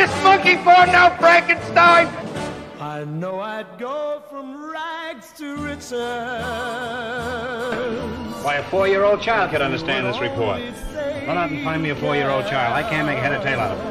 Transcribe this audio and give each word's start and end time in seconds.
this 0.00 0.22
monkey 0.24 0.56
for 0.56 0.86
now, 0.86 1.14
Frankenstein? 1.18 2.06
I 2.80 3.04
know 3.04 3.38
I'd 3.38 3.78
go 3.78 4.22
from 4.30 4.72
rags 4.72 5.30
to 5.34 5.56
riches. 5.58 5.92
Why, 8.42 8.54
a 8.54 8.62
four-year-old 8.70 9.20
child 9.20 9.50
could 9.50 9.60
understand 9.60 10.06
this 10.06 10.18
report. 10.18 10.62
Run 11.26 11.36
out 11.36 11.50
and 11.50 11.62
find 11.62 11.82
me 11.82 11.90
a 11.90 11.94
four-year-old 11.96 12.46
child. 12.46 12.72
I 12.72 12.82
can't 12.88 13.06
make 13.06 13.18
head 13.18 13.32
or 13.32 13.42
tail 13.42 13.60
out 13.60 13.76
of 13.76 13.78
it. 13.78 13.84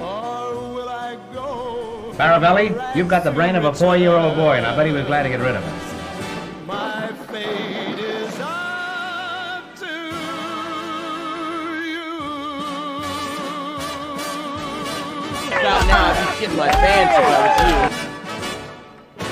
Or 0.00 0.74
will 0.74 0.88
I 0.88 1.16
go? 1.32 2.12
Baravelli, 2.16 2.96
you've 2.96 3.06
got 3.06 3.22
the 3.22 3.30
brain 3.30 3.54
of 3.54 3.64
a 3.66 3.72
four-year-old 3.72 4.34
boy, 4.34 4.56
and 4.56 4.66
I 4.66 4.74
bet 4.74 4.86
he 4.88 4.92
was 4.92 5.06
glad 5.06 5.22
to 5.22 5.28
get 5.28 5.38
rid 5.38 5.54
of 5.54 5.62
it. 5.64 5.85
Stop 15.66 15.86
now, 15.88 16.12
I'd 16.12 16.14
be 16.14 16.46
shitting 16.46 16.56
my 16.56 16.68
pants 16.68 17.18
if 17.18 17.24
I 17.26 17.28
was 17.42 17.90
you. 19.18 19.26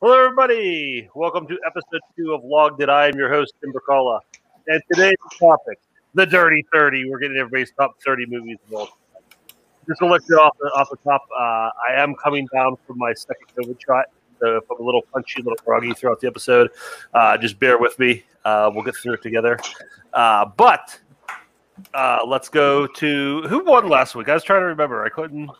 Hello, 0.00 0.24
everybody. 0.24 1.10
Welcome 1.16 1.48
to 1.48 1.58
episode 1.66 2.00
two 2.16 2.32
of 2.32 2.44
Logged 2.44 2.80
It. 2.80 2.88
I 2.88 3.08
am 3.08 3.16
your 3.16 3.28
host, 3.28 3.54
Tim 3.60 3.72
Bricola. 3.72 4.20
And 4.68 4.80
today's 4.92 5.16
topic, 5.36 5.80
the 6.14 6.26
Dirty 6.26 6.64
30. 6.72 7.10
We're 7.10 7.18
getting 7.18 7.38
everybody's 7.38 7.72
top 7.72 7.96
30 8.04 8.26
movies 8.26 8.58
of 8.68 8.74
all 8.74 8.86
time. 8.86 8.94
Just 9.88 9.98
to 9.98 10.06
let 10.06 10.22
you 10.28 10.36
off 10.36 10.56
the, 10.60 10.68
off 10.76 10.88
the 10.88 10.96
top, 10.98 11.26
uh, 11.36 11.42
I 11.90 11.94
am 11.94 12.14
coming 12.14 12.46
down 12.54 12.76
from 12.86 12.98
my 12.98 13.12
second 13.14 13.48
COVID 13.58 13.84
shot. 13.84 14.04
So 14.38 14.58
if 14.58 14.70
I'm 14.70 14.80
a 14.80 14.84
little 14.84 15.02
punchy, 15.12 15.40
a 15.40 15.44
little 15.44 15.58
groggy 15.64 15.92
throughout 15.92 16.20
the 16.20 16.28
episode, 16.28 16.70
uh, 17.12 17.36
just 17.36 17.58
bear 17.58 17.78
with 17.78 17.98
me. 17.98 18.22
Uh, 18.44 18.70
we'll 18.72 18.84
get 18.84 18.94
through 18.94 19.14
it 19.14 19.22
together. 19.22 19.58
Uh, 20.12 20.44
but 20.56 21.00
uh, 21.94 22.18
let's 22.26 22.48
go 22.48 22.86
to 22.86 23.42
who 23.42 23.64
won 23.64 23.88
last 23.88 24.14
week? 24.14 24.28
I 24.28 24.34
was 24.34 24.44
trying 24.44 24.60
to 24.60 24.66
remember. 24.66 25.04
I 25.04 25.08
couldn't. 25.08 25.50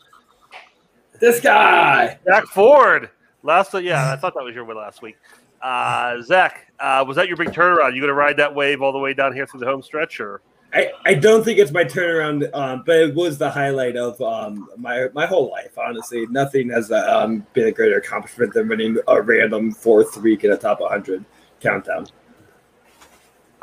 This 1.21 1.41
guy. 1.41 2.19
Zach 2.25 2.47
Ford. 2.47 3.11
Last, 3.43 3.75
yeah, 3.81 4.13
I 4.13 4.17
thought 4.17 4.35
that 4.35 4.43
was 4.43 4.55
your 4.55 4.65
win 4.65 4.77
last 4.77 5.03
week. 5.03 5.17
Uh, 5.63 6.21
Zach, 6.23 6.73
uh, 6.81 7.05
was 7.07 7.17
that 7.17 7.29
your 7.29 7.37
big 7.37 7.49
turnaround? 7.49 7.95
You 7.95 8.01
going 8.01 8.09
to 8.09 8.15
ride 8.15 8.37
that 8.39 8.55
wave 8.55 8.83
all 8.83 8.93
the 8.93 8.99
way 8.99 9.15
down 9.15 9.33
here 9.33 9.47
through 9.47 9.61
the 9.61 9.67
home 9.67 9.83
stretch, 9.83 10.21
or 10.21 10.43
I, 10.75 10.91
I 11.05 11.15
don't 11.15 11.45
think 11.45 11.59
it's 11.59 11.73
my 11.73 11.85
turnaround, 11.85 12.49
um, 12.55 12.83
but 12.85 12.97
it 12.97 13.15
was 13.15 13.39
the 13.39 13.51
highlight 13.51 13.97
of 13.97 14.21
um, 14.21 14.69
my 14.77 15.09
my 15.15 15.27
whole 15.27 15.51
life. 15.51 15.79
Honestly, 15.79 16.27
nothing 16.27 16.69
has 16.71 16.93
um, 16.93 17.47
been 17.53 17.69
a 17.69 17.73
greater 17.73 17.97
accomplishment 17.97 18.53
than 18.53 18.69
winning 18.69 18.99
a 19.09 19.23
random 19.23 19.73
fourth 19.73 20.17
week 20.19 20.45
in 20.45 20.53
a 20.53 20.57
top 20.57 20.81
100 20.81 21.25
countdown. 21.61 22.07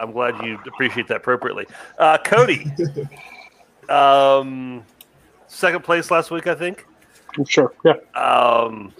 I'm 0.03 0.11
glad 0.11 0.43
you 0.45 0.59
appreciate 0.67 1.07
that 1.07 1.17
appropriately. 1.17 1.65
Uh, 1.97 2.17
Cody, 2.23 2.71
um, 3.89 4.83
second 5.47 5.83
place 5.83 6.11
last 6.11 6.31
week, 6.31 6.47
I 6.47 6.55
think. 6.55 6.85
Sure. 7.47 7.73
Yeah. 7.83 7.93
Um, 8.15 8.93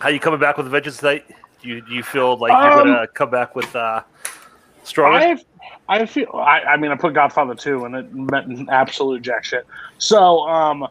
how 0.00 0.08
you 0.08 0.20
coming 0.20 0.40
back 0.40 0.56
with 0.56 0.66
a 0.66 0.70
vengeance 0.70 0.98
tonight? 0.98 1.24
Do 1.62 1.68
you, 1.68 1.80
do 1.80 1.94
you 1.94 2.02
feel 2.02 2.36
like 2.36 2.50
you're 2.50 2.72
Um, 2.80 2.86
going 2.86 3.00
to 3.00 3.06
come 3.08 3.30
back 3.30 3.54
with 3.56 3.74
uh, 3.74 4.02
stronger? 4.84 5.18
I 5.18 5.38
I 5.88 6.06
feel 6.06 6.28
I, 6.34 6.60
I 6.60 6.76
mean 6.76 6.90
I 6.90 6.96
put 6.96 7.12
Godfather 7.14 7.54
two 7.54 7.84
and 7.84 7.94
it 7.94 8.12
meant 8.12 8.68
absolute 8.70 9.22
jack 9.22 9.44
shit. 9.44 9.66
So 9.98 10.40
um 10.48 10.86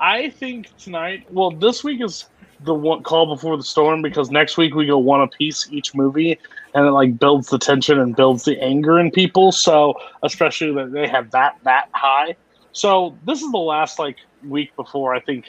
I 0.00 0.30
think 0.30 0.74
tonight 0.78 1.26
well 1.30 1.50
this 1.50 1.82
week 1.84 2.02
is 2.02 2.26
the 2.60 2.72
one 2.74 3.02
call 3.02 3.26
before 3.26 3.56
the 3.56 3.62
storm 3.62 4.00
because 4.02 4.30
next 4.30 4.56
week 4.56 4.74
we 4.74 4.86
go 4.86 4.96
one 4.98 5.20
a 5.20 5.26
piece 5.26 5.68
each 5.70 5.94
movie 5.94 6.38
and 6.76 6.86
it 6.86 6.90
like 6.90 7.18
builds 7.18 7.48
the 7.48 7.58
tension 7.58 7.98
and 7.98 8.14
builds 8.14 8.44
the 8.44 8.62
anger 8.62 9.00
in 9.00 9.10
people. 9.10 9.50
So 9.50 9.94
especially 10.22 10.74
that 10.74 10.92
they 10.92 11.08
have 11.08 11.30
that 11.30 11.56
that 11.64 11.88
high. 11.92 12.36
So 12.72 13.16
this 13.24 13.40
is 13.40 13.50
the 13.50 13.58
last 13.58 13.98
like 13.98 14.18
week 14.46 14.76
before 14.76 15.14
I 15.14 15.20
think 15.20 15.46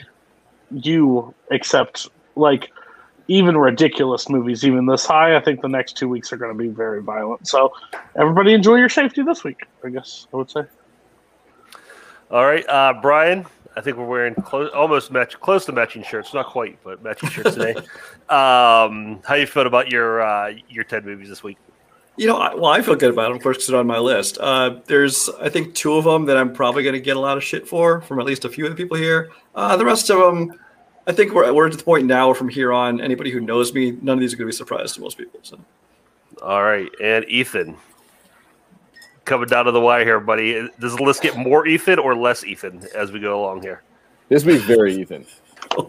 you 0.72 1.36
accept 1.52 2.08
like 2.38 2.72
even 3.28 3.58
ridiculous 3.58 4.30
movies, 4.30 4.64
even 4.64 4.86
this 4.86 5.06
high, 5.06 5.36
I 5.36 5.42
think 5.42 5.62
the 5.62 5.68
next 5.68 5.98
two 5.98 6.08
weeks 6.08 6.32
are 6.32 6.38
going 6.38 6.52
to 6.52 6.58
be 6.58 6.70
very 6.70 7.04
violent. 7.04 7.46
So, 7.46 7.74
everybody 8.16 8.54
enjoy 8.54 8.76
your 8.76 8.88
safety 8.88 9.22
this 9.22 9.44
week. 9.44 9.60
I 9.84 9.90
guess 9.90 10.28
I 10.34 10.38
would 10.38 10.50
say. 10.50 10.62
All 12.32 12.46
right, 12.46 12.68
uh, 12.70 12.94
Brian. 13.02 13.46
I 13.78 13.82
think 13.82 13.96
we're 13.96 14.08
wearing 14.08 14.34
close, 14.34 14.72
almost 14.74 15.12
match, 15.12 15.40
close 15.40 15.66
to 15.66 15.72
matching 15.72 16.02
shirts. 16.02 16.34
Not 16.34 16.48
quite, 16.48 16.84
but 16.84 17.04
matching 17.04 17.30
shirts 17.30 17.54
today. 17.54 17.76
um, 18.30 19.22
how 19.24 19.36
you 19.36 19.46
feel 19.46 19.68
about 19.68 19.92
your 19.92 20.22
uh, 20.22 20.54
your 20.68 20.84
ten 20.84 21.06
movies 21.06 21.30
this 21.30 21.44
week? 21.44 21.60
You 22.16 22.26
know, 22.26 22.38
I, 22.38 22.56
well, 22.56 22.72
I 22.72 22.82
feel 22.82 22.96
good 22.96 23.12
about 23.12 23.28
them, 23.28 23.38
of 23.38 23.44
course, 23.44 23.58
because 23.58 23.68
they're 23.68 23.80
on 23.80 23.86
my 23.86 24.00
list. 24.00 24.40
Uh, 24.40 24.80
there's, 24.88 25.30
I 25.40 25.50
think, 25.50 25.76
two 25.76 25.94
of 25.94 26.06
them 26.06 26.26
that 26.26 26.36
I'm 26.36 26.52
probably 26.52 26.82
going 26.82 26.94
to 26.94 27.00
get 27.00 27.16
a 27.16 27.20
lot 27.20 27.38
of 27.38 27.44
shit 27.44 27.68
for 27.68 28.02
from 28.02 28.20
at 28.20 28.26
least 28.26 28.44
a 28.44 28.50
few 28.50 28.66
of 28.66 28.72
the 28.72 28.76
people 28.76 28.98
here. 28.98 29.30
Uh, 29.54 29.78
the 29.78 29.86
rest 29.86 30.10
of 30.10 30.18
them, 30.18 30.60
I 31.06 31.12
think 31.12 31.34
we're, 31.34 31.54
we're 31.54 31.68
at 31.68 31.78
the 31.78 31.84
point 31.84 32.08
now 32.08 32.26
where 32.26 32.34
from 32.36 32.50
here 32.50 32.74
on, 32.74 33.00
anybody 33.00 33.30
who 33.30 33.40
knows 33.40 33.72
me, 33.72 33.92
none 34.02 34.18
of 34.18 34.20
these 34.20 34.34
are 34.34 34.38
going 34.38 34.48
to 34.48 34.52
be 34.52 34.58
surprised 34.58 34.96
to 34.96 35.02
most 35.02 35.20
people. 35.20 35.40
So, 35.44 35.60
All 36.42 36.64
right, 36.64 36.90
and 37.00 37.24
Ethan. 37.30 37.78
Coming 39.28 39.50
down 39.50 39.66
to 39.66 39.72
the 39.74 39.82
wire 39.82 40.06
here, 40.06 40.22
buddy. 40.22 40.70
Does 40.80 40.96
the 40.96 41.04
list 41.04 41.22
get 41.22 41.36
more 41.36 41.68
Ethan 41.68 42.00
or 42.00 42.16
less 42.16 42.46
Ethan 42.46 42.88
as 42.96 43.12
we 43.12 43.20
go 43.20 43.38
along 43.38 43.62
here? 43.62 43.84
This 44.30 44.46
week's 44.46 44.64
very 44.64 44.96
Ethan. 44.96 45.26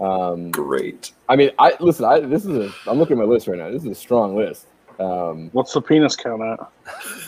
Um, 0.00 0.50
great. 0.50 1.12
I 1.28 1.36
mean, 1.36 1.50
I 1.58 1.72
listen. 1.78 2.04
I 2.04 2.18
this 2.20 2.44
is 2.44 2.56
a. 2.56 2.90
I'm 2.90 2.98
looking 2.98 3.16
at 3.16 3.20
my 3.20 3.32
list 3.32 3.46
right 3.46 3.56
now. 3.56 3.70
This 3.70 3.84
is 3.84 3.90
a 3.90 3.94
strong 3.94 4.34
list. 4.36 4.66
Um, 4.98 5.50
What's 5.52 5.72
the 5.72 5.80
penis 5.80 6.16
count 6.16 6.42
at? 6.42 6.58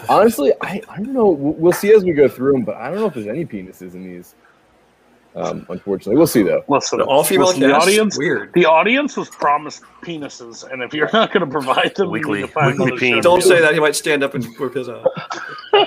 honestly, 0.08 0.52
I, 0.60 0.82
I 0.88 0.96
don't 0.96 1.12
know. 1.12 1.28
We'll 1.28 1.54
we'll 1.54 1.72
see 1.72 1.94
as 1.94 2.02
we 2.02 2.12
go 2.12 2.28
through 2.28 2.52
them, 2.52 2.64
but 2.64 2.74
I 2.76 2.90
don't 2.90 2.98
know 2.98 3.06
if 3.06 3.14
there's 3.14 3.28
any 3.28 3.46
penises 3.46 3.94
in 3.94 4.02
these. 4.02 4.34
Um, 5.36 5.64
unfortunately, 5.68 6.16
we'll 6.16 6.26
see 6.26 6.42
though. 6.42 6.64
Listen, 6.68 7.00
all 7.02 7.22
female 7.22 7.46
listen, 7.48 7.60
the 7.62 7.72
audience. 7.74 8.18
Weird. 8.18 8.52
The 8.54 8.66
audience 8.66 9.16
was 9.16 9.28
promised 9.30 9.82
penises, 10.02 10.68
and 10.70 10.82
if 10.82 10.92
you're 10.92 11.08
not 11.12 11.32
going 11.32 11.44
to 11.44 11.50
provide 11.50 11.94
them, 11.94 12.06
you 12.06 12.12
Weekly- 12.12 12.40
need 12.40 12.46
to 12.46 12.52
find 12.52 12.72
weekly 12.78 12.84
another 12.86 12.98
penis. 13.00 13.16
show 13.18 13.22
don't 13.22 13.42
say 13.42 13.60
that. 13.60 13.72
He 13.74 13.80
might 13.80 13.94
stand 13.94 14.24
up 14.24 14.34
and 14.34 14.44
whip 14.58 14.74
his 14.74 14.88
out. 14.88 15.06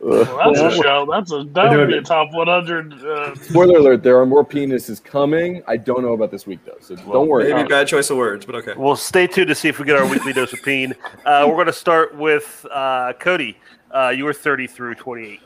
Well, 0.00 0.54
that's 0.54 0.78
a 0.78 0.82
show. 0.82 1.08
That's 1.10 1.32
a 1.32 1.42
that 1.54 1.76
would 1.76 1.88
be 1.88 1.98
a 1.98 2.02
top 2.02 2.32
100. 2.32 2.92
Uh, 3.04 3.34
Spoiler 3.34 3.78
alert: 3.78 4.04
there 4.04 4.16
are 4.18 4.26
more 4.26 4.44
penises 4.44 5.02
coming. 5.02 5.60
I 5.66 5.76
don't 5.76 6.02
know 6.02 6.12
about 6.12 6.30
this 6.30 6.46
week 6.46 6.60
though, 6.64 6.76
so 6.80 6.94
don't 6.94 7.26
worry. 7.26 7.52
Maybe 7.52 7.68
bad 7.68 7.88
choice 7.88 8.08
of 8.08 8.16
words, 8.16 8.46
but 8.46 8.54
okay. 8.54 8.74
Well, 8.76 8.94
stay 8.94 9.26
tuned 9.26 9.48
to 9.48 9.56
see 9.56 9.66
if 9.68 9.80
we 9.80 9.84
get 9.84 9.96
our 9.96 10.06
weekly 10.08 10.32
dose 10.32 10.52
of 10.52 10.62
peen. 10.62 10.94
Uh, 11.26 11.44
we're 11.48 11.54
going 11.54 11.66
to 11.66 11.72
start 11.72 12.14
with 12.16 12.64
uh, 12.70 13.12
Cody. 13.18 13.58
Uh, 13.90 14.10
you 14.10 14.24
were 14.24 14.32
30 14.32 14.68
through 14.68 14.94
28. 14.94 15.40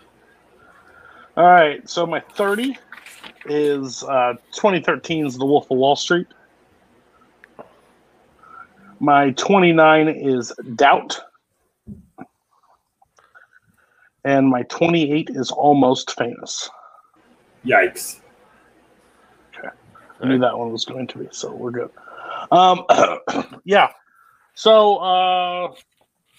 All 1.37 1.47
right, 1.47 1.89
so 1.89 2.07
my 2.07 2.21
30 2.21 2.77
is 3.47 4.03
uh, 4.05 4.35
2013's 4.55 5.39
The 5.39 5.47
Wolf 5.47 5.71
of 5.71 5.79
Wall 5.79 5.97
Street. 5.97 6.27
My 9.01 9.31
29 9.33 10.09
is 10.09 10.53
Doubt. 10.77 11.21
And 14.25 14.49
my 14.49 14.63
28 14.65 15.31
is 15.31 15.51
Almost 15.51 16.17
Famous. 16.17 16.71
Yikes. 17.65 18.21
I 20.23 20.29
knew 20.29 20.39
that 20.39 20.57
one 20.57 20.71
was 20.71 20.85
going 20.85 21.09
to 21.09 21.19
be, 21.19 21.29
so 21.33 21.53
we're 21.53 21.73
good. 21.73 21.91
Um, 22.53 22.85
yeah. 23.65 23.91
So 24.55 24.99
uh, 24.99 25.75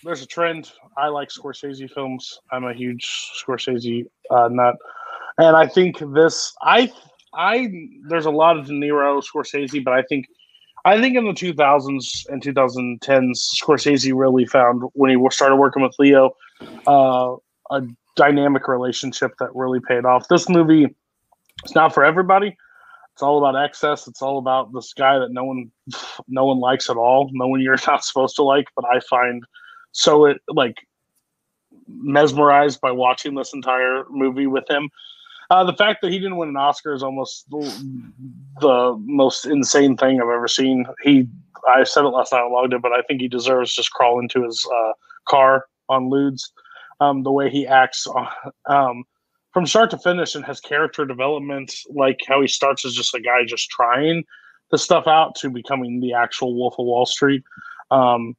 there's 0.03 0.21
a 0.21 0.27
trend. 0.27 0.71
I 0.97 1.07
like 1.07 1.29
Scorsese 1.29 1.89
films. 1.91 2.39
I'm 2.51 2.65
a 2.65 2.73
huge 2.73 3.07
Scorsese 3.41 4.05
uh, 4.29 4.49
nut, 4.51 4.75
and 5.37 5.55
I 5.55 5.67
think 5.67 5.99
this. 6.13 6.53
I 6.61 6.91
I 7.33 7.69
there's 8.07 8.25
a 8.25 8.31
lot 8.31 8.57
of 8.57 8.67
De 8.67 8.73
Niro, 8.73 9.23
Scorsese, 9.23 9.83
but 9.83 9.93
I 9.93 10.03
think 10.03 10.27
I 10.85 10.99
think 10.99 11.15
in 11.15 11.25
the 11.25 11.31
2000s 11.31 12.27
and 12.29 12.41
2010s, 12.41 13.39
Scorsese 13.61 14.13
really 14.13 14.45
found 14.45 14.83
when 14.93 15.11
he 15.11 15.29
started 15.29 15.55
working 15.55 15.81
with 15.81 15.95
Leo 15.97 16.35
uh, 16.87 17.35
a 17.71 17.81
dynamic 18.15 18.67
relationship 18.67 19.31
that 19.39 19.49
really 19.55 19.79
paid 19.79 20.05
off. 20.05 20.27
This 20.27 20.49
movie, 20.49 20.93
it's 21.63 21.75
not 21.75 21.93
for 21.93 22.03
everybody. 22.03 22.55
It's 23.13 23.21
all 23.21 23.37
about 23.37 23.61
excess. 23.61 24.07
It's 24.07 24.21
all 24.21 24.39
about 24.39 24.73
this 24.73 24.93
guy 24.93 25.19
that 25.19 25.31
no 25.31 25.43
one, 25.43 25.71
no 26.27 26.45
one 26.45 26.59
likes 26.59 26.89
at 26.89 26.97
all. 26.97 27.29
No 27.31 27.47
one 27.47 27.61
you're 27.61 27.77
not 27.87 28.03
supposed 28.03 28.35
to 28.37 28.43
like, 28.43 28.65
but 28.75 28.85
I 28.85 28.99
find 29.01 29.43
so 29.93 30.25
it 30.25 30.41
like 30.49 30.75
mesmerized 31.87 32.81
by 32.81 32.91
watching 32.91 33.35
this 33.35 33.53
entire 33.53 34.03
movie 34.09 34.47
with 34.47 34.69
him. 34.69 34.89
Uh, 35.49 35.63
the 35.63 35.73
fact 35.73 36.01
that 36.01 36.11
he 36.11 36.19
didn't 36.19 36.37
win 36.37 36.49
an 36.49 36.57
Oscar 36.57 36.93
is 36.93 37.03
almost 37.03 37.49
the, 37.49 38.11
the 38.59 38.95
most 39.05 39.45
insane 39.45 39.95
thing 39.95 40.19
I've 40.19 40.29
ever 40.29 40.47
seen. 40.47 40.85
He, 41.03 41.27
I 41.69 41.83
said 41.83 42.05
it 42.05 42.09
last 42.09 42.31
night, 42.31 42.41
I 42.41 42.49
logged 42.49 42.73
it, 42.73 42.81
but 42.81 42.91
I 42.91 43.01
think 43.03 43.21
he 43.21 43.27
deserves 43.27 43.75
just 43.75 43.91
crawl 43.91 44.19
into 44.19 44.43
his 44.43 44.65
uh, 44.73 44.93
car 45.27 45.65
on 45.89 46.09
Ludes. 46.09 46.41
Um, 47.01 47.23
the 47.23 47.31
way 47.31 47.49
he 47.49 47.67
acts, 47.67 48.07
um, 48.67 49.03
from 49.53 49.67
start 49.67 49.89
to 49.91 49.97
finish 49.97 50.35
and 50.35 50.45
has 50.45 50.59
character 50.59 51.05
development, 51.05 51.73
like 51.89 52.21
how 52.27 52.41
he 52.41 52.47
starts 52.47 52.85
as 52.85 52.93
just 52.93 53.13
a 53.13 53.19
guy 53.19 53.43
just 53.45 53.69
trying 53.69 54.23
the 54.71 54.77
stuff 54.77 55.05
out 55.05 55.35
to 55.35 55.49
becoming 55.49 55.99
the 55.99 56.13
actual 56.13 56.55
Wolf 56.55 56.75
of 56.79 56.85
Wall 56.85 57.05
Street. 57.05 57.43
Um, 57.91 58.35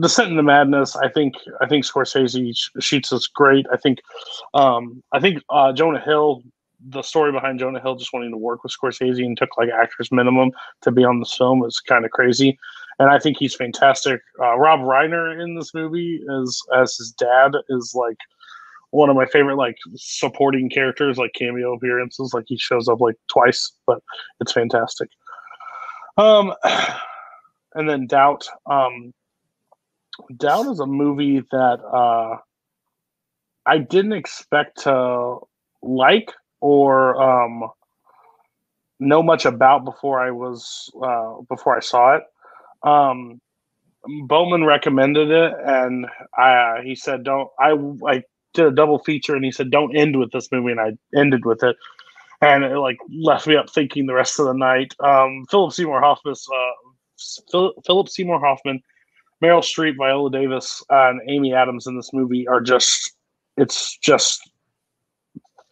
Descent 0.00 0.30
into 0.30 0.42
Madness. 0.42 0.96
I 0.96 1.08
think 1.08 1.34
I 1.60 1.66
think 1.66 1.84
Scorsese 1.84 2.56
sh- 2.56 2.70
shoots 2.80 3.12
us 3.12 3.26
great. 3.26 3.66
I 3.72 3.76
think 3.76 4.00
um, 4.54 5.02
I 5.12 5.20
think 5.20 5.42
uh, 5.50 5.72
Jonah 5.72 6.00
Hill. 6.00 6.42
The 6.88 7.02
story 7.02 7.32
behind 7.32 7.58
Jonah 7.58 7.80
Hill 7.80 7.96
just 7.96 8.12
wanting 8.12 8.30
to 8.30 8.36
work 8.36 8.62
with 8.62 8.70
Scorsese 8.70 9.24
and 9.24 9.36
took 9.36 9.56
like 9.56 9.70
actors 9.70 10.12
minimum 10.12 10.50
to 10.82 10.92
be 10.92 11.04
on 11.04 11.18
this 11.18 11.34
film 11.34 11.64
is 11.64 11.80
kind 11.80 12.04
of 12.04 12.10
crazy, 12.10 12.58
and 12.98 13.10
I 13.10 13.18
think 13.18 13.38
he's 13.38 13.54
fantastic. 13.54 14.20
Uh, 14.38 14.56
Rob 14.58 14.80
Reiner 14.80 15.42
in 15.42 15.56
this 15.56 15.72
movie 15.72 16.20
is 16.42 16.62
as 16.76 16.94
his 16.96 17.12
dad 17.12 17.52
is 17.70 17.94
like 17.94 18.18
one 18.90 19.08
of 19.08 19.16
my 19.16 19.26
favorite 19.26 19.56
like 19.56 19.76
supporting 19.94 20.68
characters, 20.68 21.16
like 21.16 21.32
cameo 21.34 21.74
appearances. 21.74 22.32
Like 22.34 22.44
he 22.46 22.58
shows 22.58 22.88
up 22.88 23.00
like 23.00 23.16
twice, 23.28 23.72
but 23.86 24.02
it's 24.40 24.52
fantastic. 24.52 25.08
Um, 26.16 26.52
and 27.74 27.88
then 27.88 28.06
Doubt. 28.06 28.46
Um, 28.70 29.12
Doubt 30.36 30.66
is 30.66 30.80
a 30.80 30.86
movie 30.86 31.40
that 31.40 31.80
uh, 31.92 32.38
I 33.66 33.78
didn't 33.78 34.12
expect 34.12 34.82
to 34.82 35.38
like 35.82 36.32
or 36.60 37.20
um, 37.22 37.70
know 38.98 39.22
much 39.22 39.44
about 39.44 39.84
before 39.84 40.20
I 40.20 40.30
was 40.30 40.90
uh, 41.02 41.42
before 41.48 41.76
I 41.76 41.80
saw 41.80 42.16
it. 42.16 42.22
Um, 42.82 43.40
Bowman 44.26 44.64
recommended 44.64 45.30
it, 45.30 45.52
and 45.64 46.06
I, 46.36 46.80
he 46.84 46.94
said, 46.94 47.24
"Don't." 47.24 47.48
I 47.58 47.72
I 48.08 48.22
did 48.54 48.66
a 48.66 48.70
double 48.70 48.98
feature, 49.00 49.34
and 49.34 49.44
he 49.44 49.50
said, 49.50 49.70
"Don't 49.70 49.96
end 49.96 50.18
with 50.18 50.32
this 50.32 50.50
movie," 50.52 50.70
and 50.70 50.80
I 50.80 50.92
ended 51.18 51.44
with 51.44 51.62
it, 51.62 51.76
and 52.40 52.64
it 52.64 52.78
like 52.78 52.98
left 53.10 53.46
me 53.46 53.56
up 53.56 53.68
thinking 53.70 54.06
the 54.06 54.14
rest 54.14 54.38
of 54.38 54.46
the 54.46 54.54
night. 54.54 54.94
Um, 55.00 55.46
Philip 55.50 55.72
Seymour 55.72 56.00
Hoffman, 56.00 56.34
uh, 56.54 57.70
Philip 57.84 58.08
Seymour 58.08 58.40
Hoffman, 58.40 58.80
Meryl 59.42 59.60
Streep, 59.60 59.96
Viola 59.96 60.30
Davis, 60.30 60.82
and 60.90 61.20
Amy 61.28 61.52
Adams 61.52 61.86
in 61.86 61.96
this 61.96 62.12
movie 62.12 62.46
are 62.48 62.60
just. 62.60 63.12
It's 63.58 63.96
just 63.96 64.50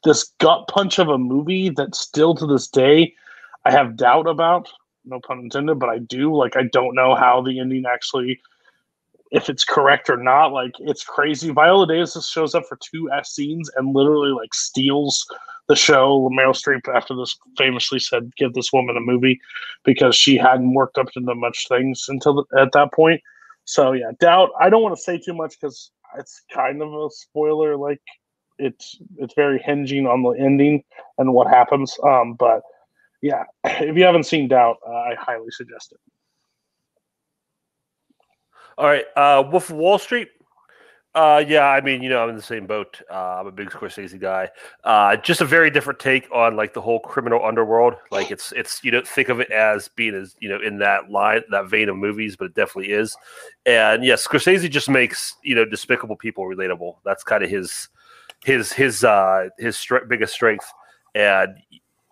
this 0.05 0.33
gut 0.39 0.69
punch 0.69 0.99
of 0.99 1.09
a 1.09 1.19
movie 1.19 1.69
that 1.71 1.95
still 1.95 2.35
to 2.35 2.47
this 2.47 2.67
day 2.67 3.15
I 3.65 3.71
have 3.71 3.97
doubt 3.97 4.27
about. 4.27 4.69
No 5.05 5.21
pun 5.21 5.41
intended, 5.41 5.79
but 5.79 5.89
I 5.89 5.99
do. 5.99 6.35
Like 6.35 6.57
I 6.57 6.65
don't 6.73 6.95
know 6.95 7.15
how 7.15 7.43
the 7.43 7.59
ending 7.61 7.85
actually 7.91 8.41
if 9.31 9.49
it's 9.49 9.65
correct 9.65 10.09
or 10.09 10.17
not. 10.17 10.53
Like 10.53 10.73
it's 10.79 11.05
crazy. 11.05 11.51
Viola 11.51 11.87
Davis 11.87 12.15
just 12.15 12.31
shows 12.33 12.55
up 12.55 12.65
for 12.69 12.79
two 12.81 13.11
S 13.13 13.35
scenes 13.35 13.71
and 13.77 13.95
literally 13.95 14.31
like 14.31 14.55
steals 14.55 15.27
the 15.69 15.77
show. 15.77 16.31
Meryl 16.33 16.55
Streep 16.55 16.95
after 16.95 17.15
this 17.15 17.37
famously 17.59 17.99
said, 17.99 18.35
"Give 18.37 18.53
this 18.55 18.73
woman 18.73 18.97
a 18.97 19.01
movie," 19.01 19.41
because 19.85 20.15
she 20.15 20.37
hadn't 20.37 20.75
worked 20.75 20.99
up 20.99 21.09
into 21.17 21.35
much 21.35 21.69
things 21.69 22.07
until 22.09 22.35
the, 22.35 22.61
at 22.61 22.73
that 22.73 22.93
point. 22.93 23.21
So 23.65 23.93
yeah, 23.93 24.11
doubt. 24.21 24.51
I 24.61 24.69
don't 24.69 24.83
want 24.83 24.97
to 24.97 25.03
say 25.03 25.19
too 25.19 25.35
much 25.35 25.59
because 25.61 25.91
it's 26.19 26.43
kind 26.53 26.83
of 26.83 26.93
a 26.93 27.09
spoiler. 27.11 27.77
Like 27.77 28.01
it's 28.59 28.99
it's 29.17 29.35
very 29.35 29.59
hinging 29.59 30.07
on 30.07 30.23
the 30.23 30.31
ending 30.31 30.85
and 31.19 31.33
what 31.33 31.49
happens. 31.49 31.97
Um, 32.05 32.35
but 32.35 32.63
yeah, 33.23 33.45
if 33.65 33.97
you 33.97 34.05
haven't 34.05 34.25
seen 34.25 34.49
Doubt, 34.49 34.77
uh, 34.87 34.93
I 34.93 35.15
highly 35.19 35.51
suggest 35.51 35.93
it. 35.93 36.01
All 38.77 38.87
right, 38.87 39.05
uh, 39.17 39.45
Wolf 39.51 39.71
of 39.71 39.77
Wall 39.77 39.99
Street. 39.99 40.29
Uh, 41.15 41.45
yeah, 41.47 41.69
I 41.69 41.81
mean, 41.81 42.03
you 42.03 42.09
know, 42.09 42.21
I'm 42.25 42.31
in 42.31 42.35
the 42.35 42.43
same 42.43 42.67
boat. 42.67 43.01
Uh, 43.09 43.37
I'm 43.39 43.47
a 43.47 43.53
big 43.53 43.71
Scorsese 43.71 44.19
guy. 44.19 44.51
Uh, 44.83 45.15
just 45.17 45.41
a 45.41 45.45
very 45.45 45.71
different 45.71 46.01
take 46.01 46.29
on 46.33 46.57
like 46.57 46.75
the 46.75 46.81
whole 46.81 46.99
criminal 46.99 47.45
underworld. 47.45 47.95
Like 48.11 48.33
it's 48.33 48.51
it's 48.53 48.83
you 48.83 48.91
don't 48.91 49.07
think 49.07 49.29
of 49.29 49.39
it 49.39 49.49
as 49.53 49.87
being 49.87 50.15
as 50.15 50.35
you 50.41 50.49
know 50.49 50.59
in 50.61 50.79
that 50.79 51.11
line 51.11 51.43
that 51.51 51.67
vein 51.67 51.89
of 51.89 51.97
movies, 51.97 52.35
but 52.35 52.47
it 52.47 52.55
definitely 52.55 52.93
is. 52.93 53.17
And 53.65 54.05
yes, 54.05 54.27
Scorsese 54.27 54.69
just 54.69 54.91
makes 54.91 55.37
you 55.45 55.55
know 55.55 55.65
despicable 55.65 56.17
people 56.17 56.45
relatable. 56.47 56.97
That's 57.05 57.23
kind 57.23 57.45
of 57.45 57.51
his 57.51 57.89
his 58.45 58.73
his 58.73 59.05
uh 59.05 59.51
his 59.57 59.87
biggest 60.09 60.35
strength. 60.35 60.67
And 61.15 61.57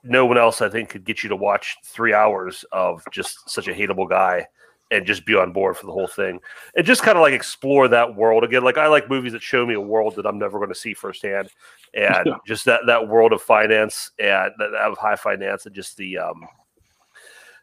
no 0.04 0.26
one 0.26 0.38
else, 0.38 0.60
I 0.60 0.68
think, 0.68 0.90
could 0.90 1.04
get 1.04 1.24
you 1.24 1.28
to 1.30 1.36
watch 1.36 1.76
three 1.84 2.14
hours 2.14 2.64
of 2.70 3.02
just 3.10 3.50
such 3.50 3.66
a 3.66 3.72
hateable 3.72 4.08
guy 4.08 4.46
and 4.92 5.06
just 5.06 5.24
be 5.24 5.34
on 5.34 5.52
board 5.52 5.76
for 5.76 5.86
the 5.86 5.92
whole 5.92 6.06
thing 6.06 6.38
and 6.76 6.86
just 6.86 7.02
kind 7.02 7.16
of 7.16 7.22
like 7.22 7.32
explore 7.32 7.88
that 7.88 8.14
world 8.14 8.44
again 8.44 8.62
like 8.62 8.76
i 8.76 8.86
like 8.86 9.08
movies 9.08 9.32
that 9.32 9.42
show 9.42 9.64
me 9.64 9.74
a 9.74 9.80
world 9.80 10.14
that 10.14 10.26
i'm 10.26 10.38
never 10.38 10.58
going 10.58 10.68
to 10.68 10.74
see 10.74 10.92
firsthand 10.92 11.48
and 11.94 12.26
yeah. 12.26 12.34
just 12.46 12.64
that 12.64 12.80
that 12.86 13.08
world 13.08 13.32
of 13.32 13.40
finance 13.40 14.10
and 14.18 14.52
that 14.58 14.72
of 14.74 14.98
high 14.98 15.16
finance 15.16 15.66
and 15.66 15.74
just 15.74 15.96
the 15.96 16.18
um 16.18 16.46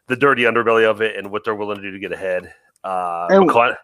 the 0.08 0.16
dirty 0.16 0.42
underbelly 0.42 0.88
of 0.88 1.00
it 1.00 1.16
and 1.16 1.30
what 1.30 1.44
they're 1.44 1.54
willing 1.54 1.76
to 1.76 1.82
do 1.82 1.92
to 1.92 1.98
get 1.98 2.12
ahead 2.12 2.52
uh 2.84 3.28
and, 3.30 3.48
McCon- 3.48 3.76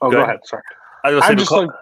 oh 0.00 0.10
go, 0.10 0.12
go 0.12 0.16
ahead. 0.18 0.28
ahead. 0.28 0.40
sorry 0.44 0.62
i 1.04 1.10
was 1.10 1.24
just 1.24 1.50
McCon- 1.50 1.66
like 1.66 1.76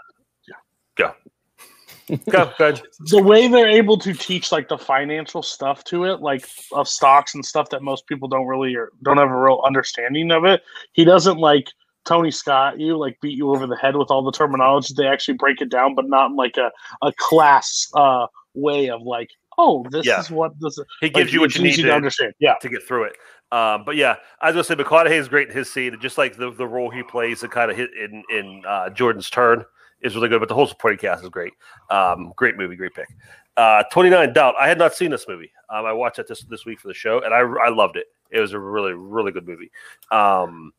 Go, 2.30 2.52
go 2.58 2.74
The 3.06 3.22
way 3.22 3.48
they're 3.48 3.68
able 3.68 3.98
to 3.98 4.12
teach 4.12 4.52
like 4.52 4.68
the 4.68 4.78
financial 4.78 5.42
stuff 5.42 5.84
to 5.84 6.04
it, 6.04 6.20
like 6.20 6.46
of 6.72 6.88
stocks 6.88 7.34
and 7.34 7.44
stuff 7.44 7.70
that 7.70 7.82
most 7.82 8.06
people 8.06 8.28
don't 8.28 8.46
really 8.46 8.74
or 8.74 8.90
don't 9.02 9.18
have 9.18 9.30
a 9.30 9.36
real 9.36 9.62
understanding 9.64 10.30
of 10.30 10.44
it. 10.44 10.62
He 10.92 11.04
doesn't 11.04 11.38
like 11.38 11.68
Tony 12.04 12.30
Scott 12.30 12.80
you, 12.80 12.96
like 12.96 13.20
beat 13.20 13.36
you 13.36 13.50
over 13.50 13.66
the 13.66 13.76
head 13.76 13.96
with 13.96 14.10
all 14.10 14.22
the 14.22 14.32
terminology. 14.32 14.94
They 14.96 15.06
actually 15.06 15.34
break 15.34 15.60
it 15.60 15.68
down, 15.68 15.94
but 15.94 16.08
not 16.08 16.30
in 16.30 16.36
like 16.36 16.56
a, 16.56 16.70
a 17.02 17.12
class 17.16 17.88
uh, 17.94 18.26
way 18.54 18.88
of 18.90 19.02
like, 19.02 19.30
oh, 19.58 19.84
this 19.90 20.06
yeah. 20.06 20.20
is 20.20 20.30
what 20.30 20.52
this. 20.60 20.78
He 21.00 21.06
like, 21.06 21.14
gives 21.14 21.32
you 21.32 21.40
what 21.40 21.54
you 21.54 21.62
need 21.62 21.76
to, 21.76 21.92
understand, 21.92 22.34
yeah, 22.38 22.54
to 22.62 22.68
get 22.68 22.82
through 22.82 23.04
it. 23.04 23.16
Um, 23.52 23.84
but 23.84 23.96
yeah, 23.96 24.12
as 24.42 24.54
I 24.54 24.58
was 24.58 24.68
gonna 24.68 24.78
say 24.78 24.84
McConaughey 24.84 25.18
is 25.18 25.28
great 25.28 25.48
in 25.48 25.56
his 25.56 25.70
scene, 25.70 25.96
just 26.00 26.18
like 26.18 26.36
the, 26.36 26.52
the 26.52 26.66
role 26.66 26.90
he 26.90 27.02
plays, 27.02 27.42
and 27.42 27.50
kind 27.50 27.70
of 27.70 27.76
hit 27.76 27.90
in 27.94 28.22
in 28.30 28.62
uh, 28.66 28.90
Jordan's 28.90 29.28
turn 29.28 29.64
is 30.02 30.14
really 30.14 30.28
good, 30.28 30.40
but 30.40 30.48
the 30.48 30.54
whole 30.54 30.66
supporting 30.66 30.98
cast 30.98 31.22
is 31.22 31.28
great. 31.28 31.52
Um, 31.90 32.32
great 32.36 32.56
movie, 32.56 32.76
great 32.76 32.94
pick. 32.94 33.08
Uh, 33.56 33.82
29 33.92 34.32
Doubt. 34.32 34.54
I 34.58 34.68
had 34.68 34.78
not 34.78 34.94
seen 34.94 35.10
this 35.10 35.26
movie. 35.28 35.52
Um, 35.68 35.84
I 35.84 35.92
watched 35.92 36.18
it 36.18 36.26
this 36.28 36.42
this 36.42 36.64
week 36.64 36.80
for 36.80 36.88
the 36.88 36.94
show, 36.94 37.20
and 37.20 37.34
I 37.34 37.40
I 37.40 37.68
loved 37.68 37.96
it. 37.96 38.06
It 38.30 38.40
was 38.40 38.52
a 38.52 38.58
really 38.58 38.92
really 38.92 39.32
good 39.32 39.46
movie. 39.46 39.70
Um, 40.10 40.72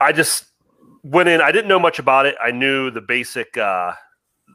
I 0.00 0.12
just 0.12 0.46
went 1.04 1.28
in. 1.28 1.40
I 1.40 1.52
didn't 1.52 1.68
know 1.68 1.78
much 1.78 1.98
about 1.98 2.26
it. 2.26 2.34
I 2.42 2.50
knew 2.50 2.90
the 2.90 3.00
basic, 3.00 3.56
uh, 3.56 3.92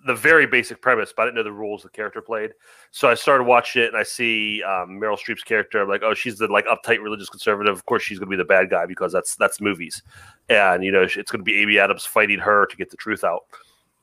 the 0.06 0.16
very 0.16 0.46
basic 0.46 0.82
premise, 0.82 1.14
but 1.16 1.24
I 1.24 1.26
didn't 1.26 1.36
know 1.36 1.44
the 1.44 1.52
rules 1.52 1.84
the 1.84 1.90
character 1.90 2.22
played. 2.22 2.52
So 2.92 3.10
I 3.10 3.14
started 3.14 3.44
watching 3.44 3.84
it, 3.84 3.88
and 3.88 3.98
I 3.98 4.04
see 4.04 4.64
um, 4.64 5.00
Meryl 5.00 5.18
Streep's 5.18 5.44
character. 5.44 5.82
I'm 5.82 5.90
like, 5.90 6.04
oh, 6.04 6.14
she's 6.14 6.38
the 6.38 6.48
like 6.48 6.66
uptight 6.66 7.02
religious 7.02 7.30
conservative. 7.30 7.74
Of 7.74 7.86
course, 7.86 8.04
she's 8.04 8.20
gonna 8.20 8.30
be 8.30 8.36
the 8.36 8.46
bad 8.46 8.70
guy 8.70 8.86
because 8.86 9.12
that's 9.12 9.36
that's 9.36 9.62
movies, 9.62 10.02
and 10.50 10.84
you 10.84 10.92
know 10.92 11.04
it's 11.04 11.32
gonna 11.32 11.44
be 11.44 11.62
Amy 11.62 11.78
Adams 11.78 12.06
fighting 12.06 12.40
her 12.40 12.66
to 12.66 12.78
get 12.78 12.90
the 12.90 12.98
truth 12.98 13.24
out. 13.24 13.44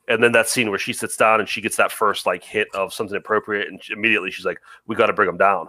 And 0.07 0.23
then 0.23 0.31
that 0.31 0.49
scene 0.49 0.69
where 0.69 0.79
she 0.79 0.93
sits 0.93 1.15
down 1.15 1.39
and 1.39 1.47
she 1.47 1.61
gets 1.61 1.75
that 1.75 1.91
first 1.91 2.25
like 2.25 2.43
hit 2.43 2.67
of 2.73 2.93
something 2.93 3.17
appropriate, 3.17 3.67
and 3.67 3.83
she, 3.83 3.93
immediately 3.93 4.31
she's 4.31 4.45
like, 4.45 4.59
"We 4.87 4.95
got 4.95 5.07
to 5.07 5.13
bring 5.13 5.29
him 5.29 5.37
down." 5.37 5.67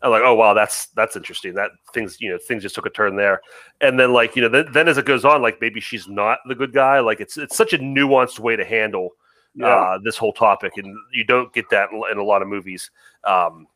I'm 0.00 0.10
like, 0.10 0.22
"Oh 0.24 0.34
wow, 0.34 0.54
that's 0.54 0.86
that's 0.88 1.16
interesting." 1.16 1.54
That 1.54 1.72
things 1.92 2.20
you 2.20 2.30
know 2.30 2.38
things 2.38 2.62
just 2.62 2.74
took 2.74 2.86
a 2.86 2.90
turn 2.90 3.16
there, 3.16 3.40
and 3.80 3.98
then 3.98 4.12
like 4.12 4.36
you 4.36 4.42
know 4.42 4.48
then, 4.48 4.66
then 4.72 4.88
as 4.88 4.98
it 4.98 5.06
goes 5.06 5.24
on, 5.24 5.42
like 5.42 5.60
maybe 5.60 5.80
she's 5.80 6.08
not 6.08 6.38
the 6.46 6.54
good 6.54 6.72
guy. 6.72 7.00
Like 7.00 7.20
it's 7.20 7.36
it's 7.36 7.56
such 7.56 7.72
a 7.72 7.78
nuanced 7.78 8.38
way 8.38 8.54
to 8.54 8.64
handle 8.64 9.10
yeah. 9.54 9.66
uh, 9.66 9.98
this 10.02 10.16
whole 10.16 10.32
topic, 10.32 10.76
and 10.76 10.96
you 11.12 11.24
don't 11.24 11.52
get 11.52 11.68
that 11.70 11.90
in, 12.10 12.18
a 12.18 12.22
lot 12.22 12.42
of 12.42 12.48
movies 12.48 12.90
um, 13.24 13.66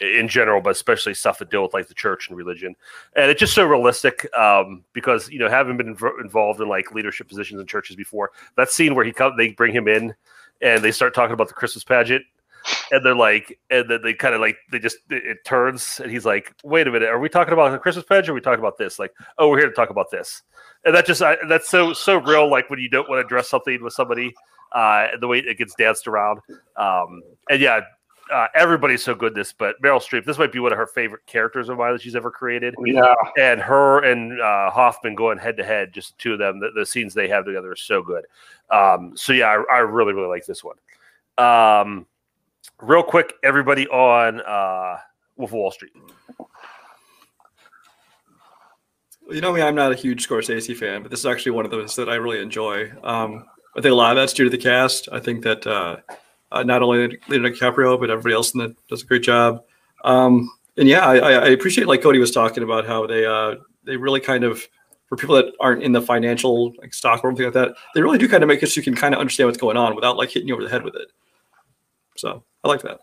in 0.00 0.28
general, 0.28 0.60
but 0.60 0.70
especially 0.70 1.14
stuff 1.14 1.38
that 1.38 1.50
deal 1.50 1.62
with 1.62 1.74
like 1.74 1.88
the 1.88 1.94
church 1.94 2.28
and 2.28 2.36
religion. 2.36 2.74
And 3.16 3.30
it's 3.30 3.40
just 3.40 3.54
so 3.54 3.64
realistic 3.64 4.28
um, 4.36 4.84
because 4.92 5.28
you 5.30 5.38
know 5.38 5.48
having 5.48 5.76
been 5.76 5.96
inv- 5.96 6.20
involved 6.20 6.60
in 6.60 6.68
like 6.68 6.92
leadership 6.92 7.28
positions 7.28 7.60
in 7.60 7.66
churches 7.66 7.96
before, 7.96 8.32
that 8.56 8.70
scene 8.70 8.94
where 8.94 9.04
he 9.04 9.12
come, 9.12 9.36
they 9.36 9.48
bring 9.50 9.74
him 9.74 9.88
in 9.88 10.14
and 10.62 10.82
they 10.82 10.92
start 10.92 11.14
talking 11.14 11.34
about 11.34 11.48
the 11.48 11.54
Christmas 11.54 11.84
pageant. 11.84 12.24
And 12.90 13.04
they're 13.04 13.16
like, 13.16 13.58
and 13.70 13.90
then 13.90 14.00
they 14.02 14.14
kind 14.14 14.34
of 14.34 14.40
like, 14.40 14.56
they 14.70 14.78
just, 14.78 14.98
it, 15.10 15.24
it 15.24 15.44
turns, 15.44 16.00
and 16.00 16.10
he's 16.10 16.24
like, 16.24 16.54
wait 16.64 16.86
a 16.86 16.92
minute, 16.92 17.08
are 17.08 17.18
we 17.18 17.28
talking 17.28 17.52
about 17.52 17.70
the 17.72 17.78
Christmas 17.78 18.04
pageant? 18.04 18.28
Or 18.28 18.32
are 18.32 18.34
we 18.34 18.40
talking 18.40 18.60
about 18.60 18.78
this? 18.78 18.98
Like, 18.98 19.12
oh, 19.38 19.48
we're 19.48 19.58
here 19.58 19.68
to 19.68 19.74
talk 19.74 19.90
about 19.90 20.10
this. 20.10 20.42
And 20.84 20.94
that 20.94 21.06
just, 21.06 21.22
I, 21.22 21.36
that's 21.48 21.68
so, 21.68 21.92
so 21.92 22.18
real. 22.18 22.50
Like 22.50 22.70
when 22.70 22.78
you 22.78 22.88
don't 22.88 23.08
want 23.08 23.20
to 23.20 23.26
address 23.26 23.48
something 23.48 23.82
with 23.82 23.92
somebody, 23.92 24.34
uh, 24.72 25.08
the 25.20 25.26
way 25.26 25.38
it 25.38 25.58
gets 25.58 25.74
danced 25.74 26.06
around. 26.06 26.40
Um, 26.76 27.22
and 27.50 27.60
yeah, 27.60 27.80
uh, 28.32 28.48
everybody's 28.54 29.02
so 29.02 29.14
good 29.14 29.34
this, 29.34 29.52
but 29.52 29.80
Meryl 29.82 30.00
Streep, 30.00 30.24
this 30.24 30.38
might 30.38 30.52
be 30.52 30.58
one 30.58 30.72
of 30.72 30.78
her 30.78 30.86
favorite 30.86 31.24
characters 31.26 31.68
of 31.68 31.78
mine 31.78 31.92
that 31.92 32.02
she's 32.02 32.16
ever 32.16 32.30
created. 32.30 32.74
Yeah, 32.84 33.14
and 33.38 33.60
her 33.60 34.02
and 34.04 34.40
uh, 34.40 34.70
Hoffman 34.70 35.14
going 35.14 35.38
head 35.38 35.56
to 35.58 35.64
head, 35.64 35.92
just 35.92 36.18
two 36.18 36.32
of 36.32 36.38
them. 36.38 36.60
The, 36.60 36.70
the, 36.74 36.86
scenes 36.86 37.14
they 37.14 37.28
have 37.28 37.44
together 37.44 37.70
are 37.72 37.76
so 37.76 38.02
good. 38.02 38.24
Um, 38.70 39.12
so 39.16 39.32
yeah, 39.32 39.46
I, 39.46 39.76
I, 39.76 39.78
really 39.78 40.12
really 40.12 40.28
like 40.28 40.44
this 40.44 40.64
one. 40.64 40.76
Um, 41.38 42.06
real 42.80 43.02
quick, 43.02 43.34
everybody 43.42 43.86
on 43.88 44.40
uh, 44.40 44.98
Wolf 45.36 45.50
of 45.50 45.54
Wall 45.54 45.70
Street. 45.70 45.92
You 49.28 49.40
know 49.40 49.52
me, 49.52 49.62
I'm 49.62 49.74
not 49.74 49.90
a 49.90 49.96
huge 49.96 50.26
Scorsese 50.26 50.76
fan, 50.76 51.02
but 51.02 51.10
this 51.10 51.20
is 51.20 51.26
actually 51.26 51.52
one 51.52 51.64
of 51.64 51.70
those 51.70 51.96
that 51.96 52.08
I 52.08 52.14
really 52.14 52.40
enjoy. 52.40 52.92
Um, 53.02 53.44
I 53.76 53.80
think 53.80 53.92
a 53.92 53.96
lot 53.96 54.12
of 54.12 54.16
that's 54.16 54.32
due 54.32 54.44
to 54.44 54.50
the 54.50 54.58
cast. 54.58 55.08
I 55.10 55.18
think 55.18 55.42
that 55.42 55.66
uh, 55.66 55.96
uh, 56.52 56.62
not 56.62 56.82
only 56.82 57.18
Leonardo 57.28 57.54
DiCaprio, 57.54 57.98
but 57.98 58.10
everybody 58.10 58.34
else 58.34 58.54
in 58.54 58.60
that 58.60 58.76
does 58.88 59.02
a 59.02 59.06
great 59.06 59.22
job. 59.22 59.64
Um, 60.04 60.50
and 60.76 60.88
yeah, 60.88 61.04
I, 61.06 61.16
I, 61.16 61.48
appreciate 61.48 61.88
like 61.88 62.02
Cody 62.02 62.18
was 62.18 62.30
talking 62.30 62.62
about 62.62 62.86
how 62.86 63.06
they 63.06 63.24
uh, 63.26 63.56
they 63.84 63.96
really 63.96 64.20
kind 64.20 64.44
of 64.44 64.66
for 65.08 65.16
people 65.16 65.34
that 65.36 65.46
aren't 65.60 65.82
in 65.82 65.92
the 65.92 66.02
financial 66.02 66.72
like 66.78 66.92
stock 66.92 67.22
or 67.24 67.28
anything 67.28 67.46
like 67.46 67.54
that, 67.54 67.74
they 67.94 68.02
really 68.02 68.18
do 68.18 68.28
kind 68.28 68.42
of 68.42 68.48
make 68.48 68.62
it 68.62 68.68
so 68.68 68.78
you 68.78 68.84
can 68.84 68.94
kind 68.94 69.14
of 69.14 69.20
understand 69.20 69.46
what's 69.46 69.58
going 69.58 69.76
on 69.76 69.94
without 69.94 70.16
like 70.16 70.30
hitting 70.30 70.48
you 70.48 70.54
over 70.54 70.64
the 70.64 70.70
head 70.70 70.84
with 70.84 70.94
it. 70.94 71.08
So 72.16 72.44
I 72.66 72.68
like 72.68 72.82
that. 72.82 73.00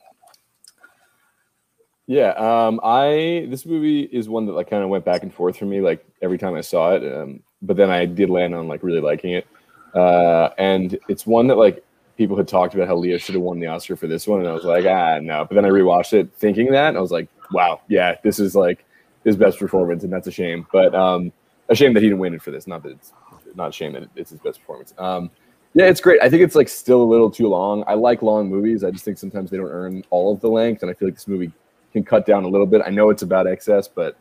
Yeah, 2.05 2.31
um, 2.31 2.81
I 2.83 3.47
this 3.49 3.65
movie 3.65 4.01
is 4.01 4.27
one 4.27 4.45
that 4.47 4.51
like 4.53 4.69
kind 4.69 4.83
of 4.83 4.89
went 4.89 5.05
back 5.05 5.23
and 5.23 5.33
forth 5.33 5.55
for 5.55 5.65
me 5.65 5.79
like 5.79 6.05
every 6.21 6.37
time 6.37 6.53
I 6.53 6.59
saw 6.59 6.91
it, 6.91 7.13
um, 7.13 7.39
but 7.61 7.77
then 7.77 7.89
I 7.89 8.05
did 8.05 8.29
land 8.29 8.53
on 8.53 8.67
like 8.67 8.83
really 8.83 8.99
liking 8.99 9.31
it, 9.31 9.47
uh, 9.95 10.49
and 10.57 10.99
it's 11.07 11.25
one 11.25 11.47
that 11.47 11.55
like 11.55 11.81
people 12.17 12.35
had 12.35 12.45
talked 12.47 12.75
about 12.75 12.89
how 12.89 12.95
Leo 12.97 13.17
should 13.17 13.35
have 13.35 13.41
won 13.41 13.61
the 13.61 13.67
Oscar 13.67 13.95
for 13.95 14.07
this 14.07 14.27
one, 14.27 14.41
and 14.41 14.49
I 14.49 14.53
was 14.53 14.65
like, 14.65 14.85
ah, 14.85 15.19
no. 15.19 15.45
But 15.45 15.55
then 15.55 15.63
I 15.65 15.69
rewatched 15.69 16.11
it 16.11 16.33
thinking 16.33 16.69
that, 16.71 16.89
and 16.89 16.97
I 16.97 17.01
was 17.01 17.11
like, 17.11 17.29
wow, 17.53 17.79
yeah, 17.87 18.17
this 18.21 18.37
is 18.37 18.53
like 18.53 18.83
his 19.23 19.37
best 19.37 19.57
performance, 19.57 20.03
and 20.03 20.11
that's 20.11 20.27
a 20.27 20.31
shame. 20.31 20.67
But 20.73 20.93
um, 20.93 21.31
a 21.69 21.75
shame 21.75 21.93
that 21.93 22.03
he 22.03 22.09
didn't 22.09 22.19
win 22.19 22.33
it 22.33 22.41
for 22.41 22.51
this. 22.51 22.67
Not 22.67 22.83
that 22.83 22.91
it's 22.91 23.13
not 23.55 23.69
a 23.69 23.71
shame 23.71 23.93
that 23.93 24.09
it's 24.17 24.31
his 24.31 24.39
best 24.41 24.59
performance. 24.59 24.93
Um, 24.97 25.31
yeah, 25.73 25.85
it's 25.85 26.01
great. 26.01 26.21
I 26.21 26.29
think 26.29 26.43
it's 26.43 26.55
like 26.55 26.69
still 26.69 27.01
a 27.01 27.03
little 27.03 27.31
too 27.31 27.47
long. 27.47 27.83
I 27.87 27.95
like 27.95 28.21
long 28.21 28.49
movies. 28.49 28.83
I 28.83 28.91
just 28.91 29.03
think 29.03 29.17
sometimes 29.17 29.49
they 29.49 29.57
don't 29.57 29.69
earn 29.69 30.03
all 30.11 30.31
of 30.31 30.39
the 30.39 30.49
length, 30.49 30.83
and 30.83 30.91
I 30.91 30.93
feel 30.93 31.07
like 31.07 31.15
this 31.15 31.27
movie 31.27 31.51
can 31.91 32.03
cut 32.03 32.25
down 32.25 32.43
a 32.43 32.47
little 32.47 32.67
bit. 32.67 32.81
I 32.85 32.89
know 32.89 33.09
it's 33.09 33.23
about 33.23 33.47
excess, 33.47 33.87
but 33.87 34.17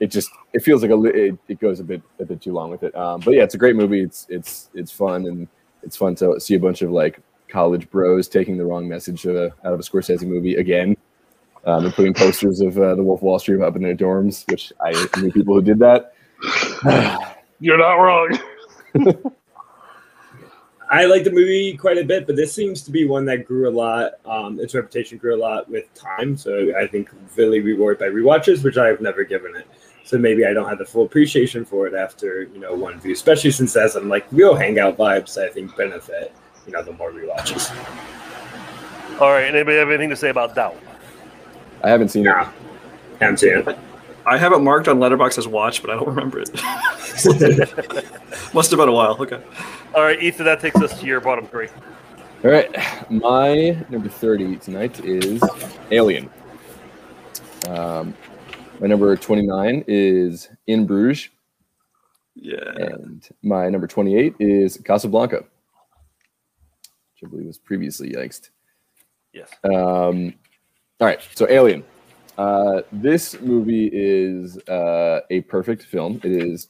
it 0.00 0.08
just 0.08 0.30
it 0.52 0.62
feels 0.62 0.82
like 0.82 0.90
a 0.90 1.02
it, 1.04 1.38
it 1.48 1.60
goes 1.60 1.80
a 1.80 1.84
bit 1.84 2.02
a 2.20 2.24
bit 2.24 2.40
too 2.40 2.52
long 2.52 2.70
with 2.70 2.82
it. 2.82 2.94
Um, 2.96 3.20
but 3.20 3.34
yeah, 3.34 3.42
it's 3.42 3.54
a 3.54 3.58
great 3.58 3.76
movie. 3.76 4.00
It's 4.00 4.26
it's 4.30 4.70
it's 4.74 4.90
fun 4.90 5.26
and 5.26 5.46
it's 5.82 5.96
fun 5.96 6.14
to 6.16 6.40
see 6.40 6.54
a 6.54 6.60
bunch 6.60 6.80
of 6.82 6.90
like 6.90 7.20
college 7.48 7.88
bros 7.90 8.26
taking 8.26 8.56
the 8.56 8.64
wrong 8.64 8.88
message 8.88 9.26
uh, 9.26 9.50
out 9.64 9.74
of 9.74 9.80
a 9.80 9.82
Scorsese 9.82 10.26
movie 10.26 10.56
again. 10.56 10.96
Um, 11.66 11.86
and 11.86 11.94
putting 11.94 12.12
posters 12.12 12.60
of 12.60 12.76
uh, 12.78 12.94
the 12.94 13.02
Wolf 13.02 13.20
of 13.20 13.22
Wall 13.22 13.38
Street 13.38 13.62
up 13.62 13.74
in 13.74 13.82
their 13.82 13.94
dorms, 13.94 14.46
which 14.50 14.70
I 14.82 14.90
knew 15.18 15.32
people 15.32 15.54
who 15.54 15.62
did 15.62 15.78
that. 15.78 16.12
You're 17.60 17.78
not 17.78 17.94
wrong. 17.94 18.38
I 20.94 21.06
like 21.06 21.24
the 21.24 21.32
movie 21.32 21.76
quite 21.76 21.98
a 21.98 22.04
bit, 22.04 22.24
but 22.24 22.36
this 22.36 22.54
seems 22.54 22.80
to 22.82 22.92
be 22.92 23.04
one 23.04 23.24
that 23.24 23.44
grew 23.44 23.68
a 23.68 23.74
lot. 23.74 24.12
Um, 24.24 24.60
its 24.60 24.76
reputation 24.76 25.18
grew 25.18 25.34
a 25.34 25.36
lot 25.36 25.68
with 25.68 25.92
time, 25.92 26.36
so 26.36 26.72
I 26.78 26.86
think 26.86 27.10
really 27.34 27.58
rewarded 27.58 27.98
by 27.98 28.06
rewatches, 28.06 28.62
which 28.62 28.76
I've 28.76 29.00
never 29.00 29.24
given 29.24 29.56
it. 29.56 29.66
So 30.04 30.18
maybe 30.18 30.46
I 30.46 30.52
don't 30.52 30.68
have 30.68 30.78
the 30.78 30.84
full 30.84 31.04
appreciation 31.04 31.64
for 31.64 31.88
it 31.88 31.94
after 31.94 32.44
you 32.44 32.60
know 32.60 32.74
one 32.74 33.00
view, 33.00 33.12
especially 33.12 33.50
since 33.50 33.74
it 33.74 33.80
has 33.80 33.94
some 33.94 34.08
like 34.08 34.24
real 34.30 34.54
hangout 34.54 34.96
vibes. 34.96 35.36
I 35.36 35.48
think 35.48 35.76
benefit 35.76 36.32
you 36.64 36.72
know 36.72 36.84
the 36.84 36.92
more 36.92 37.10
rewatches. 37.10 37.74
All 39.20 39.30
right. 39.32 39.52
Anybody 39.52 39.78
have 39.78 39.88
anything 39.88 40.10
to 40.10 40.16
say 40.16 40.28
about 40.28 40.54
Doubt? 40.54 40.76
I 41.82 41.90
haven't 41.90 42.10
seen 42.10 42.22
Yeah, 42.22 42.52
haven't 43.20 43.38
seen 43.38 43.58
it. 43.58 43.78
I 44.26 44.38
have 44.38 44.52
it 44.52 44.60
marked 44.60 44.88
on 44.88 44.98
Letterboxd 44.98 45.38
as 45.38 45.48
watch, 45.48 45.82
but 45.82 45.90
I 45.90 45.94
don't 45.94 46.08
remember 46.08 46.40
it. 46.40 46.50
Must 48.54 48.70
have 48.70 48.78
been 48.78 48.88
a 48.88 48.92
while. 48.92 49.16
Okay. 49.20 49.42
All 49.94 50.02
right, 50.02 50.20
Ethan. 50.22 50.44
That 50.46 50.60
takes 50.60 50.80
us 50.80 50.98
to 51.00 51.06
your 51.06 51.20
bottom 51.20 51.46
three. 51.46 51.68
All 52.44 52.50
right, 52.50 52.70
my 53.10 53.76
number 53.88 54.08
thirty 54.08 54.56
tonight 54.56 55.00
is 55.04 55.42
Alien. 55.90 56.28
Um, 57.68 58.14
my 58.80 58.86
number 58.86 59.16
twenty-nine 59.16 59.84
is 59.88 60.48
In 60.66 60.86
Bruges, 60.86 61.30
Yeah. 62.34 62.58
and 62.76 63.26
my 63.42 63.68
number 63.70 63.86
twenty-eight 63.86 64.34
is 64.40 64.76
Casablanca, 64.84 65.36
which 65.38 65.46
I 67.24 67.26
believe 67.28 67.46
was 67.46 67.58
previously 67.58 68.10
yikes. 68.12 68.50
Yes. 69.32 69.48
Um, 69.64 70.34
all 71.00 71.06
right, 71.06 71.20
so 71.34 71.46
Alien. 71.48 71.82
Uh, 72.36 72.82
this 72.92 73.40
movie 73.40 73.90
is 73.92 74.58
uh, 74.68 75.20
a 75.30 75.42
perfect 75.42 75.84
film. 75.84 76.20
It 76.24 76.32
is 76.32 76.68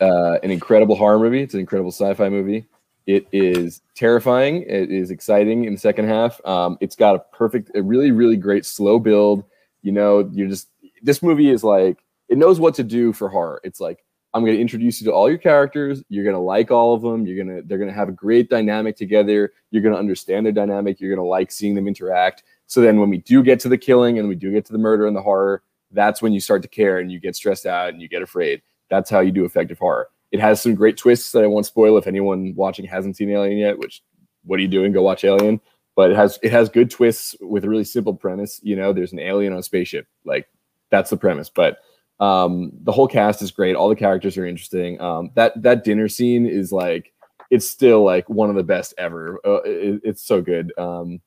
uh, 0.00 0.38
an 0.42 0.50
incredible 0.50 0.96
horror 0.96 1.18
movie. 1.18 1.42
It's 1.42 1.54
an 1.54 1.60
incredible 1.60 1.92
sci-fi 1.92 2.28
movie. 2.28 2.66
It 3.06 3.26
is 3.32 3.80
terrifying. 3.94 4.62
It 4.62 4.90
is 4.90 5.10
exciting 5.10 5.64
in 5.64 5.72
the 5.72 5.78
second 5.78 6.08
half. 6.08 6.44
Um, 6.44 6.76
it's 6.80 6.96
got 6.96 7.16
a 7.16 7.20
perfect, 7.34 7.70
a 7.74 7.82
really, 7.82 8.10
really 8.10 8.36
great 8.36 8.66
slow 8.66 8.98
build. 8.98 9.44
You 9.82 9.92
know, 9.92 10.28
you're 10.32 10.48
just 10.48 10.68
this 11.02 11.22
movie 11.22 11.48
is 11.48 11.64
like 11.64 12.04
it 12.28 12.36
knows 12.36 12.60
what 12.60 12.74
to 12.74 12.84
do 12.84 13.12
for 13.12 13.28
horror. 13.28 13.60
It's 13.64 13.80
like 13.80 14.04
I'm 14.34 14.44
going 14.44 14.56
to 14.56 14.60
introduce 14.60 15.00
you 15.00 15.06
to 15.06 15.12
all 15.12 15.28
your 15.28 15.38
characters. 15.38 16.02
You're 16.10 16.24
going 16.24 16.36
to 16.36 16.40
like 16.40 16.70
all 16.70 16.94
of 16.94 17.00
them. 17.00 17.26
You're 17.26 17.42
going 17.42 17.56
to 17.56 17.66
they're 17.66 17.78
going 17.78 17.90
to 17.90 17.96
have 17.96 18.10
a 18.10 18.12
great 18.12 18.50
dynamic 18.50 18.96
together. 18.96 19.52
You're 19.70 19.82
going 19.82 19.94
to 19.94 19.98
understand 19.98 20.44
their 20.44 20.52
dynamic. 20.52 21.00
You're 21.00 21.14
going 21.14 21.24
to 21.24 21.28
like 21.28 21.50
seeing 21.50 21.74
them 21.74 21.88
interact. 21.88 22.42
So 22.68 22.80
then 22.80 23.00
when 23.00 23.10
we 23.10 23.18
do 23.18 23.42
get 23.42 23.58
to 23.60 23.68
the 23.68 23.78
killing 23.78 24.18
and 24.18 24.28
we 24.28 24.34
do 24.36 24.52
get 24.52 24.64
to 24.66 24.72
the 24.72 24.78
murder 24.78 25.06
and 25.06 25.16
the 25.16 25.22
horror, 25.22 25.62
that's 25.90 26.22
when 26.22 26.32
you 26.32 26.40
start 26.40 26.62
to 26.62 26.68
care 26.68 26.98
and 26.98 27.10
you 27.10 27.18
get 27.18 27.34
stressed 27.34 27.66
out 27.66 27.88
and 27.88 28.00
you 28.00 28.08
get 28.08 28.22
afraid. 28.22 28.62
That's 28.90 29.10
how 29.10 29.20
you 29.20 29.32
do 29.32 29.44
effective 29.44 29.78
horror. 29.78 30.08
It 30.30 30.40
has 30.40 30.60
some 30.60 30.74
great 30.74 30.96
twists 30.98 31.32
that 31.32 31.42
I 31.42 31.46
won't 31.46 31.66
spoil 31.66 31.96
if 31.96 32.06
anyone 32.06 32.52
watching 32.54 32.84
hasn't 32.86 33.16
seen 33.16 33.30
Alien 33.30 33.58
yet, 33.58 33.78
which 33.78 34.02
what 34.44 34.58
are 34.58 34.62
you 34.62 34.68
doing? 34.68 34.92
Go 34.92 35.02
watch 35.02 35.24
Alien. 35.24 35.60
But 35.96 36.10
it 36.10 36.16
has 36.16 36.38
it 36.44 36.52
has 36.52 36.68
good 36.68 36.90
twists 36.90 37.34
with 37.40 37.64
a 37.64 37.68
really 37.68 37.82
simple 37.84 38.14
premise. 38.14 38.60
You 38.62 38.76
know, 38.76 38.92
there's 38.92 39.12
an 39.12 39.18
alien 39.18 39.52
on 39.52 39.58
a 39.58 39.62
spaceship. 39.64 40.06
Like 40.24 40.46
that's 40.90 41.10
the 41.10 41.16
premise. 41.16 41.50
But 41.50 41.78
um, 42.20 42.70
the 42.82 42.92
whole 42.92 43.08
cast 43.08 43.42
is 43.42 43.50
great. 43.50 43.74
All 43.74 43.88
the 43.88 43.96
characters 43.96 44.36
are 44.38 44.46
interesting. 44.46 45.00
Um, 45.00 45.30
that 45.34 45.60
that 45.62 45.82
dinner 45.82 46.06
scene 46.08 46.46
is 46.46 46.70
like 46.70 47.12
it's 47.50 47.68
still 47.68 48.04
like 48.04 48.28
one 48.28 48.48
of 48.50 48.54
the 48.56 48.62
best 48.62 48.94
ever. 48.98 49.40
Uh, 49.44 49.62
it- 49.64 50.02
it's 50.04 50.22
so 50.22 50.40
good. 50.40 50.72
Um, 50.78 51.20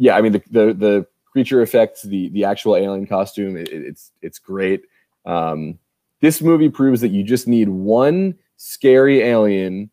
yeah, 0.00 0.16
I 0.16 0.22
mean 0.22 0.32
the 0.32 0.42
the, 0.50 0.64
the 0.74 1.06
creature 1.30 1.60
effects, 1.62 2.02
the 2.02 2.28
the 2.30 2.44
actual 2.44 2.74
alien 2.76 3.06
costume, 3.06 3.56
it, 3.56 3.68
it- 3.68 3.84
it's 3.86 4.12
it's 4.22 4.38
great. 4.38 4.82
Um, 5.26 5.78
this 6.20 6.40
movie 6.42 6.68
proves 6.70 7.00
that 7.02 7.08
you 7.10 7.22
just 7.22 7.46
need 7.46 7.68
one 7.68 8.34
scary 8.56 9.20
alien 9.20 9.90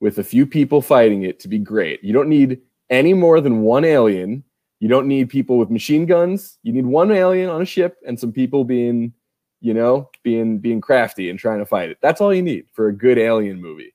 with 0.00 0.18
a 0.18 0.24
few 0.24 0.46
people 0.46 0.80
fighting 0.82 1.22
it 1.22 1.38
to 1.40 1.48
be 1.48 1.58
great. 1.58 2.02
You 2.02 2.12
don't 2.12 2.28
need 2.28 2.60
any 2.88 3.12
more 3.14 3.40
than 3.40 3.60
one 3.62 3.84
alien. 3.84 4.42
You 4.78 4.88
don't 4.88 5.06
need 5.06 5.28
people 5.28 5.58
with 5.58 5.70
machine 5.70 6.06
guns. 6.06 6.58
You 6.62 6.72
need 6.72 6.86
one 6.86 7.10
alien 7.12 7.50
on 7.50 7.60
a 7.60 7.66
ship 7.66 7.98
and 8.06 8.18
some 8.18 8.32
people 8.32 8.64
being, 8.64 9.12
you 9.60 9.74
know, 9.74 10.08
being 10.22 10.58
being 10.58 10.80
crafty 10.80 11.28
and 11.28 11.38
trying 11.38 11.58
to 11.58 11.66
fight 11.66 11.90
it. 11.90 11.98
That's 12.00 12.20
all 12.22 12.32
you 12.34 12.42
need 12.42 12.64
for 12.72 12.88
a 12.88 12.92
good 12.94 13.18
alien 13.18 13.60
movie. 13.60 13.94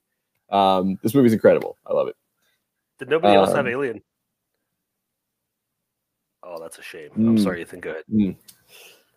Um, 0.50 0.96
this 1.02 1.12
movie's 1.14 1.32
incredible. 1.32 1.76
I 1.84 1.92
love 1.92 2.06
it. 2.08 2.16
Did 3.00 3.10
nobody 3.10 3.34
else 3.34 3.50
have 3.50 3.66
Um, 3.66 3.72
Alien? 3.72 4.02
Oh, 6.46 6.60
that's 6.60 6.78
a 6.78 6.82
shame. 6.82 7.10
I'm 7.16 7.36
Mm. 7.36 7.42
sorry, 7.42 7.62
Ethan. 7.62 7.80
Go 7.80 7.90
ahead. 7.90 8.04
Mm. 8.12 8.36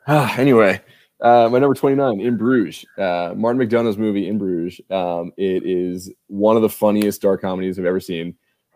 Ah, 0.07 0.36
anyway, 0.39 0.81
uh, 1.21 1.48
my 1.51 1.59
number 1.59 1.75
29, 1.75 2.19
In 2.19 2.38
Bruges. 2.38 2.86
Uh, 2.98 3.33
Martin 3.38 3.62
McDonagh's 3.62 3.98
movie, 3.98 4.27
In 4.27 4.38
Bruges. 4.39 4.81
Um, 4.89 5.31
it 5.38 5.63
is 5.63 6.12
one 6.27 6.55
of 6.55 6.63
the 6.63 6.69
funniest 6.69 7.21
dark 7.21 7.41
comedies 7.41 7.77
I've 7.77 7.86
ever 7.86 8.00
seen. 8.00 8.36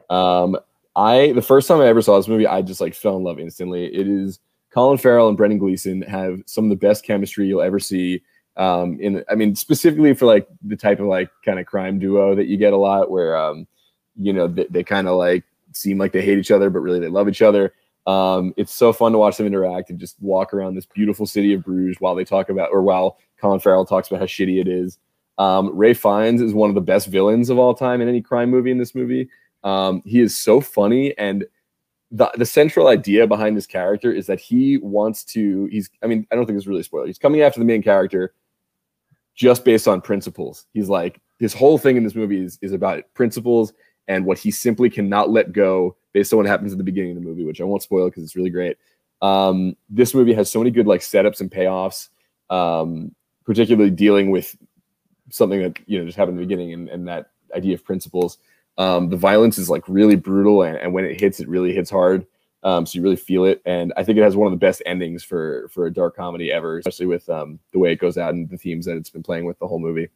Um, 0.09 0.57
I 0.95 1.31
the 1.31 1.41
first 1.41 1.67
time 1.67 1.79
I 1.81 1.87
ever 1.87 2.03
saw 2.03 2.17
this 2.17 2.27
movie, 2.27 2.45
I 2.45 2.61
just 2.61 2.79
like 2.79 2.93
fell 2.93 3.17
in 3.17 3.23
love 3.23 3.39
instantly. 3.39 3.85
It 3.85 4.07
is 4.07 4.39
Colin 4.71 4.99
Farrell 4.99 5.27
and 5.27 5.35
Brendan 5.37 5.57
Gleeson 5.57 6.03
have 6.03 6.43
some 6.45 6.65
of 6.65 6.69
the 6.69 6.75
best 6.75 7.03
chemistry 7.03 7.47
you'll 7.47 7.61
ever 7.63 7.79
see. 7.79 8.21
Um, 8.57 8.99
in 8.99 9.23
I 9.27 9.33
mean, 9.33 9.55
specifically 9.55 10.13
for 10.13 10.27
like 10.27 10.47
the 10.61 10.75
type 10.75 10.99
of 10.99 11.07
like 11.07 11.31
kind 11.43 11.57
of 11.59 11.65
crime 11.65 11.97
duo 11.97 12.35
that 12.35 12.45
you 12.45 12.57
get 12.57 12.73
a 12.73 12.77
lot, 12.77 13.09
where 13.09 13.35
um, 13.35 13.65
you 14.15 14.33
know 14.33 14.47
they, 14.47 14.67
they 14.69 14.83
kind 14.83 15.07
of 15.07 15.17
like 15.17 15.43
seem 15.71 15.97
like 15.97 16.11
they 16.11 16.21
hate 16.23 16.37
each 16.37 16.51
other, 16.51 16.69
but 16.69 16.81
really 16.81 16.99
they 16.99 17.07
love 17.07 17.27
each 17.27 17.41
other. 17.41 17.73
Um, 18.05 18.53
it's 18.57 18.73
so 18.73 18.91
fun 18.91 19.11
to 19.13 19.17
watch 19.17 19.37
them 19.37 19.47
interact 19.47 19.89
and 19.89 19.99
just 19.99 20.21
walk 20.21 20.53
around 20.53 20.75
this 20.75 20.85
beautiful 20.85 21.25
city 21.25 21.53
of 21.53 21.63
Bruges 21.63 21.97
while 21.99 22.15
they 22.15 22.25
talk 22.25 22.49
about, 22.49 22.69
or 22.71 22.81
while 22.81 23.17
Colin 23.39 23.59
Farrell 23.59 23.85
talks 23.85 24.09
about 24.09 24.19
how 24.19 24.25
shitty 24.25 24.59
it 24.59 24.67
is. 24.67 24.99
Um, 25.37 25.69
Ralph 25.69 25.97
Fiennes 25.97 26.41
is 26.41 26.53
one 26.53 26.69
of 26.69 26.75
the 26.75 26.81
best 26.81 27.07
villains 27.07 27.49
of 27.49 27.57
all 27.57 27.73
time 27.73 28.01
in 28.01 28.07
any 28.07 28.21
crime 28.21 28.49
movie 28.49 28.71
in 28.71 28.77
this 28.77 28.93
movie. 28.93 29.29
Um, 29.63 30.01
he 30.05 30.19
is 30.19 30.39
so 30.39 30.59
funny, 30.61 31.17
and 31.17 31.45
the 32.11 32.29
the 32.35 32.45
central 32.45 32.87
idea 32.87 33.25
behind 33.25 33.57
this 33.57 33.65
character 33.65 34.11
is 34.11 34.27
that 34.27 34.39
he 34.39 34.77
wants 34.77 35.23
to. 35.25 35.67
He's, 35.71 35.89
I 36.03 36.07
mean, 36.07 36.27
I 36.31 36.35
don't 36.35 36.45
think 36.45 36.57
it's 36.57 36.67
really 36.67 36.81
a 36.81 36.83
spoiler. 36.83 37.07
He's 37.07 37.17
coming 37.17 37.41
after 37.41 37.59
the 37.59 37.65
main 37.65 37.81
character 37.81 38.33
just 39.35 39.65
based 39.65 39.87
on 39.87 40.01
principles. 40.01 40.67
He's 40.73 40.89
like 40.89 41.19
his 41.39 41.53
whole 41.53 41.77
thing 41.77 41.97
in 41.97 42.03
this 42.03 42.15
movie 42.15 42.43
is 42.43 42.59
is 42.61 42.73
about 42.73 43.03
principles 43.13 43.73
and 44.07 44.25
what 44.25 44.37
he 44.37 44.51
simply 44.51 44.89
cannot 44.89 45.29
let 45.29 45.51
go 45.51 45.95
based 46.13 46.33
on 46.33 46.37
what 46.37 46.45
happens 46.45 46.71
at 46.71 46.77
the 46.77 46.83
beginning 46.83 47.11
of 47.11 47.23
the 47.23 47.27
movie, 47.27 47.45
which 47.45 47.61
I 47.61 47.63
won't 47.63 47.83
spoil 47.83 48.09
because 48.09 48.23
it's 48.23 48.35
really 48.35 48.49
great. 48.49 48.77
Um, 49.21 49.75
this 49.89 50.13
movie 50.13 50.33
has 50.33 50.51
so 50.51 50.59
many 50.59 50.71
good 50.71 50.87
like 50.87 51.01
setups 51.01 51.41
and 51.41 51.49
payoffs, 51.49 52.09
um, 52.49 53.15
particularly 53.45 53.89
dealing 53.89 54.31
with 54.31 54.55
something 55.29 55.61
that 55.61 55.79
you 55.85 55.97
know 55.97 56.05
just 56.05 56.17
happened 56.17 56.37
in 56.37 56.41
the 56.41 56.47
beginning 56.47 56.73
and, 56.73 56.89
and 56.89 57.07
that 57.07 57.31
idea 57.55 57.73
of 57.73 57.85
principles. 57.85 58.37
Um, 58.77 59.09
the 59.09 59.17
violence 59.17 59.57
is 59.57 59.69
like 59.69 59.87
really 59.87 60.15
brutal, 60.15 60.63
and, 60.63 60.77
and 60.77 60.93
when 60.93 61.05
it 61.05 61.19
hits, 61.19 61.39
it 61.39 61.47
really 61.47 61.73
hits 61.73 61.89
hard. 61.89 62.25
Um, 62.63 62.85
so 62.85 62.97
you 62.97 63.03
really 63.03 63.17
feel 63.17 63.43
it, 63.45 63.61
and 63.65 63.93
I 63.97 64.03
think 64.03 64.17
it 64.17 64.23
has 64.23 64.35
one 64.35 64.47
of 64.47 64.51
the 64.51 64.65
best 64.65 64.81
endings 64.85 65.23
for 65.23 65.67
for 65.69 65.85
a 65.85 65.93
dark 65.93 66.15
comedy 66.15 66.51
ever, 66.51 66.77
especially 66.77 67.07
with 67.07 67.29
um, 67.29 67.59
the 67.71 67.79
way 67.79 67.91
it 67.91 67.99
goes 67.99 68.17
out 68.17 68.33
and 68.33 68.49
the 68.49 68.57
themes 68.57 68.85
that 68.85 68.97
it's 68.97 69.09
been 69.09 69.23
playing 69.23 69.45
with 69.45 69.59
the 69.59 69.67
whole 69.67 69.79
movie. 69.79 70.09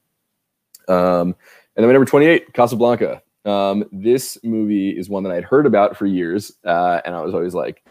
Um, 0.88 1.36
and 1.76 1.84
then 1.84 1.92
number 1.92 2.06
twenty 2.06 2.26
eight, 2.26 2.54
Casablanca. 2.54 3.22
Um, 3.48 3.86
this 3.94 4.38
movie 4.44 4.90
is 4.90 5.10
one 5.10 5.24
that 5.24 5.32
I'd 5.32 5.46
heard 5.46 5.66
about 5.66 5.96
for 5.98 6.06
years, 6.06 6.52
uh, 6.66 7.00
and 7.06 7.16
I 7.16 7.22
was 7.22 7.34
always 7.34 7.56
like, 7.56 7.84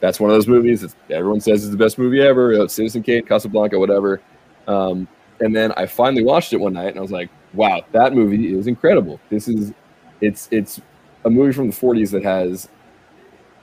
"That's 0.00 0.20
one 0.20 0.30
of 0.30 0.36
those 0.36 0.46
movies 0.46 0.82
that 0.82 0.94
everyone 1.10 1.40
says 1.40 1.64
is 1.64 1.70
the 1.70 1.76
best 1.76 1.98
movie 1.98 2.20
ever." 2.20 2.54
uh, 2.54 2.68
Citizen 2.68 3.02
Kane, 3.02 3.24
Casablanca, 3.24 3.78
whatever. 3.78 4.20
Um, 4.68 5.08
and 5.40 5.54
then 5.54 5.72
I 5.76 5.86
finally 5.86 6.22
watched 6.22 6.52
it 6.52 6.58
one 6.60 6.74
night, 6.74 6.88
and 6.88 6.98
I 6.98 7.02
was 7.02 7.10
like, 7.10 7.28
"Wow, 7.54 7.82
that 7.92 8.14
movie 8.14 8.56
is 8.56 8.68
incredible. 8.68 9.18
This 9.30 9.48
is, 9.48 9.72
it's 10.20 10.48
it's 10.52 10.80
a 11.24 11.30
movie 11.30 11.52
from 11.52 11.68
the 11.70 11.76
'40s 11.76 12.12
that 12.12 12.22
has, 12.22 12.68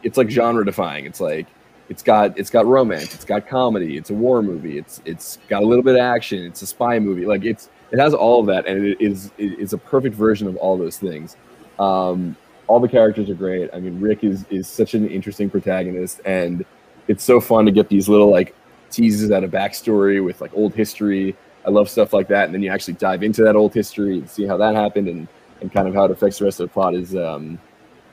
it's 0.04 0.18
like 0.18 0.30
genre 0.30 0.66
defying. 0.66 1.06
It's 1.06 1.22
like, 1.22 1.48
it's 1.90 2.04
got 2.04 2.38
it's 2.38 2.50
got 2.50 2.66
romance, 2.66 3.16
it's 3.16 3.26
got 3.26 3.48
comedy, 3.48 3.98
it's 3.98 4.10
a 4.10 4.14
war 4.14 4.42
movie, 4.42 4.78
it's 4.78 5.02
it's 5.06 5.40
got 5.48 5.64
a 5.64 5.66
little 5.66 5.84
bit 5.84 5.96
of 5.96 6.02
action, 6.02 6.44
it's 6.44 6.62
a 6.62 6.68
spy 6.68 7.00
movie. 7.00 7.26
Like 7.26 7.46
it's 7.46 7.70
it 7.92 8.00
has 8.00 8.14
all 8.14 8.40
of 8.40 8.48
that, 8.48 8.68
and 8.68 8.86
it 8.86 9.00
is 9.00 9.32
it 9.38 9.60
is 9.60 9.74
a 9.74 9.78
perfect 9.78 10.16
version 10.16 10.48
of 10.48 10.56
all 10.58 10.78
those 10.78 10.98
things. 10.98 11.38
Um, 11.80 12.36
all 12.68 12.80
the 12.80 12.88
characters 12.88 13.30
are 13.30 13.36
great. 13.36 13.70
I 13.74 13.80
mean, 13.80 14.00
Rick 14.00 14.24
is 14.24 14.46
is 14.50 14.68
such 14.68 14.94
an 14.94 15.08
interesting 15.10 15.50
protagonist, 15.50 16.22
and 16.26 16.66
it's 17.08 17.24
so 17.24 17.40
fun 17.40 17.66
to 17.66 17.72
get 17.72 17.90
these 17.90 18.10
little 18.10 18.30
like 18.30 18.56
teases 18.90 19.32
out 19.32 19.44
of 19.44 19.52
backstory 19.52 20.24
with 20.24 20.42
like 20.42 20.52
old 20.54 20.74
history. 20.74 21.36
I 21.66 21.70
love 21.70 21.90
stuff 21.90 22.14
like 22.14 22.28
that, 22.30 22.46
and 22.46 22.54
then 22.54 22.62
you 22.62 22.70
actually 22.70 22.96
dive 22.96 23.24
into 23.24 23.44
that 23.44 23.56
old 23.56 23.74
history 23.74 24.20
and 24.20 24.30
see 24.30 24.46
how 24.46 24.58
that 24.58 24.76
happened 24.76 25.08
and 25.08 25.28
and 25.62 25.72
kind 25.72 25.88
of 25.88 25.94
how 25.94 26.06
it 26.06 26.12
affects 26.12 26.40
the 26.40 26.46
rest 26.46 26.60
of 26.60 26.68
the 26.68 26.74
plot. 26.74 26.94
Is 26.94 27.16
um, 27.16 27.58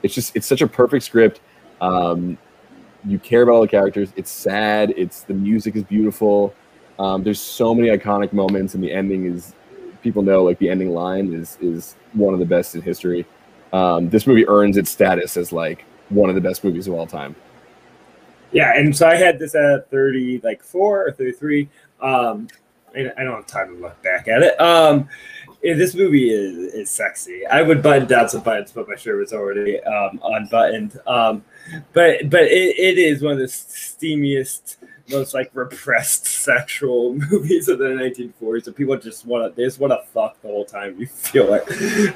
it's 0.03 0.13
just 0.13 0.35
it's 0.35 0.47
such 0.47 0.61
a 0.61 0.67
perfect 0.67 1.03
script. 1.03 1.41
Um, 1.81 2.37
you 3.05 3.19
care 3.19 3.43
about 3.43 3.53
all 3.53 3.61
the 3.61 3.67
characters. 3.67 4.13
It's 4.15 4.31
sad. 4.31 4.93
It's 4.97 5.21
the 5.21 5.33
music 5.33 5.75
is 5.75 5.83
beautiful. 5.83 6.53
Um, 6.97 7.23
there's 7.23 7.41
so 7.41 7.75
many 7.75 7.89
iconic 7.89 8.31
moments, 8.31 8.73
and 8.73 8.83
the 8.83 8.91
ending 8.91 9.25
is 9.25 9.53
people 10.05 10.21
know 10.21 10.43
like 10.43 10.59
the 10.59 10.69
ending 10.69 10.93
line 10.93 11.33
is 11.33 11.57
is 11.59 11.95
one 12.13 12.33
of 12.33 12.39
the 12.39 12.45
best 12.45 12.75
in 12.75 12.81
history. 12.81 13.25
Um, 13.73 14.09
this 14.09 14.25
movie 14.25 14.47
earns 14.47 14.77
its 14.77 14.89
status 14.89 15.35
as 15.35 15.51
like 15.51 15.83
one 16.09 16.29
of 16.29 16.35
the 16.35 16.41
best 16.41 16.63
movies 16.63 16.87
of 16.87 16.93
all 16.93 17.07
time. 17.07 17.35
Yeah, 18.51 18.71
and 18.77 18.95
so 18.95 19.07
I 19.07 19.15
had 19.15 19.39
this 19.39 19.55
at 19.55 19.89
30, 19.89 20.41
like 20.43 20.63
four 20.63 21.07
or 21.07 21.11
33. 21.11 21.67
Um, 21.99 22.47
I 22.95 23.11
I 23.17 23.23
don't 23.23 23.35
have 23.35 23.47
time 23.47 23.75
to 23.75 23.81
look 23.81 24.01
back 24.01 24.29
at 24.29 24.43
it. 24.43 24.61
Um, 24.61 25.09
this 25.61 25.95
movie 25.95 26.29
is, 26.29 26.73
is 26.73 26.91
sexy. 26.91 27.45
I 27.47 27.63
would 27.63 27.81
button 27.81 28.07
down 28.07 28.29
some 28.29 28.43
buttons, 28.43 28.71
but 28.71 28.87
my 28.87 28.95
shirt 28.95 29.19
was 29.19 29.33
already 29.33 29.81
um, 29.81 30.21
unbuttoned. 30.23 30.99
Um, 31.07 31.43
but 31.91 32.29
but 32.29 32.43
it, 32.43 32.77
it 32.77 32.97
is 32.99 33.23
one 33.23 33.33
of 33.33 33.39
the 33.39 33.45
steamiest, 33.45 34.77
most 35.09 35.33
like 35.33 35.51
repressed 35.53 36.25
sexual 36.43 37.13
movies 37.31 37.67
of 37.67 37.79
the 37.79 37.85
1940s. 37.85 38.65
So 38.65 38.71
people 38.71 38.97
just 38.97 39.25
want 39.25 39.51
to 39.51 39.55
they 39.55 39.65
just 39.65 39.79
want 39.79 39.91
to 39.91 40.03
fuck 40.11 40.41
the 40.41 40.47
whole 40.47 40.65
time. 40.65 40.99
You 40.99 41.07
feel 41.07 41.53
it, 41.53 41.67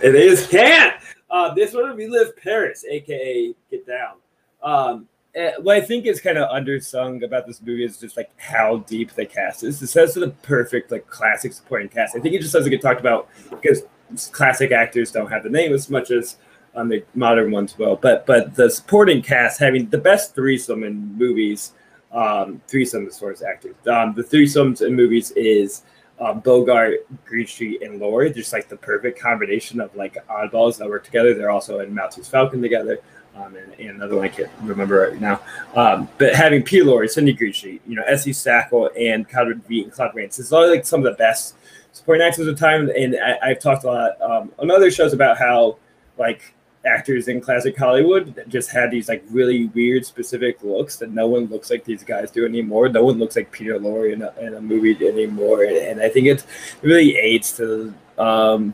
and 0.03 0.15
they 0.15 0.29
just 0.29 0.50
can't. 0.50 0.96
Uh, 1.29 1.53
this 1.53 1.74
one 1.74 1.96
we 1.96 2.08
live 2.08 2.36
Paris, 2.38 2.84
aka 2.89 3.53
Get 3.69 3.86
Down. 3.86 4.15
Um, 4.62 5.08
uh, 5.39 5.51
what 5.62 5.77
I 5.77 5.81
think 5.81 6.05
is 6.05 6.19
kind 6.19 6.38
of 6.38 6.50
undersung 6.50 7.24
about 7.24 7.46
this 7.46 7.62
movie 7.62 7.86
is 7.86 7.98
just 7.98 8.17
like 8.17 8.31
how 8.38 8.77
deep 8.88 9.12
the 9.12 9.25
cast 9.25 9.63
is. 9.63 9.81
It 9.81 9.88
says 9.88 10.15
the 10.15 10.29
perfect 10.41 10.91
like 10.91 11.08
classic 11.08 11.53
supporting 11.53 11.89
cast. 11.89 12.15
I 12.15 12.19
think 12.19 12.34
it 12.34 12.41
just 12.41 12.53
doesn't 12.53 12.72
get 12.72 12.81
talked 12.81 13.00
about 13.00 13.29
because 13.50 13.84
classic 14.31 14.72
actors 14.72 15.12
don't 15.12 15.29
have 15.29 15.43
the 15.43 15.50
name 15.50 15.72
as 15.72 15.89
much 15.89 16.10
as 16.10 16.38
um, 16.75 16.89
the 16.89 17.03
modern 17.13 17.51
ones 17.51 17.77
will. 17.77 17.96
But 17.96 18.25
but 18.25 18.55
the 18.55 18.69
supporting 18.69 19.22
cast 19.22 19.60
having 19.60 19.89
the 19.89 19.98
best 19.98 20.34
threesome 20.34 20.84
in 20.84 21.15
movies, 21.15 21.74
um, 22.12 22.62
threesome 22.68 23.10
far 23.10 23.32
as 23.32 23.42
actors. 23.42 23.75
Um, 23.88 24.13
the 24.13 24.24
threesomes 24.24 24.86
in 24.86 24.96
movies 24.96 25.32
is 25.32 25.84
um, 26.20 26.39
Bogart, 26.39 27.06
Greenstreet, 27.25 27.82
and 27.82 28.00
Lorre. 28.00 28.34
Just 28.34 28.51
like 28.54 28.68
the 28.68 28.78
perfect 28.78 29.20
combination 29.20 29.80
of 29.80 29.96
like 29.96 30.18
oddballs 30.28 30.78
that 30.78 30.89
work 30.89 31.04
together. 31.06 31.34
They're 31.34 31.51
also 31.51 31.80
in 31.80 31.94
Maltese 31.94 32.28
Falcon 32.28 32.62
together 32.62 33.00
um, 33.36 33.56
and, 33.56 33.74
and, 33.80 33.89
another 33.92 34.16
one 34.16 34.25
I 34.25 34.30
can't 34.30 34.50
remember 34.62 35.10
right 35.10 35.20
now. 35.20 35.42
Um, 35.75 36.10
but 36.18 36.36
having 36.36 36.63
Peter 36.63 36.86
Lorre, 36.86 37.10
Sydney 37.10 37.34
Greenstreet, 37.34 37.82
you 37.88 37.96
know, 37.96 38.04
S.Z. 38.04 38.32
Sakall, 38.32 38.89
and 39.00 39.28
Conrad 39.28 39.66
Veidt 39.68 39.84
and 39.84 39.92
Claude 39.92 40.16
Rains, 40.16 40.51
all 40.51 40.70
like 40.70 40.86
some 40.86 41.06
of 41.06 41.12
the 41.12 41.18
best 41.18 41.56
supporting 41.92 42.25
actors 42.25 42.48
of 42.48 42.58
the 42.58 42.60
time. 42.60 42.89
And 42.89 43.18
I, 43.18 43.50
have 43.50 43.60
talked 43.60 43.84
a 43.84 43.88
lot 43.88 44.22
um, 44.22 44.51
on 44.60 44.72
other 44.72 44.92
shows 44.92 45.13
about 45.13 45.38
how 45.38 45.78
like 46.18 46.54
actors 46.89 47.27
in 47.27 47.39
classic 47.39 47.77
Hollywood 47.77 48.43
just 48.47 48.69
had 48.71 48.91
these 48.91 49.08
like 49.08 49.23
really 49.30 49.67
weird 49.67 50.06
specific 50.06 50.62
looks 50.63 50.95
that 50.97 51.12
no 51.12 51.28
one 51.28 51.45
looks 51.45 51.69
like 51.69 51.84
these 51.84 52.04
guys 52.04 52.32
do 52.32 52.45
anymore. 52.45 52.89
No 52.89 53.04
one 53.04 53.19
looks 53.19 53.36
like 53.36 53.52
Peter 53.52 53.80
Lorre 53.80 54.13
in 54.13 54.21
a, 54.21 54.34
in 54.41 54.56
a 54.56 54.62
movie 54.62 54.95
anymore. 55.08 55.63
And, 55.63 55.78
and 55.78 56.02
I 56.02 56.10
think 56.10 56.28
it 56.28 56.45
really 56.82 57.15
aids 57.17 57.56
to 57.58 57.93
um, 58.17 58.73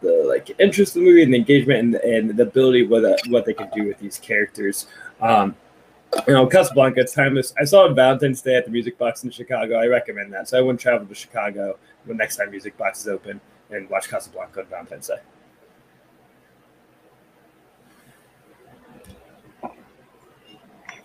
the 0.00 0.24
like 0.28 0.50
interest 0.58 0.96
in 0.96 1.04
the 1.04 1.10
movie 1.10 1.22
and 1.22 1.32
the 1.32 1.38
engagement 1.38 1.78
and, 1.80 1.94
and 1.96 2.38
the 2.38 2.42
ability 2.42 2.86
what 2.86 3.04
uh, 3.04 3.16
what 3.28 3.44
they 3.44 3.54
can 3.54 3.70
do 3.74 3.84
with 3.86 3.98
these 3.98 4.18
characters. 4.18 4.86
Um, 5.20 5.56
you 6.26 6.34
know, 6.34 6.46
Casablanca, 6.46 7.00
it's 7.00 7.14
timeless. 7.14 7.54
I 7.58 7.64
saw 7.64 7.92
Valentine's 7.92 8.42
Day 8.42 8.56
at 8.56 8.64
the 8.64 8.70
Music 8.70 8.98
Box 8.98 9.22
in 9.24 9.30
Chicago. 9.30 9.76
I 9.76 9.86
recommend 9.86 10.32
that. 10.32 10.48
So 10.48 10.58
I 10.58 10.60
wouldn't 10.60 10.80
travel 10.80 11.06
to 11.06 11.14
Chicago 11.14 11.78
when 12.04 12.16
next 12.16 12.36
time 12.36 12.50
Music 12.50 12.76
Box 12.76 13.00
is 13.02 13.08
open 13.08 13.40
and 13.70 13.88
watch 13.88 14.08
Casablanca 14.08 14.60
on 14.60 14.66
Valentine's 14.66 15.06
Day. 15.06 15.20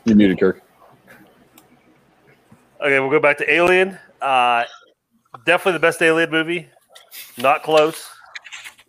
You 0.05 0.15
muted, 0.15 0.39
Kirk. 0.39 0.61
Okay, 2.79 2.99
we'll 2.99 3.09
go 3.09 3.19
back 3.19 3.37
to 3.39 3.51
Alien. 3.51 3.97
Uh, 4.21 4.63
definitely 5.45 5.73
the 5.73 5.79
best 5.79 6.01
Alien 6.01 6.29
movie. 6.29 6.69
Not 7.37 7.63
close 7.63 8.07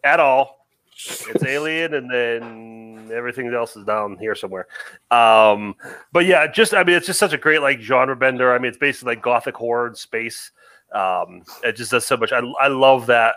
at 0.05 0.21
all. 0.21 0.67
It's 1.29 1.45
Alien, 1.45 1.95
and 1.95 2.11
then 2.11 3.11
everything 3.15 3.53
else 3.53 3.77
is 3.77 3.85
down 3.85 4.19
here 4.19 4.35
somewhere. 4.35 4.67
Um, 5.11 5.75
but 6.13 6.27
yeah, 6.27 6.47
just 6.47 6.75
I 6.75 6.85
mean, 6.85 6.97
it's 6.97 7.07
just 7.07 7.19
such 7.19 7.33
a 7.33 7.39
great 7.39 7.63
like 7.63 7.81
genre 7.81 8.17
bender. 8.17 8.55
I 8.55 8.59
mean, 8.59 8.69
it's 8.69 8.79
basically 8.79 9.15
like 9.15 9.23
gothic 9.23 9.57
horror 9.57 9.95
space. 9.95 10.53
Um, 10.95 11.43
it 11.65 11.77
just 11.77 11.91
does 11.91 12.07
so 12.07 12.17
much. 12.17 12.33
I 12.33 12.41
I 12.61 12.69
love 12.69 13.07
that 13.07 13.37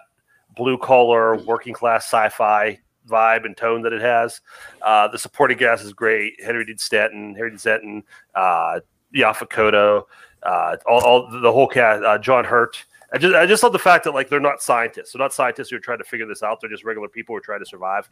blue 0.56 0.78
collar 0.78 1.38
working 1.44 1.74
class 1.74 2.06
sci-fi 2.06 2.80
vibe 3.10 3.46
and 3.46 3.58
tone 3.58 3.82
that 3.82 3.94
it 3.94 4.02
has. 4.02 4.42
Uh, 4.82 5.08
the 5.08 5.18
supporting 5.18 5.58
cast 5.58 5.84
is 5.84 5.94
great. 5.94 6.34
Harry 6.44 6.66
Dean 6.66 6.78
Stanton, 6.78 7.36
Harry 7.36 7.50
Dean 7.50 7.60
Stanton, 7.60 8.04
uh, 8.36 8.80
Kotto, 9.14 10.04
uh, 10.44 10.78
all, 10.88 11.02
all 11.02 11.42
the 11.42 11.52
whole 11.52 11.68
cast. 11.68 12.04
Uh, 12.04 12.18
John 12.18 12.46
Hurt. 12.46 12.86
I 13.12 13.18
just 13.18 13.36
I 13.36 13.46
just 13.48 13.64
love 13.64 13.72
the 13.72 13.80
fact 13.80 14.04
that 14.04 14.14
like 14.14 14.30
they're 14.30 14.40
not 14.40 14.62
scientists. 14.62 15.14
They're 15.14 15.20
not 15.20 15.34
scientists 15.34 15.72
who 15.72 15.78
are 15.78 15.80
trying 15.80 15.98
to 15.98 16.04
figure 16.04 16.28
this 16.28 16.44
out. 16.44 16.62
They're 16.62 16.70
just 16.70 16.84
regular 16.84 17.08
people 17.08 17.34
who 17.34 17.38
are 17.38 17.42
trying 17.42 17.60
to 17.60 17.66
survive. 17.66 18.08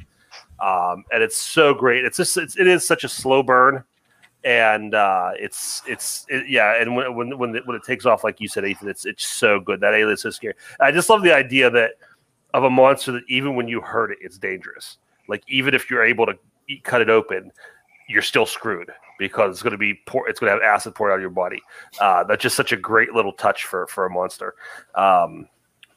Um, 0.60 1.06
and 1.12 1.22
it's 1.22 1.38
so 1.38 1.74
great. 1.74 2.04
It's 2.04 2.18
just 2.18 2.36
it's, 2.36 2.58
it 2.58 2.66
is 2.66 2.86
such 2.86 3.04
a 3.04 3.10
slow 3.10 3.44
burn, 3.44 3.84
and 4.44 4.96
uh, 4.96 5.32
it's 5.36 5.84
it's 5.88 6.26
it, 6.30 6.50
yeah. 6.50 6.82
And 6.82 6.96
when 6.96 7.16
when 7.16 7.38
when 7.38 7.56
it, 7.56 7.68
when 7.68 7.76
it 7.76 7.84
takes 7.84 8.08
off, 8.08 8.24
like 8.24 8.42
you 8.42 8.48
said, 8.48 8.66
Ethan, 8.66 8.90
it's 8.90 9.06
it's 9.06 9.28
so 9.28 9.60
good. 9.60 9.82
That 9.82 9.94
alias 9.94 10.26
is 10.26 10.36
scary. 10.36 10.56
I 10.80 10.92
just 10.92 11.12
love 11.12 11.22
the 11.22 11.34
idea 11.34 11.70
that 11.70 11.92
of 12.58 12.64
a 12.64 12.70
monster 12.70 13.12
that 13.14 13.24
even 13.28 13.56
when 13.56 13.68
you 13.68 13.82
hurt 13.82 14.12
it, 14.12 14.18
it's 14.22 14.38
dangerous. 14.38 14.98
Like 15.28 15.44
even 15.48 15.74
if 15.74 15.90
you're 15.90 16.04
able 16.04 16.26
to 16.26 16.34
eat, 16.68 16.84
cut 16.84 17.02
it 17.02 17.10
open, 17.10 17.52
you're 18.10 18.22
still 18.22 18.46
screwed 18.46 18.90
because 19.20 19.52
it's 19.52 19.62
going 19.62 19.72
to 19.72 19.78
be 19.78 19.96
pour, 20.06 20.28
it's 20.30 20.40
going 20.40 20.50
to 20.50 20.54
have 20.54 20.64
acid 20.64 20.96
poured 20.96 21.12
out 21.12 21.16
of 21.16 21.22
your 21.22 21.30
body. 21.30 21.62
Uh, 22.00 22.24
that's 22.24 22.42
just 22.42 22.56
such 22.56 22.72
a 22.72 22.78
great 22.78 23.14
little 23.14 23.34
touch 23.34 23.66
for 23.66 23.88
for 23.88 24.06
a 24.06 24.10
monster. 24.10 24.56
Um, 24.96 25.48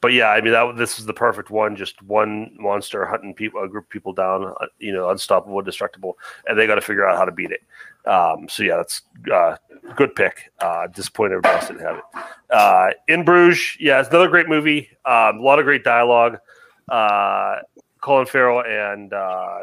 but 0.00 0.14
yeah, 0.14 0.28
I 0.28 0.40
mean 0.40 0.52
that 0.52 0.76
this 0.76 0.98
is 0.98 1.04
the 1.06 1.12
perfect 1.12 1.50
one. 1.50 1.76
Just 1.76 2.00
one 2.02 2.56
monster 2.58 3.04
hunting 3.04 3.34
people, 3.34 3.62
a 3.62 3.68
group 3.68 3.84
of 3.84 3.90
people 3.90 4.12
down, 4.12 4.54
uh, 4.60 4.66
you 4.78 4.92
know, 4.92 5.10
unstoppable, 5.10 5.58
indestructible, 5.58 6.16
and 6.46 6.58
they 6.58 6.66
got 6.66 6.76
to 6.76 6.80
figure 6.80 7.06
out 7.06 7.18
how 7.18 7.26
to 7.26 7.32
beat 7.32 7.50
it. 7.50 7.60
Um, 8.08 8.48
so 8.48 8.62
yeah, 8.62 8.76
that's 8.76 9.02
uh, 9.30 9.56
good 9.96 10.14
pick. 10.14 10.50
Uh, 10.58 10.86
disappointed 10.86 11.34
everybody 11.34 11.54
else 11.56 11.68
didn't 11.68 11.82
have 11.82 11.98
it. 11.98 12.04
Uh, 12.50 12.90
in 13.08 13.24
Bruges, 13.24 13.76
yeah, 13.78 14.00
it's 14.00 14.08
another 14.08 14.28
great 14.28 14.48
movie. 14.48 14.88
Um, 15.04 15.38
a 15.38 15.42
lot 15.42 15.58
of 15.58 15.66
great 15.66 15.84
dialogue. 15.84 16.38
Uh, 16.90 17.60
Colin 18.00 18.26
Farrell 18.26 18.62
and 18.64 19.12
uh, 19.12 19.60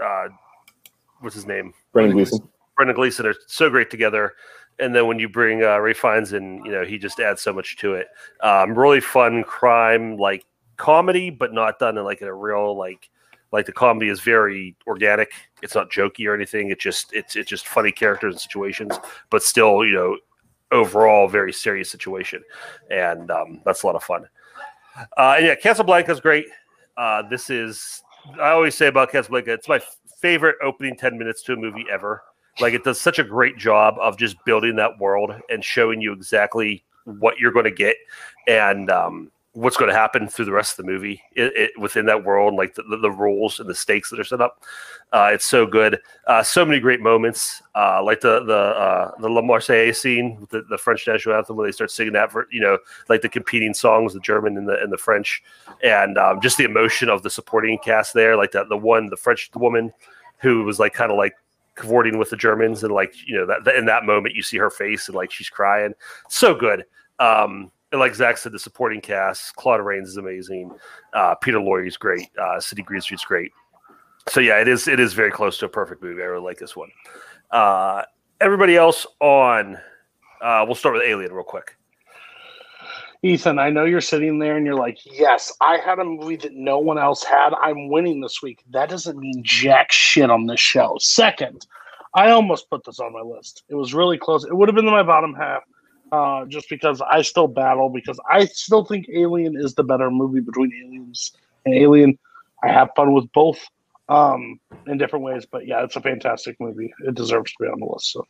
uh, 0.00 0.28
what's 1.20 1.34
his 1.34 1.46
name? 1.46 1.72
Brendan 1.92 2.16
Gleeson. 2.16 2.48
Brendan 2.76 2.96
Gleeson 2.96 3.26
are 3.26 3.34
so 3.46 3.70
great 3.70 3.90
together. 3.90 4.34
And 4.78 4.94
then 4.94 5.06
when 5.06 5.18
you 5.18 5.28
bring 5.28 5.62
uh, 5.62 5.78
Ralph 5.78 5.98
Fiennes 5.98 6.32
in, 6.32 6.64
you 6.64 6.72
know, 6.72 6.84
he 6.84 6.98
just 6.98 7.20
adds 7.20 7.42
so 7.42 7.52
much 7.52 7.76
to 7.78 7.94
it. 7.94 8.08
Um, 8.40 8.76
really 8.76 9.00
fun 9.00 9.44
crime, 9.44 10.16
like 10.16 10.44
comedy, 10.76 11.30
but 11.30 11.52
not 11.52 11.78
done 11.78 11.98
in 11.98 12.04
like 12.04 12.22
in 12.22 12.28
a 12.28 12.34
real 12.34 12.76
like 12.76 13.08
like 13.52 13.66
the 13.66 13.72
comedy 13.72 14.08
is 14.08 14.20
very 14.20 14.74
organic. 14.86 15.30
It's 15.62 15.74
not 15.74 15.90
jokey 15.90 16.26
or 16.26 16.34
anything. 16.34 16.70
It 16.70 16.80
just 16.80 17.12
it's 17.12 17.36
it's 17.36 17.48
just 17.48 17.68
funny 17.68 17.92
characters 17.92 18.34
and 18.34 18.40
situations, 18.40 18.98
but 19.30 19.42
still, 19.42 19.84
you 19.84 19.92
know, 19.92 20.16
overall 20.72 21.28
very 21.28 21.52
serious 21.52 21.90
situation, 21.90 22.42
and 22.90 23.30
um, 23.30 23.60
that's 23.64 23.82
a 23.82 23.86
lot 23.86 23.94
of 23.94 24.02
fun. 24.02 24.26
Uh, 25.16 25.38
yeah, 25.40 25.54
Casablanca 25.54 26.10
is 26.12 26.20
great. 26.20 26.46
Uh, 26.96 27.22
this 27.28 27.50
is 27.50 28.02
I 28.40 28.50
always 28.50 28.74
say 28.74 28.86
about 28.86 29.10
Casablanca, 29.10 29.52
it's 29.52 29.68
my 29.68 29.80
favorite 30.20 30.56
opening 30.62 30.96
ten 30.96 31.18
minutes 31.18 31.42
to 31.44 31.54
a 31.54 31.56
movie 31.56 31.86
ever. 31.90 32.22
Like 32.60 32.74
it 32.74 32.84
does 32.84 33.00
such 33.00 33.18
a 33.18 33.24
great 33.24 33.56
job 33.56 33.96
of 34.00 34.18
just 34.18 34.36
building 34.44 34.76
that 34.76 34.98
world 34.98 35.32
and 35.48 35.64
showing 35.64 36.00
you 36.00 36.12
exactly 36.12 36.84
what 37.04 37.38
you're 37.38 37.52
going 37.52 37.64
to 37.64 37.70
get, 37.70 37.96
and 38.46 38.90
um, 38.90 39.30
what's 39.54 39.76
going 39.76 39.90
to 39.90 39.94
happen 39.94 40.26
through 40.26 40.46
the 40.46 40.52
rest 40.52 40.78
of 40.78 40.84
the 40.84 40.90
movie 40.90 41.22
it, 41.32 41.52
it, 41.54 41.78
within 41.78 42.06
that 42.06 42.24
world, 42.24 42.54
like 42.54 42.74
the, 42.74 42.82
the, 42.84 42.96
the 42.96 43.10
rules 43.10 43.60
and 43.60 43.68
the 43.68 43.74
stakes 43.74 44.08
that 44.08 44.18
are 44.18 44.24
set 44.24 44.40
up. 44.40 44.62
Uh, 45.12 45.30
it's 45.32 45.44
so 45.44 45.66
good. 45.66 46.00
Uh, 46.26 46.42
so 46.42 46.64
many 46.64 46.80
great 46.80 47.00
moments, 47.00 47.62
uh, 47.74 48.02
like 48.02 48.20
the 48.22 48.42
the 48.44 48.56
uh, 48.56 49.10
the 49.20 49.28
La 49.28 49.42
Marseillaise 49.42 49.96
scene 49.96 50.40
with 50.40 50.48
the, 50.48 50.62
the 50.70 50.78
French 50.78 51.06
national 51.06 51.36
anthem, 51.36 51.56
where 51.56 51.68
they 51.68 51.72
start 51.72 51.90
singing 51.90 52.14
that 52.14 52.32
for 52.32 52.48
you 52.50 52.60
know 52.60 52.78
like 53.10 53.20
the 53.20 53.28
competing 53.28 53.74
songs, 53.74 54.14
the 54.14 54.20
German 54.20 54.56
and 54.56 54.66
the 54.66 54.82
and 54.82 54.90
the 54.90 54.96
French, 54.96 55.42
and 55.82 56.16
um, 56.16 56.40
just 56.40 56.56
the 56.56 56.64
emotion 56.64 57.10
of 57.10 57.22
the 57.22 57.28
supporting 57.28 57.78
cast 57.78 58.14
there, 58.14 58.36
like 58.38 58.52
that 58.52 58.70
the 58.70 58.76
one 58.76 59.08
the 59.10 59.16
French 59.16 59.50
woman 59.54 59.92
who 60.38 60.64
was 60.64 60.78
like 60.78 60.94
kind 60.94 61.12
of 61.12 61.18
like 61.18 61.34
cavorting 61.74 62.16
with 62.16 62.30
the 62.30 62.36
Germans, 62.36 62.82
and 62.82 62.94
like 62.94 63.14
you 63.26 63.36
know 63.36 63.46
that 63.46 63.74
in 63.76 63.84
that 63.84 64.06
moment 64.06 64.34
you 64.34 64.42
see 64.42 64.56
her 64.56 64.70
face 64.70 65.08
and 65.08 65.14
like 65.14 65.30
she's 65.30 65.50
crying. 65.50 65.92
So 66.30 66.54
good. 66.54 66.86
Um, 67.18 67.70
like 67.92 68.14
Zach 68.14 68.38
said, 68.38 68.52
the 68.52 68.58
supporting 68.58 69.00
cast, 69.00 69.54
Claude 69.56 69.84
Rains 69.84 70.08
is 70.08 70.16
amazing. 70.16 70.70
Uh, 71.12 71.34
Peter 71.36 71.60
is 71.84 71.96
great. 71.96 72.28
Uh, 72.40 72.60
Sydney 72.60 72.84
Greenstreet's 72.84 73.24
great. 73.24 73.52
So 74.28 74.40
yeah, 74.40 74.60
it 74.60 74.68
is. 74.68 74.88
It 74.88 75.00
is 75.00 75.14
very 75.14 75.30
close 75.30 75.58
to 75.58 75.66
a 75.66 75.68
perfect 75.68 76.02
movie. 76.02 76.22
I 76.22 76.26
really 76.26 76.44
like 76.44 76.58
this 76.58 76.76
one. 76.76 76.90
Uh, 77.50 78.02
everybody 78.40 78.76
else 78.76 79.06
on. 79.20 79.76
Uh, 80.40 80.64
we'll 80.66 80.74
start 80.74 80.94
with 80.94 81.02
Alien 81.04 81.32
real 81.32 81.44
quick. 81.44 81.76
Ethan, 83.24 83.60
I 83.60 83.70
know 83.70 83.84
you're 83.84 84.00
sitting 84.00 84.40
there 84.40 84.56
and 84.56 84.66
you're 84.66 84.74
like, 84.74 84.98
yes, 85.04 85.52
I 85.60 85.76
had 85.76 86.00
a 86.00 86.04
movie 86.04 86.34
that 86.36 86.54
no 86.54 86.78
one 86.80 86.98
else 86.98 87.22
had. 87.22 87.54
I'm 87.54 87.88
winning 87.88 88.20
this 88.20 88.42
week. 88.42 88.64
That 88.70 88.88
doesn't 88.88 89.16
mean 89.16 89.42
jack 89.44 89.92
shit 89.92 90.28
on 90.28 90.46
this 90.46 90.58
show. 90.58 90.96
Second, 90.98 91.64
I 92.14 92.30
almost 92.30 92.68
put 92.68 92.84
this 92.84 92.98
on 92.98 93.12
my 93.12 93.20
list. 93.20 93.62
It 93.68 93.76
was 93.76 93.94
really 93.94 94.18
close. 94.18 94.44
It 94.44 94.56
would 94.56 94.68
have 94.68 94.74
been 94.74 94.86
in 94.86 94.92
my 94.92 95.04
bottom 95.04 95.34
half 95.34 95.62
uh, 96.12 96.44
just 96.44 96.68
because 96.68 97.00
I 97.00 97.22
still 97.22 97.48
battle 97.48 97.88
because 97.88 98.20
I 98.30 98.44
still 98.44 98.84
think 98.84 99.08
Alien 99.08 99.56
is 99.56 99.74
the 99.74 99.82
better 99.82 100.10
movie 100.10 100.40
between 100.40 100.70
Aliens 100.84 101.32
and 101.64 101.74
Alien. 101.74 102.18
I 102.62 102.68
have 102.68 102.90
fun 102.94 103.14
with 103.14 103.32
both 103.32 103.58
um, 104.08 104.60
in 104.86 104.98
different 104.98 105.24
ways, 105.24 105.46
but 105.50 105.66
yeah, 105.66 105.82
it's 105.82 105.96
a 105.96 106.00
fantastic 106.02 106.60
movie. 106.60 106.92
It 107.06 107.14
deserves 107.14 107.50
to 107.52 107.64
be 107.64 107.68
on 107.68 107.80
the 107.80 107.86
list. 107.86 108.12
So. 108.12 108.26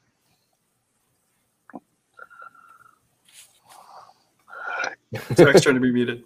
Zach's 5.35 5.61
trying 5.63 5.75
to 5.75 5.81
be 5.81 5.93
muted. 5.93 6.23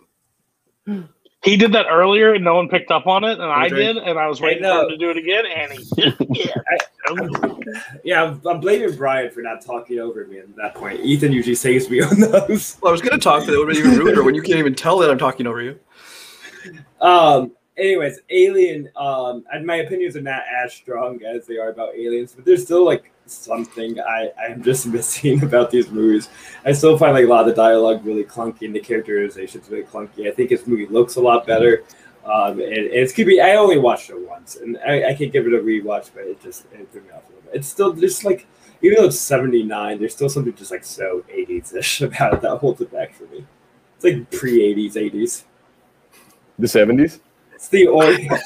He 1.47 1.57
did 1.57 1.73
that 1.73 1.87
earlier 1.89 2.35
and 2.35 2.45
no 2.45 2.57
one 2.57 2.69
picked 2.69 2.91
up 2.91 3.07
on 3.07 3.25
it, 3.25 3.39
and 3.39 3.43
I 3.43 3.69
did, 3.69 3.97
and 3.97 4.19
I 4.19 4.27
was 4.27 4.41
waiting 4.41 4.65
for 4.65 4.83
him 4.83 4.89
to 4.89 4.97
do 4.97 5.11
it 5.11 5.17
again, 5.17 5.45
and 5.47 5.73
he 5.73 5.85
did. 5.97 6.17
Yeah, 8.05 8.25
I'm, 8.25 8.41
I'm 8.47 8.61
blaming 8.61 8.97
Brian 8.97 9.31
for 9.31 9.41
not 9.41 9.61
talking 9.61 9.99
over 10.01 10.27
me 10.27 10.39
at 10.39 10.55
that 10.57 10.75
point. 10.75 11.01
Ethan 11.01 11.33
usually 11.33 11.55
saves 11.55 11.89
me 11.89 12.03
on 12.03 12.19
those. 12.19 12.79
Well, 12.81 12.91
I 12.91 12.93
was 12.93 13.01
going 13.01 13.13
to 13.13 13.19
talk, 13.19 13.45
but 13.47 13.55
it 13.55 13.59
would 13.59 13.69
have 13.69 13.83
been 13.83 13.93
even 13.93 14.05
ruder 14.05 14.25
when 14.25 14.35
you 14.35 14.43
can't 14.43 14.59
even 14.59 14.75
tell 14.75 14.99
that 14.99 15.11
I'm 15.11 15.19
talking 15.19 15.47
over 15.47 15.63
you. 15.63 15.79
Um. 17.01 17.53
Anyways, 17.77 18.21
Alien. 18.31 18.89
Um. 18.97 19.45
And 19.53 19.67
my 19.67 19.77
opinions 19.77 20.17
are 20.17 20.21
not 20.21 20.43
as 20.65 20.73
strong 20.75 21.23
as 21.23 21.47
they 21.47 21.59
are 21.59 21.69
about 21.69 21.95
aliens, 21.95 22.33
but 22.33 22.45
they're 22.45 22.57
still 22.57 22.85
like 22.85 23.13
something 23.27 24.01
I 24.01 24.31
I'm 24.39 24.63
just 24.63 24.87
missing 24.97 25.43
about 25.43 25.71
these 25.71 25.91
movies. 25.91 26.29
I 26.65 26.73
still 26.73 26.97
find 26.99 27.15
like 27.15 27.25
a 27.25 27.29
lot 27.29 27.41
of 27.41 27.47
the 27.47 27.55
dialogue 27.55 28.05
really 28.05 28.25
clunky 28.25 28.63
and 28.63 28.75
the 28.75 28.81
characterization's 28.81 29.69
really 29.69 29.85
clunky. 29.85 30.29
I 30.29 30.33
think 30.33 30.51
this 30.51 30.67
movie 30.67 30.87
looks 30.87 31.17
a 31.17 31.21
lot 31.21 31.47
better. 31.47 31.85
Um, 32.25 32.53
and, 32.53 32.63
and 32.63 32.87
it's 32.93 33.13
could 33.13 33.27
be. 33.27 33.41
I 33.41 33.55
only 33.55 33.79
watched 33.79 34.11
it 34.11 34.19
once, 34.19 34.57
and 34.57 34.77
I, 34.85 35.11
I 35.11 35.15
can 35.15 35.31
give 35.31 35.47
it 35.47 35.55
a 35.55 35.59
rewatch, 35.59 36.11
but 36.13 36.25
it 36.25 36.41
just 36.43 36.65
it 36.73 36.91
threw 36.91 37.03
me 37.03 37.11
off 37.11 37.25
a 37.25 37.29
little 37.29 37.43
bit. 37.43 37.55
It's 37.55 37.69
still 37.69 37.93
just 37.93 38.25
like 38.25 38.49
even 38.83 38.99
though 38.99 39.07
it's 39.07 39.19
79, 39.19 39.99
there's 39.99 40.15
still 40.15 40.29
something 40.29 40.55
just 40.55 40.71
like 40.71 40.85
so 40.85 41.25
80s 41.33 41.75
ish 41.75 42.01
about 42.03 42.35
it 42.35 42.41
that 42.43 42.57
holds 42.59 42.81
it 42.81 42.93
back 42.93 43.15
for 43.15 43.25
me. 43.25 43.47
It's 43.97 44.05
like 44.05 44.31
pre 44.31 44.75
80s, 44.75 44.95
80s. 44.95 45.45
The 46.59 46.69
seventies. 46.69 47.21
It's 47.55 47.69
the 47.69 47.89
only. 47.89 48.29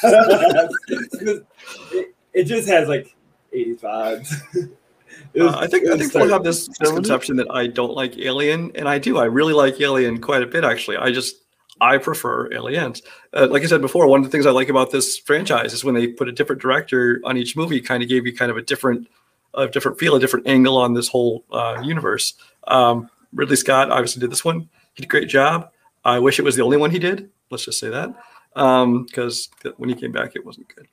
it, 1.93 2.15
it 2.33 2.45
just 2.45 2.69
has 2.69 2.89
like 2.89 3.15
80s 3.55 3.81
vibes. 3.83 4.31
Was- 4.55 5.55
Uh, 5.55 5.59
I 5.59 5.67
think 5.67 5.89
I 5.89 5.97
think 5.99 6.13
people 6.13 6.29
have 6.29 6.45
this 6.45 6.69
misconception 6.81 7.37
that 7.37 7.49
I 7.51 7.67
don't 7.67 7.95
like 7.95 8.17
Alien, 8.19 8.71
and 8.75 8.89
I 8.89 8.99
do. 8.99 9.19
I 9.19 9.25
really 9.25 9.53
like 9.53 9.81
Alien 9.81 10.21
quite 10.21 10.43
a 10.43 10.47
bit, 10.47 10.65
actually. 10.65 10.97
I 10.97 11.11
just 11.13 11.37
I 11.81 11.99
prefer 11.99 12.53
Aliens. 12.53 13.03
Uh, 13.33 13.47
like 13.51 13.63
I 13.63 13.67
said 13.67 13.81
before, 13.81 14.07
one 14.07 14.21
of 14.21 14.25
the 14.25 14.31
things 14.31 14.47
I 14.47 14.51
like 14.51 14.69
about 14.69 14.91
this 14.91 15.19
franchise 15.19 15.73
is 15.73 15.85
when 15.85 15.95
they 15.95 16.09
put 16.09 16.29
a 16.29 16.33
different 16.33 16.61
director 16.63 17.21
on 17.25 17.37
each 17.37 17.57
movie, 17.57 17.81
kind 17.81 18.03
of 18.03 18.09
gave 18.09 18.27
you 18.27 18.35
kind 18.37 18.51
of 18.51 18.57
a 18.57 18.63
different, 18.63 19.09
a 19.55 19.67
different 19.69 19.99
feel, 19.99 20.15
a 20.15 20.21
different 20.21 20.47
angle 20.47 20.77
on 20.77 20.95
this 20.95 21.09
whole 21.09 21.45
uh, 21.53 21.81
universe. 21.83 22.35
Um, 22.69 23.09
Ridley 23.33 23.57
Scott 23.57 23.91
obviously 23.91 24.21
did 24.21 24.31
this 24.31 24.45
one. 24.45 24.69
He 24.95 25.03
did 25.03 25.05
a 25.05 25.09
great 25.09 25.29
job. 25.29 25.71
I 26.05 26.19
wish 26.19 26.39
it 26.39 26.43
was 26.43 26.57
the 26.57 26.63
only 26.63 26.77
one 26.77 26.91
he 26.91 26.99
did. 26.99 27.31
Let's 27.51 27.65
just 27.65 27.79
say 27.79 27.89
that 27.91 28.15
because 28.55 29.49
when 29.77 29.89
he 29.89 29.95
came 29.95 30.13
back, 30.13 30.35
it 30.37 30.45
wasn't 30.45 30.69
good. 30.75 30.87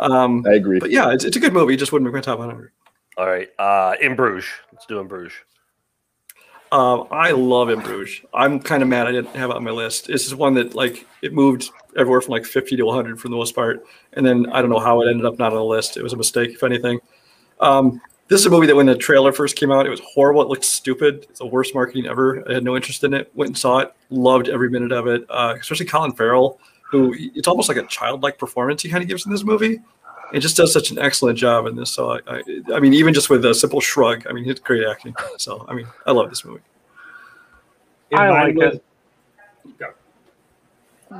Um, 0.00 0.44
I 0.46 0.54
agree. 0.54 0.78
but 0.78 0.90
yeah, 0.90 1.12
it's, 1.12 1.24
it's 1.24 1.36
a 1.36 1.40
good 1.40 1.52
movie. 1.52 1.74
It 1.74 1.78
just 1.78 1.92
wouldn't 1.92 2.06
make 2.06 2.14
my 2.14 2.20
top 2.20 2.38
100. 2.38 2.70
All 3.16 3.26
right, 3.26 3.48
uh, 3.58 3.94
in 4.00 4.14
Bruges. 4.14 4.48
Let's 4.72 4.86
do 4.86 4.98
in 4.98 5.06
Bruges. 5.06 5.32
Um, 6.72 7.06
I 7.10 7.30
love 7.30 7.70
In 7.70 7.80
Bruges. 7.80 8.22
I'm 8.34 8.58
kind 8.60 8.82
of 8.82 8.88
mad 8.88 9.06
I 9.06 9.12
didn't 9.12 9.34
have 9.36 9.50
it 9.50 9.56
on 9.56 9.64
my 9.64 9.70
list. 9.70 10.08
This 10.08 10.26
is 10.26 10.34
one 10.34 10.54
that 10.54 10.74
like 10.74 11.06
it 11.22 11.32
moved 11.32 11.70
everywhere 11.96 12.20
from 12.20 12.32
like 12.32 12.44
50 12.44 12.76
to 12.76 12.84
100 12.84 13.20
for 13.20 13.28
the 13.28 13.36
most 13.36 13.54
part, 13.54 13.86
and 14.14 14.26
then 14.26 14.46
I 14.52 14.60
don't 14.60 14.70
know 14.70 14.80
how 14.80 15.00
it 15.00 15.08
ended 15.08 15.24
up 15.24 15.38
not 15.38 15.52
on 15.52 15.58
the 15.58 15.64
list. 15.64 15.96
It 15.96 16.02
was 16.02 16.12
a 16.12 16.16
mistake, 16.16 16.50
if 16.50 16.62
anything. 16.64 16.98
Um, 17.60 18.00
this 18.28 18.40
is 18.40 18.46
a 18.46 18.50
movie 18.50 18.66
that 18.66 18.74
when 18.74 18.86
the 18.86 18.96
trailer 18.96 19.32
first 19.32 19.54
came 19.54 19.70
out, 19.70 19.86
it 19.86 19.90
was 19.90 20.00
horrible. 20.00 20.42
It 20.42 20.48
looked 20.48 20.64
stupid. 20.64 21.26
It's 21.30 21.38
the 21.38 21.46
worst 21.46 21.74
marketing 21.74 22.06
ever. 22.06 22.44
I 22.50 22.54
had 22.54 22.64
no 22.64 22.74
interest 22.74 23.04
in 23.04 23.14
it. 23.14 23.30
Went 23.36 23.50
and 23.50 23.58
saw 23.58 23.78
it. 23.78 23.94
Loved 24.10 24.48
every 24.48 24.68
minute 24.68 24.90
of 24.90 25.06
it. 25.06 25.24
Uh, 25.30 25.54
especially 25.58 25.86
Colin 25.86 26.12
Farrell, 26.12 26.58
who 26.90 27.14
it's 27.18 27.48
almost 27.48 27.68
like 27.68 27.78
a 27.78 27.86
childlike 27.86 28.38
performance 28.38 28.82
he 28.82 28.88
kind 28.88 29.02
of 29.02 29.08
gives 29.08 29.26
in 29.26 29.32
this 29.32 29.44
movie. 29.44 29.80
It 30.32 30.40
just 30.40 30.56
does 30.56 30.72
such 30.72 30.90
an 30.90 30.98
excellent 30.98 31.38
job 31.38 31.66
in 31.66 31.76
this. 31.76 31.90
So 31.90 32.12
I, 32.12 32.20
I, 32.26 32.42
I 32.74 32.80
mean, 32.80 32.94
even 32.94 33.14
just 33.14 33.30
with 33.30 33.44
a 33.44 33.54
simple 33.54 33.80
shrug, 33.80 34.26
I 34.28 34.32
mean, 34.32 34.48
it's 34.48 34.60
great 34.60 34.84
acting. 34.84 35.14
So 35.38 35.64
I 35.68 35.74
mean, 35.74 35.86
I 36.06 36.12
love 36.12 36.30
this 36.30 36.44
movie. 36.44 36.62
in 38.10 38.18
I 38.18 38.30
like 38.30 38.54
was- 38.56 38.74
it. 38.74 38.82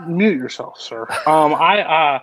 Mute 0.09 0.37
yourself, 0.37 0.81
sir. 0.81 1.03
Um, 1.27 1.55
I 1.55 1.81
uh, 1.83 2.21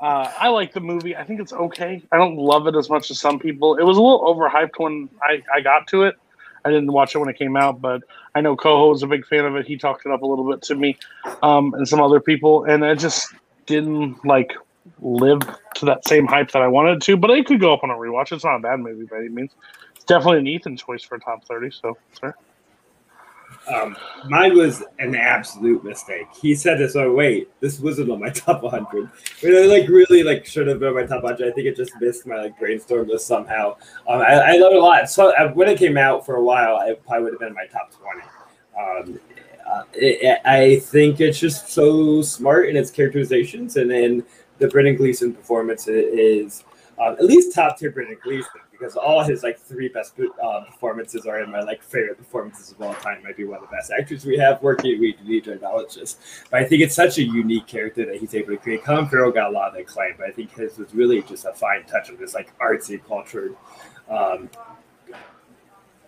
uh, 0.00 0.32
I 0.38 0.48
like 0.48 0.72
the 0.72 0.80
movie. 0.80 1.16
I 1.16 1.24
think 1.24 1.40
it's 1.40 1.52
okay. 1.52 2.00
I 2.12 2.16
don't 2.16 2.36
love 2.36 2.68
it 2.68 2.76
as 2.76 2.88
much 2.88 3.10
as 3.10 3.18
some 3.18 3.38
people. 3.40 3.76
It 3.76 3.82
was 3.82 3.96
a 3.96 4.00
little 4.00 4.22
overhyped 4.32 4.78
when 4.78 5.08
I, 5.22 5.42
I 5.52 5.60
got 5.60 5.88
to 5.88 6.04
it. 6.04 6.14
I 6.64 6.70
didn't 6.70 6.92
watch 6.92 7.14
it 7.14 7.18
when 7.18 7.28
it 7.28 7.38
came 7.38 7.56
out, 7.56 7.80
but 7.80 8.02
I 8.34 8.40
know 8.40 8.56
Coho 8.56 8.88
was 8.88 9.02
a 9.02 9.06
big 9.06 9.26
fan 9.26 9.44
of 9.44 9.56
it. 9.56 9.66
He 9.66 9.76
talked 9.76 10.06
it 10.06 10.12
up 10.12 10.22
a 10.22 10.26
little 10.26 10.48
bit 10.48 10.62
to 10.62 10.74
me, 10.74 10.98
um, 11.42 11.74
and 11.74 11.86
some 11.88 12.00
other 12.00 12.20
people, 12.20 12.64
and 12.64 12.84
I 12.84 12.94
just 12.94 13.34
didn't 13.66 14.24
like 14.24 14.52
live 15.00 15.40
to 15.74 15.84
that 15.86 16.06
same 16.06 16.26
hype 16.26 16.50
that 16.52 16.62
I 16.62 16.68
wanted 16.68 17.02
to. 17.02 17.16
But 17.16 17.30
it 17.30 17.46
could 17.46 17.60
go 17.60 17.72
up 17.72 17.82
on 17.82 17.90
a 17.90 17.94
rewatch. 17.94 18.32
It's 18.32 18.44
not 18.44 18.56
a 18.56 18.60
bad 18.60 18.80
movie 18.80 19.06
by 19.06 19.18
any 19.18 19.28
means. 19.28 19.52
It's 19.94 20.04
definitely 20.04 20.38
an 20.38 20.46
Ethan 20.46 20.76
choice 20.76 21.02
for 21.02 21.18
top 21.18 21.44
thirty. 21.44 21.70
So, 21.70 21.96
sir. 22.20 22.34
Um, 23.70 23.96
mine 24.28 24.56
was 24.56 24.82
an 24.98 25.14
absolute 25.14 25.84
mistake. 25.84 26.26
He 26.40 26.54
said 26.54 26.78
this. 26.78 26.96
Oh 26.96 27.12
wait, 27.12 27.48
this 27.60 27.78
wasn't 27.78 28.10
on 28.10 28.20
my 28.20 28.30
top 28.30 28.62
100. 28.62 29.10
But 29.42 29.54
I 29.54 29.66
like 29.66 29.88
really 29.88 30.22
like 30.22 30.46
should 30.46 30.66
have 30.66 30.80
been 30.80 30.88
on 30.88 30.94
my 30.94 31.06
top 31.06 31.22
100. 31.22 31.50
I 31.50 31.54
think 31.54 31.66
it 31.66 31.76
just 31.76 31.92
missed 32.00 32.26
my 32.26 32.36
like 32.36 32.58
brainstorm 32.58 33.08
list 33.08 33.26
somehow. 33.26 33.76
Um, 34.08 34.20
I, 34.20 34.32
I 34.32 34.52
love 34.56 34.72
it 34.72 34.78
a 34.78 34.80
lot. 34.80 35.08
So 35.08 35.32
uh, 35.36 35.52
when 35.52 35.68
it 35.68 35.78
came 35.78 35.96
out 35.96 36.26
for 36.26 36.36
a 36.36 36.42
while, 36.42 36.80
it 36.80 37.02
probably 37.06 37.24
would 37.24 37.32
have 37.34 37.40
been 37.40 37.48
in 37.48 37.54
my 37.54 37.66
top 37.66 37.92
20. 37.92 38.20
Um, 38.78 39.20
uh, 39.70 39.82
it, 39.94 40.40
I 40.44 40.80
think 40.80 41.20
it's 41.20 41.38
just 41.38 41.68
so 41.68 42.22
smart 42.22 42.68
in 42.68 42.76
its 42.76 42.90
characterizations, 42.90 43.76
and 43.76 43.90
then 43.90 44.24
the 44.58 44.66
Brendan 44.68 44.96
Gleeson 44.96 45.32
performance 45.32 45.86
is 45.86 46.64
um, 46.98 47.14
at 47.14 47.24
least 47.24 47.54
top 47.54 47.78
tier 47.78 47.90
Brendan 47.90 48.18
Gleeson 48.22 48.50
because 48.80 48.96
all 48.96 49.22
his 49.22 49.42
like 49.42 49.58
three 49.58 49.88
best 49.88 50.14
uh, 50.42 50.60
performances 50.64 51.26
are 51.26 51.42
in 51.42 51.50
my 51.50 51.60
like 51.60 51.82
favorite 51.82 52.16
performances 52.16 52.72
of 52.72 52.80
all 52.80 52.94
time. 52.94 53.22
Might 53.22 53.36
be 53.36 53.44
one 53.44 53.62
of 53.62 53.68
the 53.68 53.76
best 53.76 53.92
actors 53.96 54.24
we 54.24 54.38
have 54.38 54.62
working. 54.62 54.98
We 54.98 55.16
need 55.22 55.44
to 55.44 55.58
but 55.60 56.62
I 56.62 56.64
think 56.64 56.82
it's 56.82 56.94
such 56.94 57.18
a 57.18 57.22
unique 57.22 57.66
character 57.66 58.06
that 58.06 58.16
he's 58.16 58.34
able 58.34 58.48
to 58.48 58.56
create. 58.56 58.82
Colin 58.82 59.06
Farrell 59.06 59.32
got 59.32 59.50
a 59.50 59.52
lot 59.52 59.74
of 59.74 59.80
acclaim, 59.80 60.14
but 60.16 60.28
I 60.28 60.32
think 60.32 60.54
his 60.54 60.78
was 60.78 60.94
really 60.94 61.20
just 61.22 61.44
a 61.44 61.52
fine 61.52 61.84
touch 61.84 62.08
of 62.08 62.18
this 62.18 62.34
like 62.34 62.56
artsy 62.58 63.00
cultured. 63.06 63.54
Um, 64.08 64.48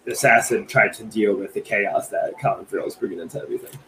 assassin 0.07 0.67
tried 0.67 0.95
to 0.95 1.05
deal 1.05 1.35
with 1.37 1.53
the 1.53 1.61
chaos 1.61 2.09
that 2.09 2.33
Colin 2.41 2.65
Farrell 2.65 2.87
was 2.87 2.97
bringing 2.97 3.21
into 3.21 3.41
everything. 3.41 3.79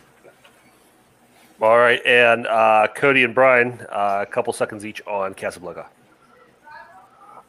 All 1.63 1.79
right, 1.79 2.05
and 2.05 2.47
uh, 2.47 2.89
Cody 2.95 3.23
and 3.25 3.35
Brian, 3.35 3.81
uh, 3.91 4.19
a 4.21 4.27
couple 4.27 4.53
seconds 4.53 4.85
each 4.85 5.01
on 5.07 5.33
Casablanca. 5.33 5.87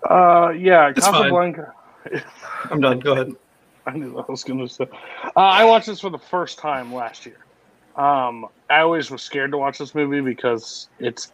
Uh, 0.10 0.50
yeah, 0.50 0.89
It's. 0.89 1.06
Casablanca. 1.06 1.74
I'm 2.70 2.82
done. 2.82 3.00
Go 3.00 3.13
ahead. 3.13 3.32
I 3.88 3.91
knew 3.91 4.13
what 4.13 4.26
I 4.28 4.32
was 4.32 4.44
going 4.44 4.60
to 4.60 4.68
say. 4.68 4.88
Uh, 5.36 5.39
I 5.39 5.63
watched 5.63 5.86
this 5.88 6.00
for 6.00 6.10
the 6.10 6.18
first 6.18 6.58
time 6.58 6.94
last 6.94 7.26
year. 7.26 7.38
Um, 7.96 8.48
I 8.70 8.80
always 8.80 9.12
was 9.12 9.22
scared 9.22 9.52
to 9.52 9.58
watch 9.58 9.78
this 9.78 9.94
movie 9.94 10.22
because 10.22 10.89
it's 11.00 11.32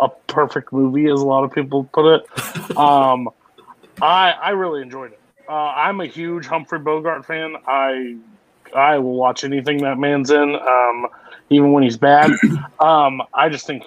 a 0.00 0.08
perfect 0.08 0.72
movie, 0.72 1.06
as 1.10 1.20
a 1.20 1.24
lot 1.26 1.44
of 1.44 1.52
people 1.52 1.84
put 1.92 2.14
it. 2.16 2.26
Um, 2.76 3.30
I 4.00 4.32
I 4.32 4.50
really 4.50 4.82
enjoyed 4.82 5.12
it. 5.12 5.20
Uh, 5.48 5.52
I'm 5.52 6.00
a 6.00 6.06
huge 6.06 6.46
Humphrey 6.46 6.78
Bogart 6.78 7.24
fan. 7.24 7.56
I 7.66 8.16
I 8.76 8.98
will 8.98 9.14
watch 9.14 9.42
anything 9.42 9.78
that 9.78 9.98
man's 9.98 10.30
in. 10.30 10.54
Um, 10.54 11.08
even 11.50 11.72
when 11.72 11.82
he's 11.82 11.96
bad. 11.96 12.30
Um, 12.80 13.22
I 13.34 13.48
just 13.48 13.66
think 13.66 13.82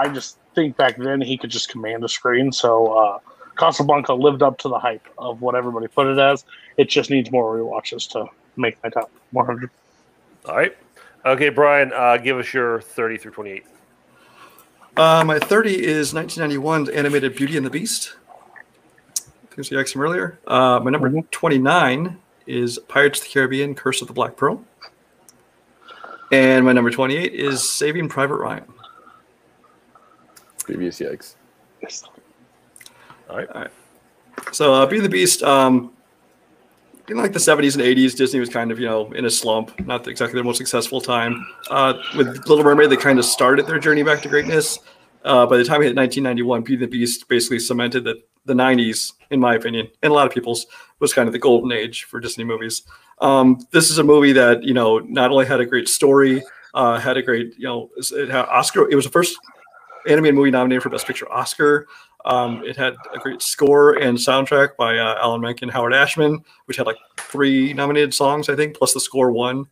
I 0.00 0.08
just 0.08 0.38
think 0.54 0.74
back 0.78 0.96
then 0.96 1.20
he 1.20 1.36
could 1.36 1.50
just 1.50 1.68
command 1.68 2.02
the 2.02 2.08
screen. 2.08 2.50
So 2.50 2.86
uh, 2.86 3.18
Casablanca 3.58 4.14
lived 4.14 4.42
up 4.42 4.56
to 4.60 4.68
the 4.68 4.78
hype 4.78 5.06
of 5.18 5.42
what 5.42 5.54
everybody 5.54 5.86
put 5.86 6.06
it 6.06 6.18
as. 6.18 6.46
It 6.78 6.88
just 6.88 7.10
needs 7.10 7.30
more 7.30 7.54
rewatches 7.54 8.08
to 8.12 8.24
make 8.56 8.82
my 8.82 8.88
top 8.88 9.10
100. 9.32 9.68
All 10.46 10.56
right. 10.56 10.74
Okay, 11.26 11.50
Brian, 11.50 11.92
uh, 11.92 12.16
give 12.16 12.38
us 12.38 12.54
your 12.54 12.80
30 12.80 13.18
through 13.18 13.32
28. 13.32 13.64
Uh, 14.96 15.24
my 15.24 15.38
30 15.38 15.84
is 15.84 16.12
1991's 16.12 16.88
animated 16.88 17.36
Beauty 17.36 17.56
and 17.58 17.64
the 17.64 17.70
Beast. 17.70 18.16
I 19.18 19.54
think 19.54 19.70
you 19.70 19.78
asked 19.78 19.94
him 19.94 20.00
earlier. 20.00 20.38
Uh, 20.46 20.80
my 20.82 20.90
number 20.90 21.10
29 21.30 22.18
is 22.46 22.78
Pirates 22.88 23.20
of 23.20 23.26
the 23.26 23.32
Caribbean 23.32 23.74
Curse 23.74 24.00
of 24.00 24.08
the 24.08 24.14
Black 24.14 24.36
Pearl. 24.36 24.64
And 26.32 26.64
my 26.64 26.72
number 26.72 26.90
28 26.90 27.34
is 27.34 27.68
Saving 27.68 28.08
Private 28.08 28.36
Ryan. 28.36 28.64
Previous 30.64 30.98
yikes. 30.98 31.34
All 33.28 33.36
right. 33.36 33.48
All 33.50 33.60
right. 33.60 33.70
So, 34.50 34.72
uh, 34.72 34.86
Beauty 34.86 35.04
and 35.04 35.12
the 35.12 35.14
Beast, 35.14 35.42
um, 35.42 35.92
in 37.08 37.18
like 37.18 37.34
the 37.34 37.38
70s 37.38 37.74
and 37.74 37.84
80s, 37.84 38.16
Disney 38.16 38.40
was 38.40 38.48
kind 38.48 38.72
of, 38.72 38.80
you 38.80 38.86
know, 38.86 39.12
in 39.12 39.26
a 39.26 39.30
slump, 39.30 39.78
not 39.86 40.08
exactly 40.08 40.34
their 40.34 40.44
most 40.44 40.56
successful 40.56 41.02
time. 41.02 41.46
Uh, 41.70 41.94
with 42.16 42.28
Little 42.48 42.64
Mermaid, 42.64 42.88
they 42.88 42.96
kind 42.96 43.18
of 43.18 43.26
started 43.26 43.66
their 43.66 43.78
journey 43.78 44.02
back 44.02 44.22
to 44.22 44.28
greatness. 44.30 44.78
Uh, 45.24 45.44
by 45.44 45.58
the 45.58 45.64
time 45.64 45.80
we 45.80 45.86
hit 45.86 45.96
1991, 45.96 46.62
Beauty 46.62 46.82
and 46.82 46.90
the 46.90 46.98
Beast 46.98 47.28
basically 47.28 47.58
cemented 47.58 48.04
that 48.04 48.26
the 48.46 48.54
90s, 48.54 49.12
in 49.30 49.38
my 49.38 49.54
opinion, 49.54 49.86
and 50.02 50.10
a 50.10 50.14
lot 50.14 50.26
of 50.26 50.32
people's, 50.32 50.66
was 50.98 51.12
kind 51.12 51.28
of 51.28 51.32
the 51.34 51.38
golden 51.38 51.72
age 51.72 52.04
for 52.04 52.20
Disney 52.20 52.44
movies. 52.44 52.82
Um, 53.22 53.64
this 53.70 53.88
is 53.88 53.98
a 53.98 54.04
movie 54.04 54.32
that, 54.32 54.64
you 54.64 54.74
know, 54.74 54.98
not 54.98 55.30
only 55.30 55.46
had 55.46 55.60
a 55.60 55.64
great 55.64 55.88
story, 55.88 56.42
uh, 56.74 56.98
had 56.98 57.16
a 57.16 57.22
great, 57.22 57.54
you 57.56 57.64
know, 57.64 57.88
it 57.96 58.28
had 58.28 58.46
Oscar, 58.46 58.90
it 58.90 58.96
was 58.96 59.04
the 59.04 59.12
first 59.12 59.38
animated 60.08 60.34
movie 60.34 60.50
nominated 60.50 60.82
for 60.82 60.90
Best 60.90 61.06
Picture 61.06 61.30
Oscar. 61.32 61.86
Um, 62.24 62.64
it 62.64 62.76
had 62.76 62.94
a 63.14 63.18
great 63.18 63.40
score 63.40 63.94
and 63.94 64.18
soundtrack 64.18 64.76
by 64.76 64.98
uh, 64.98 65.18
Alan 65.22 65.40
Menken, 65.40 65.68
Howard 65.68 65.94
Ashman, 65.94 66.44
which 66.64 66.76
had 66.76 66.86
like 66.86 66.96
three 67.16 67.72
nominated 67.72 68.12
songs, 68.12 68.48
I 68.48 68.56
think, 68.56 68.76
plus 68.76 68.92
the 68.92 69.00
score 69.00 69.30
won, 69.30 69.66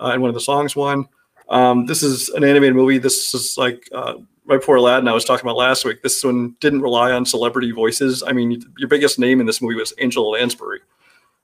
uh, 0.00 0.10
and 0.12 0.20
one 0.20 0.28
of 0.28 0.34
the 0.34 0.40
songs 0.40 0.74
won. 0.74 1.08
Um, 1.48 1.86
this 1.86 2.02
is 2.02 2.28
an 2.30 2.44
animated 2.44 2.74
movie. 2.74 2.98
This 2.98 3.32
is 3.32 3.56
like 3.56 3.88
uh, 3.92 4.14
right 4.44 4.58
before 4.60 4.76
Aladdin, 4.76 5.08
I 5.08 5.12
was 5.12 5.24
talking 5.24 5.46
about 5.46 5.56
last 5.56 5.84
week. 5.84 6.02
This 6.02 6.24
one 6.24 6.56
didn't 6.60 6.82
rely 6.82 7.12
on 7.12 7.24
celebrity 7.24 7.70
voices. 7.70 8.24
I 8.26 8.32
mean, 8.32 8.62
your 8.76 8.88
biggest 8.88 9.18
name 9.18 9.40
in 9.40 9.46
this 9.46 9.62
movie 9.62 9.76
was 9.76 9.92
Angela 9.92 10.28
Lansbury. 10.28 10.80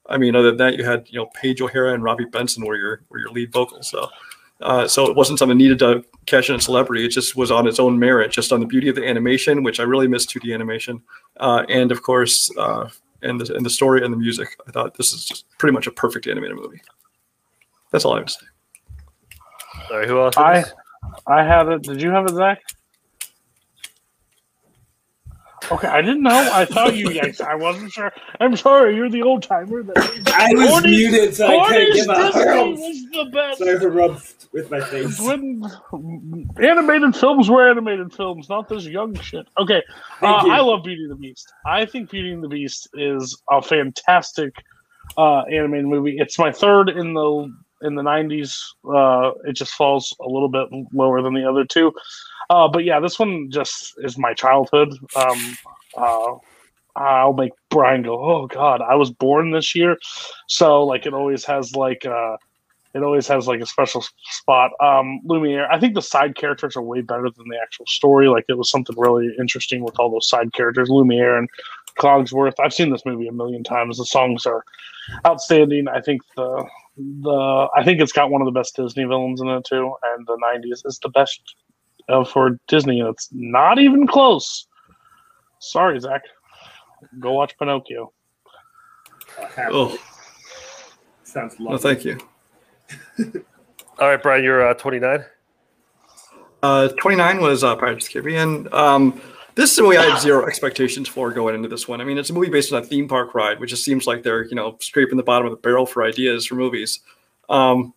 I 0.06 0.18
mean, 0.18 0.36
other 0.36 0.48
than 0.48 0.58
that, 0.58 0.76
you 0.76 0.84
had 0.84 1.06
you 1.08 1.18
know 1.18 1.30
Paige 1.34 1.60
O'Hara 1.60 1.94
and 1.94 2.02
Robby 2.02 2.24
Benson 2.24 2.64
were 2.64 2.76
your 2.76 3.02
were 3.08 3.18
your 3.18 3.30
lead 3.30 3.52
vocals. 3.52 3.88
So 3.88 4.08
uh, 4.60 4.86
so 4.86 5.08
it 5.08 5.16
wasn't 5.16 5.38
something 5.38 5.58
needed 5.58 5.78
to 5.80 6.04
cash 6.26 6.48
in 6.48 6.56
a 6.56 6.60
celebrity. 6.60 7.04
It 7.04 7.10
just 7.10 7.36
was 7.36 7.50
on 7.50 7.66
its 7.66 7.78
own 7.78 7.98
merit, 7.98 8.30
just 8.30 8.52
on 8.52 8.60
the 8.60 8.66
beauty 8.66 8.88
of 8.88 8.94
the 8.94 9.06
animation, 9.06 9.62
which 9.62 9.80
I 9.80 9.82
really 9.82 10.08
miss 10.08 10.26
2D 10.26 10.54
animation, 10.54 11.02
uh, 11.38 11.64
and 11.68 11.90
of 11.90 12.02
course, 12.02 12.50
uh, 12.56 12.88
and 13.22 13.40
the 13.40 13.54
and 13.54 13.64
the 13.66 13.70
story 13.70 14.04
and 14.04 14.12
the 14.12 14.18
music. 14.18 14.56
I 14.66 14.70
thought 14.70 14.94
this 14.96 15.12
is 15.12 15.24
just 15.24 15.46
pretty 15.58 15.74
much 15.74 15.86
a 15.86 15.90
perfect 15.90 16.26
animated 16.26 16.56
movie. 16.56 16.80
That's 17.90 18.04
all 18.04 18.14
I 18.14 18.20
would 18.20 18.30
say. 18.30 18.46
Sorry, 19.88 20.06
who 20.06 20.20
else? 20.20 20.36
I 20.36 20.64
I 21.26 21.42
have 21.42 21.68
it. 21.70 21.82
Did 21.82 22.00
you 22.00 22.10
have 22.10 22.26
it, 22.26 22.34
Zach? 22.34 22.62
Okay, 25.70 25.88
I 25.88 26.02
didn't 26.02 26.22
know. 26.22 26.50
I 26.52 26.64
thought 26.64 26.94
you. 26.96 27.20
I 27.46 27.54
wasn't 27.54 27.92
sure. 27.92 28.12
I'm 28.40 28.56
sorry. 28.56 28.96
You're 28.96 29.08
the 29.08 29.22
old 29.22 29.42
timer. 29.42 29.82
That 29.82 30.32
I 30.34 30.52
was 30.54 30.82
muted, 30.82 31.34
so 31.34 31.46
I 31.46 31.68
couldn't 31.68 31.94
give 31.94 32.08
a 32.08 32.32
hurl. 32.32 32.70
was 32.72 33.06
the 33.12 33.30
best. 33.32 33.58
Sorry 33.58 33.78
for 33.78 33.90
rub 33.90 34.20
with 34.52 34.70
my 34.70 34.80
face. 34.80 35.20
When 35.20 35.64
animated 36.62 37.16
films 37.16 37.48
were 37.48 37.68
animated 37.68 38.12
films, 38.12 38.48
not 38.48 38.68
this 38.68 38.84
young 38.84 39.14
shit. 39.20 39.46
Okay, 39.58 39.82
uh. 40.22 40.26
I 40.50 40.60
love 40.60 40.84
Beauty 40.84 41.02
and 41.02 41.12
the 41.12 41.16
Beast. 41.16 41.52
I 41.66 41.86
think 41.86 42.10
Beauty 42.10 42.32
and 42.32 42.42
the 42.42 42.48
Beast 42.48 42.88
is 42.94 43.40
a 43.50 43.62
fantastic 43.62 44.54
uh, 45.16 45.42
animated 45.42 45.86
movie. 45.86 46.16
It's 46.18 46.38
my 46.38 46.52
third 46.52 46.88
in 46.90 47.14
the 47.14 47.52
in 47.82 47.94
the 47.94 48.02
'90s. 48.02 48.60
Uh, 48.84 49.32
it 49.46 49.54
just 49.54 49.74
falls 49.74 50.14
a 50.20 50.28
little 50.28 50.48
bit 50.48 50.68
lower 50.92 51.22
than 51.22 51.34
the 51.34 51.48
other 51.48 51.64
two. 51.64 51.92
Uh, 52.50 52.68
but 52.68 52.84
yeah, 52.84 53.00
this 53.00 53.18
one 53.18 53.50
just 53.50 53.94
is 53.98 54.18
my 54.18 54.34
childhood. 54.34 54.94
Um, 55.16 55.58
uh, 55.96 56.34
I'll 56.96 57.32
make 57.32 57.52
Brian 57.70 58.02
go, 58.02 58.18
"Oh 58.18 58.46
God, 58.46 58.80
I 58.80 58.94
was 58.94 59.10
born 59.10 59.50
this 59.50 59.74
year," 59.74 59.96
so 60.48 60.84
like 60.84 61.06
it 61.06 61.14
always 61.14 61.44
has 61.44 61.74
like 61.74 62.06
uh, 62.06 62.36
it 62.94 63.02
always 63.02 63.26
has 63.26 63.48
like 63.48 63.60
a 63.60 63.66
special 63.66 64.04
spot. 64.30 64.70
Um, 64.80 65.20
Lumiere, 65.24 65.66
I 65.70 65.80
think 65.80 65.94
the 65.94 66.02
side 66.02 66.36
characters 66.36 66.76
are 66.76 66.82
way 66.82 67.00
better 67.00 67.28
than 67.36 67.48
the 67.48 67.58
actual 67.60 67.86
story. 67.86 68.28
Like 68.28 68.44
it 68.48 68.56
was 68.56 68.70
something 68.70 68.94
really 68.98 69.30
interesting 69.38 69.82
with 69.82 69.98
all 69.98 70.10
those 70.10 70.28
side 70.28 70.52
characters, 70.52 70.88
Lumiere 70.88 71.36
and 71.36 71.48
Cogsworth. 71.98 72.54
I've 72.62 72.72
seen 72.72 72.90
this 72.90 73.04
movie 73.04 73.26
a 73.26 73.32
million 73.32 73.64
times. 73.64 73.98
The 73.98 74.04
songs 74.06 74.46
are 74.46 74.64
outstanding. 75.26 75.88
I 75.88 76.00
think 76.00 76.22
the 76.36 76.64
the 76.96 77.68
I 77.76 77.82
think 77.84 78.00
it's 78.00 78.12
got 78.12 78.30
one 78.30 78.40
of 78.40 78.46
the 78.46 78.52
best 78.52 78.76
Disney 78.76 79.04
villains 79.04 79.40
in 79.40 79.48
it 79.48 79.64
too, 79.64 79.92
and 80.14 80.26
the 80.26 80.36
'90s 80.36 80.86
is 80.86 81.00
the 81.02 81.08
best 81.08 81.40
uh, 82.08 82.24
for 82.24 82.58
Disney, 82.68 83.00
and 83.00 83.08
it's 83.08 83.28
not 83.32 83.78
even 83.80 84.06
close. 84.06 84.66
Sorry, 85.58 85.98
Zach. 85.98 86.22
Go 87.18 87.32
watch 87.32 87.56
Pinocchio. 87.58 88.12
Oh, 89.58 89.98
Sounds 91.24 91.58
lovely. 91.58 91.72
no, 91.72 91.78
thank 91.78 92.04
you. 92.04 92.18
All 93.98 94.08
right, 94.08 94.22
Brian, 94.22 94.44
you're 94.44 94.66
uh, 94.66 94.74
29. 94.74 95.24
Uh, 96.62 96.88
29 96.88 97.40
was 97.40 97.62
uh, 97.62 97.76
Pirates 97.76 98.06
of 98.06 98.12
the 98.12 98.20
Caribbean. 98.20 98.72
Um, 98.72 99.20
this 99.54 99.72
is 99.72 99.78
a 99.78 99.82
movie 99.82 99.98
I 99.98 100.10
had 100.10 100.20
zero 100.20 100.46
expectations 100.46 101.08
for 101.08 101.30
going 101.30 101.54
into 101.54 101.68
this 101.68 101.86
one. 101.86 102.00
I 102.00 102.04
mean, 102.04 102.18
it's 102.18 102.30
a 102.30 102.32
movie 102.32 102.50
based 102.50 102.72
on 102.72 102.82
a 102.82 102.84
theme 102.84 103.06
park 103.06 103.34
ride, 103.34 103.60
which 103.60 103.70
just 103.70 103.84
seems 103.84 104.06
like 104.06 104.22
they're, 104.22 104.44
you 104.46 104.56
know, 104.56 104.76
scraping 104.80 105.16
the 105.16 105.22
bottom 105.22 105.46
of 105.46 105.52
the 105.52 105.58
barrel 105.58 105.86
for 105.86 106.02
ideas 106.02 106.46
for 106.46 106.56
movies. 106.56 107.00
Um, 107.48 107.94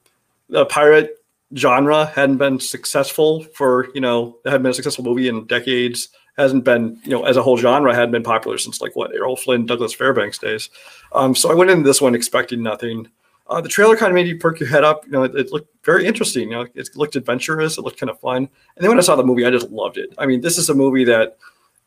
the 0.50 0.66
pirate 0.66 1.24
genre 1.56 2.06
hadn't 2.06 2.38
been 2.38 2.60
successful 2.60 3.44
for, 3.56 3.88
you 3.96 4.02
know, 4.02 4.38
it 4.46 4.50
hadn't 4.50 4.64
been 4.64 4.72
a 4.72 4.76
successful 4.76 5.04
movie 5.04 5.28
in 5.28 5.48
decades. 5.48 6.10
Hasn't 6.38 6.64
been, 6.64 7.00
you 7.04 7.12
know, 7.12 7.26
as 7.26 7.38
a 7.38 7.42
whole 7.42 7.58
genre, 7.58 7.96
hadn't 7.96 8.12
been 8.12 8.22
popular 8.22 8.60
since 8.60 8.80
like 8.80 8.96
what 8.96 9.16
Errol 9.16 9.36
Flynn, 9.36 9.66
Douglas 9.66 9.96
Fairbanks 9.96 10.38
days. 10.38 10.70
Um, 11.14 11.34
so 11.34 11.50
I 11.50 11.56
went 11.56 11.72
into 11.72 11.84
this 11.84 12.02
one 12.02 12.14
expecting 12.14 12.62
nothing. 12.62 13.08
Uh, 13.50 13.62
the 13.62 13.70
trailer 13.70 13.96
kind 13.96 14.10
of 14.10 14.16
made 14.16 14.28
you 14.28 14.38
perk 14.38 14.60
your 14.60 14.70
head 14.70 14.84
up. 14.84 15.06
You 15.06 15.12
know, 15.12 15.24
it, 15.24 15.36
it 15.36 15.52
looked 15.52 15.70
very 15.84 16.06
interesting. 16.06 16.50
You 16.50 16.56
know, 16.56 16.68
it 16.76 16.90
looked 16.96 17.16
adventurous. 17.16 17.78
It 17.78 17.82
looked 17.82 18.00
kind 18.00 18.10
of 18.10 18.20
fun. 18.20 18.38
And 18.38 18.50
then 18.78 18.90
when 18.90 18.98
I 18.98 19.02
saw 19.02 19.16
the 19.16 19.24
movie, 19.24 19.46
I 19.46 19.50
just 19.50 19.70
loved 19.70 19.98
it. 19.98 20.14
I 20.18 20.26
mean, 20.26 20.42
this 20.42 20.58
is 20.58 20.70
a 20.70 20.74
movie 20.74 21.06
that, 21.06 21.38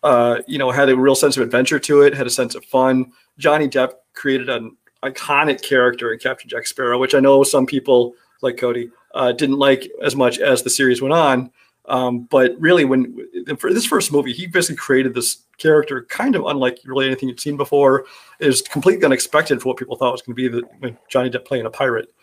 uh, 0.02 0.38
you 0.46 0.58
know, 0.58 0.70
had 0.70 0.88
a 0.88 0.96
real 0.96 1.14
sense 1.14 1.36
of 1.36 1.42
adventure 1.42 1.78
to 1.78 2.02
it. 2.02 2.14
Had 2.14 2.26
a 2.26 2.30
sense 2.30 2.54
of 2.54 2.64
fun. 2.64 3.12
Johnny 3.38 3.68
Depp 3.68 3.92
created 4.14 4.48
an 4.48 4.76
iconic 5.02 5.62
character 5.62 6.12
in 6.12 6.18
Captain 6.18 6.48
Jack 6.48 6.66
Sparrow, 6.66 6.98
which 6.98 7.14
I 7.14 7.20
know 7.20 7.42
some 7.42 7.66
people 7.66 8.14
like 8.42 8.56
Cody 8.56 8.90
uh, 9.14 9.32
didn't 9.32 9.58
like 9.58 9.90
as 10.02 10.16
much 10.16 10.38
as 10.38 10.62
the 10.62 10.70
series 10.70 11.02
went 11.02 11.12
on. 11.12 11.50
Um, 11.90 12.20
but 12.30 12.54
really, 12.60 12.84
when 12.84 13.16
for 13.58 13.74
this 13.74 13.84
first 13.84 14.12
movie, 14.12 14.32
he 14.32 14.46
basically 14.46 14.76
created 14.76 15.12
this 15.12 15.42
character 15.58 16.04
kind 16.04 16.36
of 16.36 16.46
unlike 16.46 16.78
really 16.84 17.06
anything 17.06 17.28
you'd 17.28 17.40
seen 17.40 17.56
before. 17.56 18.04
It 18.38 18.46
was 18.46 18.62
completely 18.62 19.04
unexpected 19.04 19.60
for 19.60 19.68
what 19.68 19.76
people 19.76 19.96
thought 19.96 20.12
was 20.12 20.22
going 20.22 20.36
to 20.36 20.42
be 20.42 20.48
the 20.48 20.96
Johnny 21.08 21.30
Depp 21.30 21.44
playing 21.44 21.66
a 21.66 21.70
pirate. 21.70 22.14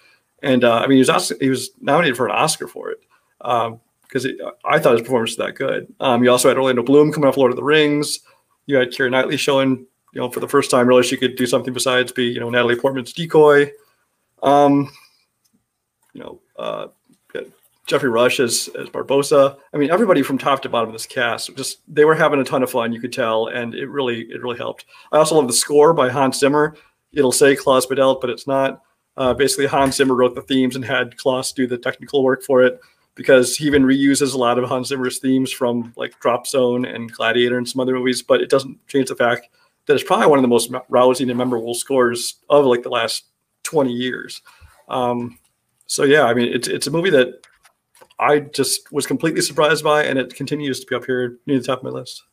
And 0.41 0.63
uh, 0.63 0.75
I 0.75 0.87
mean, 0.87 0.95
he 0.95 0.99
was 0.99 1.09
Oscar, 1.09 1.35
he 1.41 1.49
was 1.49 1.71
nominated 1.81 2.15
for 2.15 2.27
an 2.27 2.31
Oscar 2.31 2.67
for 2.67 2.91
it 2.91 3.01
because 3.39 4.25
I 4.63 4.79
thought 4.79 4.93
his 4.93 5.01
performance 5.01 5.31
was 5.31 5.45
that 5.45 5.55
good. 5.55 5.93
Um, 5.99 6.23
you 6.23 6.31
also 6.31 6.47
had 6.47 6.57
Orlando 6.57 6.81
Bloom 6.81 7.11
coming 7.11 7.27
off 7.27 7.35
Lord 7.35 7.51
of 7.51 7.57
the 7.57 7.63
Rings. 7.63 8.21
You 8.67 8.77
had 8.77 8.91
Keira 8.91 9.11
Knightley 9.11 9.35
showing, 9.35 9.85
you 10.13 10.21
know, 10.21 10.29
for 10.29 10.39
the 10.39 10.47
first 10.47 10.71
time, 10.71 10.87
really 10.87 11.03
she 11.03 11.17
could 11.17 11.35
do 11.35 11.45
something 11.45 11.73
besides 11.73 12.13
be, 12.13 12.25
you 12.25 12.39
know, 12.39 12.49
Natalie 12.49 12.77
Portman's 12.77 13.11
decoy. 13.11 13.69
Um, 14.41 14.89
you 16.13 16.21
know, 16.21 16.39
uh, 16.57 16.87
Geoffrey 17.87 18.09
Rush 18.09 18.39
as, 18.39 18.69
as 18.77 18.89
Barbossa. 18.89 19.57
I 19.73 19.77
mean, 19.77 19.89
everybody 19.89 20.21
from 20.21 20.37
top 20.37 20.61
to 20.61 20.69
bottom 20.69 20.89
of 20.89 20.93
this 20.93 21.05
cast 21.05 21.55
just 21.55 21.79
they 21.87 22.05
were 22.05 22.15
having 22.15 22.39
a 22.39 22.43
ton 22.43 22.61
of 22.61 22.69
fun. 22.69 22.91
You 22.91 22.99
could 22.99 23.13
tell, 23.13 23.47
and 23.47 23.73
it 23.73 23.87
really 23.87 24.21
it 24.29 24.41
really 24.41 24.57
helped. 24.57 24.85
I 25.11 25.17
also 25.17 25.35
love 25.35 25.47
the 25.47 25.53
score 25.53 25.93
by 25.93 26.09
Hans 26.09 26.37
Zimmer. 26.37 26.75
It'll 27.13 27.31
say 27.31 27.55
Klaus 27.55 27.85
Badelt, 27.85 28.21
but 28.21 28.29
it's 28.29 28.45
not. 28.45 28.83
Uh, 29.15 29.33
basically, 29.33 29.65
Hans 29.65 29.95
Zimmer 29.95 30.13
wrote 30.13 30.35
the 30.35 30.41
themes 30.41 30.75
and 30.75 30.85
had 30.85 31.17
Klaus 31.17 31.51
do 31.53 31.65
the 31.65 31.77
technical 31.77 32.23
work 32.23 32.43
for 32.43 32.61
it 32.61 32.79
because 33.15 33.55
he 33.55 33.65
even 33.65 33.83
reuses 33.83 34.35
a 34.35 34.37
lot 34.37 34.59
of 34.59 34.69
Hans 34.69 34.89
Zimmer's 34.89 35.19
themes 35.19 35.51
from 35.51 35.93
like 35.95 36.19
Drop 36.19 36.45
Zone 36.45 36.85
and 36.85 37.11
Gladiator 37.11 37.57
and 37.57 37.67
some 37.67 37.79
other 37.79 37.95
movies. 37.95 38.21
But 38.21 38.41
it 38.41 38.49
doesn't 38.49 38.85
change 38.87 39.07
the 39.07 39.15
fact 39.15 39.47
that 39.85 39.95
it's 39.95 40.03
probably 40.03 40.27
one 40.27 40.37
of 40.37 40.43
the 40.43 40.49
most 40.49 40.71
rousing 40.89 41.29
and 41.29 41.37
memorable 41.37 41.73
scores 41.73 42.35
of 42.49 42.65
like 42.65 42.83
the 42.83 42.89
last 42.89 43.23
20 43.63 43.91
years. 43.91 44.41
Um, 44.89 45.39
so 45.87 46.03
yeah, 46.03 46.25
I 46.25 46.33
mean, 46.33 46.53
it's 46.53 46.67
it's 46.67 46.87
a 46.87 46.91
movie 46.91 47.09
that 47.11 47.46
I 48.19 48.39
just 48.39 48.91
was 48.91 49.05
completely 49.05 49.41
surprised 49.41 49.83
by, 49.83 50.03
and 50.03 50.17
it 50.17 50.33
continues 50.35 50.79
to 50.79 50.87
be 50.87 50.95
up 50.95 51.05
here 51.05 51.37
near 51.45 51.59
the 51.59 51.65
top 51.65 51.79
of 51.79 51.83
my 51.83 51.89
list. 51.91 52.23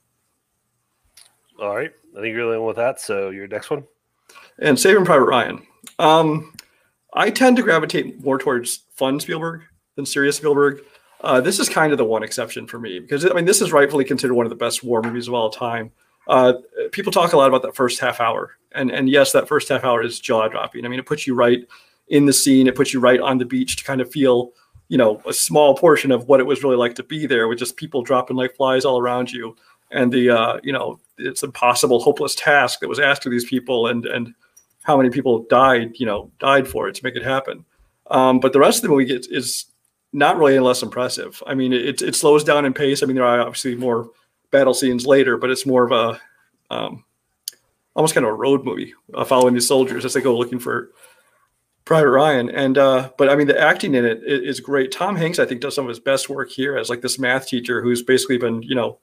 All 1.60 1.74
right. 1.74 1.92
I 2.16 2.20
think 2.20 2.34
you're 2.34 2.58
one 2.58 2.66
with 2.66 2.76
that. 2.76 3.00
So 3.00 3.30
your 3.30 3.46
next 3.46 3.70
one. 3.70 3.84
And 4.58 4.78
Saving 4.78 5.04
Private 5.04 5.26
Ryan. 5.26 5.66
Um, 5.98 6.54
I 7.14 7.30
tend 7.30 7.56
to 7.56 7.62
gravitate 7.62 8.22
more 8.24 8.38
towards 8.38 8.84
fun 8.94 9.20
Spielberg. 9.20 9.62
than 9.96 10.06
serious 10.06 10.36
Spielberg. 10.36 10.80
Uh, 11.20 11.40
this 11.40 11.58
is 11.58 11.68
kind 11.68 11.92
of 11.92 11.98
the 11.98 12.04
one 12.04 12.22
exception 12.22 12.66
for 12.66 12.78
me 12.78 12.98
because 12.98 13.24
I 13.24 13.32
mean 13.32 13.46
this 13.46 13.62
is 13.62 13.72
rightfully 13.72 14.04
considered 14.04 14.34
one 14.34 14.44
of 14.44 14.50
the 14.50 14.56
best 14.56 14.84
war 14.84 15.00
movies 15.02 15.28
of 15.28 15.34
all 15.34 15.48
time. 15.48 15.90
Uh, 16.28 16.54
people 16.92 17.12
talk 17.12 17.32
a 17.32 17.36
lot 17.36 17.48
about 17.48 17.62
that 17.62 17.74
first 17.74 18.00
half 18.00 18.20
hour, 18.20 18.56
and 18.72 18.90
and 18.90 19.08
yes, 19.08 19.32
that 19.32 19.48
first 19.48 19.68
half 19.68 19.84
hour 19.84 20.02
is 20.02 20.20
jaw 20.20 20.48
dropping. 20.48 20.84
I 20.84 20.88
mean, 20.88 20.98
it 20.98 21.06
puts 21.06 21.26
you 21.26 21.34
right 21.34 21.66
in 22.08 22.26
the 22.26 22.32
scene. 22.32 22.66
It 22.66 22.74
puts 22.74 22.92
you 22.92 23.00
right 23.00 23.20
on 23.20 23.38
the 23.38 23.44
beach 23.44 23.76
to 23.76 23.84
kind 23.84 24.00
of 24.00 24.10
feel, 24.10 24.52
you 24.88 24.98
know, 24.98 25.20
a 25.26 25.32
small 25.32 25.76
portion 25.76 26.10
of 26.10 26.28
what 26.28 26.40
it 26.40 26.46
was 26.46 26.62
really 26.62 26.76
like 26.76 26.94
to 26.94 27.02
be 27.02 27.26
there 27.26 27.48
with 27.48 27.58
just 27.58 27.76
people 27.76 28.02
dropping 28.02 28.36
like 28.36 28.54
flies 28.56 28.84
all 28.84 28.98
around 28.98 29.32
you, 29.32 29.56
and 29.90 30.12
the 30.12 30.30
uh, 30.30 30.60
you 30.62 30.72
know, 30.72 31.00
it's 31.18 31.42
impossible, 31.42 32.00
hopeless 32.00 32.34
task 32.34 32.80
that 32.80 32.88
was 32.88 33.00
asked 33.00 33.26
of 33.26 33.32
these 33.32 33.44
people, 33.44 33.86
and 33.86 34.06
and 34.06 34.34
how 34.82 34.96
many 34.96 35.10
people 35.10 35.46
died, 35.48 35.92
you 35.94 36.06
know, 36.06 36.30
died 36.38 36.68
for 36.68 36.88
it 36.88 36.94
to 36.94 37.04
make 37.04 37.16
it 37.16 37.22
happen. 37.22 37.64
Um, 38.10 38.38
but 38.38 38.52
the 38.52 38.60
rest 38.60 38.78
of 38.78 38.82
the 38.82 38.88
movie 38.90 39.06
gets, 39.06 39.26
is 39.28 39.64
not 40.12 40.36
really 40.36 40.56
any 40.56 40.64
less 40.64 40.82
impressive. 40.82 41.42
I 41.46 41.54
mean, 41.54 41.72
it, 41.72 42.02
it 42.02 42.14
slows 42.14 42.44
down 42.44 42.66
in 42.66 42.74
pace. 42.74 43.02
I 43.02 43.06
mean, 43.06 43.16
there 43.16 43.24
are 43.24 43.40
obviously 43.40 43.74
more 43.74 44.10
battle 44.50 44.74
scenes 44.74 45.06
later, 45.06 45.38
but 45.38 45.50
it's 45.50 45.64
more 45.64 45.84
of 45.84 45.92
a 45.92 46.20
um, 46.70 47.04
almost 47.96 48.14
kind 48.14 48.26
of 48.26 48.32
a 48.32 48.36
road 48.36 48.64
movie 48.64 48.94
uh, 49.14 49.24
following 49.24 49.54
these 49.54 49.66
soldiers 49.66 50.04
as 50.04 50.12
they 50.12 50.20
go 50.20 50.36
looking 50.36 50.58
for 50.58 50.90
Private 51.84 52.10
Ryan. 52.10 52.50
And 52.50 52.78
uh, 52.78 53.10
but 53.18 53.28
I 53.28 53.36
mean, 53.36 53.46
the 53.46 53.60
acting 53.60 53.94
in 53.94 54.04
it 54.04 54.22
is 54.24 54.60
great. 54.60 54.90
Tom 54.90 55.16
Hanks, 55.16 55.38
I 55.38 55.44
think, 55.44 55.60
does 55.60 55.74
some 55.74 55.84
of 55.84 55.90
his 55.90 56.00
best 56.00 56.28
work 56.28 56.50
here 56.50 56.76
as 56.76 56.88
like 56.88 57.02
this 57.02 57.18
math 57.18 57.46
teacher 57.46 57.82
who's 57.82 58.02
basically 58.02 58.38
been, 58.38 58.62
you 58.62 58.74
know, 58.74 58.98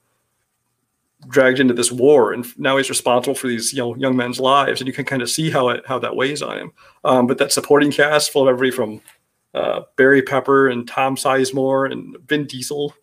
dragged 1.27 1.59
into 1.59 1.73
this 1.73 1.91
war, 1.91 2.33
and 2.33 2.45
now 2.57 2.77
he's 2.77 2.89
responsible 2.89 3.35
for 3.35 3.47
these 3.47 3.71
you 3.71 3.79
know 3.79 3.95
young 3.95 4.15
men's 4.15 4.39
lives, 4.39 4.81
and 4.81 4.87
you 4.87 4.93
can 4.93 5.05
kind 5.05 5.21
of 5.21 5.29
see 5.29 5.51
how 5.51 5.69
it 5.69 5.83
how 5.85 5.99
that 5.99 6.15
weighs 6.15 6.41
on 6.41 6.57
him. 6.57 6.71
Um, 7.03 7.27
but 7.27 7.37
that 7.37 7.51
supporting 7.51 7.91
cast 7.91 8.31
full 8.31 8.43
of 8.43 8.47
everybody 8.49 8.71
from 8.71 9.01
uh, 9.53 9.81
Barry 9.95 10.21
Pepper 10.21 10.67
and 10.69 10.87
Tom 10.87 11.15
Sizemore 11.15 11.91
and 11.91 12.17
Vin 12.27 12.45
Diesel, 12.45 12.95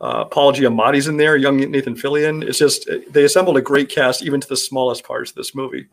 uh, 0.00 0.26
Paul 0.26 0.52
Giamatti's 0.52 1.08
in 1.08 1.16
there, 1.16 1.36
young 1.36 1.56
Nathan 1.56 1.96
Fillion. 1.96 2.46
It's 2.46 2.58
just 2.58 2.88
they 3.10 3.24
assembled 3.24 3.56
a 3.56 3.62
great 3.62 3.88
cast 3.88 4.22
even 4.22 4.40
to 4.40 4.48
the 4.48 4.56
smallest 4.56 5.04
parts 5.04 5.30
of 5.30 5.36
this 5.36 5.54
movie. 5.54 5.88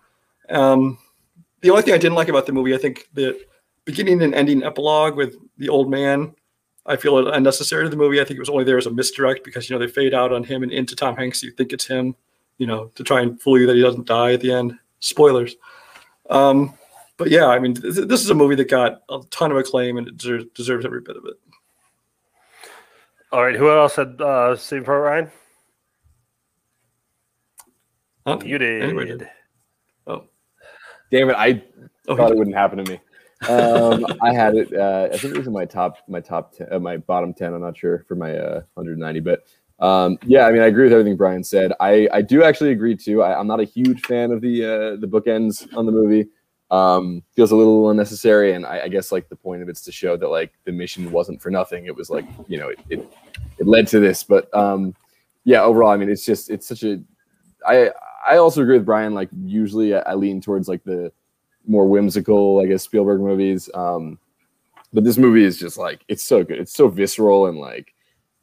Um, 0.50 1.00
the 1.62 1.70
only 1.70 1.82
thing 1.84 1.94
I 1.94 1.98
didn't 1.98 2.16
like 2.16 2.30
about 2.30 2.46
the 2.46 2.54
movie, 2.54 2.74
I 2.74 2.78
think 2.78 3.08
the 3.14 3.40
beginning 3.86 4.22
and 4.22 4.36
ending 4.36 4.64
epilogue 4.64 5.16
with 5.16 5.36
the 5.58 5.70
old 5.70 5.90
man 5.90 6.36
I 6.86 6.96
feel 6.96 7.18
it 7.20 7.34
unnecessary 7.34 7.84
to 7.84 7.90
the 7.90 7.96
movie. 7.96 8.20
I 8.20 8.24
think 8.24 8.38
it 8.38 8.42
was 8.42 8.50
only 8.50 8.64
there 8.64 8.78
as 8.78 8.88
a 8.88 8.92
misdirect 8.92 9.44
because 9.44 9.70
you 9.70 9.76
know 9.76 9.80
they 9.80 9.92
fade 9.92 10.14
out 10.14 10.34
on 10.34 10.44
him 10.44 10.64
and 10.64 10.72
into 10.72 10.96
Tom 10.96 11.16
Hanks. 11.16 11.44
You 11.44 11.52
think 11.52 11.74
it's 11.74 11.86
him, 11.86 12.16
you 12.58 12.66
know, 12.66 12.86
to 12.96 13.04
try 13.04 13.22
and 13.22 13.40
fool 13.40 13.60
you 13.60 13.68
that 13.68 13.76
he 13.76 13.82
doesn't 13.82 14.08
die 14.08 14.34
at 14.34 14.42
the 14.42 14.52
end. 14.52 14.78
Spoilers. 15.00 15.56
Um, 16.30 16.74
but 17.18 17.30
yeah, 17.30 17.48
I 17.48 17.60
mean, 17.60 17.76
th- 17.76 18.08
this 18.08 18.22
is 18.22 18.30
a 18.30 18.36
movie 18.36 18.56
that 18.56 18.70
got 18.70 19.04
a 19.10 19.20
ton 19.30 19.52
of 19.52 19.58
acclaim 19.58 19.98
and 19.98 20.08
it 20.08 20.18
deserves, 20.18 20.46
deserves 20.56 20.86
every 20.86 21.02
bit 21.02 21.18
of 21.18 21.26
it. 21.26 21.36
All 23.32 23.44
right, 23.44 23.56
who 23.56 23.70
else 23.70 23.96
had 23.96 24.20
uh, 24.20 24.56
Saving 24.56 24.86
Private 24.86 25.32
Ryan? 28.26 28.46
You 28.46 28.58
did. 28.58 28.84
Anyway, 28.84 29.06
did. 29.06 29.30
Damn 31.12 31.30
it! 31.30 31.36
I 31.38 31.62
Oh, 32.08 32.16
thought 32.16 32.32
it 32.32 32.38
wouldn't 32.38 32.56
happen 32.56 32.84
to 32.84 32.92
me. 32.92 33.00
Um, 33.48 34.06
I 34.22 34.34
had 34.34 34.56
it. 34.56 34.74
Uh, 34.74 35.10
I 35.14 35.18
think 35.18 35.34
it 35.34 35.38
was 35.38 35.48
in 35.48 35.54
my 35.54 35.66
top, 35.66 35.98
my 36.08 36.20
top, 36.20 36.56
10, 36.56 36.68
uh, 36.72 36.80
my 36.80 36.98
bottom 36.98 37.34
ten. 37.34 37.54
I'm 37.54 37.62
not 37.62 37.78
sure 37.78 38.04
for 38.08 38.16
my 38.16 38.36
uh, 38.36 38.62
190, 38.74 39.20
but 39.20 39.44
um, 39.80 40.18
yeah, 40.26 40.46
I 40.46 40.52
mean, 40.52 40.62
I 40.62 40.68
agree 40.68 40.84
with 40.84 40.94
everything 40.94 41.18
Brian 41.18 41.44
said. 41.44 41.74
I, 41.80 42.08
I 42.12 42.22
do 42.22 42.44
actually 42.44 42.72
agree 42.72 42.96
too. 42.96 43.24
I, 43.24 43.40
I'm 43.40 43.48
not 43.48 43.60
a 43.60 43.64
huge 43.64 44.02
fan 44.02 44.32
of 44.32 44.42
the 44.42 44.64
uh, 44.64 44.96
the 44.98 45.08
bookends 45.08 45.68
on 45.76 45.86
the 45.86 45.92
movie. 45.92 46.28
Um, 46.70 47.24
feels 47.36 47.52
a 47.52 47.56
little 47.56 47.90
unnecessary, 47.90 48.54
and 48.54 48.66
I, 48.66 48.82
I 48.82 48.88
guess 48.88 49.12
like 49.12 49.28
the 49.28 49.36
point 49.36 49.62
of 49.62 49.70
it's 49.70 49.82
to 49.82 49.92
show 49.92 50.16
that 50.18 50.28
like 50.28 50.54
the 50.66 50.72
mission 50.72 51.12
wasn't 51.12 51.42
for 51.42 51.50
nothing. 51.50 51.86
It 51.86 51.96
was 51.96 52.10
like 52.10 52.26
you 52.48 52.60
know 52.60 52.70
it 52.70 52.80
it, 52.90 53.14
it 53.58 53.68
led 53.68 53.88
to 53.88 54.00
this, 54.00 54.24
but 54.24 54.54
um, 54.56 54.96
yeah, 55.44 55.62
overall, 55.64 55.90
I 55.90 55.98
mean, 55.98 56.10
it's 56.10 56.26
just 56.26 56.50
it's 56.50 56.68
such 56.68 56.84
a. 56.84 57.02
I 57.68 57.92
I 58.28 58.38
also 58.38 58.62
agree 58.62 58.78
with 58.78 58.86
Brian. 58.86 59.14
Like 59.14 59.30
usually, 59.44 59.96
I, 59.96 60.00
I 60.00 60.14
lean 60.16 60.42
towards 60.42 60.68
like 60.68 60.84
the 60.84 61.12
more 61.68 61.88
whimsical, 61.88 62.60
I 62.60 62.66
guess, 62.66 62.84
Spielberg 62.84 63.22
movies. 63.22 63.70
Um, 63.74 64.20
but 64.94 65.04
this 65.04 65.18
movie 65.18 65.44
is 65.44 65.58
just 65.58 65.78
like 65.78 66.04
it's 66.08 66.24
so 66.24 66.44
good. 66.44 66.60
It's 66.60 66.74
so 66.74 66.88
visceral 66.88 67.48
and 67.48 67.58
like 67.58 67.94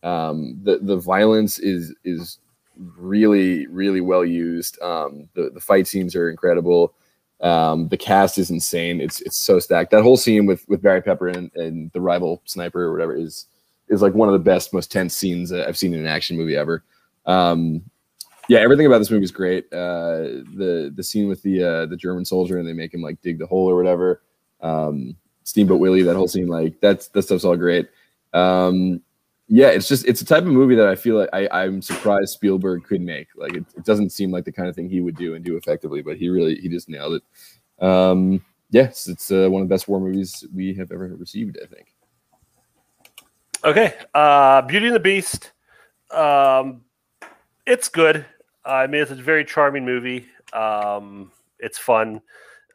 um, 0.02 0.58
the 0.62 0.78
the 0.78 0.96
violence 0.96 1.58
is 1.58 1.94
is 2.04 2.38
really 2.76 3.66
really 3.66 4.00
well 4.00 4.24
used. 4.24 4.80
Um, 4.80 5.28
the 5.34 5.50
the 5.50 5.60
fight 5.60 5.86
scenes 5.86 6.16
are 6.16 6.30
incredible. 6.30 6.94
Um, 7.40 7.88
the 7.88 7.96
cast 7.96 8.38
is 8.38 8.50
insane. 8.50 9.00
It's 9.00 9.20
it's 9.20 9.36
so 9.36 9.58
stacked. 9.58 9.90
That 9.90 10.02
whole 10.02 10.16
scene 10.16 10.46
with 10.46 10.66
with 10.68 10.82
Barry 10.82 11.02
Pepper 11.02 11.28
and, 11.28 11.50
and 11.54 11.90
the 11.92 12.00
rival 12.00 12.42
sniper 12.44 12.82
or 12.82 12.92
whatever 12.92 13.14
is 13.14 13.46
is 13.88 14.02
like 14.02 14.14
one 14.14 14.28
of 14.28 14.32
the 14.32 14.38
best, 14.38 14.72
most 14.72 14.92
tense 14.92 15.16
scenes 15.16 15.52
I've 15.52 15.78
seen 15.78 15.94
in 15.94 16.00
an 16.00 16.06
action 16.06 16.36
movie 16.36 16.56
ever. 16.56 16.82
Um, 17.26 17.82
yeah, 18.48 18.60
everything 18.60 18.86
about 18.86 18.98
this 18.98 19.10
movie 19.10 19.24
is 19.24 19.30
great. 19.30 19.66
Uh, 19.72 20.42
the 20.56 20.92
the 20.94 21.02
scene 21.02 21.28
with 21.28 21.42
the 21.42 21.62
uh, 21.62 21.86
the 21.86 21.96
German 21.96 22.24
soldier 22.24 22.58
and 22.58 22.66
they 22.66 22.72
make 22.72 22.92
him 22.92 23.02
like 23.02 23.20
dig 23.20 23.38
the 23.38 23.46
hole 23.46 23.68
or 23.68 23.76
whatever. 23.76 24.22
Um, 24.60 25.16
Steamboat 25.44 25.80
Willie, 25.80 26.02
that 26.02 26.16
whole 26.16 26.28
scene, 26.28 26.48
like 26.48 26.80
that's 26.80 27.08
that 27.08 27.22
stuff's 27.22 27.44
all 27.44 27.56
great. 27.56 27.88
Um, 28.32 29.02
yeah, 29.48 29.68
it's 29.68 29.88
just 29.88 30.06
it's 30.06 30.20
a 30.20 30.24
type 30.24 30.42
of 30.42 30.48
movie 30.48 30.74
that 30.74 30.88
I 30.88 30.94
feel 30.94 31.16
like 31.16 31.30
I, 31.32 31.48
I'm 31.48 31.80
surprised 31.80 32.32
Spielberg 32.34 32.84
could 32.84 33.00
make. 33.00 33.28
Like 33.36 33.54
it, 33.54 33.64
it 33.76 33.84
doesn't 33.84 34.10
seem 34.10 34.30
like 34.30 34.44
the 34.44 34.52
kind 34.52 34.68
of 34.68 34.74
thing 34.74 34.88
he 34.88 35.00
would 35.00 35.16
do 35.16 35.34
and 35.34 35.44
do 35.44 35.56
effectively, 35.56 36.02
but 36.02 36.16
he 36.16 36.28
really 36.28 36.56
he 36.56 36.68
just 36.68 36.88
nailed 36.88 37.14
it. 37.14 37.84
Um, 37.84 38.44
yes, 38.70 39.08
it's 39.08 39.30
uh, 39.30 39.48
one 39.48 39.62
of 39.62 39.68
the 39.68 39.74
best 39.74 39.88
war 39.88 40.00
movies 40.00 40.44
we 40.54 40.74
have 40.74 40.92
ever 40.92 41.14
received. 41.18 41.58
I 41.62 41.66
think. 41.66 41.94
Okay, 43.64 43.94
uh, 44.14 44.62
Beauty 44.62 44.86
and 44.86 44.94
the 44.94 45.00
Beast. 45.00 45.52
Um, 46.10 46.82
it's 47.66 47.88
good. 47.88 48.24
I 48.68 48.86
mean, 48.86 49.02
it's 49.02 49.10
a 49.10 49.14
very 49.14 49.44
charming 49.44 49.84
movie. 49.84 50.26
Um, 50.52 51.32
it's 51.58 51.78
fun. 51.78 52.20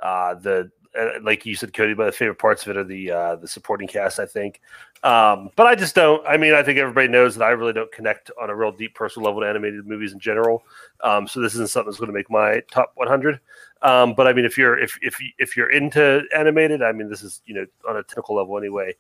Uh, 0.02 0.34
the 0.36 0.72
uh, 1.00 1.10
like 1.22 1.46
you 1.46 1.56
said, 1.56 1.74
Cody, 1.74 1.94
but 1.94 2.06
the 2.06 2.12
favorite 2.12 2.38
parts 2.38 2.64
of 2.64 2.70
it 2.70 2.78
are 2.78 2.84
the 2.84 3.12
uh, 3.12 3.36
the 3.38 3.48
supporting 3.48 3.88
cast. 3.88 4.20
I 4.20 4.26
think, 4.26 4.62
um, 5.04 5.50
but 5.56 5.66
I 5.66 5.76
just 5.76 5.96
don't. 5.96 6.26
I 6.28 6.38
mean, 6.38 6.54
I 6.54 6.62
think 6.62 6.78
everybody 6.78 7.08
knows 7.08 7.36
that 7.36 7.46
I 7.46 7.50
really 7.50 7.74
don't 7.74 7.92
connect 7.92 8.32
on 8.42 8.50
a 8.50 8.56
real 8.56 8.72
deep 8.72 8.94
personal 8.94 9.26
level 9.26 9.42
to 9.42 9.48
animated 9.48 9.88
movies 9.88 10.14
in 10.14 10.20
general. 10.20 10.64
Um, 11.02 11.28
so 11.28 11.42
this 11.42 11.54
isn't 11.56 11.70
something 11.70 11.90
that's 11.90 12.00
going 12.00 12.12
to 12.12 12.14
make 12.14 12.30
my 12.30 12.62
top 12.72 12.92
100. 12.96 13.40
Um, 13.82 14.14
but 14.14 14.28
I 14.28 14.34
mean, 14.34 14.46
if 14.46 14.58
you're 14.58 14.78
if 14.78 14.98
if 15.02 15.18
if 15.40 15.58
you're 15.58 15.72
into 15.72 16.24
animated, 16.36 16.82
I 16.82 16.92
mean, 16.92 17.10
this 17.10 17.24
is 17.24 17.42
you 17.46 17.56
know 17.56 17.66
on 17.88 17.98
a 17.98 18.04
technical 18.04 18.36
level 18.36 18.58
anyway, 18.58 18.94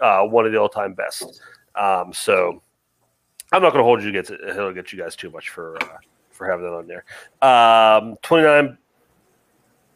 uh, 0.00 0.22
one 0.22 0.46
of 0.46 0.52
the 0.52 0.60
all 0.60 0.68
time 0.68 0.94
best. 0.94 1.40
Um, 1.74 2.12
so 2.12 2.62
I'm 3.52 3.62
not 3.62 3.72
going 3.72 3.80
to 3.80 3.84
hold 3.84 4.02
you 4.02 4.08
against 4.08 4.30
it. 4.30 4.40
It'll 4.40 4.72
get 4.72 4.92
you 4.92 4.98
guys 4.98 5.14
too 5.14 5.30
much 5.30 5.50
for 5.50 5.76
uh, 5.82 5.98
for 6.36 6.48
having 6.48 6.64
that 6.64 6.72
on 6.72 6.86
there. 6.86 7.04
Um, 7.42 8.16
29, 8.22 8.78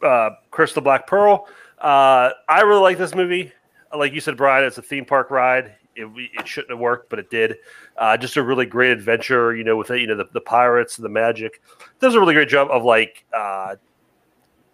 uh, 0.03 0.29
Curse 0.49 0.73
the 0.73 0.81
Black 0.81 1.07
Pearl. 1.07 1.47
Uh, 1.79 2.31
I 2.49 2.61
really 2.61 2.81
like 2.81 2.97
this 2.97 3.15
movie. 3.15 3.51
Like 3.95 4.13
you 4.13 4.21
said, 4.21 4.37
Brian, 4.37 4.65
it's 4.65 4.77
a 4.77 4.81
theme 4.81 5.05
park 5.05 5.31
ride. 5.31 5.75
It, 5.95 6.07
it 6.15 6.47
shouldn't 6.47 6.71
have 6.71 6.79
worked, 6.79 7.09
but 7.09 7.19
it 7.19 7.29
did. 7.29 7.57
Uh, 7.97 8.15
just 8.15 8.37
a 8.37 8.43
really 8.43 8.65
great 8.65 8.91
adventure, 8.91 9.55
you 9.55 9.63
know, 9.63 9.75
with 9.75 9.91
it, 9.91 9.99
you 9.99 10.07
know, 10.07 10.15
the, 10.15 10.27
the 10.31 10.41
pirates 10.41 10.97
and 10.97 11.05
the 11.05 11.09
magic. 11.09 11.61
Does 11.99 12.15
a 12.15 12.19
really 12.19 12.33
great 12.33 12.47
job 12.47 12.69
of 12.71 12.83
like 12.83 13.25
uh, 13.35 13.75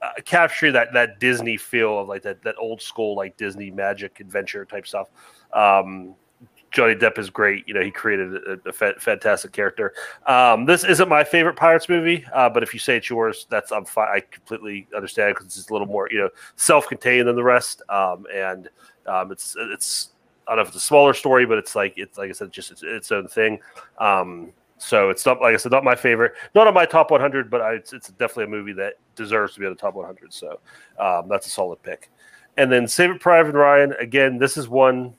uh, 0.01 0.10
capturing 0.25 0.73
that 0.73 0.93
that 0.93 1.19
Disney 1.19 1.58
feel 1.58 1.99
of 1.99 2.08
like 2.08 2.21
that 2.21 2.43
that 2.43 2.56
old 2.60 2.82
school 2.82 3.15
like 3.15 3.36
Disney 3.38 3.71
magic 3.71 4.19
adventure 4.19 4.63
type 4.63 4.86
stuff. 4.86 5.10
Um, 5.53 6.15
Johnny 6.71 6.95
Depp 6.95 7.17
is 7.17 7.30
great. 7.30 7.67
You 7.67 7.73
know, 7.73 7.82
he 7.82 7.91
created 7.91 8.36
a, 8.36 8.69
a 8.69 8.73
fa- 8.73 8.99
fantastic 8.99 9.51
character. 9.51 9.93
Um, 10.25 10.65
this 10.65 10.84
isn't 10.84 11.10
my 11.10 11.23
favorite 11.23 11.56
Pirates 11.56 11.88
movie, 11.89 12.25
uh, 12.34 12.49
but 12.49 12.63
if 12.63 12.73
you 12.73 12.80
say 12.80 12.97
it's 12.97 13.10
yours, 13.10 13.47
that's 13.49 13.71
I'm 13.71 13.86
fine. 13.86 14.10
I 14.10 14.19
completely 14.19 14.88
understand 14.95 15.36
because 15.36 15.45
it's 15.58 15.69
a 15.69 15.73
little 15.73 15.88
more, 15.88 16.10
you 16.12 16.19
know, 16.19 16.30
self-contained 16.56 17.27
than 17.27 17.36
the 17.36 17.43
rest. 17.43 17.82
Um, 17.89 18.25
and 18.34 18.69
um, 19.06 19.32
it's 19.32 19.56
it's 19.58 20.10
I 20.47 20.51
don't 20.51 20.58
know 20.58 20.62
if 20.63 20.67
it's 20.69 20.77
a 20.77 20.82
smaller 20.82 21.13
story, 21.13 21.45
but 21.45 21.58
it's 21.58 21.75
like 21.75 21.93
it's 21.97 22.17
like 22.17 22.30
I 22.30 22.34
said, 22.34 22.51
just 22.51 22.71
it's 22.71 22.84
its 22.84 23.12
own 23.12 23.27
thing. 23.27 23.60
Um, 23.97 24.51
so 24.77 25.10
it's 25.10 25.25
not 25.25 25.41
like 25.41 25.53
I 25.53 25.58
said, 25.58 25.71
not 25.71 25.84
my 25.84 25.95
favorite, 25.95 26.34
not 26.53 26.67
on 26.67 26.73
my 26.73 26.86
top 26.86 27.10
100, 27.12 27.49
but 27.49 27.62
I, 27.62 27.73
it's, 27.73 27.93
it's 27.93 28.10
definitely 28.10 28.45
a 28.45 28.47
movie 28.47 28.73
that 28.73 28.95
deserves 29.15 29.56
to 29.56 29.60
be 29.60 29.65
on 29.65 29.73
the 29.73 29.80
top 29.80 29.95
100. 29.95 30.32
So 30.32 30.60
um, 30.99 31.27
that's 31.27 31.47
a 31.47 31.49
solid 31.49 31.82
pick. 31.82 32.12
And 32.58 32.71
then 32.71 32.87
Save 32.87 33.12
It 33.12 33.19
Private 33.19 33.56
Ryan. 33.56 33.94
Again, 33.94 34.37
this 34.37 34.58
is 34.58 34.69
one 34.69 35.13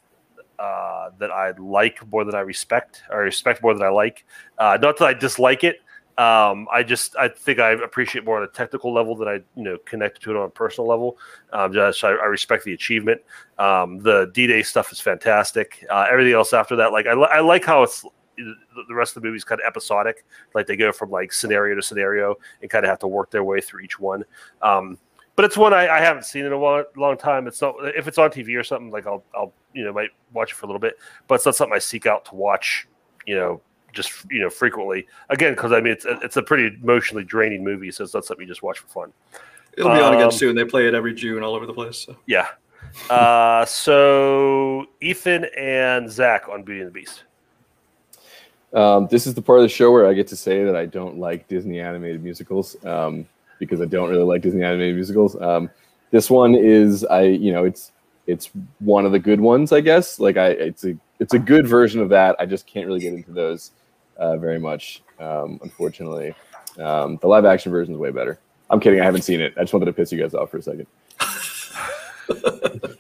uh, 0.58 1.10
that 1.18 1.30
I 1.30 1.52
like 1.58 2.06
more 2.10 2.24
than 2.24 2.34
I 2.34 2.40
respect, 2.40 3.02
or 3.10 3.20
respect 3.20 3.62
more 3.62 3.74
than 3.74 3.82
I 3.82 3.90
like. 3.90 4.24
Uh, 4.58 4.78
not 4.80 4.96
that 4.98 5.04
I 5.06 5.14
dislike 5.14 5.64
it. 5.64 5.80
Um, 6.18 6.66
I 6.72 6.82
just 6.82 7.14
I 7.16 7.28
think 7.28 7.60
I 7.60 7.70
appreciate 7.70 8.24
more 8.24 8.38
on 8.38 8.42
a 8.42 8.48
technical 8.48 8.92
level 8.92 9.14
than 9.14 9.28
I 9.28 9.34
you 9.54 9.62
know 9.62 9.78
connect 9.84 10.20
to 10.22 10.32
it 10.32 10.36
on 10.36 10.46
a 10.46 10.50
personal 10.50 10.88
level. 10.88 11.16
Um, 11.52 11.72
just 11.72 12.02
I, 12.02 12.08
I 12.08 12.24
respect 12.24 12.64
the 12.64 12.72
achievement. 12.72 13.20
Um, 13.56 14.00
the 14.00 14.28
D 14.34 14.48
Day 14.48 14.62
stuff 14.62 14.90
is 14.90 15.00
fantastic. 15.00 15.86
Uh, 15.88 16.06
everything 16.10 16.32
else 16.32 16.52
after 16.52 16.74
that, 16.74 16.90
like 16.90 17.06
I, 17.06 17.12
I 17.12 17.40
like 17.40 17.64
how 17.64 17.84
it's 17.84 18.04
the 18.36 18.94
rest 18.94 19.16
of 19.16 19.22
the 19.22 19.28
movie's 19.28 19.44
kind 19.44 19.60
of 19.60 19.66
episodic. 19.66 20.24
Like 20.54 20.66
they 20.66 20.76
go 20.76 20.90
from 20.90 21.10
like 21.10 21.32
scenario 21.32 21.76
to 21.76 21.82
scenario 21.82 22.34
and 22.62 22.70
kind 22.70 22.84
of 22.84 22.90
have 22.90 22.98
to 23.00 23.08
work 23.08 23.30
their 23.30 23.44
way 23.44 23.60
through 23.60 23.80
each 23.82 24.00
one. 24.00 24.24
Um, 24.60 24.98
but 25.38 25.44
it's 25.44 25.56
one 25.56 25.72
I, 25.72 25.86
I 25.86 26.00
haven't 26.00 26.24
seen 26.24 26.46
in 26.46 26.52
a 26.52 26.58
long, 26.58 26.82
long 26.96 27.16
time. 27.16 27.46
It's 27.46 27.62
not 27.62 27.76
if 27.94 28.08
it's 28.08 28.18
on 28.18 28.30
TV 28.30 28.58
or 28.58 28.64
something 28.64 28.90
like 28.90 29.06
I'll 29.06 29.22
I'll 29.32 29.52
you 29.72 29.84
know 29.84 29.92
might 29.92 30.10
watch 30.32 30.50
it 30.50 30.56
for 30.56 30.66
a 30.66 30.68
little 30.68 30.80
bit, 30.80 30.98
but 31.28 31.36
it's 31.36 31.46
not 31.46 31.54
something 31.54 31.76
I 31.76 31.78
seek 31.78 32.06
out 32.06 32.24
to 32.24 32.34
watch. 32.34 32.88
You 33.24 33.36
know, 33.36 33.60
just 33.92 34.28
you 34.32 34.40
know 34.40 34.50
frequently. 34.50 35.06
Again, 35.28 35.52
because 35.52 35.70
I 35.70 35.80
mean 35.80 35.92
it's 35.92 36.04
it's 36.08 36.36
a 36.38 36.42
pretty 36.42 36.76
emotionally 36.82 37.22
draining 37.22 37.62
movie, 37.62 37.92
so 37.92 38.02
it's 38.02 38.14
not 38.14 38.24
something 38.24 38.48
you 38.48 38.52
just 38.52 38.64
watch 38.64 38.80
for 38.80 38.88
fun. 38.88 39.12
It'll 39.76 39.94
be 39.94 40.00
on 40.00 40.14
again 40.14 40.24
Um, 40.24 40.32
soon. 40.32 40.56
They 40.56 40.64
play 40.64 40.88
it 40.88 40.94
every 40.94 41.14
June 41.14 41.44
all 41.44 41.54
over 41.54 41.66
the 41.66 41.72
place. 41.72 41.98
So. 41.98 42.16
Yeah. 42.26 42.48
Uh, 43.08 43.64
so 43.64 44.86
Ethan 45.00 45.46
and 45.56 46.10
Zach 46.10 46.48
on 46.48 46.64
Beauty 46.64 46.80
and 46.80 46.88
the 46.88 46.92
Beast. 46.92 47.22
Um, 48.72 49.06
this 49.08 49.28
is 49.28 49.34
the 49.34 49.42
part 49.42 49.60
of 49.60 49.62
the 49.62 49.68
show 49.68 49.92
where 49.92 50.08
I 50.08 50.14
get 50.14 50.26
to 50.26 50.36
say 50.36 50.64
that 50.64 50.74
I 50.74 50.86
don't 50.86 51.16
like 51.16 51.46
Disney 51.46 51.78
animated 51.78 52.24
musicals 52.24 52.76
um, 52.84 53.24
because 53.58 53.80
I 53.80 53.86
don't 53.86 54.10
really 54.10 54.24
like 54.24 54.42
Disney 54.42 54.62
animated 54.62 54.94
musicals. 54.94 55.40
Um, 55.40 55.70
this 56.10 56.30
one 56.30 56.54
is 56.54 57.04
I, 57.04 57.22
you 57.22 57.52
know, 57.52 57.64
it's 57.64 57.92
it's 58.26 58.50
one 58.80 59.06
of 59.06 59.12
the 59.12 59.18
good 59.18 59.40
ones, 59.40 59.72
I 59.72 59.80
guess. 59.80 60.18
Like 60.20 60.36
I, 60.36 60.48
it's 60.48 60.84
a 60.84 60.96
it's 61.18 61.34
a 61.34 61.38
good 61.38 61.66
version 61.66 62.00
of 62.00 62.08
that. 62.10 62.36
I 62.38 62.46
just 62.46 62.66
can't 62.66 62.86
really 62.86 63.00
get 63.00 63.14
into 63.14 63.32
those 63.32 63.72
uh, 64.16 64.36
very 64.36 64.58
much, 64.58 65.02
um, 65.18 65.58
unfortunately. 65.62 66.34
Um, 66.78 67.18
the 67.20 67.26
live 67.26 67.44
action 67.44 67.72
version 67.72 67.94
is 67.94 67.98
way 67.98 68.10
better. 68.10 68.38
I'm 68.70 68.80
kidding. 68.80 69.00
I 69.00 69.04
haven't 69.04 69.22
seen 69.22 69.40
it. 69.40 69.54
I 69.56 69.62
just 69.62 69.72
wanted 69.72 69.86
to 69.86 69.92
piss 69.92 70.12
you 70.12 70.20
guys 70.20 70.34
off 70.34 70.50
for 70.50 70.58
a 70.58 70.62
second. 70.62 70.86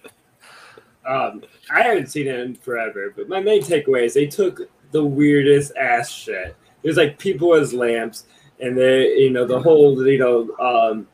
Um, 1.08 1.42
I 1.70 1.82
haven't 1.82 2.10
seen 2.10 2.26
it 2.26 2.38
in 2.38 2.54
forever, 2.54 3.14
but 3.16 3.30
my 3.30 3.40
main 3.40 3.62
takeaway 3.62 4.04
is 4.04 4.12
they 4.12 4.26
took 4.26 4.60
the 4.90 5.02
weirdest 5.02 5.74
ass 5.74 6.10
shit. 6.10 6.54
There's 6.82 6.98
like 6.98 7.18
people 7.18 7.54
as 7.54 7.72
lamps, 7.72 8.26
and 8.60 8.76
they, 8.76 9.16
you 9.16 9.30
know, 9.30 9.46
the 9.46 9.60
whole, 9.60 10.06
you 10.06 10.18
know, 10.18 10.42
um, 10.58 11.06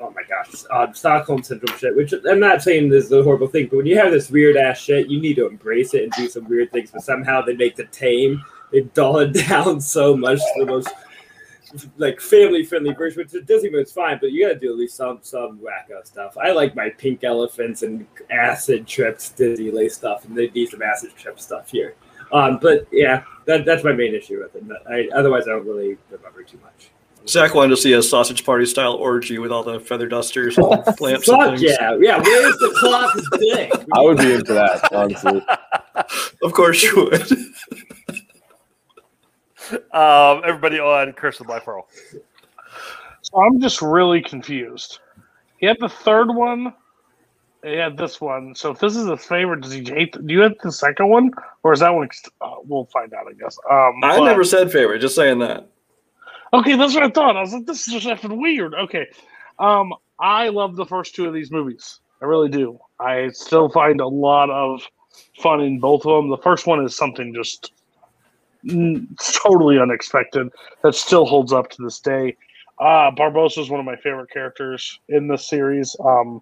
oh 0.00 0.10
my 0.10 0.22
gosh, 0.28 0.64
uh, 0.70 0.92
Stockholm 0.92 1.42
syndrome 1.42 1.78
shit. 1.78 1.96
Which 1.96 2.12
I'm 2.12 2.40
not 2.40 2.62
saying 2.62 2.88
this 2.88 3.06
is 3.06 3.12
a 3.12 3.22
horrible 3.22 3.46
thing, 3.46 3.68
but 3.70 3.78
when 3.78 3.86
you 3.86 3.98
have 3.98 4.10
this 4.10 4.30
weird 4.30 4.56
ass 4.56 4.78
shit, 4.78 5.08
you 5.08 5.20
need 5.20 5.34
to 5.36 5.46
embrace 5.46 5.94
it 5.94 6.04
and 6.04 6.12
do 6.12 6.28
some 6.28 6.48
weird 6.48 6.72
things. 6.72 6.90
But 6.90 7.02
somehow 7.02 7.42
they 7.42 7.54
make 7.54 7.76
the 7.76 7.86
tame, 7.86 8.44
they 8.72 8.80
dull 8.80 9.18
it 9.18 9.32
down 9.48 9.80
so 9.80 10.16
much 10.16 10.40
the 10.56 10.66
most 10.66 10.88
like 11.96 12.20
family 12.20 12.64
friendly 12.64 12.92
version, 12.92 13.22
which 13.22 13.34
it 13.34 13.46
Disney 13.46 13.70
movie's 13.70 13.92
fine, 13.92 14.18
but 14.20 14.32
you 14.32 14.46
gotta 14.46 14.58
do 14.58 14.70
at 14.70 14.78
least 14.78 14.96
some 14.96 15.18
some 15.22 15.58
wacko 15.58 16.06
stuff. 16.06 16.36
I 16.36 16.52
like 16.52 16.76
my 16.76 16.90
pink 16.90 17.24
elephants 17.24 17.82
and 17.82 18.06
acid 18.30 18.86
trips 18.86 19.30
Disney 19.30 19.70
Disneyland 19.70 19.90
stuff, 19.90 20.24
and 20.24 20.36
they 20.36 20.48
need 20.50 20.68
some 20.68 20.82
acid 20.82 21.10
trip 21.16 21.40
stuff 21.40 21.70
here. 21.70 21.94
Um, 22.32 22.58
but 22.60 22.86
yeah, 22.92 23.24
that, 23.46 23.64
that's 23.64 23.84
my 23.84 23.92
main 23.92 24.14
issue 24.14 24.40
with 24.40 24.54
it. 24.56 24.64
I, 24.88 25.08
otherwise, 25.16 25.44
I 25.46 25.50
don't 25.52 25.66
really 25.66 25.96
remember 26.10 26.42
too 26.42 26.58
much. 26.62 26.90
Zach 27.26 27.54
wanted 27.54 27.70
to 27.70 27.76
see 27.78 27.94
a 27.94 28.02
sausage 28.02 28.44
party 28.44 28.66
style 28.66 28.94
orgy 28.94 29.38
with 29.38 29.50
all 29.50 29.62
the 29.62 29.80
feather 29.80 30.06
dusters 30.06 30.58
and 30.58 30.66
lamps 31.00 31.26
Fuck 31.26 31.40
and 31.40 31.58
things. 31.58 31.62
yeah, 31.62 31.96
yeah. 31.98 32.18
Where's 32.20 32.56
the 32.58 32.74
clock's 32.78 33.28
dick? 33.38 33.72
I 33.94 34.00
would 34.02 34.18
be 34.18 34.34
into 34.34 34.52
that, 34.52 34.92
honestly. 34.92 35.42
Of 36.42 36.52
course 36.52 36.82
you 36.82 36.94
would. 36.96 37.26
Um, 39.92 40.42
everybody 40.44 40.78
on 40.78 41.12
Curse 41.14 41.40
of 41.40 41.46
Black 41.46 41.64
Pearl. 41.64 41.88
So 43.22 43.40
I'm 43.40 43.60
just 43.60 43.80
really 43.80 44.20
confused. 44.20 44.98
He 45.56 45.64
had 45.64 45.78
the 45.80 45.88
third 45.88 46.28
one. 46.34 46.74
He 47.64 47.76
had 47.76 47.96
this 47.96 48.20
one. 48.20 48.54
So 48.54 48.72
if 48.72 48.78
this 48.78 48.94
is 48.94 49.08
his 49.08 49.24
favorite, 49.24 49.62
does 49.62 49.72
he 49.72 49.82
hate? 49.82 50.12
Do 50.12 50.32
you 50.32 50.40
have 50.40 50.54
the 50.62 50.70
second 50.70 51.08
one, 51.08 51.30
or 51.62 51.72
is 51.72 51.80
that 51.80 51.94
one? 51.94 52.08
Uh, 52.40 52.56
we'll 52.64 52.84
find 52.86 53.12
out, 53.14 53.26
I 53.28 53.32
guess. 53.32 53.58
Um, 53.70 54.04
I 54.04 54.18
but- 54.18 54.24
never 54.26 54.44
said 54.44 54.70
favorite, 54.70 54.98
just 55.00 55.14
saying 55.14 55.38
that. 55.38 55.68
Okay, 56.52 56.76
that's 56.76 56.94
what 56.94 57.02
I 57.02 57.08
thought. 57.10 57.36
I 57.36 57.40
was 57.40 57.52
like, 57.52 57.66
this 57.66 57.88
is 57.88 57.94
just 57.94 58.06
effing 58.06 58.40
weird. 58.40 58.74
Okay. 58.74 59.08
Um, 59.58 59.92
I 60.20 60.50
love 60.50 60.76
the 60.76 60.86
first 60.86 61.14
two 61.14 61.26
of 61.26 61.34
these 61.34 61.50
movies. 61.50 62.00
I 62.22 62.26
really 62.26 62.48
do. 62.48 62.78
I 63.00 63.30
still 63.30 63.68
find 63.68 64.00
a 64.00 64.06
lot 64.06 64.50
of 64.50 64.82
fun 65.42 65.60
in 65.62 65.80
both 65.80 66.06
of 66.06 66.22
them. 66.22 66.30
The 66.30 66.38
first 66.38 66.66
one 66.66 66.84
is 66.84 66.96
something 66.96 67.34
just 67.34 67.72
totally 69.32 69.78
unexpected 69.80 70.48
that 70.82 70.94
still 70.94 71.26
holds 71.26 71.52
up 71.52 71.70
to 71.70 71.82
this 71.82 71.98
day. 71.98 72.36
Uh, 72.78 73.10
Barbossa 73.10 73.58
is 73.58 73.70
one 73.70 73.80
of 73.80 73.86
my 73.86 73.96
favorite 73.96 74.30
characters 74.30 75.00
in 75.08 75.28
this 75.28 75.48
series. 75.48 75.96
Um, 76.04 76.40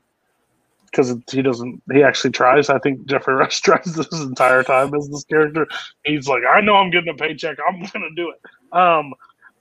because 0.93 1.17
he 1.31 1.41
doesn't, 1.41 1.83
he 1.91 2.03
actually 2.03 2.31
tries. 2.31 2.69
I 2.69 2.79
think 2.79 3.07
Geoffrey 3.07 3.35
Rush 3.35 3.61
tries 3.61 3.95
this 3.95 4.13
entire 4.13 4.63
time 4.63 4.95
as 4.95 5.09
this 5.09 5.25
character. 5.25 5.67
He's 6.05 6.29
like, 6.29 6.43
I 6.49 6.61
know 6.61 6.77
I'm 6.77 6.91
getting 6.91 7.09
a 7.09 7.17
paycheck. 7.17 7.57
I'm 7.67 7.83
gonna 7.93 8.15
do 8.15 8.31
it. 8.31 8.77
Um, 8.77 9.15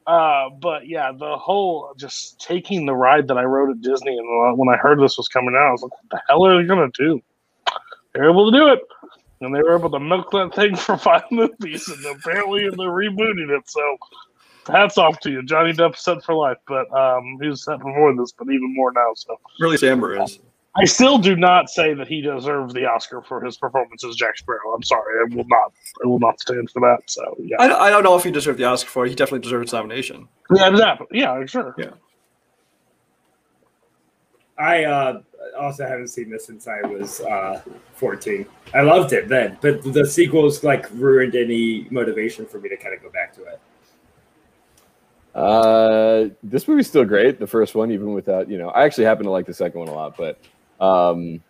uh, 0.06 0.50
but 0.62 0.88
yeah, 0.88 1.12
the 1.12 1.38
whole 1.38 1.94
just 1.98 2.40
taking 2.40 2.86
the 2.86 2.94
ride 2.94 3.28
that 3.30 3.38
I 3.38 3.44
rode 3.44 3.72
at 3.72 3.82
Disney, 3.82 4.18
and 4.18 4.28
uh, 4.28 4.56
when 4.56 4.68
I 4.68 4.78
heard 4.78 5.00
this 5.00 5.18
was 5.18 5.28
coming 5.28 5.56
out, 5.56 5.68
I 5.68 5.72
was 5.72 5.84
like, 5.84 5.92
"What 5.92 6.10
the 6.12 6.22
hell 6.28 6.46
are 6.46 6.62
they 6.62 6.68
gonna 6.68 6.90
do?" 6.94 7.22
They're 8.14 8.30
able 8.30 8.52
to 8.52 8.58
do 8.58 8.68
it, 8.68 8.80
and 9.40 9.56
they 9.56 9.62
were 9.62 9.76
able 9.76 9.92
to 9.92 10.00
milk 10.00 10.32
that 10.32 10.54
thing 10.54 10.76
for 10.86 10.98
five 10.98 11.24
movies, 11.32 11.88
and 11.88 12.04
apparently 12.06 12.64
they're 12.64 12.90
rebooting 12.90 13.56
it. 13.56 13.70
So, 13.70 13.98
hats 14.68 14.98
off 14.98 15.20
to 15.22 15.32
you, 15.32 15.44
Johnny 15.44 15.72
Depp 15.72 15.96
set 15.96 16.24
for 16.26 16.34
life, 16.34 16.58
but 16.68 16.92
um, 16.92 17.38
he 17.40 17.48
was 17.48 17.64
set 17.64 17.78
before 17.78 18.16
this, 18.16 18.34
but 18.34 18.46
even 18.46 18.74
more 18.76 18.92
now. 18.92 19.14
So, 19.16 19.40
Really, 19.60 19.88
Amber 19.88 20.22
is. 20.24 20.40
I 20.76 20.86
still 20.86 21.18
do 21.18 21.36
not 21.36 21.70
say 21.70 21.94
that 21.94 22.08
he 22.08 22.22
deserves 22.22 22.74
the 22.74 22.86
Oscar 22.86 23.22
for 23.22 23.44
his 23.44 23.58
performance 23.58 24.06
as 24.06 24.16
Jack 24.16 24.38
Sparrow. 24.38 24.74
I'm 24.74 24.84
sorry, 24.84 25.20
I 25.20 25.36
will 25.36 25.46
not. 25.48 25.74
I 26.04 26.08
will 26.08 26.20
not 26.20 26.40
stand 26.40 26.70
for 26.70 26.80
that. 26.80 27.00
So, 27.08 27.36
yeah, 27.40 27.58
I, 27.60 27.88
I 27.88 27.90
don't 27.90 28.04
know 28.04 28.16
if 28.16 28.24
he 28.24 28.32
deserved 28.32 28.58
the 28.58 28.64
Oscar 28.64 28.90
for 28.90 29.06
it. 29.06 29.10
He 29.10 29.16
definitely 29.16 29.42
deserves 29.42 29.74
nomination. 29.74 30.30
yeah, 30.54 30.70
exactly. 30.70 31.08
Yeah, 31.12 31.46
sure. 31.46 31.76
Yeah. 31.78 31.92
I 34.58 34.84
uh, 34.86 35.22
also 35.60 35.86
haven't 35.86 36.08
seen 36.08 36.30
this 36.30 36.46
since 36.46 36.68
I 36.68 36.82
was 36.88 37.20
uh, 37.22 37.62
14. 37.96 38.46
I 38.74 38.82
loved 38.82 39.12
it 39.12 39.28
then, 39.28 39.58
but 39.60 39.82
the 39.84 40.06
sequels 40.06 40.64
like 40.64 40.90
ruined 40.94 41.36
any 41.36 41.88
motivation 41.90 42.46
for 42.46 42.60
me 42.60 42.70
to 42.70 42.78
kind 42.78 42.96
of 42.96 43.02
go 43.02 43.10
back 43.10 43.34
to 43.34 43.44
it. 43.44 43.60
Uh, 45.34 46.30
this 46.44 46.68
movie's 46.68 46.88
still 46.88 47.06
great. 47.06 47.40
The 47.40 47.48
first 47.48 47.74
one, 47.74 47.92
even 47.92 48.14
without 48.14 48.50
you 48.50 48.58
know, 48.58 48.70
I 48.70 48.84
actually 48.84 49.06
happen 49.06 49.26
to 49.26 49.32
like 49.32 49.46
the 49.46 49.54
second 49.54 49.80
one 49.80 49.90
a 49.90 49.94
lot. 49.94 50.16
But 50.18 50.40
um, 50.82 51.42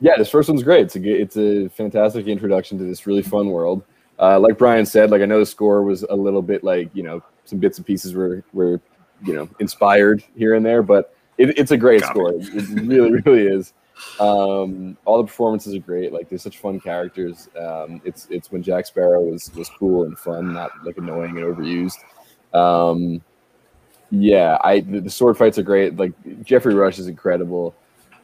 yeah, 0.00 0.16
this 0.16 0.30
first 0.30 0.48
one's 0.48 0.62
great. 0.62 0.82
It's 0.86 0.96
a 0.96 0.98
good- 0.98 1.20
it's 1.20 1.36
a 1.36 1.68
fantastic 1.68 2.26
introduction 2.26 2.78
to 2.78 2.84
this 2.84 3.06
really 3.06 3.22
fun 3.22 3.48
world. 3.50 3.84
Uh, 4.18 4.38
like 4.40 4.58
Brian 4.58 4.84
said, 4.84 5.10
like 5.10 5.22
I 5.22 5.26
know 5.26 5.38
the 5.38 5.46
score 5.46 5.82
was 5.82 6.02
a 6.04 6.16
little 6.16 6.42
bit 6.42 6.64
like 6.64 6.90
you 6.94 7.02
know 7.02 7.22
some 7.44 7.58
bits 7.58 7.78
and 7.78 7.86
pieces 7.86 8.14
were 8.14 8.42
were 8.52 8.80
you 9.24 9.34
know 9.34 9.48
inspired 9.60 10.24
here 10.36 10.54
and 10.54 10.64
there, 10.64 10.82
but 10.82 11.14
it, 11.38 11.58
it's 11.58 11.70
a 11.70 11.76
great 11.76 12.02
Copy. 12.02 12.12
score. 12.12 12.32
It 12.34 12.68
really 12.86 13.12
really 13.24 13.46
is. 13.46 13.72
Um, 14.18 14.96
all 15.04 15.18
the 15.18 15.24
performances 15.26 15.74
are 15.74 15.78
great. 15.80 16.12
Like 16.12 16.28
there's 16.28 16.42
such 16.42 16.58
fun 16.58 16.80
characters. 16.80 17.48
Um, 17.58 18.00
it's 18.04 18.26
it's 18.30 18.50
when 18.50 18.62
Jack 18.62 18.86
Sparrow 18.86 19.22
was 19.22 19.54
was 19.54 19.68
cool 19.78 20.04
and 20.04 20.18
fun, 20.18 20.52
not 20.52 20.70
like 20.84 20.96
annoying 20.98 21.36
and 21.38 21.46
overused. 21.46 21.98
Um, 22.54 23.22
yeah, 24.10 24.58
I 24.64 24.80
the, 24.80 25.00
the 25.00 25.10
sword 25.10 25.36
fights 25.38 25.58
are 25.58 25.62
great. 25.62 25.96
Like 25.96 26.12
Geoffrey 26.44 26.74
Rush 26.74 26.98
is 26.98 27.08
incredible. 27.08 27.74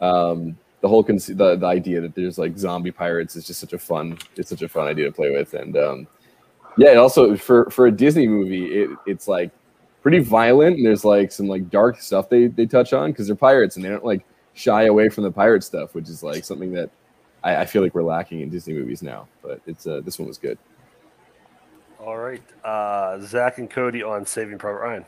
Um, 0.01 0.57
the 0.81 0.89
whole 0.89 1.03
con- 1.03 1.17
the, 1.17 1.57
the 1.57 1.67
idea 1.67 2.01
that 2.01 2.15
there's 2.15 2.39
like 2.39 2.57
zombie 2.57 2.93
pirates 2.93 3.35
is 3.35 3.45
just 3.47 3.59
such 3.59 3.73
a 3.73 3.79
fun 3.79 4.19
it's 4.37 4.51
such 4.51 4.63
a 4.63 4.69
fun 4.69 4.87
idea 4.87 5.07
to 5.07 5.13
play 5.13 5.31
with 5.31 5.55
and 5.55 5.77
um, 5.77 6.07
yeah 6.77 6.91
and 6.91 6.99
also 6.99 7.37
for 7.37 7.69
for 7.71 7.87
a 7.87 7.91
disney 7.91 8.29
movie 8.29 8.67
it, 8.67 8.91
it's 9.07 9.27
like 9.27 9.51
pretty 10.03 10.21
violent 10.21 10.77
and 10.77 10.87
there's 10.87 11.05
like 11.05 11.33
some 11.33 11.49
like 11.49 11.69
dark 11.71 12.01
stuff 12.01 12.29
they 12.29 12.47
they 12.47 12.67
touch 12.67 12.93
on 12.93 13.11
because 13.11 13.27
they're 13.27 13.35
pirates 13.35 13.77
and 13.77 13.85
they 13.85 13.89
don't 13.89 14.05
like 14.05 14.25
shy 14.55 14.85
away 14.85 15.09
from 15.09 15.25
the 15.25 15.31
pirate 15.31 15.65
stuff 15.65 15.95
which 15.95 16.09
is 16.09 16.23
like 16.23 16.45
something 16.45 16.73
that 16.73 16.91
i, 17.43 17.57
I 17.57 17.65
feel 17.65 17.83
like 17.83 17.95
we're 17.95 18.03
lacking 18.03 18.41
in 18.41 18.51
disney 18.51 18.75
movies 18.75 19.03
now 19.03 19.27
but 19.43 19.61
it's 19.67 19.87
uh, 19.87 20.03
this 20.05 20.19
one 20.19 20.29
was 20.29 20.39
good 20.39 20.59
All 21.99 22.19
right. 22.19 22.43
Uh, 22.65 23.19
Zach 23.21 23.59
and 23.59 23.69
Cody 23.69 24.05
on 24.05 24.25
Saving 24.25 24.59
Private 24.59 24.79
Ryan. 24.79 25.05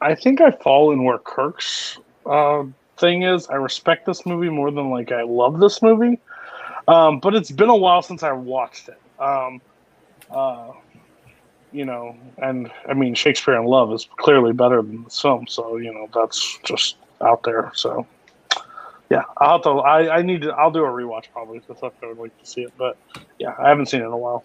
I 0.00 0.14
think 0.14 0.40
I 0.40 0.50
fall 0.50 0.92
in 0.92 1.04
where 1.04 1.18
Kirk's 1.18 1.98
uh, 2.24 2.64
thing 2.98 3.22
is. 3.22 3.46
I 3.48 3.54
respect 3.54 4.06
this 4.06 4.26
movie 4.26 4.48
more 4.48 4.70
than 4.70 4.90
like 4.90 5.12
I 5.12 5.22
love 5.22 5.60
this 5.60 5.82
movie, 5.82 6.18
um, 6.86 7.20
but 7.20 7.34
it's 7.34 7.50
been 7.50 7.68
a 7.68 7.76
while 7.76 8.02
since 8.02 8.22
I 8.22 8.32
watched 8.32 8.88
it. 8.88 9.00
Um, 9.20 9.60
uh, 10.30 10.72
you 11.72 11.84
know, 11.84 12.16
and 12.38 12.70
I 12.88 12.94
mean 12.94 13.14
Shakespeare 13.14 13.54
in 13.54 13.64
Love 13.64 13.92
is 13.92 14.08
clearly 14.18 14.52
better 14.52 14.82
than 14.82 15.04
the 15.04 15.10
film, 15.10 15.46
so 15.46 15.76
you 15.76 15.92
know 15.92 16.08
that's 16.14 16.58
just 16.64 16.96
out 17.20 17.42
there. 17.42 17.70
So 17.74 18.06
yeah, 19.10 19.22
I'll 19.38 19.52
have 19.52 19.62
to. 19.62 19.70
I, 19.70 20.18
I 20.18 20.22
need 20.22 20.42
to. 20.42 20.50
I'll 20.50 20.70
do 20.70 20.84
a 20.84 20.88
rewatch 20.88 21.24
probably 21.32 21.60
because 21.60 21.82
I 21.82 22.06
would 22.06 22.18
like 22.18 22.38
to 22.40 22.46
see 22.46 22.62
it, 22.62 22.72
but 22.76 22.96
yeah, 23.38 23.54
I 23.58 23.68
haven't 23.68 23.86
seen 23.86 24.00
it 24.00 24.06
in 24.06 24.12
a 24.12 24.16
while. 24.16 24.44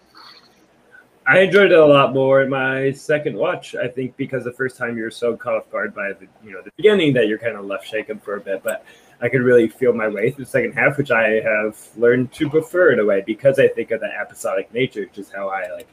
I 1.26 1.40
enjoyed 1.40 1.72
it 1.72 1.80
a 1.80 1.86
lot 1.86 2.14
more 2.14 2.42
in 2.42 2.50
my 2.50 2.92
second 2.92 3.38
watch. 3.38 3.76
I 3.76 3.88
think 3.88 4.18
because 4.18 4.44
the 4.44 4.52
first 4.52 4.78
time 4.78 4.98
you're 4.98 5.12
so 5.12 5.38
caught 5.38 5.56
off 5.56 5.72
guard 5.72 5.96
by 5.96 6.14
the 6.14 6.28
you 6.44 6.52
know 6.52 6.62
the 6.62 6.72
beginning 6.76 7.14
that 7.14 7.28
you're 7.28 7.38
kind 7.38 7.56
of 7.56 7.66
left 7.66 7.88
shaken 7.88 8.20
for 8.20 8.36
a 8.36 8.42
bit, 8.42 8.62
but 8.64 8.86
I 9.22 9.30
could 9.30 9.42
really 9.42 9.70
feel 9.70 9.94
my 9.94 10.10
way 10.10 10.32
through 10.32 10.44
the 10.44 10.52
second 10.52 10.74
half, 10.74 10.98
which 10.98 11.12
I 11.12 11.40
have 11.42 11.78
learned 11.96 12.34
to 12.34 12.50
prefer 12.50 12.92
in 12.92 13.00
a 13.00 13.06
way 13.06 13.24
because 13.26 13.58
I 13.58 13.70
think 13.70 13.92
of 13.92 14.02
the 14.02 14.12
episodic 14.20 14.74
nature, 14.74 15.02
which 15.02 15.18
is 15.18 15.32
how 15.32 15.48
I 15.48 15.72
like 15.72 15.88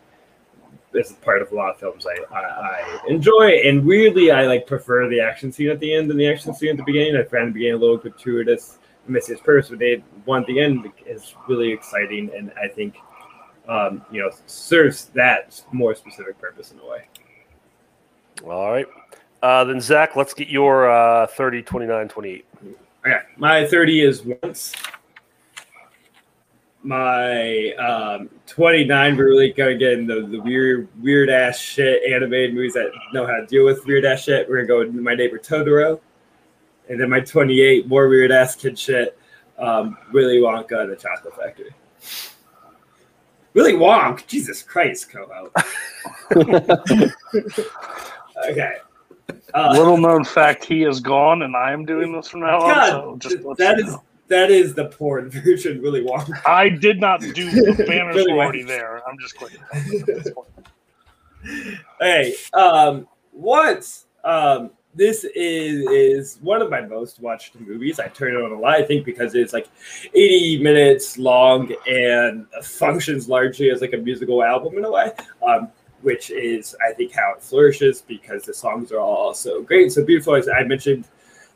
This 0.91 1.11
is 1.11 1.17
part 1.17 1.43
of 1.43 1.53
a 1.53 1.55
lot 1.55 1.71
of 1.71 1.79
films 1.79 2.05
I, 2.07 2.35
I, 2.35 2.41
I 2.41 3.01
enjoy. 3.09 3.61
And 3.65 3.87
weirdly, 3.87 4.33
I 4.33 4.47
like 4.49 4.67
prefer 4.67 5.09
the 5.09 5.21
action 5.21 5.53
scene 5.53 5.69
at 5.69 5.79
the 5.79 5.95
end 5.95 6.11
than 6.11 6.17
the 6.17 6.29
action 6.29 6.53
scene 6.55 6.71
at 6.71 6.77
the 6.77 6.83
beginning. 6.83 7.17
I 7.17 7.23
find 7.23 7.49
the 7.49 7.53
beginning 7.53 7.75
a 7.75 7.79
little 7.79 7.99
gratuitous, 7.99 8.79
missing 9.07 9.37
its 9.37 9.45
purpose, 9.45 9.69
but 9.69 9.79
they 9.79 10.03
one 10.25 10.41
at 10.41 10.49
the 10.49 10.59
end 10.59 10.91
is 11.07 11.35
really 11.49 11.71
exciting, 11.71 12.31
and 12.37 12.53
I 12.61 12.67
think 12.67 12.97
um, 13.71 14.05
you 14.11 14.21
know 14.21 14.31
serves 14.47 15.07
that 15.15 15.63
more 15.73 15.95
specific 15.95 16.39
purpose 16.39 16.73
in 16.73 16.81
a 16.81 16.87
way. 16.87 17.05
All 18.45 18.73
right. 18.73 18.87
Uh, 19.43 19.65
then, 19.65 19.81
Zach, 19.81 20.17
let's 20.17 20.35
get 20.35 20.49
your 20.49 20.91
uh, 20.91 21.27
30, 21.27 21.63
29, 21.63 22.09
28. 22.09 22.47
Okay, 23.07 23.19
my 23.39 23.67
30 23.67 24.01
is 24.03 24.23
once. 24.43 24.75
My 26.83 27.73
um, 27.75 28.29
29, 28.47 29.17
we're 29.17 29.29
really 29.29 29.53
get 29.53 29.71
in 29.71 30.07
the, 30.07 30.27
the 30.27 30.41
weird, 30.41 30.89
weird 31.01 31.31
ass 31.31 31.59
shit 31.59 32.03
animated 32.11 32.55
movies 32.55 32.75
that 32.75 32.91
know 33.13 33.27
how 33.27 33.37
to 33.37 33.47
deal 33.47 33.65
with 33.65 33.85
weird 33.87 34.05
ass 34.05 34.23
shit. 34.23 34.49
We're 34.49 34.65
gonna 34.65 34.69
go 34.69 34.79
with 34.79 34.95
My 34.95 35.15
Neighbor 35.15 35.39
Totoro. 35.39 36.01
And 36.89 37.01
then 37.01 37.09
my 37.09 37.21
28, 37.21 37.87
more 37.87 38.09
weird 38.09 38.33
ass 38.33 38.57
kid 38.57 38.79
shit. 38.79 39.17
Um, 39.59 39.97
Willy 40.13 40.39
Wonka 40.39 40.81
and 40.81 40.91
the 40.91 40.97
Chocolate 40.97 41.37
Factory. 41.37 41.75
Willy 43.55 43.73
Wonk, 43.75 44.27
Jesus 44.27 44.63
Christ, 44.63 45.11
Coho. 45.11 45.51
okay. 48.49 48.77
Uh, 49.55 49.73
Little 49.77 49.97
known 49.97 50.25
fact: 50.25 50.65
he 50.65 50.85
is 50.85 51.01
gone, 51.01 51.43
and 51.43 51.57
I 51.57 51.73
am 51.73 51.85
doing 51.85 52.13
this 52.13 52.29
from 52.29 52.41
now 52.41 52.61
on. 52.61 52.69
God, 52.69 52.91
So 52.91 53.17
just 53.19 53.45
let 53.45 53.57
that 53.59 53.79
you 53.79 53.85
is 53.85 53.91
know. 53.93 54.03
that 54.29 54.51
is 54.51 54.75
the 54.75 54.87
porn 54.87 55.31
version, 55.45 55.83
Willy 55.83 56.03
Wonka. 56.03 56.41
I 56.47 56.69
did 56.69 57.01
not 57.01 57.21
do 57.21 57.51
the 57.51 57.85
banners 57.87 58.17
Really 58.17 58.33
were 58.33 58.43
already 58.45 58.63
Wonka. 58.65 58.69
there. 58.69 59.03
I'm 59.09 59.19
just 59.19 59.37
clicking. 59.37 59.61
hey, 62.01 62.35
um, 62.53 63.07
once 63.33 64.07
um, 64.25 64.71
this 64.95 65.25
is 65.25 65.89
is 65.91 66.39
one 66.41 66.63
of 66.63 66.71
my 66.71 66.81
most 66.81 67.21
watched 67.21 67.59
movies. 67.61 68.01
I 68.01 68.09
turn 68.09 68.35
it 68.35 68.43
on 68.43 68.53
a 68.53 68.59
lot. 68.59 68.75
I 68.75 68.83
think 68.83 69.05
because 69.05 69.35
it's 69.35 69.53
like 69.53 69.69
80 70.15 70.63
minutes 70.63 71.17
long 71.17 71.73
and 71.89 72.47
functions 72.63 73.29
largely 73.29 73.71
as 73.71 73.81
like 73.81 73.93
a 73.93 73.99
musical 73.99 74.43
album 74.43 74.77
in 74.79 74.85
a 74.85 74.91
way. 74.91 75.13
Um, 75.47 75.69
which 76.03 76.31
is 76.31 76.75
I 76.87 76.95
think 76.95 77.13
how 77.13 77.35
it 77.37 77.43
flourishes 77.43 78.03
because 78.03 78.45
the 78.45 78.55
songs 78.55 78.91
are 78.91 79.01
all 79.01 79.35
so 79.35 79.63
great 79.63 79.93
so 79.93 80.05
beautiful. 80.05 80.35
As 80.35 80.49
I 80.49 80.63
mentioned, 80.65 81.07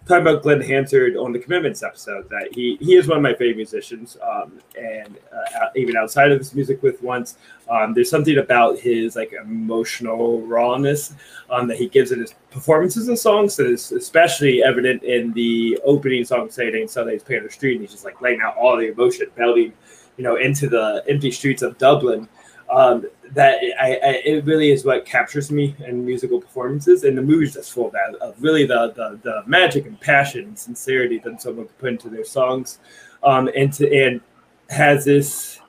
talking 0.06 0.26
about 0.26 0.42
Glen 0.42 0.60
Hansard 0.60 1.16
on 1.16 1.32
the 1.32 1.38
Commitments 1.38 1.82
episode, 1.82 2.28
that 2.30 2.48
he 2.52 2.76
he 2.80 2.94
is 2.94 3.08
one 3.08 3.16
of 3.16 3.22
my 3.22 3.32
favorite 3.32 3.56
musicians, 3.56 4.16
um, 4.22 4.60
and 4.78 5.18
uh, 5.32 5.66
even 5.76 5.96
outside 5.96 6.30
of 6.30 6.38
his 6.38 6.54
music 6.54 6.82
with 6.82 7.02
once, 7.02 7.38
um, 7.68 7.94
there's 7.94 8.10
something 8.10 8.38
about 8.38 8.78
his 8.78 9.16
like 9.16 9.32
emotional 9.32 10.42
rawness 10.42 11.14
um, 11.50 11.66
that 11.68 11.78
he 11.78 11.88
gives 11.88 12.12
in 12.12 12.20
his 12.20 12.34
performances 12.50 13.08
and 13.08 13.18
songs 13.18 13.56
that 13.56 13.66
is 13.66 13.92
especially 13.92 14.62
evident 14.62 15.02
in 15.02 15.32
the 15.32 15.78
opening 15.84 16.24
song 16.24 16.50
"Saturday 16.50 16.86
Sunday's 16.86 17.22
Paint 17.22 17.40
on 17.40 17.46
the 17.46 17.52
Street." 17.52 17.72
And 17.72 17.80
he's 17.80 17.92
just 17.92 18.04
like 18.04 18.20
laying 18.20 18.40
out 18.40 18.56
all 18.56 18.76
the 18.76 18.90
emotion, 18.92 19.26
belting, 19.36 19.72
you 20.16 20.24
know, 20.24 20.36
into 20.36 20.68
the 20.68 21.02
empty 21.08 21.30
streets 21.30 21.62
of 21.62 21.78
Dublin. 21.78 22.28
Um, 22.70 23.04
that 23.34 23.58
I, 23.80 23.94
I, 23.94 24.22
it 24.24 24.44
really 24.44 24.70
is 24.70 24.84
what 24.84 25.04
captures 25.04 25.50
me 25.50 25.74
in 25.86 26.04
musical 26.04 26.40
performances, 26.40 27.04
and 27.04 27.16
the 27.18 27.22
movie's 27.22 27.54
just 27.54 27.72
full 27.72 27.86
of 27.86 27.92
that, 27.92 28.14
of 28.20 28.34
really 28.42 28.66
the, 28.66 28.92
the 28.96 29.18
the 29.22 29.42
magic 29.46 29.86
and 29.86 30.00
passion 30.00 30.44
and 30.44 30.58
sincerity 30.58 31.18
that 31.18 31.42
someone 31.42 31.66
can 31.66 31.74
put 31.76 31.88
into 31.90 32.08
their 32.08 32.24
songs, 32.24 32.78
um, 33.22 33.48
and 33.56 33.72
to 33.74 33.92
and 33.92 34.20
has 34.70 35.04
this 35.04 35.60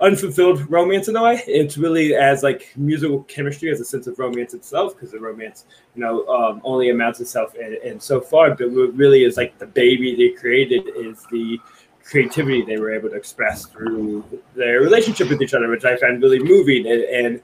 unfulfilled 0.00 0.68
romance 0.68 1.06
in 1.06 1.14
a 1.14 1.22
way. 1.22 1.40
It's 1.46 1.78
really 1.78 2.14
as 2.16 2.42
like 2.42 2.72
musical 2.76 3.22
chemistry 3.24 3.70
as 3.70 3.80
a 3.80 3.84
sense 3.84 4.08
of 4.08 4.18
romance 4.18 4.52
itself, 4.52 4.94
because 4.94 5.12
the 5.12 5.20
romance, 5.20 5.64
you 5.94 6.02
know, 6.02 6.26
um, 6.26 6.60
only 6.64 6.90
amounts 6.90 7.20
itself 7.20 7.54
and, 7.54 7.74
and 7.74 8.02
so 8.02 8.20
far, 8.20 8.50
but 8.50 8.70
what 8.72 8.96
really 8.96 9.22
is 9.22 9.36
like 9.36 9.56
the 9.58 9.66
baby 9.66 10.16
they 10.16 10.30
created 10.30 10.88
is 10.96 11.24
the 11.30 11.56
creativity 12.04 12.62
they 12.62 12.78
were 12.78 12.92
able 12.92 13.10
to 13.10 13.16
express 13.16 13.66
through 13.66 14.24
their 14.54 14.80
relationship 14.80 15.28
with 15.30 15.40
each 15.42 15.54
other, 15.54 15.68
which 15.68 15.84
I 15.84 15.96
find 15.96 16.20
really 16.22 16.38
moving. 16.38 16.86
And, 16.86 17.02
and 17.02 17.42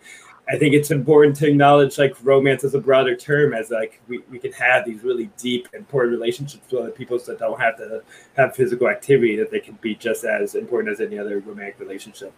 I 0.50 0.56
think 0.56 0.74
it's 0.74 0.90
important 0.90 1.36
to 1.36 1.48
acknowledge 1.48 1.98
like 1.98 2.16
romance 2.22 2.64
as 2.64 2.74
a 2.74 2.80
broader 2.80 3.14
term, 3.14 3.52
as 3.52 3.70
like 3.70 4.00
we, 4.08 4.20
we 4.30 4.38
can 4.38 4.52
have 4.52 4.86
these 4.86 5.02
really 5.02 5.30
deep, 5.36 5.68
important 5.74 6.12
relationships 6.12 6.64
with 6.70 6.80
other 6.80 6.90
people 6.90 7.18
that 7.18 7.38
don't 7.38 7.60
have 7.60 7.76
to 7.76 8.02
have 8.36 8.56
physical 8.56 8.88
activity, 8.88 9.36
that 9.36 9.50
they 9.50 9.60
can 9.60 9.78
be 9.80 9.94
just 9.94 10.24
as 10.24 10.54
important 10.54 10.92
as 10.92 11.00
any 11.00 11.18
other 11.18 11.40
romantic 11.40 11.78
relationship. 11.78 12.32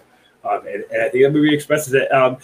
Um, 0.44 0.66
and, 0.66 0.84
and 0.90 1.02
I 1.02 1.08
think 1.08 1.24
the 1.24 1.30
movie 1.30 1.54
expresses 1.54 1.94
it. 1.94 2.12
Um, 2.12 2.38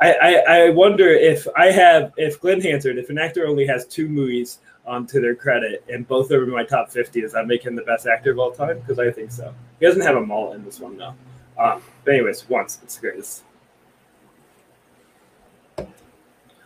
I, 0.00 0.12
I, 0.14 0.34
I 0.48 0.70
wonder 0.70 1.08
if 1.08 1.46
I 1.56 1.66
have, 1.70 2.12
if 2.16 2.40
Glen 2.40 2.60
Hansard, 2.60 2.98
if 2.98 3.10
an 3.10 3.18
actor 3.18 3.46
only 3.46 3.66
has 3.66 3.86
two 3.86 4.08
movies 4.08 4.58
um, 4.86 5.06
to 5.06 5.20
their 5.20 5.34
credit, 5.34 5.84
and 5.92 6.06
both 6.06 6.30
are 6.30 6.44
in 6.44 6.50
my 6.50 6.64
top 6.64 6.90
50. 6.90 7.20
Does 7.20 7.32
that 7.32 7.46
make 7.46 7.64
him 7.64 7.74
the 7.74 7.82
best 7.82 8.06
actor 8.06 8.32
of 8.32 8.38
all 8.38 8.52
time? 8.52 8.78
Because 8.80 8.98
I 8.98 9.10
think 9.10 9.30
so. 9.30 9.54
He 9.80 9.86
doesn't 9.86 10.02
have 10.02 10.16
a 10.16 10.24
mall 10.24 10.52
in 10.52 10.64
this 10.64 10.80
one, 10.80 10.96
though. 10.96 11.14
Um, 11.58 11.82
but, 12.04 12.14
anyways, 12.14 12.48
once. 12.48 12.80
It's 12.82 12.96
the 12.96 13.00
greatest. 13.00 13.44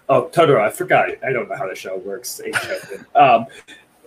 Oh, 0.09 0.31
Totoro. 0.33 0.61
I 0.61 0.71
forgot. 0.71 1.11
I 1.25 1.33
don't 1.33 1.49
know 1.49 1.57
how 1.57 1.69
the 1.69 1.75
show 1.75 1.97
works. 1.99 2.41
um, 3.15 3.47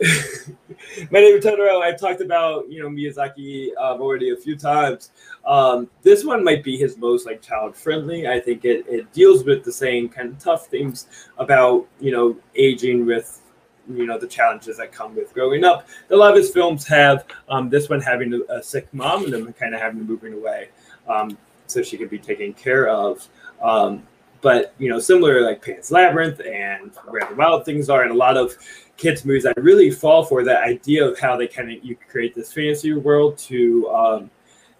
my 1.11 1.19
name 1.19 1.37
is 1.37 1.45
Totoro. 1.45 1.79
I've 1.81 1.99
talked 1.99 2.21
about 2.21 2.67
you 2.71 2.81
know 2.81 2.89
Miyazaki 2.89 3.69
um, 3.77 4.01
already 4.01 4.31
a 4.31 4.35
few 4.35 4.57
times. 4.57 5.11
Um, 5.45 5.91
this 6.01 6.25
one 6.25 6.43
might 6.43 6.63
be 6.63 6.75
his 6.75 6.97
most 6.97 7.27
like 7.27 7.43
child 7.43 7.75
friendly. 7.75 8.27
I 8.27 8.39
think 8.39 8.65
it, 8.65 8.85
it 8.87 9.13
deals 9.13 9.43
with 9.43 9.63
the 9.63 9.71
same 9.71 10.09
kind 10.09 10.29
of 10.29 10.39
tough 10.39 10.67
themes 10.67 11.05
about 11.37 11.85
you 11.99 12.11
know 12.11 12.35
aging 12.55 13.05
with 13.05 13.41
you 13.89 14.05
know 14.05 14.17
the 14.17 14.27
challenges 14.27 14.77
that 14.77 14.91
come 14.91 15.15
with 15.15 15.33
growing 15.33 15.63
up. 15.63 15.87
A 16.09 16.15
lot 16.15 16.31
of 16.31 16.37
his 16.37 16.51
films 16.51 16.87
have 16.87 17.25
um, 17.49 17.69
this 17.69 17.89
one 17.89 18.01
having 18.01 18.41
a, 18.49 18.61
sick 18.61 18.87
mom 18.93 19.25
and 19.25 19.33
then 19.33 19.53
kind 19.53 19.73
of 19.73 19.81
having 19.81 19.99
to 19.99 20.05
moving 20.05 20.33
away 20.33 20.69
um, 21.07 21.37
so 21.67 21.81
she 21.81 21.97
could 21.97 22.09
be 22.09 22.19
taken 22.19 22.53
care 22.53 22.87
of. 22.89 23.27
Um, 23.61 24.03
but 24.41 24.73
you 24.77 24.89
know, 24.89 24.99
similar 24.99 25.41
like 25.41 25.63
Pan's 25.63 25.91
Labyrinth 25.91 26.41
and 26.41 26.91
Where 27.07 27.27
the 27.27 27.35
Wild 27.35 27.65
Things 27.65 27.89
Are, 27.89 28.03
and 28.03 28.11
a 28.11 28.15
lot 28.15 28.37
of 28.37 28.57
kids 28.97 29.23
movies, 29.25 29.45
I 29.45 29.53
really 29.57 29.91
fall 29.91 30.23
for 30.25 30.43
that 30.43 30.63
idea 30.63 31.07
of 31.07 31.19
how 31.19 31.37
they 31.37 31.47
kind 31.47 31.71
of 31.71 31.83
you 31.83 31.95
create 32.09 32.35
this 32.35 32.51
fantasy 32.51 32.93
world 32.93 33.37
to, 33.39 33.89
um, 33.89 34.31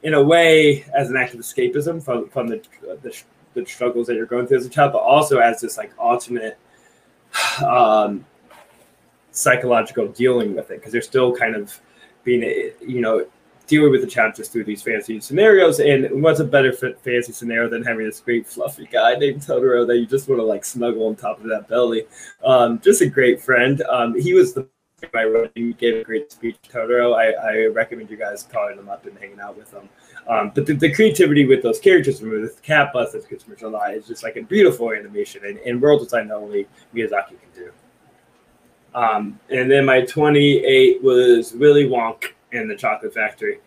in 0.03 0.15
a 0.15 0.23
way, 0.23 0.83
as 0.95 1.09
an 1.09 1.17
act 1.17 1.33
of 1.33 1.39
escapism 1.39 2.03
from 2.03 2.27
from 2.29 2.47
the, 2.47 2.61
the 3.01 3.21
the 3.53 3.65
struggles 3.65 4.07
that 4.07 4.15
you're 4.15 4.25
going 4.25 4.47
through 4.47 4.57
as 4.57 4.65
a 4.65 4.69
child, 4.69 4.93
but 4.93 4.99
also 4.99 5.39
as 5.39 5.61
this 5.61 5.77
like 5.77 5.91
ultimate 5.99 6.57
um, 7.65 8.25
psychological 9.31 10.07
dealing 10.07 10.55
with 10.55 10.71
it 10.71 10.79
because 10.79 10.91
they're 10.91 11.01
still 11.01 11.33
kind 11.33 11.55
of 11.55 11.79
being 12.23 12.41
you 12.81 13.01
know 13.01 13.25
dealing 13.67 13.91
with 13.91 14.01
the 14.01 14.07
challenges 14.07 14.49
through 14.49 14.65
these 14.65 14.81
fantasy 14.81 15.19
scenarios. 15.21 15.79
And 15.79 16.21
what's 16.21 16.41
a 16.41 16.43
better 16.43 16.73
fit 16.73 16.99
fantasy 16.99 17.31
scenario 17.31 17.69
than 17.69 17.83
having 17.83 18.05
this 18.05 18.19
great 18.19 18.45
fluffy 18.45 18.85
guy 18.91 19.15
named 19.15 19.41
Totoro 19.41 19.87
that 19.87 19.97
you 19.97 20.05
just 20.05 20.27
want 20.27 20.39
to 20.39 20.43
like 20.43 20.65
snuggle 20.65 21.07
on 21.07 21.15
top 21.15 21.39
of 21.39 21.45
that 21.45 21.69
belly? 21.69 22.05
Um, 22.43 22.81
just 22.81 23.01
a 23.01 23.07
great 23.07 23.41
friend. 23.41 23.81
Um, 23.83 24.19
he 24.19 24.33
was 24.33 24.53
the 24.53 24.67
I 25.15 25.23
wrote 25.23 25.51
he 25.55 25.73
gave 25.73 25.95
a 25.95 26.03
great 26.03 26.31
speech 26.31 26.57
Totoro. 26.69 27.15
I, 27.15 27.31
I 27.31 27.65
recommend 27.67 28.11
you 28.11 28.17
guys 28.17 28.43
calling 28.43 28.77
him 28.77 28.89
up 28.89 29.05
and 29.05 29.17
hanging 29.17 29.39
out 29.39 29.57
with 29.57 29.71
him. 29.73 29.89
Um, 30.27 30.51
but 30.53 30.67
the, 30.67 30.73
the, 30.73 30.93
creativity 30.93 31.47
with 31.47 31.63
those 31.63 31.79
characters 31.79 32.21
with 32.21 32.61
cat 32.61 32.93
bus 32.93 33.13
that 33.13 33.27
gets 33.27 33.45
July 33.57 33.93
is 33.93 34.05
just 34.05 34.21
like 34.21 34.35
a 34.35 34.43
beautiful 34.43 34.91
animation 34.91 35.43
and, 35.43 35.57
and 35.59 35.81
world 35.81 36.03
design 36.03 36.27
that 36.27 36.35
only 36.35 36.67
Miyazaki 36.93 37.29
can 37.29 37.49
do 37.55 37.71
um, 38.93 39.39
and 39.49 39.69
then 39.69 39.85
my 39.85 40.01
28 40.01 41.01
was 41.01 41.53
Willy 41.53 41.85
Wonk 41.85 42.25
and 42.51 42.69
the 42.69 42.75
Chocolate 42.75 43.13
Factory. 43.13 43.59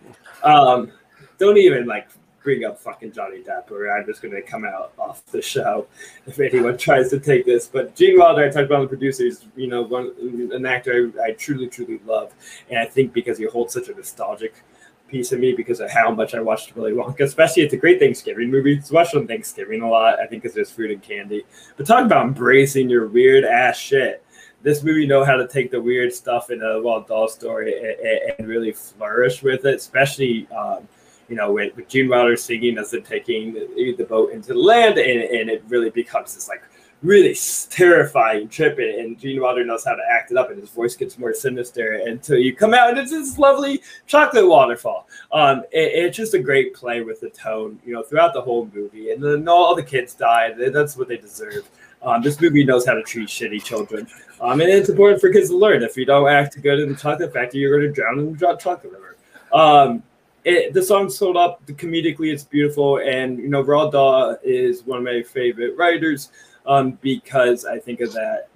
Um, 0.42 0.92
don't 1.38 1.56
even 1.56 1.86
like 1.86 2.08
bring 2.42 2.64
up 2.64 2.78
fucking 2.78 3.10
Johnny 3.10 3.42
Depp, 3.42 3.70
or 3.70 3.90
I'm 3.90 4.04
just 4.04 4.20
to 4.20 4.42
come 4.42 4.64
out 4.64 4.92
off 4.98 5.24
the 5.26 5.40
show 5.40 5.86
if 6.26 6.38
anyone 6.38 6.76
tries 6.78 7.08
to 7.10 7.18
take 7.18 7.46
this. 7.46 7.66
But 7.66 7.96
Gene 7.96 8.18
Wilder, 8.18 8.44
I 8.44 8.50
talked 8.50 8.66
about 8.66 8.82
the 8.82 8.88
producers, 8.88 9.46
you 9.56 9.66
know, 9.66 9.82
one 9.82 10.12
an 10.52 10.66
actor 10.66 11.10
I, 11.20 11.28
I 11.28 11.30
truly, 11.32 11.66
truly 11.68 12.00
love, 12.06 12.32
and 12.70 12.78
I 12.78 12.84
think 12.84 13.12
because 13.12 13.38
he 13.38 13.46
holds 13.46 13.72
such 13.72 13.88
a 13.88 13.94
nostalgic 13.94 14.62
piece 15.08 15.32
of 15.32 15.40
me 15.40 15.52
because 15.52 15.80
of 15.80 15.90
how 15.90 16.10
much 16.10 16.34
I 16.34 16.40
watched 16.40 16.74
Willy 16.76 16.92
Wonka, 16.92 17.20
especially 17.20 17.62
it's 17.62 17.74
a 17.74 17.78
great 17.78 17.98
Thanksgiving 17.98 18.50
movie. 18.50 18.74
It's 18.74 18.90
watched 18.90 19.14
on 19.14 19.26
Thanksgiving 19.26 19.82
a 19.82 19.88
lot, 19.88 20.18
I 20.20 20.26
think, 20.26 20.42
because 20.42 20.54
there's 20.54 20.70
food 20.70 20.90
and 20.90 21.02
candy. 21.02 21.44
But 21.76 21.86
talk 21.86 22.04
about 22.04 22.26
embracing 22.26 22.90
your 22.90 23.06
weird 23.08 23.44
ass 23.44 23.78
shit 23.78 24.23
this 24.64 24.82
movie 24.82 25.06
know 25.06 25.22
how 25.22 25.36
to 25.36 25.46
take 25.46 25.70
the 25.70 25.80
weird 25.80 26.12
stuff 26.12 26.50
in 26.50 26.60
a 26.62 26.80
Roald 26.80 27.06
Dahl 27.06 27.28
story 27.28 27.74
and, 27.78 28.38
and, 28.38 28.48
really 28.48 28.72
flourish 28.72 29.42
with 29.42 29.66
it, 29.66 29.74
especially 29.76 30.48
um, 30.50 30.88
you 31.28 31.36
know 31.36 31.52
with, 31.52 31.76
with 31.76 31.86
Gene 31.86 32.08
Wilder 32.08 32.36
singing 32.36 32.78
as 32.78 32.90
they're 32.90 33.00
taking 33.00 33.52
the, 33.52 33.94
the, 33.96 34.04
boat 34.04 34.32
into 34.32 34.54
the 34.54 34.58
land, 34.58 34.98
and, 34.98 35.20
and 35.20 35.50
it 35.50 35.62
really 35.68 35.90
becomes 35.90 36.34
this 36.34 36.48
like 36.48 36.62
really 37.02 37.36
terrifying, 37.68 38.48
trip, 38.48 38.78
and 38.78 39.18
Gene 39.18 39.42
Wilder 39.42 39.62
knows 39.66 39.84
how 39.84 39.94
to 39.94 40.02
act 40.10 40.30
it 40.30 40.38
up, 40.38 40.50
and 40.50 40.58
his 40.58 40.70
voice 40.70 40.96
gets 40.96 41.18
more 41.18 41.34
sinister 41.34 42.00
until 42.06 42.38
you 42.38 42.56
come 42.56 42.72
out 42.72 42.88
and 42.88 42.98
it's 42.98 43.10
this 43.10 43.36
lovely 43.38 43.82
chocolate 44.06 44.48
waterfall. 44.48 45.06
Um, 45.30 45.64
it- 45.70 45.92
it's 46.06 46.16
just 46.16 46.32
a 46.32 46.38
great 46.38 46.72
play 46.74 47.02
with 47.02 47.20
the 47.20 47.28
tone, 47.28 47.78
you 47.84 47.92
know, 47.92 48.02
throughout 48.02 48.32
the 48.32 48.40
whole 48.40 48.70
movie, 48.74 49.10
and 49.10 49.22
then 49.22 49.46
all 49.46 49.74
the 49.74 49.82
kids 49.82 50.14
die. 50.14 50.54
That's 50.56 50.96
what 50.96 51.08
they 51.08 51.18
deserve. 51.18 51.68
Um, 52.04 52.22
this 52.22 52.40
movie 52.40 52.64
knows 52.64 52.84
how 52.86 52.94
to 52.94 53.02
treat 53.02 53.28
shitty 53.28 53.64
children, 53.64 54.06
um, 54.40 54.60
and 54.60 54.70
it's 54.70 54.90
important 54.90 55.20
for 55.20 55.32
kids 55.32 55.48
to 55.48 55.56
learn. 55.56 55.82
If 55.82 55.96
you 55.96 56.04
don't 56.04 56.28
act 56.28 56.60
good 56.60 56.80
in 56.80 56.90
the 56.90 56.96
chocolate 56.96 57.32
factory, 57.32 57.60
you're 57.60 57.78
going 57.78 57.92
to 57.92 57.94
drown 57.94 58.18
in 58.18 58.36
the 58.36 58.56
chocolate 58.56 58.92
river. 58.92 59.16
Um, 59.52 60.02
it, 60.44 60.74
the 60.74 60.82
song 60.82 61.08
sold 61.08 61.38
up 61.38 61.64
comedically. 61.66 62.30
It's 62.32 62.44
beautiful, 62.44 62.98
and 62.98 63.38
you 63.38 63.48
know, 63.48 63.64
Roald 63.64 63.92
Dahl 63.92 64.36
is 64.42 64.84
one 64.84 64.98
of 64.98 65.04
my 65.04 65.22
favorite 65.22 65.76
writers 65.78 66.30
um, 66.66 66.98
because 67.00 67.64
I 67.64 67.78
think 67.78 68.00
of 68.00 68.12
that, 68.12 68.48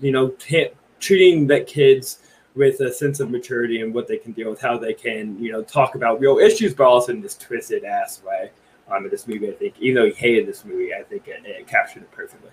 you 0.00 0.12
know, 0.12 0.28
t- 0.28 0.70
treating 1.00 1.46
the 1.46 1.60
kids 1.60 2.20
with 2.54 2.80
a 2.80 2.92
sense 2.92 3.20
of 3.20 3.30
maturity 3.30 3.80
and 3.80 3.94
what 3.94 4.06
they 4.06 4.16
can 4.16 4.32
deal 4.32 4.50
with, 4.50 4.60
how 4.60 4.78
they 4.78 4.94
can, 4.94 5.38
you 5.42 5.52
know, 5.52 5.62
talk 5.62 5.94
about 5.94 6.20
real 6.20 6.38
issues, 6.38 6.74
but 6.74 6.86
also 6.86 7.12
in 7.12 7.20
this 7.20 7.36
twisted 7.36 7.84
ass 7.84 8.22
way. 8.22 8.50
Um, 8.88 9.04
in 9.04 9.10
this 9.10 9.26
movie, 9.26 9.48
I 9.48 9.52
think, 9.52 9.74
even 9.78 10.02
though 10.02 10.08
he 10.08 10.12
hated 10.12 10.46
this 10.46 10.64
movie, 10.64 10.92
I 10.92 11.02
think 11.02 11.28
it, 11.28 11.42
it 11.46 11.66
captured 11.66 12.02
it 12.02 12.10
perfectly. 12.10 12.50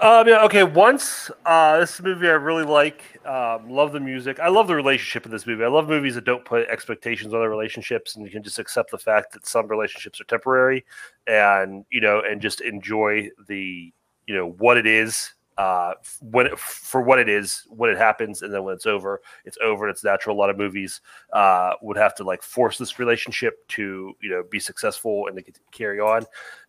Um, 0.00 0.28
yeah, 0.28 0.44
okay. 0.44 0.64
Once 0.64 1.30
uh, 1.46 1.78
this 1.78 2.02
movie 2.02 2.28
I 2.28 2.32
really 2.32 2.64
like. 2.64 3.20
Um, 3.24 3.70
love 3.70 3.92
the 3.92 4.00
music. 4.00 4.38
I 4.38 4.48
love 4.48 4.66
the 4.66 4.74
relationship 4.74 5.24
in 5.24 5.32
this 5.32 5.46
movie. 5.46 5.64
I 5.64 5.68
love 5.68 5.88
movies 5.88 6.16
that 6.16 6.24
don't 6.24 6.44
put 6.44 6.68
expectations 6.68 7.32
on 7.32 7.40
their 7.40 7.48
relationships, 7.48 8.16
and 8.16 8.24
you 8.24 8.30
can 8.30 8.42
just 8.42 8.58
accept 8.58 8.90
the 8.90 8.98
fact 8.98 9.32
that 9.32 9.46
some 9.46 9.66
relationships 9.66 10.20
are 10.20 10.24
temporary, 10.24 10.84
and 11.26 11.86
you 11.90 12.00
know, 12.00 12.20
and 12.20 12.42
just 12.42 12.60
enjoy 12.60 13.30
the 13.46 13.92
you 14.26 14.34
know 14.34 14.50
what 14.58 14.76
it 14.76 14.86
is 14.86 15.32
uh, 15.56 15.94
when 16.20 16.46
it, 16.46 16.58
for 16.58 17.00
what 17.00 17.18
it 17.18 17.28
is 17.28 17.62
when 17.68 17.90
it 17.90 17.96
happens, 17.96 18.42
and 18.42 18.52
then 18.52 18.64
when 18.64 18.74
it's 18.74 18.86
over, 18.86 19.20
it's 19.44 19.58
over 19.62 19.86
and 19.86 19.94
it's 19.94 20.04
natural. 20.04 20.36
A 20.36 20.38
lot 20.38 20.50
of 20.50 20.58
movies 20.58 21.00
uh, 21.32 21.74
would 21.82 21.96
have 21.96 22.14
to 22.16 22.24
like 22.24 22.42
force 22.42 22.78
this 22.78 22.98
relationship 22.98 23.66
to 23.68 24.14
you 24.20 24.30
know 24.30 24.42
be 24.50 24.58
successful 24.58 25.28
and 25.28 25.36
to 25.36 25.52
carry 25.70 26.00
on. 26.00 26.26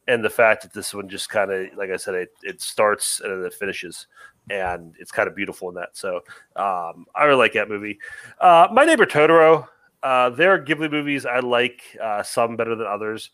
And 0.08 0.24
the 0.24 0.30
fact 0.30 0.62
that 0.62 0.74
this 0.74 0.94
one 0.94 1.10
just 1.10 1.30
kind 1.30 1.52
of 1.52 1.68
like 1.76 1.90
i 1.90 1.98
said 1.98 2.14
it, 2.14 2.30
it 2.44 2.62
starts 2.62 3.22
and 3.22 3.32
then 3.32 3.46
it 3.46 3.54
finishes 3.56 4.06
and 4.52 4.94
it's 5.00 5.12
kind 5.12 5.28
of 5.28 5.36
beautiful 5.36 5.70
in 5.70 5.76
that. 5.76 5.98
So 5.98 6.18
um, 6.56 7.06
i 7.16 7.24
really 7.24 7.40
like 7.40 7.54
that 7.54 7.70
movie. 7.70 7.98
Uh, 8.40 8.68
my 8.72 8.86
neighbor 8.86 9.08
totoro 9.08 9.68
uh, 10.04 10.30
there 10.30 10.54
are 10.54 10.64
ghibli 10.64 10.92
movies 10.92 11.26
i 11.26 11.40
like 11.40 11.82
uh, 12.02 12.22
some 12.22 12.56
better 12.56 12.76
than 12.76 12.86
others. 12.86 13.32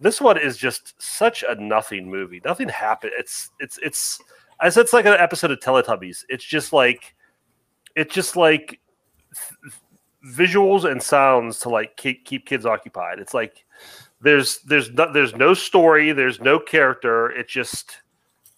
This 0.00 0.20
one 0.20 0.38
is 0.38 0.56
just 0.56 1.00
such 1.00 1.44
a 1.46 1.54
nothing 1.54 2.10
movie. 2.10 2.40
Nothing 2.44 2.68
happened. 2.68 3.12
It's 3.18 3.50
it's 3.58 3.78
it's 3.82 4.20
i 4.60 4.68
said 4.68 4.82
it's 4.82 4.92
like 4.92 5.06
an 5.06 5.12
episode 5.12 5.50
of 5.50 5.60
teletubbies. 5.60 6.24
It's 6.28 6.44
just 6.44 6.72
like 6.72 7.14
it's 7.96 8.14
just 8.14 8.36
like 8.36 8.80
visuals 10.26 10.90
and 10.90 11.02
sounds 11.02 11.58
to 11.60 11.68
like 11.68 11.96
keep, 11.96 12.24
keep 12.24 12.46
kids 12.46 12.66
occupied. 12.66 13.18
It's 13.18 13.34
like 13.34 13.64
there's 14.20 14.58
there's 14.62 14.90
no, 14.90 15.12
there's 15.12 15.34
no 15.34 15.54
story 15.54 16.12
there's 16.12 16.40
no 16.40 16.58
character. 16.58 17.30
It 17.30 17.48
just 17.48 18.02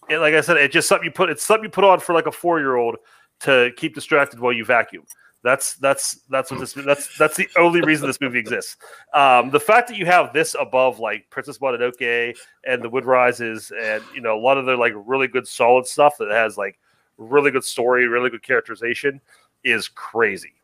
it, 0.09 0.19
like 0.19 0.35
i 0.35 0.41
said 0.41 0.57
it's 0.57 0.73
just 0.73 0.89
something 0.89 1.05
you 1.05 1.13
put 1.13 1.31
it's 1.31 1.45
something 1.45 1.65
you 1.65 1.71
put 1.71 1.85
on 1.85 2.01
for 2.01 2.13
like 2.13 2.27
a 2.27 2.33
four 2.33 2.59
year 2.59 2.77
old 2.77 2.97
to 3.41 3.71
keep 3.77 3.95
distracted 3.95 4.41
while 4.41 4.53
you 4.53 4.65
vacuum 4.65 5.05
that's 5.43 5.75
that's 5.75 6.21
that's 6.31 6.51
what 6.51 6.61
this 6.61 6.73
that's 6.73 7.17
that's 7.19 7.37
the 7.37 7.49
only 7.57 7.81
reason 7.83 8.07
this 8.07 8.21
movie 8.21 8.39
exists. 8.39 8.77
Um, 9.13 9.51
the 9.51 9.59
fact 9.61 9.89
that 9.89 9.97
you 9.97 10.07
have 10.07 10.33
this 10.33 10.55
above 10.59 11.01
like 11.01 11.29
princess 11.31 11.59
mononoke 11.59 12.35
and 12.65 12.83
the 12.83 12.89
wind 12.89 13.07
rises 13.07 13.73
and 13.81 14.03
you 14.15 14.21
know 14.21 14.39
a 14.39 14.41
lot 14.41 14.57
of 14.57 14.67
the 14.67 14.77
like 14.77 14.93
really 14.95 15.27
good 15.27 15.47
solid 15.47 15.87
stuff 15.87 16.15
that 16.19 16.31
has 16.31 16.57
like 16.57 16.79
really 17.19 17.51
good 17.51 17.65
story 17.65 18.07
really 18.07 18.31
good 18.31 18.43
characterization 18.43 19.21
is 19.65 19.89
crazy. 19.89 20.55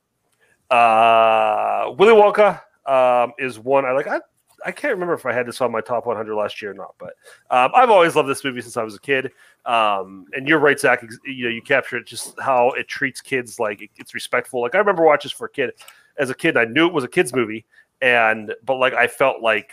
Uh 0.71 1.93
willy 1.99 2.13
wonka 2.13 2.61
um, 2.87 3.33
is 3.39 3.59
one 3.59 3.85
i 3.85 3.93
like. 3.93 4.07
I 4.07 4.21
I 4.65 4.73
can't 4.73 4.93
remember 4.93 5.15
if 5.15 5.27
I 5.27 5.33
had 5.33 5.47
this 5.47 5.61
on 5.61 5.71
my 5.71 5.81
top 5.81 6.07
100 6.07 6.35
last 6.35 6.61
year 6.61 6.73
or 6.73 6.75
not, 6.75 6.95
but 6.99 7.15
um, 7.51 7.71
I've 7.75 7.91
always 7.91 8.17
loved 8.17 8.29
this 8.29 8.45
movie 8.45 8.61
since 8.61 8.77
I 8.77 8.83
was 8.83 8.95
a 8.95 9.01
kid. 9.01 9.33
Um, 9.65 10.27
and 10.33 10.49
you're 10.49 10.59
right, 10.59 10.79
Zach. 10.79 11.05
You 11.25 11.45
know, 11.45 11.51
you 11.51 11.63
capture 11.63 11.97
it 11.97 12.07
just 12.07 12.39
how 12.41 12.71
it 12.71 12.89
treats 12.89 13.21
kids 13.21 13.61
like 13.61 13.91
it's 13.97 14.15
respectful. 14.15 14.63
Like 14.63 14.75
I 14.75 14.79
remember 14.79 15.05
watching 15.05 15.29
this 15.29 15.37
for 15.37 15.47
a 15.47 15.51
kid. 15.51 15.73
As 16.19 16.31
a 16.31 16.35
kid, 16.35 16.57
I 16.57 16.65
knew 16.65 16.87
it 16.87 16.93
was 16.93 17.05
a 17.05 17.09
kids 17.09 17.33
movie, 17.33 17.65
and 18.03 18.53
but 18.65 18.77
like 18.77 18.95
I 18.95 19.07
felt 19.07 19.41
like, 19.41 19.71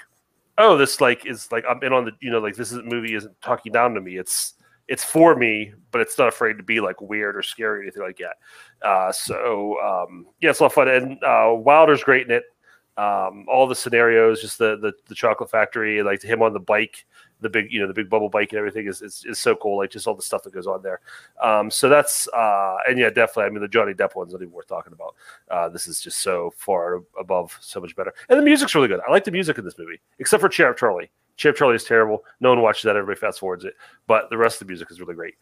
oh, 0.57 0.77
this 0.77 1.01
like 1.01 1.25
is 1.25 1.51
like 1.51 1.65
I'm 1.67 1.81
in 1.81 1.91
on 1.91 2.05
the 2.05 2.11
you 2.19 2.29
know 2.29 2.39
like 2.39 2.55
this 2.55 2.71
is, 2.71 2.83
movie 2.83 3.15
isn't 3.15 3.41
talking 3.41 3.71
down 3.71 3.95
to 3.95 4.01
me. 4.01 4.17
It's 4.17 4.53
it's 4.87 5.03
for 5.03 5.35
me, 5.35 5.73
but 5.91 6.01
it's 6.01 6.17
not 6.17 6.27
afraid 6.27 6.57
to 6.57 6.63
be 6.63 6.79
like 6.79 7.01
weird 7.01 7.35
or 7.35 7.41
scary 7.41 7.79
or 7.79 7.81
anything 7.81 8.03
like 8.03 8.19
that. 8.19 8.87
Uh, 8.87 9.11
so 9.11 9.79
um, 9.81 10.27
yeah, 10.41 10.51
it's 10.51 10.59
a 10.59 10.63
lot 10.63 10.67
of 10.67 10.73
fun. 10.73 10.87
And 10.87 11.23
uh, 11.23 11.53
Wilder's 11.55 12.03
great 12.03 12.27
in 12.27 12.31
it 12.31 12.43
um, 12.97 13.45
all 13.49 13.67
the 13.67 13.75
scenarios, 13.75 14.41
just 14.41 14.57
the, 14.57 14.77
the 14.77 14.93
the 15.07 15.15
chocolate 15.15 15.51
factory, 15.51 16.01
like 16.01 16.21
him 16.21 16.41
on 16.41 16.53
the 16.53 16.59
bike, 16.59 17.05
the 17.41 17.49
big 17.49 17.71
you 17.71 17.79
know 17.79 17.87
the 17.87 17.93
big 17.93 18.09
bubble 18.09 18.29
bike 18.29 18.51
and 18.51 18.59
everything 18.59 18.87
is, 18.87 19.01
is, 19.01 19.23
is 19.27 19.37
so 19.37 19.55
cool. 19.55 19.77
Like 19.77 19.91
just 19.91 20.07
all 20.07 20.15
the 20.15 20.21
stuff 20.21 20.43
that 20.43 20.53
goes 20.53 20.67
on 20.67 20.81
there. 20.81 21.01
Um, 21.41 21.69
so 21.69 21.89
that's 21.89 22.27
uh, 22.29 22.77
and 22.87 22.97
yeah, 22.97 23.09
definitely. 23.09 23.43
I 23.43 23.49
mean, 23.49 23.61
the 23.61 23.67
Johnny 23.67 23.93
Depp 23.93 24.15
one's 24.15 24.31
not 24.31 24.41
even 24.41 24.53
worth 24.53 24.67
talking 24.67 24.93
about. 24.93 25.15
Uh, 25.49 25.69
this 25.69 25.87
is 25.87 25.99
just 25.99 26.19
so 26.19 26.53
far 26.55 27.03
above, 27.19 27.57
so 27.59 27.81
much 27.81 27.95
better. 27.95 28.13
And 28.29 28.39
the 28.39 28.43
music's 28.43 28.73
really 28.75 28.87
good. 28.87 29.01
I 29.05 29.11
like 29.11 29.25
the 29.25 29.31
music 29.31 29.57
in 29.57 29.65
this 29.65 29.77
movie, 29.77 29.99
except 30.19 30.41
for 30.41 30.49
Cheer 30.49 30.69
Up 30.69 30.77
Charlie. 30.77 31.11
Cheer 31.35 31.51
Up 31.51 31.57
Charlie 31.57 31.75
is 31.75 31.83
terrible. 31.83 32.23
No 32.39 32.49
one 32.49 32.61
watches 32.61 32.83
that. 32.83 32.95
Everybody 32.95 33.19
fast 33.19 33.39
forwards 33.39 33.65
it. 33.65 33.73
But 34.07 34.29
the 34.29 34.37
rest 34.37 34.61
of 34.61 34.67
the 34.67 34.71
music 34.71 34.89
is 34.89 35.01
really 35.01 35.15
great. 35.15 35.35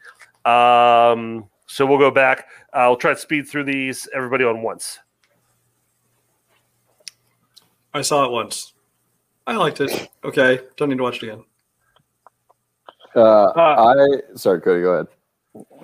Um, 0.45 1.49
so 1.68 1.86
we'll 1.86 1.99
go 1.99 2.12
back. 2.12 2.47
I'll 2.74 2.95
try 2.95 3.14
to 3.14 3.20
speed 3.20 3.47
through 3.47 3.66
these. 3.66 4.10
Everybody 4.14 4.43
on 4.43 4.64
once. 4.64 4.99
I 7.93 8.01
saw 8.01 8.25
it 8.25 8.31
once. 8.31 8.73
I 9.45 9.55
liked 9.55 9.81
it. 9.81 10.09
Okay, 10.23 10.59
don't 10.77 10.89
need 10.89 10.97
to 10.97 11.03
watch 11.03 11.17
it 11.21 11.23
again. 11.23 11.43
Uh, 13.15 13.51
I 13.55 14.21
sorry, 14.35 14.61
Cody, 14.61 14.81
go 14.81 14.93
ahead. 14.93 15.07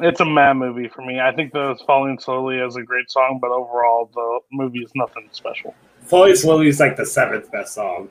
It's 0.01 0.19
a 0.19 0.25
mad 0.25 0.53
movie 0.53 0.87
for 0.87 1.03
me. 1.03 1.19
I 1.19 1.31
think 1.31 1.53
the 1.53 1.77
Falling 1.85 2.17
Slowly 2.17 2.57
is 2.57 2.75
a 2.75 2.81
great 2.81 3.11
song, 3.11 3.37
but 3.39 3.51
overall, 3.51 4.09
the 4.13 4.39
movie 4.51 4.79
is 4.79 4.91
nothing 4.95 5.29
special. 5.31 5.75
Falling 6.01 6.35
Slowly 6.35 6.67
is 6.67 6.79
like 6.79 6.95
the 6.95 7.05
seventh 7.05 7.51
best 7.51 7.75
song. 7.75 8.09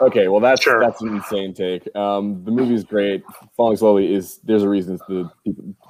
Okay, 0.00 0.28
well 0.28 0.40
that's 0.40 0.64
that's 0.64 1.02
an 1.02 1.16
insane 1.16 1.52
take. 1.52 1.94
Um, 1.94 2.42
the 2.44 2.50
movie 2.50 2.74
is 2.74 2.84
great. 2.84 3.22
Falling 3.56 3.76
slowly 3.76 4.14
is 4.14 4.38
there's 4.44 4.62
a 4.62 4.68
reason 4.68 4.98
the 5.08 5.30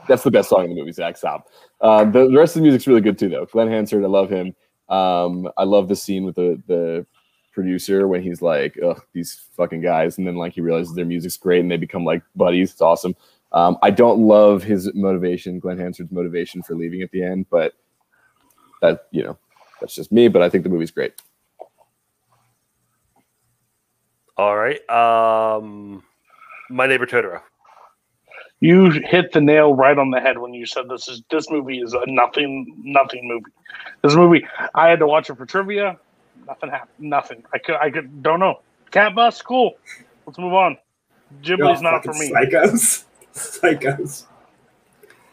that's 0.08 0.24
the 0.24 0.30
best 0.30 0.48
song 0.48 0.64
in 0.64 0.70
the 0.70 0.76
movie. 0.76 0.92
Zach, 0.92 1.16
stop. 1.16 1.48
Um, 1.80 2.12
the, 2.12 2.28
the 2.28 2.36
rest 2.36 2.56
of 2.56 2.60
the 2.60 2.64
music's 2.64 2.86
really 2.86 3.00
good 3.00 3.18
too, 3.18 3.28
though. 3.28 3.46
Glen 3.46 3.68
Hansard, 3.68 4.02
I 4.02 4.08
love 4.08 4.30
him. 4.30 4.54
Um, 4.88 5.48
I 5.56 5.64
love 5.64 5.88
the 5.88 5.96
scene 5.96 6.24
with 6.24 6.36
the 6.36 6.60
the 6.66 7.06
producer 7.52 8.08
when 8.08 8.22
he's 8.22 8.42
like, 8.42 8.78
"Ugh, 8.82 9.00
these 9.12 9.46
fucking 9.56 9.80
guys," 9.80 10.18
and 10.18 10.26
then 10.26 10.36
like 10.36 10.52
he 10.54 10.60
realizes 10.60 10.94
their 10.94 11.04
music's 11.04 11.36
great 11.36 11.60
and 11.60 11.70
they 11.70 11.76
become 11.76 12.04
like 12.04 12.22
buddies. 12.36 12.72
It's 12.72 12.82
awesome. 12.82 13.14
Um, 13.52 13.78
I 13.82 13.90
don't 13.90 14.18
love 14.18 14.62
his 14.62 14.92
motivation, 14.94 15.60
Glen 15.60 15.78
Hansard's 15.78 16.10
motivation 16.10 16.62
for 16.62 16.74
leaving 16.74 17.02
at 17.02 17.10
the 17.12 17.22
end, 17.22 17.46
but 17.50 17.74
that 18.82 19.06
you 19.10 19.22
know 19.22 19.38
that's 19.80 19.94
just 19.94 20.12
me. 20.12 20.28
But 20.28 20.42
I 20.42 20.50
think 20.50 20.64
the 20.64 20.70
movie's 20.70 20.90
great. 20.90 21.20
All 24.36 24.56
right. 24.56 24.88
Um, 24.90 26.02
my 26.68 26.86
neighbor 26.86 27.06
Totoro. 27.06 27.40
You 28.64 28.90
hit 28.90 29.32
the 29.32 29.42
nail 29.42 29.74
right 29.74 29.98
on 29.98 30.10
the 30.10 30.20
head 30.20 30.38
when 30.38 30.54
you 30.54 30.64
said 30.64 30.88
this 30.88 31.06
is 31.06 31.22
this 31.30 31.50
movie 31.50 31.80
is 31.80 31.92
a 31.92 32.00
nothing 32.06 32.74
nothing 32.82 33.28
movie. 33.28 33.50
This 34.02 34.16
movie, 34.16 34.46
I 34.74 34.88
had 34.88 35.00
to 35.00 35.06
watch 35.06 35.28
it 35.28 35.36
for 35.36 35.44
trivia. 35.44 35.98
Nothing 36.46 36.70
happened. 36.70 37.10
Nothing. 37.10 37.44
I 37.52 37.58
could 37.58 37.74
I 37.74 37.90
could 37.90 38.22
don't 38.22 38.40
know. 38.40 38.60
Cat 38.90 39.14
bus, 39.14 39.42
cool. 39.42 39.74
Let's 40.24 40.38
move 40.38 40.54
on. 40.54 40.78
Ghibli's 41.42 41.82
not 41.82 42.04
for 42.04 42.14
me. 42.14 42.30
Psychos. 42.30 43.04
Psychos. 43.34 44.24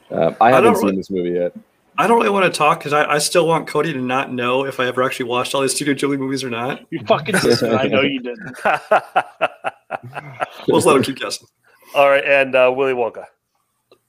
Um, 0.10 0.36
I 0.42 0.48
I 0.48 0.52
haven't 0.52 0.64
don't 0.66 0.76
seen 0.76 0.86
really- 0.88 0.98
this 0.98 1.10
movie 1.10 1.30
yet. 1.32 1.54
I 1.98 2.08
don't 2.08 2.18
really 2.18 2.30
want 2.32 2.52
to 2.52 2.58
talk 2.58 2.80
because 2.80 2.94
I, 2.94 3.06
I 3.06 3.18
still 3.20 3.48
want 3.48 3.68
Cody 3.68 3.94
to 3.94 4.02
not 4.02 4.34
know 4.34 4.66
if 4.66 4.80
I 4.80 4.88
ever 4.88 5.04
actually 5.04 5.30
watched 5.30 5.54
all 5.56 5.62
these 5.62 5.76
Studio 5.76 5.94
Ghibli 5.94 6.18
movies 6.18 6.44
or 6.44 6.50
not. 6.50 6.82
You 6.90 7.00
fucking 7.06 7.36
did. 7.36 7.64
I 7.64 7.88
know 7.88 8.02
you 8.02 8.20
didn't. 8.20 8.58
We'll 10.68 10.78
just 10.78 10.88
let 10.88 10.96
him 10.98 11.04
keep 11.04 11.18
guessing. 11.18 11.48
All 11.94 12.10
right, 12.10 12.24
and 12.24 12.56
uh, 12.56 12.72
Willy 12.76 12.94
Wonka. 12.94 13.26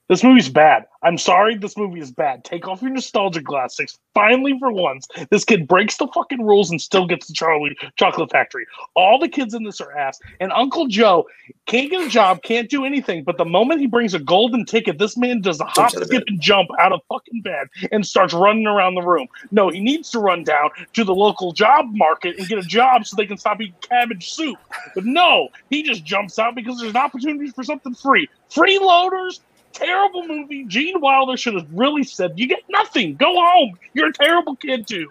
This 0.08 0.24
movie's 0.24 0.48
bad. 0.48 0.84
I'm 1.04 1.16
sorry, 1.16 1.56
this 1.56 1.76
movie 1.76 2.00
is 2.00 2.12
bad. 2.12 2.44
Take 2.44 2.68
off 2.68 2.82
your 2.82 2.90
nostalgia 2.90 3.40
glasses. 3.40 3.98
Finally, 4.14 4.56
for 4.58 4.70
once, 4.70 5.06
this 5.30 5.44
kid 5.44 5.66
breaks 5.66 5.96
the 5.96 6.06
fucking 6.08 6.44
rules 6.44 6.70
and 6.70 6.80
still 6.80 7.06
gets 7.06 7.26
the 7.26 7.32
Charlie 7.32 7.76
Chocolate 7.96 8.30
Factory. 8.30 8.66
All 8.94 9.18
the 9.18 9.28
kids 9.28 9.54
in 9.54 9.64
this 9.64 9.80
are 9.80 9.96
ass, 9.96 10.20
and 10.38 10.52
Uncle 10.52 10.86
Joe 10.86 11.26
can't 11.66 11.90
get 11.90 12.06
a 12.06 12.08
job, 12.08 12.42
can't 12.42 12.68
do 12.68 12.84
anything. 12.84 13.24
But 13.24 13.38
the 13.38 13.44
moment 13.44 13.80
he 13.80 13.86
brings 13.86 14.12
a 14.12 14.18
golden 14.18 14.64
ticket, 14.64 14.98
this 14.98 15.16
man 15.16 15.40
does 15.40 15.60
a 15.60 15.64
hop, 15.64 15.92
skip, 15.92 16.24
and 16.26 16.40
jump 16.40 16.68
out 16.78 16.92
of 16.92 17.00
fucking 17.08 17.42
bed 17.42 17.68
and 17.90 18.06
starts 18.06 18.34
running 18.34 18.66
around 18.66 18.94
the 18.96 19.02
room. 19.02 19.28
No, 19.50 19.70
he 19.70 19.80
needs 19.80 20.10
to 20.10 20.18
run 20.18 20.44
down 20.44 20.70
to 20.92 21.04
the 21.04 21.14
local 21.14 21.52
job 21.52 21.86
market 21.90 22.38
and 22.38 22.46
get 22.48 22.58
a 22.58 22.62
job 22.62 23.06
so 23.06 23.16
they 23.16 23.26
can 23.26 23.38
stop 23.38 23.60
eating 23.60 23.74
cabbage 23.80 24.32
soup. 24.32 24.58
But 24.94 25.04
no, 25.04 25.48
he 25.70 25.82
just 25.82 26.04
jumps 26.04 26.38
out 26.38 26.54
because 26.54 26.78
there's 26.78 26.90
an 26.90 26.96
opportunity 26.96 27.50
for 27.50 27.64
something 27.64 27.94
free. 27.94 28.28
Freeloaders, 28.50 29.40
terrible 29.72 30.26
movie. 30.26 30.64
Gene 30.64 31.00
Wilder 31.00 31.36
should 31.36 31.54
have 31.54 31.66
really 31.72 32.04
said, 32.04 32.32
"You 32.38 32.46
get 32.46 32.62
nothing. 32.68 33.16
Go 33.16 33.34
home. 33.34 33.78
You're 33.94 34.08
a 34.08 34.12
terrible 34.12 34.56
kid 34.56 34.86
too." 34.86 35.10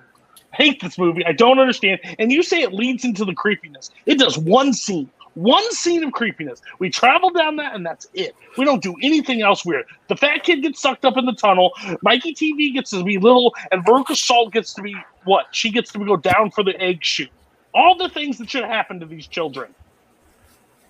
Hate 0.54 0.82
this 0.82 0.98
movie. 0.98 1.26
I 1.26 1.32
don't 1.32 1.60
understand. 1.60 2.00
And 2.20 2.32
you 2.32 2.44
say 2.44 2.62
it 2.62 2.74
leads 2.74 3.06
into 3.06 3.24
the 3.24 3.34
creepiness. 3.34 3.90
It 4.06 4.20
does 4.20 4.38
one 4.38 4.74
scene. 4.74 5.10
One 5.36 5.64
scene 5.72 6.04
of 6.04 6.12
creepiness. 6.12 6.62
We 6.80 6.90
travel 6.90 7.30
down 7.30 7.56
that, 7.56 7.74
and 7.74 7.86
that's 7.86 8.06
it. 8.14 8.36
We 8.58 8.66
don't 8.66 8.84
do 8.84 8.96
anything 9.02 9.42
else 9.42 9.64
weird. 9.64 9.86
The 10.10 10.18
fat 10.18 10.44
kid 10.44 10.62
gets 10.62 10.82
sucked 10.82 11.06
up 11.06 11.16
in 11.16 11.26
the 11.26 11.34
tunnel. 11.34 11.72
Mikey 12.02 12.34
TV 12.34 12.74
gets 12.74 12.90
to 12.90 13.02
be 13.02 13.18
little, 13.18 13.56
and 13.72 13.86
Veruca 13.86 14.16
Salt 14.16 14.52
gets 14.52 14.74
to 14.74 14.82
be 14.82 14.94
what? 15.24 15.46
She 15.52 15.72
gets 15.72 15.92
to 15.94 16.00
go 16.00 16.18
down 16.18 16.52
for 16.52 16.64
the 16.64 16.80
egg 16.82 17.02
chute. 17.02 17.30
All 17.74 17.96
the 17.96 18.10
things 18.10 18.38
that 18.40 18.50
should 18.50 18.66
happen 18.66 19.00
to 19.00 19.06
these 19.06 19.26
children. 19.26 19.74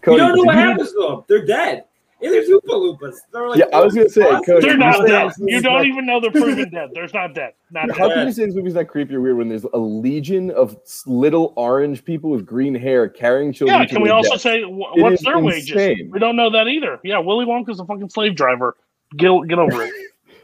You 0.08 0.18
don't 0.18 0.36
know 0.36 0.44
what 0.44 0.56
happens 0.56 0.92
to 0.94 1.08
them. 1.08 1.24
They're 1.28 1.46
dead. 1.46 1.86
And 2.24 2.32
there's 2.34 2.48
Oompa 2.50 2.62
Loompas. 2.70 3.16
They're 3.34 3.50
like, 3.50 3.58
Yeah, 3.60 3.66
I 3.74 3.82
was 3.84 3.96
gonna 3.96 4.10
say, 4.10 4.22
awesome. 4.22 4.44
Cody, 4.44 4.62
They're 4.62 4.72
you 4.74 4.78
not 4.78 5.08
dead. 5.08 5.32
You 5.40 5.62
don't 5.62 5.74
not- 5.74 5.86
even 5.86 6.06
know 6.06 6.20
they're 6.20 6.32
proven 6.32 6.70
dead. 6.70 6.90
There's 6.94 7.14
not 7.14 7.34
dead. 7.34 7.54
Not 7.72 7.90
How 7.98 8.08
dead. 8.10 8.16
can 8.16 8.28
you 8.28 8.34
say 8.34 8.46
this 8.46 8.56
movie's 8.56 8.76
not 8.76 8.88
creepy 8.88 9.16
or 9.16 9.22
weird 9.22 9.38
when 9.38 9.50
there's 9.50 9.64
a 9.64 9.78
legion 9.78 10.52
of 10.52 10.78
little 11.08 11.54
orange 11.58 12.06
people 12.06 12.30
with 12.30 12.46
green 12.46 12.76
hair 12.76 13.10
carrying 13.10 13.52
children? 13.54 13.80
Yeah, 13.80 13.86
can 13.88 14.02
we 14.02 14.10
also 14.10 14.32
death? 14.32 14.42
say 14.42 14.62
wh- 14.62 14.98
It 14.98 15.02
what's 15.02 15.22
is 15.22 15.26
their 15.26 15.40
wages? 15.40 15.72
insane. 15.72 16.10
We 16.12 16.20
don't 16.20 16.36
know 16.36 16.50
that 16.52 16.68
either. 16.68 17.00
Yeah, 17.04 17.20
Willy 17.20 17.46
Wonka's 17.46 17.80
a 17.80 17.86
fucking 17.86 18.10
slave 18.10 18.36
driver. 18.36 18.76
Get 19.18 19.32
get 19.48 19.60
over 19.60 19.84
it. 19.84 19.92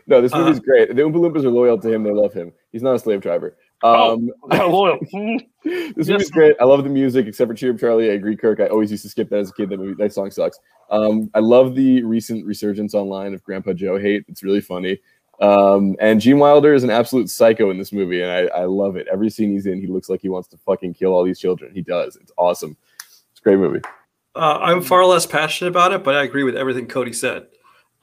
No, 0.10 0.22
this 0.22 0.32
Uh, 0.34 0.38
movie's 0.40 0.62
great. 0.62 0.88
The 0.96 1.02
Oompa 1.02 1.16
Loompas 1.16 1.44
are 1.44 1.50
loyal 1.50 1.78
to 1.82 1.94
him. 1.94 2.04
They 2.04 2.12
love 2.14 2.32
him. 2.34 2.54
He's 2.72 2.82
not 2.82 2.96
a 2.96 3.00
slave 3.00 3.20
driver. 3.20 3.58
Um, 3.84 4.32
Oh, 4.52 4.70
loyal. 4.70 5.00
This 5.64 5.94
Yes. 5.96 6.08
movie's 6.08 6.32
great. 6.32 6.56
I 6.62 6.64
love 6.64 6.84
the 6.84 6.90
music, 6.90 7.28
except 7.28 7.50
for 7.50 7.54
Cheer 7.56 7.74
Up 7.74 7.80
Charlie. 7.80 8.10
I 8.10 8.14
agree, 8.14 8.38
Kirk. 8.38 8.60
I 8.62 8.68
always 8.68 8.90
used 8.90 9.04
to 9.04 9.10
skip 9.10 9.30
that 9.32 9.40
as 9.40 9.50
a 9.50 9.54
kid. 9.54 9.70
That 9.70 9.78
movie, 9.80 9.96
that 10.02 10.14
song 10.14 10.32
sucks. 10.32 10.60
Um, 10.90 11.30
I 11.34 11.40
love 11.40 11.76
the 11.76 12.04
recent 12.04 12.46
resurgence 12.46 12.94
online 12.94 13.34
of 13.34 13.44
Grandpa 13.44 13.74
Joe 13.74 13.98
hate. 14.00 14.24
It's 14.30 14.44
really 14.44 14.62
funny. 14.62 14.98
Um, 15.42 15.96
and 16.00 16.22
Gene 16.22 16.40
Wilder 16.40 16.74
is 16.74 16.84
an 16.86 16.90
absolute 16.90 17.30
psycho 17.30 17.70
in 17.70 17.78
this 17.78 17.92
movie, 17.92 18.22
and 18.22 18.32
I, 18.32 18.62
I 18.62 18.64
love 18.66 18.96
it. 18.96 19.08
Every 19.12 19.30
scene 19.30 19.52
he's 19.52 19.66
in, 19.66 19.80
he 19.82 19.88
looks 19.88 20.08
like 20.10 20.22
he 20.22 20.30
wants 20.30 20.48
to 20.50 20.58
fucking 20.58 20.94
kill 20.94 21.12
all 21.14 21.24
these 21.24 21.40
children. 21.40 21.74
He 21.74 21.82
does. 21.82 22.16
It's 22.16 22.32
awesome. 22.38 22.78
It's 23.02 23.40
a 23.40 23.44
great 23.44 23.58
movie. 23.60 23.82
Uh, 24.36 24.58
I'm 24.62 24.82
far 24.82 25.06
less 25.06 25.26
passionate 25.26 25.70
about 25.72 25.92
it, 25.92 26.04
but 26.04 26.16
I 26.16 26.24
agree 26.24 26.44
with 26.44 26.56
everything 26.56 26.88
Cody 26.88 27.12
said. 27.14 27.48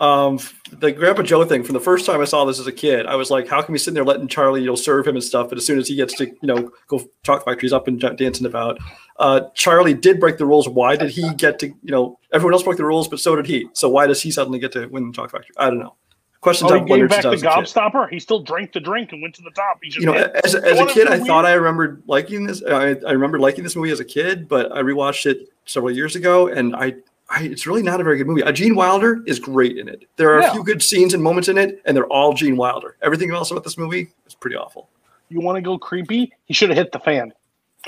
Um, 0.01 0.39
the 0.71 0.91
Grandpa 0.91 1.23
Joe 1.23 1.45
thing 1.45 1.63
from 1.63 1.75
the 1.75 1.81
first 1.81 2.05
time 2.05 2.21
I 2.21 2.25
saw 2.25 2.45
this 2.45 2.59
as 2.59 2.67
a 2.67 2.73
kid, 2.73 3.07
I 3.07 3.15
was 3.15 3.31
like, 3.31 3.47
how 3.49 3.63
can 3.63 3.73
we 3.73 3.79
sit 3.79 3.95
there 3.95 4.05
letting 4.05 4.27
Charlie, 4.27 4.61
you 4.61 4.67
know, 4.67 4.75
serve 4.75 5.07
him 5.07 5.15
and 5.15 5.23
stuff? 5.25 5.49
But 5.49 5.59
as 5.59 5.65
soon 5.65 5.79
as 5.79 5.87
he 5.89 5.95
gets 5.95 6.15
to, 6.19 6.27
you 6.27 6.37
know, 6.43 6.71
go 6.89 7.01
chalk 7.23 7.45
factories 7.45 7.73
up 7.73 7.87
and 7.87 8.01
dancing 8.17 8.45
about, 8.47 8.79
uh, 9.19 9.43
Charlie 9.55 9.95
did 9.95 10.19
break 10.19 10.37
the 10.37 10.47
rules. 10.47 10.69
Why 10.69 10.97
did 10.97 11.11
he 11.11 11.33
get 11.35 11.61
to, 11.61 11.69
you 11.69 11.77
know, 11.85 12.19
everyone 12.33 12.55
else 12.55 12.65
broke 12.65 12.77
the 12.77 12.85
rules, 12.85 13.07
but 13.07 13.21
so 13.21 13.37
did 13.37 13.47
he. 13.47 13.69
So 13.73 13.89
why 13.89 14.07
does 14.09 14.21
he 14.21 14.31
suddenly 14.33 14.59
get 14.59 14.73
to 14.73 14.87
win 14.89 15.07
the 15.07 15.13
chalk 15.13 15.31
factory? 15.31 15.55
I 15.57 15.71
don't 15.71 15.79
know. 15.79 15.95
Questions 16.41 16.71
Oh, 16.71 16.75
he 16.79 16.85
gave 16.85 17.09
back 17.09 17.23
the 17.23 17.29
I 17.29 17.31
was 17.31 17.43
a 17.43 17.47
kid. 17.47 17.53
gobstopper. 17.55 18.11
He 18.11 18.19
still 18.21 18.41
drank 18.41 18.73
the 18.73 18.81
drink 18.81 19.13
and 19.13 19.23
went 19.23 19.35
to 19.37 19.43
the 19.43 19.51
top. 19.53 19.79
He 19.83 19.89
just 19.89 20.01
You 20.01 20.07
know, 20.13 20.13
did. 20.13 20.31
as, 20.45 20.55
as 20.57 20.79
a 20.79 20.85
kid, 20.87 21.09
I 21.09 21.19
thought? 21.21 21.47
I 21.47 21.53
remembered 21.55 22.03
liking 22.07 22.45
this. 22.47 22.63
I, 22.63 22.97
I 23.07 23.13
remember 23.13 23.39
liking 23.39 23.65
this 23.65 23.75
movie 23.77 23.91
as 23.93 24.01
a 24.01 24.05
kid, 24.05 24.47
but 24.47 24.71
I 24.77 24.83
rewatched 24.83 25.25
it 25.25 25.49
several 25.65 25.91
years 25.93 26.17
ago, 26.17 26.49
and 26.49 26.77
I, 26.77 26.97
I 27.35 27.43
it's 27.45 27.67
really 27.67 27.83
not 27.83 28.01
a 28.01 28.05
very 28.05 28.17
good 28.19 28.27
movie. 28.27 28.43
Uh, 28.43 28.53
Gene 28.53 28.75
Wilder 28.77 29.23
is 29.27 29.39
great 29.39 29.77
in 29.79 29.89
it. 29.89 30.05
There 30.17 30.33
are 30.35 30.41
Yeah. 30.41 30.51
a 30.51 30.53
few 30.53 30.63
good 30.65 30.83
scenes 30.83 31.15
and 31.15 31.23
moments 31.23 31.49
in 31.49 31.59
it, 31.59 31.83
and 31.85 31.97
they're 31.97 32.07
all 32.07 32.33
Gene 32.33 32.57
Wilder. 32.57 32.97
Everything 33.03 33.31
else 33.33 33.51
about 33.51 33.65
this 33.65 33.77
movie 33.77 34.09
is 34.27 34.35
pretty 34.35 34.57
awful. 34.57 34.89
You 35.29 35.41
want 35.41 35.57
to 35.57 35.63
go 35.63 35.77
creepy? 35.79 36.33
He 36.47 36.55
should 36.55 36.69
have 36.69 36.79
hit 36.79 36.93
the 36.93 37.01
fan. 37.01 37.33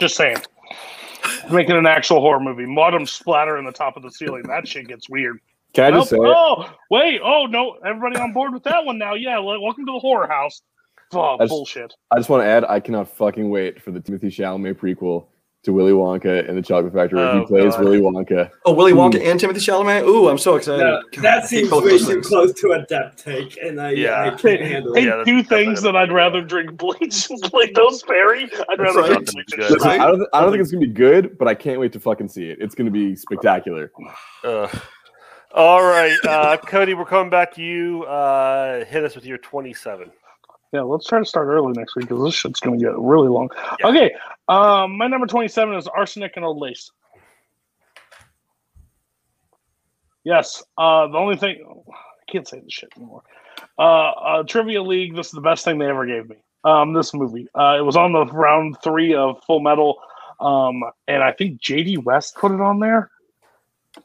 Just 0.00 0.16
saying. 0.16 0.38
Make 1.50 1.68
it 1.68 1.76
an 1.76 1.86
actual 1.86 2.20
horror 2.20 2.40
movie. 2.40 2.66
Bottom 2.74 3.06
splatter 3.06 3.56
in 3.58 3.64
the 3.64 3.72
top 3.72 3.96
of 3.96 4.02
the 4.02 4.10
ceiling. 4.10 4.42
That 4.44 4.66
shit 4.66 4.88
gets 4.88 5.08
weird. 5.08 5.38
Can 5.74 5.84
I 5.84 5.90
just 5.96 6.10
Nope. 6.12 6.22
say 6.24 6.28
it? 6.28 6.34
Oh, 6.36 6.70
wait. 6.90 7.20
Oh, 7.22 7.46
no. 7.46 7.76
Everybody 7.84 8.16
on 8.18 8.32
board 8.32 8.52
with 8.52 8.64
that 8.64 8.84
one 8.84 8.98
now. 8.98 9.14
Yeah. 9.14 9.38
Welcome 9.38 9.86
to 9.86 9.92
the 9.92 9.98
horror 9.98 10.26
house. 10.26 10.62
Oh, 11.12 11.36
That's- 11.36 11.50
bullshit. 11.50 11.94
I 12.10 12.16
just 12.16 12.28
want 12.28 12.42
to 12.42 12.46
add, 12.46 12.64
I 12.64 12.80
cannot 12.80 13.08
fucking 13.08 13.48
wait 13.48 13.80
for 13.80 13.92
the 13.92 14.00
Timothée 14.00 14.24
Chalamet 14.24 14.74
prequel 14.74 15.26
to 15.66 15.72
Willy 15.72 15.90
Wonka 15.92 16.48
and 16.48 16.56
the 16.56 16.62
Chocolate 16.62 16.94
Factory 16.94 17.20
Oh, 17.20 17.40
he 17.40 17.46
plays 17.46 17.74
God. 17.74 17.84
Willy 17.84 18.00
Wonka. 18.00 18.50
Oh, 18.64 18.72
Willy 18.72 18.92
Wonka 18.92 19.20
and 19.20 19.38
Timothée 19.38 19.56
Chalamet. 19.56 20.04
Ooh, 20.06 20.28
I'm 20.28 20.38
so 20.38 20.54
excited. 20.54 20.78
No, 20.82 21.02
God, 21.12 21.22
that 21.24 21.40
hate 21.42 21.68
seems 21.68 21.70
way 21.72 21.98
too 21.98 22.20
close 22.20 22.52
to 22.60 22.72
a 22.72 22.86
Depp 22.86 23.16
take, 23.16 23.58
and 23.62 23.80
I, 23.80 23.90
Yeah. 23.90 24.22
I 24.22 24.30
can't 24.30 24.60
handle 24.60 24.94
Hey, 24.94 25.02
it. 25.02 25.04
Yeah, 25.06 25.16
that's 25.16 25.28
two 25.28 25.42
definitely 25.42 25.64
things 25.66 25.82
that 25.82 25.96
I'd 25.96 26.12
rather 26.12 26.40
drink 26.40 26.76
bleach 26.76 27.28
and 27.30 27.42
play 27.42 27.70
those 27.72 28.00
fairy. 28.02 28.48
I'd 28.68 28.78
rather 28.78 29.00
right. 29.00 29.10
drink 29.12 29.32
bleach. 29.32 29.46
Good. 29.50 29.70
Listen, 29.72 29.88
Right? 29.88 30.00
I 30.00 30.06
don't, 30.06 30.28
I 30.32 30.40
don't 30.40 30.52
think 30.52 30.62
it's 30.62 30.70
gonna 30.70 30.86
be 30.86 30.92
good, 30.92 31.36
but 31.36 31.48
I 31.48 31.54
can't 31.54 31.80
wait 31.80 31.92
to 31.94 32.00
fucking 32.00 32.28
see 32.28 32.48
it. 32.48 32.58
It's 32.60 32.76
gonna 32.76 32.90
be 32.92 33.16
spectacular. 33.16 33.90
Uh, 34.44 34.68
all 35.52 35.82
right, 35.82 36.16
uh, 36.28 36.58
Cody, 36.58 36.94
we're 36.94 37.04
coming 37.06 37.30
back 37.30 37.52
to 37.54 37.62
you. 37.62 38.04
Uh, 38.04 38.84
hit 38.84 39.02
us 39.02 39.16
with 39.16 39.24
your 39.26 39.38
27. 39.38 40.12
Yeah, 40.76 40.82
let's 40.82 41.06
try 41.06 41.18
to 41.18 41.24
start 41.24 41.48
early 41.48 41.72
next 41.72 41.96
week 41.96 42.06
because 42.06 42.22
this 42.22 42.34
shit's 42.34 42.60
going 42.60 42.78
to 42.78 42.84
get 42.84 42.98
really 42.98 43.28
long. 43.28 43.48
Yeah. 43.80 43.86
Okay, 43.86 44.14
um, 44.46 44.98
my 44.98 45.06
number 45.06 45.26
twenty-seven 45.26 45.74
is 45.74 45.86
arsenic 45.86 46.32
and 46.36 46.44
old 46.44 46.58
lace. 46.58 46.90
Yes, 50.22 50.62
uh, 50.76 51.06
the 51.06 51.16
only 51.16 51.36
thing 51.36 51.64
I 51.90 52.30
can't 52.30 52.46
say 52.46 52.60
this 52.60 52.74
shit 52.74 52.90
anymore. 52.94 53.22
Uh, 53.78 54.10
uh, 54.10 54.42
Trivia 54.42 54.82
League. 54.82 55.16
This 55.16 55.28
is 55.28 55.32
the 55.32 55.40
best 55.40 55.64
thing 55.64 55.78
they 55.78 55.86
ever 55.86 56.04
gave 56.04 56.28
me. 56.28 56.36
Um, 56.62 56.92
this 56.92 57.14
movie. 57.14 57.48
Uh, 57.58 57.76
it 57.78 57.82
was 57.82 57.96
on 57.96 58.12
the 58.12 58.26
round 58.26 58.76
three 58.84 59.14
of 59.14 59.42
Full 59.46 59.60
Metal, 59.60 59.96
um, 60.40 60.82
and 61.08 61.22
I 61.22 61.32
think 61.32 61.62
JD 61.62 62.04
West 62.04 62.36
put 62.36 62.52
it 62.52 62.60
on 62.60 62.80
there, 62.80 63.10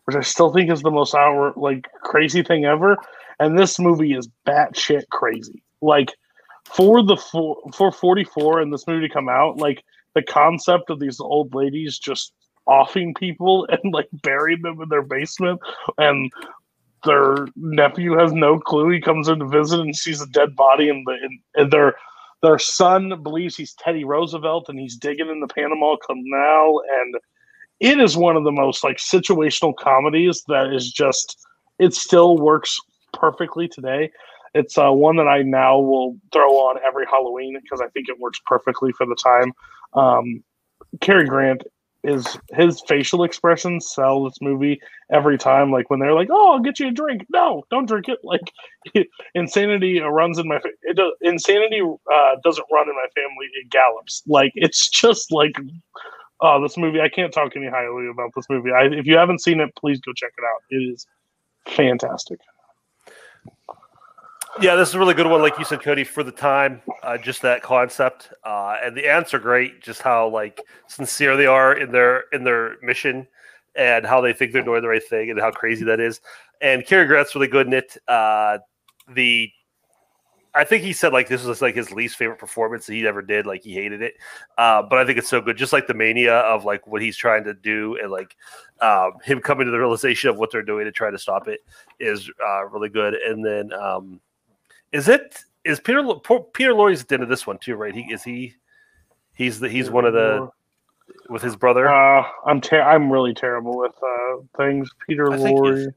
which 0.06 0.16
I 0.16 0.22
still 0.22 0.54
think 0.54 0.72
is 0.72 0.84
the 0.84 0.92
most 0.92 1.14
hour 1.14 1.52
like 1.58 1.90
crazy 2.02 2.44
thing 2.44 2.64
ever. 2.64 2.96
And 3.42 3.60
this 3.60 3.78
movie 3.78 4.14
is 4.14 4.30
batshit 4.48 5.10
crazy. 5.10 5.64
Like 5.82 6.14
for 6.66 7.04
the 7.04 7.18
for, 7.18 7.58
for 7.74 7.92
44 7.92 8.62
and 8.62 8.74
this 8.74 8.88
movie 8.88 9.08
to 9.08 9.14
come 9.14 9.30
out, 9.30 9.58
like 9.58 9.84
the 10.16 10.24
concept 10.24 10.90
of 10.90 11.00
these 11.00 11.20
old 11.20 11.54
ladies 11.54 11.98
just 11.98 12.34
offing 12.68 13.14
people 13.14 13.68
and 13.84 13.94
like 13.94 14.08
burying 14.24 14.62
them 14.62 14.82
in 14.82 14.90
their 14.90 15.02
basement 15.02 15.60
and 15.98 16.32
their 17.04 17.48
nephew 17.56 18.16
has 18.16 18.32
no 18.32 18.60
clue. 18.60 18.90
He 18.90 19.02
comes 19.02 19.28
in 19.28 19.40
to 19.40 19.48
visit 19.48 19.80
and 19.80 19.96
sees 19.96 20.22
a 20.22 20.28
dead 20.28 20.56
body 20.56 20.90
and 20.90 21.06
the 21.06 21.14
and, 21.14 21.40
and 21.56 21.72
their 21.72 21.96
their 22.44 22.60
son 22.60 23.22
believes 23.22 23.56
he's 23.56 23.74
Teddy 23.74 24.04
Roosevelt 24.04 24.70
and 24.70 24.80
he's 24.80 24.98
digging 24.98 25.30
in 25.30 25.40
the 25.40 25.48
Panama 25.48 25.96
Canal 26.06 26.82
and 27.00 27.16
it 27.80 28.00
is 28.00 28.16
one 28.16 28.36
of 28.36 28.44
the 28.44 28.52
most 28.52 28.84
like 28.84 28.98
situational 28.98 29.76
comedies 29.76 30.44
that 30.48 30.72
is 30.72 30.92
just 30.92 31.38
it 31.80 31.94
still 31.94 32.38
works 32.38 32.80
perfectly 33.14 33.68
today. 33.68 34.12
It's 34.54 34.78
uh, 34.78 34.92
one 34.92 35.16
that 35.18 35.28
I 35.28 35.44
now 35.44 35.80
will 35.80 36.18
throw 36.34 36.50
on 36.56 36.78
every 36.86 37.06
Halloween 37.10 37.58
because 37.62 37.82
I 37.82 37.88
think 37.90 38.10
it 38.10 38.20
works 38.20 38.40
perfectly 38.46 38.92
for 38.92 39.06
the 39.06 39.16
time. 39.16 39.54
Um, 39.94 40.44
Cary 41.00 41.26
Grant 41.26 41.64
is 42.04 42.38
his 42.54 42.82
facial 42.88 43.24
expressions 43.24 43.90
sell 43.90 44.24
this 44.24 44.42
movie 44.42 44.82
every 45.12 45.38
time. 45.38 45.72
Like 45.72 45.90
when 45.90 46.00
they're 46.00 46.14
like, 46.14 46.30
"Oh, 46.32 46.54
I'll 46.54 46.60
get 46.60 46.80
you 46.80 46.88
a 46.88 46.92
drink." 46.92 47.26
No, 47.30 47.64
don't 47.70 47.86
drink 47.86 48.10
it. 48.10 48.20
Like 48.24 48.52
insanity 49.36 50.00
runs 50.00 50.38
in 50.38 50.48
my 50.48 50.60
fa- 50.60 50.70
it 50.84 50.96
does, 50.96 51.12
insanity 51.22 51.82
uh, 51.82 52.36
doesn't 52.44 52.66
run 52.72 52.90
in 52.90 52.96
my 52.96 53.08
family. 53.16 53.48
It 53.54 53.70
gallops. 53.70 54.24
Like 54.28 54.52
it's 54.56 54.90
just 54.90 55.32
like. 55.32 55.56
Oh, 56.44 56.60
this 56.60 56.76
movie! 56.76 57.00
I 57.00 57.08
can't 57.08 57.32
talk 57.32 57.56
any 57.56 57.68
highly 57.68 58.08
about 58.12 58.32
this 58.36 58.50
movie. 58.50 58.72
I, 58.72 58.86
if 58.86 59.06
you 59.06 59.16
haven't 59.16 59.44
seen 59.44 59.60
it, 59.60 59.76
please 59.76 60.00
go 60.00 60.12
check 60.12 60.32
it 60.36 60.44
out. 60.44 60.64
It 60.72 60.92
is 60.92 61.06
fantastic. 61.68 62.40
Yeah, 64.60 64.76
this 64.76 64.90
is 64.90 64.96
a 64.96 65.00
really 65.00 65.14
good 65.14 65.28
one, 65.28 65.42
like 65.42 65.58
you 65.58 65.66
said, 65.66 65.82
Cody, 65.82 66.04
for 66.04 66.24
the 66.24 66.32
time. 66.32 66.82
Uh, 67.04 67.18
just 67.18 67.42
that 67.42 67.64
concept, 67.64 68.34
uh, 68.44 68.78
and 68.84 68.96
the 68.96 69.08
ants 69.10 69.34
are 69.34 69.40
great. 69.40 69.82
Just 69.82 70.02
how 70.02 70.28
like 70.28 70.60
sincere 70.88 71.38
they 71.38 71.46
are 71.46 71.74
in 71.78 71.92
their 71.92 72.26
in 72.34 72.44
their 72.44 72.76
mission, 72.82 73.28
and 73.76 74.06
how 74.06 74.20
they 74.20 74.34
think 74.34 74.52
they're 74.52 74.62
doing 74.62 74.82
the 74.82 74.90
right 74.90 75.04
thing, 75.04 75.32
and 75.32 75.40
how 75.40 75.52
crazy 75.52 75.86
that 75.86 76.02
is. 76.02 76.20
And 76.60 76.86
Cary 76.86 77.08
Grant's 77.08 77.34
really 77.34 77.48
good 77.48 77.66
in 77.68 77.74
it. 77.74 77.98
Uh, 78.08 78.58
the 79.14 79.50
I 80.54 80.66
think 80.66 80.84
he 80.84 80.92
said 80.92 81.14
like 81.14 81.30
this 81.30 81.46
was 81.46 81.62
like 81.62 81.76
his 81.76 81.92
least 81.94 82.18
favorite 82.18 82.40
performance 82.40 82.86
that 82.86 82.94
he 82.94 83.08
ever 83.08 83.22
did. 83.22 83.46
Like 83.46 83.64
he 83.64 83.74
hated 83.74 84.02
it, 84.02 84.16
uh, 84.58 84.84
but 84.84 85.00
I 85.00 85.06
think 85.06 85.18
it's 85.18 85.30
so 85.30 85.40
good. 85.40 85.56
Just 85.56 85.72
like 85.72 85.88
the 85.88 85.94
mania 85.94 86.40
of 86.40 86.66
like 86.66 86.86
what 86.88 87.02
he's 87.02 87.16
trying 87.16 87.46
to 87.46 87.54
do 87.54 87.98
and 88.02 88.12
like 88.12 88.36
um, 88.82 89.14
him 89.24 89.40
coming 89.40 89.66
to 89.66 89.72
the 89.72 89.80
realization 89.80 90.30
of 90.30 90.38
what 90.38 90.52
they're 90.52 90.62
doing 90.62 90.86
to 90.86 90.92
try 90.92 91.10
to 91.10 91.18
stop 91.18 91.48
it 91.48 91.62
is 92.02 92.30
uh, 92.46 92.66
really 92.68 92.90
good. 92.90 93.14
And 93.14 93.46
then 93.46 93.72
um, 93.72 94.20
is 94.92 95.08
it 95.08 95.38
is 95.64 95.80
Peter 95.80 96.02
Peter 96.54 96.74
Lorre's 96.74 97.02
at 97.02 97.08
the 97.08 97.16
end 97.16 97.24
of 97.24 97.30
this 97.30 97.46
one 97.48 97.58
too, 97.58 97.76
right? 97.76 97.94
He 97.94 98.02
is 98.12 98.24
he 98.24 98.56
he's 99.34 99.60
the 99.60 99.70
he's 99.70 99.90
one 99.90 100.06
of 100.06 100.14
the 100.14 100.50
with 101.30 101.42
his 101.42 101.56
brother. 101.56 101.88
Uh, 101.88 102.24
I'm 102.46 102.62
ter- 102.62 102.82
I'm 102.82 103.12
really 103.12 103.34
terrible 103.34 103.78
with 103.78 103.94
uh, 104.02 104.38
things. 104.58 104.90
Peter 105.08 105.32
I 105.32 105.38
Lorre. 105.38 105.94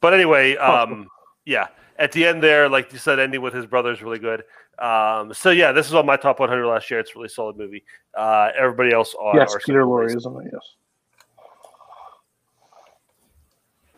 But 0.00 0.14
anyway, 0.14 0.56
um, 0.56 1.08
yeah, 1.44 1.68
at 1.98 2.12
the 2.12 2.26
end 2.26 2.42
there, 2.42 2.68
like 2.68 2.92
you 2.92 2.98
said, 2.98 3.18
ending 3.18 3.42
with 3.42 3.54
his 3.54 3.66
brother 3.66 3.90
is 3.92 4.02
really 4.02 4.18
good. 4.18 4.42
Um, 4.78 5.32
so 5.32 5.50
yeah, 5.50 5.72
this 5.72 5.86
is 5.86 5.94
on 5.94 6.04
my 6.06 6.16
top 6.16 6.40
100 6.40 6.66
last 6.66 6.90
year. 6.90 6.98
It's 7.00 7.10
a 7.10 7.14
really 7.14 7.28
solid 7.28 7.56
movie. 7.56 7.84
Uh, 8.14 8.50
everybody 8.58 8.92
else 8.92 9.14
on 9.14 9.36
Yes, 9.36 9.54
are 9.54 9.60
Peter 9.60 9.82
some- 9.82 9.88
Lorre 9.88 10.14
is 10.16 10.26
on 10.26 10.44
it. 10.46 10.50
Yes. 10.52 10.74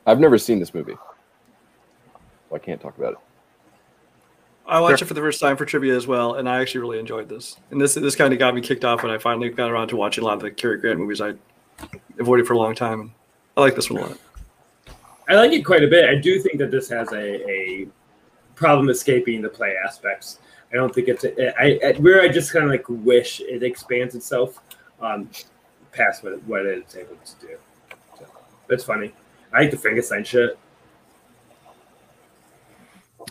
I've 0.06 0.20
never 0.20 0.38
seen 0.38 0.60
this 0.60 0.72
movie, 0.72 0.96
so 2.48 2.54
I 2.54 2.58
can't 2.58 2.80
talk 2.80 2.96
about 2.96 3.14
it. 3.14 3.18
I 4.68 4.80
watched 4.80 5.02
it 5.02 5.04
for 5.04 5.14
the 5.14 5.20
first 5.20 5.40
time 5.40 5.56
for 5.56 5.64
trivia 5.64 5.96
as 5.96 6.06
well, 6.06 6.34
and 6.34 6.48
I 6.48 6.60
actually 6.60 6.80
really 6.80 6.98
enjoyed 6.98 7.28
this. 7.28 7.56
And 7.70 7.80
this 7.80 7.94
this 7.94 8.16
kind 8.16 8.32
of 8.32 8.38
got 8.38 8.54
me 8.54 8.60
kicked 8.60 8.84
off 8.84 9.02
when 9.02 9.12
I 9.12 9.18
finally 9.18 9.48
got 9.48 9.70
around 9.70 9.88
to 9.88 9.96
watching 9.96 10.24
a 10.24 10.26
lot 10.26 10.34
of 10.34 10.40
the 10.42 10.50
Cary 10.50 10.78
Grant 10.80 10.98
movies 10.98 11.20
I 11.20 11.34
avoided 12.18 12.46
for 12.46 12.54
a 12.54 12.58
long 12.58 12.74
time. 12.74 13.14
I 13.56 13.60
like 13.60 13.74
this 13.76 13.90
one 13.90 14.02
a 14.02 14.06
lot. 14.06 14.18
I 15.28 15.34
like 15.34 15.52
it 15.52 15.62
quite 15.62 15.82
a 15.82 15.88
bit. 15.88 16.08
I 16.08 16.16
do 16.16 16.40
think 16.40 16.58
that 16.58 16.70
this 16.70 16.88
has 16.88 17.12
a, 17.12 17.50
a 17.50 17.88
problem 18.54 18.90
escaping 18.90 19.42
the 19.42 19.48
play 19.48 19.74
aspects. 19.84 20.40
I 20.72 20.76
don't 20.76 20.94
think 20.94 21.08
it's 21.08 21.24
a, 21.24 21.60
I, 21.60 21.78
I 21.84 21.92
where 21.98 22.22
I 22.22 22.28
just 22.28 22.52
kind 22.52 22.64
of 22.64 22.70
like 22.70 22.84
wish 22.88 23.40
it 23.40 23.62
expands 23.62 24.14
itself 24.14 24.60
um, 25.00 25.30
past 25.92 26.24
what 26.24 26.42
what 26.44 26.66
it's 26.66 26.96
able 26.96 27.16
to 27.16 27.46
do. 27.46 27.56
So, 28.18 28.26
that's 28.68 28.84
funny. 28.84 29.12
I 29.52 29.60
like 29.60 29.70
the 29.70 29.76
Frankenstein 29.76 30.24
shit. 30.24 30.58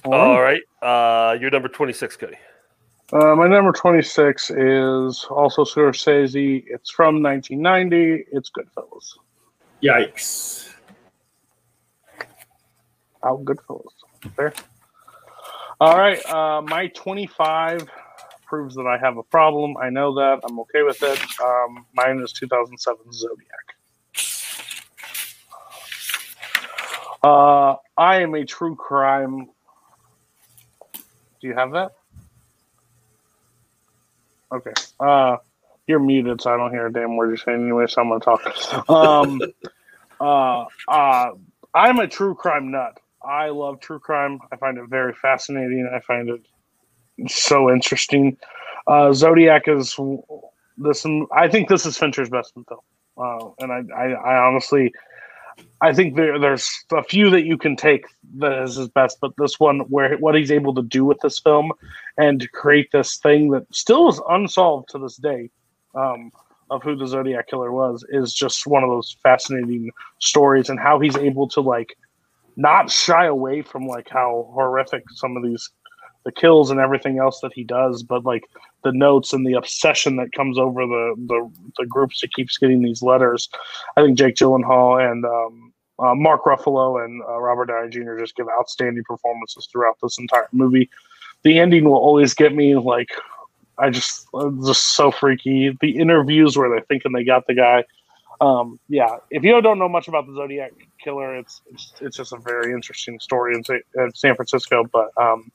All 0.04 0.41
right, 0.41 0.62
uh, 0.82 1.38
you're 1.39 1.50
number 1.50 1.68
26, 1.68 2.18
Cody. 2.18 2.36
Uh, 3.14 3.36
my 3.36 3.48
number 3.48 3.72
26 3.72 4.50
is 4.50 5.26
also 5.30 5.64
Scorsese. 5.64 6.64
It's 6.68 6.89
from 6.89 7.22
1990. 7.22 8.26
It's 8.32 8.50
Goodfellas. 8.50 9.18
Yikes! 9.82 10.74
Oh, 13.22 13.38
Goodfellas. 13.38 13.91
Fair. 14.36 14.54
All 15.80 15.98
right. 15.98 16.24
Uh, 16.26 16.62
my 16.62 16.88
25 16.88 17.88
proves 18.46 18.76
that 18.76 18.88
I 18.88 18.98
have 18.98 19.18
a 19.18 19.24
problem. 19.24 19.76
I 19.78 19.89
know 19.89 20.14
that. 20.16 20.39
I'm 20.43 20.60
okay 20.62 20.84
with 20.84 21.02
it. 21.04 21.20
Um, 21.43 21.86
mine 21.93 22.20
is 22.20 22.32
2007 22.34 23.12
Zodiac. 23.12 23.76
Uh, 27.24 27.76
I 27.98 28.22
am 28.22 28.36
a 28.36 28.46
true 28.46 28.76
crime. 28.76 29.50
Do 31.46 31.50
you 31.50 31.58
have 31.58 31.74
that? 31.74 31.91
Okay. 34.52 34.74
Uh, 35.00 35.38
you're 35.86 36.00
muted, 36.00 36.41
so 36.41 36.52
I 36.52 36.58
don't 36.58 36.72
hear 36.72 36.88
a 36.88 36.91
damn 36.91 37.16
word 37.16 37.28
you're 37.28 37.38
saying 37.38 37.62
anyway. 37.62 37.86
So 37.86 38.02
I'm 38.02 38.10
gonna 38.10 38.20
talk. 38.20 38.89
Um, 38.89 39.39
uh, 40.20 40.66
uh, 40.88 41.30
I'm 41.72 42.00
a 42.00 42.08
true 42.08 42.34
crime 42.34 42.72
nut. 42.72 43.00
I 43.24 43.50
love 43.50 43.80
true 43.80 44.00
crime. 44.00 44.39
I 44.52 44.56
find 44.56 44.80
it 44.80 44.89
very 44.89 45.14
fascinating. 45.14 45.88
I 45.93 46.00
find 46.00 46.30
it 46.30 46.41
so 47.32 47.70
interesting. 47.70 48.38
Uh, 48.88 49.14
Zodiac 49.14 49.68
is 49.68 49.96
this. 50.80 51.06
I 51.32 51.48
think 51.48 51.70
this 51.70 51.86
is 51.86 51.96
Fincher's 51.96 52.32
best 52.32 52.56
film, 52.56 52.80
uh, 53.20 53.50
and 53.60 53.72
I, 53.72 53.84
I, 53.96 54.12
I 54.14 54.48
honestly, 54.48 54.91
I 55.82 55.94
think 55.94 56.16
there, 56.16 56.40
there's 56.40 56.70
a 56.94 57.04
few 57.04 57.30
that 57.32 57.46
you 57.46 57.58
can 57.58 57.76
take 57.76 58.06
that 58.38 58.64
is 58.64 58.76
his 58.76 58.88
best, 58.90 59.18
but 59.22 59.32
this 59.38 59.60
one, 59.60 59.82
where 59.82 60.18
what 60.18 60.36
he's 60.36 60.52
able 60.52 60.74
to 60.76 60.82
do 60.82 61.04
with 61.06 61.20
this 61.22 61.40
film, 61.40 61.72
and 62.18 62.50
create 62.54 62.92
this 62.92 63.18
thing 63.18 63.52
that 63.52 63.66
still 63.74 64.10
is 64.10 64.22
unsolved 64.30 64.90
to 64.90 65.00
this 65.00 65.18
day, 65.18 65.50
um, 65.94 66.32
of 66.70 66.82
who 66.82 66.96
the 66.96 67.08
Zodiac 67.08 67.48
killer 67.48 67.72
was, 67.72 68.06
is 68.10 68.34
just 68.34 68.66
one 68.66 68.84
of 68.84 68.90
those 68.90 69.18
fascinating 69.22 69.92
stories, 70.20 70.70
and 70.70 70.80
how 70.80 71.00
he's 71.00 71.18
able 71.18 71.48
to 71.50 71.62
like 71.62 71.98
not 72.56 72.90
shy 72.90 73.26
away 73.26 73.62
from 73.62 73.86
like 73.86 74.08
how 74.10 74.50
horrific 74.54 75.04
some 75.12 75.36
of 75.36 75.44
these 75.44 75.70
the 76.26 76.32
kills 76.32 76.72
and 76.72 76.80
everything 76.80 77.20
else 77.20 77.40
that 77.42 77.54
he 77.54 77.64
does, 77.64 78.04
but 78.04 78.26
like 78.26 78.44
the 78.84 78.92
notes 78.92 79.32
and 79.32 79.46
the 79.46 79.54
obsession 79.54 80.18
that 80.18 80.34
comes 80.34 80.58
over 80.58 80.86
the 80.86 81.16
the, 81.28 81.52
the 81.78 81.86
groups 81.86 82.22
that 82.22 82.34
keeps 82.34 82.58
getting 82.58 82.82
these 82.82 83.02
letters. 83.02 83.48
I 83.96 84.02
think 84.02 84.18
Jake 84.18 84.36
Gyllenhaal 84.36 85.10
and 85.10 85.24
um, 85.24 85.74
uh, 86.00 86.16
Mark 86.16 86.44
Ruffalo 86.44 87.04
and 87.04 87.22
uh, 87.24 87.40
Robert 87.40 87.68
Downey 87.68 87.90
Jr. 87.90 88.18
just 88.18 88.36
give 88.36 88.48
outstanding 88.50 89.04
performances 89.04 89.68
throughout 89.72 89.98
this 90.02 90.18
entire 90.18 90.50
movie. 90.52 90.90
The 91.44 91.60
ending 91.60 91.86
will 91.86 91.96
always 91.96 92.34
get 92.34 92.54
me 92.54 92.76
like 92.76 93.12
I 93.78 93.90
just 93.90 94.28
it's 94.34 94.68
just 94.68 94.96
so 94.96 95.12
freaky. 95.12 95.78
The 95.80 95.98
interviews 95.98 96.58
where 96.58 96.70
they're 96.70 96.82
thinking 96.82 97.12
they 97.12 97.24
got 97.24 97.46
the 97.48 97.54
guy. 97.54 97.84
Um, 98.42 98.80
yeah, 98.90 99.18
if 99.32 99.44
you 99.44 99.62
don't 99.62 99.80
know 99.80 99.88
much 99.88 100.08
about 100.08 100.28
the 100.28 100.34
Zodiac 100.34 100.74
killer, 101.02 101.36
it's 101.36 101.62
it's, 101.72 101.94
it's 102.02 102.18
just 102.18 102.34
a 102.34 102.38
very 102.38 102.74
interesting 102.74 103.20
story 103.20 103.56
in, 103.56 103.64
in 103.96 104.12
San 104.14 104.36
Francisco. 104.36 104.86
But 104.92 105.12
um, 105.18 105.52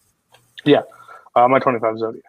yeah, 0.64 0.82
uh, 1.34 1.48
my 1.48 1.58
25 1.58 1.98
Zodiac. 1.98 2.24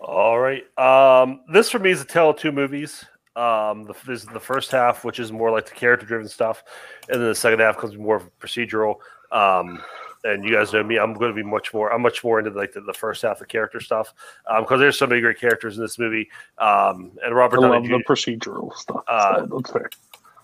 All 0.00 0.38
right. 0.38 0.64
Um, 0.78 1.40
this 1.52 1.70
for 1.70 1.78
me 1.78 1.90
is 1.90 2.00
a 2.00 2.04
tale 2.04 2.30
of 2.30 2.36
two 2.36 2.52
movies. 2.52 3.04
Um, 3.36 3.84
the, 3.84 3.94
this 4.06 4.22
is 4.22 4.26
the 4.26 4.40
first 4.40 4.70
half, 4.70 5.04
which 5.04 5.20
is 5.20 5.30
more 5.30 5.50
like 5.50 5.66
the 5.66 5.74
character-driven 5.74 6.28
stuff, 6.28 6.64
and 7.08 7.20
then 7.20 7.28
the 7.28 7.34
second 7.34 7.60
half 7.60 7.76
comes 7.76 7.96
more 7.96 8.22
procedural. 8.40 8.96
Um, 9.30 9.82
and 10.24 10.44
you 10.44 10.52
guys 10.52 10.72
know 10.72 10.82
me; 10.82 10.98
I'm 10.98 11.14
going 11.14 11.30
to 11.30 11.34
be 11.34 11.48
much 11.48 11.72
more. 11.72 11.92
I'm 11.92 12.02
much 12.02 12.24
more 12.24 12.38
into 12.38 12.50
like 12.50 12.72
the, 12.72 12.80
the 12.80 12.92
first 12.92 13.22
half 13.22 13.40
of 13.40 13.48
character 13.48 13.80
stuff 13.80 14.12
because 14.58 14.80
there's 14.80 14.98
so 14.98 15.06
many 15.06 15.20
great 15.20 15.38
characters 15.38 15.76
in 15.76 15.82
this 15.82 15.98
movie. 15.98 16.28
Um, 16.58 17.12
and 17.24 17.26
I 17.26 17.36
Robert 17.36 17.60
love 17.60 17.72
Downey 17.72 17.88
the 17.88 18.02
procedural 18.04 18.74
stuff. 18.74 19.02
Uh, 19.06 19.46
so 19.46 19.46
that's 19.46 19.70
fair. 19.70 19.90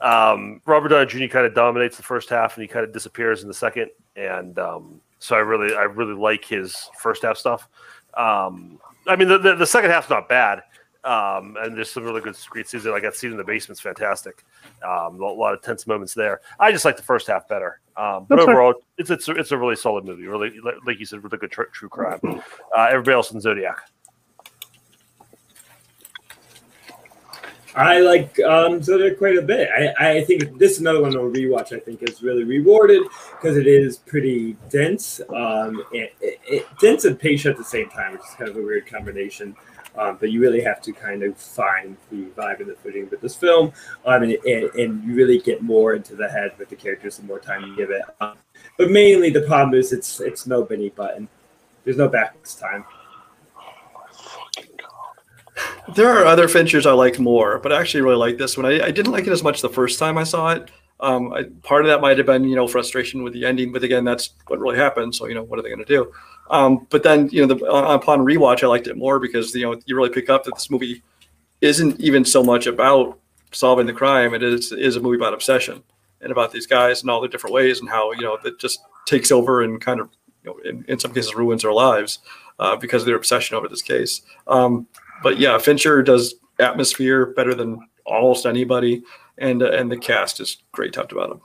um, 0.01 0.61
Robert 0.67 0.89
Downey 0.89 1.07
Jr. 1.07 1.33
kind 1.33 1.47
of 1.47 1.55
dominates 1.55 1.97
the 1.97 2.05
first 2.05 2.29
half, 2.29 2.57
and 2.57 2.63
he 2.63 2.69
kind 2.69 2.85
of 2.85 2.93
disappears 2.93 3.43
in 3.43 3.49
the 3.49 3.55
second. 3.55 3.91
And 4.15 4.59
um, 4.59 5.01
so 5.25 5.35
I 5.37 5.39
really, 5.39 5.75
I 5.75 5.85
really 5.85 6.13
like 6.13 6.45
his 6.45 6.91
first 6.99 7.23
half 7.23 7.39
stuff. 7.39 7.67
Um, 8.13 8.79
I 9.07 9.17
mean, 9.17 9.29
the, 9.29 9.39
the, 9.39 9.55
the 9.57 9.67
second 9.67 9.91
half's 9.91 10.11
not 10.11 10.29
bad, 10.29 10.63
um, 11.03 11.57
and 11.61 11.75
there's 11.75 11.91
some 11.91 12.05
really 12.05 12.21
good 12.21 12.37
great 12.51 12.69
scenes. 12.69 12.85
Like 12.85 13.03
that 13.03 13.15
scene 13.17 13.31
in 13.31 13.39
the 13.39 13.45
basement's 13.45 13.81
fantastic. 13.81 14.45
Um, 14.83 15.19
a 15.21 15.27
lot 15.33 15.55
of 15.55 15.63
tense 15.63 15.87
moments 15.87 16.13
there. 16.13 16.43
I 16.61 16.73
just 16.73 16.85
like 16.85 16.99
the 16.99 17.03
first 17.03 17.27
half 17.27 17.49
better. 17.49 17.81
Um, 17.97 18.27
but 18.29 18.37
That's 18.37 18.49
overall, 18.49 18.75
it's 18.99 19.11
it's 19.11 19.29
a, 19.29 19.33
it's 19.33 19.53
a 19.53 19.57
really 19.57 19.77
solid 19.77 20.05
movie. 20.05 20.27
Really, 20.27 20.61
like- 20.61 20.75
like 20.87 20.99
you 21.01 21.07
said, 21.07 21.25
really 21.25 21.39
good 21.39 21.51
tr- 21.53 21.63
true 21.73 21.89
crime. 21.89 22.21
Uh, 22.77 22.87
everybody 22.91 23.15
else 23.15 23.33
in 23.33 23.41
Zodiac. 23.41 23.79
I 27.77 28.01
like 28.01 28.39
um, 28.41 28.83
Zodiac 28.83 29.19
quite 29.19 29.37
a 29.37 29.43
bit. 29.43 29.69
I, 29.71 30.19
I 30.19 30.25
think 30.25 30.59
this 30.59 30.73
is 30.73 30.81
another 30.81 31.03
one 31.03 31.17
on 31.17 31.33
rewatch. 31.33 31.73
I 31.73 31.81
think 31.81 32.03
is 32.03 32.23
really 32.23 32.45
rewarded 32.45 33.03
because 33.33 33.57
it 33.57 33.67
is 33.67 33.99
pretty 33.99 34.57
dense, 34.69 35.21
um, 35.31 35.83
and, 35.93 36.09
it, 36.21 36.41
it, 36.47 36.67
dense 36.81 37.05
and 37.05 37.19
patient 37.19 37.53
at 37.53 37.59
the 37.59 37.65
same 37.65 37.89
time, 37.91 38.13
which 38.13 38.23
is 38.23 38.35
kind 38.37 38.51
of 38.51 38.57
a 38.57 38.63
weird 38.63 38.87
combination. 38.87 39.57
Um, 39.97 40.17
but 40.19 40.31
you 40.33 40.41
really 40.41 40.61
have 40.61 40.83
to 40.83 40.93
kind 40.93 41.23
of 41.23 41.37
find 41.37 41.97
the 42.11 42.25
vibe 42.37 42.59
and 42.59 42.69
the 42.69 42.75
footing 42.75 43.09
with 43.11 43.21
this 43.21 43.37
film, 43.37 43.73
um, 44.05 44.23
and, 44.25 44.33
and, 44.33 44.71
and 44.75 45.05
you 45.05 45.15
really 45.15 45.39
get 45.39 45.63
more 45.63 45.95
into 45.95 46.17
the 46.17 46.29
head 46.29 46.53
with 46.59 46.69
the 46.69 46.77
characters 46.77 47.17
the 47.17 47.23
more 47.25 47.39
time 47.39 47.65
you 47.65 47.77
give 47.77 47.91
it. 47.91 48.03
Um, 48.21 48.37
but 48.77 48.91
mainly 48.91 49.31
the 49.31 49.43
problem 49.43 49.79
is 49.79 49.93
it's 49.93 50.21
it's 50.21 50.47
no 50.47 50.63
Benny 50.63 50.91
Button. 50.91 51.29
There's 51.85 51.97
no 51.97 52.09
back 52.09 52.41
this 52.41 52.55
time. 52.55 52.85
There 55.95 56.09
are 56.09 56.25
other 56.25 56.49
Finchers 56.49 56.87
I 56.87 56.93
like 56.93 57.19
more, 57.19 57.59
but 57.59 57.73
I 57.73 57.81
actually 57.81 58.01
really 58.01 58.17
like 58.17 58.39
this 58.39 58.57
one. 58.57 58.65
I, 58.65 58.87
I 58.87 58.91
didn't 58.91 59.13
like 59.13 59.27
it 59.27 59.33
as 59.33 59.43
much 59.43 59.61
the 59.61 59.69
first 59.69 59.99
time 59.99 60.17
I 60.17 60.25
saw 60.25 60.53
it. 60.53 60.71
Um, 61.01 61.33
I, 61.33 61.45
part 61.63 61.85
of 61.85 61.89
that 61.89 62.01
might 62.01 62.17
have 62.17 62.27
been, 62.27 62.45
you 62.45 62.57
know, 62.57 62.67
frustration 62.67 63.23
with 63.23 63.33
the 63.33 63.45
ending, 63.45 63.73
but 63.73 63.83
again, 63.83 64.05
that's 64.05 64.31
what 64.47 64.61
really 64.61 64.77
happened. 64.77 65.15
So, 65.15 65.27
you 65.27 65.35
know, 65.35 65.43
what 65.43 65.59
are 65.59 65.63
they 65.63 65.69
going 65.69 65.85
to 65.85 65.85
do? 65.85 66.13
Um, 66.51 66.87
but 66.91 67.03
then, 67.03 67.29
you 67.31 67.45
know, 67.47 67.55
the, 67.55 67.65
upon 67.65 68.21
rewatch, 68.21 68.63
I 68.63 68.67
liked 68.67 68.87
it 68.87 68.97
more 68.97 69.19
because, 69.19 69.55
you 69.55 69.63
know, 69.63 69.79
you 69.87 69.97
really 69.97 70.11
pick 70.11 70.31
up 70.31 70.45
that 70.45 70.55
this 70.55 70.71
movie 70.71 71.03
isn't 71.61 72.01
even 72.01 72.25
so 72.25 72.43
much 72.43 72.67
about 72.67 73.19
solving 73.53 73.87
the 73.87 73.93
crime. 73.93 74.35
It 74.35 74.43
is 74.43 74.73
is 74.73 74.97
a 74.97 75.01
movie 75.01 75.17
about 75.17 75.35
obsession 75.35 75.83
and 76.21 76.33
about 76.33 76.53
these 76.53 76.67
guys 76.67 77.03
and 77.03 77.11
all 77.11 77.21
their 77.21 77.31
different 77.31 77.55
ways 77.55 77.81
and 77.81 77.89
how, 77.89 78.13
you 78.13 78.23
know, 78.23 78.39
it 78.45 78.59
just 78.59 78.81
takes 79.07 79.31
over 79.31 79.63
and 79.63 79.81
kind 79.81 80.01
of, 80.01 80.09
you 80.43 80.51
know, 80.51 80.59
in, 80.69 80.85
in 80.89 80.99
some 80.99 81.13
cases 81.13 81.35
ruins 81.35 81.63
their 81.63 81.73
lives 81.73 82.21
uh, 82.59 82.77
because 82.77 83.03
of 83.03 83.07
their 83.07 83.17
obsession 83.17 83.57
over 83.57 83.69
this 83.69 83.83
case. 83.83 84.23
Um, 84.47 84.87
but 85.25 85.41
yeah, 85.41 85.59
Fincher 85.59 86.03
does 86.03 86.37
atmosphere 86.61 87.27
better 87.27 87.55
than 87.55 87.81
almost 88.07 88.47
anybody, 88.47 89.03
and 89.39 89.63
uh, 89.63 89.73
and 89.73 89.91
the 89.91 89.97
cast 89.97 90.39
is 90.39 90.59
great 90.71 90.93
top 90.93 91.09
to 91.09 91.17
bottom. 91.17 91.41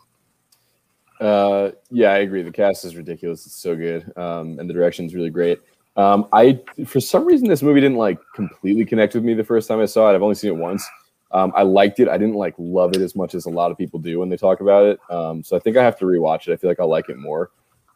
Uh, 1.19 1.71
yeah, 1.89 2.11
I 2.11 2.19
agree. 2.19 2.43
The 2.43 2.51
cast 2.51 2.85
is 2.85 2.95
ridiculous. 2.95 3.45
It's 3.45 3.55
so 3.55 3.75
good, 3.75 4.15
um, 4.17 4.59
and 4.59 4.69
the 4.69 4.73
direction 4.73 5.05
is 5.05 5.15
really 5.15 5.31
great. 5.31 5.59
Um, 5.95 6.27
I 6.31 6.59
for 6.85 6.99
some 6.99 7.25
reason 7.25 7.47
this 7.47 7.63
movie 7.63 7.81
didn't 7.81 7.97
like 7.97 8.19
completely 8.35 8.85
connect 8.85 9.15
with 9.15 9.23
me 9.23 9.33
the 9.33 9.43
first 9.43 9.67
time 9.67 9.79
I 9.79 9.85
saw 9.85 10.11
it. 10.11 10.15
I've 10.15 10.21
only 10.21 10.35
seen 10.35 10.51
it 10.51 10.57
once. 10.57 10.87
Um, 11.31 11.53
I 11.55 11.63
liked 11.63 11.99
it. 11.99 12.09
I 12.09 12.17
didn't 12.17 12.35
like 12.35 12.55
love 12.57 12.95
it 12.95 13.01
as 13.01 13.15
much 13.15 13.33
as 13.33 13.45
a 13.45 13.49
lot 13.49 13.71
of 13.71 13.77
people 13.77 13.99
do 13.99 14.19
when 14.19 14.29
they 14.29 14.37
talk 14.37 14.61
about 14.61 14.85
it. 14.85 14.99
Um, 15.09 15.43
so 15.43 15.55
I 15.55 15.59
think 15.59 15.77
I 15.77 15.83
have 15.83 15.97
to 15.99 16.05
rewatch 16.05 16.47
it. 16.47 16.53
I 16.53 16.57
feel 16.57 16.69
like 16.69 16.79
I'll 16.79 16.89
like 16.89 17.07
it 17.09 17.17
more. 17.17 17.51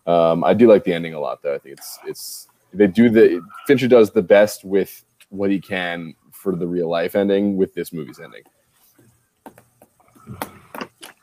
Um, 0.06 0.44
I 0.44 0.54
do 0.54 0.68
like 0.68 0.84
the 0.84 0.94
ending 0.94 1.14
a 1.14 1.20
lot, 1.20 1.42
though. 1.42 1.56
I 1.56 1.58
think 1.58 1.78
it's 1.78 2.00
it's 2.06 2.48
they 2.74 2.88
do 2.88 3.10
the 3.10 3.42
Fincher 3.68 3.88
does 3.88 4.12
the 4.12 4.22
best 4.22 4.64
with 4.64 5.04
what 5.34 5.50
he 5.50 5.60
can 5.60 6.14
for 6.32 6.56
the 6.56 6.68
real 6.68 6.90
life 6.90 7.16
ending 7.16 7.58
with 7.58 7.74
this 7.74 7.92
movie's 7.92 8.20
ending. 8.20 8.44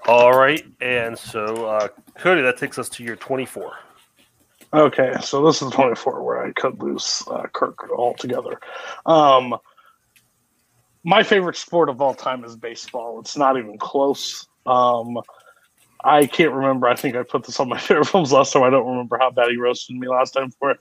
All 0.07 0.33
right, 0.33 0.65
and 0.81 1.17
so 1.17 1.67
uh, 1.67 1.89
Cody, 2.19 2.43
that 2.43 2.57
takes 2.57 2.79
us 2.79 2.89
to 2.91 3.05
your 3.05 3.17
24. 3.17 3.73
Okay, 4.73 5.15
so 5.21 5.45
this 5.45 5.63
is 5.63 5.71
24 5.71 6.23
where 6.23 6.45
I 6.45 6.53
could 6.53 6.81
lose 6.83 7.23
uh, 7.31 7.47
Kirk 7.53 7.91
altogether. 7.91 8.61
Um, 9.07 9.57
my 11.05 11.23
favorite 11.23 11.57
sport 11.57 11.89
of 11.89 12.01
all 12.01 12.15
time 12.15 12.45
is 12.45 12.57
baseball. 12.57 13.21
It's 13.21 13.37
not 13.37 13.59
even 13.59 13.79
close. 13.79 14.47
Um, 14.67 15.19
I 16.05 16.27
can't 16.27 16.53
remember. 16.53 16.89
I 16.89 16.95
think 16.95 17.17
I 17.17 17.23
put 17.23 17.45
this 17.45 17.61
on 17.61 17.69
my 17.69 17.79
favorite 17.81 18.07
films 18.07 18.33
last 18.33 18.53
time. 18.53 18.63
I 18.63 18.71
don't 18.71 18.87
remember 18.87 19.19
how 19.19 19.31
bad 19.31 19.51
he 19.51 19.57
roasted 19.57 19.97
me 19.97 20.09
last 20.09 20.33
time 20.33 20.51
for 20.51 20.71
it. 20.71 20.81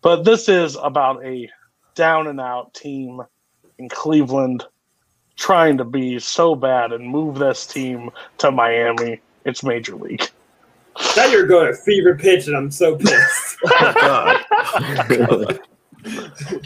But 0.00 0.24
this 0.24 0.48
is 0.48 0.76
about 0.76 1.24
a 1.24 1.48
down 2.00 2.26
and 2.26 2.40
out 2.40 2.72
team 2.72 3.20
in 3.78 3.90
Cleveland 3.90 4.64
trying 5.36 5.76
to 5.76 5.84
be 5.84 6.18
so 6.18 6.54
bad 6.54 6.92
and 6.92 7.06
move 7.06 7.38
this 7.38 7.66
team 7.66 8.08
to 8.38 8.50
Miami. 8.50 9.20
It's 9.44 9.62
Major 9.62 9.96
League. 9.96 10.26
Now 11.14 11.26
you're 11.26 11.46
going 11.46 11.66
to 11.66 11.74
fever 11.74 12.14
pitch, 12.14 12.46
and 12.46 12.56
I'm 12.56 12.70
so 12.70 12.96
pissed. 12.96 13.58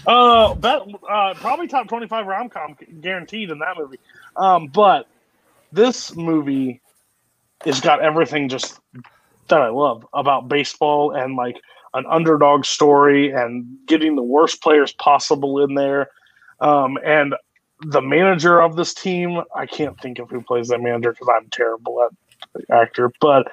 uh, 0.07 0.55
bet, 0.55 0.83
uh, 1.11 1.35
probably 1.35 1.67
top 1.67 1.89
25 1.89 2.27
rom 2.29 2.49
com 2.49 2.77
guaranteed 3.01 3.51
in 3.51 3.59
that 3.59 3.77
movie. 3.77 3.99
Um, 4.37 4.69
but 4.69 5.09
this 5.73 6.15
movie 6.15 6.81
has 7.65 7.81
got 7.81 8.01
everything 8.01 8.49
just 8.49 8.79
that 9.49 9.61
I 9.61 9.69
love 9.69 10.07
about 10.15 10.49
baseball 10.49 11.11
and 11.11 11.35
like 11.35 11.57
an 11.95 12.05
underdog 12.11 12.65
story 12.65 13.31
and 13.31 13.65
getting 13.87 14.17
the 14.17 14.23
worst 14.23 14.63
players 14.63 14.93
possible 14.93 15.63
in 15.63 15.75
there. 15.75 16.09
Um, 16.61 16.99
and 17.05 17.35
the 17.81 18.03
manager 18.03 18.61
of 18.61 18.77
this 18.77 18.95
team, 18.95 19.43
I 19.55 19.67
can't 19.67 19.99
think 20.01 20.19
of 20.19 20.31
who 20.31 20.43
plays 20.43 20.69
that 20.69 20.81
manager 20.81 21.13
because 21.13 21.29
I'm 21.35 21.49
terrible 21.51 22.03
at 22.03 22.11
actor, 22.71 23.13
but 23.21 23.51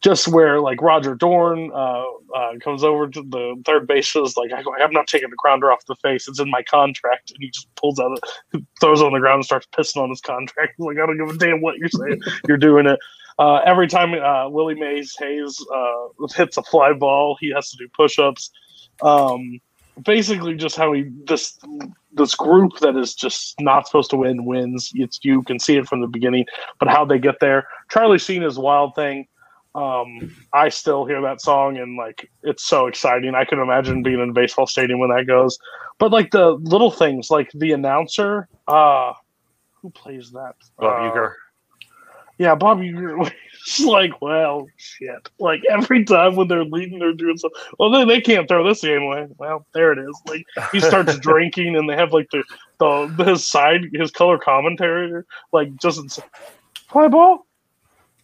just 0.00 0.28
where 0.28 0.60
like 0.60 0.80
Roger 0.80 1.14
Dorn 1.14 1.72
uh, 1.74 2.04
uh, 2.34 2.52
comes 2.60 2.84
over 2.84 3.08
to 3.08 3.22
the 3.22 3.60
third 3.66 3.86
bases, 3.86 4.36
like 4.36 4.52
I 4.52 4.62
go, 4.62 4.74
I'm 4.74 4.92
not 4.92 5.08
taking 5.08 5.30
the 5.30 5.36
grounder 5.36 5.72
off 5.72 5.84
the 5.86 5.96
face. 5.96 6.28
It's 6.28 6.38
in 6.38 6.50
my 6.50 6.62
contract, 6.62 7.32
and 7.32 7.38
he 7.40 7.50
just 7.50 7.68
pulls 7.74 7.98
out, 7.98 8.18
it, 8.52 8.64
throws 8.80 9.00
it 9.00 9.06
on 9.06 9.12
the 9.12 9.18
ground, 9.18 9.38
and 9.38 9.44
starts 9.44 9.66
pissing 9.72 10.02
on 10.02 10.10
his 10.10 10.20
contract. 10.20 10.74
Like 10.78 10.98
I 10.98 11.06
don't 11.06 11.18
give 11.18 11.34
a 11.34 11.38
damn 11.38 11.60
what 11.60 11.78
you're 11.78 11.88
saying. 11.88 12.20
you're 12.46 12.56
doing 12.56 12.86
it. 12.86 12.98
Uh, 13.38 13.60
every 13.64 13.86
time 13.86 14.14
uh, 14.14 14.48
Willie 14.48 14.74
Mays 14.74 15.14
Hayes 15.18 15.64
uh, 15.74 16.26
hits 16.34 16.56
a 16.56 16.62
fly 16.62 16.92
ball, 16.92 17.36
he 17.40 17.52
has 17.54 17.70
to 17.70 17.76
do 17.76 17.88
push-ups. 17.96 18.50
Um, 19.02 19.60
basically, 20.04 20.54
just 20.54 20.76
how 20.76 20.92
he 20.92 21.04
this 21.24 21.58
this 22.12 22.34
group 22.34 22.78
that 22.80 22.96
is 22.96 23.14
just 23.14 23.54
not 23.60 23.86
supposed 23.86 24.10
to 24.10 24.16
win 24.16 24.44
wins. 24.44 24.90
It's 24.94 25.20
you 25.22 25.42
can 25.42 25.58
see 25.58 25.76
it 25.76 25.86
from 25.86 26.00
the 26.00 26.08
beginning, 26.08 26.46
but 26.78 26.88
how 26.88 27.04
they 27.04 27.18
get 27.18 27.36
there. 27.40 27.68
Charlie 27.90 28.18
Sheen 28.18 28.42
is 28.42 28.58
Wild 28.58 28.94
Thing 28.94 29.26
um, 29.74 30.34
I 30.52 30.70
still 30.70 31.04
hear 31.04 31.20
that 31.22 31.40
song 31.40 31.76
and 31.78 31.96
like 31.96 32.28
it's 32.42 32.64
so 32.64 32.86
exciting. 32.86 33.34
I 33.34 33.44
can 33.44 33.58
imagine 33.60 34.02
being 34.02 34.20
in 34.20 34.30
a 34.30 34.32
baseball 34.32 34.66
stadium 34.66 34.98
when 34.98 35.10
that 35.10 35.26
goes. 35.26 35.58
But 35.98 36.10
like 36.10 36.30
the 36.30 36.52
little 36.52 36.90
things, 36.90 37.30
like 37.30 37.50
the 37.54 37.72
announcer, 37.72 38.48
uh, 38.66 39.12
who 39.74 39.90
plays 39.90 40.32
that? 40.32 40.54
Bob 40.78 41.12
uh, 41.12 41.14
Uecker. 41.14 41.34
Yeah, 42.38 42.54
Bob 42.54 42.78
Uecker. 42.78 43.30
It's 43.66 43.80
like, 43.80 44.22
well, 44.22 44.66
shit. 44.76 45.28
Like 45.38 45.60
every 45.68 46.04
time 46.04 46.36
when 46.36 46.48
they're 46.48 46.64
leading, 46.64 47.00
they're 47.00 47.12
doing 47.12 47.36
something. 47.36 47.60
Well, 47.78 47.90
they, 47.90 48.04
they 48.04 48.20
can't 48.20 48.48
throw 48.48 48.66
this 48.66 48.80
game 48.80 49.02
away. 49.02 49.26
Well, 49.36 49.66
there 49.74 49.92
it 49.92 49.98
is. 49.98 50.18
Like 50.26 50.46
he 50.72 50.80
starts 50.80 51.18
drinking, 51.20 51.76
and 51.76 51.88
they 51.88 51.96
have 51.96 52.12
like 52.12 52.30
the 52.30 52.44
the 52.78 53.24
his 53.24 53.46
side 53.46 53.90
his 53.92 54.10
color 54.10 54.38
commentary 54.38 55.22
like 55.52 55.74
just 55.76 56.20
fly 56.88 57.08
ball 57.08 57.46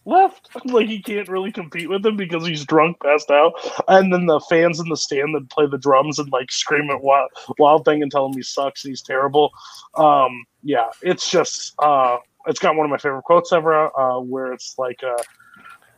left. 0.05 0.49
Like 0.65 0.87
he 0.87 1.01
can't 1.01 1.29
really 1.29 1.51
compete 1.51 1.89
with 1.89 2.05
him 2.05 2.17
because 2.17 2.45
he's 2.45 2.65
drunk, 2.65 2.97
passed 3.01 3.29
out. 3.29 3.53
And 3.87 4.11
then 4.11 4.25
the 4.25 4.39
fans 4.49 4.79
in 4.79 4.89
the 4.89 4.97
stand 4.97 5.35
that 5.35 5.49
play 5.49 5.67
the 5.67 5.77
drums 5.77 6.17
and 6.17 6.31
like 6.31 6.51
scream 6.51 6.89
at 6.89 7.01
Wild, 7.01 7.29
Wild 7.59 7.85
Thing 7.85 8.01
and 8.01 8.11
tell 8.11 8.25
him 8.25 8.33
he 8.33 8.41
sucks 8.41 8.83
and 8.83 8.91
he's 8.91 9.03
terrible. 9.03 9.51
Um, 9.95 10.45
yeah, 10.63 10.87
it's 11.01 11.29
just 11.29 11.75
uh, 11.79 12.17
it's 12.47 12.59
got 12.59 12.75
one 12.75 12.85
of 12.85 12.89
my 12.89 12.97
favorite 12.97 13.23
quotes 13.23 13.51
ever, 13.51 13.97
uh, 13.99 14.19
where 14.19 14.53
it's 14.53 14.75
like, 14.77 15.03
uh, 15.03 15.21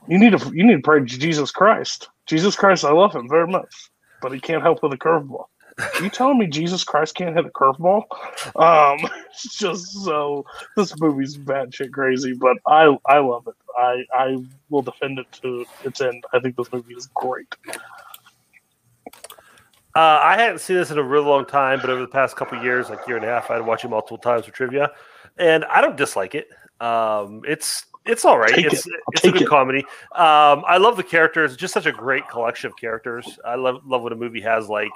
"You 0.07 0.17
need 0.17 0.37
to 0.37 0.51
you 0.53 0.65
need 0.65 0.75
to 0.75 0.81
pray 0.81 0.99
to 0.99 1.05
Jesus 1.05 1.51
Christ. 1.51 2.09
Jesus 2.25 2.55
Christ, 2.55 2.83
I 2.85 2.91
love 2.91 3.15
him 3.15 3.27
very 3.29 3.47
much, 3.47 3.73
but 4.21 4.31
he 4.31 4.39
can't 4.39 4.61
help 4.63 4.83
with 4.83 4.93
a 4.93 4.97
curveball." 4.97 5.45
You 6.01 6.09
telling 6.09 6.39
me 6.39 6.47
Jesus 6.47 6.83
Christ 6.83 7.15
can't 7.15 7.35
hit 7.35 7.45
a 7.45 7.49
curveball? 7.49 8.03
Um, 8.55 9.09
it's 9.29 9.57
just 9.57 9.93
so 10.03 10.45
this 10.75 10.99
movie's 10.99 11.37
bad 11.37 11.73
shit 11.73 11.93
crazy, 11.93 12.33
but 12.33 12.57
I 12.65 12.97
I 13.05 13.19
love 13.19 13.47
it. 13.47 13.55
I 13.77 14.03
I 14.13 14.37
will 14.69 14.81
defend 14.81 15.19
it 15.19 15.31
to 15.43 15.65
its 15.83 16.01
end. 16.01 16.23
I 16.33 16.39
think 16.39 16.55
this 16.55 16.71
movie 16.71 16.95
is 16.95 17.07
great. 17.13 17.53
Uh, 19.95 20.19
I 20.21 20.37
hadn't 20.37 20.59
seen 20.59 20.77
this 20.77 20.91
in 20.91 20.99
a 20.99 21.03
real 21.03 21.23
long 21.23 21.45
time, 21.45 21.79
but 21.81 21.89
over 21.89 22.01
the 22.01 22.07
past 22.07 22.35
couple 22.35 22.61
years, 22.61 22.87
like 22.87 23.07
year 23.07 23.17
and 23.17 23.25
a 23.25 23.29
half, 23.29 23.49
I'd 23.49 23.65
watch 23.65 23.83
it 23.83 23.87
multiple 23.87 24.19
times 24.19 24.45
for 24.45 24.51
trivia, 24.51 24.91
and 25.37 25.65
I 25.65 25.81
don't 25.81 25.97
dislike 25.97 26.35
it. 26.35 26.49
Um, 26.79 27.41
it's 27.47 27.85
it's 28.07 28.23
all 28.23 28.37
right. 28.37 28.53
Take 28.53 28.65
it's 28.65 28.87
it. 28.87 28.93
it's 29.11 29.25
a 29.25 29.31
good 29.31 29.41
it. 29.43 29.47
comedy. 29.49 29.83
Um, 30.13 30.63
I 30.65 30.77
love 30.77 30.97
the 30.97 31.03
characters. 31.03 31.55
Just 31.57 31.73
such 31.73 31.85
a 31.85 31.91
great 31.91 32.27
collection 32.29 32.69
of 32.69 32.77
characters. 32.77 33.37
I 33.45 33.55
love 33.55 33.85
love 33.85 34.01
when 34.01 34.13
a 34.13 34.15
movie 34.15 34.41
has 34.41 34.69
like 34.69 34.91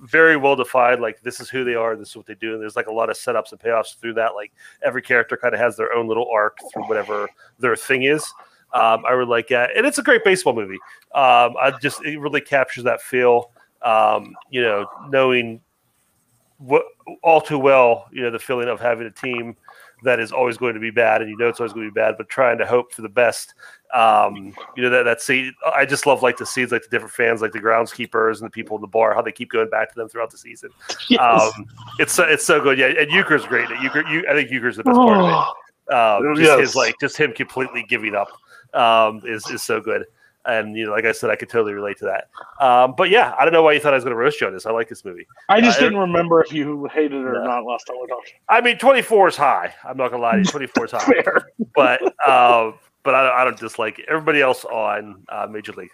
very 0.00 0.36
well 0.36 0.56
defined. 0.56 1.00
Like 1.02 1.20
this 1.22 1.40
is 1.40 1.50
who 1.50 1.64
they 1.64 1.74
are. 1.74 1.96
This 1.96 2.10
is 2.10 2.16
what 2.16 2.26
they 2.26 2.34
do. 2.34 2.52
And 2.52 2.62
there's 2.62 2.76
like 2.76 2.86
a 2.86 2.92
lot 2.92 3.10
of 3.10 3.16
setups 3.16 3.52
and 3.52 3.60
payoffs 3.60 3.98
through 3.98 4.14
that. 4.14 4.34
Like 4.34 4.52
every 4.82 5.02
character 5.02 5.36
kind 5.36 5.54
of 5.54 5.60
has 5.60 5.76
their 5.76 5.92
own 5.92 6.06
little 6.06 6.28
arc 6.32 6.58
through 6.72 6.84
whatever 6.84 7.28
their 7.58 7.76
thing 7.76 8.04
is. 8.04 8.24
Um, 8.72 9.04
I 9.06 9.12
really 9.12 9.30
like 9.30 9.48
that, 9.48 9.76
and 9.76 9.86
it's 9.86 9.98
a 9.98 10.02
great 10.02 10.24
baseball 10.24 10.52
movie. 10.52 10.80
Um, 11.14 11.54
I 11.60 11.72
just 11.80 12.04
it 12.04 12.18
really 12.18 12.40
captures 12.40 12.84
that 12.84 13.00
feel. 13.00 13.50
Um, 13.82 14.34
you 14.50 14.62
know, 14.62 14.86
knowing 15.10 15.60
what 16.58 16.84
all 17.22 17.40
too 17.40 17.58
well, 17.58 18.06
you 18.12 18.22
know, 18.22 18.30
the 18.30 18.38
feeling 18.38 18.68
of 18.68 18.80
having 18.80 19.06
a 19.06 19.10
team 19.10 19.56
that 20.02 20.20
is 20.20 20.32
always 20.32 20.56
going 20.56 20.74
to 20.74 20.80
be 20.80 20.90
bad, 20.90 21.22
and 21.22 21.30
you 21.30 21.36
know 21.36 21.48
it's 21.48 21.60
always 21.60 21.72
going 21.72 21.86
to 21.86 21.92
be 21.92 21.94
bad, 21.94 22.16
but 22.16 22.28
trying 22.28 22.58
to 22.58 22.66
hope 22.66 22.92
for 22.92 23.02
the 23.02 23.08
best. 23.08 23.54
Um, 23.92 24.54
you 24.76 24.82
know 24.82 24.90
that 24.90 25.04
that 25.04 25.20
scene. 25.20 25.54
I 25.74 25.86
just 25.86 26.06
love 26.06 26.22
like 26.22 26.36
the 26.36 26.46
seeds, 26.46 26.72
like 26.72 26.82
the 26.82 26.88
different 26.88 27.12
fans, 27.12 27.40
like 27.40 27.52
the 27.52 27.60
groundskeepers 27.60 28.36
and 28.40 28.46
the 28.46 28.50
people 28.50 28.76
in 28.76 28.80
the 28.82 28.88
bar, 28.88 29.14
how 29.14 29.22
they 29.22 29.32
keep 29.32 29.50
going 29.50 29.70
back 29.70 29.88
to 29.90 29.94
them 29.94 30.08
throughout 30.08 30.30
the 30.30 30.38
season. 30.38 30.70
Yes. 31.08 31.20
Um, 31.20 31.66
it's 31.98 32.12
so, 32.12 32.24
it's 32.24 32.44
so 32.44 32.62
good. 32.62 32.78
Yeah, 32.78 32.86
and 32.86 33.10
Uecker's 33.10 33.44
great. 33.44 33.68
Uecker, 33.68 34.10
you, 34.10 34.24
I 34.28 34.32
think 34.32 34.48
Uecker's 34.50 34.76
the 34.76 34.84
best 34.84 34.96
part 34.96 35.20
of 35.20 35.26
it. 35.26 35.94
Um, 35.94 36.34
just 36.34 36.48
Yes. 36.48 36.60
his 36.60 36.74
like 36.74 36.94
just 36.98 37.16
him 37.16 37.32
completely 37.32 37.84
giving 37.86 38.14
up 38.14 38.28
um, 38.72 39.20
is 39.24 39.48
is 39.50 39.62
so 39.62 39.80
good. 39.80 40.06
And 40.46 40.76
you 40.76 40.86
know, 40.86 40.92
like 40.92 41.04
I 41.06 41.12
said, 41.12 41.30
I 41.30 41.36
could 41.36 41.48
totally 41.48 41.72
relate 41.72 41.96
to 41.98 42.04
that. 42.04 42.28
Um, 42.64 42.94
but 42.96 43.08
yeah, 43.10 43.34
I 43.38 43.44
don't 43.44 43.52
know 43.54 43.62
why 43.62 43.72
you 43.72 43.80
thought 43.80 43.94
I 43.94 43.96
was 43.96 44.04
going 44.04 44.12
to 44.14 44.18
roast 44.20 44.40
you 44.40 44.46
on 44.46 44.52
this. 44.52 44.66
I 44.66 44.70
like 44.72 44.88
this 44.88 45.04
movie. 45.04 45.26
I 45.48 45.60
just 45.60 45.78
Uh, 45.78 45.84
didn't 45.84 45.98
remember 45.98 46.42
if 46.42 46.52
you 46.52 46.86
hated 46.92 47.12
it 47.12 47.24
or 47.24 47.32
No. 47.34 47.44
not 47.44 47.64
last 47.64 47.86
time 47.86 47.96
we 48.00 48.06
talked. 48.08 48.32
I 48.48 48.60
mean, 48.60 48.76
24 48.78 49.28
is 49.28 49.36
high. 49.36 49.74
I'm 49.84 49.96
not 49.96 50.10
gonna 50.10 50.22
lie 50.22 50.32
to 50.32 50.38
you, 50.38 50.44
24 50.44 50.84
is 50.84 50.90
high. 50.92 51.04
Fair. 51.04 51.48
But 51.74 52.02
uh, 52.26 52.72
but 53.02 53.14
I, 53.14 53.22
don't- 53.24 53.36
I 53.38 53.44
don't 53.44 53.58
dislike 53.58 53.98
it. 54.00 54.04
Everybody 54.08 54.40
else 54.42 54.64
on 54.66 55.24
uh, 55.28 55.46
Major 55.50 55.72
League. 55.72 55.90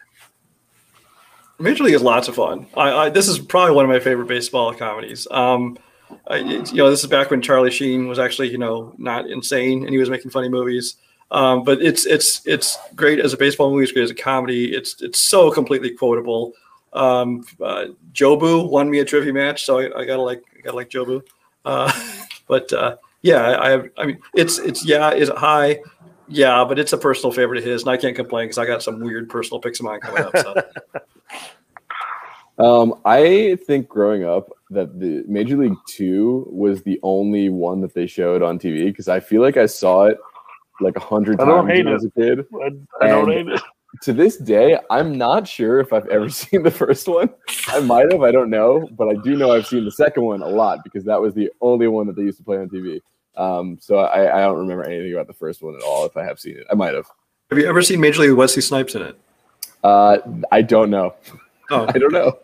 Major 1.59 1.85
League 1.85 1.95
is 1.95 2.03
lots 2.03 2.27
of 2.29 2.35
fun. 2.35 2.67
I, 2.77 2.91
I 2.93 3.11
this 3.11 3.29
is 3.29 3.39
probably 3.39 3.75
one 3.75 3.85
of 3.85 3.91
my 3.91 4.01
favorite 4.01 4.29
baseball 4.29 4.73
comedies. 4.75 5.27
Um, 5.31 5.79
I, 6.27 6.37
you 6.39 6.63
know, 6.75 6.91
this 6.91 7.05
is 7.05 7.07
back 7.11 7.31
when 7.31 7.43
Charlie 7.43 7.71
Sheen 7.71 8.09
was 8.09 8.19
actually 8.19 8.51
you 8.51 8.59
know 8.59 8.95
not 8.99 9.27
insane 9.29 9.83
and 9.85 9.91
he 9.91 9.99
was 9.99 10.09
making 10.11 10.31
funny 10.31 10.49
movies. 10.49 10.97
Um, 11.31 11.63
but 11.63 11.81
it's 11.81 12.07
it's 12.07 12.45
it's 12.47 12.77
great 12.95 13.21
as 13.21 13.33
a 13.33 13.37
baseball 13.37 13.71
movie. 13.71 13.85
It's 13.85 13.93
great 13.93 14.03
as 14.03 14.11
a 14.11 14.15
comedy. 14.15 14.75
It's 14.75 15.01
it's 15.01 15.21
so 15.21 15.51
completely 15.51 15.91
quotable. 15.91 16.55
Um, 16.93 17.45
uh, 17.61 17.87
Jobu 18.13 18.69
won 18.69 18.91
me 18.91 18.99
a 18.99 19.05
trivia 19.05 19.33
match, 19.33 19.65
so 19.65 19.79
I, 19.79 20.01
I 20.01 20.05
gotta 20.05 20.23
like 20.23 20.43
I 20.57 20.61
gotta 20.61 20.77
like 20.77 20.91
Jobu. 20.91 21.23
Uh, 21.65 21.93
but 22.49 22.73
uh, 22.73 22.97
yeah, 23.23 23.43
I, 23.43 23.77
I 23.77 23.83
I 23.99 24.07
mean 24.07 24.19
it's 24.35 24.59
it's 24.59 24.85
yeah 24.85 25.13
is 25.13 25.29
it 25.29 25.37
high? 25.37 25.81
Yeah, 26.27 26.65
but 26.65 26.79
it's 26.79 26.93
a 26.93 26.99
personal 26.99 27.33
favorite 27.33 27.59
of 27.59 27.65
his, 27.65 27.83
and 27.83 27.91
I 27.91 27.97
can't 27.97 28.15
complain 28.15 28.47
because 28.47 28.59
I 28.59 28.67
got 28.67 28.83
some 28.83 29.01
weird 29.01 29.29
personal 29.29 29.61
picks 29.61 29.81
of 29.81 29.87
mine 29.87 30.01
coming 30.01 30.25
up. 30.25 30.37
So. 30.37 30.63
Um, 32.59 33.01
I 33.07 33.57
think 33.67 33.89
growing 33.89 34.25
up 34.25 34.51
that 34.69 35.01
the 35.01 35.25
Major 35.27 35.57
League 35.57 35.79
Two 35.89 36.47
was 36.53 36.83
the 36.83 37.01
only 37.03 37.49
one 37.49 37.81
that 37.81 37.95
they 37.95 38.07
showed 38.07 38.43
on 38.43 38.59
TV 38.59 38.85
because 38.85 39.09
I 39.09 39.19
feel 39.19 39.41
like 39.41 39.57
I 39.57 39.65
saw 39.65 40.05
it 40.05 40.19
like 40.81 40.97
a 40.97 41.01
hundred 41.01 41.41
I 41.41 41.45
don't 41.45 41.67
times 41.67 41.73
hate 41.73 41.85
when 41.87 41.95
I 41.95 41.97
a 41.97 42.37
kid. 42.37 42.47
I, 43.03 43.05
I 43.05 43.09
don't 43.09 43.31
hate 43.31 43.49
it. 43.49 43.61
to 44.03 44.13
this 44.13 44.37
day, 44.37 44.79
I'm 44.91 45.17
not 45.17 45.47
sure 45.49 45.81
if 45.81 45.93
I've 45.93 46.07
ever 46.09 46.29
seen 46.41 46.63
the 46.63 46.71
first 46.71 47.09
one. 47.09 47.31
I 47.69 47.81
might 47.81 48.11
have, 48.13 48.23
I 48.23 48.31
don't 48.33 48.51
know, 48.51 48.89
but 48.93 49.09
I 49.09 49.15
do 49.23 49.37
know 49.37 49.53
I've 49.53 49.67
seen 49.67 49.85
the 49.85 49.91
second 49.91 50.25
one 50.25 50.43
a 50.43 50.49
lot 50.49 50.85
because 50.85 51.05
that 51.05 51.21
was 51.21 51.35
the 51.35 51.51
only 51.61 51.89
one 51.89 52.07
that 52.07 52.17
they 52.17 52.23
used 52.23 52.39
to 52.39 52.45
play 52.45 52.59
on 52.59 52.69
TV. 52.69 53.01
Um, 53.37 53.79
so 53.81 53.99
I, 53.99 54.39
I 54.39 54.41
don't 54.43 54.59
remember 54.59 54.85
anything 54.85 55.13
about 55.13 55.27
the 55.27 55.33
first 55.33 55.63
one 55.63 55.75
at 55.75 55.83
all. 55.83 56.05
If 56.05 56.17
I 56.17 56.25
have 56.25 56.39
seen 56.41 56.57
it, 56.59 56.67
I 56.71 56.75
might 56.75 56.95
have. 56.95 57.07
Have 57.51 57.59
you 57.59 57.67
ever 57.69 57.83
seen 57.83 58.01
Major 58.01 58.23
League 58.23 58.33
Wesley 58.33 58.63
Snipes 58.63 58.95
in 58.95 59.03
it? 59.03 59.17
Uh, 59.83 60.19
I 60.53 60.63
don't 60.63 60.91
know. 60.91 61.15
Oh, 61.71 61.87
I 61.95 61.99
don't 61.99 62.13
know. 62.13 62.39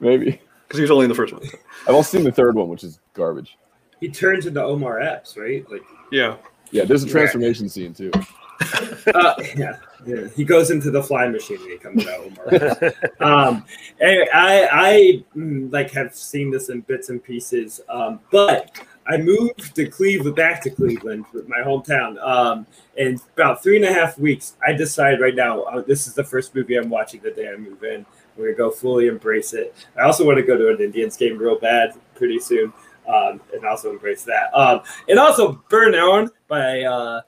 Maybe 0.00 0.40
because 0.66 0.78
he 0.78 0.82
was 0.82 0.90
only 0.90 1.04
in 1.04 1.08
the 1.08 1.14
first 1.14 1.32
one. 1.32 1.42
I've 1.88 1.94
also 1.94 2.16
seen 2.16 2.24
the 2.24 2.32
third 2.32 2.54
one, 2.54 2.68
which 2.68 2.84
is 2.84 3.00
garbage. 3.14 3.56
He 4.00 4.08
turns 4.08 4.46
into 4.46 4.62
Omar 4.62 5.00
Epps, 5.00 5.36
right? 5.36 5.64
Like, 5.70 5.82
Yeah. 6.12 6.36
Yeah, 6.70 6.84
there's 6.84 7.04
a 7.04 7.06
Yeah. 7.06 7.12
transformation 7.12 7.68
scene 7.68 7.94
too. 7.94 8.10
uh, 9.14 9.34
yeah, 9.56 9.76
yeah. 10.06 10.28
He 10.34 10.44
goes 10.44 10.70
into 10.70 10.90
the 10.90 11.02
fly 11.02 11.28
machine 11.28 11.58
and 11.60 11.70
he 11.70 11.76
comes 11.78 12.06
out. 12.06 12.20
Omar 12.20 12.94
um, 13.20 13.64
anyway, 14.00 14.26
I 14.32 14.68
I 14.70 15.24
mm, 15.36 15.72
like 15.72 15.90
have 15.92 16.14
seen 16.14 16.50
this 16.50 16.68
in 16.70 16.80
bits 16.80 17.10
and 17.10 17.22
pieces, 17.22 17.80
um, 17.88 18.20
but 18.30 18.70
I 19.06 19.18
moved 19.18 19.74
to 19.76 19.86
Cleveland, 19.86 20.36
back 20.36 20.62
to 20.62 20.70
Cleveland, 20.70 21.26
my 21.46 21.58
hometown. 21.58 22.18
Um, 22.26 22.66
in 22.96 23.20
about 23.34 23.62
three 23.62 23.76
and 23.76 23.84
a 23.84 23.92
half 23.92 24.18
weeks, 24.18 24.54
I 24.66 24.72
decide 24.72 25.20
right 25.20 25.34
now 25.34 25.62
uh, 25.62 25.82
this 25.82 26.06
is 26.06 26.14
the 26.14 26.24
first 26.24 26.54
movie 26.54 26.76
I'm 26.76 26.88
watching 26.90 27.20
the 27.20 27.30
day 27.30 27.50
I 27.52 27.56
move 27.56 27.84
in. 27.84 28.06
We're 28.36 28.52
gonna 28.52 28.56
go 28.56 28.70
fully 28.70 29.06
embrace 29.06 29.52
it. 29.52 29.74
I 29.98 30.02
also 30.04 30.24
want 30.24 30.38
to 30.38 30.42
go 30.42 30.56
to 30.56 30.68
an 30.70 30.80
Indians 30.80 31.16
game 31.16 31.38
real 31.38 31.58
bad 31.58 31.94
pretty 32.14 32.38
soon, 32.38 32.72
um, 33.08 33.40
and 33.54 33.64
also 33.64 33.90
embrace 33.90 34.24
that. 34.24 34.54
Um, 34.54 34.82
and 35.08 35.18
also 35.18 35.62
Burn 35.68 35.94
On 35.94 36.30
by 36.48 36.82
uh, 36.82 37.22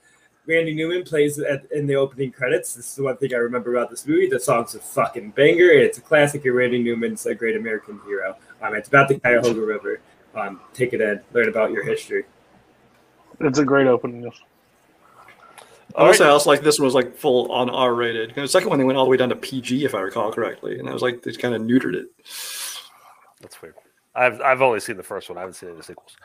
Randy 0.47 0.75
Newman 0.75 1.05
plays 1.05 1.39
at, 1.39 1.71
in 1.73 1.87
the 1.87 1.95
opening 1.95 2.33
credits. 2.33 2.75
This 2.75 2.89
is 2.89 2.95
the 2.97 3.03
one 3.03 3.17
thing 3.19 3.35
I 3.35 3.39
remember 3.39 3.75
about 3.75 3.91
this 3.91 4.07
movie. 4.07 4.27
The 4.27 4.41
song's 4.41 4.75
a 4.75 4.81
fucking 4.81 5.31
banger. 5.33 5.71
It's 5.71 5.99
a 5.99 6.01
classic. 6.01 6.45
And 6.45 6.55
Randy 6.55 6.83
Newman's 6.83 7.27
a 7.27 7.35
great 7.35 7.57
American 7.57 8.01
hero. 8.07 8.37
Um, 8.63 8.75
it's 8.75 8.89
about 8.89 9.09
the 9.09 9.21
Cuyahoga 9.21 9.61
River. 9.61 10.01
Um, 10.35 10.61
take 10.73 10.93
it 10.93 11.01
in, 11.01 11.21
learn 11.33 11.49
about 11.49 11.71
your 11.71 11.85
history. 11.85 12.25
It's 13.41 13.59
a 13.59 13.65
great 13.65 13.87
opening. 13.87 14.23
yes. 14.23 14.41
I 15.97 16.07
also, 16.07 16.25
I 16.25 16.29
also 16.29 16.51
like 16.51 16.63
this 16.63 16.79
one 16.79 16.85
was 16.85 16.95
like 16.95 17.15
full 17.17 17.51
on 17.51 17.71
R 17.71 17.95
rated. 17.95 18.35
The 18.35 18.47
second 18.47 18.69
one 18.69 18.79
they 18.79 18.85
went 18.85 18.99
all 18.99 19.05
the 19.05 19.11
way 19.11 19.17
down 19.17 19.31
to 19.31 19.37
PG, 19.37 19.85
if 19.85 19.95
I 19.95 20.01
recall 20.01 20.33
correctly, 20.33 20.79
and 20.79 20.89
I 20.89 20.93
was 20.93 21.03
like 21.03 21.23
they 21.23 21.33
kind 21.33 21.55
of 21.55 21.63
neutered 21.63 21.95
it. 21.95 22.09
That's 23.41 23.61
weird. 23.63 23.75
I've 24.19 24.41
I've 24.41 24.63
only 24.63 24.81
seen 24.81 24.97
the 24.97 25.03
first 25.03 25.29
one. 25.29 25.39
I 25.39 25.43
haven't 25.43 25.55
seen 25.55 25.69
any 25.69 25.79
of 25.79 25.79
the 25.79 25.85
sequels. 25.85 26.17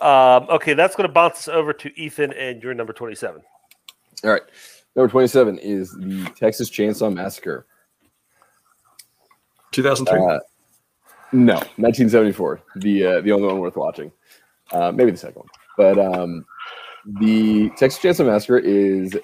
Um, 0.00 0.48
okay, 0.48 0.74
that's 0.74 0.94
going 0.96 1.08
to 1.08 1.12
bounce 1.12 1.36
us 1.36 1.48
over 1.48 1.72
to 1.72 2.00
Ethan 2.00 2.32
and 2.32 2.62
your 2.62 2.74
number 2.74 2.92
twenty-seven. 2.92 3.42
All 4.24 4.30
right, 4.30 4.42
number 4.94 5.10
twenty-seven 5.10 5.58
is 5.58 5.92
the 5.92 6.24
Texas 6.36 6.70
Chainsaw 6.70 7.12
Massacre. 7.12 7.66
2003. 9.72 10.18
Uh, 10.18 10.38
no, 11.32 11.54
1974. 11.54 12.62
The 12.76 13.06
uh, 13.06 13.20
the 13.22 13.32
only 13.32 13.48
one 13.48 13.58
worth 13.58 13.76
watching. 13.76 14.12
Uh, 14.70 14.92
maybe 14.92 15.10
the 15.10 15.16
second 15.16 15.36
one, 15.36 15.48
but 15.76 15.98
um, 15.98 16.44
the 17.20 17.70
Texas 17.70 18.00
Chainsaw 18.02 18.26
Massacre 18.26 18.58
is 18.58 19.16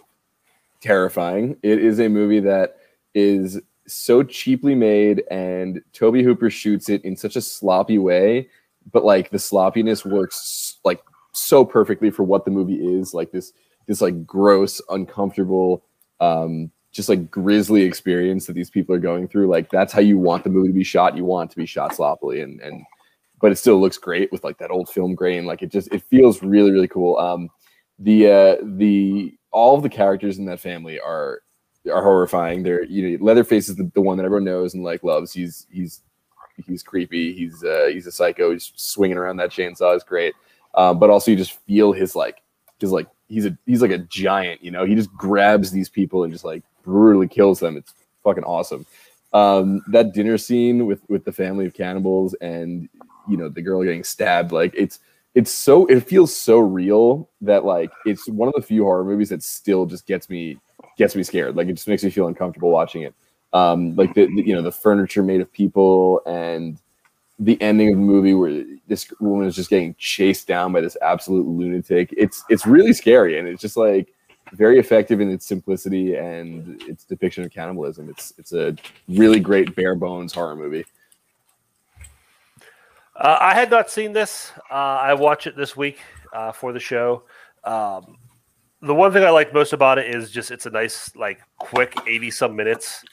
terrifying. 0.80 1.56
It 1.62 1.78
is 1.78 2.00
a 2.00 2.08
movie 2.08 2.40
that 2.40 2.76
is 3.14 3.60
so 3.88 4.22
cheaply 4.22 4.74
made, 4.74 5.24
and 5.30 5.80
Tobe 5.92 6.16
Hooper 6.16 6.50
shoots 6.50 6.88
it 6.88 7.04
in 7.04 7.16
such 7.16 7.36
a 7.36 7.40
sloppy 7.40 7.98
way. 7.98 8.48
But 8.90 9.04
like 9.04 9.30
the 9.30 9.38
sloppiness 9.38 10.04
works 10.04 10.78
like 10.84 11.02
so 11.32 11.64
perfectly 11.64 12.10
for 12.10 12.22
what 12.22 12.44
the 12.44 12.50
movie 12.50 12.98
is. 12.98 13.14
Like 13.14 13.32
this 13.32 13.52
this 13.86 14.00
like 14.00 14.26
gross, 14.26 14.80
uncomfortable, 14.90 15.84
um, 16.20 16.70
just 16.92 17.08
like 17.08 17.30
grisly 17.30 17.82
experience 17.82 18.46
that 18.46 18.54
these 18.54 18.70
people 18.70 18.94
are 18.94 19.00
going 19.00 19.28
through. 19.28 19.48
Like 19.48 19.70
that's 19.70 19.92
how 19.92 20.00
you 20.00 20.18
want 20.18 20.44
the 20.44 20.50
movie 20.50 20.68
to 20.68 20.74
be 20.74 20.84
shot. 20.84 21.16
You 21.16 21.24
want 21.24 21.50
to 21.50 21.56
be 21.56 21.66
shot 21.66 21.94
sloppily, 21.94 22.40
and 22.40 22.60
and 22.60 22.84
but 23.40 23.52
it 23.52 23.56
still 23.56 23.80
looks 23.80 23.98
great 23.98 24.32
with 24.32 24.44
like 24.44 24.58
that 24.58 24.70
old 24.70 24.88
film 24.88 25.14
grain. 25.14 25.46
Like 25.46 25.62
it 25.62 25.70
just 25.70 25.92
it 25.92 26.02
feels 26.04 26.42
really 26.42 26.70
really 26.70 26.88
cool. 26.88 27.16
Um, 27.18 27.48
the 27.98 28.30
uh, 28.30 28.56
the 28.62 29.34
all 29.50 29.76
of 29.76 29.82
the 29.82 29.88
characters 29.88 30.38
in 30.38 30.44
that 30.46 30.60
family 30.60 31.00
are 31.00 31.42
are 31.86 32.02
horrifying. 32.02 32.62
They're 32.62 32.84
you 32.84 33.18
know 33.18 33.24
Leatherface 33.24 33.68
is 33.68 33.76
the, 33.76 33.90
the 33.94 34.00
one 34.00 34.16
that 34.18 34.24
everyone 34.24 34.44
knows 34.44 34.74
and 34.74 34.84
like 34.84 35.02
loves. 35.02 35.32
He's 35.32 35.66
he's 35.70 36.02
he's 36.66 36.82
creepy. 36.82 37.32
He's 37.32 37.62
uh, 37.64 37.88
he's 37.92 38.06
a 38.06 38.12
psycho. 38.12 38.52
He's 38.52 38.72
swinging 38.76 39.16
around 39.16 39.36
that 39.36 39.50
chainsaw 39.50 39.96
is 39.96 40.02
great. 40.02 40.34
Um, 40.74 40.98
but 40.98 41.10
also 41.10 41.30
you 41.30 41.36
just 41.36 41.58
feel 41.60 41.92
his 41.92 42.14
like 42.14 42.42
his 42.78 42.92
like 42.92 43.08
he's 43.28 43.46
a 43.46 43.56
he's 43.66 43.82
like 43.82 43.90
a 43.90 43.98
giant. 43.98 44.62
You 44.62 44.70
know 44.70 44.84
he 44.84 44.94
just 44.94 45.12
grabs 45.14 45.70
these 45.70 45.88
people 45.88 46.24
and 46.24 46.32
just 46.32 46.44
like 46.44 46.62
brutally 46.82 47.28
kills 47.28 47.60
them. 47.60 47.76
It's 47.76 47.94
fucking 48.24 48.44
awesome. 48.44 48.86
Um, 49.32 49.82
that 49.88 50.14
dinner 50.14 50.38
scene 50.38 50.86
with 50.86 51.00
with 51.08 51.24
the 51.24 51.32
family 51.32 51.66
of 51.66 51.74
cannibals 51.74 52.34
and 52.34 52.88
you 53.28 53.36
know 53.36 53.48
the 53.48 53.60
girl 53.60 53.82
getting 53.82 54.04
stabbed 54.04 54.52
like 54.52 54.72
it's 54.74 55.00
it's 55.34 55.52
so 55.52 55.84
it 55.86 56.00
feels 56.00 56.34
so 56.34 56.58
real 56.58 57.28
that 57.42 57.64
like 57.64 57.90
it's 58.06 58.26
one 58.28 58.48
of 58.48 58.54
the 58.54 58.62
few 58.62 58.84
horror 58.84 59.04
movies 59.04 59.28
that 59.28 59.42
still 59.42 59.84
just 59.84 60.06
gets 60.06 60.30
me 60.30 60.58
gets 60.98 61.16
me 61.16 61.22
scared. 61.22 61.56
Like 61.56 61.68
it 61.68 61.74
just 61.74 61.88
makes 61.88 62.04
me 62.04 62.10
feel 62.10 62.26
uncomfortable 62.26 62.70
watching 62.70 63.02
it. 63.02 63.14
Um 63.52 63.96
like 63.96 64.12
the, 64.14 64.26
the 64.26 64.42
you 64.46 64.54
know 64.54 64.62
the 64.62 64.72
furniture 64.72 65.22
made 65.22 65.40
of 65.40 65.50
people 65.52 66.20
and 66.26 66.78
the 67.38 67.60
ending 67.62 67.88
of 67.88 67.94
the 67.94 68.04
movie 68.04 68.34
where 68.34 68.64
this 68.88 69.10
woman 69.20 69.46
is 69.46 69.54
just 69.54 69.70
getting 69.70 69.94
chased 69.96 70.48
down 70.48 70.72
by 70.72 70.80
this 70.80 70.96
absolute 71.00 71.46
lunatic. 71.46 72.12
It's 72.16 72.44
it's 72.50 72.66
really 72.66 72.92
scary 72.92 73.38
and 73.38 73.48
it's 73.48 73.62
just 73.62 73.76
like 73.76 74.12
very 74.52 74.78
effective 74.78 75.20
in 75.20 75.30
its 75.30 75.46
simplicity 75.46 76.16
and 76.16 76.82
its 76.82 77.04
depiction 77.04 77.44
of 77.44 77.50
cannibalism. 77.50 78.08
It's 78.10 78.34
it's 78.38 78.52
a 78.52 78.74
really 79.08 79.40
great 79.40 79.74
bare 79.76 79.94
bones 79.94 80.32
horror 80.32 80.56
movie. 80.56 80.84
Uh, 83.16 83.36
I 83.40 83.54
had 83.54 83.70
not 83.70 83.90
seen 83.90 84.12
this. 84.12 84.52
Uh, 84.70 84.74
I 84.74 85.14
watched 85.14 85.46
it 85.46 85.56
this 85.56 85.76
week 85.76 85.98
uh, 86.32 86.52
for 86.52 86.72
the 86.72 86.78
show. 86.78 87.24
Um, 87.64 88.16
the 88.80 88.94
one 88.94 89.12
thing 89.12 89.24
I 89.24 89.30
like 89.30 89.52
most 89.52 89.72
about 89.72 89.98
it 89.98 90.14
is 90.14 90.30
just 90.30 90.50
it's 90.50 90.66
a 90.66 90.70
nice, 90.70 91.14
like, 91.16 91.40
quick 91.58 91.96
eighty 92.06 92.30
some 92.30 92.54
minutes, 92.54 93.04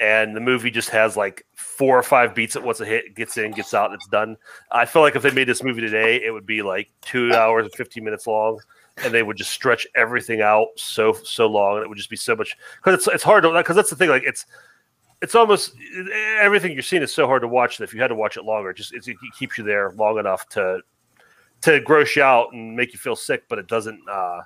and 0.00 0.36
the 0.36 0.40
movie 0.40 0.70
just 0.70 0.90
has 0.90 1.16
like 1.16 1.46
four 1.54 1.98
or 1.98 2.02
five 2.02 2.34
beats 2.34 2.56
at 2.56 2.62
once 2.62 2.80
a 2.80 2.84
hit 2.84 3.14
gets 3.14 3.36
in, 3.36 3.52
gets 3.52 3.74
out, 3.74 3.86
and 3.86 3.94
it's 3.94 4.08
done. 4.08 4.36
I 4.72 4.86
feel 4.86 5.02
like 5.02 5.16
if 5.16 5.22
they 5.22 5.30
made 5.30 5.48
this 5.48 5.62
movie 5.62 5.80
today, 5.80 6.22
it 6.22 6.30
would 6.32 6.46
be 6.46 6.62
like 6.62 6.90
two 7.00 7.32
hours 7.32 7.64
and 7.64 7.74
fifteen 7.74 8.04
minutes 8.04 8.26
long, 8.26 8.58
and 8.98 9.14
they 9.14 9.22
would 9.22 9.36
just 9.36 9.50
stretch 9.50 9.86
everything 9.94 10.40
out 10.40 10.68
so 10.76 11.12
so 11.12 11.46
long, 11.46 11.76
and 11.76 11.84
it 11.84 11.88
would 11.88 11.98
just 11.98 12.10
be 12.10 12.16
so 12.16 12.34
much 12.34 12.56
because 12.76 12.94
it's 12.94 13.06
it's 13.06 13.24
hard 13.24 13.44
to 13.44 13.52
because 13.52 13.76
that's 13.76 13.90
the 13.90 13.96
thing, 13.96 14.08
like 14.08 14.24
it's 14.24 14.46
it's 15.22 15.34
almost 15.34 15.74
everything 16.40 16.72
you're 16.72 16.82
seeing 16.82 17.02
is 17.02 17.14
so 17.14 17.26
hard 17.26 17.40
to 17.42 17.48
watch 17.48 17.78
that 17.78 17.84
if 17.84 17.94
you 17.94 18.00
had 18.00 18.08
to 18.08 18.14
watch 18.14 18.36
it 18.36 18.44
longer, 18.44 18.70
it 18.70 18.76
just 18.76 18.92
it 18.92 19.04
keeps 19.38 19.56
you 19.56 19.64
there 19.64 19.92
long 19.92 20.18
enough 20.18 20.48
to 20.50 20.80
to 21.62 21.80
gross 21.80 22.14
you 22.16 22.22
out 22.22 22.52
and 22.52 22.76
make 22.76 22.92
you 22.92 22.98
feel 22.98 23.16
sick, 23.16 23.44
but 23.48 23.58
it 23.58 23.68
doesn't 23.68 24.00
uh, 24.10 24.40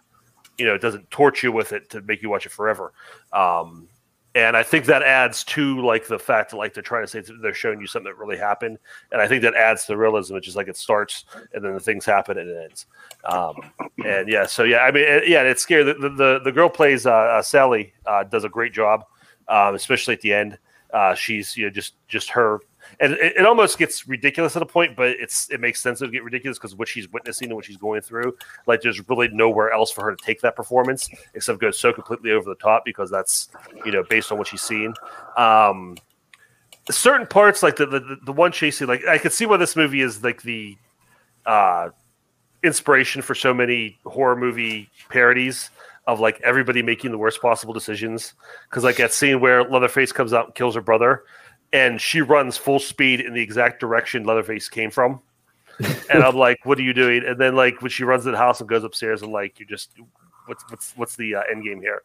you 0.58 0.66
know 0.66 0.74
it 0.74 0.80
doesn't 0.80 1.10
torture 1.10 1.46
you 1.48 1.52
with 1.52 1.72
it 1.72 1.90
to 1.90 2.02
make 2.02 2.22
you 2.22 2.28
watch 2.28 2.46
it 2.46 2.52
forever. 2.52 2.92
Um, 3.32 3.88
and 4.34 4.56
I 4.56 4.62
think 4.62 4.84
that 4.84 5.02
adds 5.02 5.42
to 5.44 5.80
like 5.80 6.06
the 6.06 6.18
fact 6.18 6.50
that 6.50 6.58
like 6.58 6.74
they're 6.74 6.82
trying 6.82 7.04
to 7.04 7.08
say 7.08 7.22
they're 7.40 7.54
showing 7.54 7.80
you 7.80 7.86
something 7.86 8.12
that 8.12 8.18
really 8.18 8.36
happened, 8.36 8.78
and 9.10 9.20
I 9.20 9.26
think 9.26 9.42
that 9.42 9.54
adds 9.54 9.82
to 9.82 9.92
the 9.92 9.96
realism. 9.96 10.36
It's 10.36 10.44
just 10.44 10.56
like 10.56 10.68
it 10.68 10.76
starts 10.76 11.24
and 11.52 11.64
then 11.64 11.74
the 11.74 11.80
things 11.80 12.04
happen 12.04 12.38
and 12.38 12.48
it 12.48 12.64
ends. 12.64 12.86
Um, 13.24 13.56
and 14.04 14.28
yeah, 14.28 14.46
so 14.46 14.64
yeah, 14.64 14.78
I 14.78 14.90
mean, 14.90 15.04
yeah, 15.26 15.42
it's 15.42 15.62
scary. 15.62 15.82
The 15.82 15.94
the, 15.94 16.08
the, 16.10 16.40
the 16.44 16.52
girl 16.52 16.68
plays 16.68 17.06
uh, 17.06 17.10
uh, 17.10 17.42
Sally 17.42 17.94
uh, 18.06 18.24
does 18.24 18.44
a 18.44 18.48
great 18.48 18.72
job, 18.72 19.04
um, 19.48 19.74
especially 19.74 20.14
at 20.14 20.20
the 20.20 20.34
end. 20.34 20.58
Uh, 20.92 21.14
she's 21.14 21.56
you 21.56 21.64
know 21.64 21.70
just 21.70 21.94
just 22.06 22.30
her, 22.30 22.60
and 23.00 23.12
it, 23.14 23.36
it 23.38 23.46
almost 23.46 23.78
gets 23.78 24.08
ridiculous 24.08 24.56
at 24.56 24.62
a 24.62 24.66
point, 24.66 24.96
but 24.96 25.10
it's 25.10 25.50
it 25.50 25.60
makes 25.60 25.80
sense 25.80 26.00
to 26.00 26.08
get 26.08 26.24
ridiculous 26.24 26.58
because 26.58 26.74
what 26.74 26.88
she's 26.88 27.08
witnessing 27.12 27.48
and 27.48 27.56
what 27.56 27.64
she's 27.64 27.76
going 27.76 28.00
through, 28.00 28.36
like 28.66 28.80
there's 28.80 29.06
really 29.08 29.28
nowhere 29.28 29.70
else 29.70 29.90
for 29.90 30.04
her 30.04 30.14
to 30.14 30.24
take 30.24 30.40
that 30.40 30.56
performance 30.56 31.08
except 31.34 31.60
go 31.60 31.70
so 31.70 31.92
completely 31.92 32.32
over 32.32 32.48
the 32.48 32.56
top 32.56 32.84
because 32.84 33.10
that's 33.10 33.48
you 33.84 33.92
know 33.92 34.02
based 34.08 34.32
on 34.32 34.38
what 34.38 34.46
she's 34.46 34.62
seen. 34.62 34.94
Um, 35.36 35.96
certain 36.90 37.26
parts, 37.26 37.62
like 37.62 37.76
the 37.76 37.86
the, 37.86 38.18
the 38.24 38.32
one 38.32 38.52
chase 38.52 38.78
scene, 38.78 38.88
like 38.88 39.06
I 39.06 39.18
could 39.18 39.32
see 39.32 39.46
why 39.46 39.56
this 39.56 39.76
movie 39.76 40.00
is 40.00 40.22
like 40.22 40.42
the 40.42 40.76
uh, 41.46 41.90
inspiration 42.62 43.22
for 43.22 43.34
so 43.34 43.54
many 43.54 43.98
horror 44.04 44.36
movie 44.36 44.90
parodies 45.08 45.70
of 46.06 46.20
like 46.20 46.40
everybody 46.42 46.82
making 46.82 47.10
the 47.10 47.18
worst 47.18 47.40
possible 47.40 47.74
decisions. 47.74 48.34
Because 48.68 48.82
like 48.82 48.96
that 48.96 49.12
scene 49.12 49.40
where 49.40 49.62
Leatherface 49.62 50.10
comes 50.10 50.32
out 50.32 50.46
and 50.46 50.54
kills 50.54 50.74
her 50.74 50.80
brother, 50.80 51.24
and 51.72 52.00
she 52.00 52.20
runs 52.20 52.56
full 52.56 52.78
speed 52.78 53.20
in 53.20 53.34
the 53.34 53.42
exact 53.42 53.80
direction 53.80 54.24
Leatherface 54.24 54.68
came 54.68 54.90
from. 54.90 55.20
and 56.10 56.24
I'm 56.24 56.36
like, 56.36 56.58
"What 56.64 56.78
are 56.78 56.82
you 56.82 56.92
doing?" 56.92 57.24
And 57.24 57.38
then 57.38 57.54
like 57.54 57.80
when 57.82 57.90
she 57.90 58.04
runs 58.04 58.24
to 58.24 58.32
the 58.32 58.36
house 58.36 58.60
and 58.60 58.68
goes 58.68 58.82
upstairs, 58.82 59.22
and 59.22 59.30
like 59.30 59.60
you 59.60 59.66
just 59.66 59.92
what's 60.46 60.64
what's 60.70 60.92
what's 60.96 61.16
the 61.16 61.36
uh, 61.36 61.42
end 61.50 61.62
game 61.62 61.80
here? 61.80 62.02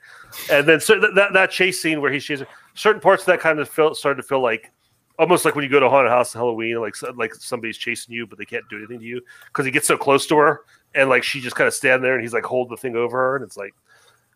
And 0.52 0.68
then 0.68 0.80
so 0.80 1.00
that, 1.00 1.16
that 1.16 1.34
that 1.34 1.52
chase 1.52 1.82
scene 1.82 2.00
where 2.00 2.12
he's 2.12 2.24
chasing 2.24 2.46
certain 2.76 3.02
parts 3.02 3.24
of 3.24 3.28
that 3.28 3.40
kind 3.40 3.60
of 3.60 3.68
feel 3.68 3.96
started 3.96 4.22
to 4.22 4.28
feel 4.28 4.42
like 4.42 4.72
almost 5.18 5.46
like 5.46 5.56
when 5.56 5.64
you 5.64 5.70
go 5.70 5.80
to 5.80 5.86
a 5.86 5.90
haunted 5.90 6.12
house 6.12 6.36
on 6.36 6.40
Halloween, 6.40 6.80
like 6.80 6.96
like 7.16 7.34
somebody's 7.34 7.78
chasing 7.78 8.14
you, 8.14 8.28
but 8.28 8.38
they 8.38 8.46
can't 8.46 8.68
do 8.70 8.78
anything 8.78 9.00
to 9.00 9.06
you 9.06 9.22
because 9.48 9.66
he 9.66 9.72
gets 9.72 9.88
so 9.88 9.98
close 9.98 10.28
to 10.28 10.38
her, 10.38 10.62
and 10.94 11.10
like 11.10 11.24
she 11.24 11.40
just 11.40 11.56
kind 11.56 11.68
of 11.68 11.74
stand 11.74 12.04
there, 12.04 12.14
and 12.14 12.22
he's 12.22 12.34
like 12.34 12.46
hold 12.46 12.70
the 12.70 12.78
thing 12.78 12.96
over 12.96 13.18
her, 13.18 13.36
and 13.38 13.44
it's 13.44 13.58
like, 13.58 13.74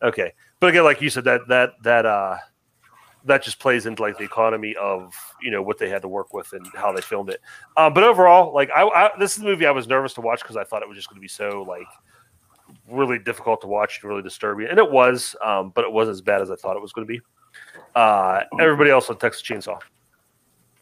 okay. 0.01 0.33
But 0.59 0.67
again, 0.67 0.83
like 0.83 1.01
you 1.01 1.09
said, 1.09 1.25
that 1.25 1.41
that 1.49 1.73
that 1.83 2.05
uh 2.05 2.37
that 3.27 3.43
just 3.43 3.59
plays 3.59 3.85
into 3.85 4.01
like 4.01 4.17
the 4.17 4.23
economy 4.23 4.75
of 4.75 5.13
you 5.41 5.51
know 5.51 5.61
what 5.61 5.77
they 5.77 5.89
had 5.89 6.01
to 6.01 6.07
work 6.07 6.33
with 6.33 6.51
and 6.53 6.65
how 6.73 6.91
they 6.91 7.01
filmed 7.01 7.29
it. 7.29 7.41
Um, 7.75 7.93
but 7.93 8.03
overall, 8.03 8.53
like 8.53 8.69
I, 8.71 8.83
I, 8.83 9.11
this 9.19 9.33
is 9.33 9.43
the 9.43 9.45
movie 9.45 9.65
I 9.65 9.71
was 9.71 9.87
nervous 9.87 10.13
to 10.15 10.21
watch 10.21 10.41
because 10.41 10.57
I 10.57 10.63
thought 10.63 10.81
it 10.81 10.89
was 10.89 10.97
just 10.97 11.09
going 11.09 11.17
to 11.17 11.21
be 11.21 11.27
so 11.27 11.63
like 11.67 11.87
really 12.89 13.19
difficult 13.19 13.61
to 13.61 13.67
watch 13.67 13.99
and 14.01 14.09
really 14.09 14.23
disturbing, 14.23 14.67
and 14.67 14.79
it 14.79 14.89
was, 14.89 15.35
um, 15.43 15.71
but 15.75 15.83
it 15.83 15.91
wasn't 15.91 16.15
as 16.15 16.21
bad 16.21 16.41
as 16.41 16.49
I 16.49 16.55
thought 16.55 16.75
it 16.75 16.81
was 16.81 16.93
going 16.93 17.07
to 17.07 17.13
be. 17.13 17.21
Uh, 17.95 18.43
everybody 18.59 18.89
else 18.89 19.09
on 19.09 19.17
Texas 19.17 19.41
Chainsaw. 19.43 19.79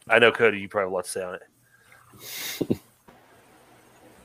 I 0.08 0.18
know 0.18 0.30
Cody, 0.30 0.60
you 0.60 0.68
probably 0.68 0.86
have 0.86 0.92
a 0.92 0.94
lot 0.94 1.04
to 1.04 1.10
say 1.10 1.22
on 1.22 1.34
it. 2.70 2.80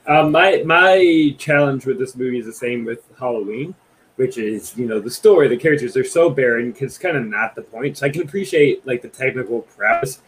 Um, 0.06 0.30
my 0.32 0.62
my 0.64 1.34
challenge 1.38 1.86
with 1.86 1.98
this 1.98 2.14
movie 2.14 2.38
is 2.38 2.46
the 2.46 2.52
same 2.52 2.84
with 2.84 3.02
Halloween, 3.18 3.74
which 4.22 4.38
is 4.38 4.76
you 4.76 4.86
know 4.86 5.00
the 5.00 5.10
story, 5.10 5.48
the 5.48 5.56
characters 5.56 5.96
are 5.96 6.04
so 6.04 6.30
barren 6.30 6.70
because 6.70 6.92
it's 6.92 6.98
kind 6.98 7.16
of 7.16 7.26
not 7.26 7.56
the 7.56 7.62
point. 7.62 7.98
So 7.98 8.06
I 8.06 8.08
can 8.08 8.22
appreciate 8.22 8.86
like 8.86 9.02
the 9.02 9.08
technical 9.08 9.62
prowess 9.62 10.20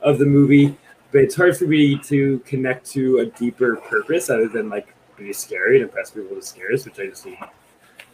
of 0.00 0.18
the 0.18 0.24
movie, 0.24 0.74
but 1.10 1.20
it's 1.20 1.34
hard 1.34 1.54
for 1.54 1.66
me 1.66 1.98
to 2.04 2.38
connect 2.46 2.90
to 2.92 3.18
a 3.18 3.26
deeper 3.26 3.76
purpose 3.76 4.30
other 4.30 4.48
than 4.48 4.70
like 4.70 4.94
be 5.18 5.34
scary 5.34 5.76
and 5.76 5.84
impress 5.84 6.12
people 6.12 6.34
with 6.34 6.46
scares, 6.46 6.86
which 6.86 6.98
I 6.98 7.08
just 7.08 7.26
need. 7.26 7.36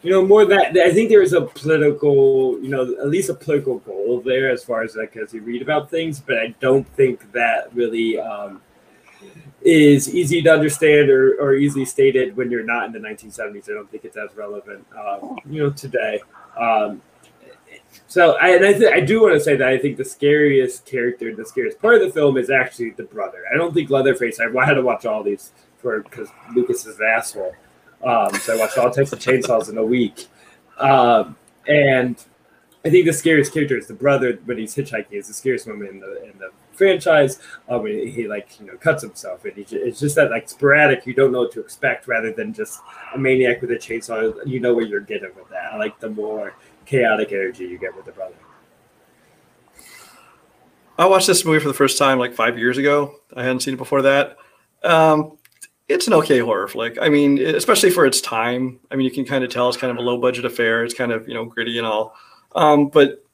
You 0.02 0.10
know, 0.10 0.26
more 0.26 0.44
that 0.44 0.76
I 0.76 0.92
think 0.92 1.08
there 1.08 1.22
is 1.22 1.32
a 1.32 1.42
political, 1.42 2.58
you 2.60 2.68
know, 2.68 2.82
at 2.82 3.08
least 3.08 3.30
a 3.30 3.34
political 3.34 3.78
goal 3.78 4.20
there 4.20 4.50
as 4.50 4.64
far 4.64 4.82
as 4.82 4.96
like 4.96 5.16
as 5.16 5.32
you 5.32 5.40
read 5.42 5.62
about 5.62 5.88
things, 5.88 6.18
but 6.18 6.36
I 6.36 6.48
don't 6.58 6.86
think 6.96 7.30
that 7.30 7.72
really 7.76 8.18
um, 8.18 8.60
is 9.62 10.14
easy 10.14 10.40
to 10.42 10.52
understand 10.52 11.10
or, 11.10 11.34
or 11.40 11.54
easily 11.54 11.84
stated 11.84 12.36
when 12.36 12.50
you're 12.50 12.64
not 12.64 12.86
in 12.86 12.92
the 12.92 12.98
1970s. 12.98 13.68
I 13.68 13.74
don't 13.74 13.90
think 13.90 14.04
it's 14.04 14.16
as 14.16 14.34
relevant, 14.36 14.86
um, 14.96 15.38
you 15.48 15.62
know, 15.62 15.70
today. 15.70 16.20
Um, 16.56 17.02
so, 18.06 18.36
I, 18.38 18.54
I, 18.54 18.72
th- 18.72 18.92
I 18.92 19.00
do 19.00 19.22
want 19.22 19.34
to 19.34 19.40
say 19.40 19.56
that 19.56 19.68
I 19.68 19.78
think 19.78 19.96
the 19.96 20.04
scariest 20.04 20.86
character, 20.86 21.34
the 21.34 21.44
scariest 21.44 21.80
part 21.80 21.96
of 21.96 22.00
the 22.00 22.10
film 22.10 22.36
is 22.36 22.50
actually 22.50 22.90
the 22.90 23.02
brother. 23.02 23.44
I 23.52 23.56
don't 23.56 23.74
think 23.74 23.90
Leatherface. 23.90 24.40
I 24.40 24.64
had 24.64 24.74
to 24.74 24.82
watch 24.82 25.04
all 25.04 25.22
these 25.22 25.52
for 25.78 26.00
because 26.02 26.28
Lucas 26.54 26.86
is 26.86 26.98
an 26.98 27.06
asshole. 27.06 27.54
Um, 28.04 28.32
so 28.34 28.54
I 28.54 28.58
watched 28.58 28.78
all 28.78 28.90
types 28.90 29.12
of 29.12 29.18
Chainsaws 29.18 29.68
in 29.68 29.78
a 29.78 29.84
week, 29.84 30.28
um, 30.78 31.36
and 31.66 32.16
I 32.84 32.90
think 32.90 33.06
the 33.06 33.12
scariest 33.12 33.52
character 33.52 33.76
is 33.76 33.88
the 33.88 33.94
brother 33.94 34.38
when 34.44 34.58
he's 34.58 34.74
hitchhiking. 34.74 35.12
Is 35.12 35.28
the 35.28 35.34
scariest 35.34 35.66
moment 35.66 35.90
in 35.90 36.00
the 36.00 36.24
in 36.24 36.38
the 36.38 36.50
franchise. 36.78 37.40
Um, 37.68 37.84
he, 37.84 38.10
he 38.10 38.28
like 38.28 38.58
you 38.60 38.66
know 38.66 38.76
cuts 38.76 39.02
himself, 39.02 39.44
and 39.44 39.52
it's 39.56 40.00
just 40.00 40.14
that 40.16 40.30
like 40.30 40.48
sporadic. 40.48 41.04
You 41.06 41.14
don't 41.14 41.32
know 41.32 41.40
what 41.40 41.52
to 41.52 41.60
expect, 41.60 42.08
rather 42.08 42.32
than 42.32 42.54
just 42.54 42.80
a 43.14 43.18
maniac 43.18 43.60
with 43.60 43.72
a 43.72 43.76
chainsaw. 43.76 44.34
You 44.46 44.60
know 44.60 44.74
what 44.74 44.88
you're 44.88 45.00
getting 45.00 45.34
with 45.36 45.50
that. 45.50 45.78
Like 45.78 46.00
the 46.00 46.08
more 46.08 46.54
chaotic 46.86 47.32
energy 47.32 47.64
you 47.64 47.78
get 47.78 47.94
with 47.94 48.06
the 48.06 48.12
brother. 48.12 48.34
I 50.98 51.06
watched 51.06 51.26
this 51.28 51.44
movie 51.44 51.60
for 51.60 51.68
the 51.68 51.74
first 51.74 51.98
time 51.98 52.18
like 52.18 52.34
five 52.34 52.58
years 52.58 52.78
ago. 52.78 53.14
I 53.36 53.42
hadn't 53.42 53.60
seen 53.60 53.74
it 53.74 53.76
before 53.76 54.02
that. 54.02 54.36
Um, 54.82 55.38
it's 55.88 56.06
an 56.06 56.14
okay 56.14 56.40
horror 56.40 56.66
flick. 56.66 56.98
I 57.00 57.08
mean, 57.08 57.38
especially 57.38 57.90
for 57.90 58.04
its 58.04 58.20
time. 58.20 58.80
I 58.90 58.96
mean, 58.96 59.04
you 59.04 59.10
can 59.10 59.24
kind 59.24 59.44
of 59.44 59.50
tell 59.50 59.68
it's 59.68 59.78
kind 59.78 59.90
of 59.90 59.96
a 59.96 60.00
low 60.00 60.18
budget 60.18 60.44
affair. 60.44 60.84
It's 60.84 60.94
kind 60.94 61.12
of 61.12 61.28
you 61.28 61.34
know 61.34 61.44
gritty 61.44 61.78
and 61.78 61.86
all. 61.86 62.14
Um, 62.54 62.88
but 62.88 63.24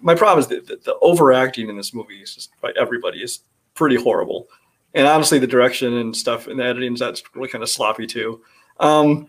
my 0.00 0.14
problem 0.14 0.40
is 0.40 0.48
that 0.48 0.66
the, 0.66 0.76
the 0.76 0.96
overacting 1.00 1.68
in 1.68 1.76
this 1.76 1.94
movie 1.94 2.20
is 2.20 2.34
just 2.34 2.50
by 2.60 2.72
everybody 2.78 3.22
is 3.22 3.40
pretty 3.74 3.96
horrible. 3.96 4.48
And 4.94 5.06
honestly, 5.06 5.38
the 5.38 5.46
direction 5.46 5.94
and 5.94 6.14
stuff 6.14 6.46
and 6.46 6.58
the 6.60 6.64
editing 6.64 6.94
is 6.94 7.00
that's 7.00 7.22
really 7.34 7.48
kind 7.48 7.62
of 7.62 7.70
sloppy 7.70 8.06
too. 8.06 8.42
Um, 8.80 9.26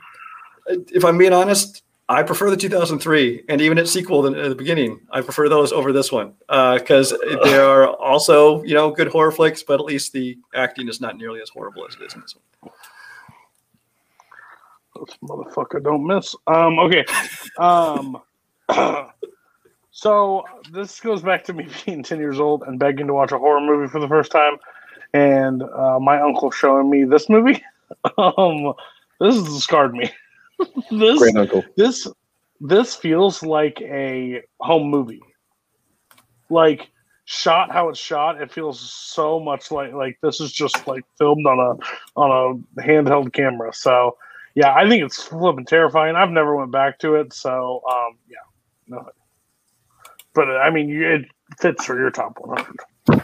if 0.68 1.06
I'm 1.06 1.18
being 1.18 1.34
honest, 1.34 1.84
I 2.10 2.22
prefer 2.22 2.50
the 2.50 2.58
2003 2.58 3.46
and 3.48 3.62
even 3.62 3.78
its 3.78 3.92
sequel 3.92 4.26
at 4.28 4.50
the 4.50 4.56
beginning. 4.56 5.00
I 5.10 5.22
prefer 5.22 5.48
those 5.48 5.72
over 5.72 5.94
this 5.94 6.12
one 6.12 6.34
because 6.48 7.14
uh, 7.14 7.18
they 7.44 7.58
are 7.58 7.88
also 7.88 8.62
you 8.64 8.74
know 8.74 8.92
good 8.92 9.08
horror 9.08 9.32
flicks, 9.32 9.64
but 9.64 9.80
at 9.80 9.86
least 9.86 10.12
the 10.12 10.38
acting 10.54 10.90
is 10.90 11.00
not 11.00 11.18
nearly 11.18 11.42
as 11.42 11.50
horrible 11.50 11.86
as 11.88 11.96
it 11.96 12.02
is 12.02 12.14
in 12.14 12.22
this 12.22 12.36
one. 12.62 12.74
This 15.06 15.18
motherfucker 15.24 15.84
don't 15.84 16.06
miss. 16.06 16.36
Um, 16.46 16.80
okay. 16.80 17.04
Um, 17.58 18.22
so 19.96 20.44
this 20.72 21.00
goes 21.00 21.22
back 21.22 21.44
to 21.46 21.54
me 21.54 21.68
being 21.86 22.04
10 22.04 22.18
years 22.18 22.40
old 22.40 22.64
and 22.64 22.80
begging 22.80 23.08
to 23.08 23.14
watch 23.14 23.32
a 23.32 23.38
horror 23.38 23.62
movie 23.62 23.88
for 23.88 24.02
the 24.02 24.08
first 24.08 24.32
time. 24.32 24.58
And 25.14 25.62
uh, 25.62 26.00
my 26.02 26.20
uncle 26.20 26.50
showing 26.50 26.90
me 26.90 27.06
this 27.06 27.30
movie. 27.30 27.64
um, 28.18 28.74
this 29.20 29.36
has 29.36 29.64
scarred 29.64 29.94
me. 29.94 30.12
this, 30.92 31.20
Great 31.20 31.38
uncle. 31.38 31.64
This 31.78 32.08
this 32.60 32.96
feels 32.96 33.44
like 33.44 33.80
a 33.82 34.42
home 34.60 34.90
movie. 34.90 35.22
Like 36.50 36.90
shot 37.26 37.72
how 37.72 37.90
it's 37.90 38.00
shot, 38.00 38.42
it 38.42 38.52
feels 38.52 38.80
so 38.80 39.40
much 39.40 39.70
like 39.70 39.94
like 39.94 40.18
this 40.24 40.42
is 40.42 40.52
just 40.52 40.88
like 40.88 41.06
filmed 41.20 41.46
on 41.46 41.60
a 41.60 42.20
on 42.20 42.64
a 42.78 42.82
handheld 42.82 43.32
camera. 43.32 43.72
So 43.74 44.18
yeah, 44.56 44.74
I 44.74 44.90
think 44.90 45.04
it's 45.04 45.22
flipping 45.22 45.66
terrifying. 45.66 46.16
I've 46.16 46.32
never 46.32 46.56
went 46.56 46.72
back 46.72 46.98
to 47.00 47.16
it, 47.16 47.32
so 47.32 47.84
um, 47.92 48.18
yeah. 48.28 49.00
But 50.34 50.50
uh, 50.50 50.58
I 50.58 50.70
mean, 50.70 50.90
it 50.90 51.26
fits 51.60 51.86
for 51.86 51.98
your 51.98 52.10
top 52.10 52.38
100. 52.40 53.24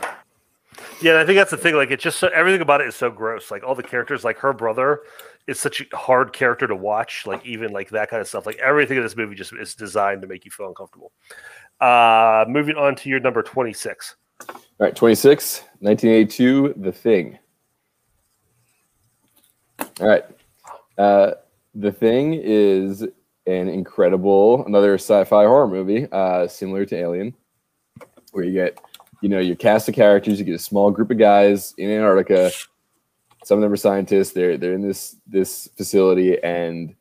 Yeah, 1.02 1.19
I 1.22 1.26
think 1.26 1.38
that's 1.38 1.52
the 1.52 1.57
thing. 1.57 1.76
Like, 1.76 1.91
it's 1.91 2.03
just 2.03 2.19
so, 2.19 2.27
everything 2.27 2.61
about 2.61 2.81
it 2.81 2.88
is 2.88 2.95
so 2.95 3.10
gross. 3.10 3.52
Like 3.52 3.64
all 3.64 3.76
the 3.76 3.84
characters, 3.84 4.23
like 4.23 4.38
her 4.40 4.53
brother, 4.53 5.02
is 5.48 5.60
such 5.60 5.81
a 5.81 5.95
hard 5.95 6.34
character 6.34 6.68
to 6.68 6.76
watch. 6.76 7.26
Like 7.26 7.45
even 7.45 7.72
like 7.72 7.90
that 7.90 8.10
kind 8.10 8.22
of 8.22 8.27
stuff. 8.27 8.45
Like 8.45 8.57
everything 8.57 8.98
in 8.98 9.03
this 9.03 9.15
movie 9.15 9.36
just 9.36 9.53
is 9.53 9.76
designed 9.76 10.22
to 10.22 10.27
make 10.27 10.45
you 10.45 10.52
feel 10.52 10.68
uncomfortable. 10.68 11.11
Uh, 11.80 12.45
moving 12.48 12.76
on 12.76 12.95
to 12.98 13.10
your 13.10 13.19
number 13.22 13.41
twenty 13.41 13.73
six. 13.73 14.15
All 14.49 14.56
right, 14.80 14.95
26, 14.95 15.64
1982, 15.80 16.76
The 16.77 16.91
Thing. 16.91 17.38
All 19.99 20.07
right. 20.07 20.23
Uh, 20.98 21.31
the 21.76 21.91
Thing 21.91 22.40
is 22.41 23.06
an 23.50 23.68
incredible, 23.68 24.66
another 24.66 24.96
sci-fi 24.96 25.46
horror 25.46 25.68
movie, 25.68 26.08
uh, 26.12 26.48
similar 26.48 26.86
to 26.86 26.96
Alien, 26.96 27.34
where 28.32 28.44
you 28.44 28.54
get, 28.54 28.80
you 29.22 29.30
know, 29.30 29.40
your 29.40 29.56
cast 29.56 29.90
of 29.90 29.96
characters. 29.96 30.40
You 30.40 30.46
get 30.46 30.56
a 30.56 30.60
small 30.60 30.92
group 30.92 31.10
of 31.12 31.18
guys 31.18 31.74
in 31.78 31.90
Antarctica. 31.90 32.52
Some 33.44 33.58
of 33.58 33.62
them 33.62 33.74
are 33.74 33.78
scientists. 33.78 34.34
They're 34.34 34.58
they're 34.58 34.74
in 34.74 34.82
this 34.82 35.16
this 35.26 35.68
facility, 35.76 36.42
and 36.44 36.96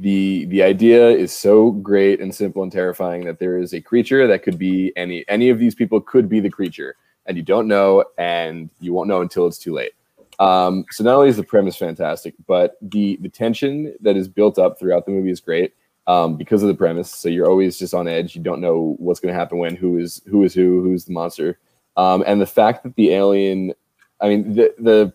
the 0.00 0.44
the 0.46 0.62
idea 0.62 1.08
is 1.08 1.32
so 1.32 1.72
great 1.72 2.20
and 2.20 2.32
simple 2.34 2.62
and 2.62 2.70
terrifying 2.70 3.24
that 3.24 3.40
there 3.40 3.58
is 3.58 3.74
a 3.74 3.80
creature 3.80 4.26
that 4.28 4.42
could 4.44 4.58
be 4.58 4.92
any 4.96 5.24
any 5.28 5.50
of 5.50 5.58
these 5.58 5.74
people 5.74 6.00
could 6.00 6.28
be 6.28 6.38
the 6.38 6.50
creature, 6.50 6.94
and 7.26 7.36
you 7.36 7.42
don't 7.42 7.66
know, 7.66 8.04
and 8.16 8.70
you 8.78 8.92
won't 8.92 9.08
know 9.08 9.22
until 9.22 9.46
it's 9.46 9.58
too 9.58 9.74
late. 9.74 9.92
Um, 10.38 10.86
so 10.90 11.04
not 11.04 11.16
only 11.16 11.28
is 11.28 11.36
the 11.36 11.42
premise 11.42 11.76
fantastic, 11.76 12.34
but 12.46 12.76
the 12.80 13.18
the 13.20 13.28
tension 13.28 13.94
that 14.00 14.16
is 14.16 14.28
built 14.28 14.58
up 14.58 14.78
throughout 14.78 15.04
the 15.04 15.12
movie 15.12 15.30
is 15.30 15.40
great 15.40 15.74
um, 16.06 16.36
because 16.36 16.62
of 16.62 16.68
the 16.68 16.74
premise. 16.74 17.10
So 17.10 17.28
you're 17.28 17.48
always 17.48 17.78
just 17.78 17.94
on 17.94 18.08
edge. 18.08 18.34
You 18.34 18.42
don't 18.42 18.60
know 18.60 18.96
what's 18.98 19.20
going 19.20 19.32
to 19.32 19.38
happen 19.38 19.58
when, 19.58 19.76
who 19.76 19.98
is 19.98 20.22
who 20.26 20.42
is 20.44 20.54
who, 20.54 20.82
who's 20.82 21.04
the 21.04 21.12
monster, 21.12 21.58
um, 21.96 22.24
and 22.26 22.40
the 22.40 22.46
fact 22.46 22.82
that 22.82 22.96
the 22.96 23.12
alien, 23.12 23.72
I 24.20 24.28
mean 24.28 24.54
the 24.54 24.74
the 24.78 25.12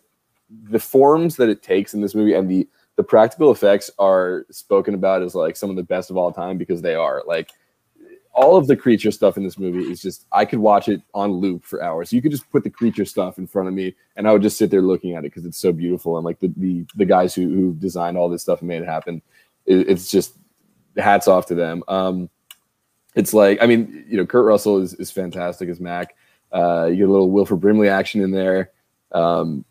the 0.69 0.79
forms 0.79 1.37
that 1.37 1.49
it 1.49 1.63
takes 1.63 1.93
in 1.93 2.01
this 2.01 2.15
movie 2.15 2.33
and 2.33 2.49
the 2.49 2.67
the 2.95 3.03
practical 3.03 3.51
effects 3.51 3.91
are 3.99 4.45
spoken 4.51 4.93
about 4.93 5.21
as 5.21 5.35
like 5.35 5.55
some 5.55 5.69
of 5.69 5.75
the 5.75 5.83
best 5.83 6.09
of 6.09 6.17
all 6.17 6.31
time 6.31 6.57
because 6.57 6.81
they 6.81 6.95
are 6.95 7.23
like 7.27 7.49
all 8.35 8.57
of 8.57 8.67
the 8.67 8.75
creature 8.75 9.11
stuff 9.11 9.37
in 9.37 9.43
this 9.43 9.57
movie 9.57 9.89
is 9.89 10.01
just 10.01 10.27
I 10.31 10.43
could 10.45 10.59
watch 10.59 10.89
it 10.89 11.01
on 11.13 11.31
loop 11.31 11.63
for 11.63 11.81
hours. 11.81 12.11
You 12.11 12.21
could 12.21 12.31
just 12.31 12.49
put 12.51 12.63
the 12.63 12.69
creature 12.69 13.05
stuff 13.05 13.37
in 13.37 13.47
front 13.47 13.69
of 13.69 13.73
me 13.73 13.95
and 14.17 14.27
I 14.27 14.33
would 14.33 14.41
just 14.41 14.57
sit 14.57 14.69
there 14.69 14.81
looking 14.81 15.13
at 15.13 15.19
it 15.19 15.31
because 15.31 15.45
it's 15.45 15.57
so 15.57 15.71
beautiful 15.71 16.17
and 16.17 16.25
like 16.25 16.39
the, 16.39 16.53
the 16.57 16.85
the 16.95 17.05
guys 17.05 17.33
who 17.33 17.49
who 17.49 17.73
designed 17.73 18.17
all 18.17 18.29
this 18.29 18.41
stuff 18.41 18.59
and 18.59 18.67
made 18.67 18.81
it 18.81 18.87
happen, 18.87 19.21
it, 19.65 19.89
it's 19.89 20.09
just 20.09 20.37
hats 20.97 21.27
off 21.27 21.45
to 21.47 21.55
them. 21.55 21.83
Um, 21.87 22.29
it's 23.15 23.33
like 23.33 23.59
I 23.61 23.65
mean 23.65 24.05
you 24.07 24.17
know 24.17 24.25
Kurt 24.25 24.45
Russell 24.45 24.77
is 24.79 24.93
is 24.95 25.11
fantastic 25.11 25.69
as 25.69 25.79
Mac. 25.79 26.15
Uh, 26.53 26.85
you 26.85 26.97
get 26.97 27.09
a 27.09 27.11
little 27.11 27.31
Wilford 27.31 27.59
Brimley 27.59 27.89
action 27.89 28.21
in 28.21 28.31
there. 28.31 28.71
Um, 29.11 29.65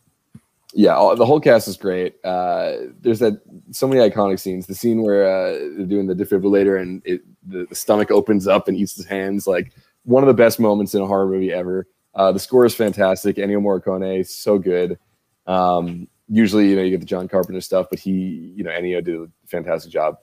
yeah, 0.74 0.94
all, 0.96 1.14
the 1.14 1.24
whole 1.24 1.40
cast 1.40 1.68
is 1.68 1.76
great. 1.76 2.16
Uh, 2.24 2.72
there's 3.00 3.20
that 3.20 3.40
so 3.70 3.86
many 3.86 4.00
iconic 4.08 4.40
scenes. 4.40 4.66
The 4.66 4.74
scene 4.74 5.02
where 5.02 5.24
uh, 5.24 5.52
they're 5.76 5.86
doing 5.86 6.08
the 6.08 6.14
defibrillator 6.14 6.80
and 6.80 7.00
it, 7.04 7.22
the, 7.46 7.66
the 7.66 7.74
stomach 7.74 8.10
opens 8.10 8.48
up 8.48 8.66
and 8.66 8.76
eats 8.76 8.96
his 8.96 9.06
hands. 9.06 9.46
Like 9.46 9.72
one 10.04 10.22
of 10.22 10.26
the 10.26 10.34
best 10.34 10.58
moments 10.58 10.94
in 10.94 11.00
a 11.00 11.06
horror 11.06 11.26
movie 11.26 11.52
ever. 11.52 11.86
Uh, 12.14 12.32
the 12.32 12.40
score 12.40 12.64
is 12.64 12.74
fantastic. 12.74 13.36
Ennio 13.36 13.60
Morricone, 13.60 14.26
so 14.26 14.58
good. 14.58 14.98
Um, 15.46 16.08
usually, 16.28 16.68
you 16.68 16.76
know, 16.76 16.82
you 16.82 16.90
get 16.90 17.00
the 17.00 17.06
John 17.06 17.28
Carpenter 17.28 17.60
stuff, 17.60 17.86
but 17.90 17.98
he, 17.98 18.52
you 18.56 18.64
know, 18.64 18.70
Ennio 18.70 19.02
did 19.02 19.16
a 19.16 19.28
fantastic 19.46 19.92
job. 19.92 20.18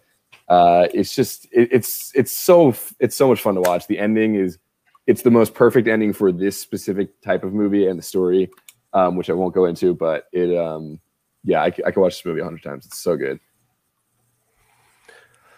Uh, 0.51 0.87
it's 0.93 1.15
just, 1.15 1.45
it, 1.51 1.69
it's, 1.71 2.11
it's 2.13 2.31
so, 2.31 2.75
it's 2.99 3.15
so 3.15 3.27
much 3.27 3.41
fun 3.41 3.55
to 3.55 3.61
watch. 3.61 3.87
The 3.87 3.97
ending 3.97 4.35
is, 4.35 4.57
it's 5.07 5.21
the 5.21 5.31
most 5.31 5.53
perfect 5.53 5.87
ending 5.87 6.11
for 6.11 6.31
this 6.31 6.59
specific 6.59 7.21
type 7.21 7.43
of 7.43 7.53
movie 7.53 7.87
and 7.87 7.97
the 7.97 8.03
story 8.03 8.51
um, 8.93 9.15
which 9.15 9.29
I 9.29 9.33
won't 9.33 9.53
go 9.53 9.65
into, 9.65 9.93
but 9.93 10.27
it, 10.31 10.55
um, 10.57 10.99
yeah, 11.43 11.61
I, 11.61 11.67
I 11.67 11.91
can 11.91 12.01
watch 12.01 12.17
this 12.17 12.25
movie 12.25 12.41
a 12.41 12.43
hundred 12.43 12.63
times. 12.63 12.85
It's 12.85 12.97
so 12.97 13.15
good. 13.15 13.39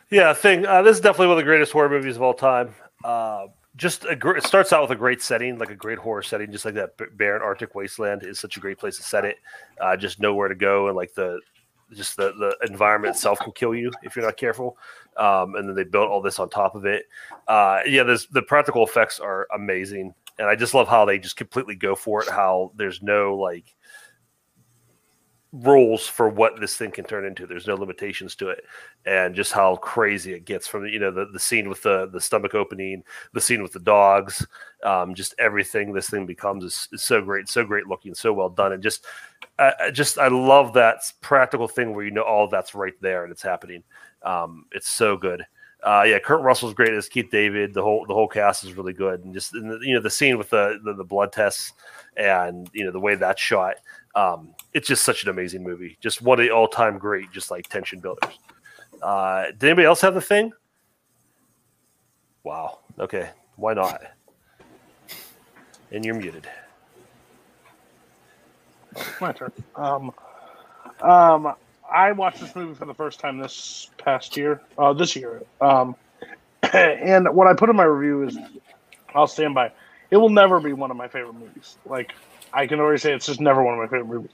Yeah, 0.09 0.33
thing. 0.33 0.65
Uh, 0.65 0.81
this 0.81 0.97
is 0.97 1.01
definitely 1.01 1.27
one 1.27 1.37
of 1.37 1.43
the 1.43 1.49
greatest 1.49 1.71
horror 1.71 1.89
movies 1.89 2.15
of 2.15 2.21
all 2.21 2.33
time. 2.33 2.75
Uh, 3.03 3.47
just 3.75 4.05
gr- 4.19 4.37
it 4.37 4.43
starts 4.43 4.71
out 4.71 4.83
with 4.83 4.91
a 4.91 4.95
great 4.95 5.21
setting, 5.21 5.57
like 5.57 5.71
a 5.71 5.75
great 5.75 5.97
horror 5.97 6.21
setting, 6.21 6.51
just 6.51 6.65
like 6.65 6.75
that 6.75 6.91
barren 7.17 7.41
Arctic 7.41 7.73
wasteland 7.73 8.23
is 8.23 8.39
such 8.39 8.55
a 8.55 8.59
great 8.59 8.77
place 8.77 8.97
to 8.97 9.03
set 9.03 9.25
it. 9.25 9.37
Uh, 9.81 9.97
just 9.97 10.19
nowhere 10.19 10.47
to 10.47 10.55
go, 10.55 10.87
and 10.87 10.95
like 10.95 11.13
the 11.15 11.39
just 11.93 12.17
the 12.17 12.33
the 12.33 12.67
environment 12.67 13.15
itself 13.15 13.39
can 13.39 13.51
kill 13.51 13.75
you 13.75 13.91
if 14.03 14.15
you're 14.15 14.25
not 14.25 14.37
careful. 14.37 14.77
Um, 15.17 15.55
and 15.55 15.67
then 15.67 15.75
they 15.75 15.83
built 15.83 16.09
all 16.09 16.21
this 16.21 16.39
on 16.39 16.49
top 16.49 16.75
of 16.75 16.85
it. 16.85 17.05
Uh, 17.47 17.79
yeah, 17.85 18.03
this, 18.03 18.25
the 18.25 18.41
practical 18.41 18.83
effects 18.83 19.19
are 19.19 19.47
amazing, 19.53 20.13
and 20.39 20.47
I 20.47 20.55
just 20.55 20.73
love 20.73 20.87
how 20.87 21.05
they 21.05 21.19
just 21.19 21.35
completely 21.35 21.75
go 21.75 21.93
for 21.95 22.23
it. 22.23 22.29
How 22.29 22.71
there's 22.75 23.01
no 23.03 23.35
like 23.35 23.75
rules 25.53 26.07
for 26.07 26.27
what 26.27 26.59
this 26.59 26.75
thing 26.75 26.91
can 26.91 27.05
turn 27.05 27.25
into. 27.25 27.45
There's 27.45 27.67
no 27.67 27.75
limitations 27.75 28.35
to 28.35 28.49
it, 28.49 28.65
and 29.05 29.35
just 29.35 29.53
how 29.53 29.75
crazy 29.77 30.33
it 30.33 30.45
gets 30.45 30.67
from 30.67 30.85
you 30.87 30.99
know 30.99 31.11
the, 31.11 31.27
the 31.31 31.39
scene 31.39 31.69
with 31.69 31.83
the 31.83 32.09
the 32.11 32.19
stomach 32.19 32.55
opening, 32.55 33.03
the 33.33 33.41
scene 33.41 33.61
with 33.61 33.71
the 33.71 33.79
dogs, 33.79 34.45
um, 34.83 35.13
just 35.13 35.35
everything 35.37 35.93
this 35.93 36.09
thing 36.09 36.25
becomes 36.25 36.63
is, 36.63 36.89
is 36.91 37.03
so 37.03 37.21
great, 37.21 37.47
so 37.47 37.63
great 37.63 37.87
looking, 37.87 38.15
so 38.15 38.33
well 38.33 38.49
done, 38.49 38.73
and 38.73 38.83
just 38.83 39.05
I, 39.59 39.91
just 39.91 40.17
I 40.17 40.27
love 40.27 40.73
that 40.73 41.03
practical 41.21 41.67
thing 41.67 41.93
where 41.93 42.03
you 42.03 42.11
know 42.11 42.23
all 42.23 42.47
that's 42.47 42.73
right 42.73 42.99
there 43.01 43.23
and 43.23 43.31
it's 43.31 43.43
happening. 43.43 43.83
Um, 44.23 44.65
it's 44.71 44.89
so 44.89 45.15
good. 45.15 45.45
Uh, 45.83 46.03
yeah, 46.07 46.17
Kurt 46.17 46.41
Russell's 46.41 46.73
great 46.73 46.93
as 46.93 47.09
Keith 47.09 47.29
David. 47.29 47.73
The 47.73 47.83
whole 47.83 48.05
the 48.07 48.13
whole 48.13 48.27
cast 48.27 48.63
is 48.63 48.73
really 48.73 48.93
good, 48.93 49.25
and 49.25 49.33
just 49.33 49.53
you 49.53 49.93
know 49.93 49.99
the 50.01 50.09
scene 50.09 50.37
with 50.37 50.49
the, 50.49 50.79
the 50.83 50.93
the 50.93 51.03
blood 51.03 51.31
tests 51.31 51.73
and 52.17 52.69
you 52.73 52.85
know 52.85 52.91
the 52.91 52.99
way 52.99 53.15
that's 53.15 53.41
shot. 53.41 53.75
Um, 54.15 54.53
it's 54.73 54.87
just 54.87 55.03
such 55.03 55.23
an 55.23 55.29
amazing 55.29 55.63
movie. 55.63 55.97
Just 56.01 56.21
one 56.21 56.39
of 56.39 56.45
the 56.45 56.51
all 56.51 56.67
time 56.67 56.97
great, 56.97 57.31
just 57.31 57.51
like 57.51 57.67
tension 57.67 57.99
builders. 57.99 58.37
Uh, 59.01 59.45
did 59.47 59.63
anybody 59.63 59.85
else 59.85 60.01
have 60.01 60.13
the 60.13 60.21
thing? 60.21 60.51
Wow. 62.43 62.79
Okay. 62.99 63.29
Why 63.55 63.73
not? 63.73 64.01
And 65.91 66.03
you're 66.03 66.15
muted. 66.15 66.47
My 69.19 69.31
turn. 69.31 69.51
Um, 69.75 70.11
um, 71.01 71.55
I 71.91 72.11
watched 72.11 72.39
this 72.39 72.55
movie 72.55 72.73
for 72.73 72.85
the 72.85 72.93
first 72.93 73.19
time 73.19 73.37
this 73.37 73.89
past 73.97 74.35
year, 74.37 74.61
uh, 74.77 74.93
this 74.93 75.15
year. 75.15 75.43
Um, 75.61 75.95
and 76.73 77.27
what 77.33 77.47
I 77.47 77.53
put 77.53 77.69
in 77.69 77.75
my 77.75 77.83
review 77.83 78.23
is, 78.27 78.37
I'll 79.13 79.27
stand 79.27 79.53
by. 79.53 79.71
It 80.13 80.17
will 80.17 80.29
never 80.29 80.59
be 80.59 80.73
one 80.73 80.91
of 80.91 80.97
my 80.97 81.07
favorite 81.07 81.33
movies. 81.33 81.75
Like 81.87 82.13
I 82.53 82.67
can 82.67 82.79
already 82.79 82.99
say, 82.99 83.13
it's 83.13 83.25
just 83.25 83.41
never 83.41 83.63
one 83.63 83.73
of 83.73 83.79
my 83.79 83.87
favorite 83.87 84.13
movies. 84.15 84.29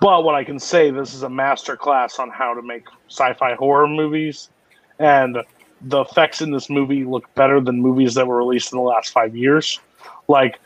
But 0.00 0.22
what 0.22 0.34
I 0.34 0.44
can 0.44 0.58
say, 0.58 0.90
this 0.90 1.14
is 1.14 1.22
a 1.22 1.30
master 1.30 1.78
class 1.78 2.18
on 2.18 2.28
how 2.28 2.52
to 2.52 2.60
make 2.60 2.84
sci-fi 3.08 3.54
horror 3.54 3.88
movies, 3.88 4.50
and 4.98 5.38
the 5.80 6.02
effects 6.02 6.42
in 6.42 6.50
this 6.50 6.68
movie 6.68 7.04
look 7.04 7.34
better 7.34 7.58
than 7.58 7.80
movies 7.80 8.12
that 8.16 8.26
were 8.26 8.36
released 8.36 8.70
in 8.70 8.76
the 8.76 8.84
last 8.84 9.10
five 9.10 9.34
years. 9.34 9.80
Like 10.28 10.60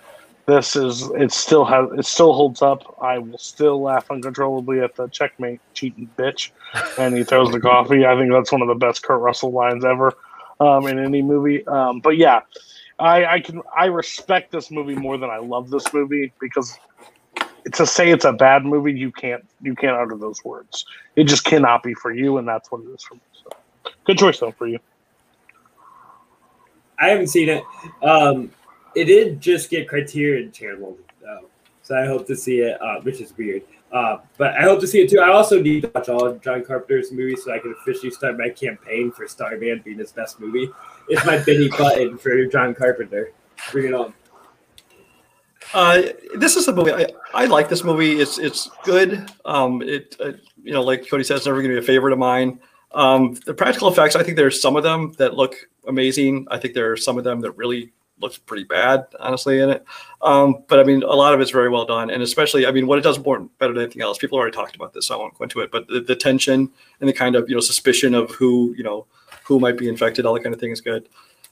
this 0.47 0.75
is 0.75 1.09
it 1.11 1.31
still 1.31 1.65
has 1.65 1.89
it 1.97 2.05
still 2.05 2.33
holds 2.33 2.63
up. 2.63 2.97
I 3.01 3.19
will 3.19 3.39
still 3.39 3.81
laugh 3.81 4.11
uncontrollably 4.11 4.81
at 4.81 4.97
the 4.97 5.07
checkmate 5.07 5.61
cheating 5.73 6.11
bitch, 6.19 6.51
and 6.99 7.17
he 7.17 7.23
throws 7.23 7.53
the 7.53 7.61
coffee. 7.61 8.05
I 8.05 8.19
think 8.19 8.33
that's 8.33 8.51
one 8.51 8.61
of 8.61 8.67
the 8.67 8.75
best 8.75 9.05
Kurt 9.05 9.21
Russell 9.21 9.53
lines 9.53 9.85
ever 9.85 10.13
um, 10.59 10.89
in 10.89 10.99
any 10.99 11.23
movie. 11.23 11.65
Um, 11.69 12.01
but 12.01 12.17
yeah, 12.17 12.41
I, 12.99 13.25
I 13.27 13.41
can 13.41 13.63
I 13.77 13.87
respect 13.87 14.53
this 14.53 14.71
movie 14.71 14.95
more 14.95 15.19
than 15.19 15.31
I 15.31 15.39
love 15.39 15.71
this 15.71 15.93
movie 15.93 16.33
because 16.41 16.79
to 17.75 17.87
say 17.87 18.11
it's 18.11 18.25
a 18.25 18.33
bad 18.33 18.65
movie, 18.65 18.93
you 18.93 19.13
can't 19.13 19.45
you 19.61 19.75
can't 19.75 19.97
utter 19.97 20.17
those 20.17 20.45
words. 20.45 20.85
It 21.17 21.25
just 21.25 21.45
cannot 21.45 21.83
be 21.83 21.95
for 21.95 22.13
you, 22.13 22.39
and 22.39 22.47
that's 22.47 22.71
what 22.71 22.83
it 22.83 22.89
is 22.89 23.03
for 23.03 23.15
me. 23.15 23.21
So 23.33 23.51
good 24.05 24.19
choice 24.19 24.41
though 24.41 24.53
for 24.53 24.67
you. 24.67 24.79
I 26.99 27.09
haven't 27.09 27.29
seen 27.29 27.49
it. 27.49 27.65
Um, 28.03 28.53
it 28.95 29.05
did 29.07 29.41
just 29.41 29.71
get 29.71 29.89
Criterion 29.89 30.53
channeled, 30.53 30.99
though, 31.21 31.49
so 31.83 31.97
I 31.97 32.07
hope 32.07 32.27
to 32.29 32.37
see 32.37 32.61
it, 32.61 32.81
uh, 32.81 33.01
which 33.01 33.21
is 33.21 33.37
weird. 33.37 33.63
Uh, 33.93 34.19
but 34.39 34.55
I 34.55 34.63
hope 34.63 34.81
to 34.81 34.87
see 34.87 35.03
it 35.03 35.11
too. 35.11 35.21
I 35.21 35.29
also 35.29 35.61
need 35.61 35.83
to 35.83 35.91
watch 35.95 36.09
all 36.09 36.27
of 36.27 36.41
John 36.41 36.65
Carpenter's 36.65 37.13
movies 37.13 37.45
so 37.45 37.53
I 37.53 37.59
can 37.59 37.75
officially 37.79 38.11
start 38.11 38.39
my 38.39 38.49
campaign 38.49 39.13
for 39.13 39.29
Starman 39.29 39.83
being 39.85 39.99
his 39.99 40.13
best 40.13 40.41
movie. 40.41 40.71
It's 41.09 41.25
my 41.27 41.39
Benny 41.39 41.69
Button 41.79 42.17
for 42.17 42.47
John 42.47 42.75
Carpenter. 42.75 43.33
Bring 43.71 43.87
it 43.87 43.95
on. 43.95 44.15
Uh, 45.75 46.03
this 46.37 46.57
is 46.57 46.69
a 46.69 46.73
movie. 46.75 46.93
I, 46.93 47.07
I 47.35 47.45
like 47.47 47.69
this 47.69 47.85
movie. 47.85 48.21
It's 48.21 48.39
it's 48.39 48.71
good. 48.83 49.31
Um, 49.45 49.83
it 49.83 50.17
uh, 50.21 50.33
you 50.63 50.73
know, 50.73 50.83
like 50.83 51.09
Cody 51.09 51.23
said, 51.23 51.37
it's 51.37 51.47
never 51.47 51.59
going 51.59 51.75
to 51.75 51.81
be 51.81 51.85
a 51.85 51.87
favorite 51.87 52.13
of 52.13 52.19
mine. 52.19 52.61
Um, 52.93 53.35
the 53.47 53.55
practical 53.55 53.89
effects, 53.89 54.17
I 54.17 54.23
think 54.23 54.37
there's 54.37 54.61
some 54.61 54.77
of 54.77 54.83
them 54.83 55.13
that 55.19 55.35
look 55.35 55.55
amazing. 55.87 56.47
I 56.51 56.59
think 56.59 56.75
there 56.75 56.93
are 56.93 56.97
some 56.97 57.19
of 57.19 57.25
them 57.25 57.41
that 57.41 57.53
really 57.53 57.93
looks 58.23 58.39
pretty 58.39 58.65
bad, 58.65 59.07
honestly, 59.21 59.61
in 59.61 59.71
it. 59.71 59.85
Um, 60.23 60.65
but 60.69 60.81
I 60.81 60.85
mean, 60.85 61.03
a 61.03 61.15
lot 61.15 61.35
of 61.35 61.41
it's 61.41 61.51
very 61.51 61.69
well 61.69 61.85
done, 61.85 62.11
and 62.11 62.23
especially, 62.23 62.67
I 62.67 62.71
mean, 62.71 62.87
what 62.87 62.99
it 62.99 63.03
does 63.03 63.19
more 63.19 63.41
better 63.59 63.73
than 63.73 63.83
anything 63.83 64.03
else. 64.03 64.19
People 64.19 64.39
already 64.39 64.55
talked 64.55 64.77
about 64.77 64.93
this, 64.93 65.07
so 65.09 65.15
I 65.15 65.19
won't 65.19 65.37
go 65.37 65.43
into 65.45 65.61
it. 65.61 65.71
But 65.71 65.89
the, 65.89 66.01
the 66.01 66.17
tension 66.17 66.71
and 67.01 67.09
the 67.09 67.13
kind 67.13 67.37
of 67.37 67.49
you 67.49 67.55
know 67.55 67.61
suspicion 67.61 68.15
of 68.15 68.31
who 68.31 68.75
you 68.77 68.85
know 68.85 69.07
who 69.45 69.61
might 69.61 69.77
be 69.77 69.89
infected, 69.89 70.25
all 70.25 70.35
that 70.35 70.43
kind 70.43 70.55
of 70.55 70.61
thing 70.61 70.71
is 70.71 70.81
good. 70.81 71.09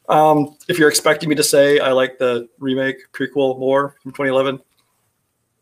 Um, 0.08 0.56
if 0.68 0.78
you're 0.78 0.88
expecting 0.88 1.28
me 1.28 1.34
to 1.36 1.44
say 1.44 1.78
I 1.78 1.92
like 1.92 2.18
the 2.18 2.48
remake 2.58 3.12
prequel 3.12 3.58
more 3.58 3.96
from 4.02 4.12
2011, 4.12 4.60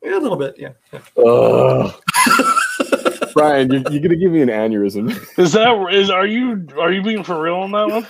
yeah, 0.03 0.19
a 0.19 0.21
little 0.21 0.39
bit, 0.39 0.57
yeah. 0.59 0.73
yeah. 0.93 1.01
Ugh. 1.23 1.95
Brian, 3.35 3.71
you're, 3.71 3.83
you're 3.91 4.01
gonna 4.01 4.17
give 4.17 4.33
me 4.33 4.43
an 4.43 4.49
aneurysm. 4.49 5.11
Is 5.39 5.53
that 5.53 5.93
is 5.93 6.11
are 6.11 6.27
you 6.27 6.67
are 6.79 6.93
you 6.93 7.03
being 7.03 7.23
for 7.23 7.41
real 7.41 7.57
on 7.57 7.71
that 7.73 7.89
one? 7.89 8.07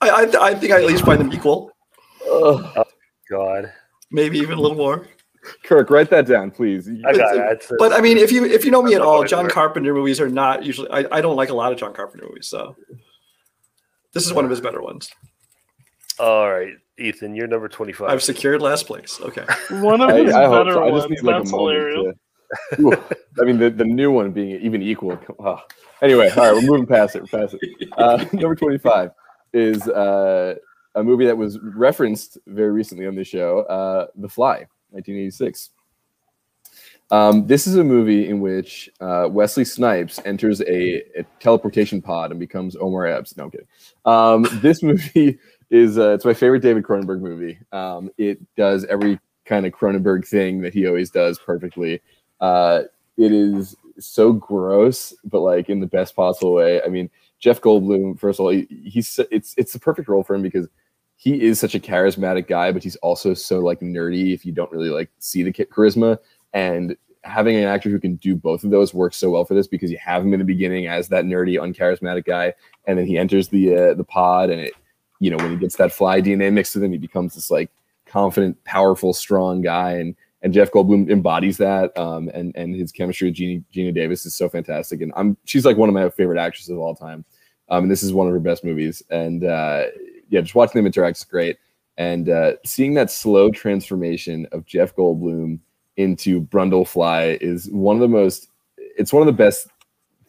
I, 0.00 0.08
I, 0.10 0.48
I 0.50 0.54
think 0.54 0.72
I 0.72 0.78
at 0.78 0.86
least 0.86 1.04
find 1.04 1.20
them 1.20 1.32
equal. 1.32 1.73
Ugh. 2.34 2.86
God. 3.30 3.72
Maybe 4.10 4.38
even 4.38 4.58
a 4.58 4.60
little 4.60 4.76
more. 4.76 5.06
Kirk, 5.64 5.90
write 5.90 6.08
that 6.10 6.26
down, 6.26 6.50
please. 6.50 6.88
I 7.04 7.12
got 7.12 7.36
it. 7.36 7.40
It's- 7.52 7.72
But 7.78 7.92
I 7.92 8.00
mean, 8.00 8.16
if 8.16 8.32
you 8.32 8.44
if 8.46 8.64
you 8.64 8.70
know 8.70 8.82
me 8.82 8.94
at 8.94 9.00
all, 9.02 9.24
John 9.24 9.40
learned. 9.44 9.52
Carpenter 9.52 9.92
movies 9.94 10.20
are 10.20 10.28
not 10.28 10.64
usually. 10.64 10.88
I, 10.90 11.04
I 11.18 11.20
don't 11.20 11.36
like 11.36 11.50
a 11.50 11.54
lot 11.54 11.70
of 11.72 11.78
John 11.78 11.92
Carpenter 11.92 12.26
movies, 12.28 12.46
so 12.46 12.74
this 14.12 14.24
is 14.26 14.32
one 14.32 14.44
of 14.44 14.50
his 14.50 14.60
better 14.60 14.80
ones. 14.80 15.10
all 16.18 16.50
right, 16.50 16.72
Ethan, 16.98 17.34
you're 17.34 17.46
number 17.46 17.68
25. 17.68 18.08
I've 18.08 18.22
secured 18.22 18.62
last 18.62 18.86
place. 18.86 19.20
Okay. 19.20 19.44
One 19.70 20.00
of 20.00 20.08
I, 20.10 20.20
his 20.22 20.32
I 20.34 20.44
hope 20.46 20.66
better 20.66 20.72
so. 20.74 20.84
I 20.84 20.90
ones. 20.90 21.02
just 21.04 21.10
need 21.10 21.22
like 21.22 21.36
a 21.36 21.38
That's 21.40 21.52
moment 21.52 21.76
hilarious. 21.78 22.16
to. 22.76 22.80
Ooh, 22.82 22.92
I 23.40 23.44
mean, 23.44 23.58
the, 23.58 23.68
the 23.70 23.84
new 23.84 24.10
one 24.12 24.30
being 24.30 24.60
even 24.60 24.80
equal. 24.82 25.18
ah. 25.40 25.62
Anyway, 26.02 26.30
all 26.30 26.36
right, 26.44 26.54
we're 26.54 26.62
moving 26.70 26.86
past 26.86 27.16
it. 27.16 27.22
We're 27.22 27.40
past 27.40 27.56
it. 27.60 27.88
Uh, 27.98 28.24
number 28.32 28.54
25 28.54 29.10
is 29.52 29.86
uh, 29.88 30.54
a 30.94 31.02
movie 31.02 31.26
that 31.26 31.36
was 31.36 31.58
referenced 31.60 32.38
very 32.46 32.70
recently 32.70 33.06
on 33.06 33.14
the 33.14 33.24
show, 33.24 33.60
uh, 33.60 34.06
The 34.16 34.28
Fly, 34.28 34.66
1986. 34.90 35.70
Um, 37.10 37.46
this 37.46 37.66
is 37.66 37.76
a 37.76 37.84
movie 37.84 38.28
in 38.28 38.40
which 38.40 38.88
uh, 39.00 39.28
Wesley 39.30 39.64
Snipes 39.64 40.20
enters 40.24 40.60
a, 40.62 41.02
a 41.18 41.24
teleportation 41.38 42.00
pod 42.00 42.30
and 42.30 42.40
becomes 42.40 42.76
Omar 42.76 43.06
Epps. 43.06 43.36
No, 43.36 43.44
I'm 43.44 43.50
kidding. 43.50 43.66
Um, 44.04 44.60
this 44.62 44.82
movie 44.82 45.38
is 45.70 45.98
uh, 45.98 46.10
it's 46.10 46.24
my 46.24 46.34
favorite 46.34 46.62
David 46.62 46.84
Cronenberg 46.84 47.20
movie. 47.20 47.58
Um, 47.72 48.10
it 48.16 48.38
does 48.56 48.84
every 48.86 49.20
kind 49.44 49.66
of 49.66 49.72
Cronenberg 49.72 50.26
thing 50.26 50.60
that 50.62 50.72
he 50.72 50.86
always 50.86 51.10
does 51.10 51.38
perfectly. 51.38 52.00
Uh, 52.40 52.82
it 53.16 53.32
is 53.32 53.76
so 53.98 54.32
gross, 54.32 55.14
but 55.24 55.40
like 55.40 55.68
in 55.68 55.80
the 55.80 55.86
best 55.86 56.16
possible 56.16 56.54
way. 56.54 56.82
I 56.82 56.88
mean, 56.88 57.10
Jeff 57.38 57.60
Goldblum, 57.60 58.18
first 58.18 58.40
of 58.40 58.46
all, 58.46 58.50
he, 58.50 58.66
he's 58.84 59.20
it's 59.30 59.54
it's 59.56 59.72
the 59.72 59.78
perfect 59.78 60.08
role 60.08 60.22
for 60.22 60.34
him 60.34 60.42
because 60.42 60.66
he 61.24 61.40
is 61.40 61.58
such 61.58 61.74
a 61.74 61.80
charismatic 61.80 62.46
guy, 62.46 62.70
but 62.70 62.82
he's 62.82 62.96
also 62.96 63.32
so 63.32 63.60
like 63.60 63.80
nerdy. 63.80 64.34
If 64.34 64.44
you 64.44 64.52
don't 64.52 64.70
really 64.70 64.90
like 64.90 65.10
see 65.20 65.42
the 65.42 65.52
charisma, 65.52 66.18
and 66.52 66.94
having 67.22 67.56
an 67.56 67.64
actor 67.64 67.88
who 67.88 67.98
can 67.98 68.16
do 68.16 68.36
both 68.36 68.62
of 68.62 68.70
those 68.70 68.92
works 68.92 69.16
so 69.16 69.30
well 69.30 69.46
for 69.46 69.54
this 69.54 69.66
because 69.66 69.90
you 69.90 69.96
have 69.96 70.22
him 70.22 70.34
in 70.34 70.38
the 70.38 70.44
beginning 70.44 70.86
as 70.86 71.08
that 71.08 71.24
nerdy, 71.24 71.58
uncharismatic 71.58 72.26
guy, 72.26 72.52
and 72.86 72.98
then 72.98 73.06
he 73.06 73.16
enters 73.16 73.48
the 73.48 73.74
uh, 73.74 73.94
the 73.94 74.04
pod, 74.04 74.50
and 74.50 74.60
it 74.60 74.74
you 75.18 75.30
know 75.30 75.38
when 75.38 75.50
he 75.50 75.56
gets 75.56 75.76
that 75.76 75.92
fly 75.92 76.20
DNA 76.20 76.52
mixed 76.52 76.74
with 76.74 76.84
him, 76.84 76.92
he 76.92 76.98
becomes 76.98 77.34
this 77.34 77.50
like 77.50 77.70
confident, 78.04 78.62
powerful, 78.64 79.14
strong 79.14 79.62
guy, 79.62 79.92
and 79.92 80.14
and 80.42 80.52
Jeff 80.52 80.72
Goldblum 80.72 81.10
embodies 81.10 81.56
that, 81.56 81.96
um, 81.96 82.28
and 82.34 82.54
and 82.54 82.74
his 82.74 82.92
chemistry 82.92 83.30
with 83.30 83.36
Geena, 83.38 83.64
Geena 83.74 83.94
Davis 83.94 84.26
is 84.26 84.34
so 84.34 84.50
fantastic, 84.50 85.00
and 85.00 85.10
I'm 85.16 85.38
she's 85.46 85.64
like 85.64 85.78
one 85.78 85.88
of 85.88 85.94
my 85.94 86.10
favorite 86.10 86.38
actresses 86.38 86.68
of 86.68 86.76
all 86.76 86.94
time, 86.94 87.24
um, 87.70 87.84
and 87.84 87.90
this 87.90 88.02
is 88.02 88.12
one 88.12 88.26
of 88.26 88.34
her 88.34 88.40
best 88.40 88.62
movies, 88.62 89.02
and 89.08 89.42
uh, 89.42 89.84
yeah, 90.34 90.40
just 90.40 90.56
watching 90.56 90.80
them 90.80 90.86
interact 90.86 91.18
is 91.18 91.24
great, 91.24 91.58
and 91.96 92.28
uh, 92.28 92.54
seeing 92.64 92.94
that 92.94 93.10
slow 93.10 93.50
transformation 93.50 94.46
of 94.50 94.66
Jeff 94.66 94.94
Goldblum 94.96 95.60
into 95.96 96.40
Brundlefly 96.40 97.38
is 97.40 97.70
one 97.70 97.94
of 97.94 98.00
the 98.00 98.08
most, 98.08 98.48
it's 98.76 99.12
one 99.12 99.22
of 99.22 99.26
the 99.26 99.32
best 99.32 99.68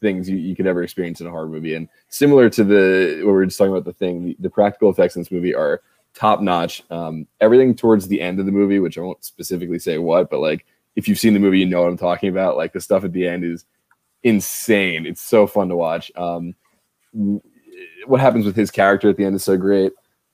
things 0.02 0.30
you, 0.30 0.38
you 0.38 0.56
could 0.56 0.68
ever 0.68 0.84
experience 0.84 1.22
in 1.22 1.28
a 1.28 1.32
horror 1.32 1.48
movie, 1.48 1.74
and 1.74 1.90
similar 2.10 2.50
to 2.52 2.64
the 2.64 3.16
what 3.24 3.32
we 3.32 3.34
were 3.34 3.46
just 3.46 3.58
talking 3.58 3.72
about 3.72 3.86
the 3.86 3.94
thing, 3.94 4.24
the, 4.24 4.38
the 4.40 4.50
practical 4.50 4.92
effects 4.92 5.16
in 5.16 5.22
this 5.22 5.32
movie 5.32 5.56
are 5.56 5.82
top 6.14 6.40
notch. 6.40 6.84
Um, 6.92 7.28
everything 7.42 7.76
towards 7.76 8.08
the 8.08 8.22
end 8.22 8.40
of 8.40 8.46
the 8.46 8.52
movie, 8.52 8.80
which 8.80 8.98
I 8.98 9.02
won't 9.02 9.26
specifically 9.26 9.80
say 9.80 9.98
what, 9.98 10.30
but 10.30 10.40
like 10.40 10.66
if 10.96 11.08
you've 11.08 11.20
seen 11.20 11.34
the 11.34 11.40
movie, 11.40 11.60
you 11.60 11.66
know 11.66 11.82
what 11.82 11.90
I'm 11.90 11.98
talking 11.98 12.30
about. 12.30 12.58
Like 12.58 12.74
the 12.74 12.80
stuff 12.80 13.04
at 13.04 13.12
the 13.12 13.28
end 13.28 13.44
is 13.44 13.66
insane. 14.24 15.06
It's 15.06 15.22
so 15.22 15.46
fun 15.46 15.70
to 15.70 15.76
watch. 15.76 16.12
Um, 16.16 16.56
what 18.08 18.22
happens 18.22 18.46
with 18.46 18.56
his 18.56 18.72
character 18.72 19.10
at 19.10 19.18
the 19.18 19.26
end 19.26 19.36
is 19.36 19.44
so 19.44 19.58
great. 19.58 19.94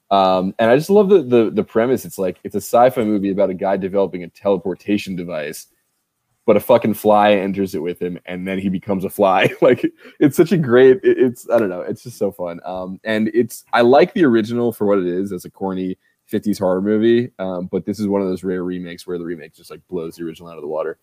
Um, 0.09 0.53
and 0.59 0.69
I 0.69 0.75
just 0.75 0.89
love 0.89 1.09
the, 1.09 1.21
the 1.23 1.49
the 1.51 1.63
premise. 1.63 2.03
It's 2.05 2.17
like 2.17 2.37
it's 2.43 2.55
a 2.55 2.57
sci-fi 2.61 3.03
movie 3.03 3.31
about 3.31 3.49
a 3.49 3.53
guy 3.53 3.77
developing 3.77 4.23
a 4.23 4.29
teleportation 4.29 5.15
device, 5.15 5.67
but 6.45 6.57
a 6.57 6.59
fucking 6.59 6.95
fly 6.95 7.31
enters 7.33 7.75
it 7.75 7.81
with 7.81 8.01
him, 8.01 8.19
and 8.25 8.45
then 8.45 8.59
he 8.59 8.67
becomes 8.67 9.05
a 9.05 9.09
fly. 9.09 9.49
like 9.61 9.85
it's 10.19 10.35
such 10.35 10.51
a 10.51 10.57
great. 10.57 10.97
it- 11.03 11.17
it's 11.17 11.49
I 11.49 11.57
don't 11.57 11.69
know. 11.69 11.81
It's 11.81 12.03
just 12.03 12.17
so 12.17 12.31
fun. 12.31 12.59
Um, 12.65 12.99
and 13.05 13.29
it's 13.33 13.63
I 13.71 13.81
like 13.81 14.13
the 14.13 14.25
original 14.25 14.73
for 14.73 14.85
what 14.85 14.99
it 14.99 15.07
is 15.07 15.31
as 15.31 15.45
a 15.45 15.49
corny 15.49 15.97
50s 16.29 16.59
horror 16.59 16.81
movie. 16.81 17.31
Um, 17.39 17.67
but 17.67 17.85
this 17.85 17.99
is 17.99 18.07
one 18.07 18.21
of 18.21 18.27
those 18.27 18.43
rare 18.43 18.63
remakes 18.63 19.07
where 19.07 19.17
the 19.17 19.25
remake 19.25 19.53
just 19.53 19.71
like 19.71 19.81
blows 19.87 20.15
the 20.15 20.25
original 20.25 20.49
out 20.49 20.57
of 20.57 20.61
the 20.61 20.67
water. 20.67 20.97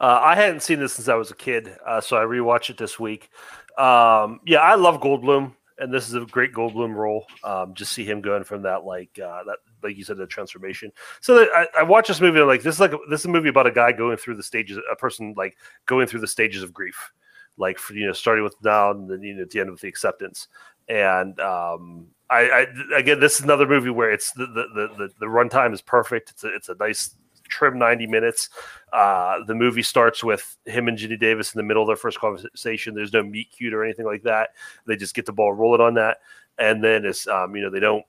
Uh, 0.00 0.20
I 0.22 0.36
hadn't 0.36 0.60
seen 0.60 0.78
this 0.78 0.94
since 0.94 1.08
I 1.08 1.16
was 1.16 1.32
a 1.32 1.34
kid, 1.34 1.76
uh, 1.84 2.00
so 2.00 2.16
I 2.16 2.20
rewatched 2.20 2.70
it 2.70 2.76
this 2.78 3.00
week. 3.00 3.30
Um, 3.78 4.40
yeah, 4.44 4.58
I 4.58 4.74
love 4.74 5.00
Goldblum, 5.00 5.54
and 5.78 5.94
this 5.94 6.08
is 6.08 6.14
a 6.14 6.26
great 6.26 6.52
Goldblum 6.52 6.94
role. 6.94 7.24
Um, 7.44 7.74
just 7.74 7.92
see 7.92 8.04
him 8.04 8.20
going 8.20 8.42
from 8.42 8.62
that, 8.62 8.84
like 8.84 9.18
uh, 9.22 9.44
that, 9.44 9.58
like 9.82 9.96
you 9.96 10.02
said, 10.02 10.16
the 10.16 10.26
transformation. 10.26 10.90
So 11.20 11.46
I, 11.54 11.66
I 11.78 11.82
watched 11.84 12.08
this 12.08 12.20
movie, 12.20 12.40
like 12.40 12.62
this 12.62 12.74
is 12.74 12.80
like 12.80 12.92
a, 12.92 12.98
this 13.08 13.20
is 13.20 13.26
a 13.26 13.30
movie 13.30 13.48
about 13.48 13.68
a 13.68 13.72
guy 13.72 13.92
going 13.92 14.16
through 14.16 14.34
the 14.34 14.42
stages, 14.42 14.78
a 14.90 14.96
person 14.96 15.32
like 15.36 15.56
going 15.86 16.08
through 16.08 16.20
the 16.20 16.26
stages 16.26 16.64
of 16.64 16.74
grief, 16.74 17.12
like 17.56 17.78
for, 17.78 17.94
you 17.94 18.06
know, 18.06 18.12
starting 18.12 18.42
with 18.42 18.60
down, 18.62 18.96
and 18.96 19.10
then 19.10 19.22
you 19.22 19.34
know 19.34 19.42
at 19.42 19.50
the 19.50 19.60
end 19.60 19.70
with 19.70 19.80
the 19.80 19.88
acceptance. 19.88 20.48
And 20.88 21.38
um, 21.38 22.08
I, 22.30 22.66
I 22.90 22.96
again, 22.96 23.20
this 23.20 23.38
is 23.38 23.44
another 23.44 23.68
movie 23.68 23.90
where 23.90 24.10
it's 24.10 24.32
the 24.32 24.46
the 24.46 24.66
the, 24.74 24.88
the, 24.98 25.10
the 25.20 25.26
runtime 25.26 25.72
is 25.72 25.82
perfect. 25.82 26.30
It's 26.30 26.42
a, 26.42 26.54
it's 26.54 26.68
a 26.68 26.74
nice 26.74 27.14
trim 27.48 27.78
90 27.78 28.06
minutes. 28.06 28.50
Uh, 28.92 29.44
the 29.46 29.54
movie 29.54 29.82
starts 29.82 30.22
with 30.24 30.56
him 30.64 30.88
and 30.88 30.96
Ginny 30.96 31.16
Davis 31.16 31.54
in 31.54 31.58
the 31.58 31.64
middle 31.64 31.82
of 31.82 31.88
their 31.88 31.96
first 31.96 32.18
conversation. 32.18 32.94
There's 32.94 33.12
no 33.12 33.22
meet 33.22 33.50
cute 33.50 33.74
or 33.74 33.84
anything 33.84 34.06
like 34.06 34.22
that. 34.22 34.50
They 34.86 34.96
just 34.96 35.14
get 35.14 35.26
the 35.26 35.32
ball 35.32 35.52
rolling 35.52 35.80
on 35.80 35.94
that, 35.94 36.18
and 36.58 36.82
then 36.82 37.04
it's 37.04 37.26
um, 37.26 37.54
you 37.54 37.62
know 37.62 37.70
they 37.70 37.80
don't 37.80 38.04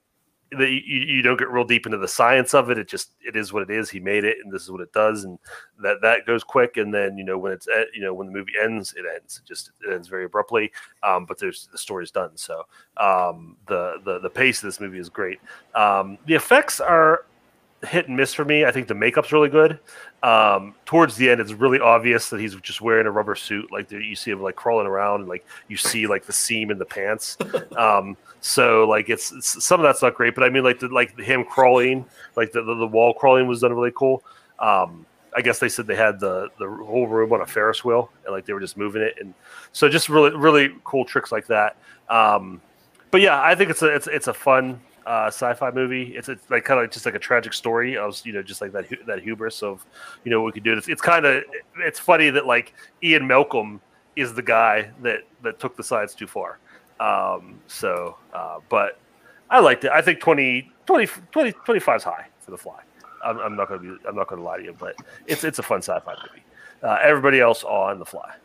they, 0.58 0.70
you, 0.70 1.00
you 1.02 1.22
don't 1.22 1.38
get 1.38 1.50
real 1.50 1.64
deep 1.64 1.86
into 1.86 1.98
the 1.98 2.08
science 2.08 2.54
of 2.54 2.70
it. 2.70 2.78
It 2.78 2.88
just 2.88 3.12
it 3.22 3.36
is 3.36 3.54
what 3.54 3.64
it 3.64 3.70
is. 3.70 3.90
He 3.90 4.00
made 4.00 4.24
it, 4.24 4.38
and 4.44 4.52
this 4.52 4.64
is 4.64 4.72
what 4.72 4.82
it 4.82 4.92
does, 4.94 5.24
and 5.24 5.38
that 5.82 6.02
that 6.02 6.26
goes 6.26 6.44
quick. 6.44 6.78
And 6.78 6.94
then 6.94 7.18
you 7.18 7.24
know 7.24 7.38
when 7.38 7.52
it's 7.52 7.68
eh, 7.68 7.84
you 7.94 8.02
know 8.02 8.14
when 8.14 8.28
the 8.28 8.34
movie 8.34 8.54
ends, 8.62 8.94
it 8.98 9.06
ends. 9.14 9.42
It 9.44 9.48
just 9.48 9.72
it 9.86 9.94
ends 9.94 10.08
very 10.08 10.26
abruptly. 10.26 10.72
Um, 11.04 11.26
but 11.26 11.38
there's 11.38 11.70
the 11.72 11.78
story's 11.78 12.12
done. 12.12 12.36
So 12.36 12.64
um, 12.98 13.58
the 13.68 13.98
the 14.04 14.20
the 14.20 14.30
pace 14.30 14.64
of 14.64 14.68
this 14.68 14.80
movie 14.80 15.00
is 15.00 15.10
great. 15.10 15.40
Um, 15.76 16.18
the 16.26 16.36
effects 16.36 16.80
are 16.80 17.26
hit 17.84 18.08
and 18.08 18.18
miss 18.18 18.34
for 18.34 18.46
me. 18.46 18.66
I 18.66 18.72
think 18.72 18.88
the 18.88 18.96
makeup's 18.96 19.32
really 19.32 19.50
good. 19.50 19.80
Um, 20.22 20.76
towards 20.86 21.16
the 21.16 21.30
end, 21.30 21.40
it's 21.40 21.54
really 21.54 21.80
obvious 21.80 22.30
that 22.30 22.40
he's 22.40 22.56
just 22.56 22.82
wearing 22.82 23.08
a 23.08 23.12
rubber 23.12 23.36
suit. 23.36 23.72
Like 23.72 23.90
you 23.92 24.16
see 24.16 24.32
him 24.32 24.42
like 24.42 24.56
crawling 24.56 24.88
around, 24.88 25.22
and 25.22 25.30
like 25.30 25.46
you 25.68 25.78
see 25.78 26.08
like 26.08 26.26
the 26.26 26.34
seam 26.34 26.72
in 26.72 26.78
the 26.78 26.86
pants. 26.86 27.38
Um, 27.78 28.18
so 28.42 28.86
like 28.88 29.10
it's, 29.10 29.32
it's 29.32 29.64
some 29.64 29.80
of 29.80 29.84
that's 29.84 30.02
not 30.02 30.16
great, 30.16 30.36
but 30.36 30.44
I 30.44 30.50
mean 30.50 30.64
like 30.64 30.80
the, 30.80 30.88
like 30.90 31.18
him 31.18 31.46
crawling, 31.46 32.06
like 32.36 32.52
the, 32.52 32.62
the 32.62 32.74
the 32.74 32.88
wall 32.88 33.14
crawling 33.14 33.48
was 33.48 33.62
done 33.62 33.74
really 33.74 33.92
cool. 33.96 34.24
Um, 34.60 35.06
I 35.36 35.42
guess 35.42 35.60
they 35.60 35.70
said 35.70 35.88
they 35.88 35.96
had 35.96 36.20
the 36.20 36.50
the 36.58 36.68
whole 36.68 37.08
room 37.08 37.32
on 37.32 37.42
a 37.42 37.46
Ferris 37.46 37.84
wheel, 37.86 38.12
and 38.26 38.34
like 38.34 38.46
they 38.46 38.54
were 38.54 38.60
just 38.60 38.78
moving 38.78 39.02
it, 39.02 39.16
and 39.20 39.34
so 39.72 39.88
just 39.88 40.10
really 40.10 40.36
really 40.36 40.74
cool 40.84 41.06
tricks 41.06 41.32
like 41.32 41.48
that. 41.48 41.78
Um, 42.10 42.62
but 43.12 43.22
yeah, 43.22 43.42
I 43.42 43.56
think 43.56 43.70
it's 43.70 43.82
a 43.82 43.88
it's 43.88 44.08
it's 44.08 44.28
a 44.28 44.34
fun 44.34 44.80
uh, 45.10 45.26
sci-fi 45.26 45.72
movie. 45.72 46.16
It's, 46.16 46.30
it's 46.30 46.48
like 46.52 46.64
kind 46.66 46.80
of 46.80 46.92
just 46.92 47.04
like 47.04 47.16
a 47.16 47.20
tragic 47.20 47.54
story 47.54 47.98
of 47.98 48.22
you 48.26 48.32
know 48.32 48.44
just 48.44 48.62
like 48.62 48.72
that 48.74 48.86
that 49.08 49.24
hubris 49.24 49.64
of 49.64 49.84
you 50.24 50.30
know 50.30 50.40
what 50.40 50.46
we 50.48 50.52
could 50.52 50.64
do. 50.64 50.78
It's, 50.78 50.88
it's 50.88 51.02
kind 51.02 51.26
of 51.26 51.44
it's 51.78 52.00
funny 52.00 52.30
that 52.30 52.46
like 52.46 52.76
Ian 53.04 53.26
Malcolm 53.26 53.82
is 54.16 54.36
the 54.36 54.44
guy 54.44 54.92
that 55.02 55.22
that 55.42 55.60
took 55.60 55.76
the 55.76 55.84
science 55.84 56.14
too 56.14 56.28
far. 56.28 56.60
Um, 57.00 57.60
so, 57.68 58.18
uh, 58.34 58.60
but 58.70 59.00
I 59.50 59.60
liked 59.60 59.84
it. 59.84 59.92
I 59.92 60.02
think 60.02 60.20
20, 60.20 60.72
20, 60.86 61.08
20 61.32 61.52
25 61.54 61.98
is 61.98 62.04
high 62.04 62.28
for 62.42 62.52
the 62.52 62.58
fly. 62.58 62.80
I'm, 63.26 63.40
I'm 63.40 63.56
not 63.56 63.68
gonna 63.68 63.82
be 63.82 63.98
I'm 64.08 64.16
not 64.16 64.28
gonna 64.28 64.44
lie 64.44 64.58
to 64.58 64.64
you, 64.64 64.76
but 64.78 64.96
it's 65.26 65.44
it's 65.44 65.58
a 65.58 65.64
fun 65.64 65.80
sci-fi 65.80 66.14
movie. 66.14 66.44
Uh, 66.84 67.00
everybody 67.02 67.40
else 67.40 67.64
on 67.64 67.98
the 67.98 68.06
fly. 68.06 68.36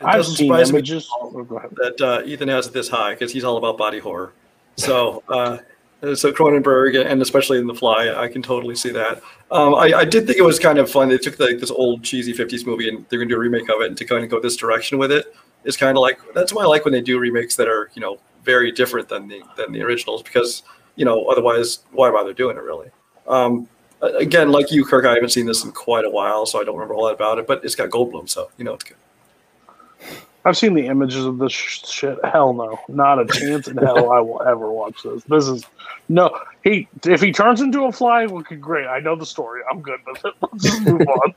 It 0.00 0.06
I've 0.06 0.14
doesn't 0.16 0.34
seen 0.34 0.48
surprise 0.48 0.72
me 0.72 0.78
images. 0.78 1.08
Oh, 1.12 1.44
go 1.44 1.58
ahead. 1.58 1.70
that 1.76 2.00
uh, 2.00 2.22
Ethan 2.24 2.48
has 2.48 2.66
it 2.66 2.72
this 2.72 2.88
high 2.88 3.12
because 3.12 3.32
he's 3.32 3.44
all 3.44 3.58
about 3.58 3.78
body 3.78 4.00
horror. 4.00 4.32
So, 4.76 5.22
uh, 5.28 5.58
so 6.02 6.32
Cronenberg 6.32 7.04
and 7.04 7.20
especially 7.20 7.58
in 7.58 7.66
The 7.66 7.74
Fly, 7.74 8.14
I 8.16 8.28
can 8.28 8.42
totally 8.42 8.74
see 8.74 8.90
that. 8.90 9.22
Um, 9.50 9.74
I, 9.74 9.92
I 9.94 10.04
did 10.04 10.26
think 10.26 10.38
it 10.38 10.42
was 10.42 10.58
kind 10.58 10.78
of 10.78 10.90
fun. 10.90 11.08
They 11.08 11.18
took 11.18 11.38
like 11.38 11.58
this 11.58 11.70
old 11.70 12.02
cheesy 12.02 12.32
'50s 12.32 12.66
movie 12.66 12.88
and 12.88 13.04
they're 13.08 13.18
going 13.18 13.28
to 13.28 13.34
do 13.34 13.36
a 13.36 13.40
remake 13.40 13.68
of 13.68 13.80
it, 13.80 13.88
and 13.88 13.96
to 13.96 14.04
kind 14.04 14.24
of 14.24 14.30
go 14.30 14.40
this 14.40 14.56
direction 14.56 14.98
with 14.98 15.12
it 15.12 15.34
is 15.64 15.76
kind 15.76 15.96
of 15.96 16.00
like 16.00 16.18
that's 16.34 16.52
why 16.52 16.62
I 16.62 16.66
like 16.66 16.84
when 16.84 16.92
they 16.92 17.00
do 17.00 17.18
remakes 17.18 17.56
that 17.56 17.68
are 17.68 17.90
you 17.94 18.00
know 18.00 18.18
very 18.44 18.72
different 18.72 19.08
than 19.08 19.28
the 19.28 19.42
than 19.56 19.72
the 19.72 19.82
originals 19.82 20.22
because 20.22 20.62
you 20.96 21.04
know 21.04 21.26
otherwise 21.26 21.80
why 21.92 22.10
bother 22.10 22.32
doing 22.32 22.56
it 22.56 22.62
really. 22.62 22.90
Um, 23.26 23.68
again, 24.00 24.50
like 24.50 24.72
you, 24.72 24.84
Kirk, 24.84 25.04
I 25.04 25.14
haven't 25.14 25.30
seen 25.30 25.46
this 25.46 25.64
in 25.64 25.72
quite 25.72 26.04
a 26.04 26.10
while, 26.10 26.46
so 26.46 26.60
I 26.60 26.64
don't 26.64 26.74
remember 26.74 26.94
a 26.94 27.00
lot 27.00 27.14
about 27.14 27.38
it. 27.38 27.46
But 27.46 27.64
it's 27.64 27.74
got 27.74 27.90
Goldblum, 27.90 28.28
so 28.28 28.50
you 28.56 28.64
know 28.64 28.74
it's 28.74 28.84
good. 28.84 28.96
I've 30.44 30.56
seen 30.56 30.74
the 30.74 30.86
images 30.86 31.24
of 31.24 31.38
this 31.38 31.52
sh- 31.52 31.86
shit. 31.86 32.18
Hell 32.24 32.54
no, 32.54 32.78
not 32.88 33.18
a 33.18 33.26
chance 33.26 33.68
in 33.68 33.76
hell 33.76 34.10
I 34.10 34.20
will 34.20 34.42
ever 34.42 34.70
watch 34.70 35.02
this. 35.02 35.22
This 35.24 35.46
is 35.46 35.64
no. 36.08 36.34
He 36.64 36.88
if 37.04 37.20
he 37.20 37.32
turns 37.32 37.60
into 37.60 37.84
a 37.84 37.92
fly, 37.92 38.24
okay, 38.24 38.56
great. 38.56 38.86
I 38.86 39.00
know 39.00 39.16
the 39.16 39.26
story. 39.26 39.62
I'm 39.70 39.82
good 39.82 40.00
with 40.06 40.24
it. 40.24 40.34
Let's 40.42 40.64
just 40.64 40.82
move 40.82 41.02
on. 41.02 41.34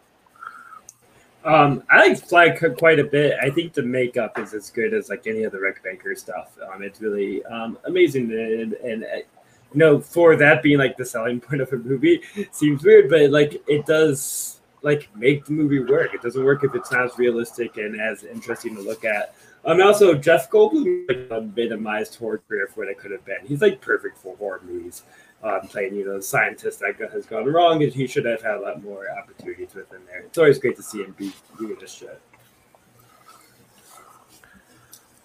Um, 1.46 1.84
I 1.90 2.08
like 2.08 2.26
Fly 2.26 2.50
quite 2.52 3.00
a 3.00 3.04
bit. 3.04 3.38
I 3.42 3.50
think 3.50 3.74
the 3.74 3.82
makeup 3.82 4.40
is 4.40 4.54
as 4.54 4.70
good 4.70 4.94
as 4.94 5.10
like 5.10 5.28
any 5.28 5.44
of 5.44 5.52
the 5.52 5.60
Rick 5.60 5.84
Baker 5.84 6.16
stuff. 6.16 6.58
Um, 6.74 6.82
it's 6.82 7.02
really 7.02 7.44
um, 7.46 7.78
amazing, 7.86 8.32
and, 8.32 8.74
and 8.74 9.04
uh, 9.04 10.00
for 10.00 10.38
that 10.38 10.64
being 10.64 10.78
like 10.78 10.96
the 10.96 11.06
selling 11.06 11.42
point 11.42 11.62
of 11.62 11.74
a 11.74 11.78
movie, 11.78 12.22
seems 12.52 12.84
weird, 12.84 13.10
but 13.10 13.30
like 13.32 13.62
it 13.68 13.86
does 13.86 14.62
like 14.84 15.10
make 15.16 15.46
the 15.46 15.54
movie 15.54 15.80
work. 15.80 16.14
It 16.14 16.22
doesn't 16.22 16.44
work 16.44 16.64
if 16.64 16.76
it's 16.76 16.92
not 16.92 17.06
as 17.06 17.18
realistic 17.18 17.78
and 17.78 18.00
as 18.00 18.24
interesting 18.24 18.76
to 18.76 18.82
look 18.82 19.04
at. 19.06 19.36
Um, 19.66 19.80
and 19.80 19.84
also 19.84 20.14
Jeff 20.14 20.50
Goldblum 20.50 21.08
like, 21.08 21.28
a 21.32 21.42
minimized 21.42 22.16
horror 22.16 22.42
career 22.48 22.68
for 22.68 22.82
what 22.82 22.90
it 22.90 23.00
could 23.00 23.12
have 23.12 23.26
been. 23.26 23.46
He's 23.46 23.62
like 23.62 23.82
perfect 23.82 24.18
for 24.18 24.36
horror 24.38 24.62
movies. 24.66 25.04
Um, 25.42 25.62
playing, 25.68 25.96
you 25.96 26.06
know, 26.06 26.16
the 26.16 26.24
scientist 26.24 26.80
that 26.80 26.96
has 27.12 27.26
gone 27.26 27.46
wrong, 27.46 27.84
and 27.84 27.92
he 27.92 28.08
should 28.08 28.24
have 28.24 28.42
had 28.42 28.56
a 28.56 28.60
lot 28.62 28.82
more 28.82 29.08
opportunities 29.12 29.76
within 29.76 30.00
there. 30.06 30.22
It's 30.22 30.38
always 30.38 30.58
great 30.58 30.78
to 30.78 30.84
see 30.84 31.00
him 31.00 31.14
be 31.18 31.34
doing 31.60 31.76
this 31.82 31.92
shit. 31.92 32.22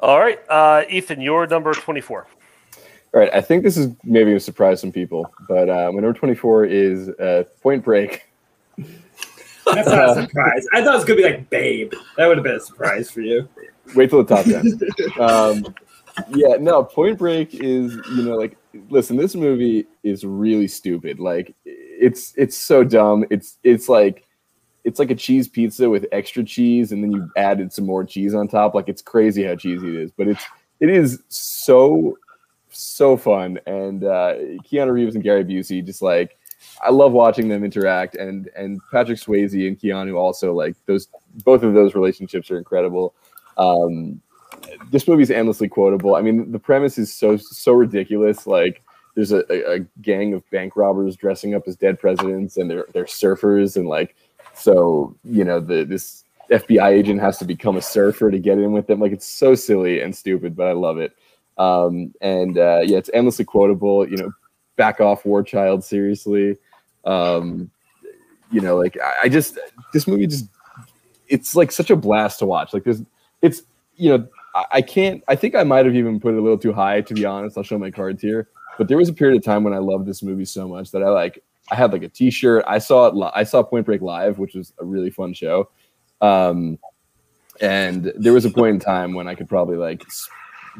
All 0.00 0.18
right, 0.18 0.40
uh, 0.48 0.82
Ethan, 0.88 1.20
you're 1.20 1.46
number 1.46 1.72
twenty 1.72 2.00
four. 2.00 2.26
All 3.14 3.20
right, 3.20 3.32
I 3.32 3.40
think 3.40 3.62
this 3.62 3.76
is 3.76 3.88
maybe 4.04 4.26
going 4.26 4.36
to 4.36 4.40
surprise 4.40 4.80
some 4.80 4.92
people, 4.92 5.32
but 5.48 5.70
uh, 5.70 5.90
my 5.92 6.00
number 6.00 6.12
24 6.12 6.66
is 6.66 7.08
uh, 7.08 7.44
Point 7.62 7.82
Break. 7.82 8.28
That's 9.74 9.88
not 9.88 10.18
a 10.18 10.22
surprise. 10.22 10.66
I 10.72 10.82
thought 10.82 10.94
it 10.94 10.96
was 10.96 11.04
gonna 11.04 11.16
be 11.16 11.24
like 11.24 11.50
Babe. 11.50 11.92
That 12.16 12.26
would 12.26 12.36
have 12.36 12.44
been 12.44 12.56
a 12.56 12.60
surprise 12.60 13.10
for 13.10 13.20
you. 13.20 13.48
Wait 13.94 14.10
till 14.10 14.22
the 14.22 14.36
top 14.36 14.44
10. 14.44 14.80
um, 15.20 15.74
yeah, 16.34 16.56
no, 16.58 16.84
Point 16.84 17.18
Break 17.18 17.54
is, 17.54 17.94
you 18.10 18.22
know, 18.22 18.36
like, 18.36 18.56
listen, 18.90 19.16
this 19.16 19.34
movie 19.34 19.86
is 20.02 20.24
really 20.24 20.68
stupid. 20.68 21.20
Like, 21.20 21.54
it's 21.64 22.34
it's 22.36 22.56
so 22.56 22.84
dumb. 22.84 23.24
It's 23.30 23.58
it's 23.62 23.88
like 23.88 24.26
it's 24.84 24.98
like 24.98 25.10
a 25.10 25.14
cheese 25.14 25.48
pizza 25.48 25.88
with 25.88 26.06
extra 26.12 26.44
cheese, 26.44 26.92
and 26.92 27.02
then 27.02 27.12
you 27.12 27.30
added 27.36 27.72
some 27.72 27.86
more 27.86 28.04
cheese 28.04 28.34
on 28.34 28.48
top. 28.48 28.74
Like, 28.74 28.88
it's 28.88 29.02
crazy 29.02 29.44
how 29.44 29.54
cheesy 29.56 29.88
it 29.88 29.94
is, 29.94 30.10
but 30.10 30.28
it's 30.28 30.44
it 30.80 30.90
is 30.90 31.22
so 31.28 32.18
so 32.70 33.16
fun. 33.16 33.58
And 33.66 34.04
uh, 34.04 34.34
Keanu 34.64 34.92
Reeves 34.92 35.14
and 35.14 35.24
Gary 35.24 35.44
Busey 35.44 35.84
just 35.84 36.02
like 36.02 36.37
I 36.82 36.90
love 36.90 37.12
watching 37.12 37.48
them 37.48 37.64
interact, 37.64 38.14
and 38.14 38.48
and 38.56 38.80
Patrick 38.90 39.18
Swayze 39.18 39.66
and 39.66 39.78
Keanu 39.78 40.16
also 40.16 40.52
like 40.52 40.76
those. 40.86 41.08
Both 41.44 41.62
of 41.62 41.74
those 41.74 41.94
relationships 41.94 42.50
are 42.50 42.58
incredible. 42.58 43.14
Um, 43.56 44.20
this 44.90 45.06
movie 45.08 45.22
is 45.22 45.30
endlessly 45.30 45.68
quotable. 45.68 46.14
I 46.14 46.22
mean, 46.22 46.52
the 46.52 46.58
premise 46.58 46.98
is 46.98 47.12
so 47.12 47.36
so 47.36 47.72
ridiculous. 47.72 48.46
Like, 48.46 48.82
there's 49.14 49.32
a, 49.32 49.42
a, 49.52 49.76
a 49.76 49.78
gang 50.00 50.34
of 50.34 50.48
bank 50.50 50.76
robbers 50.76 51.16
dressing 51.16 51.54
up 51.54 51.66
as 51.66 51.76
dead 51.76 51.98
presidents, 51.98 52.56
and 52.56 52.70
they're 52.70 52.86
they're 52.92 53.04
surfers, 53.04 53.76
and 53.76 53.88
like, 53.88 54.14
so 54.54 55.16
you 55.24 55.44
know, 55.44 55.60
the 55.60 55.84
this 55.84 56.24
FBI 56.50 56.90
agent 56.90 57.20
has 57.20 57.38
to 57.38 57.44
become 57.44 57.76
a 57.76 57.82
surfer 57.82 58.30
to 58.30 58.38
get 58.38 58.58
in 58.58 58.72
with 58.72 58.86
them. 58.86 59.00
Like, 59.00 59.12
it's 59.12 59.26
so 59.26 59.54
silly 59.54 60.00
and 60.00 60.14
stupid, 60.14 60.56
but 60.56 60.66
I 60.66 60.72
love 60.72 60.98
it. 60.98 61.12
Um, 61.58 62.14
and 62.20 62.56
uh, 62.56 62.80
yeah, 62.84 62.98
it's 62.98 63.10
endlessly 63.12 63.44
quotable. 63.44 64.08
You 64.08 64.16
know, 64.16 64.32
back 64.76 65.00
off, 65.00 65.26
War 65.26 65.42
Child. 65.42 65.84
Seriously, 65.84 66.56
um, 67.04 67.70
you 68.50 68.60
know, 68.60 68.76
like 68.76 68.96
I, 69.02 69.24
I 69.24 69.28
just 69.28 69.58
this 69.92 70.06
movie 70.06 70.26
just 70.26 70.46
it's 71.28 71.54
like 71.54 71.72
such 71.72 71.90
a 71.90 71.96
blast 71.96 72.38
to 72.40 72.46
watch. 72.46 72.72
Like 72.72 72.84
there's 72.84 73.02
it's 73.42 73.62
you 73.96 74.10
know 74.10 74.28
I, 74.54 74.64
I 74.72 74.82
can't 74.82 75.22
I 75.28 75.36
think 75.36 75.54
I 75.54 75.64
might 75.64 75.86
have 75.86 75.94
even 75.94 76.20
put 76.20 76.34
it 76.34 76.38
a 76.38 76.42
little 76.42 76.58
too 76.58 76.72
high 76.72 77.00
to 77.02 77.14
be 77.14 77.24
honest. 77.24 77.56
I'll 77.56 77.64
show 77.64 77.78
my 77.78 77.90
cards 77.90 78.22
here, 78.22 78.48
but 78.76 78.88
there 78.88 78.96
was 78.96 79.08
a 79.08 79.12
period 79.12 79.36
of 79.36 79.44
time 79.44 79.64
when 79.64 79.74
I 79.74 79.78
loved 79.78 80.06
this 80.06 80.22
movie 80.22 80.44
so 80.44 80.68
much 80.68 80.90
that 80.92 81.02
I 81.02 81.08
like 81.08 81.42
I 81.70 81.74
had 81.74 81.92
like 81.92 82.02
a 82.02 82.08
T-shirt. 82.08 82.64
I 82.66 82.78
saw 82.78 83.06
it. 83.06 83.14
Li- 83.14 83.30
I 83.34 83.44
saw 83.44 83.62
Point 83.62 83.86
Break 83.86 84.00
live, 84.00 84.38
which 84.38 84.54
was 84.54 84.72
a 84.80 84.84
really 84.84 85.10
fun 85.10 85.34
show. 85.34 85.68
Um, 86.20 86.78
and 87.60 88.12
there 88.16 88.32
was 88.32 88.44
a 88.44 88.50
point 88.50 88.74
in 88.74 88.80
time 88.80 89.14
when 89.14 89.28
I 89.28 89.34
could 89.34 89.48
probably 89.48 89.76
like 89.76 90.02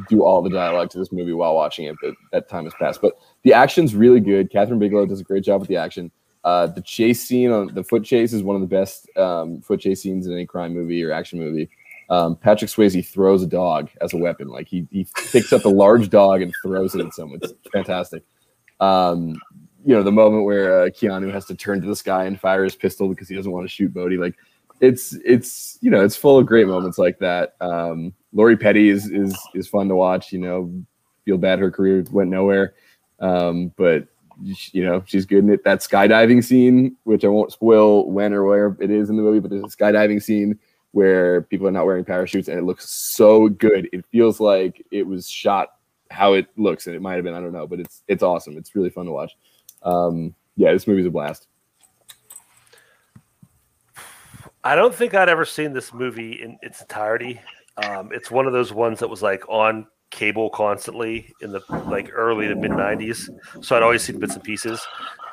do 0.08 0.22
all 0.22 0.42
the 0.42 0.50
dialogue 0.50 0.90
to 0.90 0.98
this 0.98 1.12
movie 1.12 1.32
while 1.32 1.54
watching 1.54 1.86
it, 1.86 1.96
but 2.00 2.14
that 2.32 2.48
time 2.48 2.64
has 2.64 2.74
passed. 2.74 3.02
But 3.02 3.18
the 3.42 3.52
action's 3.52 3.94
really 3.94 4.20
good. 4.20 4.50
Kathryn 4.50 4.78
Bigelow 4.78 5.06
does 5.06 5.20
a 5.20 5.24
great 5.24 5.44
job 5.44 5.60
with 5.60 5.68
the 5.68 5.76
action. 5.76 6.10
Uh, 6.44 6.66
the 6.66 6.80
chase 6.80 7.26
scene 7.26 7.50
on 7.50 7.74
the 7.74 7.84
foot 7.84 8.04
chase 8.04 8.32
is 8.32 8.42
one 8.42 8.56
of 8.56 8.62
the 8.62 8.68
best 8.68 9.08
um, 9.16 9.60
foot 9.60 9.80
chase 9.80 10.02
scenes 10.02 10.26
in 10.26 10.32
any 10.32 10.46
crime 10.46 10.72
movie 10.72 11.02
or 11.02 11.12
action 11.12 11.38
movie. 11.38 11.68
Um, 12.10 12.36
Patrick 12.36 12.70
Swayze 12.70 13.06
throws 13.06 13.42
a 13.42 13.46
dog 13.46 13.90
as 14.00 14.14
a 14.14 14.16
weapon. 14.16 14.48
Like 14.48 14.66
he, 14.66 14.86
he 14.90 15.06
picks 15.30 15.52
up 15.52 15.64
a 15.66 15.68
large 15.68 16.08
dog 16.08 16.40
and 16.40 16.54
throws 16.62 16.94
it 16.94 17.04
at 17.04 17.12
someone. 17.12 17.40
It's 17.42 17.52
fantastic. 17.72 18.22
Um, 18.80 19.40
you 19.84 19.94
know, 19.94 20.02
the 20.02 20.12
moment 20.12 20.44
where 20.44 20.84
uh, 20.84 20.86
Keanu 20.86 21.30
has 21.32 21.44
to 21.46 21.54
turn 21.54 21.80
to 21.82 21.86
the 21.86 21.96
sky 21.96 22.24
and 22.24 22.40
fire 22.40 22.64
his 22.64 22.76
pistol 22.76 23.08
because 23.08 23.28
he 23.28 23.34
doesn't 23.34 23.52
want 23.52 23.64
to 23.64 23.68
shoot 23.68 23.92
Bodhi. 23.92 24.16
Like 24.16 24.36
it's, 24.80 25.12
it's, 25.24 25.78
you 25.82 25.90
know, 25.90 26.02
it's 26.02 26.16
full 26.16 26.38
of 26.38 26.46
great 26.46 26.66
moments 26.66 26.96
like 26.98 27.18
that. 27.18 27.56
Um, 27.60 28.14
Lori 28.32 28.56
Petty 28.56 28.88
is, 28.88 29.10
is, 29.10 29.36
is 29.54 29.68
fun 29.68 29.88
to 29.88 29.96
watch, 29.96 30.32
you 30.32 30.38
know, 30.38 30.72
feel 31.24 31.36
bad 31.36 31.58
her 31.58 31.70
career 31.70 32.04
went 32.10 32.30
nowhere. 32.30 32.74
Um, 33.20 33.72
but 33.76 34.06
you 34.72 34.84
know, 34.84 35.02
she's 35.06 35.26
good 35.26 35.38
in 35.44 35.50
it. 35.50 35.64
That 35.64 35.80
skydiving 35.80 36.44
scene, 36.44 36.96
which 37.04 37.24
I 37.24 37.28
won't 37.28 37.52
spoil 37.52 38.10
when 38.10 38.32
or 38.32 38.44
where 38.44 38.76
it 38.80 38.90
is 38.90 39.10
in 39.10 39.16
the 39.16 39.22
movie, 39.22 39.40
but 39.40 39.50
there's 39.50 39.64
a 39.64 39.76
skydiving 39.76 40.22
scene 40.22 40.58
where 40.92 41.42
people 41.42 41.66
are 41.66 41.72
not 41.72 41.86
wearing 41.86 42.04
parachutes 42.04 42.48
and 42.48 42.58
it 42.58 42.64
looks 42.64 42.88
so 42.88 43.48
good. 43.48 43.88
It 43.92 44.04
feels 44.06 44.40
like 44.40 44.84
it 44.90 45.06
was 45.06 45.28
shot 45.28 45.70
how 46.10 46.34
it 46.34 46.46
looks, 46.56 46.86
and 46.86 46.96
it 46.96 47.02
might 47.02 47.16
have 47.16 47.24
been, 47.24 47.34
I 47.34 47.40
don't 47.40 47.52
know, 47.52 47.66
but 47.66 47.80
it's 47.80 48.02
it's 48.08 48.22
awesome. 48.22 48.56
It's 48.56 48.74
really 48.74 48.90
fun 48.90 49.06
to 49.06 49.12
watch. 49.12 49.36
Um, 49.82 50.34
yeah, 50.56 50.72
this 50.72 50.86
movie's 50.86 51.06
a 51.06 51.10
blast. 51.10 51.48
I 54.64 54.74
don't 54.74 54.94
think 54.94 55.14
I'd 55.14 55.28
ever 55.28 55.44
seen 55.44 55.72
this 55.72 55.92
movie 55.92 56.42
in 56.42 56.58
its 56.62 56.80
entirety. 56.80 57.40
Um, 57.76 58.10
it's 58.12 58.30
one 58.30 58.46
of 58.46 58.52
those 58.52 58.72
ones 58.72 58.98
that 58.98 59.08
was 59.08 59.22
like 59.22 59.48
on 59.48 59.86
cable 60.10 60.50
constantly 60.50 61.32
in 61.40 61.52
the 61.52 61.60
like 61.86 62.10
early 62.12 62.48
to 62.48 62.54
mid 62.54 62.70
90s 62.70 63.28
so 63.62 63.76
i'd 63.76 63.82
always 63.82 64.02
seen 64.02 64.18
bits 64.18 64.34
and 64.34 64.44
pieces. 64.44 64.86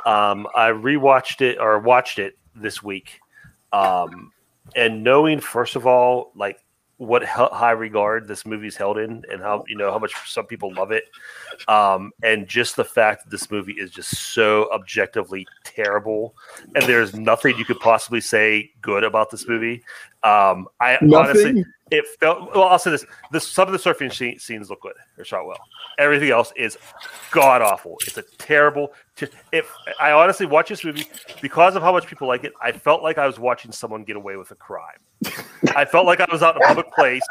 Um, 0.05 0.47
i 0.55 0.69
rewatched 0.69 1.41
it 1.41 1.57
or 1.59 1.79
watched 1.79 2.19
it 2.19 2.37
this 2.55 2.83
week 2.83 3.19
um, 3.73 4.31
and 4.75 5.03
knowing 5.03 5.39
first 5.39 5.75
of 5.75 5.87
all 5.87 6.31
like 6.35 6.59
what 6.97 7.23
high 7.25 7.71
regard 7.71 8.25
this 8.27 8.45
movie's 8.45 8.77
held 8.77 8.97
in 8.97 9.21
and 9.29 9.41
how 9.41 9.65
you 9.67 9.75
know 9.75 9.91
how 9.91 9.99
much 9.99 10.13
some 10.29 10.45
people 10.45 10.73
love 10.73 10.91
it 10.91 11.03
um, 11.67 12.11
and 12.23 12.47
just 12.47 12.77
the 12.77 12.85
fact 12.85 13.23
that 13.23 13.31
this 13.31 13.51
movie 13.51 13.73
is 13.73 13.91
just 13.91 14.33
so 14.33 14.71
objectively 14.73 15.45
terrible 15.65 16.33
and 16.73 16.85
there's 16.85 17.13
nothing 17.13 17.57
you 17.57 17.65
could 17.65 17.79
possibly 17.79 18.21
say 18.21 18.71
good 18.81 19.03
about 19.03 19.29
this 19.29 19.45
movie 19.47 19.83
um, 20.25 20.67
i 20.81 20.97
Nothing? 21.01 21.15
honestly 21.15 21.65
it 21.91 22.05
felt 22.19 22.53
well 22.55 22.63
i'll 22.63 22.79
say 22.79 22.89
this 22.89 23.05
this 23.31 23.47
some 23.47 23.67
of 23.67 23.71
the 23.71 23.77
surfing 23.77 24.11
scene, 24.11 24.39
scenes 24.39 24.69
look 24.69 24.81
good 24.81 24.93
they're 25.15 25.25
shot 25.25 25.45
well. 25.45 25.59
Everything 25.99 26.31
else 26.31 26.51
is 26.55 26.77
god 27.31 27.61
awful 27.61 27.95
it's 28.07 28.17
a 28.17 28.23
terrible 28.37 28.91
if 29.51 29.71
i 29.99 30.11
honestly 30.11 30.45
watch 30.45 30.69
this 30.69 30.83
movie 30.83 31.07
because 31.41 31.75
of 31.75 31.83
how 31.83 31.91
much 31.91 32.07
people 32.07 32.27
like 32.27 32.43
it 32.43 32.53
i 32.61 32.71
felt 32.71 33.03
like 33.03 33.17
i 33.17 33.27
was 33.27 33.39
watching 33.39 33.71
someone 33.71 34.03
get 34.03 34.15
away 34.15 34.35
with 34.35 34.51
a 34.51 34.55
crime. 34.55 34.97
I 35.75 35.85
felt 35.85 36.05
like 36.05 36.19
i 36.19 36.27
was 36.31 36.41
out 36.41 36.55
in 36.55 36.63
a 36.63 36.65
public 36.65 36.91
place 36.91 37.21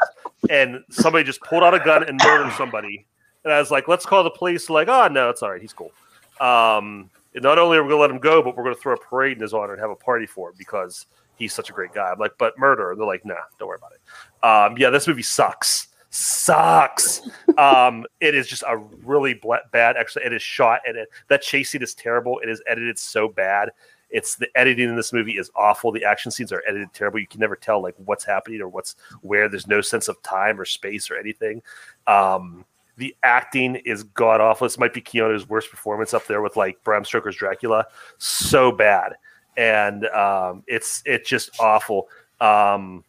and 0.49 0.83
somebody 0.89 1.23
just 1.25 1.41
pulled 1.41 1.63
out 1.63 1.73
a 1.73 1.79
gun 1.79 2.03
and 2.07 2.19
murdered 2.23 2.53
somebody. 2.53 3.05
And 3.43 3.53
i 3.53 3.59
was 3.59 3.71
like 3.71 3.87
let's 3.87 4.05
call 4.05 4.23
the 4.23 4.29
police. 4.31 4.69
Like 4.69 4.87
oh 4.87 5.07
no 5.07 5.29
it's 5.29 5.43
all 5.43 5.51
right. 5.51 5.61
He's 5.61 5.73
cool. 5.73 5.91
Um, 6.39 7.09
and 7.33 7.43
not 7.43 7.59
only 7.59 7.77
are 7.77 7.83
we 7.83 7.89
going 7.89 7.97
to 7.97 8.01
let 8.01 8.11
him 8.11 8.19
go 8.19 8.41
but 8.41 8.55
we're 8.55 8.63
going 8.63 8.75
to 8.75 8.81
throw 8.81 8.93
a 8.93 8.97
parade 8.97 9.37
in 9.37 9.41
his 9.41 9.53
honor 9.53 9.73
and 9.73 9.81
have 9.81 9.89
a 9.89 9.95
party 9.95 10.25
for 10.25 10.49
him 10.49 10.55
because 10.57 11.05
he's 11.37 11.53
such 11.53 11.69
a 11.69 11.73
great 11.73 11.93
guy 11.93 12.09
i'm 12.11 12.19
like 12.19 12.37
but 12.37 12.57
murder 12.57 12.91
and 12.91 12.99
they're 12.99 13.07
like 13.07 13.25
nah 13.25 13.35
don't 13.57 13.67
worry 13.67 13.77
about 13.77 13.91
it 13.91 14.01
um, 14.45 14.77
yeah, 14.77 14.91
this 14.91 15.07
movie 15.07 15.23
sucks. 15.23 15.87
Sucks. 16.11 17.27
um, 17.57 18.05
it 18.19 18.35
is 18.35 18.47
just 18.47 18.63
a 18.67 18.77
really 19.03 19.33
bl- 19.33 19.55
bad. 19.71 19.97
Actually, 19.97 20.25
it 20.25 20.33
is 20.33 20.41
shot 20.41 20.81
and 20.85 20.97
it, 20.97 21.09
that 21.29 21.41
chase 21.41 21.71
scene 21.71 21.81
is 21.81 21.95
terrible. 21.95 22.39
It 22.39 22.49
is 22.49 22.61
edited 22.67 22.99
so 22.99 23.27
bad. 23.27 23.71
It's 24.11 24.35
the 24.35 24.47
editing 24.55 24.87
in 24.87 24.95
this 24.95 25.11
movie 25.11 25.37
is 25.37 25.49
awful. 25.55 25.91
The 25.91 26.05
action 26.05 26.29
scenes 26.29 26.51
are 26.51 26.61
edited 26.67 26.93
terrible. 26.93 27.19
You 27.19 27.27
can 27.27 27.39
never 27.39 27.55
tell 27.55 27.81
like 27.81 27.95
what's 27.97 28.23
happening 28.23 28.61
or 28.61 28.67
what's 28.69 28.95
where. 29.21 29.49
There's 29.49 29.67
no 29.67 29.81
sense 29.81 30.07
of 30.07 30.21
time 30.21 30.61
or 30.61 30.65
space 30.65 31.09
or 31.09 31.17
anything. 31.17 31.63
Um, 32.05 32.65
the 32.97 33.15
acting 33.23 33.75
is 33.77 34.03
god 34.03 34.41
awful. 34.41 34.65
This 34.65 34.77
might 34.77 34.93
be 34.93 35.01
Keanu's 35.01 35.49
worst 35.49 35.71
performance 35.71 36.13
up 36.13 36.27
there 36.27 36.41
with 36.41 36.55
like 36.55 36.81
Bram 36.83 37.03
Stoker's 37.03 37.35
Dracula. 37.35 37.87
So 38.19 38.71
bad, 38.71 39.15
and 39.57 40.05
um, 40.07 40.63
it's 40.67 41.01
it's 41.05 41.29
just 41.29 41.59
awful. 41.59 42.07
Um, 42.41 43.03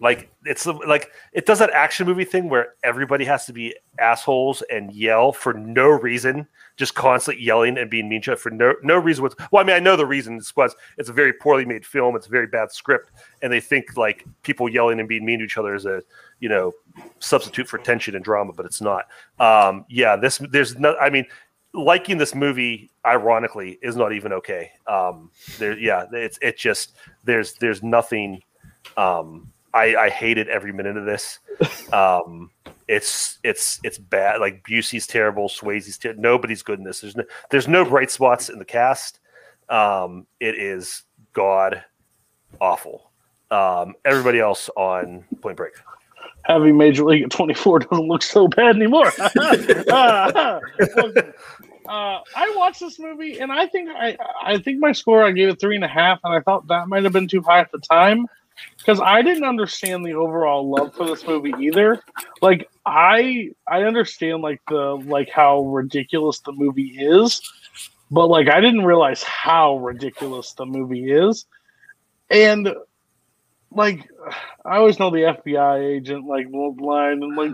like 0.00 0.30
it's 0.46 0.66
like 0.66 1.10
it 1.32 1.44
does 1.44 1.58
that 1.58 1.70
action 1.70 2.06
movie 2.06 2.24
thing 2.24 2.48
where 2.48 2.74
everybody 2.82 3.24
has 3.26 3.44
to 3.46 3.52
be 3.52 3.74
assholes 3.98 4.62
and 4.70 4.92
yell 4.92 5.30
for 5.30 5.52
no 5.52 5.88
reason, 5.88 6.48
just 6.76 6.94
constantly 6.94 7.44
yelling 7.44 7.76
and 7.76 7.90
being 7.90 8.08
mean 8.08 8.22
to 8.22 8.34
for 8.36 8.48
no 8.50 8.74
no 8.82 8.96
reason. 8.96 9.28
Well, 9.52 9.62
I 9.62 9.66
mean, 9.66 9.76
I 9.76 9.78
know 9.78 9.96
the 9.96 10.06
reason 10.06 10.38
it's 10.38 10.56
was 10.56 10.74
it's 10.96 11.10
a 11.10 11.12
very 11.12 11.34
poorly 11.34 11.66
made 11.66 11.84
film. 11.84 12.16
It's 12.16 12.26
a 12.26 12.30
very 12.30 12.46
bad 12.46 12.72
script, 12.72 13.10
and 13.42 13.52
they 13.52 13.60
think 13.60 13.96
like 13.96 14.24
people 14.42 14.70
yelling 14.70 15.00
and 15.00 15.08
being 15.08 15.24
mean 15.24 15.40
to 15.40 15.44
each 15.44 15.58
other 15.58 15.74
is 15.74 15.84
a 15.84 16.02
you 16.40 16.48
know 16.48 16.72
substitute 17.18 17.68
for 17.68 17.76
tension 17.76 18.14
and 18.14 18.24
drama, 18.24 18.54
but 18.54 18.64
it's 18.64 18.80
not. 18.80 19.06
Um, 19.38 19.84
yeah, 19.90 20.16
this 20.16 20.38
there's 20.50 20.78
no. 20.78 20.96
I 20.96 21.10
mean, 21.10 21.26
liking 21.72 22.18
this 22.18 22.34
movie 22.34 22.90
ironically 23.06 23.78
is 23.82 23.96
not 23.96 24.12
even 24.12 24.32
okay. 24.32 24.70
Um, 24.86 25.30
there, 25.58 25.78
yeah, 25.78 26.06
it's 26.12 26.38
it 26.42 26.58
just 26.58 26.96
there's 27.24 27.54
there's 27.54 27.82
nothing. 27.82 28.42
Um, 28.96 29.52
I, 29.72 29.94
I 29.94 30.10
hated 30.10 30.48
every 30.48 30.72
minute 30.72 30.96
of 30.96 31.04
this. 31.04 31.38
Um, 31.92 32.50
it's 32.86 33.38
it's 33.42 33.80
it's 33.82 33.98
bad. 33.98 34.40
Like 34.40 34.62
Busey's 34.64 35.06
terrible, 35.06 35.48
Swayze's 35.48 35.98
terrible. 35.98 36.22
Nobody's 36.22 36.62
good 36.62 36.78
in 36.78 36.84
this. 36.84 37.00
There's 37.00 37.16
no 37.16 37.24
there's 37.50 37.68
no 37.68 37.84
bright 37.84 38.10
spots 38.10 38.48
in 38.48 38.58
the 38.58 38.64
cast. 38.64 39.18
Um, 39.68 40.26
it 40.38 40.56
is 40.56 41.02
god 41.32 41.84
awful. 42.60 43.10
Um, 43.50 43.94
everybody 44.04 44.38
else 44.38 44.70
on 44.76 45.24
Point 45.40 45.56
Break. 45.56 45.74
Having 46.44 46.76
Major 46.76 47.04
League 47.04 47.22
at 47.22 47.30
24 47.30 47.78
doesn't 47.90 48.08
look 48.08 48.22
so 48.22 48.48
bad 48.48 48.76
anymore. 48.76 49.06
uh, 49.18 50.60
I 51.88 52.54
watched 52.56 52.80
this 52.80 52.98
movie 52.98 53.38
and 53.40 53.52
I 53.52 53.66
think 53.66 53.90
I 53.90 54.16
I 54.42 54.58
think 54.58 54.78
my 54.78 54.92
score 54.92 55.24
I 55.24 55.32
gave 55.32 55.48
it 55.48 55.60
three 55.60 55.74
and 55.74 55.84
a 55.84 55.88
half, 55.88 56.20
and 56.24 56.34
I 56.34 56.40
thought 56.40 56.66
that 56.68 56.88
might 56.88 57.04
have 57.04 57.12
been 57.12 57.28
too 57.28 57.42
high 57.42 57.60
at 57.60 57.70
the 57.72 57.78
time 57.78 58.26
because 58.78 59.00
I 59.00 59.22
didn't 59.22 59.44
understand 59.44 60.04
the 60.04 60.14
overall 60.14 60.68
love 60.68 60.94
for 60.94 61.06
this 61.06 61.26
movie 61.26 61.54
either. 61.60 62.02
Like 62.40 62.68
I 62.86 63.50
I 63.68 63.82
understand 63.82 64.42
like 64.42 64.60
the 64.68 65.00
like 65.06 65.30
how 65.30 65.62
ridiculous 65.62 66.40
the 66.40 66.52
movie 66.52 66.96
is, 66.98 67.40
but 68.10 68.26
like 68.26 68.48
I 68.48 68.60
didn't 68.60 68.84
realize 68.84 69.22
how 69.22 69.78
ridiculous 69.78 70.52
the 70.52 70.66
movie 70.66 71.10
is. 71.12 71.46
And 72.30 72.72
like 73.72 74.08
I 74.64 74.76
always 74.76 74.98
know 74.98 75.10
the 75.10 75.40
FBI 75.42 75.96
agent 75.96 76.26
like 76.26 76.46
line 76.50 77.22
and 77.22 77.36
like 77.36 77.52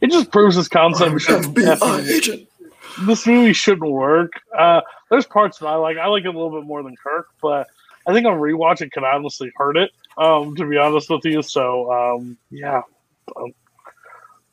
it 0.00 0.10
just 0.10 0.30
proves 0.30 0.56
this 0.56 0.68
concept 0.68 1.14
FBI 1.14 2.08
agent. 2.08 2.48
This 3.06 3.26
movie 3.26 3.52
shouldn't 3.52 3.90
work. 3.90 4.32
Uh, 4.56 4.80
there's 5.10 5.26
parts 5.26 5.58
that 5.58 5.66
I 5.66 5.76
like. 5.76 5.98
I 5.98 6.06
like 6.06 6.24
it 6.24 6.28
a 6.28 6.32
little 6.32 6.50
bit 6.50 6.66
more 6.66 6.82
than 6.82 6.96
Kirk, 6.96 7.28
but 7.40 7.68
I 8.06 8.12
think 8.12 8.26
on 8.26 8.38
rewatch 8.38 8.80
it 8.80 8.92
could 8.92 9.04
honestly 9.04 9.52
hurt 9.56 9.76
it. 9.76 9.90
Um, 10.16 10.56
to 10.56 10.68
be 10.68 10.76
honest 10.76 11.10
with 11.10 11.24
you, 11.24 11.42
so 11.42 11.92
um, 11.92 12.36
yeah, 12.50 12.82
um, 13.36 13.52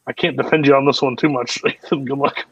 I 0.06 0.14
can't 0.14 0.38
defend 0.38 0.68
you 0.68 0.76
on 0.76 0.86
this 0.86 1.02
one 1.02 1.16
too 1.16 1.30
much. 1.30 1.62
Good 1.90 2.10
luck. 2.10 2.46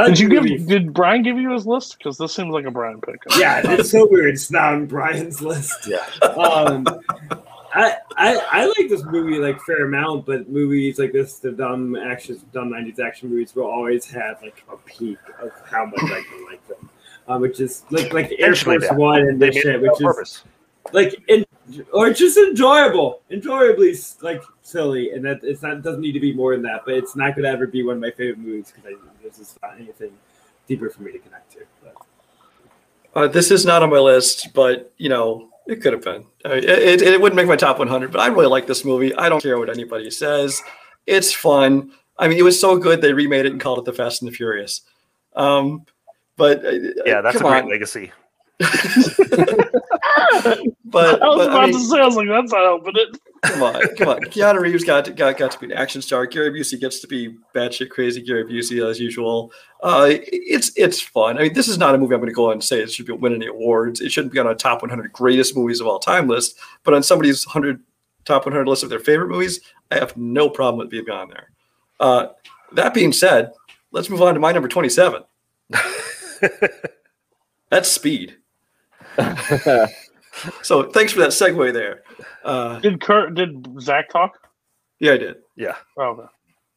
Like 0.00 0.08
did 0.08 0.18
you 0.20 0.28
give? 0.28 0.42
movie. 0.42 0.58
Did 0.58 0.92
Brian 0.92 1.22
give 1.22 1.38
you 1.38 1.52
his 1.52 1.66
list? 1.66 1.98
Because 1.98 2.18
this 2.18 2.34
seems 2.34 2.52
like 2.52 2.64
a 2.64 2.70
Brian 2.70 3.00
pick. 3.00 3.20
Yeah, 3.38 3.62
it's 3.64 3.90
so 3.90 4.08
weird. 4.08 4.34
It's 4.34 4.50
not 4.50 4.74
on 4.74 4.86
Brian's 4.86 5.42
list. 5.42 5.86
Yeah. 5.86 6.04
Um, 6.22 6.86
I, 7.74 7.96
I 8.16 8.46
I 8.52 8.66
like 8.66 8.88
this 8.88 9.02
movie 9.04 9.38
like 9.38 9.60
fair 9.62 9.86
amount, 9.86 10.26
but 10.26 10.48
movies 10.48 10.98
like 10.98 11.12
this, 11.12 11.38
the 11.38 11.52
dumb 11.52 11.96
action, 11.96 12.40
dumb 12.52 12.70
'90s 12.70 13.00
action 13.00 13.30
movies, 13.30 13.54
will 13.54 13.64
always 13.64 14.04
have 14.10 14.42
like 14.42 14.62
a 14.70 14.76
peak 14.76 15.18
of 15.40 15.50
how 15.64 15.86
much 15.86 16.02
I 16.02 16.22
can 16.28 16.44
like 16.44 16.66
them. 16.68 16.90
Um, 17.28 17.40
which 17.40 17.60
is 17.60 17.84
like 17.90 18.12
like 18.12 18.32
Air 18.38 18.54
Force. 18.54 18.84
One 18.92 19.20
and 19.20 19.40
this 19.40 19.56
shit, 19.56 19.80
which 19.80 19.90
on 19.90 19.96
is 19.96 20.02
purpose. 20.02 20.44
like 20.92 21.22
in, 21.28 21.46
or 21.92 22.10
just 22.12 22.36
enjoyable, 22.36 23.22
enjoyably 23.30 23.94
like 24.20 24.42
silly, 24.62 25.12
and 25.12 25.24
that 25.24 25.40
it's 25.42 25.62
not 25.62 25.82
doesn't 25.82 26.00
need 26.00 26.12
to 26.12 26.20
be 26.20 26.32
more 26.32 26.54
than 26.54 26.62
that. 26.62 26.82
But 26.84 26.94
it's 26.94 27.16
not 27.16 27.34
going 27.34 27.44
to 27.44 27.50
ever 27.50 27.66
be 27.66 27.82
one 27.82 27.96
of 27.96 28.00
my 28.02 28.10
favorite 28.10 28.38
movies 28.38 28.72
because 28.74 28.98
there's 29.22 29.38
just 29.38 29.60
not 29.62 29.76
anything 29.78 30.12
deeper 30.66 30.90
for 30.90 31.02
me 31.02 31.12
to 31.12 31.18
connect 31.18 31.52
to. 31.52 31.58
But. 31.82 31.94
Uh, 33.14 33.28
this 33.28 33.50
is 33.50 33.66
not 33.66 33.82
on 33.82 33.90
my 33.90 33.98
list, 33.98 34.54
but 34.54 34.92
you 34.96 35.08
know, 35.08 35.50
it 35.66 35.82
could 35.82 35.92
have 35.92 36.02
been. 36.02 36.24
Uh, 36.44 36.54
it, 36.54 36.64
it, 36.64 37.02
it 37.02 37.20
wouldn't 37.20 37.36
make 37.36 37.46
my 37.46 37.56
top 37.56 37.78
100, 37.78 38.10
but 38.10 38.20
I 38.20 38.28
really 38.28 38.46
like 38.46 38.66
this 38.66 38.84
movie. 38.84 39.14
I 39.14 39.28
don't 39.28 39.42
care 39.42 39.58
what 39.58 39.70
anybody 39.70 40.10
says. 40.10 40.62
It's 41.06 41.32
fun. 41.32 41.92
I 42.18 42.28
mean, 42.28 42.38
it 42.38 42.42
was 42.42 42.58
so 42.58 42.76
good 42.78 43.00
they 43.00 43.12
remade 43.12 43.46
it 43.46 43.52
and 43.52 43.60
called 43.60 43.78
it 43.80 43.84
The 43.84 43.92
Fast 43.92 44.22
and 44.22 44.30
the 44.30 44.34
Furious. 44.34 44.82
Um, 45.34 45.84
but 46.36 46.64
uh, 46.64 46.70
Yeah, 47.04 47.20
that's 47.20 47.36
a 47.36 47.40
great 47.40 47.64
on. 47.64 47.68
legacy. 47.68 48.12
but 50.84 51.22
I 51.22 51.28
was 51.28 51.38
but, 51.38 51.48
about 51.48 51.50
I 51.50 51.66
mean, 51.66 51.74
to 51.74 51.80
say, 51.80 52.00
I 52.00 52.04
was 52.04 52.16
like, 52.16 52.28
that's 52.28 52.52
not 52.52 52.62
helping 52.62 52.94
it. 52.96 53.18
come 53.42 53.62
on, 53.62 53.96
come 53.96 54.08
on. 54.08 54.20
Keanu 54.22 54.60
Reeves 54.60 54.84
got 54.84 55.04
to, 55.06 55.12
got 55.12 55.36
got 55.36 55.50
to 55.50 55.58
be 55.58 55.66
an 55.66 55.72
action 55.72 56.00
star. 56.00 56.26
Gary 56.26 56.50
Busey 56.50 56.78
gets 56.78 57.00
to 57.00 57.08
be 57.08 57.36
batshit 57.54 57.90
crazy. 57.90 58.22
Gary 58.22 58.44
Busey 58.44 58.88
as 58.88 59.00
usual. 59.00 59.52
Uh, 59.82 60.08
it's 60.10 60.70
it's 60.76 61.00
fun. 61.00 61.38
I 61.38 61.42
mean, 61.42 61.54
this 61.54 61.66
is 61.66 61.78
not 61.78 61.94
a 61.94 61.98
movie 61.98 62.14
I'm 62.14 62.20
going 62.20 62.30
to 62.30 62.34
go 62.34 62.46
on 62.46 62.52
and 62.52 62.64
say 62.64 62.80
it 62.80 62.92
should 62.92 63.06
be 63.06 63.12
win 63.12 63.34
any 63.34 63.46
awards. 63.46 64.00
It 64.00 64.12
shouldn't 64.12 64.32
be 64.32 64.38
on 64.38 64.46
a 64.46 64.54
top 64.54 64.82
100 64.82 65.12
greatest 65.12 65.56
movies 65.56 65.80
of 65.80 65.86
all 65.86 65.98
time 65.98 66.28
list. 66.28 66.58
But 66.84 66.94
on 66.94 67.02
somebody's 67.02 67.46
100 67.46 67.82
top 68.24 68.46
100 68.46 68.68
list 68.68 68.84
of 68.84 68.90
their 68.90 69.00
favorite 69.00 69.28
movies, 69.28 69.60
I 69.90 69.96
have 69.96 70.16
no 70.16 70.48
problem 70.48 70.78
with 70.78 70.90
being 70.90 71.10
on 71.10 71.28
there. 71.28 71.50
Uh, 71.98 72.28
that 72.72 72.94
being 72.94 73.12
said, 73.12 73.52
let's 73.90 74.08
move 74.08 74.22
on 74.22 74.34
to 74.34 74.40
my 74.40 74.52
number 74.52 74.68
27. 74.68 75.22
That's 77.70 77.90
Speed. 77.90 78.36
So 80.62 80.84
thanks 80.90 81.12
for 81.12 81.20
that 81.20 81.28
segue 81.30 81.72
there. 81.74 82.02
Uh, 82.42 82.78
Did 82.80 83.00
Kurt? 83.02 83.34
Did 83.34 83.66
Zach 83.80 84.08
talk? 84.08 84.32
yeah, 84.98 85.12
I 85.12 85.16
did. 85.18 85.36
Yeah. 85.56 85.76
Oh, 85.98 86.02
okay. 86.04 86.26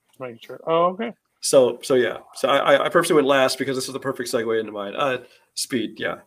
Just 0.10 0.20
making 0.20 0.40
sure. 0.40 0.60
Oh, 0.68 0.88
okay. 0.88 1.14
So 1.40 1.80
so 1.82 1.96
yeah. 1.96 2.18
So 2.36 2.50
I, 2.50 2.74
I- 2.76 2.86
I 2.86 2.90
purposely 2.90 3.16
went 3.16 3.28
last 3.28 3.58
because 3.58 3.78
this 3.78 3.88
is 3.88 3.94
the 3.94 4.00
perfect 4.00 4.30
segue 4.30 4.60
into 4.60 4.74
mine. 4.74 4.94
Uh, 4.96 5.20
speed. 5.54 6.00
Yeah. 6.00 6.18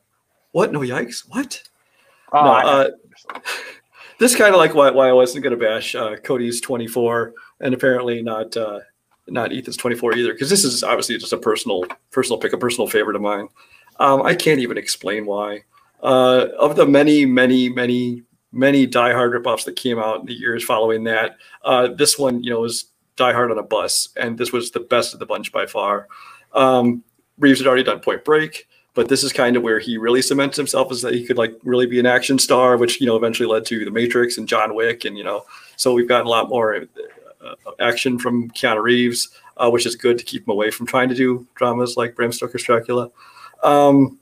What? 0.52 0.72
No 0.72 0.80
yikes. 0.80 1.24
What? 1.28 1.62
Oh, 2.32 2.42
no. 2.44 2.50
I- 2.50 2.62
Uh, 2.64 2.90
this 4.18 4.34
kind 4.34 4.54
of 4.54 4.58
like 4.58 4.74
why, 4.74 4.90
why 4.90 5.08
I 5.08 5.12
wasn't 5.12 5.44
going 5.44 5.56
to 5.58 5.62
bash 5.64 5.94
uh, 5.94 6.16
Cody's 6.16 6.60
24 6.62 7.34
and 7.60 7.74
apparently 7.74 8.22
not 8.22 8.56
uh, 8.56 8.80
not 9.28 9.52
Ethan's 9.52 9.76
24 9.76 10.16
either 10.16 10.32
because 10.32 10.48
this 10.48 10.64
is 10.64 10.82
obviously 10.82 11.18
just 11.18 11.34
a 11.34 11.38
personal 11.38 11.84
personal 12.10 12.38
pick, 12.38 12.54
a 12.54 12.58
personal 12.58 12.88
favorite 12.88 13.16
of 13.16 13.22
mine. 13.22 13.48
Um, 14.00 14.22
I 14.22 14.34
can't 14.34 14.60
even 14.60 14.78
explain 14.78 15.26
why. 15.26 15.64
Uh, 16.02 16.46
of 16.58 16.76
the 16.76 16.86
many, 16.86 17.26
many, 17.26 17.68
many, 17.68 18.22
many 18.52 18.86
Die 18.86 19.12
Hard 19.12 19.32
ripoffs 19.32 19.64
that 19.64 19.76
came 19.76 19.98
out 19.98 20.20
in 20.20 20.26
the 20.26 20.34
years 20.34 20.64
following 20.64 21.04
that, 21.04 21.36
uh, 21.64 21.88
this 21.88 22.18
one, 22.18 22.42
you 22.42 22.50
know, 22.50 22.60
was 22.60 22.86
Die 23.16 23.32
Hard 23.32 23.50
on 23.50 23.58
a 23.58 23.62
bus, 23.62 24.08
and 24.16 24.38
this 24.38 24.52
was 24.52 24.70
the 24.70 24.80
best 24.80 25.12
of 25.12 25.20
the 25.20 25.26
bunch 25.26 25.52
by 25.52 25.66
far. 25.66 26.08
Um, 26.54 27.02
Reeves 27.38 27.60
had 27.60 27.66
already 27.66 27.82
done 27.82 28.00
Point 28.00 28.24
Break, 28.24 28.66
but 28.94 29.08
this 29.08 29.22
is 29.22 29.32
kind 29.32 29.56
of 29.56 29.62
where 29.62 29.78
he 29.78 29.98
really 29.98 30.22
cements 30.22 30.56
himself 30.56 30.90
as 30.90 31.02
that 31.02 31.14
he 31.14 31.26
could 31.26 31.38
like 31.38 31.54
really 31.62 31.86
be 31.86 32.00
an 32.00 32.06
action 32.06 32.38
star, 32.38 32.76
which 32.76 33.00
you 33.00 33.06
know 33.06 33.16
eventually 33.16 33.48
led 33.48 33.64
to 33.66 33.84
The 33.84 33.90
Matrix 33.90 34.38
and 34.38 34.48
John 34.48 34.74
Wick, 34.74 35.04
and 35.04 35.18
you 35.18 35.24
know, 35.24 35.44
so 35.76 35.92
we've 35.92 36.08
gotten 36.08 36.26
a 36.26 36.30
lot 36.30 36.48
more 36.48 36.86
uh, 37.40 37.54
action 37.80 38.18
from 38.18 38.50
Keanu 38.50 38.82
Reeves, 38.82 39.28
uh, 39.56 39.70
which 39.70 39.86
is 39.86 39.94
good 39.94 40.18
to 40.18 40.24
keep 40.24 40.46
him 40.46 40.52
away 40.52 40.70
from 40.70 40.86
trying 40.86 41.08
to 41.08 41.14
do 41.14 41.46
dramas 41.54 41.96
like 41.96 42.14
Bram 42.14 42.32
Stoker's 42.32 42.62
Dracula. 42.62 43.10
Um, 43.62 44.18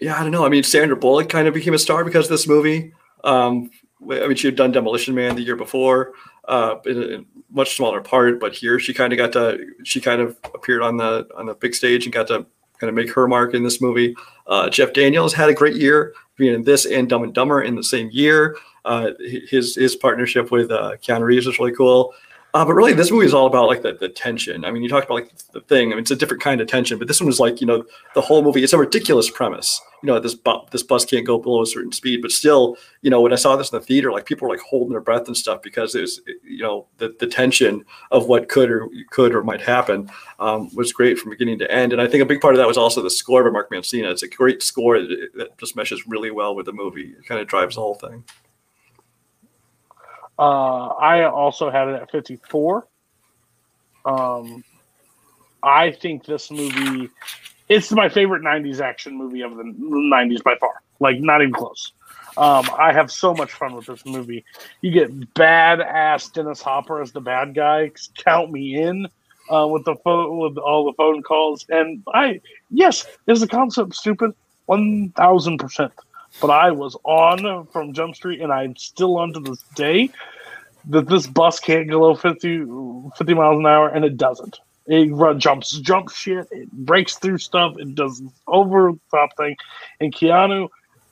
yeah, 0.00 0.18
I 0.18 0.22
don't 0.22 0.32
know. 0.32 0.44
I 0.44 0.48
mean, 0.48 0.62
Sandra 0.62 0.96
Bullock 0.96 1.28
kind 1.28 1.48
of 1.48 1.54
became 1.54 1.74
a 1.74 1.78
star 1.78 2.04
because 2.04 2.26
of 2.26 2.30
this 2.30 2.46
movie. 2.46 2.92
Um, 3.24 3.70
I 4.10 4.26
mean, 4.26 4.36
she 4.36 4.46
had 4.46 4.56
done 4.56 4.72
Demolition 4.72 5.14
Man 5.14 5.36
the 5.36 5.42
year 5.42 5.56
before, 5.56 6.12
uh, 6.48 6.76
in 6.84 7.02
a 7.02 7.24
much 7.50 7.76
smaller 7.76 8.00
part, 8.00 8.38
but 8.38 8.54
here 8.54 8.78
she 8.78 8.92
kind 8.92 9.12
of 9.12 9.16
got 9.16 9.32
to 9.32 9.66
she 9.84 10.00
kind 10.00 10.20
of 10.20 10.36
appeared 10.54 10.82
on 10.82 10.96
the 10.96 11.26
on 11.36 11.46
the 11.46 11.54
big 11.54 11.74
stage 11.74 12.04
and 12.04 12.12
got 12.12 12.28
to 12.28 12.46
kind 12.78 12.88
of 12.88 12.94
make 12.94 13.10
her 13.12 13.26
mark 13.26 13.54
in 13.54 13.62
this 13.62 13.80
movie. 13.80 14.14
Uh, 14.46 14.68
Jeff 14.68 14.92
Daniels 14.92 15.32
had 15.32 15.48
a 15.48 15.54
great 15.54 15.76
year 15.76 16.12
being 16.36 16.54
in 16.54 16.62
this 16.62 16.84
and 16.84 17.08
Dumb 17.08 17.22
and 17.22 17.34
Dumber 17.34 17.62
in 17.62 17.74
the 17.74 17.82
same 17.82 18.10
year. 18.12 18.56
Uh, 18.84 19.10
his 19.20 19.74
his 19.74 19.96
partnership 19.96 20.50
with 20.50 20.70
uh, 20.70 20.92
Keanu 21.02 21.22
Reeves 21.22 21.46
was 21.46 21.58
really 21.58 21.74
cool. 21.74 22.14
Uh, 22.54 22.64
but 22.64 22.72
really, 22.72 22.94
this 22.94 23.10
movie 23.10 23.26
is 23.26 23.34
all 23.34 23.46
about 23.46 23.68
like 23.68 23.82
the, 23.82 23.92
the 23.92 24.08
tension. 24.08 24.64
I 24.64 24.70
mean, 24.70 24.82
you 24.82 24.88
talked 24.88 25.04
about 25.04 25.16
like 25.16 25.36
the 25.52 25.60
thing. 25.60 25.88
I 25.88 25.90
mean, 25.90 26.00
it's 26.00 26.10
a 26.10 26.16
different 26.16 26.42
kind 26.42 26.60
of 26.60 26.66
tension, 26.66 26.98
but 26.98 27.06
this 27.06 27.20
one 27.20 27.26
was 27.26 27.38
like 27.38 27.60
you 27.60 27.66
know 27.66 27.84
the 28.14 28.22
whole 28.22 28.42
movie. 28.42 28.64
It's 28.64 28.72
a 28.72 28.78
ridiculous 28.78 29.30
premise. 29.30 29.78
You 30.02 30.06
know, 30.06 30.20
this 30.20 30.34
bu- 30.34 30.64
this 30.70 30.82
bus 30.82 31.04
can't 31.04 31.26
go 31.26 31.38
below 31.38 31.62
a 31.62 31.66
certain 31.66 31.92
speed, 31.92 32.22
but 32.22 32.30
still, 32.30 32.76
you 33.02 33.10
know, 33.10 33.20
when 33.20 33.32
I 33.32 33.36
saw 33.36 33.56
this 33.56 33.72
in 33.72 33.78
the 33.78 33.84
theater, 33.84 34.10
like 34.10 34.24
people 34.24 34.48
were 34.48 34.54
like 34.54 34.64
holding 34.64 34.90
their 34.90 35.00
breath 35.00 35.26
and 35.26 35.36
stuff 35.36 35.60
because 35.60 35.94
it 35.94 36.00
was 36.00 36.20
you 36.44 36.62
know 36.62 36.86
the, 36.96 37.14
the 37.20 37.26
tension 37.26 37.84
of 38.10 38.26
what 38.26 38.48
could 38.48 38.70
or 38.70 38.88
could 39.10 39.34
or 39.34 39.42
might 39.42 39.60
happen 39.60 40.10
um, 40.38 40.74
was 40.74 40.92
great 40.92 41.18
from 41.18 41.30
beginning 41.30 41.58
to 41.58 41.70
end. 41.70 41.92
And 41.92 42.00
I 42.00 42.06
think 42.06 42.22
a 42.22 42.26
big 42.26 42.40
part 42.40 42.54
of 42.54 42.58
that 42.58 42.68
was 42.68 42.78
also 42.78 43.02
the 43.02 43.10
score 43.10 43.44
by 43.44 43.50
Mark 43.50 43.70
Mancina. 43.70 44.10
It's 44.10 44.22
a 44.22 44.28
great 44.28 44.62
score 44.62 44.98
that, 44.98 45.28
that 45.34 45.58
just 45.58 45.76
meshes 45.76 46.06
really 46.06 46.30
well 46.30 46.54
with 46.54 46.64
the 46.64 46.72
movie. 46.72 47.14
It 47.18 47.26
kind 47.26 47.40
of 47.40 47.48
drives 47.48 47.74
the 47.74 47.82
whole 47.82 47.96
thing. 47.96 48.24
Uh, 50.38 50.88
I 50.88 51.24
also 51.24 51.70
had 51.70 51.88
it 51.88 52.02
at 52.02 52.10
54. 52.10 52.86
Um, 54.04 54.62
I 55.62 55.90
think 55.90 56.24
this 56.24 56.50
movie, 56.50 57.10
it's 57.68 57.90
my 57.90 58.08
favorite 58.08 58.42
90s 58.42 58.80
action 58.80 59.16
movie 59.16 59.42
of 59.42 59.56
the 59.56 59.64
90s 59.64 60.42
by 60.42 60.56
far. 60.56 60.82
Like, 61.00 61.18
not 61.20 61.42
even 61.42 61.52
close. 61.52 61.92
Um, 62.36 62.68
I 62.78 62.92
have 62.92 63.10
so 63.10 63.34
much 63.34 63.52
fun 63.52 63.74
with 63.74 63.86
this 63.86 64.04
movie. 64.04 64.44
You 64.82 64.90
get 64.90 65.34
badass 65.34 66.32
Dennis 66.32 66.60
Hopper 66.60 67.00
as 67.00 67.12
the 67.12 67.20
bad 67.20 67.54
guy. 67.54 67.90
Count 68.16 68.52
me 68.52 68.80
in 68.80 69.08
uh, 69.50 69.66
with 69.66 69.84
the 69.84 69.96
phone, 69.96 70.38
with 70.38 70.58
all 70.58 70.84
the 70.84 70.92
phone 70.94 71.22
calls. 71.22 71.64
And 71.68 72.02
I, 72.12 72.40
yes, 72.70 73.06
is 73.26 73.40
the 73.40 73.48
concept 73.48 73.94
stupid? 73.94 74.32
One 74.66 75.10
thousand 75.16 75.58
percent. 75.58 75.92
But 76.40 76.50
I 76.50 76.70
was 76.70 76.96
on 77.04 77.66
from 77.68 77.92
Jump 77.92 78.14
Street, 78.14 78.40
and 78.40 78.52
I'm 78.52 78.76
still 78.76 79.18
on 79.18 79.32
to 79.32 79.40
this 79.40 79.62
day 79.74 80.10
that 80.88 81.08
this 81.08 81.26
bus 81.26 81.58
can't 81.58 81.88
go 81.88 81.98
below 81.98 82.14
50, 82.14 82.66
50 83.16 83.34
miles 83.34 83.58
an 83.58 83.66
hour, 83.66 83.88
and 83.88 84.04
it 84.04 84.16
doesn't. 84.16 84.60
It 84.86 85.12
run, 85.12 85.40
jumps, 85.40 85.78
jump 85.80 86.10
shit. 86.10 86.46
It 86.52 86.70
breaks 86.70 87.16
through 87.16 87.38
stuff. 87.38 87.76
It 87.78 87.94
does 87.94 88.22
over 88.46 88.92
top 89.10 89.36
thing, 89.36 89.56
and 90.00 90.14
Keanu 90.14 90.68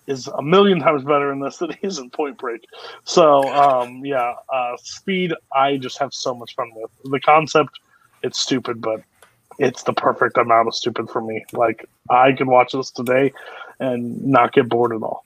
is 0.07 0.29
a 0.29 0.43
million 0.43 0.81
times 0.81 1.03
better 1.03 1.33
in 1.33 1.41
this 1.41 1.59
than 1.59 1.71
he 1.71 1.87
is 1.87 1.99
in 1.99 2.11
Point 2.11 2.39
Break. 2.39 2.65
So, 3.05 3.43
um, 3.53 4.05
yeah, 4.05 4.35
uh, 4.53 4.77
speed. 4.77 5.33
I 5.53 5.79
just 5.79 5.99
have 5.99 6.13
so 6.13 6.35
much 6.35 6.55
fun 6.55 6.71
with 6.75 6.91
the 7.11 7.21
concept. 7.21 7.81
It's 8.23 8.39
stupid, 8.39 8.81
but 8.81 9.03
it's 9.59 9.83
the 9.83 9.93
perfect 9.93 10.37
amount 10.37 10.69
of 10.69 10.75
stupid 10.75 11.11
for 11.11 11.21
me. 11.21 11.45
Like 11.53 11.89
I 12.11 12.33
can 12.33 12.47
watch 12.49 12.73
this 12.73 12.91
today 12.91 13.33
and 13.81 14.25
not 14.25 14.53
get 14.53 14.69
bored 14.69 14.93
at 14.93 15.03
all. 15.03 15.25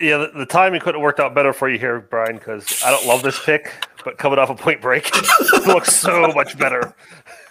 Yeah, 0.00 0.18
the, 0.18 0.38
the 0.38 0.46
timing 0.46 0.80
couldn't 0.80 0.96
have 0.96 1.02
worked 1.02 1.20
out 1.20 1.34
better 1.34 1.52
for 1.52 1.68
you 1.68 1.78
here, 1.78 2.00
Brian, 2.00 2.36
because 2.36 2.82
I 2.84 2.90
don't 2.90 3.06
love 3.06 3.22
this 3.22 3.38
pick, 3.44 3.72
but 4.04 4.18
coming 4.18 4.38
off 4.38 4.50
a 4.50 4.54
point 4.54 4.80
break, 4.80 5.08
it 5.12 5.66
looks 5.66 5.94
so 5.94 6.28
much 6.28 6.58
better. 6.58 6.94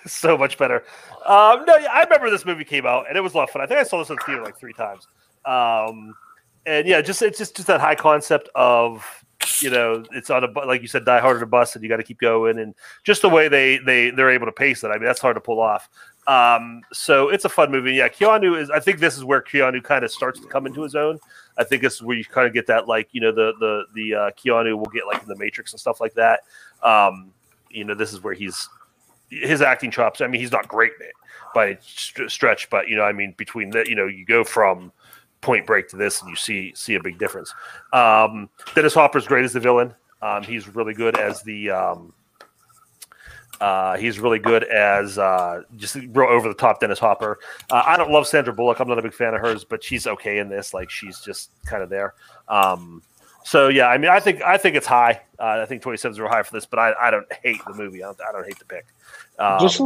So 0.07 0.35
much 0.35 0.57
better. 0.57 0.83
Um, 1.27 1.63
no, 1.67 1.77
yeah, 1.77 1.91
I 1.93 2.01
remember 2.01 2.31
this 2.31 2.43
movie 2.43 2.63
came 2.63 2.87
out 2.87 3.05
and 3.07 3.15
it 3.15 3.21
was 3.21 3.35
a 3.35 3.37
lot 3.37 3.43
of 3.43 3.51
fun. 3.51 3.61
I 3.61 3.67
think 3.67 3.79
I 3.79 3.83
saw 3.83 3.99
this 3.99 4.09
in 4.09 4.15
the 4.15 4.23
theater 4.25 4.41
like 4.41 4.57
three 4.57 4.73
times. 4.73 5.07
Um, 5.45 6.15
and 6.65 6.87
yeah, 6.87 7.01
just 7.01 7.21
it's 7.21 7.37
just, 7.37 7.55
just 7.55 7.67
that 7.67 7.79
high 7.79 7.95
concept 7.95 8.49
of 8.55 9.05
you 9.61 9.69
know 9.69 10.03
it's 10.11 10.29
on 10.29 10.43
a 10.43 10.47
like 10.65 10.81
you 10.81 10.87
said, 10.87 11.05
Die 11.05 11.19
Hard 11.19 11.37
on 11.37 11.43
a 11.43 11.47
bus, 11.47 11.75
and 11.75 11.83
you 11.83 11.89
got 11.89 11.97
to 11.97 12.03
keep 12.03 12.19
going, 12.19 12.59
and 12.59 12.75
just 13.03 13.21
the 13.21 13.29
way 13.29 13.47
they 13.47 13.77
they 13.77 14.11
they're 14.11 14.29
able 14.29 14.45
to 14.45 14.51
pace 14.51 14.83
it. 14.83 14.87
I 14.87 14.93
mean, 14.93 15.03
that's 15.03 15.21
hard 15.21 15.35
to 15.35 15.41
pull 15.41 15.59
off. 15.59 15.89
Um, 16.27 16.81
so 16.93 17.29
it's 17.29 17.45
a 17.45 17.49
fun 17.49 17.71
movie. 17.71 17.93
Yeah, 17.93 18.07
Keanu 18.07 18.59
is. 18.59 18.69
I 18.69 18.79
think 18.79 18.99
this 18.99 19.17
is 19.17 19.23
where 19.23 19.41
Keanu 19.41 19.83
kind 19.83 20.05
of 20.05 20.11
starts 20.11 20.39
to 20.39 20.47
come 20.47 20.65
into 20.67 20.83
his 20.83 20.95
own. 20.95 21.19
I 21.57 21.63
think 21.63 21.81
this 21.81 21.95
is 21.95 22.01
where 22.01 22.15
you 22.15 22.23
kind 22.23 22.47
of 22.47 22.53
get 22.53 22.67
that 22.67 22.87
like 22.87 23.09
you 23.11 23.21
know 23.21 23.31
the 23.31 23.53
the 23.59 23.83
the 23.93 24.15
uh, 24.15 24.31
Keanu 24.31 24.77
will 24.77 24.91
get 24.93 25.07
like 25.07 25.21
in 25.21 25.27
the 25.27 25.35
Matrix 25.35 25.73
and 25.73 25.79
stuff 25.79 25.99
like 25.99 26.13
that. 26.13 26.41
Um, 26.83 27.31
you 27.69 27.83
know, 27.83 27.95
this 27.95 28.13
is 28.13 28.21
where 28.23 28.33
he's 28.33 28.69
his 29.29 29.61
acting 29.61 29.91
chops. 29.91 30.21
I 30.21 30.27
mean, 30.27 30.41
he's 30.41 30.51
not 30.51 30.67
great 30.67 30.91
in 30.99 31.07
it 31.07 31.13
by 31.55 31.77
st- 31.81 32.29
stretch, 32.29 32.69
but 32.69 32.87
you 32.87 32.95
know, 32.95 33.03
I 33.03 33.11
mean, 33.13 33.33
between 33.37 33.71
that, 33.71 33.87
you 33.87 33.95
know, 33.95 34.07
you 34.07 34.25
go 34.25 34.43
from 34.43 34.91
Point 35.41 35.65
Break 35.65 35.87
to 35.89 35.97
this, 35.97 36.21
and 36.21 36.29
you 36.29 36.35
see 36.35 36.73
see 36.75 36.95
a 36.95 37.01
big 37.01 37.17
difference. 37.17 37.53
Um, 37.93 38.49
Dennis 38.75 38.93
Hopper's 38.93 39.27
great 39.27 39.43
as 39.43 39.53
the 39.53 39.59
villain. 39.59 39.93
Um, 40.21 40.43
he's 40.43 40.67
really 40.75 40.93
good 40.93 41.17
as 41.17 41.41
the. 41.41 41.71
Um, 41.71 42.13
uh, 43.61 43.95
he's 43.95 44.19
really 44.19 44.39
good 44.39 44.63
as 44.63 45.19
uh, 45.19 45.61
just 45.77 45.95
real 45.95 46.29
over 46.29 46.47
the 46.47 46.55
top 46.55 46.79
Dennis 46.79 46.97
Hopper. 46.97 47.39
Uh, 47.69 47.83
I 47.85 47.95
don't 47.95 48.11
love 48.11 48.25
Sandra 48.25 48.51
Bullock. 48.51 48.79
I'm 48.79 48.87
not 48.87 48.97
a 48.97 49.03
big 49.03 49.13
fan 49.13 49.35
of 49.35 49.41
hers, 49.41 49.63
but 49.63 49.83
she's 49.83 50.07
okay 50.07 50.39
in 50.39 50.49
this. 50.49 50.73
Like 50.73 50.89
she's 50.89 51.19
just 51.19 51.51
kind 51.63 51.83
of 51.83 51.89
there. 51.89 52.15
Um, 52.47 53.03
so 53.43 53.67
yeah, 53.67 53.87
I 53.87 53.99
mean, 53.99 54.09
I 54.09 54.19
think 54.19 54.41
I 54.41 54.57
think 54.57 54.75
it's 54.75 54.87
high. 54.87 55.21
Uh, 55.39 55.59
I 55.61 55.65
think 55.65 55.83
27 55.83 56.13
is 56.13 56.19
real 56.19 56.29
high 56.29 56.41
for 56.41 56.53
this, 56.53 56.65
but 56.65 56.79
I, 56.79 56.93
I 56.99 57.11
don't 57.11 57.31
hate 57.31 57.61
the 57.65 57.73
movie. 57.73 58.03
I 58.03 58.07
don't, 58.07 58.21
I 58.27 58.31
don't 58.31 58.45
hate 58.45 58.57
the 58.57 58.65
pick. 58.65 58.85
Um, 59.37 59.59
just, 59.59 59.79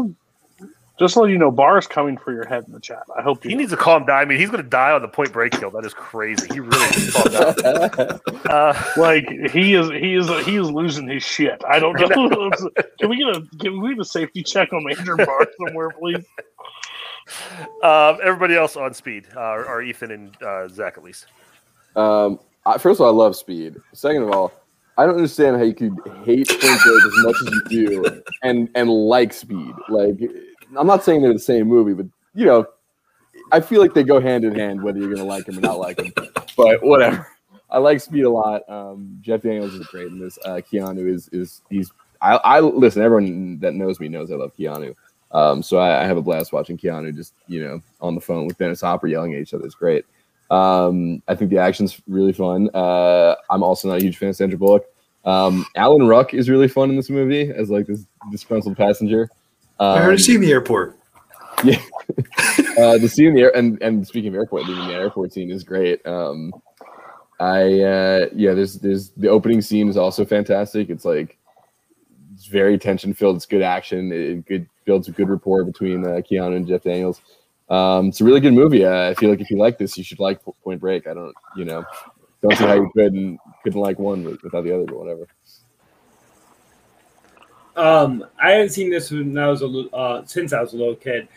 just 0.97 1.13
so 1.13 1.25
you 1.25 1.37
know, 1.37 1.51
Bar 1.51 1.77
is 1.77 1.87
coming 1.87 2.17
for 2.17 2.31
your 2.31 2.45
head 2.45 2.63
in 2.65 2.73
the 2.73 2.79
chat. 2.79 3.03
I 3.17 3.21
hope 3.21 3.43
you 3.43 3.49
he 3.49 3.55
needs 3.55 3.71
to 3.71 3.77
calm 3.77 4.05
down. 4.05 4.17
I 4.17 4.25
mean, 4.25 4.39
he's 4.39 4.49
going 4.49 4.63
to 4.63 4.69
die 4.69 4.91
on 4.91 5.01
the 5.01 5.07
point 5.07 5.33
break 5.33 5.53
kill. 5.53 5.71
That 5.71 5.85
is 5.85 5.93
crazy. 5.93 6.47
He 6.53 6.59
really 6.59 6.79
needs 6.79 7.13
to 7.13 7.29
calm 7.29 7.55
down. 7.55 8.19
Uh, 8.45 8.79
like 8.95 9.27
he 9.51 9.73
is 9.73 9.89
he 9.89 10.13
is 10.13 10.29
he 10.45 10.55
is 10.55 10.69
losing 10.69 11.07
his 11.07 11.23
shit. 11.23 11.61
I 11.67 11.79
don't 11.79 11.93
know. 11.99 12.51
can 12.99 13.09
we 13.09 13.17
get 13.17 13.27
a 13.27 13.41
can 13.59 13.81
we 13.81 13.89
get 13.89 13.99
a 13.99 14.05
safety 14.05 14.43
check 14.43 14.71
on 14.71 14.83
Major 14.83 15.17
Bar 15.17 15.47
somewhere, 15.57 15.89
please? 15.89 16.23
um, 17.83 18.19
everybody 18.23 18.55
else 18.55 18.75
on 18.75 18.93
speed, 18.93 19.25
uh, 19.35 19.39
or 19.39 19.81
Ethan 19.81 20.11
and 20.11 20.41
uh, 20.43 20.67
Zach 20.67 20.97
at 20.97 21.03
least. 21.03 21.25
Um, 21.95 22.39
I, 22.65 22.77
first 22.77 22.99
of 22.99 23.05
all, 23.05 23.13
I 23.13 23.23
love 23.23 23.35
Speed. 23.35 23.77
Second 23.93 24.23
of 24.23 24.31
all, 24.31 24.51
I 24.97 25.05
don't 25.05 25.15
understand 25.15 25.57
how 25.57 25.63
you 25.63 25.73
could 25.73 25.97
hate 26.23 26.47
Point 26.47 26.61
Break 26.61 27.05
as 27.05 27.23
much 27.23 27.35
as 27.41 27.53
you 27.53 27.63
do 27.69 28.21
and 28.43 28.69
and 28.75 28.89
like 28.89 29.33
Speed. 29.33 29.73
Like, 29.89 30.19
I'm 30.77 30.87
not 30.87 31.03
saying 31.03 31.21
they're 31.21 31.33
the 31.33 31.39
same 31.39 31.67
movie, 31.67 31.93
but 31.93 32.05
you 32.33 32.45
know, 32.45 32.65
I 33.51 33.59
feel 33.59 33.81
like 33.81 33.93
they 33.93 34.03
go 34.03 34.19
hand 34.19 34.43
in 34.43 34.55
hand, 34.55 34.81
whether 34.81 34.99
you're 34.99 35.13
gonna 35.13 35.27
like 35.27 35.47
him 35.47 35.57
or 35.57 35.61
not 35.61 35.79
like 35.79 35.99
him. 35.99 36.13
But 36.57 36.83
whatever. 36.83 37.27
I 37.69 37.79
like 37.79 37.99
Speed 37.99 38.23
a 38.23 38.29
lot. 38.29 38.67
Um, 38.69 39.17
Jeff 39.21 39.41
Daniels 39.41 39.73
is 39.73 39.85
great 39.87 40.07
in 40.07 40.19
this. 40.19 40.37
Uh, 40.45 40.61
Keanu 40.71 41.11
is 41.11 41.27
is 41.29 41.61
he's. 41.69 41.91
I, 42.21 42.35
I 42.37 42.59
listen. 42.59 43.01
Everyone 43.01 43.59
that 43.59 43.73
knows 43.73 43.99
me 43.99 44.07
knows 44.07 44.31
I 44.31 44.35
love 44.35 44.55
Keanu. 44.57 44.95
Um, 45.31 45.61
so 45.61 45.77
I, 45.77 46.03
I 46.03 46.05
have 46.05 46.17
a 46.17 46.21
blast 46.21 46.53
watching 46.53 46.77
Keanu 46.77 47.13
just 47.13 47.33
you 47.47 47.63
know 47.63 47.81
on 48.01 48.15
the 48.15 48.21
phone 48.21 48.47
with 48.47 48.57
Dennis 48.57 48.81
Hopper 48.81 49.07
yelling 49.07 49.33
at 49.33 49.41
each 49.41 49.53
other. 49.53 49.65
It's 49.65 49.75
great. 49.75 50.05
Um, 50.49 51.21
I 51.27 51.35
think 51.35 51.49
the 51.49 51.57
action's 51.57 52.01
really 52.07 52.33
fun. 52.33 52.69
Uh, 52.73 53.35
I'm 53.49 53.63
also 53.63 53.89
not 53.89 53.97
a 53.97 54.03
huge 54.03 54.17
fan 54.17 54.29
of 54.29 54.35
Sandra 54.35 54.57
Bullock. 54.57 54.85
Um, 55.25 55.65
Alan 55.75 56.07
Ruck 56.07 56.33
is 56.33 56.49
really 56.49 56.67
fun 56.67 56.89
in 56.89 56.95
this 56.95 57.09
movie 57.09 57.51
as 57.51 57.69
like 57.69 57.87
this 57.87 58.05
disgruntled 58.31 58.77
passenger. 58.77 59.29
Um, 59.79 59.97
I 59.97 60.01
heard 60.01 60.19
see 60.19 60.35
in 60.35 60.41
the 60.41 60.51
airport. 60.51 60.99
Yeah, 61.63 61.79
uh, 62.77 62.97
the 62.97 63.07
scene 63.07 63.27
in 63.27 63.33
the 63.33 63.43
air 63.43 63.55
and 63.55 63.81
and 63.81 64.05
speaking 64.05 64.27
of 64.27 64.35
airport, 64.35 64.65
leaving 64.65 64.89
the 64.89 64.93
airport 64.93 65.31
scene 65.31 65.49
is 65.49 65.63
great. 65.63 66.05
Um, 66.05 66.51
I 67.39 67.81
uh, 67.81 68.25
yeah, 68.35 68.53
there's 68.53 68.75
there's 68.75 69.11
the 69.11 69.29
opening 69.29 69.61
scene 69.61 69.87
is 69.87 69.95
also 69.95 70.25
fantastic. 70.25 70.89
It's 70.89 71.05
like 71.05 71.37
it's 72.33 72.45
very 72.45 72.77
tension 72.77 73.13
filled. 73.13 73.37
It's 73.37 73.45
good 73.45 73.61
action. 73.61 74.11
It, 74.11 74.19
it 74.19 74.45
good 74.45 74.67
builds 74.83 75.07
a 75.07 75.11
good 75.11 75.29
rapport 75.29 75.63
between 75.63 76.05
uh, 76.05 76.21
Keanu 76.29 76.57
and 76.57 76.67
Jeff 76.67 76.83
Daniels. 76.83 77.21
Um, 77.69 78.09
it's 78.09 78.21
a 78.21 78.23
really 78.23 78.39
good 78.39 78.53
movie. 78.53 78.85
Uh, 78.85 79.09
I 79.09 79.13
feel 79.15 79.29
like 79.29 79.41
if 79.41 79.49
you 79.49 79.57
like 79.57 79.77
this, 79.77 79.97
you 79.97 80.03
should 80.03 80.19
like 80.19 80.39
Point 80.63 80.79
Break. 80.79 81.07
I 81.07 81.13
don't, 81.13 81.33
you 81.55 81.65
know, 81.65 81.83
don't 82.41 82.55
see 82.57 82.63
how 82.63 82.75
you 82.75 82.89
couldn't 82.93 83.39
couldn't 83.63 83.81
like 83.81 83.97
one 83.97 84.23
without 84.43 84.63
the 84.63 84.73
other, 84.73 84.85
but 84.85 84.97
whatever. 84.97 85.27
Um, 87.75 88.25
I 88.41 88.51
haven't 88.51 88.69
seen 88.69 88.89
this 88.89 89.11
when 89.11 89.37
I 89.37 89.47
was 89.47 89.61
a 89.61 89.67
uh, 89.93 90.25
since 90.25 90.53
I 90.53 90.61
was 90.61 90.73
a 90.73 90.77
little 90.77 90.95
kid, 90.95 91.27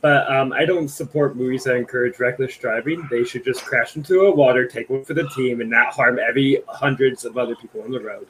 but 0.00 0.30
um, 0.30 0.52
I 0.52 0.64
don't 0.64 0.88
support 0.88 1.36
movies 1.36 1.64
that 1.64 1.76
encourage 1.76 2.18
reckless 2.18 2.56
driving. 2.56 3.06
They 3.10 3.24
should 3.24 3.44
just 3.44 3.64
crash 3.64 3.96
into 3.96 4.22
a 4.22 4.34
water, 4.34 4.66
take 4.66 4.90
one 4.90 5.04
for 5.04 5.14
the 5.14 5.28
team, 5.30 5.60
and 5.60 5.70
not 5.70 5.92
harm 5.92 6.18
every 6.18 6.62
hundreds 6.68 7.24
of 7.24 7.36
other 7.36 7.56
people 7.56 7.82
on 7.82 7.90
the 7.90 8.00
road. 8.00 8.28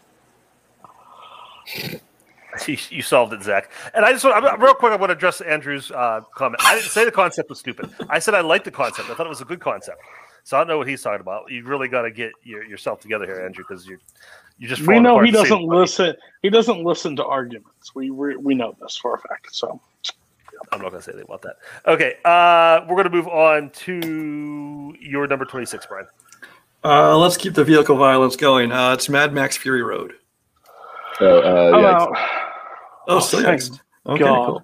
You, 2.66 3.02
solved 3.02 3.32
it, 3.34 3.42
Zach. 3.42 3.70
And 3.94 4.04
I 4.04 4.12
just 4.12 4.24
want, 4.24 4.60
real 4.60 4.74
quick, 4.74 4.92
I 4.92 4.96
want 4.96 5.10
to 5.10 5.16
address 5.16 5.40
Andrew's 5.42 5.90
uh, 5.90 6.22
comment. 6.34 6.60
I 6.64 6.74
didn't 6.74 6.90
say 6.90 7.04
the 7.04 7.12
concept 7.12 7.50
was 7.50 7.58
stupid. 7.58 7.90
I 8.08 8.18
said 8.18 8.34
I 8.34 8.40
liked 8.40 8.64
the 8.64 8.70
concept. 8.70 9.10
I 9.10 9.14
thought 9.14 9.26
it 9.26 9.28
was 9.28 9.42
a 9.42 9.44
good 9.44 9.60
concept. 9.60 10.00
So 10.44 10.56
I 10.56 10.60
don't 10.60 10.68
know 10.68 10.78
what 10.78 10.88
he's 10.88 11.02
talking 11.02 11.20
about. 11.20 11.52
You 11.52 11.62
really 11.64 11.88
got 11.88 12.02
to 12.02 12.10
get 12.10 12.32
your, 12.42 12.64
yourself 12.64 13.00
together 13.00 13.26
here, 13.26 13.44
Andrew, 13.44 13.64
because 13.68 13.86
you 13.86 13.98
you 14.58 14.68
just 14.68 14.86
we 14.86 15.00
know 15.00 15.20
he 15.20 15.28
at 15.28 15.32
the 15.32 15.38
same 15.38 15.42
doesn't 15.44 15.58
time. 15.58 15.78
listen. 15.78 16.16
He 16.42 16.50
doesn't 16.50 16.84
listen 16.84 17.16
to 17.16 17.24
arguments. 17.24 17.94
We 17.94 18.10
we, 18.10 18.36
we 18.36 18.54
know 18.54 18.76
this 18.80 18.96
for 18.96 19.14
a 19.14 19.18
fact. 19.18 19.54
So 19.54 19.80
I'm 20.72 20.80
not 20.80 20.90
going 20.90 21.00
to 21.00 21.02
say 21.02 21.12
anything 21.12 21.26
about 21.28 21.42
that. 21.42 21.56
Okay, 21.86 22.16
uh, 22.24 22.80
we're 22.88 22.96
going 22.96 23.04
to 23.04 23.10
move 23.10 23.28
on 23.28 23.70
to 23.70 24.94
your 25.00 25.26
number 25.26 25.44
26, 25.44 25.86
Brian. 25.86 26.06
Uh, 26.84 27.16
let's 27.16 27.36
keep 27.36 27.54
the 27.54 27.64
vehicle 27.64 27.96
violence 27.96 28.36
going. 28.36 28.72
Uh, 28.72 28.92
it's 28.92 29.08
Mad 29.08 29.32
Max 29.32 29.56
Fury 29.56 29.82
Road. 29.82 30.14
So 31.18 31.40
uh, 31.42 31.76
I'm 31.76 31.82
yeah, 31.82 31.90
out. 31.90 32.16
Oh, 33.08 33.20
still 33.20 33.40
thank 33.40 33.52
next. 33.52 33.80
Okay, 34.06 34.24
God. 34.24 34.46
cool. 34.46 34.62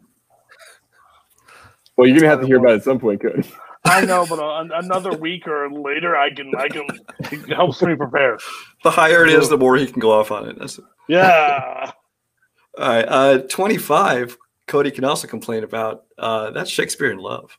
well, 1.97 2.07
you're 2.07 2.19
gonna 2.19 2.29
have 2.29 2.41
to 2.41 2.47
hear 2.47 2.59
about 2.59 2.73
it 2.73 2.77
at 2.77 2.85
some 2.85 2.99
point, 2.99 3.21
Cody. 3.21 3.43
I 3.85 4.05
know, 4.05 4.27
but 4.27 4.39
uh, 4.39 4.67
another 4.75 5.13
week 5.13 5.47
or 5.47 5.71
later, 5.71 6.17
I 6.17 6.31
can 6.31 6.55
I 6.57 6.69
can 6.69 6.87
it 7.21 7.53
helps 7.55 7.83
me 7.83 7.95
prepare. 7.95 8.39
The 8.83 8.91
higher 8.91 9.25
it 9.25 9.31
is, 9.31 9.49
the 9.49 9.59
more 9.59 9.77
he 9.77 9.87
can 9.87 10.01
go 10.01 10.13
off 10.13 10.31
on 10.31 10.49
it. 10.49 10.59
That's 10.59 10.81
Yeah. 11.09 11.93
All 12.79 12.89
right. 12.89 13.05
Uh, 13.07 13.39
25, 13.39 14.37
Cody 14.67 14.91
can 14.91 15.05
also 15.05 15.29
complain 15.29 15.63
about. 15.63 16.05
Uh, 16.19 16.51
that's 16.51 16.71
Shakespeare 16.71 17.13
in 17.13 17.19
Love. 17.19 17.57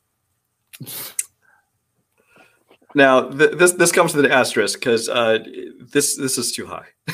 Now, 2.96 3.30
th- 3.30 3.58
this 3.58 3.74
this 3.74 3.92
comes 3.92 4.16
with 4.16 4.26
an 4.26 4.32
asterisk 4.32 4.80
because 4.80 5.08
uh, 5.10 5.40
this 5.80 6.18
this 6.18 6.38
is 6.38 6.52
too 6.52 6.66
high. 6.66 6.88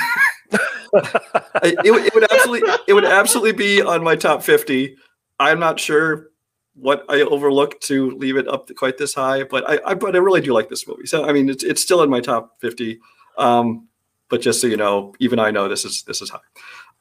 It, 1.64 1.76
it 1.86 2.14
would 2.14 2.30
absolutely 2.30 2.70
it 2.86 2.94
would 2.94 3.06
absolutely 3.06 3.54
be 3.54 3.82
on 3.82 4.04
my 4.04 4.18
top 4.18 4.44
50. 4.44 4.98
I'm 5.40 5.58
not 5.58 5.80
sure 5.80 6.31
what 6.76 7.06
I 7.10 7.22
overlooked 7.22 7.84
to 7.88 8.12
leave 8.12 8.38
it 8.38 8.48
up 8.48 8.70
quite 8.76 8.98
this 8.98 9.14
high, 9.14 9.44
but 9.44 9.70
I, 9.70 9.92
I 9.92 9.94
but 9.94 10.16
I 10.16 10.20
really 10.20 10.42
do 10.42 10.54
like 10.54 10.70
this 10.70 10.88
movie. 10.88 11.06
So 11.06 11.26
I 11.26 11.34
mean, 11.34 11.50
it's 11.50 11.64
it's 11.64 11.82
still 11.82 12.02
in 12.02 12.10
my 12.10 12.20
top 12.20 12.60
50. 12.62 13.00
Um, 13.38 13.88
but 14.30 14.42
just 14.42 14.62
so 14.62 14.68
you 14.68 14.78
know, 14.78 15.14
even 15.20 15.40
I 15.40 15.52
know 15.52 15.68
this 15.68 15.86
is 15.86 16.04
this 16.04 16.22
is 16.22 16.30
high. 16.30 16.40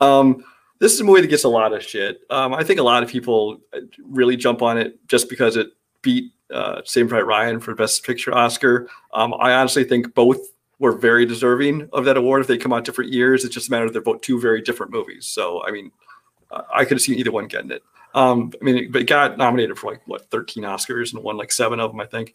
Um, 0.00 0.44
this 0.80 0.92
is 0.92 1.00
a 1.00 1.04
movie 1.04 1.20
that 1.20 1.28
gets 1.28 1.44
a 1.44 1.48
lot 1.48 1.72
of 1.72 1.82
shit. 1.82 2.22
Um, 2.30 2.54
I 2.54 2.64
think 2.64 2.80
a 2.80 2.82
lot 2.82 3.02
of 3.02 3.08
people 3.08 3.60
really 4.02 4.36
jump 4.36 4.62
on 4.62 4.78
it 4.78 4.98
just 5.06 5.28
because 5.28 5.56
it 5.56 5.68
beat 6.02 6.32
uh, 6.52 6.80
Saving 6.84 7.10
Ryan 7.10 7.60
for 7.60 7.74
Best 7.74 8.04
Picture 8.04 8.34
Oscar. 8.34 8.88
Um, 9.12 9.34
I 9.38 9.52
honestly 9.52 9.84
think 9.84 10.14
both 10.14 10.38
were 10.78 10.92
very 10.92 11.26
deserving 11.26 11.88
of 11.92 12.06
that 12.06 12.16
award 12.16 12.40
if 12.40 12.46
they 12.46 12.56
come 12.56 12.72
out 12.72 12.84
different 12.84 13.12
years. 13.12 13.44
It's 13.44 13.54
just 13.54 13.68
a 13.68 13.70
matter 13.70 13.84
of 13.84 13.92
they're 13.92 14.02
both 14.02 14.22
two 14.22 14.40
very 14.40 14.62
different 14.62 14.90
movies. 14.90 15.26
So 15.26 15.62
I 15.64 15.70
mean, 15.70 15.92
I 16.74 16.84
could 16.84 16.96
have 16.96 17.02
seen 17.02 17.18
either 17.18 17.30
one 17.30 17.46
getting 17.46 17.70
it. 17.70 17.82
Um, 18.14 18.52
I 18.60 18.64
mean, 18.64 18.90
but 18.90 19.02
it 19.02 19.08
got 19.08 19.38
nominated 19.38 19.78
for 19.78 19.90
like 19.90 20.02
what 20.06 20.30
13 20.30 20.64
Oscars 20.64 21.14
and 21.14 21.22
won 21.22 21.36
like 21.36 21.52
seven 21.52 21.80
of 21.80 21.90
them, 21.90 22.00
I 22.00 22.06
think. 22.06 22.34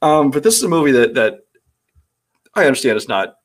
Um, 0.00 0.30
but 0.30 0.42
this 0.42 0.56
is 0.56 0.62
a 0.62 0.68
movie 0.68 0.92
that 0.92 1.14
that 1.14 1.40
I 2.54 2.66
understand 2.66 2.96
is 2.96 3.08
not 3.08 3.36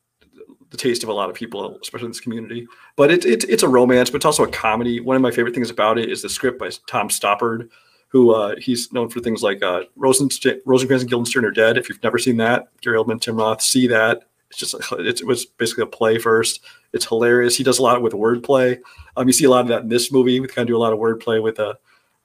the 0.69 0.77
taste 0.77 1.03
of 1.03 1.09
a 1.09 1.13
lot 1.13 1.29
of 1.29 1.35
people, 1.35 1.77
especially 1.81 2.05
in 2.05 2.11
this 2.11 2.19
community. 2.19 2.67
But 2.95 3.11
it, 3.11 3.25
it, 3.25 3.43
it's 3.45 3.63
a 3.63 3.67
romance, 3.67 4.09
but 4.09 4.17
it's 4.17 4.25
also 4.25 4.43
a 4.43 4.51
comedy. 4.51 4.99
One 4.99 5.15
of 5.15 5.21
my 5.21 5.31
favorite 5.31 5.53
things 5.53 5.69
about 5.69 5.99
it 5.99 6.11
is 6.11 6.23
the 6.23 6.29
script 6.29 6.59
by 6.59 6.71
Tom 6.87 7.09
Stoppard, 7.09 7.69
who 8.07 8.33
uh, 8.33 8.55
he's 8.59 8.91
known 8.91 9.09
for 9.09 9.19
things 9.19 9.43
like 9.43 9.61
uh, 9.61 9.83
Rosenst- 9.95 10.47
Rosencrantz 10.65 11.03
and 11.03 11.09
Guildenstern 11.09 11.45
are 11.45 11.51
Dead. 11.51 11.77
If 11.77 11.89
you've 11.89 12.01
never 12.03 12.17
seen 12.17 12.37
that, 12.37 12.69
Gary 12.81 12.97
Oldman, 12.97 13.21
Tim 13.21 13.35
Roth, 13.35 13.61
see 13.61 13.85
that. 13.87 14.23
It's 14.53 14.71
just 14.71 14.91
it 14.91 15.25
was 15.25 15.45
basically 15.45 15.83
a 15.83 15.87
play 15.87 16.19
first. 16.19 16.61
It's 16.93 17.05
hilarious. 17.05 17.57
He 17.57 17.63
does 17.63 17.79
a 17.79 17.83
lot 17.83 18.01
with 18.01 18.13
wordplay. 18.13 18.79
Um, 19.17 19.27
you 19.27 19.33
see 19.33 19.45
a 19.45 19.49
lot 19.49 19.61
of 19.61 19.67
that 19.69 19.83
in 19.83 19.89
this 19.89 20.11
movie. 20.11 20.39
We 20.39 20.47
kind 20.47 20.63
of 20.63 20.67
do 20.67 20.77
a 20.77 20.79
lot 20.79 20.93
of 20.93 20.99
wordplay 20.99 21.41
with 21.41 21.59
uh, 21.59 21.73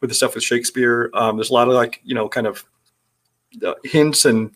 with 0.00 0.10
the 0.10 0.14
stuff 0.14 0.34
with 0.34 0.44
Shakespeare. 0.44 1.10
Um, 1.14 1.36
there's 1.36 1.50
a 1.50 1.54
lot 1.54 1.68
of 1.68 1.74
like 1.74 2.00
you 2.04 2.14
know 2.14 2.28
kind 2.28 2.46
of 2.46 2.64
uh, 3.64 3.74
hints 3.84 4.24
and 4.24 4.50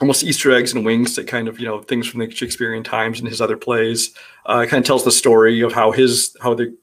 almost 0.00 0.24
Easter 0.24 0.52
eggs 0.52 0.72
and 0.72 0.84
wings 0.84 1.16
that 1.16 1.26
kind 1.26 1.48
of 1.48 1.58
you 1.58 1.66
know 1.66 1.82
things 1.82 2.06
from 2.06 2.20
the 2.20 2.30
Shakespearean 2.30 2.84
times 2.84 3.18
and 3.18 3.28
his 3.28 3.40
other 3.40 3.56
plays. 3.56 4.14
Uh, 4.46 4.64
kind 4.68 4.82
of 4.82 4.86
tells 4.86 5.04
the 5.04 5.12
story 5.12 5.60
of 5.62 5.72
how 5.72 5.90
his 5.90 6.36
how 6.40 6.54
the 6.54 6.76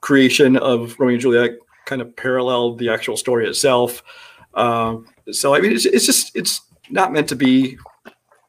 creation 0.00 0.56
of 0.56 0.98
Romeo 0.98 1.14
and 1.14 1.20
Juliet 1.20 1.52
kind 1.86 2.02
of 2.02 2.14
paralleled 2.14 2.78
the 2.78 2.90
actual 2.90 3.16
story 3.16 3.48
itself. 3.48 4.02
Um, 4.54 5.06
so 5.32 5.54
I 5.54 5.60
mean, 5.60 5.72
it's, 5.72 5.86
it's 5.86 6.06
just 6.06 6.36
it's 6.36 6.60
not 6.90 7.12
meant 7.12 7.28
to 7.28 7.36
be 7.36 7.78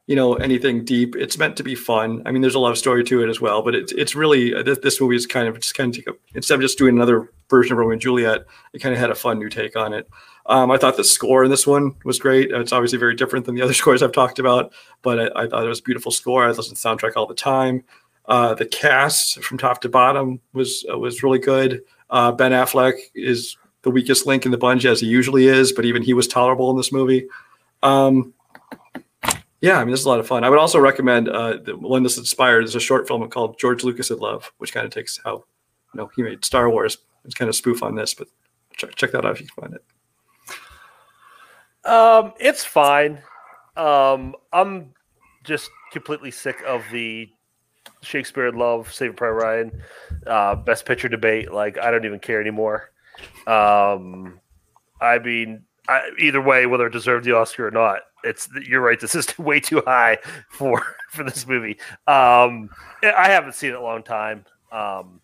you 0.06 0.16
know 0.16 0.34
anything 0.34 0.84
deep. 0.84 1.14
It's 1.16 1.38
meant 1.38 1.56
to 1.58 1.62
be 1.62 1.74
fun. 1.74 2.22
I 2.26 2.32
mean, 2.32 2.42
there's 2.42 2.54
a 2.54 2.58
lot 2.58 2.72
of 2.72 2.78
story 2.78 3.04
to 3.04 3.22
it 3.22 3.28
as 3.30 3.40
well, 3.40 3.62
but 3.62 3.74
it's 3.74 3.92
it's 3.92 4.14
really 4.14 4.54
uh, 4.54 4.62
this, 4.62 4.78
this 4.78 5.00
movie 5.00 5.16
is 5.16 5.26
kind 5.26 5.48
of 5.48 5.60
just 5.60 5.74
kind 5.74 5.96
of 6.06 6.16
instead 6.34 6.56
of 6.56 6.60
just 6.60 6.78
doing 6.78 6.96
another 6.96 7.30
version 7.48 7.72
of 7.72 7.78
Romeo 7.78 7.92
and 7.92 8.00
Juliet, 8.00 8.44
it 8.72 8.80
kind 8.80 8.94
of 8.94 8.98
had 9.00 9.10
a 9.10 9.14
fun 9.14 9.38
new 9.38 9.48
take 9.48 9.76
on 9.76 9.92
it. 9.92 10.08
Um, 10.46 10.70
I 10.72 10.76
thought 10.76 10.96
the 10.96 11.04
score 11.04 11.44
in 11.44 11.50
this 11.50 11.66
one 11.66 11.94
was 12.04 12.18
great. 12.18 12.52
Uh, 12.52 12.60
It's 12.60 12.72
obviously 12.72 12.98
very 12.98 13.14
different 13.14 13.46
than 13.46 13.54
the 13.54 13.62
other 13.64 13.74
scores 13.74 14.02
I've 14.02 14.12
talked 14.12 14.38
about, 14.38 14.72
but 15.02 15.36
I, 15.36 15.44
I 15.44 15.46
thought 15.46 15.64
it 15.64 15.68
was 15.68 15.80
a 15.80 15.84
beautiful 15.84 16.10
score. 16.10 16.44
I 16.44 16.48
listen 16.48 16.74
to 16.74 16.82
the 16.82 16.88
soundtrack 16.88 17.16
all 17.16 17.26
the 17.26 17.34
time. 17.34 17.84
Uh, 18.26 18.54
the 18.54 18.66
cast 18.66 19.42
from 19.42 19.58
top 19.58 19.80
to 19.82 19.88
bottom 19.88 20.40
was 20.52 20.84
uh, 20.92 20.98
was 20.98 21.22
really 21.22 21.38
good. 21.38 21.82
Uh, 22.10 22.32
ben 22.32 22.52
Affleck 22.52 22.94
is 23.14 23.56
the 23.82 23.90
weakest 23.90 24.26
link 24.26 24.44
in 24.44 24.52
the 24.52 24.58
bunch 24.58 24.84
as 24.84 25.00
he 25.00 25.06
usually 25.06 25.46
is, 25.46 25.72
but 25.72 25.84
even 25.84 26.02
he 26.02 26.14
was 26.14 26.28
tolerable 26.28 26.70
in 26.70 26.76
this 26.76 26.92
movie. 26.92 27.26
Um, 27.82 28.32
yeah, 29.62 29.78
I 29.78 29.84
mean, 29.84 29.92
this 29.92 30.00
is 30.00 30.06
a 30.06 30.08
lot 30.08 30.18
of 30.18 30.26
fun. 30.26 30.42
I 30.42 30.50
would 30.50 30.58
also 30.58 30.80
recommend 30.80 31.28
uh, 31.28 31.56
the 31.56 31.76
one 31.76 32.02
that's 32.02 32.18
inspired 32.18 32.64
is 32.64 32.74
a 32.74 32.80
short 32.80 33.06
film 33.06 33.26
called 33.30 33.60
George 33.60 33.84
Lucas 33.84 34.10
in 34.10 34.18
Love, 34.18 34.52
which 34.58 34.74
kind 34.74 34.84
of 34.84 34.92
takes 34.92 35.20
how 35.24 35.44
you 35.94 35.98
know 35.98 36.10
he 36.16 36.22
made 36.22 36.44
Star 36.44 36.68
Wars. 36.68 36.98
It's 37.24 37.34
kind 37.34 37.48
of 37.48 37.54
spoof 37.54 37.80
on 37.80 37.94
this, 37.94 38.12
but 38.12 38.26
check, 38.76 38.96
check 38.96 39.12
that 39.12 39.24
out 39.24 39.32
if 39.32 39.40
you 39.40 39.46
can 39.46 39.62
find 39.62 39.74
it. 39.74 39.84
Um, 41.88 42.32
it's 42.40 42.64
fine. 42.64 43.22
Um, 43.76 44.34
I'm 44.52 44.94
just 45.44 45.70
completely 45.92 46.32
sick 46.32 46.60
of 46.66 46.82
the 46.90 47.30
Shakespeare 48.00 48.48
in 48.48 48.56
Love, 48.56 48.92
Saving 48.92 49.14
Private 49.14 49.34
Ryan, 49.34 49.82
uh, 50.26 50.56
Best 50.56 50.86
Picture 50.86 51.08
debate. 51.08 51.52
Like, 51.52 51.78
I 51.78 51.92
don't 51.92 52.04
even 52.04 52.18
care 52.18 52.40
anymore. 52.40 52.90
Um, 53.46 54.40
I 55.00 55.20
mean, 55.20 55.62
I, 55.88 56.10
either 56.18 56.40
way, 56.40 56.66
whether 56.66 56.86
it 56.86 56.92
deserved 56.92 57.24
the 57.24 57.36
Oscar 57.36 57.68
or 57.68 57.70
not, 57.70 58.00
it's 58.24 58.48
you're 58.66 58.80
right. 58.80 58.98
This 59.00 59.14
is 59.14 59.36
way 59.38 59.60
too 59.60 59.82
high 59.84 60.18
for 60.48 60.82
for 61.10 61.24
this 61.24 61.46
movie. 61.46 61.78
Um, 62.06 62.70
I 63.02 63.28
haven't 63.28 63.54
seen 63.54 63.70
it 63.70 63.74
in 63.74 63.80
a 63.80 63.82
long 63.82 64.02
time. 64.02 64.44
Um, 64.70 65.20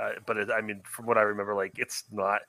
uh, 0.00 0.10
but 0.26 0.36
it, 0.36 0.50
I 0.50 0.60
mean, 0.60 0.80
from 0.84 1.06
what 1.06 1.18
I 1.18 1.22
remember, 1.22 1.54
like 1.54 1.78
it's 1.78 2.04
not. 2.10 2.42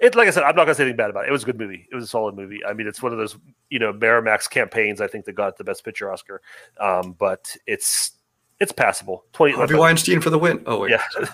It 0.00 0.14
like 0.14 0.28
I 0.28 0.30
said, 0.30 0.44
I'm 0.44 0.54
not 0.54 0.64
gonna 0.64 0.76
say 0.76 0.84
anything 0.84 0.96
bad 0.96 1.10
about 1.10 1.24
it. 1.24 1.28
It 1.28 1.32
was 1.32 1.42
a 1.42 1.46
good 1.46 1.58
movie. 1.58 1.88
It 1.90 1.94
was 1.94 2.04
a 2.04 2.08
solid 2.08 2.36
movie. 2.36 2.64
I 2.64 2.72
mean, 2.72 2.86
it's 2.86 3.02
one 3.02 3.10
of 3.12 3.18
those 3.18 3.36
you 3.68 3.80
know 3.80 3.92
Miramax 3.92 4.48
campaigns. 4.48 5.00
I 5.00 5.08
think 5.08 5.24
that 5.24 5.32
got 5.32 5.58
the 5.58 5.64
Best 5.64 5.84
Picture 5.84 6.12
Oscar. 6.12 6.40
Um, 6.78 7.16
but 7.18 7.56
it's 7.66 8.12
it's 8.60 8.70
passable. 8.70 9.24
Twenty. 9.32 9.54
Harvey 9.54 9.74
Weinstein 9.74 10.20
for 10.20 10.30
the 10.30 10.38
win. 10.38 10.62
Oh 10.66 10.80
wait, 10.80 10.90
Yeah. 10.92 11.02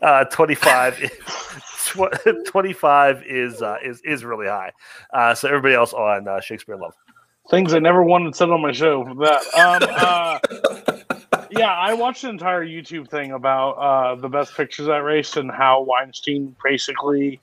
Uh, 0.00 0.24
25, 0.26 1.10
tw- 1.86 2.46
25 2.46 3.22
is 3.24 3.62
uh, 3.62 3.76
is 3.82 4.00
is 4.02 4.24
really 4.24 4.46
high. 4.46 4.70
Uh, 5.12 5.34
so 5.34 5.48
everybody 5.48 5.74
else 5.74 5.92
on 5.92 6.28
uh, 6.28 6.40
Shakespeare 6.40 6.76
Love. 6.76 6.94
Things 7.50 7.74
I 7.74 7.80
never 7.80 8.02
wanted 8.02 8.34
said 8.34 8.50
on 8.50 8.62
my 8.62 8.72
show. 8.72 9.04
That. 9.20 9.42
Um, 9.58 11.02
uh, 11.30 11.46
yeah, 11.50 11.72
I 11.72 11.92
watched 11.94 12.24
an 12.24 12.30
entire 12.30 12.64
YouTube 12.64 13.08
thing 13.08 13.32
about 13.32 13.72
uh, 13.72 14.14
the 14.14 14.28
best 14.28 14.56
pictures 14.56 14.88
at 14.88 14.98
race 14.98 15.36
and 15.36 15.50
how 15.50 15.82
Weinstein 15.82 16.56
basically 16.64 17.40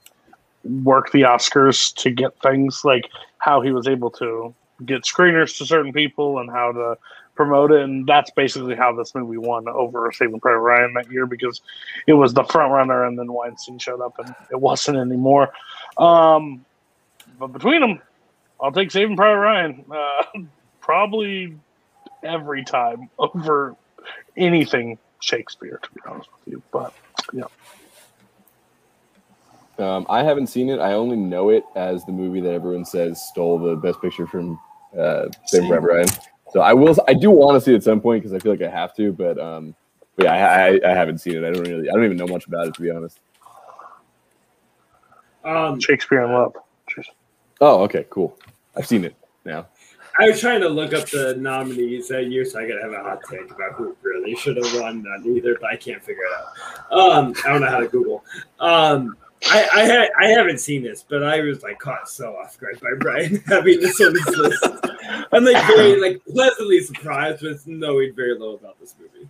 worked 0.64 1.12
the 1.12 1.22
Oscars 1.22 1.94
to 1.96 2.10
get 2.10 2.40
things 2.42 2.84
like 2.84 3.10
how 3.38 3.62
he 3.62 3.72
was 3.72 3.88
able 3.88 4.10
to 4.12 4.54
get 4.86 5.04
screeners 5.04 5.58
to 5.58 5.66
certain 5.66 5.94
people 5.94 6.40
and 6.40 6.50
how 6.50 6.72
to 6.72 6.98
promote 7.36 7.72
it. 7.72 7.82
And 7.82 8.08
that's 8.08 8.32
basically 8.32 8.76
how 8.76 8.96
this 8.96 9.14
movie 9.14 9.38
won 9.38 9.68
over 9.68 10.12
Saving 10.12 10.40
Private 10.40 10.60
Ryan 10.60 10.94
that 10.96 11.12
year 11.12 11.26
because 11.26 11.62
it 12.08 12.14
was 12.14 12.34
the 12.34 12.44
front 12.44 12.72
runner 12.72 13.06
and 13.06 13.18
then 13.18 13.32
Weinstein 13.32 13.80
showed 13.80 14.02
up 14.02 14.18
and 14.20 14.34
it 14.52 14.60
wasn't 14.60 14.98
anymore. 14.98 15.52
Um, 15.98 16.66
but 17.38 17.48
between 17.48 17.82
them, 17.82 18.02
I'll 18.62 18.72
take 18.72 18.92
Saving 18.92 19.16
Private 19.16 19.40
Ryan 19.40 19.86
uh, 19.92 20.24
probably 20.82 21.56
every 22.24 22.64
time 22.64 23.10
over 23.18 23.76
anything 24.36 24.98
Shakespeare, 25.22 25.80
to 25.82 25.90
be 25.92 26.02
honest 26.06 26.30
with 26.34 26.54
you. 26.54 26.62
But 26.72 26.94
yeah. 27.34 27.46
Um, 29.78 30.06
I 30.10 30.24
haven't 30.24 30.48
seen 30.48 30.70
it. 30.70 30.80
I 30.80 30.94
only 30.94 31.16
know 31.16 31.50
it 31.50 31.64
as 31.76 32.04
the 32.04 32.12
movie 32.12 32.42
that 32.42 32.52
everyone 32.52 32.84
says 32.84 33.26
stole 33.30 33.58
the 33.58 33.76
best 33.76 34.02
picture 34.02 34.28
from 34.28 34.60
uh, 34.98 35.28
Saving 35.46 35.70
Private 35.70 35.88
Ryan. 35.88 36.08
So 36.52 36.62
I 36.62 36.74
will. 36.74 36.96
I 37.08 37.14
do 37.14 37.30
want 37.30 37.56
to 37.56 37.62
see 37.62 37.74
it 37.74 37.78
at 37.78 37.84
some 37.84 38.02
point 38.02 38.24
because 38.24 38.34
I 38.34 38.40
feel 38.40 38.52
like 38.52 38.62
I 38.62 38.70
have 38.70 38.96
to. 38.96 39.14
But 39.14 39.40
um, 39.40 39.76
but 40.16 40.26
yeah, 40.26 40.34
I, 40.34 40.68
I, 40.68 40.92
I 40.92 40.94
haven't 40.94 41.20
seen 41.20 41.38
it. 41.38 41.48
I 41.48 41.52
don't 41.52 41.66
really. 41.66 41.90
I 41.90 41.94
don't 41.94 42.04
even 42.04 42.18
know 42.18 42.28
much 42.28 42.48
about 42.48 42.68
it 42.68 42.74
to 42.74 42.82
be 42.82 42.90
honest. 42.90 43.20
Um, 45.46 45.80
Shakespeare 45.80 46.24
in 46.24 46.34
Love. 46.34 46.56
Oh, 47.62 47.84
okay, 47.84 48.06
cool. 48.10 48.38
I've 48.76 48.88
seen 48.88 49.04
it 49.04 49.16
now. 49.46 49.68
I 50.20 50.28
was 50.28 50.42
trying 50.42 50.60
to 50.62 50.70
look 50.70 50.94
up 50.94 51.10
the 51.10 51.36
nominees 51.40 52.10
that 52.10 52.26
year, 52.26 52.44
so 52.44 52.60
I 52.60 52.68
gotta 52.68 52.82
have 52.82 52.92
a 52.92 53.02
hot 53.02 53.22
take 53.30 53.52
about 53.52 53.74
who 53.74 53.96
really 54.02 54.36
should 54.36 54.58
have 54.58 54.82
won 54.82 55.02
that 55.04 55.26
either, 55.26 55.58
but 55.60 55.70
I 55.70 55.78
can't 55.78 56.04
figure 56.04 56.24
it 56.24 56.34
out. 56.34 56.98
Um, 56.98 57.34
I 57.46 57.50
don't 57.50 57.62
know 57.62 57.70
how 57.70 57.80
to 57.80 57.88
Google. 57.88 58.24
Um, 58.60 59.16
I 59.46 59.70
I, 59.74 59.86
ha- 59.86 60.10
I 60.20 60.28
haven't 60.28 60.60
seen 60.60 60.84
this, 60.84 61.06
but 61.08 61.24
I 61.24 61.40
was 61.42 61.64
like 61.64 61.80
caught 61.80 62.10
so 62.10 62.36
off 62.36 62.60
guard 62.60 62.80
by 62.82 62.90
Brian 63.00 63.42
having 63.48 63.80
this 63.80 64.02
on 64.02 64.14
his 64.14 64.38
list. 64.38 64.68
I'm 65.32 65.46
like 65.46 65.66
very 65.68 66.00
like 66.02 66.22
pleasantly 66.26 66.82
surprised 66.82 67.42
with 67.42 67.66
knowing 67.66 68.14
very 68.14 68.34
little 68.34 68.56
about 68.56 68.80
this 68.80 68.96
movie. 69.00 69.30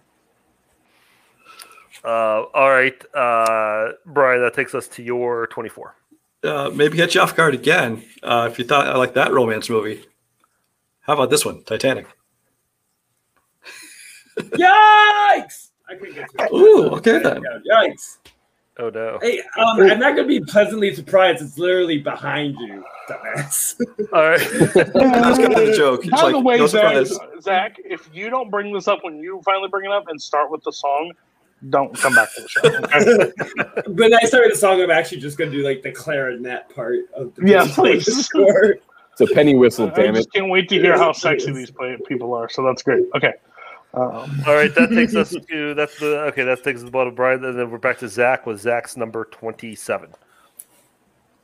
Uh, 2.04 2.44
all 2.54 2.70
right, 2.70 3.04
uh, 3.14 3.92
Brian, 4.06 4.42
that 4.42 4.54
takes 4.54 4.74
us 4.74 4.88
to 4.88 5.04
your 5.04 5.48
24. 5.48 5.96
Uh, 6.42 6.72
maybe 6.74 6.96
get 6.96 7.16
you 7.16 7.22
off 7.22 7.36
guard 7.36 7.54
again 7.54 8.04
uh, 8.24 8.48
if 8.50 8.58
you 8.58 8.66
thought 8.66 8.88
I 8.88 8.96
like 8.98 9.14
that 9.16 9.34
romance 9.34 9.70
movie. 9.70 10.06
How 11.02 11.14
about 11.14 11.30
this 11.30 11.46
one, 11.46 11.64
Titanic? 11.64 12.08
Yikes! 14.38 15.70
I 15.90 15.96
couldn't 15.96 16.16
get 16.16 16.30
to 16.38 16.46
it. 16.46 16.54
Ooh, 16.54 16.90
okay 16.92 17.20
then. 17.20 17.42
Yikes! 17.70 18.20
Oh 18.78 18.90
no! 18.90 19.20
Hey, 19.22 19.42
um, 19.58 19.82
I'm 19.82 20.00
not 20.00 20.16
gonna 20.16 20.26
be 20.26 20.40
pleasantly 20.40 20.96
surprised. 20.96 21.44
It's 21.44 21.58
literally 21.58 21.98
behind 21.98 22.58
you, 22.60 22.86
dumbass. 23.10 23.76
All 24.14 24.30
right. 24.30 24.40
That's 24.94 25.38
kind 25.38 25.54
of 25.54 25.66
the 25.68 25.74
joke. 25.76 26.06
It's 26.06 26.12
By 26.12 26.22
like, 26.22 26.32
the 26.32 26.40
way, 26.40 26.58
no 26.60 26.68
Zach. 26.68 27.08
Zach, 27.42 27.76
if 27.84 28.10
you 28.14 28.30
don't 28.30 28.50
bring 28.50 28.72
this 28.72 28.88
up 28.88 29.00
when 29.04 29.18
you 29.18 29.42
finally 29.44 29.68
bring 29.68 29.84
it 29.84 29.92
up 29.92 30.08
and 30.08 30.22
start 30.22 30.50
with 30.50 30.64
the 30.64 30.72
song, 30.72 31.12
don't 31.70 31.94
come 31.98 32.16
back 32.16 32.30
to 32.36 32.42
the 32.42 32.48
show. 32.48 33.84
but 33.94 34.14
I 34.14 34.26
started 34.28 34.54
the 34.54 34.58
song, 34.58 34.82
I'm 34.82 34.92
actually 34.92 35.20
just 35.20 35.38
gonna 35.38 35.52
do 35.52 35.64
like 35.64 35.82
the 35.82 35.92
clarinet 35.92 36.70
part 36.74 37.00
of 37.14 37.36
the 37.36 37.42
Yeah, 37.50 37.60
music 37.64 37.76
please. 37.76 38.26
score. 38.26 38.76
It's 39.12 39.30
a 39.32 39.34
penny 39.34 39.56
whistle, 39.56 39.88
I 39.88 39.90
damn 39.96 40.16
it. 40.16 40.20
just 40.20 40.32
can't 40.34 40.50
wait 40.50 40.70
to 40.70 40.76
hear 40.80 40.98
how 40.98 41.12
sexy 41.12 41.52
these 41.52 41.72
play- 41.72 41.98
people 42.08 42.34
are. 42.34 42.48
So 42.50 42.64
that's 42.64 42.82
great. 42.84 43.06
Okay. 43.16 43.34
Um, 43.94 44.44
All 44.48 44.54
right, 44.54 44.74
that 44.76 44.90
takes 44.92 45.16
us 45.16 45.32
to 45.50 45.74
that's 45.74 45.98
the 46.00 46.22
okay. 46.26 46.44
That 46.44 46.64
takes 46.64 46.78
us 46.78 46.82
to 46.82 46.86
the 46.86 46.92
bottom, 46.92 47.16
Brian, 47.16 47.44
and 47.44 47.58
then 47.58 47.72
we're 47.72 47.80
back 47.80 47.98
to 48.00 48.08
Zach 48.08 48.46
with 48.46 48.62
Zach's 48.62 48.96
number 48.96 49.26
27. 49.26 50.12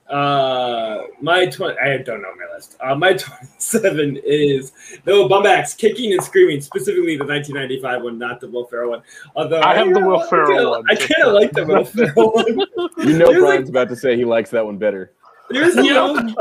Uh, 0.09 1.01
my 1.19 1.47
twenty. 1.47 1.77
I 1.79 1.97
don't 1.97 2.21
know 2.21 2.31
my 2.35 2.53
list. 2.53 2.77
Uh, 2.79 2.93
my 2.95 3.13
twenty-seven 3.17 4.17
is 4.23 4.71
Noah 5.05 5.27
Baumbach's 5.27 5.73
kicking 5.73 6.13
and 6.13 6.23
screaming, 6.23 6.61
specifically 6.61 7.17
the 7.17 7.25
1995 7.25 8.03
one, 8.03 8.19
not 8.19 8.39
the 8.39 8.47
Will 8.47 8.67
Ferrell 8.67 8.91
one. 8.91 9.01
Although 9.35 9.61
I 9.61 9.75
have 9.75 9.91
the 9.91 9.99
Will 9.99 10.21
I 10.21 10.29
Ferrell 10.29 10.71
one. 10.71 10.83
I 10.89 10.95
kind 10.95 11.23
of 11.27 11.33
like 11.33 11.51
the 11.53 11.65
Will 11.65 11.85
Ferrell 11.85 12.31
one. 12.33 12.47
You 12.47 13.17
know 13.17 13.31
There's, 13.31 13.41
like, 13.41 13.49
Brian's 13.49 13.69
about 13.69 13.89
to 13.89 13.95
say 13.95 14.15
he 14.15 14.25
likes 14.25 14.51
that 14.51 14.63
one 14.63 14.77
better. 14.77 15.11
There's 15.49 15.75
a 15.75 15.81
little, 15.81 16.35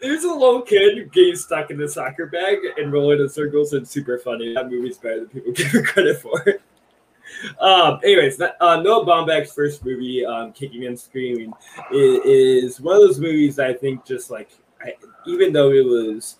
there's 0.00 0.24
a 0.24 0.32
little 0.32 0.62
kid 0.62 1.12
getting 1.12 1.36
stuck 1.36 1.70
in 1.70 1.78
the 1.78 1.88
soccer 1.88 2.26
bag 2.26 2.58
and 2.78 2.92
rolling 2.92 3.20
in 3.20 3.28
circles, 3.28 3.72
and 3.72 3.86
super 3.86 4.18
funny. 4.18 4.54
That 4.54 4.70
movie's 4.70 4.98
better 4.98 5.20
than 5.20 5.28
people 5.28 5.52
give 5.52 5.74
it 5.74 5.86
credit 5.86 6.20
for. 6.20 6.60
Um, 7.58 8.00
anyways, 8.04 8.40
uh, 8.40 8.80
Noah 8.82 9.04
Baumbach's 9.04 9.52
first 9.52 9.84
movie, 9.84 10.24
um, 10.24 10.52
Kicking 10.52 10.86
and 10.86 10.98
Screaming, 10.98 11.52
is, 11.92 12.74
is 12.74 12.80
one 12.80 12.96
of 12.96 13.02
those 13.02 13.18
movies 13.18 13.56
that 13.56 13.66
I 13.66 13.74
think 13.74 14.04
just 14.04 14.30
like, 14.30 14.50
I, 14.82 14.94
even 15.26 15.52
though 15.52 15.70
it 15.70 15.84
was, 15.84 16.36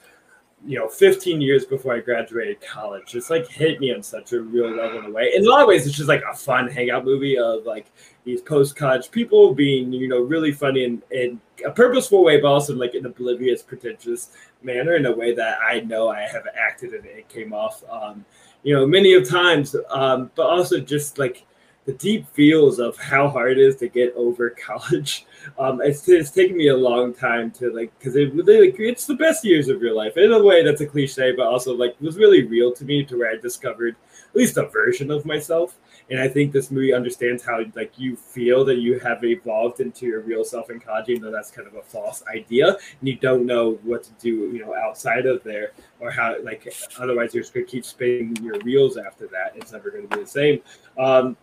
you 0.64 0.78
know, 0.78 0.88
15 0.88 1.40
years 1.40 1.64
before 1.64 1.94
I 1.94 2.00
graduated 2.00 2.60
college, 2.60 3.06
just 3.06 3.30
like 3.30 3.48
hit 3.48 3.80
me 3.80 3.94
on 3.94 4.02
such 4.02 4.32
a 4.32 4.40
real 4.40 4.70
level 4.70 4.98
in 4.98 5.06
a 5.06 5.10
way. 5.10 5.32
In 5.34 5.46
a 5.46 5.48
lot 5.48 5.62
of 5.62 5.68
ways, 5.68 5.86
it's 5.86 5.96
just 5.96 6.08
like 6.08 6.22
a 6.30 6.34
fun 6.34 6.68
hangout 6.68 7.04
movie 7.04 7.38
of 7.38 7.64
like 7.64 7.86
these 8.24 8.42
post 8.42 8.76
college 8.76 9.10
people 9.10 9.54
being, 9.54 9.92
you 9.92 10.08
know, 10.08 10.20
really 10.20 10.52
funny 10.52 10.84
in, 10.84 11.02
in 11.10 11.40
a 11.64 11.70
purposeful 11.70 12.22
way, 12.22 12.40
but 12.40 12.48
also 12.48 12.74
in 12.74 12.78
like 12.78 12.94
an 12.94 13.06
oblivious, 13.06 13.62
pretentious 13.62 14.30
manner 14.62 14.96
in 14.96 15.06
a 15.06 15.12
way 15.12 15.34
that 15.34 15.58
I 15.66 15.80
know 15.80 16.10
I 16.10 16.22
have 16.22 16.46
acted 16.54 16.92
and 16.92 17.06
it 17.06 17.28
came 17.28 17.54
off, 17.54 17.82
um, 17.90 18.24
you 18.62 18.74
know, 18.74 18.86
many 18.86 19.14
of 19.14 19.28
times, 19.28 19.74
um, 19.90 20.30
but 20.34 20.46
also 20.46 20.80
just 20.80 21.18
like 21.18 21.46
the 21.86 21.92
deep 21.94 22.26
feels 22.34 22.78
of 22.78 22.96
how 22.98 23.28
hard 23.28 23.52
it 23.52 23.58
is 23.58 23.76
to 23.76 23.88
get 23.88 24.12
over 24.14 24.50
college. 24.64 25.26
Um, 25.58 25.80
it's, 25.80 26.08
it's 26.08 26.30
taken 26.30 26.56
me 26.56 26.68
a 26.68 26.76
long 26.76 27.14
time 27.14 27.50
to 27.52 27.72
like, 27.72 27.96
because 27.98 28.16
it 28.16 28.34
like, 28.36 28.78
it's 28.78 29.06
the 29.06 29.14
best 29.14 29.44
years 29.44 29.68
of 29.68 29.82
your 29.82 29.94
life. 29.94 30.16
In 30.16 30.32
a 30.32 30.42
way, 30.42 30.62
that's 30.62 30.82
a 30.82 30.86
cliche, 30.86 31.32
but 31.32 31.46
also 31.46 31.74
like 31.74 32.00
was 32.00 32.18
really 32.18 32.44
real 32.44 32.72
to 32.72 32.84
me 32.84 33.04
to 33.04 33.18
where 33.18 33.32
I 33.32 33.36
discovered 33.36 33.96
at 34.28 34.36
least 34.36 34.56
a 34.56 34.68
version 34.68 35.10
of 35.10 35.24
myself. 35.24 35.76
And 36.10 36.18
I 36.20 36.26
think 36.26 36.52
this 36.52 36.72
movie 36.72 36.92
understands 36.92 37.44
how 37.44 37.60
like 37.76 37.92
you 37.96 38.16
feel 38.16 38.64
that 38.64 38.78
you 38.78 38.98
have 38.98 39.22
evolved 39.24 39.80
into 39.80 40.06
your 40.06 40.20
real 40.20 40.44
self 40.44 40.68
in 40.68 40.80
college, 40.80 41.08
even 41.08 41.22
though 41.22 41.30
that's 41.30 41.52
kind 41.52 41.68
of 41.68 41.74
a 41.74 41.82
false 41.82 42.22
idea, 42.34 42.68
and 42.68 43.08
you 43.08 43.14
don't 43.14 43.46
know 43.46 43.78
what 43.84 44.02
to 44.04 44.10
do, 44.20 44.50
you 44.52 44.58
know, 44.58 44.74
outside 44.74 45.26
of 45.26 45.42
there, 45.44 45.72
or 46.00 46.10
how 46.10 46.34
like 46.42 46.72
otherwise 46.98 47.32
you're 47.32 47.44
just 47.44 47.54
gonna 47.54 47.64
keep 47.64 47.84
spinning 47.84 48.36
your 48.42 48.58
wheels 48.60 48.96
after 48.96 49.28
that. 49.28 49.52
It's 49.54 49.72
never 49.72 49.90
gonna 49.90 50.08
be 50.08 50.20
the 50.20 50.26
same. 50.26 50.60
Um, 50.98 51.36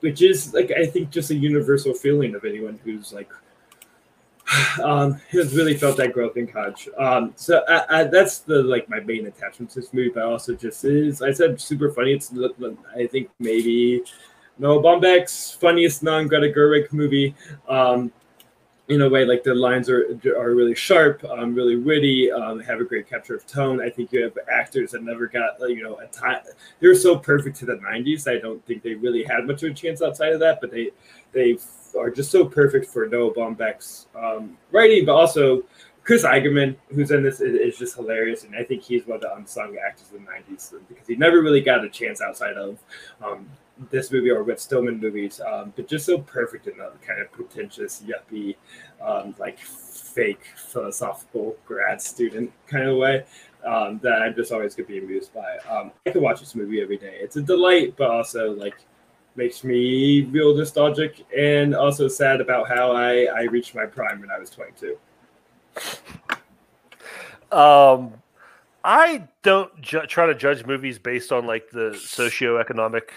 which 0.00 0.20
is 0.20 0.52
like 0.52 0.70
I 0.70 0.86
think 0.86 1.10
just 1.10 1.30
a 1.30 1.34
universal 1.34 1.94
feeling 1.94 2.34
of 2.34 2.44
anyone 2.44 2.78
who's 2.84 3.12
like 3.14 3.30
um, 4.82 5.20
has 5.30 5.54
really 5.54 5.76
felt 5.76 5.96
that 5.96 6.12
growth 6.12 6.36
in 6.36 6.46
college. 6.46 6.88
Um, 6.98 7.32
so 7.36 7.62
I, 7.68 7.84
I, 7.88 8.04
that's 8.04 8.38
the 8.40 8.62
like 8.62 8.88
my 8.88 9.00
main 9.00 9.26
attachment 9.26 9.70
to 9.72 9.80
this 9.80 9.92
movie, 9.92 10.10
but 10.10 10.24
also 10.24 10.54
just 10.54 10.84
is 10.84 11.22
I 11.22 11.32
said 11.32 11.60
super 11.60 11.90
funny. 11.90 12.12
It's 12.12 12.32
I 12.96 13.06
think 13.06 13.30
maybe 13.38 14.04
Noah 14.58 14.82
Baumbach's 14.82 15.52
funniest 15.52 16.02
non 16.02 16.28
Greta 16.28 16.52
Gerwig 16.56 16.92
movie. 16.92 17.34
Um, 17.68 18.12
in 18.88 19.02
a 19.02 19.08
way, 19.08 19.24
like 19.24 19.42
the 19.42 19.54
lines 19.54 19.90
are 19.90 20.18
are 20.36 20.54
really 20.54 20.74
sharp, 20.74 21.24
um, 21.24 21.54
really 21.54 21.76
witty, 21.76 22.30
um, 22.30 22.60
have 22.60 22.80
a 22.80 22.84
great 22.84 23.08
capture 23.08 23.34
of 23.34 23.46
tone. 23.46 23.80
I 23.82 23.90
think 23.90 24.12
you 24.12 24.22
have 24.22 24.38
actors 24.50 24.92
that 24.92 25.02
never 25.02 25.26
got 25.26 25.58
you 25.60 25.82
know 25.82 25.96
a 25.96 26.06
time. 26.06 26.42
They 26.80 26.86
were 26.86 26.94
so 26.94 27.18
perfect 27.18 27.56
to 27.58 27.66
the 27.66 27.76
'90s. 27.76 28.30
I 28.30 28.38
don't 28.38 28.64
think 28.64 28.82
they 28.82 28.94
really 28.94 29.24
had 29.24 29.46
much 29.46 29.62
of 29.64 29.72
a 29.72 29.74
chance 29.74 30.02
outside 30.02 30.32
of 30.32 30.40
that, 30.40 30.60
but 30.60 30.70
they 30.70 30.90
they 31.32 31.58
are 31.98 32.10
just 32.10 32.30
so 32.30 32.44
perfect 32.44 32.86
for 32.86 33.06
Noah 33.06 33.34
Baumbach's 33.34 34.06
um, 34.14 34.56
writing, 34.70 35.04
but 35.04 35.14
also 35.14 35.64
Chris 36.04 36.24
Eigeman, 36.24 36.76
who's 36.90 37.10
in 37.10 37.24
this, 37.24 37.40
is, 37.40 37.54
is, 37.54 37.78
just 37.78 37.96
hilarious, 37.96 38.44
and 38.44 38.54
I 38.54 38.62
think 38.62 38.82
he's 38.82 39.04
one 39.06 39.16
of 39.16 39.22
the 39.22 39.34
unsung 39.34 39.76
actors 39.84 40.06
of 40.12 40.20
the 40.20 40.54
'90s 40.54 40.74
because 40.88 41.08
he 41.08 41.16
never 41.16 41.42
really 41.42 41.60
got 41.60 41.84
a 41.84 41.88
chance 41.88 42.20
outside 42.20 42.54
of 42.54 42.78
um, 43.20 43.48
this 43.90 44.10
movie 44.10 44.30
or 44.30 44.42
with 44.42 44.58
Stillman 44.58 45.00
movies, 45.00 45.40
um, 45.40 45.72
but 45.76 45.86
just 45.86 46.06
so 46.06 46.18
perfect 46.18 46.66
in 46.66 46.78
that 46.78 47.00
kind 47.02 47.20
of 47.20 47.30
pretentious, 47.30 48.02
yuppie, 48.06 48.56
um, 49.02 49.34
like 49.38 49.58
fake 49.58 50.42
philosophical 50.56 51.56
grad 51.66 52.00
student 52.00 52.52
kind 52.66 52.88
of 52.88 52.96
way. 52.96 53.24
Um, 53.64 53.98
that 54.02 54.22
I'm 54.22 54.34
just 54.34 54.52
always 54.52 54.74
gonna 54.76 54.86
be 54.86 54.98
amused 54.98 55.34
by. 55.34 55.56
Um, 55.68 55.90
I 56.06 56.10
could 56.10 56.22
watch 56.22 56.38
this 56.40 56.54
movie 56.54 56.80
every 56.80 56.98
day. 56.98 57.18
It's 57.20 57.36
a 57.36 57.42
delight, 57.42 57.94
but 57.96 58.10
also 58.10 58.52
like 58.52 58.76
makes 59.34 59.64
me 59.64 60.22
real 60.22 60.56
nostalgic 60.56 61.26
and 61.36 61.74
also 61.74 62.08
sad 62.08 62.40
about 62.40 62.68
how 62.68 62.92
I, 62.92 63.24
I 63.24 63.42
reached 63.42 63.74
my 63.74 63.84
prime 63.84 64.20
when 64.20 64.30
I 64.30 64.38
was 64.38 64.50
22. 64.50 64.96
Um, 67.52 68.14
I 68.84 69.28
don't 69.42 69.80
ju- 69.80 70.06
try 70.06 70.26
to 70.26 70.34
judge 70.34 70.64
movies 70.64 70.98
based 70.98 71.32
on 71.32 71.46
like 71.46 71.70
the 71.70 71.90
socioeconomic 71.90 73.08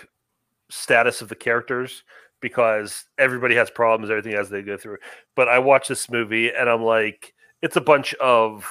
status 0.70 1.22
of 1.22 1.30
the 1.30 1.36
characters 1.36 2.04
because 2.42 3.06
everybody 3.18 3.56
has 3.56 3.70
problems, 3.70 4.10
everything 4.10 4.34
as 4.34 4.50
they 4.50 4.62
go 4.62 4.78
through. 4.78 4.98
But 5.36 5.50
I 5.50 5.60
watch 5.60 5.88
this 5.88 6.10
movie 6.10 6.50
and 6.52 6.70
I'm 6.70 6.84
like, 6.84 7.34
it's 7.62 7.76
a 7.76 7.82
bunch 7.82 8.14
of 8.16 8.66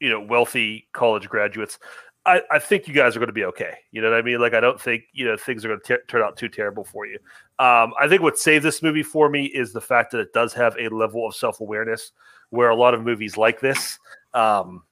you 0.00 0.10
know 0.10 0.20
wealthy 0.20 0.88
college 0.92 1.28
graduates. 1.28 1.78
I, 2.24 2.42
I 2.50 2.58
think 2.58 2.88
you 2.88 2.94
guys 2.94 3.14
are 3.14 3.20
going 3.20 3.28
to 3.28 3.32
be 3.32 3.44
okay. 3.44 3.74
You 3.92 4.02
know 4.02 4.10
what 4.10 4.18
I 4.18 4.22
mean? 4.22 4.40
Like 4.40 4.54
I 4.54 4.60
don't 4.60 4.80
think 4.80 5.04
you 5.12 5.26
know 5.26 5.36
things 5.36 5.64
are 5.64 5.68
going 5.68 5.80
to 5.84 5.98
turn 6.08 6.22
out 6.22 6.36
too 6.36 6.48
terrible 6.48 6.84
for 6.84 7.06
you. 7.06 7.18
Um, 7.58 7.92
I 8.00 8.08
think 8.08 8.22
what 8.22 8.38
saved 8.38 8.64
this 8.64 8.82
movie 8.82 9.02
for 9.02 9.28
me 9.28 9.44
is 9.46 9.72
the 9.72 9.80
fact 9.80 10.12
that 10.12 10.20
it 10.20 10.32
does 10.32 10.52
have 10.54 10.76
a 10.78 10.88
level 10.88 11.26
of 11.26 11.34
self 11.34 11.60
awareness 11.60 12.12
where 12.50 12.70
a 12.70 12.76
lot 12.76 12.94
of 12.94 13.04
movies 13.04 13.36
like 13.36 13.60
this. 13.60 13.98
Um, 14.34 14.82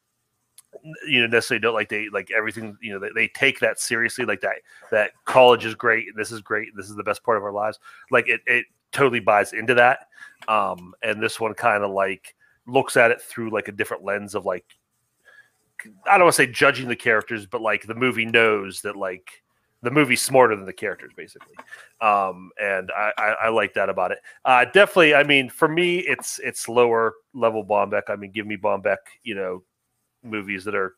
you 1.07 1.21
know 1.21 1.27
necessarily 1.27 1.61
don't 1.61 1.75
like 1.75 1.89
they 1.89 2.09
like 2.11 2.31
everything 2.31 2.77
you 2.81 2.93
know 2.93 2.99
they, 2.99 3.11
they 3.15 3.29
take 3.29 3.59
that 3.59 3.81
seriously 3.81 4.25
like 4.25 4.41
that 4.41 4.57
that 4.91 5.13
college 5.25 5.65
is 5.65 5.75
great 5.75 6.07
this 6.15 6.31
is 6.31 6.43
great 6.43 6.69
this 6.77 6.91
is 6.91 6.97
the 6.97 7.03
best 7.03 7.23
part 7.25 7.37
of 7.37 7.43
our 7.43 7.53
lives. 7.53 7.79
Like 8.11 8.29
it, 8.29 8.41
it 8.47 8.67
totally 8.93 9.21
buys 9.21 9.53
into 9.53 9.75
that. 9.75 10.09
Um 10.49 10.95
and 11.03 11.23
this 11.23 11.41
one 11.41 11.55
kind 11.55 11.83
of 11.83 11.91
like 11.91 12.35
looks 12.67 12.97
at 12.97 13.11
it 13.11 13.21
through 13.21 13.51
like 13.51 13.69
a 13.69 13.73
different 13.73 14.05
lens 14.05 14.35
of 14.35 14.47
like 14.47 14.65
i 16.07 16.17
don't 16.17 16.25
want 16.25 16.35
to 16.35 16.43
say 16.43 16.47
judging 16.47 16.89
the 16.89 16.97
characters 16.97 17.45
but 17.45 17.61
like 17.61 17.83
the 17.83 17.95
movie 17.95 18.25
knows 18.25 18.81
that 18.81 18.97
like 18.97 19.43
the 19.83 19.91
movie's 19.91 20.23
smarter 20.23 20.57
than 20.57 20.65
the 20.65 20.73
characters 20.73 21.13
basically. 21.15 21.55
Um 22.01 22.51
and 22.61 22.91
i 22.97 23.13
i, 23.19 23.35
I 23.45 23.49
like 23.49 23.75
that 23.75 23.89
about 23.89 24.13
it. 24.13 24.19
Uh 24.45 24.65
definitely 24.67 25.15
i 25.15 25.23
mean 25.23 25.49
for 25.49 25.69
me 25.69 25.99
it's 25.99 26.39
it's 26.43 26.69
lower 26.69 27.15
level 27.33 27.65
Baumbach. 27.65 28.05
I 28.09 28.17
mean 28.17 28.31
give 28.31 28.47
me 28.47 28.57
Baumbach 28.57 28.99
you 29.23 29.35
know 29.35 29.63
movies 30.25 30.65
that 30.65 30.75
are 30.75 30.95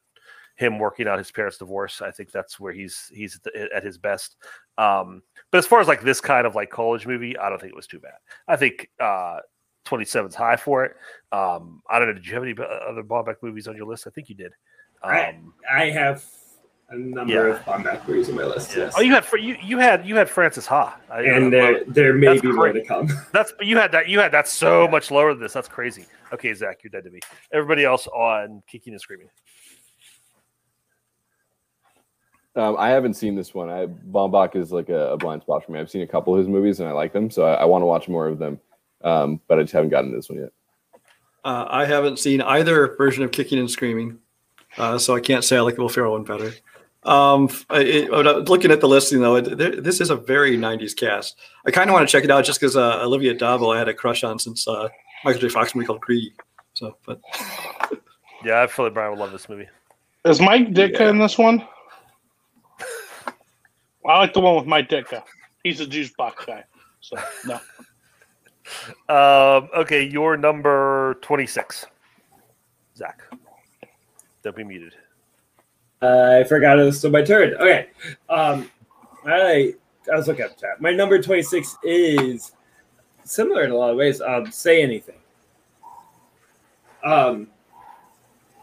him 0.57 0.79
working 0.79 1.07
out 1.07 1.19
his 1.19 1.31
parents' 1.31 1.59
divorce. 1.59 2.01
I 2.01 2.11
think 2.11 2.31
that's 2.31 2.59
where 2.59 2.73
he's 2.73 3.11
he's 3.13 3.39
at 3.75 3.85
his 3.85 3.99
best. 3.99 4.37
Um, 4.79 5.23
but 5.51 5.59
as 5.59 5.67
far 5.67 5.81
as 5.81 5.89
like 5.89 6.03
this 6.03 6.21
kind 6.21 6.47
of 6.47 6.55
like 6.55 6.71
college 6.71 7.07
movie, 7.07 7.37
I 7.39 7.49
don't 7.49 7.61
think 7.61 7.73
it 7.73 7.77
was 7.77 7.87
too 7.87 8.01
bad. 8.01 8.15
I 8.49 8.57
think 8.57 8.91
uh, 8.99 9.41
27's 9.87 10.35
high 10.35 10.57
for 10.57 10.85
it. 10.85 10.97
Um, 11.33 11.83
I 11.89 11.99
don't 11.99 12.09
know. 12.09 12.15
Did 12.15 12.27
you 12.27 12.35
have 12.35 12.43
any 12.43 12.55
other 12.89 13.03
Baumbach 13.03 13.37
movies 13.43 13.69
on 13.69 13.77
your 13.77 13.87
list? 13.87 14.07
I 14.07 14.11
think 14.11 14.29
you 14.29 14.35
did. 14.35 14.53
Um, 15.03 15.53
I, 15.71 15.83
I 15.83 15.91
have 15.91 16.25
a 16.89 16.97
number 16.97 17.33
Yeah. 17.33 17.55
of 17.57 17.61
Baumbach 17.65 18.07
movies 18.07 18.29
on 18.29 18.37
my 18.37 18.45
list. 18.45 18.77
Yes. 18.77 18.95
Oh, 18.97 19.01
you 19.01 19.13
had 19.13 19.25
you 19.33 19.57
you 19.63 19.79
had 19.79 20.07
you 20.07 20.15
had 20.17 20.31
Francis 20.31 20.67
Ha, 20.67 20.99
I- 21.11 21.23
and 21.23 21.47
uh, 21.49 21.51
there, 21.51 21.85
there 21.89 22.15
may 22.15 22.27
that's 22.29 22.43
be 22.43 22.53
more 22.53 22.73
to 22.73 22.85
come. 22.85 23.09
That's 23.33 23.53
but 23.53 23.67
you 23.67 23.77
had 23.77 23.91
that 23.93 24.09
you 24.09 24.21
had 24.21 24.31
that 24.33 24.47
so 24.47 24.87
much 24.87 25.11
lower 25.11 25.33
than 25.35 25.43
this. 25.43 25.53
That's 25.53 25.69
crazy. 25.69 26.07
Okay, 26.33 26.55
Zach, 26.55 26.79
you're 26.85 26.91
dead 26.91 27.05
to 27.05 27.11
me. 27.11 27.21
Everybody 27.53 27.85
else 27.85 28.07
on 28.09 28.63
kicking 28.69 28.93
and 28.93 29.01
screaming. 29.01 29.29
Um, 32.55 32.77
I 32.79 32.89
haven't 32.89 33.15
seen 33.15 33.35
this 33.35 33.53
one. 33.53 33.69
I 33.69 33.87
Baumbach 33.87 34.57
is 34.57 34.73
like 34.73 34.89
a, 34.89 35.13
a 35.13 35.17
blind 35.17 35.43
spot 35.43 35.65
for 35.65 35.73
me. 35.73 35.79
I've 35.81 35.91
seen 35.91 36.03
a 36.03 36.07
couple 36.07 36.33
of 36.35 36.39
his 36.39 36.49
movies 36.49 36.81
and 36.81 36.89
I 36.89 36.93
like 36.93 37.13
them, 37.13 37.31
so 37.31 37.45
I, 37.45 37.55
I 37.55 37.65
want 37.67 37.83
to 37.83 37.87
watch 37.87 38.09
more 38.09 38.29
of 38.29 38.39
them. 38.39 38.59
Um, 39.03 39.41
but 39.47 39.59
I 39.59 39.63
just 39.63 39.75
haven't 39.75 39.91
gotten 39.91 40.11
this 40.13 40.31
one 40.31 40.39
yet. 40.39 40.53
Uh, 41.45 41.67
I 41.69 41.85
haven't 41.85 42.19
seen 42.19 42.41
either 42.41 42.95
version 42.97 43.23
of 43.25 43.31
Kicking 43.31 43.59
and 43.59 43.71
Screaming, 43.71 44.19
uh, 44.79 44.97
so 44.99 45.15
I 45.15 45.21
can't 45.21 45.45
say 45.45 45.57
I 45.59 45.61
like 45.61 45.75
the 45.77 45.83
Will 45.83 45.89
Ferrell 45.91 46.13
one 46.13 46.25
better. 46.25 46.53
Um, 47.07 47.49
I, 47.71 47.81
it, 47.83 48.11
when 48.11 48.27
I 48.27 48.33
was 48.33 48.49
looking 48.49 48.71
at 48.71 48.81
the 48.81 48.89
listing 48.89 49.21
though, 49.21 49.37
it, 49.37 49.57
there, 49.57 49.81
this 49.81 50.01
is 50.01 50.11
a 50.11 50.17
very 50.17 50.57
'90s 50.57 50.95
cast. 50.97 51.37
I 51.65 51.71
kind 51.71 51.89
of 51.89 51.95
want 51.95 52.09
to 52.09 52.11
check 52.11 52.25
it 52.25 52.31
out 52.31 52.45
just 52.45 52.61
because 52.61 52.77
uh, 52.77 53.01
Olivia 53.03 53.33
D'Abo 53.33 53.71
I 53.71 53.79
had 53.79 53.89
a 53.89 53.95
crush 53.95 54.25
on 54.25 54.39
since 54.39 54.67
uh, 54.67 54.89
Michael 55.25 55.41
J. 55.41 55.49
Fox 55.49 55.75
movie 55.75 55.87
called 55.87 56.01
Greed. 56.01 56.33
So, 56.75 56.97
but 57.07 57.21
Yeah, 58.45 58.63
I 58.63 58.67
feel 58.69 58.85
like 58.85 58.95
Brian 58.95 59.11
would 59.11 59.19
love 59.19 59.33
this 59.33 59.49
movie. 59.49 59.69
Is 60.25 60.41
Mike 60.41 60.69
Ditka 60.69 61.11
in 61.11 61.19
this 61.19 61.37
one? 61.37 61.67
I 64.07 64.19
like 64.19 64.35
the 64.35 64.41
one 64.41 64.55
with 64.57 64.67
Mike 64.67 64.89
Ditka. 64.89 65.23
He's 65.65 65.81
a 65.81 65.87
juice 65.87 66.13
box 66.17 66.45
guy. 66.45 66.65
So 67.01 67.17
no. 67.47 67.61
Um, 69.09 69.69
okay, 69.77 70.03
your 70.03 70.37
number 70.37 71.19
26. 71.23 71.87
Zach. 72.97 73.23
Don't 74.43 74.57
be 74.57 74.65
muted. 74.65 74.97
I 76.03 76.45
forgot 76.45 76.79
it 76.79 76.85
was 76.85 76.99
still 76.99 77.11
my 77.11 77.23
turn. 77.23 77.55
Okay. 77.55 77.89
Um, 78.29 78.71
I 79.25 79.75
I 80.13 80.17
was 80.17 80.29
looking 80.29 80.45
at 80.45 80.57
the 80.57 80.61
chat. 80.61 80.81
My 80.81 80.93
number 80.93 81.21
twenty 81.21 81.43
six 81.43 81.77
is 81.83 82.53
similar 83.25 83.65
in 83.65 83.71
a 83.71 83.77
lot 83.77 83.91
of 83.91 83.97
ways. 83.97 84.21
Um, 84.21 84.51
say 84.51 84.83
anything. 84.83 85.17
Um, 87.05 87.49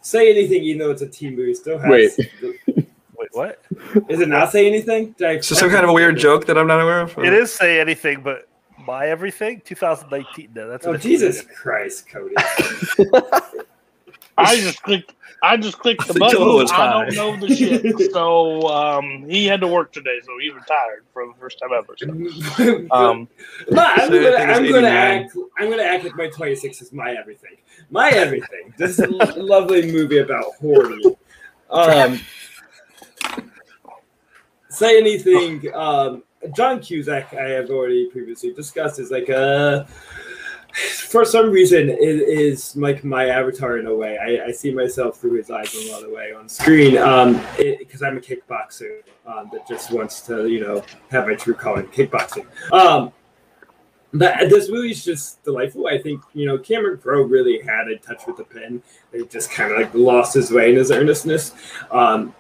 say 0.02 0.30
anything. 0.30 0.64
You 0.64 0.78
know 0.78 0.92
it's 0.92 1.02
a 1.02 1.08
teen 1.08 1.36
movie. 1.36 1.54
Still 1.54 1.78
has. 1.80 1.90
Wait. 1.90 2.30
Wait, 3.16 3.30
what? 3.32 3.64
Is 4.10 4.20
it 4.20 4.28
not 4.28 4.52
say 4.52 4.68
anything? 4.68 5.16
Did 5.18 5.28
I 5.28 5.32
is 5.34 5.48
this 5.48 5.60
some 5.60 5.70
kind 5.70 5.84
of 5.84 5.92
a 5.92 5.94
weird 5.94 6.18
joke 6.18 6.46
that 6.48 6.58
I'm 6.58 6.68
not 6.68 6.82
aware 6.82 7.02
of? 7.02 7.18
It 7.20 7.32
is 7.32 7.54
say 7.54 7.80
anything, 7.80 8.22
but 8.22 8.50
buy 8.86 9.10
everything. 9.10 9.62
2019. 9.64 10.50
No, 10.54 10.68
that's 10.68 10.86
Oh 10.86 10.92
what 10.92 11.02
Jesus. 11.02 11.42
Christ, 11.42 12.10
Cody! 12.10 12.36
I 14.38 14.56
just 14.56 14.82
clicked. 14.82 15.14
I 15.42 15.58
just 15.58 15.78
clicked 15.80 16.08
the 16.08 16.14
think 16.14 16.20
button. 16.20 16.40
Was 16.40 16.72
I 16.72 17.06
don't 17.06 17.16
know 17.16 17.48
the 17.48 17.54
shit. 17.54 17.84
So 18.14 18.68
um, 18.70 19.28
he 19.28 19.46
had 19.46 19.60
to 19.62 19.68
work 19.68 19.92
today, 19.92 20.20
so 20.24 20.32
he 20.40 20.50
retired 20.50 21.04
for 21.12 21.28
the 21.28 21.34
first 21.40 21.60
time 21.60 21.72
ever. 21.74 21.96
So, 21.98 22.88
um, 22.92 23.28
No, 23.70 23.84
I'm 23.84 24.10
Say 24.10 24.24
gonna, 24.24 24.54
I'm 24.54 24.72
gonna 24.72 24.88
act. 24.88 25.36
I'm 25.58 25.70
gonna 25.70 25.84
act 25.84 26.04
like 26.04 26.16
my 26.16 26.28
26 26.30 26.82
is 26.82 26.94
my 26.94 27.14
everything. 27.14 27.58
My 27.90 28.10
everything. 28.12 28.74
This 28.78 29.00
is 29.00 29.00
a 29.00 29.42
lovely 29.42 29.92
movie 29.92 30.20
about 30.20 30.46
hoarding. 30.62 31.16
Um, 31.70 32.20
say 34.70 34.98
anything. 34.98 35.74
Um, 35.74 36.24
John 36.56 36.80
Cusack, 36.82 37.34
I 37.34 37.50
have 37.50 37.70
already 37.70 38.10
previously 38.10 38.54
discussed, 38.54 39.00
is 39.00 39.12
like 39.12 39.30
a. 39.30 39.88
For 40.74 41.24
some 41.24 41.52
reason, 41.52 41.90
it 41.90 42.00
is 42.00 42.76
like 42.76 43.04
my 43.04 43.28
avatar 43.28 43.78
in 43.78 43.86
a 43.86 43.94
way. 43.94 44.18
I, 44.18 44.48
I 44.48 44.52
see 44.52 44.74
myself 44.74 45.20
through 45.20 45.38
his 45.38 45.52
eyes 45.52 45.74
in 45.76 45.90
a 45.90 45.92
lot 45.92 46.04
of 46.04 46.12
way 46.12 46.34
on 46.34 46.50
screen. 46.50 46.98
Um, 46.98 47.40
because 47.58 48.02
I'm 48.02 48.18
a 48.18 48.22
kickboxer 48.22 49.02
um, 49.28 49.50
that 49.54 49.68
just 49.68 49.92
wants 49.92 50.22
to, 50.22 50.48
you 50.48 50.62
know, 50.62 50.84
have 51.12 51.28
my 51.28 51.36
true 51.36 51.54
calling, 51.54 51.86
kickboxing. 51.88 52.48
Um, 52.72 53.14
but 54.14 54.50
this 54.50 54.70
movie's 54.70 55.04
just 55.04 55.44
delightful. 55.44 55.88
I 55.88 55.98
think 55.98 56.22
you 56.34 56.46
know 56.46 56.58
Cameron 56.58 57.00
Crowe 57.00 57.24
really 57.24 57.60
had 57.62 57.88
a 57.88 57.98
touch 57.98 58.28
with 58.28 58.38
the 58.38 58.44
pen. 58.44 58.84
He 59.12 59.26
just 59.26 59.50
kind 59.50 59.72
of 59.72 59.80
like 59.80 59.94
lost 59.96 60.36
his 60.36 60.52
way 60.52 60.70
in 60.70 60.76
his 60.76 60.92
earnestness. 60.92 61.54
Um, 61.90 62.36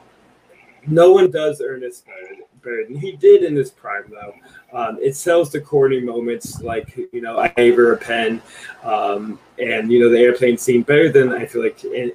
no 0.86 1.12
one 1.12 1.32
does 1.32 1.62
earnest 1.66 2.06
better, 2.06 2.44
better 2.64 2.86
than 2.86 2.96
he 2.96 3.14
did 3.14 3.44
in 3.44 3.56
his 3.56 3.72
prime, 3.72 4.06
though. 4.10 4.34
Um, 4.78 4.98
it 5.02 5.16
sells 5.16 5.52
the 5.52 5.62
corny 5.62 6.00
moments 6.00 6.62
like 6.62 6.96
you 7.12 7.22
know 7.22 7.38
I 7.38 7.50
gave 7.50 7.76
her 7.76 7.94
a 7.94 7.98
pen, 7.98 8.42
um, 8.84 9.40
and 9.60 9.92
you 9.92 10.00
know 10.00 10.10
the 10.10 10.20
airplane 10.20 10.58
scene 10.58 10.82
better 10.84 11.12
than 11.12 11.32
I 11.34 11.46
feel 11.46 11.64
like 11.64 11.84
an- 11.84 12.14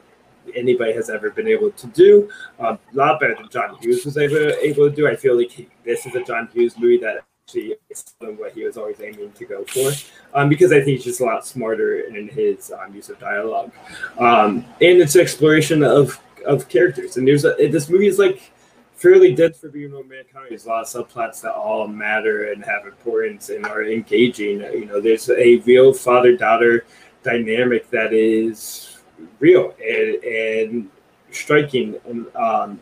anybody 0.54 0.92
has 0.92 1.10
ever 1.10 1.30
been 1.30 1.48
able 1.48 1.70
to 1.70 1.86
do. 1.88 2.28
Um, 2.58 2.78
a 2.92 2.96
lot 2.96 3.20
better 3.20 3.34
than 3.34 3.48
John 3.48 3.76
Hughes 3.80 4.04
was 4.04 4.16
able, 4.16 4.36
able 4.36 4.88
to 4.88 4.94
do. 4.94 5.06
I 5.06 5.16
feel 5.16 5.36
like 5.36 5.50
he, 5.50 5.68
this 5.84 6.06
is 6.06 6.14
a 6.14 6.24
John 6.24 6.48
Hughes 6.52 6.78
movie 6.78 6.98
that 6.98 7.24
actually 7.48 7.76
is 7.90 8.04
what 8.20 8.52
he 8.52 8.64
was 8.64 8.76
always 8.76 9.00
aiming 9.00 9.32
to 9.32 9.44
go 9.44 9.64
for. 9.64 9.92
Um, 10.34 10.48
because 10.48 10.72
I 10.72 10.76
think 10.76 10.98
he's 10.98 11.04
just 11.04 11.20
a 11.20 11.24
lot 11.24 11.46
smarter 11.46 12.00
in 12.00 12.28
his 12.28 12.72
um, 12.72 12.94
use 12.94 13.08
of 13.08 13.18
dialogue, 13.18 13.72
um, 14.18 14.64
and 14.80 15.00
its 15.00 15.16
exploration 15.16 15.82
of 15.82 16.20
of 16.46 16.68
characters. 16.68 17.16
And 17.16 17.26
there's 17.26 17.44
a, 17.44 17.54
this 17.68 17.88
movie 17.88 18.06
is 18.06 18.18
like 18.18 18.52
fairly 18.98 19.32
dense 19.32 19.58
for 19.58 19.68
being 19.68 19.92
romantic 19.92 20.32
comedy. 20.32 20.50
There's 20.50 20.66
a 20.66 20.68
lot 20.68 20.82
of 20.82 20.88
subplots 20.88 21.40
that 21.42 21.52
all 21.52 21.86
matter 21.86 22.52
and 22.52 22.64
have 22.64 22.84
importance 22.84 23.48
and 23.48 23.64
are 23.64 23.84
engaging. 23.84 24.60
You 24.60 24.86
know, 24.86 25.00
there's 25.00 25.30
a 25.30 25.56
real 25.58 25.94
father 25.94 26.36
daughter 26.36 26.84
dynamic 27.22 27.88
that 27.90 28.12
is 28.12 28.98
real 29.38 29.74
and, 29.80 30.24
and 30.24 30.90
striking 31.30 31.96
and 32.06 32.26
um, 32.36 32.80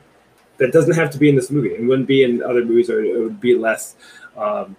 that 0.57 0.73
doesn't 0.73 0.95
have 0.95 1.11
to 1.11 1.19
be 1.19 1.29
in 1.29 1.37
this 1.37 1.51
movie 1.51 1.75
and 1.75 1.87
wouldn't 1.87 2.09
be 2.09 2.25
in 2.25 2.43
other 2.43 2.65
movies 2.65 2.89
or 2.89 3.05
it 3.05 3.19
would 3.19 3.41
be 3.41 3.55
less 3.55 3.97
um, 4.39 4.75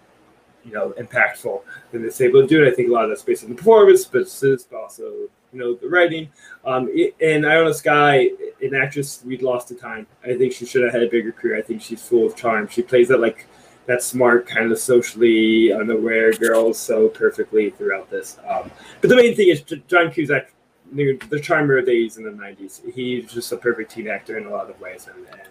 you 0.66 0.74
know 0.74 0.94
impactful 1.00 1.62
than 1.92 2.04
it's 2.04 2.20
able 2.20 2.42
to 2.42 2.48
do 2.48 2.64
it. 2.64 2.72
I 2.72 2.76
think 2.76 2.90
a 2.90 2.92
lot 2.92 3.04
of 3.04 3.10
that's 3.10 3.24
based 3.24 3.44
on 3.44 3.50
the 3.50 3.56
performance, 3.56 4.06
but 4.06 4.28
also 4.76 5.30
you 5.54 5.60
know 5.60 5.76
the 5.76 5.88
writing. 5.88 6.30
Um, 6.66 6.90
it, 6.92 7.16
and 7.22 7.46
Ione 7.46 7.74
Skye, 7.74 8.32
an 8.62 8.76
actress 8.76 9.24
we'd 9.26 9.42
lost 9.42 9.68
to 9.70 9.76
time. 9.76 10.08
I 10.24 10.36
think 10.38 10.54
she 10.54 10.66
should 10.66 10.84
have 10.84 10.94
had 10.94 11.04
a 11.04 11.10
bigger 11.10 11.32
career. 11.32 11.58
I 11.58 11.62
think 11.62 11.82
she's 11.82 12.02
full 12.02 12.26
of 12.26 12.36
charm. 12.36 12.68
She 12.68 12.82
plays 12.82 13.08
that 13.10 13.20
like 13.20 13.48
that 13.86 14.04
smart, 14.04 14.46
kind 14.46 14.72
of 14.72 14.78
socially 14.78 15.72
unaware 15.72 16.34
girl 16.34 16.74
so 16.74 17.08
perfectly 17.08 17.70
throughout 17.70 18.10
this. 18.10 18.38
Um, 18.48 18.70
but 19.02 19.10
the 19.10 19.16
main 19.16 19.36
thing 19.36 19.48
is 19.48 19.62
John 19.62 20.12
Cusack, 20.12 20.52
the, 20.92 21.18
the 21.30 21.40
charmer 21.40 21.82
days 21.82 22.18
in 22.18 22.24
the 22.24 22.32
'90s. 22.32 22.82
He's 22.94 23.32
just 23.32 23.52
a 23.52 23.58
perfect 23.58 23.92
teen 23.92 24.08
actor 24.08 24.38
in 24.38 24.46
a 24.46 24.50
lot 24.50 24.70
of 24.70 24.80
ways, 24.80 25.08
and, 25.14 25.26
and 25.28 25.50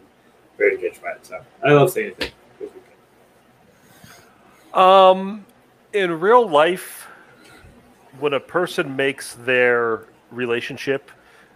very 0.59 0.77
good 0.77 0.99
by 1.03 1.13
it. 1.13 1.27
So 1.27 1.41
I 1.65 1.73
love 1.73 1.91
saying 1.91 2.15
anything. 2.21 2.33
Um, 4.75 5.47
in 5.95 6.21
real 6.21 6.47
life, 6.47 7.09
when 8.19 8.35
a 8.35 8.41
person 8.41 8.97
makes 8.97 9.35
their 9.35 10.05
relationship 10.31 11.11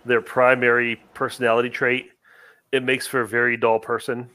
their 0.05 0.21
primary 0.21 0.97
personality 1.15 1.71
trait, 1.71 2.11
it 2.73 2.83
makes 2.83 3.07
for 3.07 3.21
a 3.21 3.29
very 3.29 3.57
dull 3.57 3.79
person. 3.79 4.31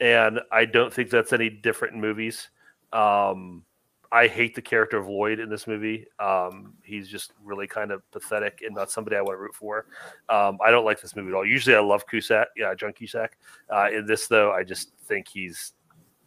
And 0.00 0.40
I 0.52 0.64
don't 0.64 0.92
think 0.92 1.10
that's 1.10 1.32
any 1.32 1.50
different 1.50 1.94
in 1.94 2.00
movies. 2.00 2.48
Um, 2.92 3.64
I 4.10 4.26
hate 4.26 4.54
the 4.54 4.62
character 4.62 4.96
of 4.96 5.06
Lloyd 5.06 5.38
in 5.38 5.50
this 5.50 5.66
movie. 5.66 6.06
Um, 6.18 6.74
he's 6.82 7.08
just 7.08 7.32
really 7.44 7.66
kind 7.66 7.90
of 7.90 8.08
pathetic 8.10 8.60
and 8.64 8.74
not 8.74 8.90
somebody 8.90 9.16
I 9.16 9.20
want 9.20 9.36
to 9.36 9.40
root 9.42 9.54
for. 9.54 9.86
Um, 10.28 10.58
I 10.64 10.70
don't 10.70 10.84
like 10.84 11.00
this 11.00 11.14
movie 11.14 11.28
at 11.28 11.34
all. 11.34 11.44
Usually, 11.44 11.76
I 11.76 11.80
love 11.80 12.06
Cusack, 12.06 12.48
yeah, 12.56 12.74
John 12.74 12.92
Cusack. 12.92 13.36
Uh, 13.68 13.88
in 13.92 14.06
this, 14.06 14.26
though, 14.26 14.52
I 14.52 14.64
just 14.64 14.92
think 15.06 15.28
he's. 15.28 15.72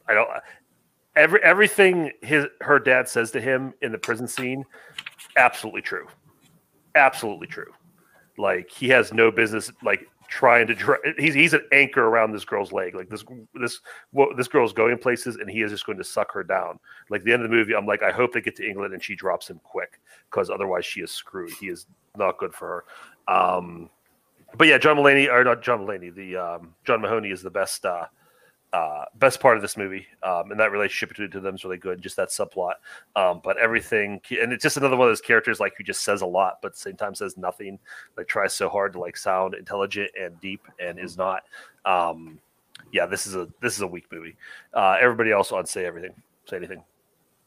I 0.08 0.14
don't. 0.14 0.30
Every 1.16 1.44
everything 1.44 2.12
his 2.22 2.46
her 2.62 2.80
dad 2.80 3.08
says 3.08 3.32
to 3.32 3.42
him 3.42 3.74
in 3.82 3.92
the 3.92 3.98
prison 3.98 4.28
scene, 4.28 4.66
absolutely 5.36 5.82
true, 5.82 6.08
absolutely 6.96 7.48
true. 7.48 7.72
Like 8.38 8.70
he 8.70 8.88
has 8.90 9.14
no 9.14 9.30
business. 9.30 9.72
Like 9.84 10.08
trying 10.32 10.66
to 10.66 10.74
dra- 10.74 10.98
he's 11.18 11.34
he's 11.34 11.54
an 11.54 11.62
anchor 11.74 12.06
around 12.06 12.32
this 12.32 12.46
girl's 12.46 12.72
leg 12.72 12.96
like 12.96 13.10
this 13.10 13.26
this 13.54 13.82
what 14.12 14.38
this 14.38 14.48
girl's 14.48 14.72
going 14.72 14.98
places 14.98 15.36
and 15.36 15.50
he 15.50 15.62
is 15.62 15.70
just 15.70 15.86
going 15.86 15.98
to 15.98 16.06
suck 16.06 16.32
her 16.32 16.42
down 16.42 16.80
like 17.10 17.22
the 17.24 17.34
end 17.34 17.44
of 17.44 17.50
the 17.50 17.56
movie 17.56 17.76
i'm 17.76 17.86
like 17.86 18.02
i 18.02 18.12
hope 18.12 18.32
they 18.32 18.40
get 18.40 18.56
to 18.56 18.66
england 18.66 18.94
and 18.94 19.04
she 19.04 19.14
drops 19.14 19.50
him 19.50 19.60
quick 19.62 20.00
because 20.30 20.50
otherwise 20.50 20.86
she 20.86 21.02
is 21.02 21.12
screwed 21.12 21.52
he 21.60 21.68
is 21.68 21.86
not 22.16 22.38
good 22.38 22.54
for 22.54 22.86
her 23.28 23.36
um 23.36 23.90
but 24.58 24.70
yeah 24.70 24.78
john 24.78 24.96
mulaney 24.96 25.30
or 25.30 25.44
not 25.44 25.62
john 25.62 25.80
mulaney 25.80 26.16
the 26.16 26.38
um 26.38 26.74
john 26.86 27.02
mahoney 27.02 27.30
is 27.30 27.42
the 27.42 27.52
best 27.52 27.84
uh 27.84 28.06
uh, 28.74 29.04
best 29.16 29.40
part 29.40 29.58
of 29.58 29.62
this 29.62 29.76
movie, 29.76 30.06
um, 30.24 30.52
and 30.52 30.60
that 30.60 30.72
relationship 30.72 31.10
between 31.10 31.28
the 31.28 31.32
two 31.32 31.38
of 31.40 31.44
them 31.44 31.56
is 31.56 31.64
really 31.64 31.78
good. 31.78 32.02
Just 32.02 32.16
that 32.16 32.30
subplot, 32.30 32.76
um, 33.16 33.42
but 33.44 33.58
everything, 33.58 34.22
and 34.42 34.54
it's 34.54 34.64
just 34.64 34.78
another 34.78 34.96
one 34.96 35.08
of 35.08 35.12
those 35.12 35.22
characters 35.22 35.60
like 35.60 35.74
who 35.78 35.84
just 35.84 36.04
says 36.04 36.22
a 36.22 36.26
lot, 36.26 36.60
but 36.62 36.70
at 36.70 36.74
the 36.76 36.80
same 36.80 36.96
time 36.96 37.14
says 37.14 37.38
nothing. 37.38 37.78
Like 38.16 38.28
tries 38.28 38.54
so 38.54 38.70
hard 38.70 38.94
to 38.94 39.00
like 39.00 39.18
sound 39.18 39.56
intelligent 39.56 40.12
and 40.20 40.40
deep, 40.40 40.66
and 40.80 41.00
is 41.00 41.18
not. 41.18 41.44
Um, 41.86 42.40
yeah, 42.94 43.06
this 43.06 43.28
is 43.28 43.36
a 43.36 43.48
this 43.62 43.76
is 43.76 43.82
a 43.82 43.88
weak 43.88 44.06
movie. 44.12 44.36
Uh, 44.74 44.98
everybody 45.02 45.32
else 45.32 45.52
on 45.52 45.66
say 45.66 45.86
everything, 45.86 46.14
say 46.46 46.56
anything, 46.58 46.82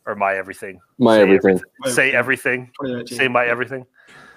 or 0.07 0.15
my 0.15 0.35
everything, 0.37 0.79
My 0.99 1.17
say 1.17 1.23
everything. 1.23 1.61
say 1.87 2.13
everything, 2.13 2.71
say 3.07 3.29
my 3.29 3.47
everything. 3.47 3.87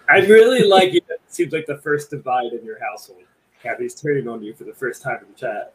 I 0.10 0.20
really 0.20 0.64
like 0.64 0.94
it. 0.94 1.04
It 1.10 1.22
seems 1.28 1.52
like 1.52 1.66
the 1.66 1.80
first 1.80 2.12
divide 2.12 2.54
in 2.54 2.64
your 2.64 2.80
household. 2.82 3.24
Kathy's 3.62 3.94
turning 3.94 4.30
on 4.30 4.42
you 4.42 4.54
for 4.54 4.64
the 4.64 4.74
first 4.74 5.02
time 5.02 5.18
in 5.22 5.34
the 5.34 5.38
chat. 5.38 5.74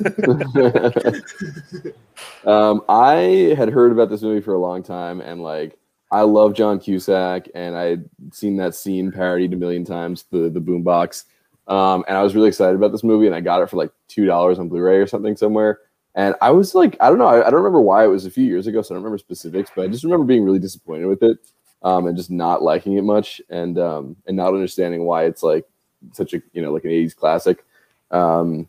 um, 2.46 2.82
I 2.88 3.54
had 3.56 3.68
heard 3.68 3.92
about 3.92 4.08
this 4.08 4.22
movie 4.22 4.40
for 4.40 4.54
a 4.54 4.58
long 4.58 4.82
time, 4.82 5.20
and 5.20 5.42
like 5.42 5.78
I 6.10 6.22
love 6.22 6.54
John 6.54 6.80
Cusack, 6.80 7.48
and 7.54 7.76
I 7.76 7.84
had 7.84 8.08
seen 8.32 8.56
that 8.56 8.74
scene 8.74 9.12
parodied 9.12 9.52
a 9.52 9.56
million 9.56 9.84
times, 9.84 10.24
the 10.30 10.50
the 10.50 10.60
boombox. 10.60 11.24
Um, 11.68 12.04
and 12.08 12.16
I 12.16 12.22
was 12.22 12.34
really 12.34 12.48
excited 12.48 12.74
about 12.74 12.92
this 12.92 13.04
movie, 13.04 13.26
and 13.26 13.34
I 13.34 13.40
got 13.40 13.62
it 13.62 13.70
for 13.70 13.76
like 13.76 13.92
two 14.08 14.26
dollars 14.26 14.58
on 14.58 14.68
Blu-ray 14.68 14.96
or 14.96 15.06
something 15.06 15.36
somewhere. 15.36 15.80
And 16.16 16.34
I 16.40 16.50
was 16.50 16.74
like, 16.74 16.96
I 17.00 17.08
don't 17.08 17.18
know, 17.18 17.26
I, 17.26 17.46
I 17.46 17.50
don't 17.50 17.60
remember 17.60 17.80
why 17.80 18.04
it 18.04 18.08
was 18.08 18.26
a 18.26 18.30
few 18.30 18.44
years 18.44 18.66
ago, 18.66 18.82
so 18.82 18.92
I 18.92 18.96
don't 18.96 19.04
remember 19.04 19.18
specifics, 19.18 19.70
but 19.74 19.84
I 19.84 19.88
just 19.88 20.02
remember 20.02 20.26
being 20.26 20.44
really 20.44 20.58
disappointed 20.58 21.06
with 21.06 21.22
it, 21.22 21.38
um, 21.82 22.06
and 22.06 22.16
just 22.16 22.30
not 22.30 22.62
liking 22.62 22.94
it 22.94 23.04
much, 23.04 23.40
and 23.48 23.78
um, 23.78 24.16
and 24.26 24.36
not 24.36 24.54
understanding 24.54 25.04
why 25.04 25.24
it's 25.24 25.42
like 25.42 25.66
such 26.12 26.34
a 26.34 26.42
you 26.52 26.62
know 26.62 26.72
like 26.72 26.84
an 26.84 26.90
'80s 26.90 27.14
classic. 27.14 27.64
Um, 28.10 28.68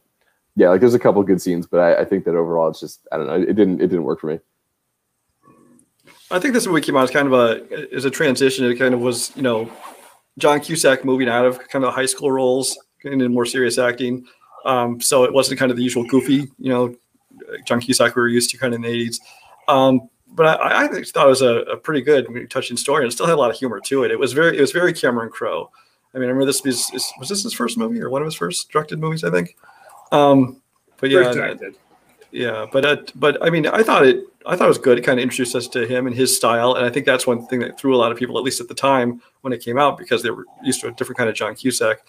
yeah, 0.56 0.70
like 0.70 0.82
there's 0.82 0.94
a 0.94 1.00
couple 1.00 1.24
good 1.24 1.42
scenes, 1.42 1.66
but 1.68 1.80
I, 1.80 2.02
I 2.02 2.06
think 2.06 2.26
that 2.26 2.36
overall 2.36 2.70
it's 2.70 2.80
just 2.80 3.08
I 3.12 3.18
don't 3.18 3.28
know, 3.28 3.36
it 3.36 3.56
didn't 3.56 3.82
it 3.82 3.88
didn't 3.88 4.04
work 4.04 4.20
for 4.20 4.28
me. 4.28 4.40
I 6.30 6.40
think 6.40 6.54
this 6.54 6.66
movie 6.66 6.82
came 6.82 6.96
out 6.96 7.04
as 7.04 7.12
kind 7.12 7.28
of 7.28 7.34
a 7.34 7.94
as 7.94 8.06
a 8.06 8.10
transition. 8.10 8.66
It 8.66 8.76
kind 8.76 8.94
of 8.94 9.02
was, 9.02 9.36
you 9.36 9.42
know, 9.42 9.70
John 10.38 10.60
Cusack 10.60 11.04
moving 11.04 11.30
out 11.30 11.46
of 11.46 11.68
kind 11.70 11.84
of 11.86 11.94
high 11.94 12.06
school 12.06 12.32
roles 12.32 12.78
into 13.04 13.28
more 13.30 13.46
serious 13.46 13.78
acting. 13.78 14.26
Um, 14.66 15.02
so 15.02 15.24
it 15.24 15.34
wasn't 15.34 15.60
kind 15.60 15.72
of 15.72 15.78
the 15.78 15.84
usual 15.84 16.06
goofy, 16.06 16.48
you 16.60 16.70
know, 16.70 16.96
John 17.66 17.82
Cusack 17.82 18.16
we 18.16 18.22
were 18.22 18.28
used 18.28 18.50
to 18.52 18.58
kind 18.58 18.74
of 18.74 18.78
in 18.78 18.82
the 18.84 18.90
eighties. 18.90 19.20
Um, 19.68 20.10
but 20.28 20.62
I, 20.62 20.84
I 20.84 20.88
thought 20.88 21.26
it 21.26 21.30
was 21.30 21.42
a, 21.42 21.62
a 21.62 21.78
pretty 21.78 22.02
good, 22.02 22.50
touching 22.50 22.78
story, 22.78 23.04
and 23.04 23.12
still 23.12 23.26
had 23.26 23.34
a 23.34 23.42
lot 23.42 23.50
of 23.50 23.58
humor 23.58 23.80
to 23.82 24.04
it. 24.04 24.12
It 24.12 24.20
was 24.20 24.32
very, 24.34 24.58
it 24.58 24.62
was 24.62 24.72
very 24.72 24.94
Cameron 24.94 25.30
Crowe. 25.30 25.70
I 26.14 26.18
mean, 26.18 26.26
I 26.26 26.32
remember 26.32 26.46
this 26.46 26.64
was 26.64 26.92
was 27.20 27.30
this 27.30 27.44
his 27.44 27.54
first 27.54 27.78
movie 27.78 28.02
or 28.02 28.10
one 28.10 28.22
of 28.22 28.26
his 28.26 28.36
first 28.36 28.70
directed 28.70 29.00
movies, 29.00 29.24
I 29.24 29.32
think. 29.32 29.56
Um, 30.12 30.62
but 30.98 31.10
yeah, 31.10 31.54
yeah, 32.32 32.66
but 32.72 32.86
uh, 32.86 32.98
but 33.16 33.44
I 33.44 33.50
mean, 33.50 33.68
I 33.68 33.84
thought 33.84 34.06
it. 34.06 34.26
I 34.46 34.56
thought 34.56 34.66
it 34.66 34.70
was 34.70 34.78
good. 34.78 34.98
It 34.98 35.02
kind 35.02 35.20
of 35.20 35.24
introduced 35.24 35.56
us 35.56 35.68
to 35.70 35.86
him 35.86 36.08
and 36.08 36.16
his 36.16 36.36
style, 36.36 36.74
and 36.74 36.86
I 36.86 36.90
think 36.90 37.06
that's 37.06 37.28
one 37.28 37.46
thing 37.48 37.60
that 37.60 37.80
threw 37.80 37.96
a 37.96 37.98
lot 37.98 38.12
of 38.12 38.18
people, 38.18 38.38
at 38.38 38.44
least 38.44 38.60
at 38.60 38.68
the 38.68 38.74
time 38.74 39.22
when 39.42 39.54
it 39.54 39.64
came 39.64 39.78
out, 39.78 39.98
because 39.98 40.24
they 40.24 40.32
were 40.32 40.46
used 40.64 40.82
to 40.82 40.88
a 40.88 40.92
different 40.92 41.18
kind 41.18 41.30
of 41.30 41.36
John 41.36 41.56
Cusack. 41.56 42.00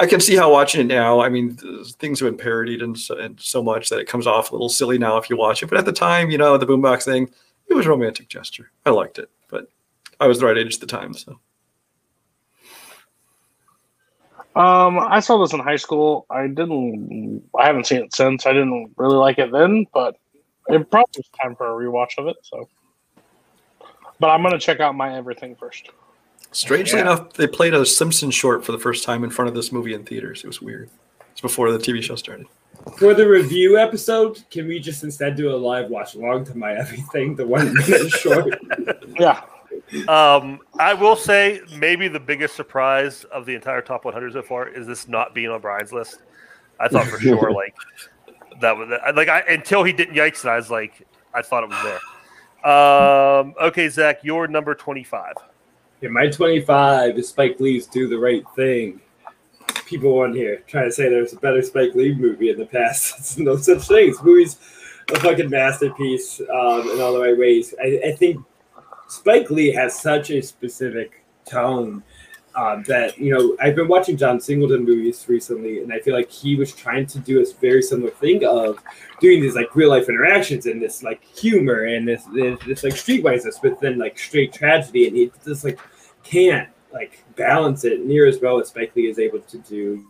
I 0.00 0.06
can 0.06 0.20
see 0.20 0.34
how 0.34 0.50
watching 0.50 0.80
it 0.80 0.84
now. 0.84 1.20
I 1.20 1.28
mean, 1.28 1.56
things 1.98 2.20
have 2.20 2.28
been 2.28 2.38
parodied 2.38 2.82
and 2.82 2.98
so, 2.98 3.16
and 3.16 3.38
so 3.40 3.62
much 3.62 3.90
that 3.90 4.00
it 4.00 4.08
comes 4.08 4.26
off 4.26 4.50
a 4.50 4.54
little 4.54 4.68
silly 4.68 4.98
now 4.98 5.18
if 5.18 5.30
you 5.30 5.36
watch 5.36 5.62
it. 5.62 5.66
But 5.66 5.78
at 5.78 5.84
the 5.84 5.92
time, 5.92 6.30
you 6.30 6.38
know, 6.38 6.56
the 6.58 6.66
boombox 6.66 7.04
thing, 7.04 7.30
it 7.68 7.74
was 7.74 7.86
a 7.86 7.90
romantic 7.90 8.28
gesture. 8.28 8.70
I 8.84 8.90
liked 8.90 9.18
it, 9.18 9.30
but 9.48 9.68
I 10.18 10.26
was 10.26 10.40
the 10.40 10.46
right 10.46 10.58
age 10.58 10.74
at 10.74 10.80
the 10.80 10.86
time, 10.86 11.14
so. 11.14 11.38
Um, 14.56 14.98
I 15.00 15.20
saw 15.20 15.38
this 15.38 15.52
in 15.52 15.60
high 15.60 15.76
school. 15.76 16.26
I 16.30 16.46
didn't. 16.46 17.42
I 17.58 17.66
haven't 17.66 17.86
seen 17.86 18.02
it 18.02 18.14
since. 18.14 18.46
I 18.46 18.52
didn't 18.52 18.92
really 18.96 19.16
like 19.16 19.38
it 19.38 19.50
then, 19.50 19.86
but 19.92 20.16
it 20.68 20.90
probably 20.90 21.12
was 21.16 21.28
time 21.42 21.56
for 21.56 21.66
a 21.68 21.84
rewatch 21.84 22.18
of 22.18 22.28
it. 22.28 22.36
So, 22.42 22.68
but 24.20 24.28
I'm 24.28 24.42
gonna 24.42 24.58
check 24.58 24.80
out 24.80 24.94
my 24.94 25.16
everything 25.16 25.56
first. 25.56 25.90
Strangely 26.52 26.98
Yeah. 27.00 27.06
enough, 27.06 27.32
they 27.32 27.48
played 27.48 27.74
a 27.74 27.84
Simpsons 27.84 28.34
short 28.34 28.64
for 28.64 28.70
the 28.70 28.78
first 28.78 29.02
time 29.04 29.24
in 29.24 29.30
front 29.30 29.48
of 29.48 29.54
this 29.56 29.72
movie 29.72 29.92
in 29.92 30.04
theaters. 30.04 30.44
It 30.44 30.46
was 30.46 30.62
weird. 30.62 30.88
It's 31.32 31.40
before 31.40 31.72
the 31.72 31.78
TV 31.78 32.00
show 32.00 32.14
started. 32.14 32.46
For 32.96 33.12
the 33.12 33.26
review 33.26 33.76
episode, 33.76 34.44
can 34.50 34.68
we 34.68 34.78
just 34.78 35.02
instead 35.02 35.34
do 35.34 35.50
a 35.52 35.56
live 35.56 35.90
watch 35.90 36.14
along 36.14 36.44
to 36.46 36.56
my 36.56 36.74
everything, 36.78 37.34
the 37.34 37.44
one 37.46 37.74
minute 37.74 38.08
short? 38.10 38.54
Yeah, 39.18 39.40
Um, 40.08 40.60
I 40.78 40.94
will 40.94 41.16
say 41.16 41.60
maybe 41.76 42.08
the 42.08 42.20
biggest 42.20 42.56
surprise 42.56 43.24
of 43.24 43.46
the 43.46 43.54
entire 43.54 43.82
top 43.82 44.04
100 44.04 44.32
so 44.32 44.42
far 44.42 44.66
is 44.68 44.86
this 44.86 45.08
not 45.08 45.34
being 45.34 45.50
on 45.50 45.60
Brian's 45.60 45.92
list. 45.92 46.22
I 46.80 46.88
thought 46.88 47.06
for 47.06 47.20
sure 47.20 47.52
like 47.54 47.74
that 48.60 48.76
was 48.76 48.88
like 49.14 49.28
I 49.28 49.40
until 49.40 49.84
he 49.84 49.92
didn't 49.92 50.14
yikes 50.14 50.42
and 50.42 50.50
I 50.50 50.56
was 50.56 50.70
like 50.70 51.06
I 51.32 51.42
thought 51.42 51.64
it 51.64 51.70
was 51.70 51.82
there. 51.82 52.00
Um, 52.64 53.54
okay, 53.60 53.88
Zach, 53.88 54.20
you're 54.22 54.48
number 54.48 54.74
25. 54.74 55.34
Yeah, 56.00 56.08
my 56.08 56.28
25 56.28 57.18
is 57.18 57.28
Spike 57.28 57.60
Lee's 57.60 57.86
Do 57.86 58.08
the 58.08 58.18
Right 58.18 58.44
Thing. 58.56 59.00
People 59.86 60.18
on 60.20 60.34
here 60.34 60.62
trying 60.66 60.86
to 60.86 60.92
say 60.92 61.08
there's 61.08 61.34
a 61.34 61.36
better 61.36 61.60
Spike 61.60 61.94
Lee 61.94 62.14
movie 62.14 62.50
in 62.50 62.58
the 62.58 62.66
past. 62.66 63.14
It's 63.18 63.38
no 63.38 63.56
such 63.56 63.86
thing. 63.86 64.10
This 64.10 64.22
movie's 64.22 64.56
a 65.10 65.20
fucking 65.20 65.50
masterpiece 65.50 66.40
um, 66.40 66.88
in 66.90 67.00
all 67.00 67.12
the 67.12 67.20
right 67.20 67.36
ways. 67.36 67.74
I, 67.82 68.00
I 68.06 68.12
think 68.12 68.44
Spike 69.14 69.50
Lee 69.50 69.72
has 69.72 69.98
such 69.98 70.30
a 70.30 70.42
specific 70.42 71.24
tone 71.44 72.02
um, 72.56 72.82
that, 72.84 73.18
you 73.18 73.32
know, 73.32 73.56
I've 73.60 73.74
been 73.74 73.88
watching 73.88 74.16
John 74.16 74.40
Singleton 74.40 74.84
movies 74.84 75.24
recently, 75.28 75.82
and 75.82 75.92
I 75.92 76.00
feel 76.00 76.14
like 76.14 76.30
he 76.30 76.56
was 76.56 76.72
trying 76.72 77.06
to 77.06 77.18
do 77.18 77.40
a 77.40 77.44
very 77.60 77.82
similar 77.82 78.10
thing 78.10 78.44
of 78.44 78.78
doing 79.20 79.40
these 79.40 79.54
like 79.54 79.74
real 79.74 79.90
life 79.90 80.08
interactions 80.08 80.66
and 80.66 80.80
this 80.80 81.02
like 81.02 81.24
humor 81.24 81.84
and 81.84 82.06
this, 82.06 82.24
this, 82.34 82.58
this 82.66 82.84
like 82.84 82.94
streetwiseness, 82.94 83.56
but 83.62 83.80
then 83.80 83.98
like 83.98 84.18
straight 84.18 84.52
tragedy, 84.52 85.06
and 85.06 85.16
he 85.16 85.30
just 85.44 85.64
like 85.64 85.78
can't 86.22 86.68
like 86.92 87.24
balance 87.36 87.84
it 87.84 88.04
near 88.04 88.26
as 88.26 88.40
well 88.40 88.60
as 88.60 88.68
Spike 88.68 88.94
Lee 88.94 89.08
is 89.08 89.18
able 89.18 89.40
to 89.40 89.58
do 89.58 90.04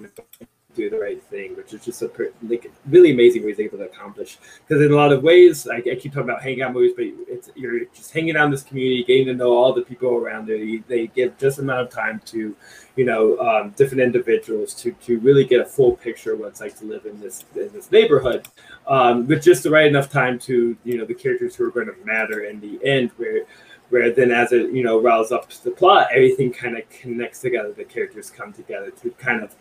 do 0.75 0.91
the 0.91 0.99
right 0.99 1.23
thing, 1.25 1.57
which 1.57 1.73
is 1.73 1.85
just 1.85 2.03
a 2.03 2.09
per- 2.09 2.33
like 2.43 2.71
really 2.87 3.13
amazing 3.13 3.43
what 3.43 3.49
he's 3.49 3.61
able 3.61 3.79
to 3.79 3.85
accomplish. 3.85 4.39
Because 4.67 4.83
in 4.85 4.93
a 4.93 4.97
lot 4.97 5.13
of 5.13 5.23
ways, 5.23 5.67
like 5.67 5.87
I 5.87 5.95
keep 5.95 6.13
talking 6.13 6.29
about 6.29 6.43
hangout 6.43 6.73
movies, 6.73 6.93
but 6.97 7.07
it's 7.33 7.51
you're 7.55 7.85
just 7.87 8.13
hanging 8.13 8.37
out 8.37 8.47
in 8.47 8.51
this 8.51 8.63
community, 8.63 9.05
getting 9.05 9.27
to 9.27 9.35
know 9.35 9.53
all 9.53 9.73
the 9.73 9.83
people 9.83 10.15
around 10.15 10.47
there. 10.47 10.57
You, 10.57 10.83
they 10.89 11.07
give 11.09 11.37
just 11.39 11.59
amount 11.59 11.81
of 11.81 11.91
time 11.91 12.21
to, 12.27 12.57
you 12.97 13.05
know, 13.05 13.39
um, 13.39 13.71
different 13.71 14.03
individuals 14.03 14.75
to 14.83 14.93
to 14.93 15.19
really 15.21 15.45
get 15.45 15.61
a 15.61 15.65
full 15.65 15.97
picture 15.97 16.35
of 16.35 16.41
what 16.41 16.49
it's 16.49 16.61
like 16.61 16.77
to 16.79 16.85
live 16.85 17.07
in 17.07 17.21
this 17.21 17.45
in 17.55 17.71
this 17.73 17.91
neighborhood, 17.91 18.47
um, 18.87 19.27
with 19.27 19.43
just 19.43 19.63
the 19.63 19.71
right 19.71 19.87
enough 19.87 20.11
time 20.11 20.39
to 20.41 20.77
you 20.85 20.99
know 20.99 21.05
the 21.05 21.15
characters 21.15 21.55
who 21.55 21.65
are 21.65 21.71
going 21.71 21.87
to 21.87 21.95
matter 22.05 22.45
in 22.45 22.61
the 22.61 22.79
end, 22.85 23.11
where 23.17 23.47
where 23.91 24.11
then 24.11 24.31
as 24.31 24.53
it 24.53 24.73
you 24.73 24.83
know 24.83 25.01
riles 25.01 25.31
up 25.31 25.49
the 25.63 25.71
plot 25.71 26.09
everything 26.13 26.53
kind 26.53 26.77
of 26.77 26.89
connects 26.91 27.41
together 27.41 27.73
the 27.73 27.85
characters 27.85 28.31
come 28.31 28.53
together 28.53 28.91
to 28.91 29.11
kind 29.13 29.43
of 29.43 29.55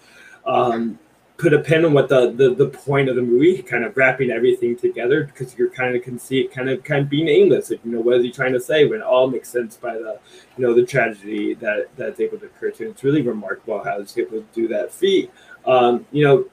um, 0.46 1.00
put 1.38 1.54
a 1.54 1.60
pin 1.60 1.84
on 1.86 1.94
what 1.94 2.10
the, 2.10 2.32
the 2.32 2.54
the 2.54 2.68
point 2.68 3.10
of 3.10 3.16
the 3.16 3.22
movie 3.22 3.62
kind 3.62 3.84
of 3.84 3.96
wrapping 3.98 4.30
everything 4.30 4.76
together 4.76 5.26
because 5.26 5.58
you're 5.58 5.70
kind 5.70 5.96
of 5.96 6.04
can 6.04 6.20
see 6.20 6.42
it 6.42 6.52
kind 6.52 6.70
of 6.70 6.84
kind 6.84 7.02
of 7.02 7.10
being 7.10 7.28
aimless 7.28 7.72
like, 7.72 7.84
you 7.84 7.92
know 7.92 8.00
what 8.00 8.18
is 8.18 8.24
he 8.24 8.32
trying 8.32 8.54
to 8.54 8.60
say 8.60 8.86
when 8.86 9.00
it 9.00 9.04
all 9.04 9.28
makes 9.28 9.50
sense 9.50 9.76
by 9.76 9.94
the 9.94 10.20
you 10.58 10.66
know 10.66 10.74
the 10.74 10.86
tragedy 10.86 11.54
that 11.56 11.88
that's 11.98 12.20
able 12.20 12.38
to 12.38 12.46
occur 12.46 12.70
to 12.70 12.90
it's 12.90 13.04
really 13.04 13.22
remarkable 13.22 13.84
how 13.84 14.00
he's 14.00 14.18
able 14.18 14.40
to 14.40 14.46
do 14.54 14.68
that 14.68 14.92
feat 14.94 15.32
um, 15.66 16.06
you 16.12 16.24
know 16.24 16.46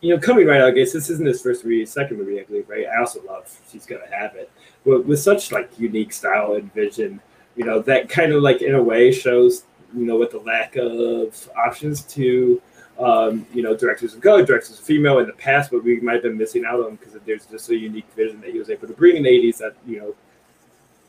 you 0.00 0.14
know, 0.14 0.20
coming 0.20 0.46
right 0.46 0.60
out, 0.60 0.68
I 0.68 0.70
guess 0.70 0.92
this 0.92 1.10
isn't 1.10 1.26
his 1.26 1.42
first 1.42 1.64
movie, 1.64 1.84
second 1.84 2.16
movie, 2.16 2.40
I 2.40 2.44
believe, 2.44 2.68
right? 2.68 2.86
I 2.86 3.00
also 3.00 3.22
love 3.24 3.54
She's 3.70 3.84
Gonna 3.84 4.10
Have 4.10 4.34
It. 4.34 4.50
But 4.84 5.04
with 5.04 5.20
such 5.20 5.52
like 5.52 5.78
unique 5.78 6.12
style 6.12 6.54
and 6.54 6.72
vision, 6.72 7.20
you 7.56 7.64
know, 7.64 7.80
that 7.80 8.08
kind 8.08 8.32
of 8.32 8.42
like 8.42 8.62
in 8.62 8.74
a 8.74 8.82
way 8.82 9.12
shows, 9.12 9.64
you 9.94 10.06
know, 10.06 10.16
with 10.16 10.30
the 10.30 10.38
lack 10.38 10.76
of 10.76 11.50
options 11.56 12.02
to 12.14 12.62
um, 13.00 13.46
you 13.54 13.62
know, 13.62 13.74
directors 13.74 14.14
of 14.14 14.20
color, 14.20 14.44
directors 14.44 14.78
of 14.78 14.84
female 14.84 15.18
in 15.18 15.26
the 15.26 15.32
past, 15.32 15.70
but 15.70 15.82
we 15.82 15.98
might 16.00 16.14
have 16.14 16.22
been 16.22 16.36
missing 16.38 16.64
out 16.64 16.84
on 16.84 16.96
because 16.96 17.14
there's 17.24 17.46
just 17.46 17.70
a 17.70 17.76
unique 17.76 18.06
vision 18.14 18.40
that 18.42 18.50
he 18.50 18.58
was 18.58 18.68
able 18.68 18.86
to 18.86 18.92
bring 18.92 19.16
in 19.16 19.22
the 19.22 19.30
80s 19.30 19.58
that, 19.58 19.74
you 19.86 19.98
know, 19.98 20.14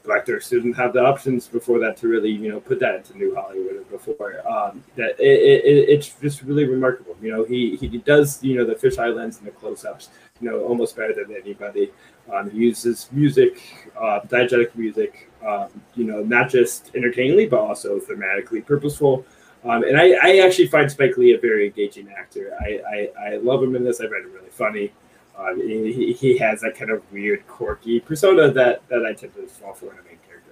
Black 0.03 0.25
Dark 0.25 0.43
didn't 0.45 0.73
have 0.73 0.93
the 0.93 1.03
options 1.03 1.47
before 1.47 1.79
that 1.79 1.97
to 1.97 2.07
really, 2.07 2.31
you 2.31 2.49
know, 2.49 2.59
put 2.59 2.79
that 2.79 2.95
into 2.95 3.17
New 3.17 3.35
Hollywood 3.35 3.87
before. 3.89 4.47
Um, 4.47 4.83
that 4.95 5.19
it, 5.19 5.63
it, 5.63 5.89
it's 5.89 6.09
just 6.21 6.41
really 6.41 6.65
remarkable. 6.65 7.15
You 7.21 7.31
know, 7.31 7.43
he 7.43 7.75
he 7.75 7.87
does 7.99 8.43
you 8.43 8.55
know 8.55 8.65
the 8.65 8.73
fisheye 8.73 9.15
lens 9.15 9.37
and 9.37 9.45
the 9.45 9.51
close-ups, 9.51 10.09
you 10.39 10.49
know, 10.49 10.63
almost 10.63 10.95
better 10.95 11.13
than 11.13 11.35
anybody. 11.35 11.91
Um, 12.33 12.49
he 12.49 12.59
uses 12.59 13.09
music, 13.11 13.61
uh, 13.95 14.21
diegetic 14.21 14.73
music, 14.75 15.29
um, 15.45 15.69
you 15.95 16.05
know, 16.05 16.23
not 16.23 16.49
just 16.49 16.91
entertainingly 16.95 17.45
but 17.45 17.59
also 17.59 17.99
thematically 17.99 18.65
purposeful. 18.65 19.25
Um, 19.63 19.83
and 19.83 19.97
I, 19.97 20.13
I 20.21 20.37
actually 20.37 20.67
find 20.67 20.91
Spike 20.91 21.17
Lee 21.17 21.33
a 21.33 21.39
very 21.39 21.67
engaging 21.67 22.09
actor. 22.09 22.57
I, 22.59 23.09
I, 23.19 23.33
I 23.33 23.37
love 23.37 23.61
him 23.61 23.75
in 23.75 23.83
this. 23.83 23.99
I 23.99 24.07
find 24.07 24.25
him 24.25 24.33
really 24.33 24.49
funny. 24.49 24.91
Um, 25.37 25.61
he, 25.61 26.13
he 26.13 26.37
has 26.37 26.61
that 26.61 26.75
kind 26.75 26.91
of 26.91 27.03
weird, 27.11 27.47
quirky 27.47 27.99
persona 27.99 28.51
that, 28.51 28.87
that 28.89 29.05
I 29.05 29.13
tend 29.13 29.35
to 29.35 29.47
fall 29.47 29.73
for 29.73 29.85
in 29.85 29.99
a 29.99 30.03
main 30.03 30.17
character. 30.27 30.51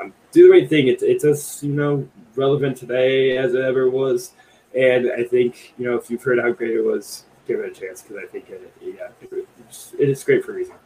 Um, 0.00 0.12
do 0.32 0.44
the 0.44 0.50
right 0.50 0.68
thing. 0.68 0.88
It's 0.88 1.02
it's 1.02 1.24
as 1.24 1.62
you 1.62 1.72
know 1.72 2.08
relevant 2.36 2.76
today 2.76 3.36
as 3.36 3.54
it 3.54 3.60
ever 3.60 3.90
was, 3.90 4.32
and 4.74 5.10
I 5.12 5.24
think 5.24 5.74
you 5.76 5.84
know 5.84 5.96
if 5.96 6.10
you've 6.10 6.22
heard 6.22 6.38
how 6.38 6.52
great 6.52 6.70
it 6.70 6.82
was, 6.82 7.24
give 7.46 7.60
it 7.60 7.76
a 7.76 7.80
chance 7.80 8.02
because 8.02 8.16
I 8.16 8.26
think 8.26 8.48
it, 8.48 8.72
yeah, 8.80 9.08
it, 9.20 9.46
it 9.98 10.08
is 10.08 10.24
great 10.24 10.44
for 10.44 10.52
a 10.52 10.54
reason. 10.54 10.76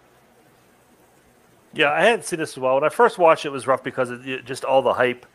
Yeah, 1.75 1.91
I 1.93 2.03
hadn't 2.03 2.25
seen 2.25 2.39
this 2.39 2.53
as 2.53 2.59
well. 2.59 2.75
When 2.77 2.85
I 2.85 2.89
first 2.89 3.19
watched 3.19 3.45
it, 3.45 3.49
it 3.49 3.53
was 3.53 3.67
rough 3.67 3.83
because 3.85 4.11
of 4.11 4.25
just 4.45 4.65
all 4.65 4.81
the 4.81 4.95
hype 4.95 5.27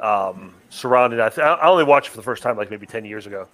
um, 0.00 0.54
surrounding. 0.70 1.20
I, 1.20 1.28
th- 1.28 1.44
I 1.44 1.66
only 1.66 1.84
watched 1.84 2.08
it 2.08 2.10
for 2.10 2.16
the 2.16 2.22
first 2.22 2.42
time 2.42 2.56
like 2.56 2.70
maybe 2.70 2.86
ten 2.86 3.04
years 3.04 3.26
ago, 3.26 3.48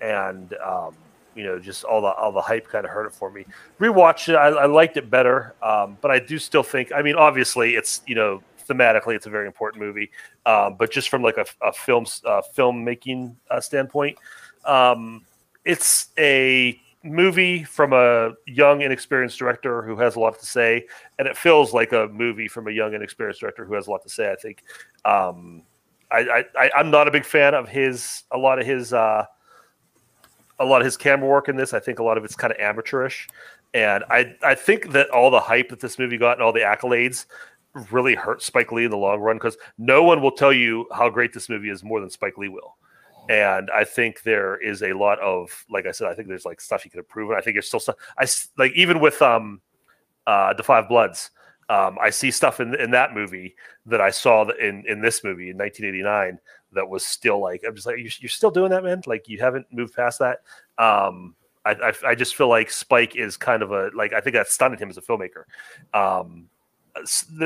and 0.00 0.54
um, 0.64 0.94
you 1.34 1.44
know, 1.44 1.58
just 1.58 1.84
all 1.84 2.00
the 2.00 2.08
all 2.08 2.32
the 2.32 2.40
hype 2.40 2.68
kind 2.68 2.84
of 2.84 2.90
hurt 2.90 3.06
it 3.06 3.12
for 3.12 3.30
me. 3.30 3.44
Rewatched 3.80 4.28
it, 4.28 4.36
I, 4.36 4.48
I 4.48 4.66
liked 4.66 4.96
it 4.96 5.08
better, 5.08 5.54
um, 5.62 5.96
but 6.00 6.10
I 6.10 6.18
do 6.18 6.38
still 6.38 6.62
think. 6.62 6.92
I 6.92 7.02
mean, 7.02 7.14
obviously, 7.14 7.74
it's 7.74 8.02
you 8.06 8.14
know 8.14 8.42
thematically, 8.68 9.14
it's 9.14 9.26
a 9.26 9.30
very 9.30 9.46
important 9.46 9.82
movie, 9.82 10.10
um, 10.46 10.74
but 10.78 10.90
just 10.90 11.08
from 11.08 11.22
like 11.22 11.38
a, 11.38 11.46
a 11.62 11.72
film 11.72 12.06
uh, 12.24 12.42
filmmaking 12.56 13.34
uh, 13.50 13.60
standpoint, 13.60 14.18
um, 14.64 15.24
it's 15.64 16.08
a 16.18 16.80
movie 17.02 17.64
from 17.64 17.92
a 17.92 18.32
young, 18.46 18.82
inexperienced 18.82 19.38
director 19.38 19.82
who 19.82 19.96
has 19.96 20.16
a 20.16 20.20
lot 20.20 20.38
to 20.38 20.46
say, 20.46 20.86
and 21.18 21.28
it 21.28 21.36
feels 21.36 21.72
like 21.72 21.92
a 21.92 22.08
movie 22.08 22.48
from 22.48 22.68
a 22.68 22.70
young, 22.70 22.94
inexperienced 22.94 23.40
director 23.40 23.64
who 23.64 23.74
has 23.74 23.86
a 23.86 23.90
lot 23.90 24.02
to 24.02 24.08
say. 24.08 24.30
I 24.30 24.36
think 24.36 24.62
um, 25.04 25.62
I, 26.10 26.44
I, 26.58 26.70
I'm 26.76 26.90
not 26.90 27.06
a 27.08 27.10
big 27.10 27.24
fan 27.24 27.54
of 27.54 27.68
his 27.68 28.24
a 28.30 28.38
lot 28.38 28.58
of 28.58 28.66
his. 28.66 28.92
Uh, 28.92 29.24
a 30.60 30.64
lot 30.64 30.80
of 30.80 30.84
his 30.84 30.96
camera 30.96 31.28
work 31.28 31.48
in 31.48 31.54
this. 31.54 31.72
I 31.72 31.78
think 31.78 32.00
a 32.00 32.02
lot 32.02 32.18
of 32.18 32.24
it's 32.24 32.34
kind 32.34 32.52
of 32.52 32.58
amateurish, 32.58 33.28
and 33.74 34.02
I 34.10 34.34
I 34.42 34.56
think 34.56 34.90
that 34.90 35.08
all 35.10 35.30
the 35.30 35.38
hype 35.38 35.68
that 35.68 35.78
this 35.78 36.00
movie 36.00 36.18
got 36.18 36.32
and 36.32 36.42
all 36.42 36.52
the 36.52 36.60
accolades 36.60 37.26
really 37.90 38.14
hurt 38.14 38.42
Spike 38.42 38.72
Lee 38.72 38.84
in 38.84 38.90
the 38.90 38.96
long 38.96 39.20
run 39.20 39.36
because 39.36 39.56
no 39.76 40.02
one 40.02 40.20
will 40.20 40.32
tell 40.32 40.52
you 40.52 40.86
how 40.92 41.08
great 41.08 41.32
this 41.32 41.48
movie 41.48 41.70
is 41.70 41.84
more 41.84 42.00
than 42.00 42.10
Spike 42.10 42.38
Lee 42.38 42.48
will. 42.48 42.76
And 43.28 43.70
I 43.70 43.84
think 43.84 44.22
there 44.22 44.56
is 44.56 44.82
a 44.82 44.94
lot 44.94 45.20
of, 45.20 45.64
like 45.70 45.86
I 45.86 45.90
said, 45.90 46.08
I 46.08 46.14
think 46.14 46.28
there's 46.28 46.46
like 46.46 46.60
stuff 46.62 46.82
he 46.82 46.88
could 46.88 46.98
have 46.98 47.08
proven. 47.08 47.36
I 47.36 47.42
think 47.42 47.56
there's 47.56 47.68
still 47.68 47.80
stuff. 47.80 47.96
I 48.18 48.26
like 48.56 48.72
even 48.72 49.00
with 49.00 49.20
um, 49.20 49.60
uh, 50.26 50.54
the 50.54 50.62
Five 50.62 50.88
Bloods. 50.88 51.30
Um, 51.70 51.98
I 52.00 52.10
see 52.10 52.30
stuff 52.30 52.60
in 52.60 52.74
in 52.74 52.90
that 52.92 53.14
movie 53.14 53.54
that 53.86 54.00
I 54.00 54.10
saw 54.10 54.48
in 54.48 54.84
in 54.86 55.00
this 55.00 55.22
movie 55.22 55.50
in 55.50 55.58
1989 55.58 56.38
that 56.72 56.88
was 56.88 57.04
still 57.04 57.40
like 57.40 57.62
I'm 57.66 57.74
just 57.74 57.86
like 57.86 57.98
you're, 57.98 58.10
you're 58.20 58.28
still 58.28 58.50
doing 58.50 58.70
that, 58.70 58.84
man. 58.84 59.02
Like 59.06 59.28
you 59.28 59.38
haven't 59.38 59.66
moved 59.70 59.94
past 59.94 60.18
that. 60.20 60.40
Um, 60.78 61.34
I, 61.64 61.72
I, 61.72 61.92
I 62.10 62.14
just 62.14 62.36
feel 62.36 62.48
like 62.48 62.70
Spike 62.70 63.16
is 63.16 63.36
kind 63.36 63.62
of 63.62 63.72
a 63.72 63.90
like 63.94 64.12
I 64.12 64.20
think 64.20 64.34
that 64.34 64.48
stunned 64.48 64.78
him 64.80 64.88
as 64.88 64.96
a 64.96 65.02
filmmaker. 65.02 65.44
Um, 65.92 66.48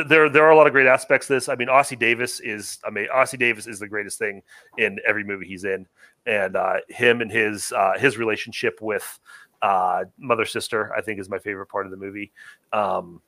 there 0.07 0.28
there 0.28 0.44
are 0.44 0.51
a 0.51 0.57
lot 0.57 0.66
of 0.66 0.73
great 0.73 0.86
aspects 0.86 1.27
to 1.27 1.35
this. 1.35 1.49
I 1.49 1.57
mean, 1.57 1.69
Ossie 1.69 1.99
Davis 1.99 2.40
is 2.40 2.78
I 2.85 2.90
mean 2.90 3.09
Ossie 3.15 3.39
Davis 3.39 3.66
is 3.66 3.78
the 3.78 3.89
greatest 3.89 4.19
thing 4.19 4.43
in 4.78 4.99
every 5.07 5.24
movie 5.24 5.47
he's 5.47 5.65
in, 5.65 5.86
and 6.27 6.57
uh, 6.57 6.77
him 6.89 7.20
and 7.20 7.31
his 7.31 7.73
uh, 7.73 7.99
his 7.99 8.19
relationship 8.19 8.81
with 8.81 9.19
uh, 9.62 10.05
mother 10.19 10.44
sister 10.44 10.93
I 10.97 11.01
think 11.01 11.20
is 11.20 11.28
my 11.28 11.39
favorite 11.39 11.66
part 11.66 11.86
of 11.86 11.90
the 11.90 11.99
movie. 11.99 12.32
Um, 12.73 13.20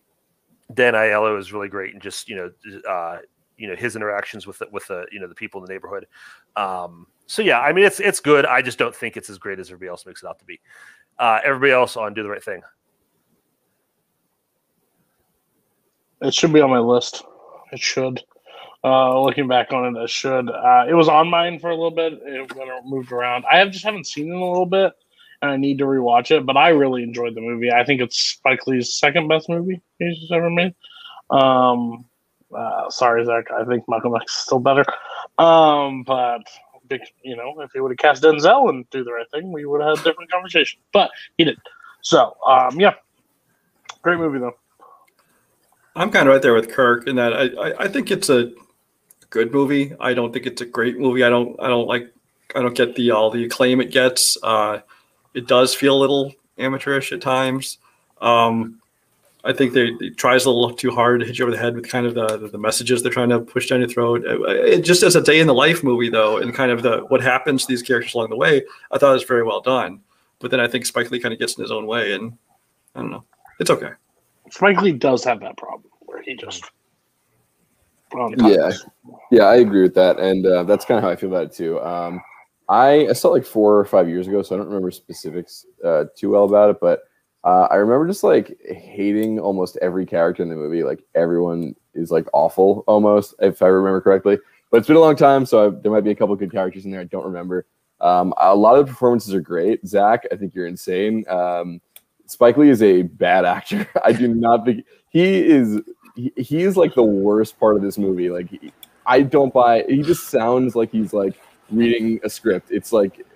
Dan 0.72 0.94
Aiello 0.94 1.38
is 1.38 1.52
really 1.52 1.68
great 1.68 1.92
and 1.92 2.02
just 2.02 2.28
you 2.28 2.36
know 2.36 2.50
uh, 2.88 3.18
you 3.56 3.68
know 3.68 3.76
his 3.76 3.96
interactions 3.96 4.46
with 4.46 4.58
the, 4.58 4.66
with 4.72 4.86
the 4.86 5.04
you 5.12 5.20
know 5.20 5.28
the 5.28 5.34
people 5.34 5.60
in 5.60 5.66
the 5.66 5.72
neighborhood. 5.72 6.06
Um, 6.56 7.06
so 7.26 7.42
yeah, 7.42 7.60
I 7.60 7.72
mean 7.72 7.84
it's 7.84 8.00
it's 8.00 8.20
good. 8.20 8.46
I 8.46 8.62
just 8.62 8.78
don't 8.78 8.94
think 8.94 9.16
it's 9.16 9.28
as 9.28 9.38
great 9.38 9.58
as 9.58 9.68
everybody 9.68 9.88
else 9.88 10.06
makes 10.06 10.22
it 10.22 10.28
out 10.28 10.38
to 10.38 10.44
be. 10.44 10.60
Uh, 11.18 11.40
everybody 11.44 11.72
else 11.72 11.96
on 11.96 12.14
do 12.14 12.22
the 12.22 12.30
right 12.30 12.42
thing. 12.42 12.62
It 16.22 16.32
should 16.32 16.52
be 16.52 16.60
on 16.60 16.70
my 16.70 16.78
list. 16.78 17.22
It 17.72 17.80
should. 17.80 18.22
Uh, 18.82 19.18
looking 19.20 19.48
back 19.48 19.72
on 19.72 19.96
it, 19.96 20.00
it 20.02 20.10
should. 20.10 20.50
Uh, 20.50 20.84
it 20.88 20.94
was 20.94 21.08
on 21.08 21.28
mine 21.28 21.58
for 21.58 21.70
a 21.70 21.74
little 21.74 21.90
bit. 21.90 22.14
It 22.24 22.52
moved 22.84 23.12
around. 23.12 23.44
I 23.50 23.58
have 23.58 23.70
just 23.70 23.84
haven't 23.84 24.06
seen 24.06 24.28
it 24.28 24.34
in 24.34 24.38
a 24.38 24.46
little 24.46 24.66
bit, 24.66 24.92
I 25.48 25.56
need 25.56 25.78
to 25.78 25.84
rewatch 25.84 26.30
it. 26.30 26.46
But 26.46 26.56
I 26.56 26.70
really 26.70 27.02
enjoyed 27.02 27.34
the 27.34 27.40
movie. 27.40 27.70
I 27.70 27.84
think 27.84 28.00
it's 28.00 28.18
Spike 28.18 28.66
Lee's 28.66 28.92
second 28.92 29.28
best 29.28 29.48
movie 29.48 29.80
he's 29.98 30.30
ever 30.32 30.50
made. 30.50 30.74
Um, 31.30 32.04
uh, 32.54 32.90
sorry, 32.90 33.24
Zach. 33.24 33.50
I 33.50 33.64
think 33.64 33.84
Malcolm 33.88 34.14
X 34.16 34.32
is 34.32 34.42
still 34.42 34.60
better. 34.60 34.84
Um, 35.38 36.04
but 36.04 36.42
you 37.22 37.36
know, 37.36 37.60
if 37.60 37.70
he 37.72 37.80
would 37.80 37.90
have 37.90 37.98
cast 37.98 38.22
Denzel 38.22 38.68
and 38.68 38.88
do 38.90 39.04
the 39.04 39.12
right 39.12 39.30
thing, 39.32 39.52
we 39.52 39.64
would 39.64 39.80
have 39.80 39.96
had 39.96 40.06
a 40.06 40.10
different 40.10 40.30
conversation. 40.30 40.80
But 40.92 41.10
he 41.38 41.44
did. 41.44 41.58
So, 42.02 42.36
um, 42.46 42.78
yeah, 42.78 42.94
great 44.02 44.18
movie 44.18 44.38
though. 44.38 44.56
I'm 45.96 46.10
kind 46.10 46.28
of 46.28 46.32
right 46.34 46.42
there 46.42 46.54
with 46.54 46.70
Kirk 46.70 47.06
in 47.06 47.16
that 47.16 47.32
I, 47.32 47.42
I, 47.42 47.84
I 47.84 47.88
think 47.88 48.10
it's 48.10 48.28
a 48.28 48.52
good 49.30 49.52
movie. 49.52 49.94
I 50.00 50.12
don't 50.12 50.32
think 50.32 50.46
it's 50.46 50.60
a 50.60 50.66
great 50.66 50.98
movie. 50.98 51.24
I 51.24 51.30
don't 51.30 51.58
I 51.60 51.68
don't 51.68 51.86
like 51.86 52.12
I 52.54 52.60
don't 52.60 52.74
get 52.74 52.94
the 52.94 53.10
all 53.12 53.30
the 53.30 53.44
acclaim 53.44 53.80
it 53.80 53.90
gets. 53.90 54.36
Uh, 54.42 54.80
it 55.34 55.46
does 55.46 55.74
feel 55.74 55.96
a 55.96 56.00
little 56.00 56.32
amateurish 56.58 57.12
at 57.12 57.20
times. 57.20 57.78
Um, 58.20 58.80
I 59.44 59.52
think 59.52 59.74
they 59.74 59.88
it 60.00 60.16
tries 60.16 60.46
a 60.46 60.50
little 60.50 60.74
too 60.74 60.90
hard 60.90 61.20
to 61.20 61.26
hit 61.26 61.38
you 61.38 61.44
over 61.44 61.52
the 61.52 61.60
head 61.60 61.74
with 61.74 61.88
kind 61.88 62.06
of 62.06 62.14
the 62.14 62.48
the 62.48 62.58
messages 62.58 63.02
they're 63.02 63.12
trying 63.12 63.28
to 63.28 63.40
push 63.40 63.68
down 63.68 63.80
your 63.80 63.88
throat. 63.88 64.24
It, 64.24 64.40
it, 64.40 64.84
just 64.84 65.02
as 65.02 65.16
a 65.16 65.22
day 65.22 65.38
in 65.38 65.46
the 65.46 65.54
life 65.54 65.84
movie 65.84 66.08
though, 66.08 66.38
and 66.38 66.54
kind 66.54 66.70
of 66.70 66.82
the 66.82 67.00
what 67.08 67.20
happens 67.20 67.62
to 67.62 67.68
these 67.68 67.82
characters 67.82 68.14
along 68.14 68.30
the 68.30 68.36
way, 68.36 68.62
I 68.90 68.98
thought 68.98 69.10
it 69.10 69.14
was 69.14 69.24
very 69.24 69.42
well 69.42 69.60
done. 69.60 70.00
But 70.38 70.50
then 70.50 70.60
I 70.60 70.68
think 70.68 70.86
Spike 70.86 71.10
Lee 71.10 71.20
kind 71.20 71.34
of 71.34 71.38
gets 71.38 71.56
in 71.56 71.62
his 71.62 71.70
own 71.70 71.86
way, 71.86 72.14
and 72.14 72.38
I 72.94 73.00
don't 73.00 73.10
know. 73.10 73.24
It's 73.60 73.70
okay. 73.70 73.90
Spike 74.50 74.80
Lee 74.80 74.92
does 74.92 75.24
have 75.24 75.40
that 75.40 75.56
problem 75.56 75.90
where 76.00 76.22
he 76.22 76.34
just. 76.36 76.64
Yeah, 78.36 78.70
yeah, 79.32 79.42
I 79.42 79.56
agree 79.56 79.82
with 79.82 79.94
that, 79.94 80.20
and 80.20 80.46
uh, 80.46 80.62
that's 80.62 80.84
kind 80.84 80.98
of 80.98 81.04
how 81.04 81.10
I 81.10 81.16
feel 81.16 81.30
about 81.30 81.46
it 81.46 81.52
too. 81.52 81.80
Um, 81.80 82.22
I, 82.68 83.08
I 83.08 83.12
saw 83.12 83.28
it 83.28 83.32
like 83.32 83.44
four 83.44 83.78
or 83.78 83.84
five 83.84 84.08
years 84.08 84.26
ago, 84.26 84.42
so 84.42 84.54
I 84.54 84.58
don't 84.58 84.68
remember 84.68 84.90
specifics 84.90 85.66
uh, 85.84 86.04
too 86.16 86.30
well 86.30 86.44
about 86.44 86.70
it, 86.70 86.80
but 86.80 87.02
uh, 87.44 87.68
I 87.70 87.76
remember 87.76 88.06
just 88.06 88.24
like 88.24 88.56
hating 88.64 89.38
almost 89.38 89.76
every 89.82 90.06
character 90.06 90.42
in 90.42 90.48
the 90.48 90.56
movie. 90.56 90.82
Like 90.82 91.04
everyone 91.14 91.76
is 91.92 92.10
like 92.10 92.26
awful 92.32 92.84
almost, 92.86 93.34
if 93.40 93.60
I 93.60 93.66
remember 93.66 94.00
correctly. 94.00 94.38
But 94.70 94.78
it's 94.78 94.86
been 94.88 94.96
a 94.96 95.00
long 95.00 95.14
time, 95.14 95.44
so 95.44 95.66
I, 95.66 95.70
there 95.70 95.92
might 95.92 96.04
be 96.04 96.10
a 96.10 96.14
couple 96.14 96.34
good 96.36 96.50
characters 96.50 96.84
in 96.84 96.90
there 96.90 97.00
I 97.00 97.04
don't 97.04 97.24
remember. 97.24 97.66
Um, 98.00 98.34
a 98.38 98.54
lot 98.54 98.78
of 98.78 98.86
the 98.86 98.92
performances 98.92 99.34
are 99.34 99.40
great. 99.40 99.86
Zach, 99.86 100.26
I 100.32 100.36
think 100.36 100.54
you're 100.54 100.66
insane. 100.66 101.24
Um, 101.28 101.80
Spike 102.26 102.56
Lee 102.56 102.70
is 102.70 102.82
a 102.82 103.02
bad 103.02 103.44
actor. 103.44 103.86
I 104.02 104.12
do 104.12 104.28
not 104.28 104.64
think 104.64 104.84
he 105.10 105.46
is. 105.46 105.80
He, 106.16 106.32
he 106.36 106.62
is 106.62 106.76
like 106.76 106.94
the 106.94 107.02
worst 107.02 107.58
part 107.60 107.76
of 107.76 107.82
this 107.82 107.98
movie. 107.98 108.30
Like 108.30 108.48
he, 108.48 108.72
I 109.06 109.22
don't 109.22 109.52
buy. 109.52 109.84
He 109.88 110.02
just 110.02 110.28
sounds 110.28 110.74
like 110.74 110.90
he's 110.90 111.12
like 111.12 111.34
reading 111.70 112.20
a 112.24 112.30
script. 112.30 112.70
It's 112.70 112.92
like 112.92 113.26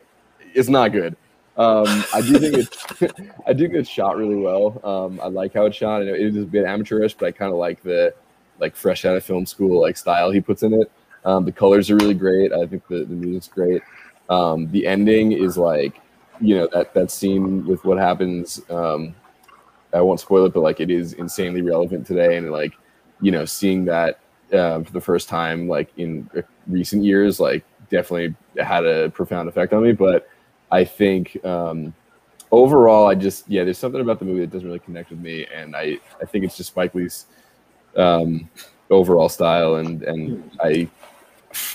it's 0.55 0.69
not 0.69 0.93
good. 0.93 1.17
Um, 1.57 1.87
I 2.15 2.21
do 2.21 2.39
think 2.39 2.55
it's 2.55 3.03
I 3.47 3.53
do 3.53 3.65
think 3.65 3.75
it's 3.75 3.89
shot 3.89 4.17
really 4.17 4.37
well. 4.37 4.81
Um, 4.85 5.21
I 5.21 5.27
like 5.29 5.55
how 5.55 5.67
it's 5.67 5.77
shot, 5.77 6.03
it 6.03 6.21
is 6.21 6.37
a 6.37 6.47
bit 6.47 6.65
amateurish, 6.65 7.15
but 7.15 7.27
I 7.27 7.33
kind 7.33 7.53
of 7.53 7.59
like 7.59 7.83
the 7.83 8.15
like 8.61 8.77
fresh 8.77 9.05
out 9.05 9.17
of 9.17 9.25
film 9.25 9.47
school 9.47 9.81
like 9.81 9.97
style 9.97 10.31
he 10.31 10.41
puts 10.41 10.63
in 10.63 10.73
it. 10.75 10.91
Um, 11.25 11.45
the 11.45 11.53
colors 11.53 11.91
are 11.91 11.97
really 11.97 12.15
great. 12.15 12.53
I 12.53 12.67
think 12.67 12.87
the, 12.89 13.05
the 13.05 13.15
music's 13.15 13.49
great. 13.49 13.83
Um, 14.31 14.71
the 14.71 14.87
ending 14.87 15.33
is 15.33 15.57
like 15.59 16.01
you 16.41 16.57
know 16.57 16.69
that 16.73 16.95
that 16.95 17.11
scene 17.11 17.67
with 17.67 17.85
what 17.85 17.99
happens. 17.99 18.61
Um, 18.71 19.15
I 19.93 20.01
won't 20.01 20.21
spoil 20.21 20.47
it, 20.47 20.53
but 20.53 20.61
like 20.61 20.81
it 20.81 20.91
is 20.91 21.15
insanely 21.15 21.63
relevant 21.63 22.07
today, 22.07 22.37
and 22.37 22.51
like 22.51 22.75
you 23.21 23.33
know 23.33 23.45
seeing 23.45 23.85
that 23.87 24.21
uh, 24.53 24.83
for 24.83 24.93
the 24.93 25.01
first 25.01 25.29
time 25.29 25.69
like 25.69 25.91
in 25.97 26.31
recent 26.67 27.05
years, 27.05 27.41
like 27.41 27.65
definitely 27.91 28.35
had 28.63 28.85
a 28.85 29.11
profound 29.11 29.49
effect 29.49 29.73
on 29.73 29.83
me. 29.83 29.93
But 29.93 30.29
I 30.71 30.85
think 30.85 31.43
um, 31.45 31.95
overall, 32.51 33.07
I 33.07 33.15
just 33.15 33.49
yeah, 33.49 33.65
there's 33.65 33.79
something 33.79 34.01
about 34.01 34.19
the 34.19 34.25
movie 34.25 34.41
that 34.41 34.51
doesn't 34.51 34.67
really 34.67 34.79
connect 34.81 35.11
with 35.11 35.21
me, 35.21 35.47
and 35.55 35.75
I 35.77 35.99
I 36.21 36.25
think 36.27 36.45
it's 36.45 36.57
just 36.57 36.71
Spike 36.71 36.95
Lee's 36.95 37.27
um, 37.97 38.49
overall 38.91 39.29
style, 39.29 39.77
and 39.77 40.03
and 40.03 40.51
I 40.61 40.89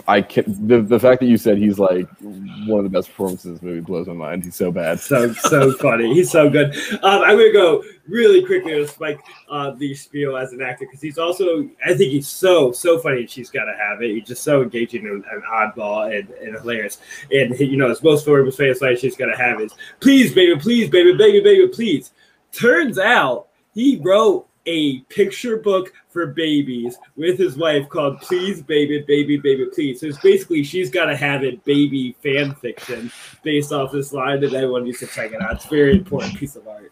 I 0.08 0.22
can 0.22 0.68
the 0.68 0.82
the 0.82 1.00
fact 1.00 1.20
that 1.22 1.26
you 1.26 1.38
said 1.38 1.58
he's 1.58 1.80
like 1.80 2.08
one 2.22 2.80
of 2.80 2.84
the 2.84 2.90
best 2.90 3.10
performances 3.10 3.46
in 3.46 3.54
this 3.54 3.62
movie 3.64 3.80
blows 3.82 4.08
my 4.08 4.14
mind. 4.14 4.44
He's 4.44 4.56
so 4.56 4.72
bad. 4.72 5.00
So 5.00 5.34
so 5.34 5.74
funny. 5.74 6.14
He's 6.14 6.30
so 6.32 6.50
good. 6.50 6.76
Um, 7.04 7.24
I'm 7.24 7.38
gonna 7.38 7.52
go 7.52 7.84
really 8.08 8.46
quickly 8.46 8.74
to 8.74 8.88
Spike 8.88 9.20
uh, 9.50 9.72
the 9.72 9.96
spiel 9.96 10.38
as 10.38 10.54
an 10.54 10.62
actor 10.62 10.86
because 10.86 11.02
he's 11.02 11.18
also 11.18 11.68
I 11.86 11.96
think 11.96 12.12
he's 12.12 12.28
so 12.28 12.72
so 12.72 13.00
funny. 13.00 13.22
and 13.22 13.30
She's 13.30 13.50
got 13.50 13.66
to 13.66 13.76
have 13.76 14.02
it. 14.02 14.12
He's 14.12 14.28
just 14.28 14.44
so 14.44 14.62
engaging 14.62 15.08
and, 15.08 15.24
and 15.32 15.44
oddball 15.44 16.16
and, 16.16 16.30
and 16.30 16.56
hilarious. 16.56 17.00
And 17.32 17.60
you 17.60 17.78
know 17.78 17.90
his 17.90 18.04
most 18.04 18.26
famous 18.26 18.56
famous 18.56 18.82
line 18.82 18.98
she's 18.98 19.16
got 19.16 19.28
to 19.28 19.38
have 19.38 19.60
is 19.60 19.74
"Please, 20.00 20.34
baby, 20.34 20.60
please, 20.60 20.90
baby, 20.90 21.16
baby, 21.18 21.42
baby, 21.42 21.68
please." 21.68 22.12
Turns 22.52 23.00
out 23.00 23.48
he 23.74 24.00
wrote 24.04 24.48
a 24.66 25.00
picture 25.02 25.58
book 25.58 25.92
for 26.10 26.28
babies 26.28 26.98
with 27.16 27.38
his 27.38 27.58
wife 27.58 27.90
called 27.90 28.22
Please 28.22 28.62
Baby 28.62 29.04
Baby 29.08 29.38
Baby 29.38 29.68
Please. 29.74 30.00
So 30.00 30.08
it's 30.08 30.20
basically 30.20 30.64
she's 30.64 30.90
gotta 30.90 31.16
have 31.16 31.44
it 31.44 31.64
baby 31.66 32.16
fan 32.24 32.56
fiction 32.56 33.12
based 33.44 33.72
off 33.74 33.92
this 33.92 34.14
line 34.14 34.40
that 34.42 34.54
everyone 34.54 34.86
needs 34.86 35.00
to 35.00 35.08
check 35.08 35.32
it 35.34 35.42
out. 35.42 35.56
It's 35.56 35.66
a 35.66 35.70
very 35.70 35.92
important 35.94 36.36
piece 36.38 36.56
of 36.56 36.68
art. 36.68 36.92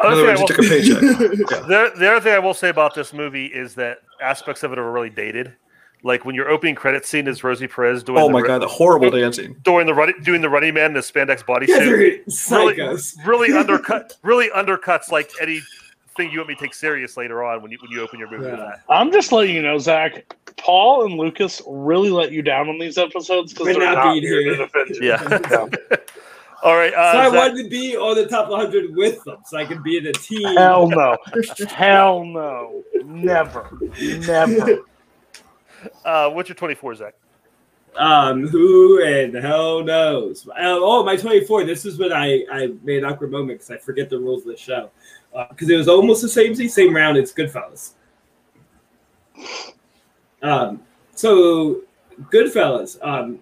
In 0.00 0.06
other 0.06 0.24
words, 0.24 0.40
you 0.40 0.46
took 0.48 0.58
a 0.58 0.62
paycheck. 0.62 1.00
The, 1.68 1.92
the 1.96 2.10
other 2.10 2.20
thing 2.20 2.32
I 2.34 2.40
will 2.40 2.52
say 2.54 2.68
about 2.68 2.94
this 2.96 3.12
movie 3.12 3.46
is 3.46 3.76
that 3.76 3.98
aspects 4.20 4.64
of 4.64 4.72
it 4.72 4.78
are 4.78 4.90
really 4.90 5.10
dated. 5.10 5.54
Like 6.02 6.24
when 6.24 6.34
your 6.34 6.50
opening 6.50 6.74
credit 6.74 7.06
scene 7.06 7.28
is 7.28 7.42
Rosie 7.44 7.68
Perez 7.68 8.02
doing 8.02 8.18
Oh 8.18 8.26
the 8.26 8.32
my 8.32 8.40
ru- 8.40 8.46
god, 8.46 8.60
the 8.62 8.66
horrible 8.68 9.10
dancing. 9.10 9.54
doing 9.62 9.86
the 9.86 9.94
running 9.94 10.16
doing 10.22 10.42
the 10.42 10.50
running 10.50 10.74
man 10.74 10.86
in 10.86 10.92
the 10.94 11.00
spandex 11.00 11.44
bodysuit. 11.44 11.68
Yeah, 11.68 11.78
really, 11.78 12.18
psychos. 12.28 13.14
really 13.24 13.52
undercut 13.56 14.14
really 14.22 14.50
undercuts 14.50 15.10
like 15.10 15.30
anything 16.18 16.32
you 16.32 16.38
want 16.38 16.48
me 16.48 16.54
to 16.54 16.60
take 16.60 16.74
serious 16.74 17.16
later 17.16 17.42
on 17.42 17.62
when 17.62 17.70
you 17.70 17.78
when 17.80 17.90
you 17.90 18.00
open 18.00 18.18
your 18.18 18.30
movie 18.30 18.46
Yeah. 18.46 18.76
I'm 18.88 19.12
just 19.12 19.32
letting 19.32 19.54
you 19.54 19.62
know, 19.62 19.78
Zach. 19.78 20.34
Paul 20.56 21.04
and 21.04 21.14
Lucas 21.14 21.60
really 21.66 22.10
let 22.10 22.32
you 22.32 22.42
down 22.42 22.68
on 22.68 22.78
these 22.78 22.96
episodes 22.96 23.52
because 23.52 23.66
they're 23.66 23.78
not 23.78 24.04
not, 24.04 24.12
being 24.12 24.22
here 24.22 24.40
here. 24.40 24.56
to 24.56 24.66
defend 24.66 24.96
you. 24.96 25.08
Yeah. 25.08 25.68
All 26.62 26.76
right. 26.76 26.94
Uh, 26.94 27.12
so 27.12 27.18
I 27.18 27.24
Zach- 27.30 27.32
wanted 27.32 27.64
to 27.64 27.68
be 27.68 27.96
on 27.96 28.16
the 28.16 28.26
top 28.26 28.48
100 28.48 28.94
with 28.96 29.22
them 29.24 29.38
so 29.46 29.58
I 29.58 29.64
could 29.64 29.82
be 29.82 29.98
in 29.98 30.06
a 30.06 30.12
team. 30.12 30.56
Hell 30.56 30.88
no. 30.88 31.16
Hell 31.68 32.24
no. 32.24 32.84
Never. 33.04 33.78
Never. 34.00 34.78
uh, 36.04 36.30
what's 36.30 36.48
your 36.48 36.56
24, 36.56 36.94
Zach? 36.94 37.14
Um, 37.96 38.48
who 38.48 39.04
and 39.04 39.34
hell 39.36 39.84
knows? 39.84 40.48
Uh, 40.48 40.52
oh, 40.56 41.04
my 41.04 41.16
24. 41.16 41.64
This 41.64 41.84
is 41.84 41.96
when 41.96 42.12
I, 42.12 42.44
I 42.50 42.72
made 42.82 43.04
an 43.04 43.04
awkward 43.04 43.30
moment 43.30 43.60
because 43.60 43.70
I 43.70 43.78
forget 43.78 44.10
the 44.10 44.18
rules 44.18 44.42
of 44.42 44.48
the 44.48 44.56
show. 44.56 44.90
Because 45.48 45.68
it 45.68 45.76
was 45.76 45.88
almost 45.88 46.22
the 46.22 46.28
same 46.28 46.54
same 46.54 46.94
round. 46.94 47.16
It's 47.16 47.32
Goodfellas. 47.32 47.92
Um, 50.42 50.82
so 51.14 51.82
Goodfellas. 52.30 52.98
Um, 53.02 53.40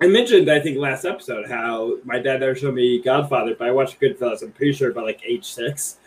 I 0.00 0.06
mentioned 0.06 0.50
I 0.50 0.60
think 0.60 0.78
last 0.78 1.04
episode 1.04 1.46
how 1.46 1.98
my 2.04 2.18
dad 2.18 2.40
never 2.40 2.54
showed 2.54 2.74
me 2.74 3.02
Godfather, 3.02 3.54
but 3.58 3.68
I 3.68 3.70
watched 3.72 4.00
Goodfellas. 4.00 4.42
I'm 4.42 4.52
pretty 4.52 4.72
sure 4.72 4.92
by 4.92 5.02
like 5.02 5.20
age 5.26 5.44
six, 5.44 5.98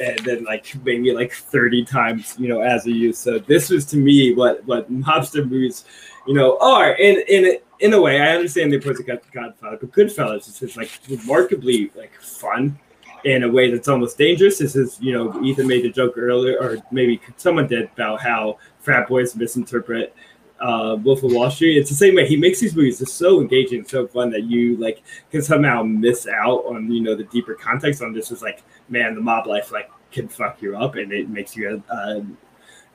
and 0.00 0.18
then 0.20 0.44
like 0.44 0.74
maybe 0.84 1.12
like 1.12 1.32
30 1.32 1.84
times, 1.84 2.34
you 2.38 2.48
know, 2.48 2.62
as 2.62 2.86
a 2.86 2.90
youth. 2.90 3.16
So 3.16 3.38
this 3.38 3.68
was 3.68 3.84
to 3.86 3.98
me 3.98 4.32
what 4.32 4.64
what 4.64 4.90
mobster 4.90 5.46
movies, 5.46 5.84
you 6.26 6.32
know, 6.32 6.56
are. 6.60 6.92
And 6.94 7.18
in 7.28 7.58
in 7.80 7.92
a 7.92 8.00
way, 8.00 8.22
I 8.22 8.34
understand 8.36 8.72
the 8.72 8.76
importance 8.76 9.06
of 9.06 9.32
Godfather, 9.32 9.76
but 9.78 9.92
Goodfellas 9.92 10.48
is 10.48 10.60
just 10.60 10.78
like 10.78 10.90
remarkably 11.10 11.90
like 11.94 12.14
fun 12.22 12.78
in 13.24 13.44
a 13.44 13.48
way 13.48 13.70
that's 13.70 13.88
almost 13.88 14.18
dangerous. 14.18 14.58
This 14.58 14.76
is, 14.76 15.00
you 15.00 15.12
know, 15.12 15.42
Ethan 15.42 15.66
made 15.66 15.84
the 15.84 15.90
joke 15.90 16.14
earlier, 16.16 16.58
or 16.60 16.78
maybe 16.90 17.20
someone 17.36 17.66
did 17.66 17.90
about 17.92 18.20
how 18.20 18.58
frat 18.80 19.08
boys 19.08 19.36
misinterpret 19.36 20.14
uh, 20.62 20.96
Wolf 21.02 21.22
of 21.22 21.32
Wall 21.32 21.50
Street. 21.50 21.76
It's 21.76 21.90
the 21.90 21.96
same 21.96 22.14
way 22.14 22.26
he 22.26 22.36
makes 22.36 22.60
these 22.60 22.74
movies 22.74 22.98
just 22.98 23.16
so 23.16 23.40
engaging, 23.40 23.84
so 23.84 24.06
fun 24.06 24.30
that 24.30 24.44
you 24.44 24.76
like 24.76 25.02
can 25.30 25.42
somehow 25.42 25.82
miss 25.82 26.26
out 26.26 26.64
on 26.66 26.90
you 26.90 27.02
know 27.02 27.14
the 27.14 27.24
deeper 27.24 27.54
context 27.54 28.02
on 28.02 28.12
this. 28.12 28.30
Is 28.30 28.42
like, 28.42 28.62
man, 28.88 29.14
the 29.14 29.20
mob 29.20 29.46
life 29.46 29.72
like 29.72 29.90
can 30.10 30.28
fuck 30.28 30.62
you 30.62 30.76
up, 30.76 30.94
and 30.94 31.12
it 31.12 31.28
makes 31.28 31.56
you 31.56 31.82
a, 31.90 31.94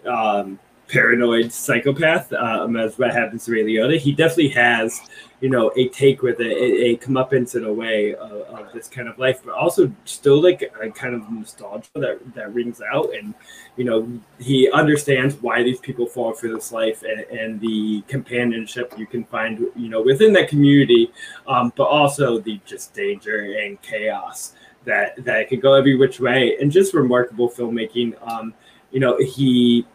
a 0.05 0.11
um, 0.11 0.59
paranoid 0.87 1.51
psychopath. 1.51 2.31
Um, 2.33 2.77
as 2.77 2.97
what 2.97 3.13
happens 3.13 3.45
to 3.45 3.51
Ray 3.51 3.63
Liotta, 3.63 3.97
he 3.97 4.13
definitely 4.13 4.49
has 4.49 5.01
you 5.39 5.49
know 5.49 5.71
a 5.75 5.87
take 5.89 6.21
with 6.21 6.39
it, 6.39 6.47
a, 6.47 6.85
a 6.85 6.97
comeuppance 6.97 7.55
in 7.55 7.65
a 7.65 7.71
way 7.71 8.15
of, 8.15 8.31
of 8.31 8.73
this 8.73 8.87
kind 8.87 9.07
of 9.07 9.17
life, 9.19 9.41
but 9.45 9.53
also 9.53 9.91
still 10.05 10.41
like 10.41 10.71
a 10.81 10.89
kind 10.89 11.13
of 11.13 11.29
nostalgia 11.31 11.89
that 11.95 12.19
that 12.33 12.53
rings 12.53 12.81
out 12.93 13.13
and 13.13 13.33
you 13.75 13.83
know 13.83 14.07
he 14.39 14.69
understands 14.71 15.35
why 15.41 15.63
these 15.63 15.79
people 15.79 16.05
fall 16.05 16.33
for 16.33 16.47
this 16.47 16.71
life 16.71 17.03
and, 17.03 17.21
and 17.37 17.61
the 17.61 18.01
companionship 18.07 18.93
you 18.97 19.05
can 19.05 19.23
find 19.25 19.59
you 19.75 19.89
know 19.89 20.01
within 20.01 20.33
that 20.33 20.49
community 20.49 21.11
um, 21.47 21.71
but 21.75 21.85
also 21.85 22.39
the 22.39 22.59
just 22.65 22.93
danger 22.93 23.57
and 23.61 23.81
chaos 23.81 24.53
that 24.87 25.23
that 25.23 25.49
could 25.49 25.61
go 25.61 25.73
every 25.73 25.95
which 25.95 26.19
way 26.19 26.57
and 26.59 26.71
just 26.71 26.95
remarkable 26.95 27.49
filmmaking. 27.49 28.15
Um, 28.27 28.53
you 28.91 28.99
know 28.99 29.17
he 29.17 29.85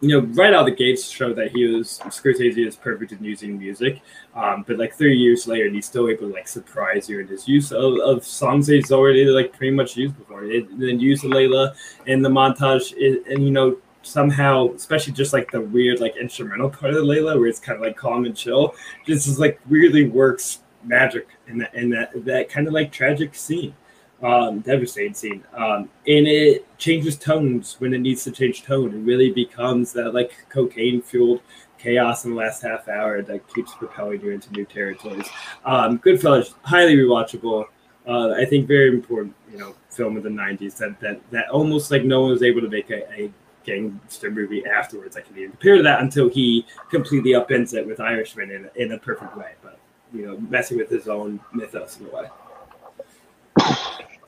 you 0.00 0.08
know, 0.08 0.26
right 0.34 0.54
out 0.54 0.60
of 0.60 0.66
the 0.66 0.76
gates 0.76 1.08
show 1.08 1.32
that 1.34 1.50
he 1.50 1.64
was 1.66 1.98
Scorsese 2.04 2.66
is 2.66 2.76
perfect 2.76 3.12
in 3.12 3.22
using 3.22 3.58
music. 3.58 4.00
Um, 4.34 4.64
but 4.66 4.78
like 4.78 4.94
three 4.94 5.16
years 5.16 5.48
later, 5.48 5.68
he's 5.68 5.86
still 5.86 6.08
able 6.08 6.28
to 6.28 6.32
like 6.32 6.46
surprise 6.46 7.08
you 7.08 7.20
in 7.20 7.26
his 7.26 7.48
use 7.48 7.72
of, 7.72 7.98
of 7.98 8.24
songs 8.24 8.68
he's 8.68 8.92
already 8.92 9.24
like 9.24 9.52
pretty 9.52 9.74
much 9.74 9.96
used 9.96 10.16
before. 10.16 10.44
And 10.44 10.80
then 10.80 11.00
use 11.00 11.22
Layla 11.22 11.74
in 12.06 12.22
the 12.22 12.28
montage, 12.28 12.92
it, 12.96 13.26
and 13.26 13.44
you 13.44 13.50
know, 13.50 13.76
somehow, 14.02 14.72
especially 14.74 15.14
just 15.14 15.32
like 15.32 15.50
the 15.50 15.60
weird 15.60 16.00
like 16.00 16.16
instrumental 16.16 16.70
part 16.70 16.94
of 16.94 17.02
Layla, 17.02 17.36
where 17.36 17.48
it's 17.48 17.58
kind 17.60 17.76
of 17.76 17.82
like 17.82 17.96
calm 17.96 18.24
and 18.24 18.36
chill, 18.36 18.74
this 19.06 19.26
is 19.26 19.40
like 19.40 19.60
weirdly 19.68 20.08
works 20.08 20.60
magic 20.84 21.26
in 21.48 21.58
that 21.58 21.74
in 21.74 21.90
that 21.90 22.12
that 22.24 22.48
kind 22.48 22.68
of 22.68 22.72
like 22.72 22.92
tragic 22.92 23.34
scene 23.34 23.74
um, 24.22 24.60
devastating 24.60 25.14
scene. 25.14 25.44
Um, 25.54 25.88
and 26.06 26.26
it 26.26 26.66
changes 26.78 27.16
tones 27.16 27.76
when 27.78 27.94
it 27.94 27.98
needs 27.98 28.24
to 28.24 28.30
change 28.30 28.62
tone. 28.62 28.94
It 28.94 29.04
really 29.04 29.30
becomes 29.30 29.92
that 29.92 30.14
like 30.14 30.32
cocaine 30.48 31.02
fueled 31.02 31.40
chaos 31.78 32.24
in 32.24 32.32
the 32.32 32.36
last 32.36 32.62
half 32.62 32.88
hour 32.88 33.22
that 33.22 33.46
keeps 33.54 33.72
propelling 33.74 34.20
you 34.20 34.30
into 34.30 34.52
new 34.52 34.64
territories. 34.64 35.26
Um, 35.64 35.98
Goodfellas, 35.98 36.54
highly 36.62 36.96
rewatchable. 36.96 37.66
Uh, 38.06 38.30
I 38.32 38.44
think 38.44 38.66
very 38.66 38.88
important, 38.88 39.34
you 39.52 39.58
know, 39.58 39.74
film 39.90 40.16
of 40.16 40.22
the 40.22 40.30
'90s 40.30 40.76
that 40.78 40.98
that 41.00 41.20
that 41.30 41.48
almost 41.50 41.90
like 41.90 42.04
no 42.04 42.22
one 42.22 42.30
was 42.30 42.42
able 42.42 42.62
to 42.62 42.68
make 42.68 42.90
a, 42.90 43.10
a 43.12 43.30
gangster 43.64 44.30
movie 44.30 44.64
afterwards. 44.66 45.16
I 45.16 45.20
can 45.20 45.36
even 45.36 45.50
compare 45.50 45.76
to 45.76 45.82
that 45.82 46.00
until 46.00 46.28
he 46.28 46.66
completely 46.90 47.32
upends 47.32 47.74
it 47.74 47.86
with 47.86 48.00
Irishman 48.00 48.50
in, 48.50 48.70
in 48.76 48.92
a 48.92 48.98
perfect 48.98 49.36
way, 49.36 49.52
but 49.62 49.78
you 50.12 50.26
know, 50.26 50.38
messing 50.48 50.78
with 50.78 50.88
his 50.88 51.06
own 51.06 51.38
mythos 51.52 52.00
in 52.00 52.06
a 52.06 52.10
way. 52.10 52.28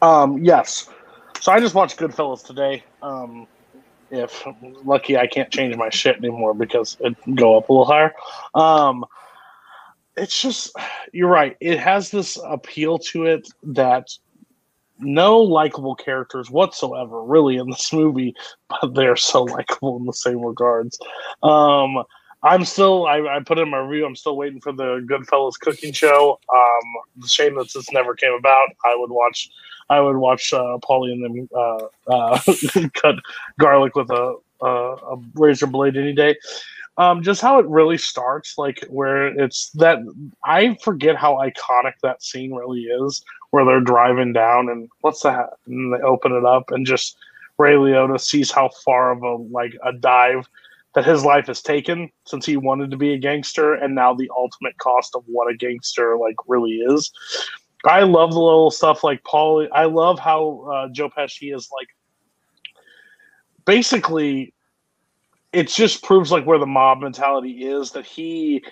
Um, 0.03 0.43
yes. 0.43 0.89
So 1.41 1.53
I 1.53 1.61
just 1.61 1.75
watched 1.75 1.99
Goodfellas 1.99 2.45
today. 2.45 2.85
Um, 3.03 3.47
if 4.11 4.45
lucky, 4.85 5.17
I 5.17 5.27
can't 5.27 5.51
change 5.51 5.77
my 5.77 5.91
shit 5.91 6.17
anymore 6.17 6.55
because 6.55 6.97
it 7.01 7.17
go 7.37 7.57
up 7.57 7.69
a 7.69 7.73
little 7.73 7.87
higher. 7.87 8.13
Um, 8.55 9.05
it's 10.17 10.41
just 10.41 10.77
you're 11.13 11.29
right. 11.29 11.57
It 11.61 11.79
has 11.79 12.11
this 12.11 12.39
appeal 12.45 12.99
to 12.99 13.25
it 13.25 13.49
that 13.63 14.09
no 14.99 15.39
likable 15.39 15.95
characters 15.95 16.51
whatsoever 16.51 17.23
really 17.23 17.57
in 17.57 17.71
this 17.71 17.93
movie, 17.93 18.35
but 18.69 18.95
they're 18.95 19.17
so 19.17 19.45
likable 19.45 19.97
in 19.97 20.05
the 20.05 20.13
same 20.13 20.45
regards. 20.45 20.99
Um, 21.43 22.03
I'm 22.43 22.65
still 22.65 23.07
I, 23.07 23.21
I 23.21 23.41
put 23.45 23.59
in 23.59 23.69
my 23.71 23.79
review. 23.79 24.07
I'm 24.07 24.17
still 24.17 24.37
waiting 24.37 24.61
for 24.61 24.73
the 24.73 25.07
Goodfellas 25.09 25.59
cooking 25.61 25.93
show. 25.93 26.39
Um, 26.53 27.21
the 27.23 27.29
shame 27.29 27.57
that 27.57 27.73
this 27.73 27.93
never 27.93 28.15
came 28.15 28.33
about. 28.33 28.69
I 28.85 28.97
would 28.97 29.11
watch. 29.11 29.51
I 29.91 30.01
would 30.01 30.17
watch 30.17 30.55
uh, 30.55 30.79
Paulie 30.79 31.13
and 31.13 31.25
them 31.25 31.49
uh, 31.55 32.11
uh, 32.11 32.41
cut 32.95 33.17
garlic 33.59 33.97
with 33.97 34.11
a, 34.11 34.37
a, 34.63 34.67
a 34.67 35.19
razor 35.35 35.67
blade 35.67 35.97
any 35.97 36.15
day. 36.15 36.37
Um, 36.97 37.23
just 37.23 37.41
how 37.41 37.59
it 37.59 37.67
really 37.67 37.99
starts, 37.99 38.57
like 38.57 38.85
where 38.89 39.27
it's 39.27 39.71
that 39.71 39.99
I 40.45 40.77
forget 40.83 41.17
how 41.17 41.37
iconic 41.37 41.95
that 42.03 42.23
scene 42.23 42.53
really 42.53 42.83
is, 42.83 43.23
where 43.51 43.65
they're 43.65 43.81
driving 43.81 44.33
down 44.33 44.69
and 44.69 44.89
what's 45.01 45.23
that? 45.23 45.51
And 45.67 45.93
they 45.93 45.99
open 46.03 46.33
it 46.33 46.45
up 46.45 46.71
and 46.71 46.87
just 46.87 47.17
Ray 47.59 47.75
Liotta 47.75 48.21
sees 48.21 48.51
how 48.51 48.71
far 48.85 49.13
of 49.13 49.23
a 49.23 49.37
like 49.37 49.77
a 49.85 49.93
dive 49.93 50.49
that 50.95 51.05
his 51.05 51.25
life 51.25 51.47
has 51.47 51.63
taken 51.63 52.11
since 52.25 52.45
he 52.45 52.57
wanted 52.57 52.91
to 52.91 52.97
be 52.97 53.13
a 53.13 53.19
gangster 53.19 53.75
and 53.75 53.95
now 53.95 54.13
the 54.13 54.31
ultimate 54.37 54.77
cost 54.79 55.15
of 55.15 55.23
what 55.27 55.51
a 55.51 55.57
gangster 55.57 56.17
like 56.19 56.37
really 56.49 56.73
is. 56.73 57.13
I 57.85 58.03
love 58.03 58.33
the 58.33 58.41
little 58.41 58.71
stuff 58.71 59.03
like 59.03 59.25
Paul. 59.25 59.67
I 59.73 59.85
love 59.85 60.19
how 60.19 60.61
uh, 60.73 60.89
Joe 60.93 61.09
Pesci 61.09 61.55
is 61.55 61.71
like 61.73 61.89
basically 63.65 64.53
it 65.53 65.69
just 65.69 66.03
proves 66.03 66.31
like 66.31 66.45
where 66.45 66.59
the 66.59 66.67
mob 66.67 67.01
mentality 67.01 67.65
is 67.65 67.91
that 67.93 68.07
he 68.07 68.63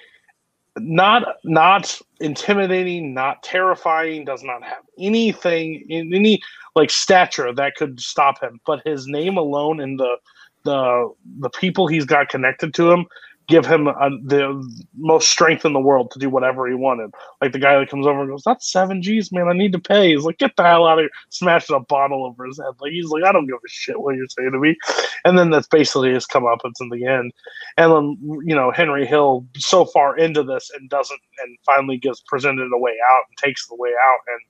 not 0.76 1.24
not 1.44 2.00
intimidating, 2.20 3.14
not 3.14 3.42
terrifying, 3.42 4.24
does 4.24 4.42
not 4.44 4.62
have 4.62 4.84
anything 4.98 5.84
in 5.88 6.14
any 6.14 6.40
like 6.76 6.90
stature 6.90 7.52
that 7.52 7.74
could 7.74 8.00
stop 8.00 8.40
him. 8.40 8.60
But 8.64 8.82
his 8.84 9.06
name 9.06 9.36
alone 9.36 9.80
and 9.80 9.98
the 9.98 10.16
the 10.64 11.12
the 11.40 11.50
people 11.50 11.86
he's 11.86 12.04
got 12.04 12.28
connected 12.28 12.74
to 12.74 12.90
him 12.90 13.06
give 13.48 13.64
him 13.64 13.88
a, 13.88 14.10
the 14.24 14.62
most 14.96 15.30
strength 15.30 15.64
in 15.64 15.72
the 15.72 15.80
world 15.80 16.10
to 16.10 16.18
do 16.18 16.28
whatever 16.28 16.68
he 16.68 16.74
wanted. 16.74 17.10
Like 17.40 17.52
the 17.52 17.58
guy 17.58 17.78
that 17.78 17.88
comes 17.88 18.06
over 18.06 18.20
and 18.20 18.30
goes, 18.30 18.44
"That's 18.44 18.70
seven 18.70 19.02
G's, 19.02 19.32
man. 19.32 19.48
I 19.48 19.54
need 19.54 19.72
to 19.72 19.78
pay." 19.78 20.12
He's 20.12 20.24
like, 20.24 20.38
"Get 20.38 20.54
the 20.56 20.64
hell 20.64 20.86
out 20.86 20.98
of 20.98 21.04
here!" 21.04 21.10
Smashes 21.30 21.70
a 21.70 21.80
bottle 21.80 22.24
over 22.24 22.44
his 22.46 22.58
head. 22.58 22.74
Like 22.80 22.92
he's 22.92 23.06
like, 23.06 23.24
"I 23.24 23.32
don't 23.32 23.46
give 23.46 23.56
a 23.56 23.68
shit 23.68 24.00
what 24.00 24.16
you're 24.16 24.28
saying 24.28 24.52
to 24.52 24.58
me." 24.58 24.76
And 25.24 25.38
then 25.38 25.50
that's 25.50 25.66
basically 25.66 26.12
his 26.12 26.26
comeuppance 26.26 26.80
in 26.80 26.90
the 26.90 27.06
end. 27.06 27.32
And 27.78 27.92
then 27.92 28.18
you 28.46 28.54
know 28.54 28.70
Henry 28.70 29.06
Hill 29.06 29.46
so 29.56 29.86
far 29.86 30.16
into 30.16 30.42
this 30.42 30.70
and 30.78 30.88
doesn't, 30.90 31.20
and 31.42 31.58
finally 31.64 31.96
gets 31.96 32.20
presented 32.20 32.70
a 32.72 32.78
way 32.78 32.96
out 33.10 33.22
and 33.28 33.36
takes 33.38 33.66
the 33.66 33.76
way 33.76 33.90
out. 33.90 34.18
And 34.28 34.40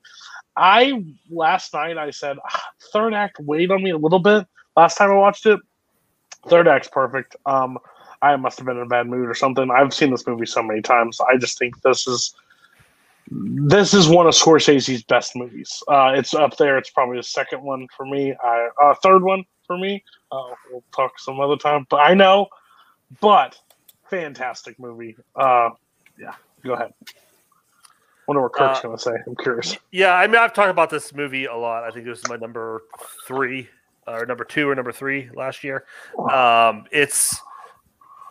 I 0.57 1.05
last 1.31 1.73
night 1.73 1.99
I 1.99 2.11
said 2.11 2.37
ah, 2.45 2.65
third 2.93 3.15
act 3.15 3.39
weighed 3.39 3.71
on 3.71 3.83
me 3.83 3.91
a 3.91 3.97
little 3.97 4.19
bit. 4.19 4.45
Last 4.77 4.97
time 4.97 5.11
I 5.11 5.15
watched 5.15 5.47
it, 5.47 5.61
third 6.49 6.67
act's 6.67 6.89
perfect. 6.89 7.37
Um, 7.47 7.79
I 8.23 8.37
must 8.37 8.59
have 8.59 8.67
been 8.67 8.77
in 8.77 8.83
a 8.83 8.87
bad 8.87 9.07
mood 9.07 9.29
or 9.29 9.35
something. 9.35 9.71
I've 9.71 9.95
seen 9.95 10.11
this 10.11 10.27
movie 10.27 10.47
so 10.47 10.63
many 10.63 10.83
times. 10.83 11.21
I 11.21 11.37
just 11.37 11.59
think 11.59 11.81
this 11.83 12.07
is 12.07 12.35
this 13.31 13.93
is 13.93 14.09
one 14.09 14.27
of 14.27 14.35
Scorsese's 14.35 15.03
best 15.03 15.37
movies. 15.37 15.83
Uh, 15.87 16.13
it's 16.17 16.33
up 16.35 16.57
there. 16.57 16.79
It's 16.79 16.91
probably 16.91 17.19
the 17.19 17.23
second 17.23 17.63
one 17.63 17.87
for 17.95 18.07
me. 18.07 18.35
I, 18.43 18.69
uh, 18.83 18.95
third 19.03 19.23
one 19.23 19.45
for 19.67 19.77
me. 19.77 20.03
Uh, 20.33 20.55
we'll 20.71 20.83
talk 20.95 21.19
some 21.19 21.39
other 21.39 21.57
time. 21.57 21.87
But 21.91 21.99
I 21.99 22.15
know, 22.15 22.49
but 23.21 23.59
fantastic 24.09 24.79
movie. 24.79 25.17
Uh, 25.37 25.71
yeah, 26.19 26.35
go 26.65 26.73
ahead. 26.73 26.93
I 27.07 27.13
Wonder 28.27 28.43
what 28.43 28.53
Kirk's 28.53 28.79
Uh, 28.81 28.83
gonna 28.83 28.99
say. 28.99 29.13
I'm 29.27 29.37
curious. 29.37 29.77
Yeah, 29.91 30.15
I 30.15 30.27
mean, 30.27 30.37
I've 30.37 30.53
talked 30.55 30.71
about 30.71 30.91
this 30.91 31.15
movie 31.15 31.45
a 31.47 31.57
lot. 31.57 31.85
I 31.85 31.91
think 31.91 32.07
this 32.07 32.19
is 32.19 32.29
my 32.29 32.37
number 32.37 32.83
three, 33.27 33.69
or 34.07 34.27
number 34.27 34.45
two, 34.45 34.69
or 34.69 34.75
number 34.75 34.93
three 34.93 35.31
last 35.35 35.65
year. 35.65 35.85
Um, 36.31 36.85
it's 36.91 37.39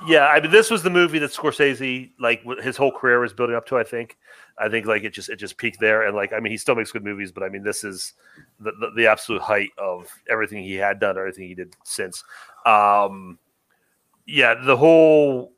yeah, 0.06 0.28
I 0.28 0.40
mean, 0.40 0.52
this 0.52 0.70
was 0.70 0.84
the 0.84 0.90
movie 0.90 1.20
that 1.20 1.32
Scorsese, 1.32 2.12
like, 2.20 2.44
his 2.62 2.78
whole 2.78 2.92
career 2.92 3.20
was 3.20 3.34
building 3.34 3.56
up 3.56 3.66
to. 3.68 3.78
I 3.78 3.84
think, 3.84 4.18
I 4.60 4.70
think, 4.70 4.86
like, 4.86 5.04
it 5.04 5.12
just 5.12 5.30
it 5.30 5.38
just 5.38 5.58
peaked 5.58 5.80
there, 5.80 6.04
and 6.04 6.16
like, 6.16 6.34
I 6.34 6.40
mean, 6.40 6.52
he 6.52 6.58
still 6.58 6.76
makes 6.76 6.92
good 6.92 7.04
movies, 7.04 7.32
but 7.32 7.44
I 7.44 7.50
mean, 7.50 7.64
this 7.64 7.84
is 7.84 8.14
the 8.60 8.72
the, 8.80 8.92
the 8.96 9.08
absolute 9.08 9.42
height 9.42 9.70
of 9.78 10.08
everything 10.30 10.64
he 10.64 10.76
had 10.76 11.00
done, 11.00 11.18
everything 11.18 11.48
he 11.48 11.56
did 11.56 11.76
since. 11.84 12.24
Um, 12.66 13.40
yeah, 14.28 14.54
the 14.54 14.78
whole 14.78 15.54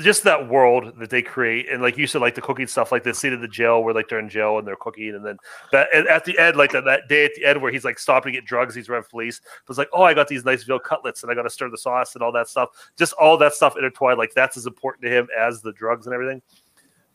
just 0.00 0.22
that 0.22 0.48
world 0.48 0.92
that 0.98 1.10
they 1.10 1.20
create, 1.20 1.68
and 1.70 1.82
like 1.82 1.98
you 1.98 2.06
said, 2.06 2.20
like 2.20 2.34
the 2.34 2.40
cooking 2.40 2.66
stuff, 2.66 2.92
like 2.92 3.02
the 3.02 3.12
scene 3.12 3.32
in 3.32 3.40
the 3.40 3.48
jail 3.48 3.82
where 3.82 3.92
like 3.92 4.08
they're 4.08 4.20
in 4.20 4.28
jail 4.28 4.58
and 4.58 4.66
they're 4.66 4.76
cooking, 4.76 5.14
and 5.14 5.24
then 5.24 5.36
that 5.72 5.88
and 5.92 6.06
at 6.06 6.24
the 6.24 6.38
end, 6.38 6.56
like 6.56 6.70
that, 6.72 6.84
that 6.84 7.08
day 7.08 7.24
at 7.24 7.34
the 7.34 7.44
end 7.44 7.60
where 7.60 7.72
he's 7.72 7.84
like 7.84 7.98
stopping 7.98 8.32
to 8.32 8.38
get 8.38 8.46
drugs, 8.46 8.74
he's 8.74 8.88
around 8.88 9.08
police, 9.08 9.40
but 9.66 9.72
it's 9.72 9.78
like, 9.78 9.88
oh, 9.92 10.02
I 10.02 10.14
got 10.14 10.28
these 10.28 10.44
nice 10.44 10.62
veal 10.62 10.78
cutlets 10.78 11.22
and 11.22 11.32
I 11.32 11.34
got 11.34 11.42
to 11.42 11.50
stir 11.50 11.70
the 11.70 11.78
sauce 11.78 12.14
and 12.14 12.22
all 12.22 12.32
that 12.32 12.48
stuff. 12.48 12.70
Just 12.96 13.12
all 13.14 13.36
that 13.38 13.52
stuff 13.52 13.76
intertwined, 13.76 14.18
like 14.18 14.32
that's 14.32 14.56
as 14.56 14.66
important 14.66 15.02
to 15.04 15.10
him 15.10 15.28
as 15.36 15.60
the 15.60 15.72
drugs 15.72 16.06
and 16.06 16.14
everything. 16.14 16.40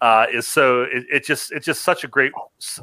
Uh, 0.01 0.25
is 0.33 0.45
so 0.45 0.81
it, 0.83 1.05
it 1.09 1.25
just 1.25 1.53
it's 1.53 1.65
just 1.65 1.81
such 1.83 2.03
a 2.03 2.09
great 2.09 2.33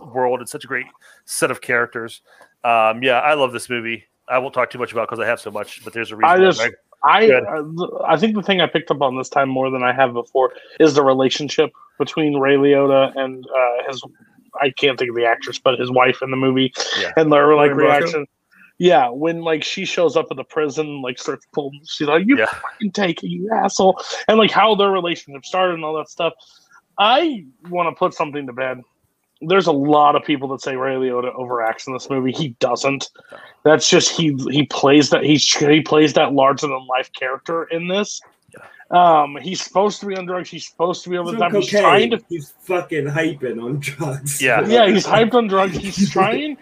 world 0.01 0.41
and 0.41 0.49
such 0.49 0.65
a 0.65 0.69
great 0.69 0.87
set 1.27 1.51
of 1.51 1.61
characters. 1.61 2.23
Um, 2.65 3.03
yeah, 3.03 3.20
I 3.20 3.35
love 3.35 3.53
this 3.53 3.69
movie. 3.69 4.05
I 4.27 4.39
won't 4.39 4.55
talk 4.55 4.70
too 4.70 4.78
much 4.78 4.93
about 4.93 5.09
because 5.09 5.23
I 5.23 5.27
have 5.27 5.41
so 5.41 5.51
much, 5.51 5.85
but 5.85 5.93
there's 5.93 6.12
a 6.12 6.16
reason. 6.16 6.31
I 6.31 6.39
just? 6.39 6.62
I, 7.02 7.31
uh, 7.31 7.62
I 8.06 8.16
think 8.18 8.35
the 8.35 8.43
thing 8.43 8.60
I 8.60 8.66
picked 8.66 8.90
up 8.90 9.01
on 9.01 9.16
this 9.16 9.28
time 9.28 9.48
more 9.48 9.70
than 9.70 9.82
I 9.82 9.93
have 9.93 10.12
before 10.12 10.52
is 10.78 10.94
the 10.94 11.02
relationship 11.02 11.70
between 11.98 12.36
Ray 12.36 12.56
Liotta 12.56 13.16
and 13.16 13.47
uh, 13.47 13.89
his. 13.89 14.02
I 14.60 14.70
can't 14.70 14.98
think 14.98 15.10
of 15.10 15.16
the 15.16 15.24
actress, 15.24 15.59
but 15.59 15.78
his 15.78 15.90
wife 15.90 16.18
in 16.22 16.31
the 16.31 16.36
movie, 16.36 16.72
Yeah. 17.01 17.12
and 17.16 17.32
their 17.32 17.55
like 17.55 17.74
reaction. 17.74 18.27
Yeah, 18.78 19.10
when 19.10 19.43
like 19.43 19.62
she 19.62 19.85
shows 19.85 20.16
up 20.16 20.27
at 20.31 20.36
the 20.36 20.44
prison, 20.44 21.02
like 21.02 21.18
starts 21.18 21.47
pulling, 21.52 21.81
she's 21.86 22.09
like, 22.09 22.27
"You 22.27 22.39
Yeah. 22.39 22.47
fucking 22.47 22.93
take 22.93 23.22
it, 23.22 23.28
you 23.28 23.51
asshole," 23.55 24.02
and 24.27 24.39
like 24.39 24.51
how 24.51 24.74
their 24.74 24.90
relationship 24.90 25.44
started 25.44 25.74
and 25.74 25.85
all 25.85 25.97
that 25.98 26.09
stuff. 26.09 26.32
I 26.98 27.44
want 27.68 27.94
to 27.94 27.98
put 27.98 28.14
something 28.14 28.47
to 28.47 28.52
bed. 28.52 28.81
There's 29.41 29.67
a 29.67 29.73
lot 29.73 30.17
of 30.17 30.25
people 30.25 30.49
that 30.49 30.61
say 30.61 30.77
Ray 30.77 30.95
Liotta 30.95 31.35
overacts 31.35 31.87
in 31.87 31.95
this 31.95 32.11
movie. 32.11 32.33
He 32.33 32.49
doesn't. 32.61 33.09
That's 33.62 33.89
just 33.89 34.11
he 34.11 34.37
he 34.51 34.65
plays 34.67 35.11
that 35.11 35.25
he's 35.25 35.51
he 35.55 35.81
plays 35.81 36.12
that 36.15 36.33
larger 36.33 36.67
than 36.67 36.87
life 36.87 37.11
character 37.12 37.65
in 37.65 37.89
this. 37.89 38.21
Um, 38.91 39.39
he's 39.41 39.62
supposed 39.62 40.01
to 40.01 40.07
be 40.07 40.17
on 40.17 40.27
drugs. 40.27 40.51
He's 40.51 40.67
supposed 40.67 41.05
to 41.05 41.11
be 41.11 41.17
over 41.17 41.31
the 41.31 41.37
on 41.37 41.53
top. 41.53 41.62
He's 41.62 41.69
trying 41.69 42.11
cocaine. 42.11 42.19
to 42.19 42.25
He's 42.29 42.51
fucking 42.61 43.05
hyping 43.07 43.62
on 43.62 43.79
drugs. 43.79 44.43
Yeah. 44.43 44.61
yeah, 44.67 44.89
he's 44.89 45.07
hyped 45.07 45.35
on 45.35 45.47
drugs. 45.47 45.77
He's 45.77 46.11
trying. 46.11 46.57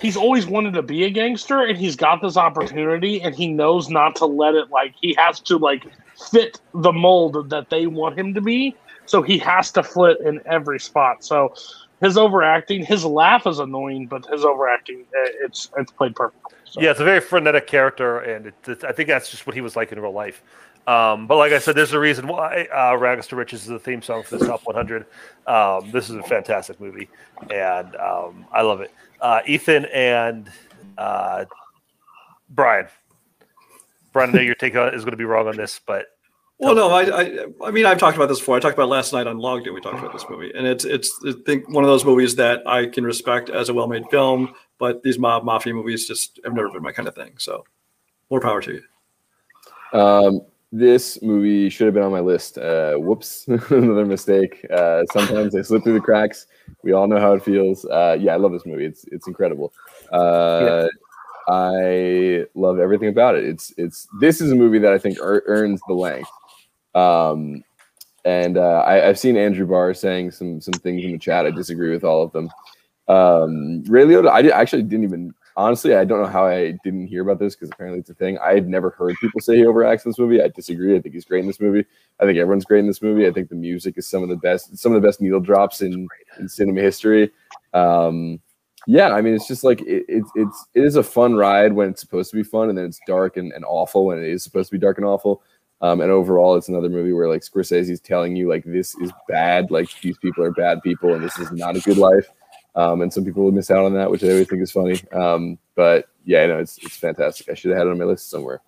He's 0.00 0.16
always 0.16 0.46
wanted 0.46 0.74
to 0.74 0.82
be 0.82 1.04
a 1.04 1.10
gangster, 1.10 1.62
and 1.62 1.76
he's 1.76 1.96
got 1.96 2.22
this 2.22 2.36
opportunity, 2.36 3.20
and 3.20 3.34
he 3.34 3.48
knows 3.48 3.88
not 3.88 4.16
to 4.16 4.26
let 4.26 4.54
it. 4.54 4.70
Like 4.70 4.94
he 5.00 5.14
has 5.18 5.40
to 5.40 5.58
like 5.58 5.86
fit 6.30 6.60
the 6.72 6.92
mold 6.92 7.50
that 7.50 7.68
they 7.68 7.86
want 7.86 8.18
him 8.18 8.32
to 8.34 8.40
be. 8.40 8.74
So 9.04 9.22
he 9.22 9.38
has 9.38 9.70
to 9.72 9.82
flit 9.82 10.18
in 10.20 10.40
every 10.46 10.80
spot. 10.80 11.24
So 11.24 11.54
his 12.00 12.18
overacting, 12.18 12.84
his 12.84 13.04
laugh 13.04 13.46
is 13.46 13.58
annoying, 13.58 14.06
but 14.06 14.26
his 14.26 14.44
overacting, 14.44 15.00
eh, 15.00 15.28
it's 15.44 15.70
it's 15.76 15.90
played 15.92 16.14
perfectly. 16.14 16.54
So. 16.64 16.80
Yeah, 16.80 16.90
it's 16.90 17.00
a 17.00 17.04
very 17.04 17.20
frenetic 17.20 17.66
character, 17.66 18.18
and 18.20 18.46
it, 18.46 18.54
it- 18.66 18.84
I 18.84 18.92
think 18.92 19.08
that's 19.08 19.30
just 19.30 19.46
what 19.46 19.54
he 19.54 19.60
was 19.60 19.76
like 19.76 19.92
in 19.92 20.00
real 20.00 20.12
life. 20.12 20.42
Um, 20.86 21.26
but 21.26 21.36
like 21.36 21.52
I 21.52 21.58
said, 21.58 21.74
there's 21.74 21.92
a 21.94 21.98
reason 21.98 22.28
why 22.28 22.66
uh, 22.72 22.96
"Rags 22.96 23.26
to 23.28 23.36
Riches" 23.36 23.62
is 23.62 23.66
the 23.68 23.78
theme 23.78 24.02
song 24.02 24.22
for 24.22 24.36
the 24.38 24.46
top 24.46 24.60
100. 24.66 25.04
Um, 25.46 25.90
this 25.90 26.08
is 26.10 26.16
a 26.16 26.22
fantastic 26.22 26.80
movie, 26.80 27.08
and 27.50 27.96
um, 27.96 28.46
I 28.52 28.62
love 28.62 28.80
it. 28.82 28.92
Uh, 29.20 29.40
Ethan 29.46 29.86
and 29.86 30.48
uh, 30.96 31.44
Brian. 32.50 32.86
Brian, 34.12 34.30
I 34.30 34.32
know 34.34 34.40
your 34.42 34.54
take 34.54 34.76
on 34.76 34.94
is 34.94 35.02
going 35.02 35.10
to 35.10 35.16
be 35.16 35.24
wrong 35.24 35.48
on 35.48 35.56
this, 35.56 35.80
but 35.84 36.06
Well, 36.58 36.74
no, 36.74 36.90
I, 36.90 37.02
I, 37.02 37.46
I 37.66 37.70
mean, 37.70 37.84
I've 37.84 37.98
talked 37.98 38.16
about 38.16 38.28
this 38.28 38.38
before. 38.38 38.56
I 38.56 38.60
talked 38.60 38.74
about 38.74 38.84
it 38.84 38.90
last 38.90 39.12
night 39.12 39.26
on 39.26 39.36
Logged 39.36 39.66
It. 39.66 39.72
We 39.72 39.80
talked 39.80 39.98
about 39.98 40.12
this 40.12 40.24
movie, 40.30 40.52
and 40.54 40.66
it's, 40.66 40.86
it's, 40.86 41.12
I 41.26 41.32
think 41.44 41.68
one 41.68 41.84
of 41.84 41.88
those 41.88 42.04
movies 42.04 42.34
that 42.36 42.66
I 42.66 42.86
can 42.86 43.04
respect 43.04 43.50
as 43.50 43.68
a 43.68 43.74
well-made 43.74 44.04
film. 44.10 44.54
But 44.78 45.02
these 45.02 45.18
mob 45.18 45.44
mafia 45.44 45.74
movies 45.74 46.06
just 46.06 46.40
have 46.44 46.54
never 46.54 46.70
been 46.70 46.82
my 46.82 46.92
kind 46.92 47.08
of 47.08 47.14
thing. 47.14 47.34
So, 47.38 47.64
more 48.30 48.40
power 48.40 48.62
to 48.62 48.80
you. 49.92 49.98
Um, 49.98 50.42
this 50.72 51.22
movie 51.22 51.68
should 51.68 51.86
have 51.86 51.94
been 51.94 52.02
on 52.02 52.12
my 52.12 52.20
list. 52.20 52.58
Uh, 52.58 52.94
whoops, 52.94 53.46
another 53.48 54.04
mistake. 54.04 54.64
Uh, 54.70 55.04
sometimes 55.12 55.52
they 55.52 55.62
slip 55.62 55.82
through 55.82 55.94
the 55.94 56.00
cracks. 56.00 56.46
We 56.82 56.92
all 56.92 57.06
know 57.06 57.20
how 57.20 57.34
it 57.34 57.42
feels. 57.42 57.84
Uh, 57.84 58.16
yeah, 58.18 58.34
I 58.34 58.36
love 58.36 58.52
this 58.52 58.66
movie. 58.66 58.84
It's 58.84 59.04
it's 59.12 59.26
incredible. 59.26 59.72
Uh, 60.10 60.88
I 61.48 62.46
love 62.54 62.78
everything 62.78 63.08
about 63.08 63.36
it. 63.36 63.44
It's 63.44 63.72
it's 63.76 64.08
this 64.20 64.40
is 64.40 64.52
a 64.52 64.56
movie 64.56 64.78
that 64.80 64.92
I 64.92 64.98
think 64.98 65.18
ear- 65.18 65.44
earns 65.46 65.80
the 65.86 65.94
length. 65.94 66.30
Um, 66.96 67.62
and 68.24 68.58
uh, 68.58 68.82
I, 68.86 69.08
I've 69.08 69.18
seen 69.18 69.36
Andrew 69.36 69.66
Barr 69.66 69.94
saying 69.94 70.32
some 70.32 70.60
some 70.60 70.74
things 70.74 71.04
in 71.04 71.12
the 71.12 71.18
chat. 71.18 71.46
I 71.46 71.50
disagree 71.50 71.90
with 71.90 72.02
all 72.02 72.22
of 72.22 72.32
them. 72.32 72.50
Um, 73.08 73.84
Ray 73.84 74.04
Liotta, 74.04 74.30
I 74.30 74.42
did, 74.42 74.52
actually 74.52 74.82
didn't 74.82 75.04
even 75.04 75.32
honestly. 75.56 75.94
I 75.94 76.04
don't 76.04 76.22
know 76.22 76.28
how 76.28 76.46
I 76.46 76.72
didn't 76.82 77.06
hear 77.06 77.22
about 77.22 77.38
this 77.38 77.54
because 77.54 77.70
apparently 77.70 78.00
it's 78.00 78.10
a 78.10 78.14
thing. 78.14 78.38
I 78.38 78.54
had 78.54 78.68
never 78.68 78.90
heard 78.90 79.14
people 79.20 79.40
say 79.40 79.56
he 79.56 79.62
overacts 79.62 80.04
in 80.04 80.10
this 80.10 80.18
movie. 80.18 80.42
I 80.42 80.48
disagree. 80.48 80.96
I 80.96 81.00
think 81.00 81.14
he's 81.14 81.24
great 81.24 81.40
in 81.40 81.46
this 81.46 81.60
movie. 81.60 81.84
I 82.20 82.24
think 82.24 82.38
everyone's 82.38 82.64
great 82.64 82.80
in 82.80 82.86
this 82.86 83.02
movie. 83.02 83.26
I 83.26 83.32
think 83.32 83.48
the 83.48 83.54
music 83.54 83.94
is 83.96 84.08
some 84.08 84.22
of 84.22 84.28
the 84.28 84.36
best, 84.36 84.76
some 84.76 84.92
of 84.92 85.00
the 85.00 85.06
best 85.06 85.20
needle 85.20 85.40
drops 85.40 85.82
in, 85.82 86.08
in 86.38 86.48
cinema 86.48 86.80
history. 86.80 87.30
Um, 87.74 88.40
yeah, 88.88 89.10
I 89.10 89.20
mean, 89.20 89.34
it's 89.34 89.48
just 89.48 89.64
like 89.64 89.80
it, 89.82 90.04
it, 90.08 90.24
it's 90.36 90.66
it 90.74 90.84
is 90.84 90.96
a 90.96 91.02
fun 91.02 91.34
ride 91.34 91.72
when 91.72 91.90
it's 91.90 92.00
supposed 92.00 92.30
to 92.30 92.36
be 92.36 92.44
fun, 92.44 92.68
and 92.68 92.78
then 92.78 92.84
it's 92.84 93.00
dark 93.06 93.36
and, 93.36 93.52
and 93.52 93.64
awful 93.64 94.06
when 94.06 94.18
it 94.18 94.28
is 94.28 94.44
supposed 94.44 94.70
to 94.70 94.76
be 94.76 94.80
dark 94.80 94.98
and 94.98 95.06
awful. 95.06 95.42
Um, 95.82 96.00
and 96.00 96.10
overall, 96.10 96.56
it's 96.56 96.68
another 96.68 96.88
movie 96.88 97.12
where 97.12 97.28
like 97.28 97.42
Scorsese's 97.42 98.00
telling 98.00 98.34
you 98.34 98.48
like 98.48 98.64
this 98.64 98.94
is 98.96 99.12
bad, 99.28 99.70
like 99.70 99.88
these 100.00 100.16
people 100.18 100.42
are 100.42 100.52
bad 100.52 100.82
people, 100.82 101.14
and 101.14 101.22
this 101.22 101.38
is 101.38 101.52
not 101.52 101.76
a 101.76 101.80
good 101.80 101.98
life. 101.98 102.28
Um, 102.74 103.02
and 103.02 103.12
some 103.12 103.24
people 103.24 103.44
would 103.44 103.54
miss 103.54 103.70
out 103.70 103.84
on 103.84 103.94
that, 103.94 104.10
which 104.10 104.22
I 104.22 104.28
always 104.28 104.48
think 104.48 104.62
is 104.62 104.72
funny. 104.72 105.00
Um, 105.12 105.58
but 105.74 106.08
yeah, 106.24 106.46
no, 106.46 106.58
it's 106.58 106.78
it's 106.78 106.96
fantastic. 106.96 107.48
I 107.48 107.54
should 107.54 107.70
have 107.70 107.78
had 107.78 107.86
it 107.86 107.90
on 107.90 107.98
my 107.98 108.04
list 108.04 108.30
somewhere. 108.30 108.60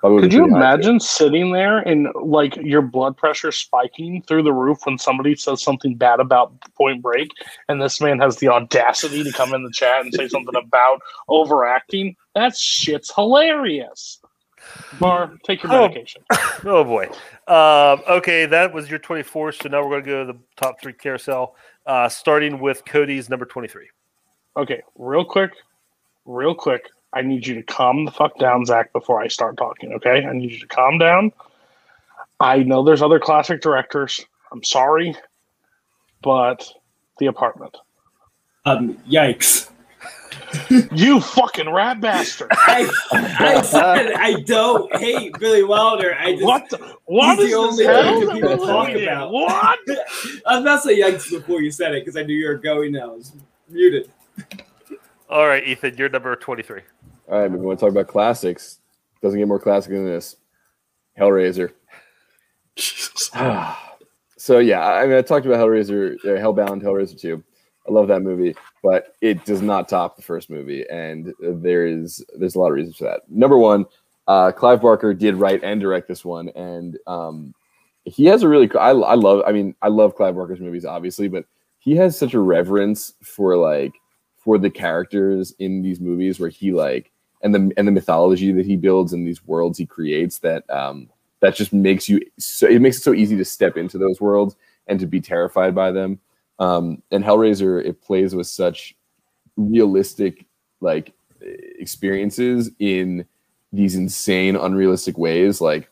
Probably 0.00 0.22
Could 0.22 0.32
you 0.32 0.44
imagine 0.44 1.00
sitting 1.00 1.50
there 1.50 1.78
and 1.78 2.06
like 2.22 2.54
your 2.56 2.82
blood 2.82 3.16
pressure 3.16 3.50
spiking 3.50 4.22
through 4.22 4.44
the 4.44 4.52
roof 4.52 4.78
when 4.84 4.96
somebody 4.96 5.34
says 5.34 5.60
something 5.60 5.96
bad 5.96 6.20
about 6.20 6.52
Point 6.76 7.02
Break, 7.02 7.30
and 7.68 7.82
this 7.82 8.00
man 8.00 8.20
has 8.20 8.36
the 8.36 8.48
audacity 8.48 9.24
to 9.24 9.32
come 9.32 9.52
in 9.54 9.64
the 9.64 9.72
chat 9.72 10.02
and 10.02 10.14
say 10.14 10.28
something 10.28 10.54
about 10.54 11.00
overacting? 11.28 12.14
That 12.36 12.56
shit's 12.56 13.12
hilarious. 13.12 14.20
Bar, 15.00 15.32
take 15.44 15.62
your 15.62 15.72
Oh. 15.72 15.82
medication. 15.88 16.22
Oh 16.64 16.82
boy. 16.82 17.06
Um, 17.46 18.02
okay, 18.08 18.44
that 18.46 18.74
was 18.74 18.90
your 18.90 18.98
24. 18.98 19.52
So 19.52 19.68
now 19.68 19.82
we're 19.82 19.90
going 19.90 20.04
to 20.04 20.10
go 20.10 20.26
to 20.26 20.32
the 20.32 20.38
top 20.56 20.80
three 20.80 20.92
carousel, 20.92 21.54
uh, 21.86 22.08
starting 22.08 22.58
with 22.58 22.84
Cody's 22.84 23.30
number 23.30 23.44
23. 23.46 23.86
Okay, 24.56 24.82
real 24.96 25.24
quick, 25.24 25.52
real 26.24 26.54
quick. 26.54 26.88
I 27.12 27.22
need 27.22 27.46
you 27.46 27.54
to 27.54 27.62
calm 27.62 28.04
the 28.04 28.10
fuck 28.10 28.36
down, 28.40 28.66
Zach, 28.66 28.92
before 28.92 29.20
I 29.22 29.28
start 29.28 29.56
talking. 29.56 29.92
Okay, 29.94 30.24
I 30.26 30.32
need 30.32 30.50
you 30.50 30.58
to 30.58 30.66
calm 30.66 30.98
down. 30.98 31.30
I 32.40 32.58
know 32.64 32.82
there's 32.84 33.02
other 33.02 33.20
classic 33.20 33.60
directors. 33.60 34.20
I'm 34.52 34.64
sorry, 34.64 35.14
but 36.22 36.68
The 37.18 37.26
Apartment. 37.26 37.76
Um, 38.66 38.94
yikes. 39.08 39.70
You 40.92 41.20
fucking 41.20 41.70
rat 41.70 42.00
bastard! 42.00 42.48
I, 42.52 42.88
I 43.12 43.62
said 43.62 44.12
I 44.14 44.40
don't 44.40 44.94
hate 44.96 45.38
Billy 45.38 45.62
Wilder. 45.62 46.14
I 46.18 46.32
just 46.32 46.44
What? 46.44 46.70
The, 46.70 46.96
what 47.04 47.38
he's 47.38 47.46
is 47.46 47.52
the 47.52 47.58
only 47.58 47.76
this 47.84 47.86
hell 47.86 48.04
thing 48.04 48.20
that 48.20 48.26
that 48.26 48.34
people 48.34 48.66
talk 48.66 48.88
looking 48.88 49.02
at? 49.02 49.12
about. 49.12 49.32
What? 49.32 49.78
I 50.46 50.54
was 50.54 50.62
about 50.62 50.76
to 50.76 50.80
say 50.80 51.00
yikes 51.00 51.30
before 51.30 51.60
you 51.60 51.70
said 51.70 51.94
it 51.94 52.04
because 52.04 52.16
I 52.16 52.22
knew 52.22 52.34
you 52.34 52.48
were 52.48 52.54
going. 52.54 52.92
Now 52.92 53.12
I 53.12 53.14
was 53.14 53.32
muted. 53.68 54.10
All 55.28 55.46
right, 55.46 55.66
Ethan, 55.66 55.96
you're 55.98 56.08
number 56.08 56.34
23. 56.34 56.80
All 57.28 57.40
right, 57.40 57.50
we 57.50 57.58
want 57.58 57.78
to 57.78 57.84
talk 57.84 57.92
about 57.92 58.06
classics. 58.06 58.78
Doesn't 59.22 59.38
get 59.38 59.46
more 59.46 59.60
classic 59.60 59.92
than 59.92 60.06
this. 60.06 60.36
Hellraiser. 61.18 61.72
Jesus. 62.76 63.30
so 64.38 64.58
yeah, 64.58 64.86
I 64.86 65.06
mean, 65.06 65.16
I 65.16 65.22
talked 65.22 65.44
about 65.44 65.58
Hellraiser, 65.58 66.14
uh, 66.24 66.40
Hellbound, 66.40 66.82
Hellraiser 66.82 67.20
two. 67.20 67.42
I 67.86 67.92
love 67.92 68.08
that 68.08 68.20
movie, 68.20 68.54
but 68.82 69.14
it 69.20 69.44
does 69.44 69.62
not 69.62 69.88
top 69.88 70.16
the 70.16 70.22
first 70.22 70.50
movie, 70.50 70.84
and 70.90 71.32
there 71.40 71.86
is 71.86 72.24
there's 72.36 72.54
a 72.54 72.58
lot 72.58 72.68
of 72.68 72.74
reasons 72.74 72.96
for 72.96 73.04
that. 73.04 73.22
Number 73.28 73.58
one, 73.58 73.86
uh, 74.26 74.52
Clive 74.52 74.82
Barker 74.82 75.14
did 75.14 75.34
write 75.34 75.62
and 75.64 75.80
direct 75.80 76.08
this 76.08 76.24
one, 76.24 76.48
and 76.50 76.98
um, 77.06 77.54
he 78.04 78.24
has 78.26 78.42
a 78.42 78.48
really 78.48 78.70
I, 78.78 78.90
I 78.90 79.14
love 79.14 79.42
I 79.46 79.52
mean 79.52 79.74
I 79.82 79.88
love 79.88 80.14
Clive 80.14 80.34
Barker's 80.34 80.60
movies 80.60 80.84
obviously, 80.84 81.28
but 81.28 81.44
he 81.78 81.96
has 81.96 82.18
such 82.18 82.34
a 82.34 82.40
reverence 82.40 83.14
for 83.22 83.56
like 83.56 83.92
for 84.36 84.58
the 84.58 84.70
characters 84.70 85.54
in 85.58 85.82
these 85.82 86.00
movies 86.00 86.40
where 86.40 86.48
he 86.50 86.72
like 86.72 87.12
and 87.42 87.54
the 87.54 87.72
and 87.76 87.86
the 87.86 87.92
mythology 87.92 88.52
that 88.52 88.66
he 88.66 88.76
builds 88.76 89.12
and 89.12 89.26
these 89.26 89.46
worlds 89.46 89.78
he 89.78 89.86
creates 89.86 90.38
that 90.38 90.68
um 90.70 91.08
that 91.40 91.54
just 91.54 91.72
makes 91.72 92.08
you 92.08 92.20
so 92.38 92.66
it 92.66 92.80
makes 92.80 92.96
it 92.98 93.02
so 93.02 93.14
easy 93.14 93.36
to 93.36 93.44
step 93.44 93.76
into 93.76 93.98
those 93.98 94.20
worlds 94.20 94.56
and 94.86 94.98
to 94.98 95.06
be 95.06 95.20
terrified 95.20 95.74
by 95.74 95.90
them 95.90 96.18
um 96.58 97.02
and 97.10 97.24
hellraiser 97.24 97.84
it 97.84 98.00
plays 98.02 98.34
with 98.34 98.46
such 98.46 98.96
realistic 99.56 100.46
like 100.80 101.12
experiences 101.78 102.70
in 102.78 103.24
these 103.72 103.94
insane 103.94 104.56
unrealistic 104.56 105.18
ways. 105.18 105.60
Like 105.60 105.90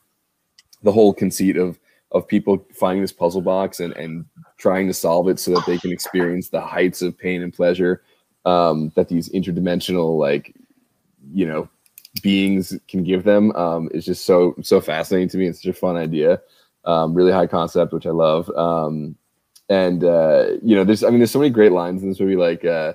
the 0.83 0.93
whole 0.93 1.13
conceit 1.13 1.57
of 1.57 1.79
of 2.13 2.27
people 2.27 2.65
finding 2.73 3.03
this 3.03 3.13
puzzle 3.13 3.43
box 3.43 3.81
and 3.81 3.93
and 3.95 4.25
trying 4.59 4.87
to 4.87 4.95
solve 4.95 5.29
it 5.29 5.39
so 5.39 5.53
that 5.53 5.67
they 5.67 5.79
can 5.79 5.93
experience 5.93 6.49
the 6.49 6.61
heights 6.61 7.03
of 7.03 7.19
pain 7.19 7.43
and 7.43 7.53
pleasure 7.53 8.03
um 8.45 8.93
that 8.95 9.09
these 9.09 9.29
interdimensional 9.31 10.19
like 10.19 10.55
you 11.33 11.45
know 11.45 11.69
beings 12.23 12.79
can 12.89 13.03
give 13.03 13.25
them 13.25 13.51
um 13.57 13.89
is 13.93 14.05
just 14.05 14.25
so 14.25 14.55
so 14.63 14.81
fascinating 14.81 15.29
to 15.29 15.37
me. 15.37 15.47
It's 15.47 15.63
such 15.63 15.71
a 15.71 15.79
fun 15.79 15.97
idea. 15.97 16.41
Um 16.85 17.13
really 17.15 17.33
high 17.33 17.49
concept 17.49 17.93
which 17.93 18.07
i 18.07 18.11
love. 18.11 18.49
Um 18.51 19.17
and 19.69 20.05
uh 20.05 20.47
you 20.63 20.77
know 20.77 20.85
there's 20.85 21.03
i 21.03 21.11
mean 21.11 21.19
there's 21.19 21.31
so 21.31 21.41
many 21.41 21.51
great 21.51 21.73
lines 21.73 22.03
in 22.03 22.09
this 22.09 22.21
movie 22.21 22.37
like 22.37 22.65
uh 22.65 22.93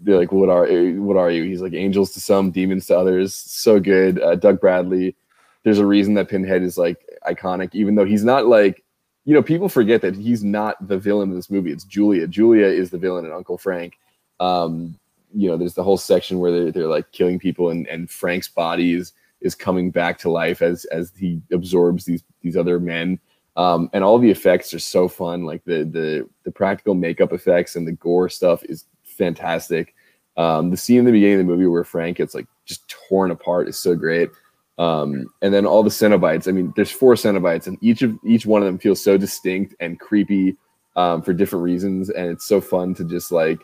they're 0.00 0.18
like 0.18 0.32
what 0.32 0.48
are 0.48 0.66
what 0.92 1.16
are 1.16 1.30
you? 1.30 1.44
He's 1.44 1.60
like 1.60 1.72
angels 1.72 2.12
to 2.12 2.20
some 2.20 2.50
demons 2.50 2.86
to 2.86 2.98
others. 2.98 3.34
So 3.34 3.80
good. 3.80 4.20
Uh, 4.20 4.34
doug 4.36 4.60
bradley 4.60 5.16
there's 5.64 5.78
a 5.78 5.86
reason 5.86 6.14
that 6.14 6.28
pinhead 6.28 6.62
is 6.62 6.78
like 6.78 7.04
iconic 7.26 7.74
even 7.74 7.94
though 7.94 8.04
he's 8.04 8.24
not 8.24 8.46
like 8.46 8.84
you 9.24 9.34
know 9.34 9.42
people 9.42 9.68
forget 9.68 10.00
that 10.02 10.14
he's 10.14 10.44
not 10.44 10.86
the 10.86 10.98
villain 10.98 11.30
of 11.30 11.36
this 11.36 11.50
movie. 11.50 11.72
It's 11.72 11.84
julia. 11.84 12.26
Julia 12.26 12.66
is 12.66 12.90
the 12.90 12.98
villain 12.98 13.24
and 13.24 13.34
uncle 13.34 13.58
frank. 13.58 13.98
Um 14.40 14.98
you 15.34 15.48
know 15.48 15.56
there's 15.56 15.74
the 15.74 15.84
whole 15.84 15.98
section 15.98 16.38
where 16.38 16.52
they're, 16.52 16.72
they're 16.72 16.86
like 16.86 17.10
killing 17.12 17.38
people 17.38 17.70
and, 17.70 17.86
and 17.88 18.10
frank's 18.10 18.48
body 18.48 18.94
is 18.94 19.12
is 19.42 19.54
coming 19.54 19.90
back 19.90 20.18
to 20.18 20.30
life 20.30 20.62
as 20.62 20.84
as 20.86 21.12
he 21.16 21.42
absorbs 21.52 22.04
these 22.04 22.22
these 22.40 22.56
other 22.56 22.80
men 22.80 23.18
um, 23.58 23.90
and 23.92 24.04
all 24.04 24.20
the 24.20 24.30
effects 24.30 24.72
are 24.72 24.78
so 24.78 25.08
fun. 25.08 25.44
Like 25.44 25.64
the 25.64 25.82
the 25.82 26.28
the 26.44 26.52
practical 26.52 26.94
makeup 26.94 27.32
effects 27.32 27.74
and 27.74 27.86
the 27.86 27.92
gore 27.92 28.28
stuff 28.28 28.62
is 28.64 28.84
fantastic. 29.02 29.94
Um, 30.36 30.70
the 30.70 30.76
scene 30.76 31.00
in 31.00 31.04
the 31.04 31.10
beginning 31.10 31.40
of 31.40 31.46
the 31.46 31.52
movie 31.52 31.66
where 31.66 31.82
frank 31.82 32.18
gets 32.18 32.36
like 32.36 32.46
just 32.64 32.88
torn 32.88 33.32
apart 33.32 33.68
is 33.68 33.76
so 33.76 33.96
great. 33.96 34.30
Um, 34.78 35.26
and 35.42 35.52
then 35.52 35.66
all 35.66 35.82
the 35.82 35.90
cenobites. 35.90 36.46
I 36.46 36.52
mean 36.52 36.72
there's 36.76 36.92
four 36.92 37.14
cenobites 37.14 37.66
and 37.66 37.76
each 37.80 38.02
of 38.02 38.16
each 38.24 38.46
one 38.46 38.62
of 38.62 38.66
them 38.66 38.78
feels 38.78 39.02
so 39.02 39.18
distinct 39.18 39.74
and 39.80 39.98
creepy 39.98 40.56
um, 40.94 41.20
for 41.20 41.32
different 41.32 41.64
reasons. 41.64 42.10
And 42.10 42.30
it's 42.30 42.46
so 42.46 42.60
fun 42.60 42.94
to 42.94 43.04
just 43.04 43.32
like 43.32 43.58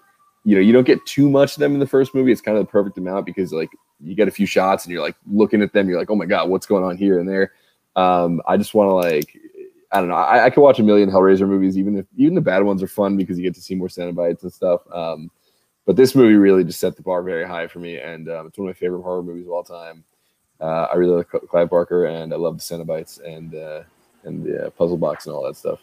you 0.45 0.57
know 0.57 0.61
you 0.61 0.73
don't 0.73 0.89
get 0.89 1.07
too 1.07 1.31
much 1.31 1.55
of 1.55 1.61
them 1.61 1.73
in 1.73 1.79
the 1.79 1.87
first 1.87 2.16
movie. 2.16 2.33
It's 2.33 2.41
kind 2.41 2.59
of 2.59 2.66
the 2.66 2.71
perfect 2.71 2.99
amount 2.99 3.27
because 3.27 3.53
like 3.53 3.71
you 4.01 4.16
get 4.16 4.27
a 4.27 4.33
few 4.33 4.47
shots 4.47 4.85
and 4.85 4.93
you're 4.93 5.03
like 5.03 5.15
looking 5.31 5.62
at 5.62 5.73
them. 5.73 5.89
You're 5.89 6.01
like 6.01 6.11
oh 6.11 6.16
my 6.16 6.27
god 6.27 6.49
what's 6.49 6.66
going 6.66 6.83
on 6.83 6.97
here 6.97 7.21
and 7.21 7.29
there? 7.29 7.53
Um, 7.97 8.43
i 8.49 8.57
just 8.57 8.75
want 8.75 8.89
to 8.89 8.95
like 8.95 9.39
i 9.95 10.01
don't 10.01 10.09
know 10.09 10.15
I, 10.15 10.47
I 10.47 10.51
could 10.51 10.61
watch 10.61 10.79
a 10.79 10.83
million 10.83 11.11
hellraiser 11.11 11.49
movies 11.49 11.79
even 11.79 11.97
if 11.97 12.07
even 12.16 12.35
the 12.35 12.41
bad 12.41 12.62
ones 12.62 12.83
are 12.83 12.89
fun 12.89 13.16
because 13.16 13.39
you 13.39 13.45
get 13.45 13.55
to 13.55 13.62
see 13.62 13.75
more 13.75 13.89
cenobites 13.89 14.43
and 14.43 14.53
stuff 14.53 14.83
um, 14.93 15.31
but 15.87 15.97
this 15.97 16.15
movie 16.15 16.35
really 16.35 16.65
just 16.65 16.81
set 16.81 16.97
the 16.97 17.03
bar 17.03 17.23
very 17.23 17.47
high 17.47 17.66
for 17.66 17.79
me 17.79 17.99
and 17.99 18.29
um, 18.29 18.47
it's 18.47 18.59
one 18.59 18.69
of 18.69 18.75
my 18.75 18.79
favorite 18.79 19.03
horror 19.03 19.23
movies 19.23 19.47
of 19.47 19.53
all 19.53 19.65
time 19.65 20.05
uh, 20.61 20.89
i 20.93 20.95
really 20.97 21.16
like 21.16 21.29
clive 21.49 21.71
barker 21.71 22.07
and 22.07 22.33
i 22.33 22.37
love 22.37 22.59
the 22.59 22.62
cenobites 22.62 23.21
and 23.25 23.55
uh, 23.55 23.83
and 24.25 24.45
the 24.45 24.66
uh, 24.66 24.71
puzzle 24.71 24.97
box 24.99 25.27
and 25.27 25.35
all 25.35 25.45
that 25.45 25.57
stuff 25.57 25.81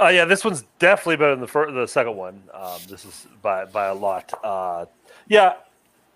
Uh, 0.00 0.08
yeah, 0.08 0.24
this 0.24 0.44
one's 0.44 0.64
definitely 0.80 1.16
better 1.16 1.30
than 1.30 1.40
the 1.40 1.46
first, 1.46 1.72
the 1.72 1.86
second 1.86 2.16
one. 2.16 2.42
Um, 2.52 2.80
this 2.88 3.04
is 3.04 3.26
by 3.42 3.64
by 3.64 3.86
a 3.86 3.94
lot. 3.94 4.32
Uh, 4.42 4.86
yeah, 5.28 5.54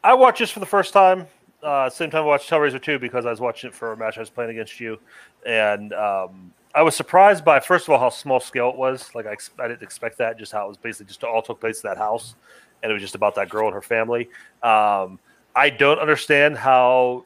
I 0.02 0.14
watched 0.14 0.40
this 0.40 0.50
for 0.50 0.60
the 0.60 0.66
first 0.66 0.92
time. 0.92 1.26
Uh, 1.62 1.90
same 1.90 2.10
time 2.10 2.22
I 2.22 2.26
watched 2.26 2.48
Hellraiser 2.48 2.80
2 2.80 2.98
because 2.98 3.26
I 3.26 3.30
was 3.30 3.40
watching 3.40 3.70
it 3.70 3.74
for 3.74 3.92
a 3.92 3.96
match 3.96 4.16
I 4.16 4.20
was 4.20 4.30
playing 4.30 4.52
against 4.52 4.78
you, 4.78 4.98
and 5.44 5.92
um, 5.92 6.52
I 6.74 6.82
was 6.82 6.94
surprised 6.94 7.44
by 7.44 7.58
first 7.58 7.88
of 7.88 7.92
all 7.92 7.98
how 7.98 8.10
small 8.10 8.38
scale 8.38 8.70
it 8.70 8.76
was. 8.76 9.10
Like 9.14 9.26
I, 9.26 9.32
ex- 9.32 9.50
I 9.58 9.66
didn't 9.66 9.82
expect 9.82 10.18
that. 10.18 10.38
Just 10.38 10.52
how 10.52 10.66
it 10.66 10.68
was 10.68 10.76
basically 10.76 11.06
just 11.06 11.24
all 11.24 11.42
took 11.42 11.60
place 11.60 11.82
in 11.82 11.88
that 11.88 11.98
house, 11.98 12.36
and 12.82 12.90
it 12.90 12.92
was 12.92 13.02
just 13.02 13.16
about 13.16 13.34
that 13.34 13.48
girl 13.48 13.66
and 13.66 13.74
her 13.74 13.82
family. 13.82 14.28
Um, 14.62 15.18
I 15.56 15.70
don't 15.70 15.98
understand 15.98 16.56
how, 16.56 17.24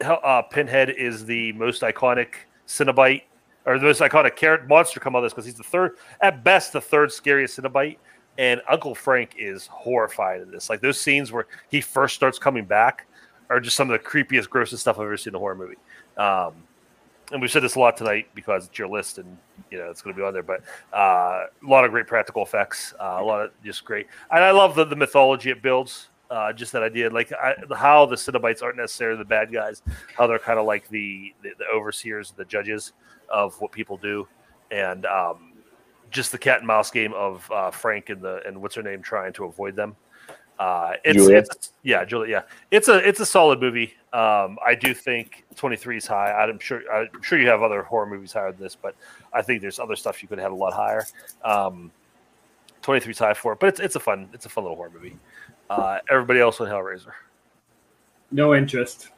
how 0.00 0.14
uh, 0.14 0.40
Pinhead 0.40 0.88
is 0.88 1.26
the 1.26 1.52
most 1.52 1.82
iconic 1.82 2.28
Cenobite 2.66 3.24
or 3.66 3.78
the 3.78 3.84
most 3.84 4.00
iconic 4.00 4.36
character 4.36 4.66
monster 4.66 5.00
come 5.00 5.14
out 5.14 5.18
of 5.18 5.24
this 5.24 5.32
because 5.34 5.44
he's 5.44 5.54
the 5.56 5.62
third, 5.62 5.96
at 6.22 6.42
best, 6.42 6.72
the 6.72 6.80
third 6.80 7.12
scariest 7.12 7.58
Cenobite. 7.58 7.98
And 8.38 8.62
Uncle 8.68 8.94
Frank 8.94 9.34
is 9.38 9.66
horrified 9.66 10.40
in 10.40 10.50
this. 10.50 10.68
Like 10.68 10.80
those 10.80 11.00
scenes 11.00 11.30
where 11.30 11.46
he 11.70 11.80
first 11.80 12.16
starts 12.16 12.38
coming 12.38 12.64
back 12.64 13.06
are 13.50 13.60
just 13.60 13.76
some 13.76 13.90
of 13.90 14.00
the 14.00 14.08
creepiest, 14.08 14.48
grossest 14.48 14.82
stuff 14.82 14.96
I've 14.98 15.04
ever 15.04 15.16
seen 15.16 15.32
in 15.32 15.36
a 15.36 15.38
horror 15.38 15.54
movie. 15.54 15.76
Um, 16.16 16.54
and 17.32 17.40
we've 17.40 17.50
said 17.50 17.62
this 17.62 17.74
a 17.74 17.78
lot 17.78 17.96
tonight 17.96 18.28
because 18.34 18.66
it's 18.66 18.78
your 18.78 18.88
list 18.88 19.18
and 19.18 19.38
you 19.70 19.78
know 19.78 19.90
it's 19.90 20.02
going 20.02 20.14
to 20.14 20.20
be 20.20 20.24
on 20.24 20.32
there. 20.32 20.42
But 20.42 20.62
uh, 20.92 21.46
a 21.46 21.66
lot 21.66 21.84
of 21.84 21.90
great 21.90 22.06
practical 22.06 22.42
effects, 22.42 22.94
uh, 23.00 23.18
a 23.20 23.24
lot 23.24 23.40
of 23.44 23.50
just 23.64 23.84
great, 23.84 24.06
and 24.30 24.44
I 24.44 24.50
love 24.50 24.74
the, 24.74 24.84
the 24.84 24.96
mythology 24.96 25.50
it 25.50 25.62
builds. 25.62 26.08
Uh, 26.30 26.52
just 26.52 26.72
that 26.72 26.82
idea, 26.82 27.08
like 27.10 27.32
I, 27.32 27.54
how 27.76 28.06
the 28.06 28.16
Cenobites 28.16 28.62
aren't 28.62 28.76
necessarily 28.76 29.18
the 29.18 29.24
bad 29.24 29.52
guys, 29.52 29.82
how 30.16 30.26
they're 30.26 30.38
kind 30.38 30.58
of 30.58 30.66
like 30.66 30.88
the, 30.88 31.34
the 31.42 31.50
the 31.58 31.66
overseers, 31.66 32.32
the 32.36 32.44
judges 32.44 32.92
of 33.28 33.60
what 33.60 33.72
people 33.72 33.96
do, 33.96 34.26
and 34.70 35.06
um, 35.06 35.52
just 36.10 36.32
the 36.32 36.38
cat 36.38 36.58
and 36.58 36.66
mouse 36.66 36.90
game 36.90 37.12
of 37.12 37.50
uh, 37.50 37.70
Frank 37.70 38.10
and 38.10 38.20
the 38.20 38.42
and 38.46 38.60
what's 38.60 38.74
her 38.74 38.82
name 38.82 39.02
trying 39.02 39.32
to 39.34 39.44
avoid 39.44 39.76
them. 39.76 39.96
Uh, 40.58 40.92
it's, 41.04 41.16
Julia? 41.16 41.38
it's 41.38 41.72
yeah, 41.82 42.04
Julia. 42.04 42.30
Yeah, 42.30 42.42
it's 42.70 42.88
a 42.88 43.06
it's 43.06 43.20
a 43.20 43.26
solid 43.26 43.60
movie. 43.60 43.94
Um, 44.12 44.58
I 44.64 44.76
do 44.76 44.94
think 44.94 45.44
23 45.56 45.96
is 45.96 46.06
high. 46.06 46.32
I'm 46.32 46.58
sure 46.58 46.82
I'm 46.92 47.08
sure 47.22 47.38
you 47.40 47.48
have 47.48 47.62
other 47.62 47.82
horror 47.82 48.06
movies 48.06 48.32
higher 48.32 48.52
than 48.52 48.60
this, 48.60 48.76
but 48.76 48.94
I 49.32 49.42
think 49.42 49.60
there's 49.60 49.80
other 49.80 49.96
stuff 49.96 50.22
you 50.22 50.28
could 50.28 50.38
have 50.38 50.52
a 50.52 50.56
lot 50.56 50.72
higher. 50.72 51.04
Um, 51.44 51.90
23 52.82 53.10
is 53.10 53.18
high 53.18 53.34
for 53.34 53.54
it, 53.54 53.60
but 53.60 53.68
it's 53.68 53.80
it's 53.80 53.96
a 53.96 54.00
fun 54.00 54.28
it's 54.32 54.46
a 54.46 54.48
fun 54.48 54.64
little 54.64 54.76
horror 54.76 54.92
movie. 54.94 55.18
Uh, 55.68 55.98
everybody 56.10 56.38
else 56.38 56.60
with 56.60 56.68
Hellraiser. 56.68 57.12
No 58.30 58.54
interest. 58.54 59.08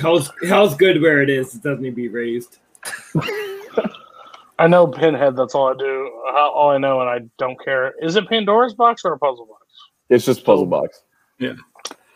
Hell's 0.00 0.32
hell's 0.48 0.74
good 0.74 1.00
where 1.00 1.22
it 1.22 1.30
is. 1.30 1.54
It 1.54 1.62
doesn't 1.62 1.82
need 1.82 1.90
to 1.90 1.96
be 1.96 2.08
raised. 2.08 2.58
I 4.58 4.66
know 4.66 4.86
Pinhead. 4.86 5.36
That's 5.36 5.54
all 5.54 5.68
I 5.68 5.74
do. 5.76 6.10
All 6.34 6.50
all 6.50 6.70
I 6.70 6.78
know, 6.78 7.00
and 7.00 7.10
I 7.10 7.20
don't 7.38 7.62
care. 7.62 7.94
Is 8.02 8.16
it 8.16 8.28
Pandora's 8.28 8.74
box 8.74 9.04
or 9.04 9.12
a 9.12 9.18
puzzle 9.18 9.46
box? 9.46 9.65
It's 10.08 10.24
just 10.24 10.44
puzzle 10.44 10.66
box 10.66 11.02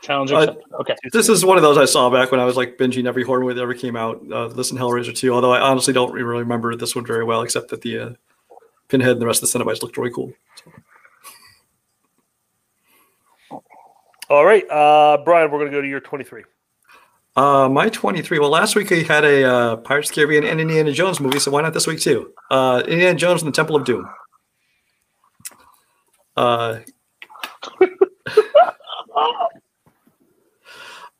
Challenge 0.02 0.32
Uh, 0.32 0.54
okay. 0.80 0.96
This 1.12 1.28
is 1.28 1.44
one 1.44 1.58
of 1.58 1.62
those 1.62 1.76
I 1.76 1.84
saw 1.84 2.08
back 2.08 2.30
when 2.30 2.40
I 2.40 2.44
was 2.44 2.56
like 2.56 2.78
binging 2.78 3.06
every 3.06 3.22
horror 3.22 3.40
movie 3.40 3.54
that 3.54 3.60
ever 3.60 3.74
came 3.74 3.96
out. 3.96 4.20
Uh, 4.32 4.46
listen, 4.46 4.78
Hellraiser 4.78 5.14
2, 5.14 5.32
although 5.32 5.52
I 5.52 5.60
honestly 5.60 5.92
don't 5.92 6.12
really 6.12 6.40
remember 6.40 6.74
this 6.74 6.96
one 6.96 7.04
very 7.04 7.22
well, 7.22 7.42
except 7.42 7.68
that 7.68 7.82
the 7.82 7.98
uh, 7.98 8.10
Pinhead 8.88 9.12
and 9.12 9.20
the 9.20 9.26
rest 9.26 9.42
of 9.42 9.52
the 9.52 9.58
Cenobites 9.58 9.82
looked 9.82 9.96
really 9.96 10.10
cool. 10.10 10.32
All 14.30 14.44
right, 14.44 14.68
uh, 14.70 15.18
Brian, 15.24 15.50
we're 15.50 15.58
gonna 15.58 15.70
go 15.70 15.82
to 15.82 15.88
your 15.88 16.00
23. 16.00 16.44
Uh, 17.36 17.68
my 17.68 17.88
23. 17.88 18.38
Well, 18.38 18.50
last 18.50 18.76
week 18.76 18.90
we 18.90 19.04
had 19.04 19.24
a 19.24 19.44
uh, 19.44 19.76
Pirates 19.76 20.08
of 20.08 20.14
the 20.14 20.20
Caribbean 20.20 20.44
and 20.44 20.60
Indiana 20.60 20.92
Jones 20.92 21.20
movie, 21.20 21.38
so 21.40 21.50
why 21.50 21.62
not 21.62 21.74
this 21.74 21.86
week 21.86 22.00
too? 22.00 22.32
Uh, 22.50 22.82
Indiana 22.86 23.18
Jones 23.18 23.42
and 23.42 23.52
the 23.52 23.56
Temple 23.56 23.76
of 23.76 23.84
Doom. 23.84 24.08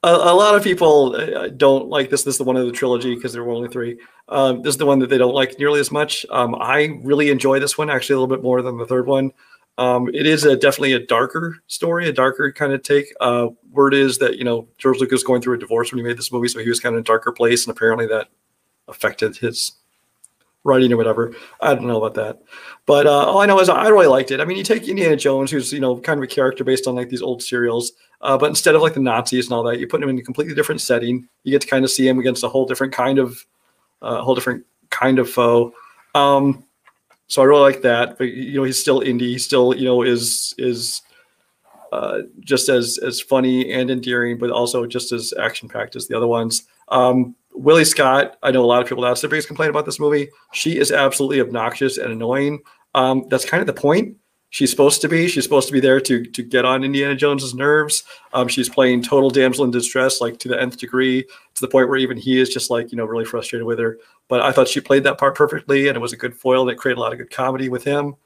A, 0.02 0.08
a 0.08 0.34
lot 0.34 0.54
of 0.54 0.64
people 0.64 1.14
uh, 1.14 1.48
don't 1.48 1.88
like 1.88 2.08
this. 2.08 2.22
This 2.22 2.34
is 2.34 2.38
the 2.38 2.44
one 2.44 2.56
of 2.56 2.64
the 2.64 2.72
trilogy 2.72 3.14
because 3.14 3.34
there 3.34 3.44
were 3.44 3.52
only 3.52 3.68
three. 3.68 3.98
Um, 4.28 4.62
this 4.62 4.74
is 4.74 4.78
the 4.78 4.86
one 4.86 4.98
that 5.00 5.10
they 5.10 5.18
don't 5.18 5.34
like 5.34 5.58
nearly 5.58 5.78
as 5.78 5.90
much. 5.90 6.24
Um, 6.30 6.54
I 6.58 6.98
really 7.02 7.30
enjoy 7.30 7.60
this 7.60 7.76
one 7.76 7.90
actually 7.90 8.14
a 8.14 8.20
little 8.20 8.34
bit 8.34 8.42
more 8.42 8.62
than 8.62 8.78
the 8.78 8.86
third 8.86 9.06
one. 9.06 9.32
Um, 9.76 10.08
it 10.08 10.26
is 10.26 10.44
a 10.44 10.56
definitely 10.56 10.94
a 10.94 11.06
darker 11.06 11.56
story, 11.66 12.08
a 12.08 12.12
darker 12.12 12.50
kind 12.50 12.72
of 12.72 12.82
take. 12.82 13.12
Uh, 13.20 13.48
word 13.70 13.92
is 13.92 14.16
that 14.18 14.36
you 14.36 14.44
know 14.44 14.68
George 14.78 15.00
Lucas 15.00 15.22
going 15.22 15.42
through 15.42 15.56
a 15.56 15.58
divorce 15.58 15.92
when 15.92 15.98
he 15.98 16.04
made 16.04 16.16
this 16.16 16.32
movie, 16.32 16.48
so 16.48 16.60
he 16.60 16.68
was 16.68 16.80
kind 16.80 16.94
of 16.94 16.98
in 16.98 17.02
a 17.02 17.04
darker 17.04 17.32
place, 17.32 17.66
and 17.66 17.76
apparently 17.76 18.06
that 18.06 18.28
affected 18.88 19.36
his 19.36 19.72
writing 20.64 20.92
or 20.92 20.96
whatever. 20.96 21.34
I 21.60 21.74
don't 21.74 21.86
know 21.86 22.02
about 22.02 22.14
that, 22.14 22.42
but 22.86 23.06
uh, 23.06 23.26
all 23.26 23.40
I 23.40 23.46
know 23.46 23.60
is 23.60 23.68
I 23.68 23.88
really 23.88 24.06
liked 24.06 24.30
it. 24.30 24.40
I 24.40 24.44
mean, 24.44 24.56
you 24.56 24.64
take 24.64 24.88
Indiana 24.88 25.16
Jones, 25.16 25.50
who's 25.50 25.72
you 25.72 25.80
know 25.80 25.98
kind 25.98 26.18
of 26.18 26.24
a 26.24 26.26
character 26.26 26.64
based 26.64 26.86
on 26.86 26.94
like 26.94 27.08
these 27.08 27.22
old 27.22 27.42
serials, 27.42 27.92
uh, 28.20 28.36
but 28.36 28.50
instead 28.50 28.74
of 28.74 28.82
like 28.82 28.94
the 28.94 29.00
Nazis 29.00 29.46
and 29.46 29.54
all 29.54 29.62
that, 29.64 29.78
you 29.78 29.86
put 29.86 30.02
him 30.02 30.08
in 30.08 30.18
a 30.18 30.22
completely 30.22 30.54
different 30.54 30.80
setting. 30.80 31.28
You 31.44 31.52
get 31.52 31.62
to 31.62 31.68
kind 31.68 31.84
of 31.84 31.90
see 31.90 32.06
him 32.06 32.18
against 32.18 32.44
a 32.44 32.48
whole 32.48 32.66
different 32.66 32.92
kind 32.92 33.18
of, 33.18 33.44
uh, 34.02 34.18
a 34.20 34.22
whole 34.22 34.34
different 34.34 34.64
kind 34.90 35.18
of 35.18 35.30
foe. 35.30 35.72
Um, 36.14 36.64
so 37.28 37.42
I 37.42 37.44
really 37.44 37.62
like 37.62 37.82
that. 37.82 38.18
But 38.18 38.28
you 38.28 38.54
know, 38.54 38.64
he's 38.64 38.80
still 38.80 39.00
indie. 39.00 39.20
He 39.20 39.38
still 39.38 39.74
you 39.74 39.84
know 39.84 40.02
is 40.02 40.54
is 40.58 41.02
uh, 41.92 42.22
just 42.40 42.68
as 42.68 42.98
as 42.98 43.20
funny 43.20 43.72
and 43.72 43.90
endearing, 43.90 44.38
but 44.38 44.50
also 44.50 44.86
just 44.86 45.12
as 45.12 45.32
action 45.38 45.68
packed 45.68 45.96
as 45.96 46.06
the 46.06 46.16
other 46.16 46.26
ones. 46.26 46.64
Um, 46.88 47.34
Willie 47.52 47.84
Scott, 47.84 48.38
I 48.42 48.50
know 48.50 48.64
a 48.64 48.66
lot 48.66 48.82
of 48.82 48.88
people 48.88 49.02
that's 49.02 49.20
the 49.20 49.28
biggest 49.28 49.48
complaint 49.48 49.70
about 49.70 49.84
this 49.84 50.00
movie. 50.00 50.30
She 50.52 50.78
is 50.78 50.92
absolutely 50.92 51.40
obnoxious 51.40 51.98
and 51.98 52.12
annoying. 52.12 52.60
Um, 52.94 53.26
that's 53.28 53.44
kind 53.44 53.60
of 53.60 53.66
the 53.66 53.72
point. 53.80 54.16
She's 54.52 54.70
supposed 54.70 55.00
to 55.02 55.08
be. 55.08 55.28
She's 55.28 55.44
supposed 55.44 55.68
to 55.68 55.72
be 55.72 55.78
there 55.78 56.00
to 56.00 56.24
to 56.24 56.42
get 56.42 56.64
on 56.64 56.82
Indiana 56.82 57.14
Jones's 57.14 57.54
nerves. 57.54 58.02
Um, 58.32 58.48
she's 58.48 58.68
playing 58.68 59.02
total 59.02 59.30
damsel 59.30 59.64
in 59.64 59.70
distress, 59.70 60.20
like 60.20 60.38
to 60.40 60.48
the 60.48 60.60
nth 60.60 60.76
degree, 60.76 61.22
to 61.22 61.60
the 61.60 61.68
point 61.68 61.88
where 61.88 61.98
even 61.98 62.16
he 62.16 62.40
is 62.40 62.48
just 62.48 62.68
like 62.68 62.90
you 62.90 62.98
know 62.98 63.04
really 63.04 63.24
frustrated 63.24 63.64
with 63.64 63.78
her. 63.78 63.98
But 64.26 64.40
I 64.40 64.50
thought 64.50 64.66
she 64.66 64.80
played 64.80 65.04
that 65.04 65.18
part 65.18 65.36
perfectly, 65.36 65.86
and 65.86 65.96
it 65.96 66.00
was 66.00 66.12
a 66.12 66.16
good 66.16 66.34
foil 66.34 66.64
that 66.64 66.78
created 66.78 66.98
a 66.98 67.00
lot 67.00 67.12
of 67.12 67.18
good 67.18 67.30
comedy 67.30 67.68
with 67.68 67.84
him. 67.84 68.16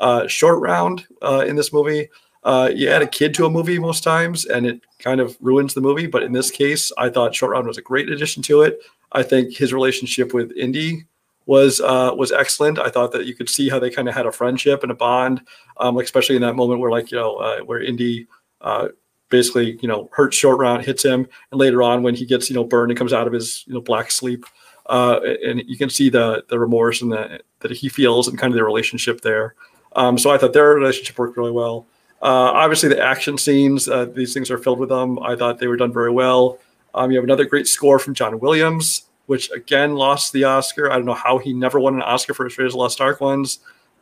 Uh, 0.00 0.26
short 0.26 0.60
round 0.60 1.06
uh, 1.20 1.44
in 1.46 1.54
this 1.54 1.72
movie. 1.72 2.08
Uh, 2.44 2.70
you 2.74 2.90
add 2.90 3.02
a 3.02 3.06
kid 3.06 3.34
to 3.34 3.46
a 3.46 3.50
movie 3.50 3.78
most 3.78 4.04
times, 4.04 4.44
and 4.44 4.66
it 4.66 4.82
kind 4.98 5.20
of 5.20 5.36
ruins 5.40 5.72
the 5.74 5.80
movie. 5.80 6.06
But 6.06 6.22
in 6.22 6.32
this 6.32 6.50
case, 6.50 6.92
I 6.98 7.08
thought 7.08 7.34
Short 7.34 7.52
Round 7.52 7.66
was 7.66 7.78
a 7.78 7.82
great 7.82 8.10
addition 8.10 8.42
to 8.44 8.62
it. 8.62 8.80
I 9.12 9.22
think 9.22 9.56
his 9.56 9.72
relationship 9.72 10.34
with 10.34 10.52
Indy 10.52 11.06
was 11.46 11.80
uh, 11.80 12.12
was 12.16 12.32
excellent. 12.32 12.78
I 12.78 12.90
thought 12.90 13.12
that 13.12 13.26
you 13.26 13.34
could 13.34 13.48
see 13.48 13.68
how 13.68 13.78
they 13.78 13.90
kind 13.90 14.08
of 14.08 14.14
had 14.14 14.26
a 14.26 14.32
friendship 14.32 14.82
and 14.82 14.92
a 14.92 14.94
bond, 14.94 15.42
um, 15.78 15.96
especially 15.98 16.36
in 16.36 16.42
that 16.42 16.54
moment 16.54 16.80
where 16.80 16.90
like 16.90 17.10
you 17.10 17.18
know 17.18 17.36
uh, 17.36 17.60
where 17.60 17.82
Indy 17.82 18.26
uh, 18.60 18.88
basically 19.30 19.78
you 19.80 19.88
know 19.88 20.10
hurts 20.12 20.36
Short 20.36 20.58
Round, 20.58 20.84
hits 20.84 21.04
him, 21.04 21.26
and 21.50 21.60
later 21.60 21.82
on 21.82 22.02
when 22.02 22.14
he 22.14 22.26
gets 22.26 22.50
you 22.50 22.54
know 22.54 22.64
burned 22.64 22.90
and 22.90 22.98
comes 22.98 23.12
out 23.12 23.26
of 23.26 23.32
his 23.32 23.64
you 23.66 23.74
know 23.74 23.80
black 23.80 24.10
sleep, 24.10 24.44
uh, 24.86 25.20
and 25.44 25.62
you 25.66 25.76
can 25.76 25.90
see 25.90 26.10
the 26.10 26.44
the 26.48 26.58
remorse 26.58 27.00
and 27.02 27.12
the, 27.12 27.40
that 27.60 27.70
he 27.70 27.88
feels 27.88 28.28
and 28.28 28.38
kind 28.38 28.52
of 28.52 28.56
their 28.56 28.66
relationship 28.66 29.20
there. 29.20 29.54
Um, 29.96 30.18
so 30.18 30.30
I 30.30 30.38
thought 30.38 30.52
their 30.52 30.74
relationship 30.74 31.18
worked 31.18 31.36
really 31.36 31.52
well. 31.52 31.86
Uh, 32.24 32.50
obviously, 32.54 32.88
the 32.88 32.98
action 32.98 33.36
scenes, 33.36 33.86
uh, 33.86 34.06
these 34.06 34.32
things 34.32 34.50
are 34.50 34.56
filled 34.56 34.78
with 34.78 34.88
them. 34.88 35.18
I 35.18 35.36
thought 35.36 35.58
they 35.58 35.66
were 35.66 35.76
done 35.76 35.92
very 35.92 36.10
well. 36.10 36.58
Um, 36.94 37.10
you 37.10 37.18
have 37.18 37.24
another 37.24 37.44
great 37.44 37.68
score 37.68 37.98
from 37.98 38.14
John 38.14 38.40
Williams, 38.40 39.04
which 39.26 39.50
again 39.50 39.94
lost 39.94 40.32
the 40.32 40.44
Oscar. 40.44 40.90
I 40.90 40.94
don't 40.94 41.04
know 41.04 41.12
how 41.12 41.36
he 41.36 41.52
never 41.52 41.78
won 41.78 41.94
an 41.94 42.02
Oscar 42.02 42.32
for 42.32 42.44
Raiders 42.44 42.58
of 42.58 42.72
the 42.72 42.78
Lost 42.78 43.00
Ark 43.02 43.20
ones. 43.20 43.58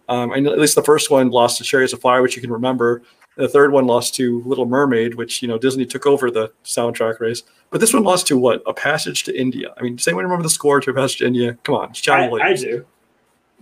Um, 0.09 0.31
I 0.31 0.39
know 0.39 0.53
at 0.53 0.61
least 0.61 0.77
the 0.77 0.85
first 0.85 1.11
one 1.11 1.31
lost 1.31 1.59
to 1.59 1.65
Chariots 1.65 1.93
of 1.93 2.01
Fire, 2.01 2.23
which 2.23 2.37
you 2.37 2.43
can 2.43 2.53
remember. 2.53 3.03
The 3.37 3.49
third 3.49 3.73
one 3.73 3.87
lost 3.87 4.15
to 4.17 4.41
Little 4.45 4.67
Mermaid, 4.67 5.15
which 5.15 5.43
you 5.43 5.49
know 5.49 5.59
Disney 5.59 5.85
took 5.85 6.07
over 6.07 6.31
the 6.31 6.53
soundtrack 6.65 7.19
race. 7.19 7.43
But 7.71 7.81
this 7.81 7.93
one 7.93 8.05
lost 8.05 8.29
to 8.29 8.39
what? 8.39 8.63
A 8.67 8.75
Passage 8.75 9.25
to 9.25 9.37
India. 9.37 9.75
I 9.77 9.83
mean, 9.83 9.97
does 9.97 10.07
anyone 10.07 10.25
remember 10.25 10.45
the 10.45 10.51
score 10.51 10.81
to 10.81 10.91
A 10.91 10.95
Passage 10.95 11.19
to 11.19 11.27
India? 11.27 11.59
Come 11.65 11.75
on, 11.75 11.91
it's 11.91 12.01
John 12.01 12.21
I, 12.21 12.51
I 12.51 12.55
do. 12.55 12.87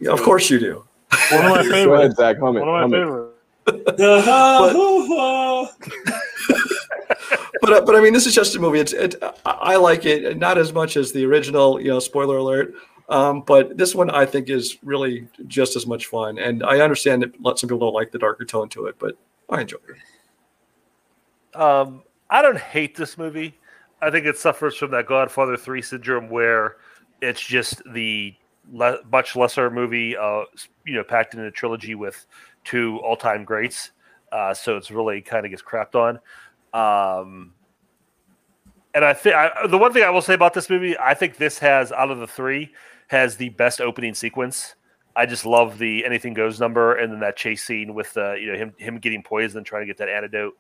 Yeah, 0.01 0.11
of 0.11 0.21
course 0.21 0.51
you 0.51 0.59
do. 0.59 0.85
One 1.33 1.47
of 1.47 1.67
my 1.67 1.85
Go 1.85 1.95
ahead. 1.95 2.17
Zach. 2.17 2.39
Hum. 2.39 2.57
One 2.57 2.63
of 2.63 2.67
my 2.67 2.81
Hum 2.81 2.91
favorites. 2.91 3.30
but 3.67 4.01
uh, 7.73 7.81
but 7.83 7.95
I 7.95 8.01
mean, 8.01 8.13
this 8.13 8.27
is 8.27 8.35
just 8.35 8.57
a 8.57 8.59
movie. 8.59 8.81
It's 8.81 8.93
it. 8.93 9.17
I 9.45 9.51
I 9.61 9.77
like 9.77 10.05
it 10.07 10.39
not 10.39 10.59
as 10.59 10.73
much 10.73 10.97
as 10.97 11.13
the 11.13 11.25
original. 11.25 11.81
You 11.81 11.89
know, 11.89 11.99
spoiler 11.99 12.39
alert. 12.39 12.75
Um, 13.09 13.43
but 13.43 13.77
this 13.77 13.95
one 13.95 14.09
I 14.09 14.25
think 14.25 14.49
is 14.49 14.79
really 14.85 15.27
just 15.49 15.75
as 15.77 15.87
much 15.87 16.07
fun, 16.07 16.39
and 16.39 16.63
I 16.63 16.81
understand 16.81 17.23
that 17.23 17.41
lot- 17.41 17.59
some 17.59 17.69
people 17.69 17.81
don't 17.81 17.95
like 17.95 18.13
the 18.13 18.19
darker 18.19 18.45
tone 18.45 18.69
to 18.71 18.87
it, 18.87 18.97
but 18.99 19.17
I 19.49 19.63
enjoy 19.63 19.79
it. 19.89 21.61
Um, 21.61 22.03
I 22.31 22.41
don't 22.41 22.59
hate 22.59 22.97
this 22.97 23.19
movie. 23.19 23.59
I 24.01 24.11
think 24.11 24.27
it 24.27 24.39
suffers 24.39 24.77
from 24.77 24.93
that 24.93 25.07
Godfather 25.07 25.57
Three 25.57 25.83
syndrome, 25.83 26.31
where 26.31 26.77
it's 27.21 27.45
just 27.45 27.83
the 27.93 28.35
le- 28.73 29.01
much 29.11 29.35
lesser 29.35 29.71
movie, 29.71 30.17
uh, 30.17 30.45
you 30.87 30.95
know, 30.95 31.03
packed 31.05 31.35
in 31.35 31.41
a 31.41 31.51
trilogy 31.51 31.97
with 31.97 32.25
two 32.65 32.99
all-time 32.99 33.45
greats. 33.45 33.91
Uh, 34.33 34.55
so 34.55 34.77
it's 34.77 34.91
really 34.91 35.21
kind 35.21 35.45
of 35.45 35.51
gets 35.51 35.63
crapped 35.63 35.95
on. 35.95 36.21
Um, 36.73 37.53
and 38.95 39.05
I 39.05 39.13
think 39.13 39.35
the 39.69 39.79
one 39.79 39.93
thing 39.93 40.03
I 40.03 40.11
will 40.11 40.23
say 40.23 40.35
about 40.35 40.55
this 40.55 40.71
movie, 40.71 40.97
I 40.99 41.15
think 41.15 41.37
this 41.37 41.59
has 41.59 41.93
out 41.93 42.11
of 42.11 42.19
the 42.19 42.27
three 42.27 42.73
has 43.09 43.37
the 43.37 43.49
best 43.51 43.81
opening 43.81 44.15
sequence. 44.15 44.75
I 45.17 45.27
just 45.27 45.45
love 45.45 45.79
the 45.79 46.05
anything 46.05 46.35
goes 46.35 46.61
number, 46.61 46.97
and 46.97 47.13
then 47.13 47.21
that 47.21 47.37
chase 47.37 47.65
scene 47.65 47.95
with 47.95 48.17
uh, 48.17 48.35
you 48.35 48.53
know 48.53 48.59
him 48.59 48.75
him 48.79 48.99
getting 48.99 49.23
poisoned 49.23 49.59
and 49.59 49.67
trying 49.67 49.83
to 49.83 49.87
get 49.87 49.99
that 49.99 50.09
antidote, 50.09 50.57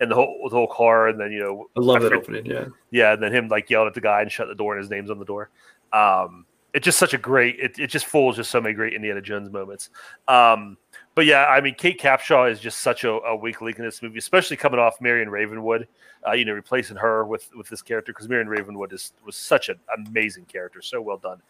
and 0.00 0.10
the 0.10 0.14
whole 0.14 0.46
the 0.50 0.56
whole 0.56 0.66
car, 0.66 1.08
and 1.08 1.18
then 1.18 1.32
you 1.32 1.40
know 1.40 1.68
I 1.76 1.80
love 1.80 2.02
that 2.02 2.12
opening. 2.12 2.44
Yeah, 2.44 2.66
yeah, 2.90 3.14
and 3.14 3.22
then 3.22 3.32
him 3.32 3.48
like 3.48 3.70
yelling 3.70 3.88
at 3.88 3.94
the 3.94 4.00
guy 4.00 4.20
and 4.20 4.30
shut 4.30 4.48
the 4.48 4.54
door, 4.54 4.74
and 4.74 4.82
his 4.82 4.90
name's 4.90 5.10
on 5.10 5.18
the 5.18 5.24
door. 5.24 5.50
Um, 5.92 6.44
it's 6.74 6.84
just 6.84 6.98
such 6.98 7.14
a 7.14 7.18
great. 7.18 7.58
It, 7.58 7.78
it 7.78 7.86
just 7.86 8.06
of 8.14 8.36
just 8.36 8.50
so 8.50 8.60
many 8.60 8.74
great 8.74 8.92
Indiana 8.92 9.22
Jones 9.22 9.50
moments. 9.50 9.90
Um, 10.28 10.76
but 11.14 11.26
yeah, 11.26 11.46
I 11.46 11.60
mean, 11.60 11.74
Kate 11.76 12.00
Capshaw 12.00 12.50
is 12.50 12.58
just 12.58 12.78
such 12.78 13.04
a, 13.04 13.10
a 13.10 13.36
weak 13.36 13.60
link 13.60 13.78
in 13.78 13.84
this 13.84 14.02
movie, 14.02 14.18
especially 14.18 14.56
coming 14.56 14.80
off 14.80 15.00
Marion 15.00 15.30
Ravenwood. 15.30 15.86
Uh, 16.26 16.32
you 16.32 16.44
know, 16.44 16.52
replacing 16.52 16.96
her 16.96 17.24
with 17.24 17.48
with 17.54 17.68
this 17.68 17.82
character 17.82 18.12
because 18.12 18.28
Marion 18.28 18.48
Ravenwood 18.48 18.92
is 18.92 19.12
was 19.24 19.36
such 19.36 19.68
an 19.68 19.78
amazing 19.96 20.46
character, 20.46 20.82
so 20.82 21.00
well 21.00 21.18
done, 21.18 21.40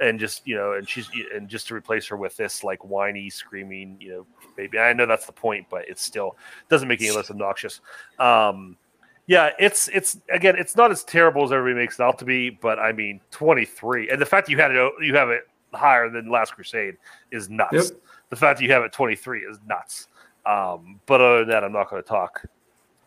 and 0.00 0.18
just 0.20 0.46
you 0.46 0.56
know, 0.56 0.72
and 0.72 0.88
she's 0.88 1.08
and 1.34 1.48
just 1.48 1.68
to 1.68 1.74
replace 1.74 2.06
her 2.08 2.16
with 2.16 2.36
this 2.36 2.62
like 2.64 2.84
whiny, 2.84 3.30
screaming, 3.30 3.96
you 4.00 4.10
know, 4.10 4.26
baby. 4.56 4.78
I 4.78 4.92
know 4.92 5.06
that's 5.06 5.26
the 5.26 5.32
point, 5.32 5.66
but 5.70 5.88
it 5.88 5.98
still 5.98 6.36
doesn't 6.68 6.88
make 6.88 7.00
any 7.00 7.12
less 7.12 7.30
obnoxious. 7.30 7.80
Um, 8.18 8.76
yeah, 9.26 9.50
it's 9.58 9.88
it's 9.88 10.18
again, 10.30 10.56
it's 10.58 10.76
not 10.76 10.90
as 10.90 11.02
terrible 11.02 11.44
as 11.44 11.52
everybody 11.52 11.80
makes 11.80 11.98
it 11.98 12.02
out 12.02 12.18
to 12.18 12.26
be, 12.26 12.50
but 12.50 12.78
I 12.78 12.92
mean, 12.92 13.20
twenty 13.30 13.64
three, 13.64 14.10
and 14.10 14.20
the 14.20 14.26
fact 14.26 14.46
that 14.46 14.52
you 14.52 14.58
had 14.58 14.70
it 14.70 14.92
you 15.00 15.14
have 15.14 15.30
it 15.30 15.48
higher 15.72 16.10
than 16.10 16.30
Last 16.30 16.54
Crusade 16.54 16.96
is 17.30 17.48
nuts. 17.48 17.72
Yep. 17.72 18.00
The 18.34 18.40
fact 18.40 18.58
that 18.58 18.64
you 18.64 18.72
have 18.72 18.82
it 18.82 18.92
twenty 18.92 19.14
three 19.14 19.40
is 19.40 19.58
nuts. 19.66 20.08
Um, 20.44 21.00
but 21.06 21.20
other 21.20 21.38
than 21.40 21.48
that, 21.50 21.62
I'm 21.62 21.72
not 21.72 21.88
going 21.88 22.02
to 22.02 22.08
talk 22.08 22.44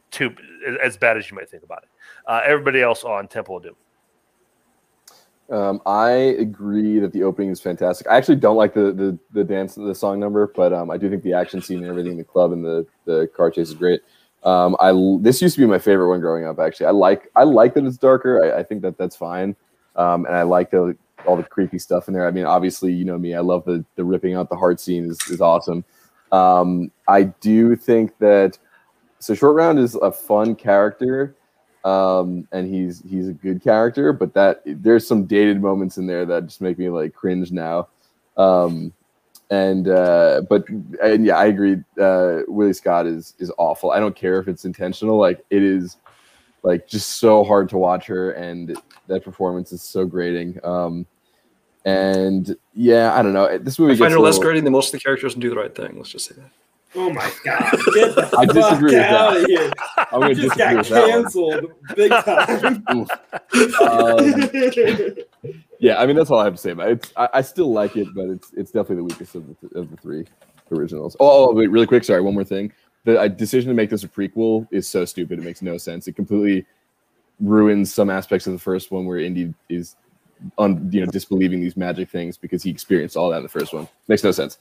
too 0.10 0.34
as 0.82 0.96
bad 0.96 1.18
as 1.18 1.30
you 1.30 1.36
might 1.36 1.50
think 1.50 1.64
about 1.64 1.84
it. 1.84 1.90
Uh, 2.26 2.42
everybody 2.46 2.82
else 2.82 3.04
on 3.04 3.28
Temple 3.28 3.58
of 3.58 3.64
Doom. 3.64 3.76
Um, 5.50 5.82
I 5.86 6.10
agree 6.10 7.00
that 7.00 7.12
the 7.12 7.24
opening 7.24 7.50
is 7.50 7.60
fantastic. 7.60 8.08
I 8.08 8.16
actually 8.16 8.38
don't 8.38 8.56
like 8.56 8.74
the 8.74 8.94
the, 8.94 9.20
the 9.34 9.44
dance, 9.44 9.76
the 9.76 9.94
song 9.94 10.18
number, 10.18 10.48
but 10.56 10.72
um, 10.72 10.90
I 10.90 10.98
do 10.98 11.10
think 11.10 11.24
the 11.24 11.34
action 11.34 11.62
scene 11.62 11.80
and 11.80 11.88
everything 11.88 12.14
in 12.14 12.18
the 12.18 12.24
club 12.24 12.54
and 12.54 12.64
the 12.64 12.86
the 13.04 13.30
car 13.36 13.52
chase 13.52 13.68
is 13.68 13.74
great. 13.74 14.02
Um, 14.44 14.78
I 14.80 14.94
this 15.22 15.42
used 15.42 15.56
to 15.56 15.62
be 15.62 15.68
my 15.68 15.80
favorite 15.80 16.08
one 16.08 16.22
growing 16.22 16.46
up. 16.46 16.58
Actually, 16.58 16.86
I 16.86 16.92
like 16.92 17.30
I 17.36 17.44
like 17.44 17.74
that 17.74 17.84
it's 17.84 17.98
darker. 17.98 18.46
I, 18.46 18.60
I 18.60 18.64
think 18.64 18.82
that 18.82 18.98
that's 18.98 19.16
fine, 19.18 19.58
um, 19.98 20.26
and 20.26 20.36
I 20.36 20.44
like 20.44 20.72
the 20.72 20.98
all 21.26 21.36
the 21.36 21.44
creepy 21.44 21.80
stuff 21.80 22.08
in 22.08 22.14
there. 22.14 22.28
I 22.28 22.32
mean, 22.32 22.46
obviously, 22.46 22.94
you 22.94 23.06
know 23.06 23.18
me. 23.18 23.34
I 23.34 23.40
love 23.40 23.66
the 23.66 23.84
the 23.96 24.04
ripping 24.04 24.36
out 24.36 24.50
the 24.50 24.56
heart 24.56 24.80
scene 24.80 25.10
is 25.10 25.20
is 25.30 25.42
awesome. 25.42 25.84
Um, 26.32 26.92
I 27.08 27.24
do 27.24 27.76
think 27.76 28.18
that 28.20 28.58
so 29.20 29.34
short 29.34 29.56
round 29.56 29.80
is 29.80 29.96
a 29.96 30.12
fun 30.12 30.56
character 30.56 31.36
um, 31.88 32.48
and 32.52 32.68
he's 32.74 33.02
he's 33.08 33.30
a 33.30 33.34
good 33.34 33.64
character, 33.64 34.12
but 34.12 34.34
that 34.34 34.62
there's 34.66 35.08
some 35.08 35.26
dated 35.26 35.62
moments 35.62 35.98
in 35.98 36.06
there 36.06 36.26
that 36.26 36.48
just 36.48 36.60
make 36.60 36.78
me 36.78 36.90
like 36.90 37.14
cringe 37.14 37.52
now. 37.52 37.88
Um, 38.36 38.92
and 39.50 39.88
uh, 39.88 40.42
but 40.50 40.68
and 41.02 41.26
yeah, 41.26 41.38
I 41.38 41.46
agree. 41.46 41.78
Uh, 42.00 42.40
Willie 42.48 42.74
Scott 42.74 43.08
is 43.08 43.36
is 43.40 43.54
awful. 43.58 43.92
I 43.92 44.00
don't 44.00 44.16
care 44.16 44.38
if 44.40 44.50
it's 44.50 44.66
intentional. 44.66 45.18
Like 45.18 45.46
it 45.50 45.64
is, 45.64 45.96
like 46.68 46.88
just 46.88 47.18
so 47.20 47.44
hard 47.44 47.70
to 47.70 47.78
watch 47.78 48.06
her, 48.08 48.32
and 48.32 48.78
that 49.08 49.24
performance 49.24 49.72
is 49.72 49.82
so 49.82 50.06
grating. 50.06 50.60
Um, 50.64 51.06
and 51.86 52.56
yeah, 52.74 53.18
I 53.18 53.22
don't 53.22 53.34
know. 53.34 53.58
This 53.58 53.80
movie 53.80 53.94
I 53.94 53.96
find 53.96 54.00
gets 54.10 54.14
her 54.14 54.18
a 54.18 54.22
less 54.22 54.34
little- 54.36 54.44
grating 54.44 54.64
than 54.66 54.74
most 54.74 54.88
of 54.88 55.00
the 55.00 55.04
characters 55.04 55.34
and 55.34 55.42
do 55.42 55.50
the 55.50 55.56
right 55.56 55.74
thing. 55.74 55.94
Let's 55.96 56.10
just 56.10 56.28
say 56.28 56.36
that. 56.36 56.52
Oh 56.96 57.10
my 57.12 57.30
god! 57.44 57.72
Get 57.94 58.16
the 58.16 58.36
I 58.38 58.46
disagree 58.46 58.94
with 58.96 59.04
out 59.04 59.34
that. 59.34 59.42
of 59.44 59.46
here! 59.48 59.72
I'm 60.12 60.22
gonna 60.22 60.36
just 60.36 60.58
disagree 60.58 61.00
got 61.00 61.24
with 61.24 61.34
that 61.34 61.64
one. 61.64 61.68
big 61.96 62.12
time. 62.12 63.08
Um, 63.82 65.18
yeah, 65.80 66.00
I 66.02 66.06
mean 66.06 66.16
that's 66.16 66.32
all 66.32 66.40
I 66.40 66.46
have 66.46 66.56
to 66.56 66.60
say 66.62 66.72
about 66.72 66.90
it. 66.90 66.92
It's, 67.04 67.14
I, 67.18 67.30
I 67.36 67.42
still 67.42 67.72
like 67.72 67.96
it, 67.98 68.08
but 68.16 68.30
it's 68.30 68.52
it's 68.54 68.72
definitely 68.72 68.98
the 68.98 69.04
weakest 69.04 69.36
of 69.36 69.48
the, 69.48 69.54
th- 69.56 69.74
of 69.74 69.92
the 69.92 69.98
three 69.98 70.26
originals. 70.72 71.16
Oh, 71.20 71.50
oh, 71.50 71.54
wait, 71.54 71.68
really 71.70 71.88
quick, 71.88 72.04
sorry, 72.04 72.22
one 72.22 72.34
more 72.34 72.44
thing. 72.44 72.72
The 73.08 73.30
decision 73.30 73.70
to 73.70 73.74
make 73.74 73.90
this 73.90 74.04
a 74.04 74.08
prequel 74.10 74.68
is 74.70 74.86
so 74.86 75.06
stupid; 75.06 75.40
it 75.40 75.46
makes 75.46 75.62
no 75.62 75.78
sense. 75.78 76.10
It 76.10 76.18
completely 76.18 76.66
ruins 77.40 77.94
some 77.94 78.10
aspects 78.10 78.48
of 78.48 78.54
the 78.54 78.60
first 78.60 78.92
one, 78.92 79.06
where 79.06 79.20
Indy 79.20 79.54
is, 79.70 79.96
on 80.58 80.92
you 80.92 81.06
know, 81.06 81.10
disbelieving 81.10 81.62
these 81.62 81.78
magic 81.78 82.10
things 82.10 82.36
because 82.36 82.64
he 82.64 82.70
experienced 82.70 83.16
all 83.16 83.30
that 83.30 83.38
in 83.38 83.44
the 83.44 83.50
first 83.50 83.74
one. 83.74 83.88
Makes 84.10 84.26
no 84.26 84.32
sense. 84.32 84.58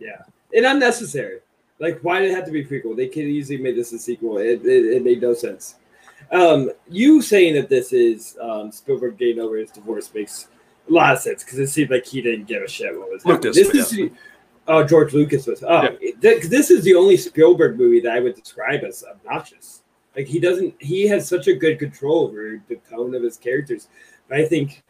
yeah, 0.00 0.22
and 0.52 0.66
unnecessary. 0.66 1.38
Like, 1.78 2.00
why 2.02 2.20
did 2.20 2.32
it 2.32 2.34
have 2.34 2.46
to 2.46 2.50
be 2.50 2.64
prequel? 2.64 2.96
They 2.96 3.06
could 3.06 3.22
easily 3.24 3.62
made 3.62 3.76
this 3.76 3.92
a 3.92 4.00
sequel. 4.00 4.38
It, 4.38 4.64
it, 4.64 4.96
it 4.96 5.04
made 5.04 5.22
no 5.22 5.32
sense. 5.34 5.76
Um, 6.32 6.72
you 6.90 7.22
saying 7.22 7.54
that 7.54 7.68
this 7.68 7.92
is 7.92 8.36
um, 8.40 8.72
Spielberg 8.72 9.16
getting 9.16 9.38
over 9.38 9.58
his 9.58 9.70
divorce 9.70 10.12
makes 10.12 10.48
a 10.88 10.92
lot 10.92 11.12
of 11.12 11.20
sense 11.20 11.44
because 11.44 11.60
it 11.60 11.68
seemed 11.68 11.90
like 11.90 12.04
he 12.04 12.20
didn't 12.20 12.46
give 12.48 12.62
a 12.62 12.68
shit 12.68 12.98
what 12.98 13.10
was 13.10 13.22
happening. 13.22 13.52
Lucas, 13.52 13.72
This 13.72 13.92
yeah. 13.92 14.06
is 14.06 14.10
oh 14.68 14.84
George 14.84 15.12
Lucas 15.14 15.46
was 15.46 15.62
oh 15.62 15.82
Yeah. 16.00 16.10
th- 16.20 16.44
this 16.44 16.70
is 16.70 16.84
the 16.84 16.94
only 16.94 17.16
Spielberg 17.16 17.78
movie 17.78 18.00
that 18.00 18.12
I 18.12 18.20
would 18.20 18.34
describe 18.34 18.84
as 18.84 19.04
obnoxious. 19.04 19.82
Like 20.16 20.26
he 20.26 20.38
doesn't 20.40 20.74
he 20.80 21.06
has 21.08 21.28
such 21.28 21.46
a 21.46 21.54
good 21.54 21.78
control 21.78 22.24
over 22.26 22.60
the 22.68 22.76
tone 22.90 23.14
of 23.14 23.22
his 23.22 23.36
characters. 23.36 23.88
But 24.28 24.38
I 24.38 24.44
think 24.46 24.82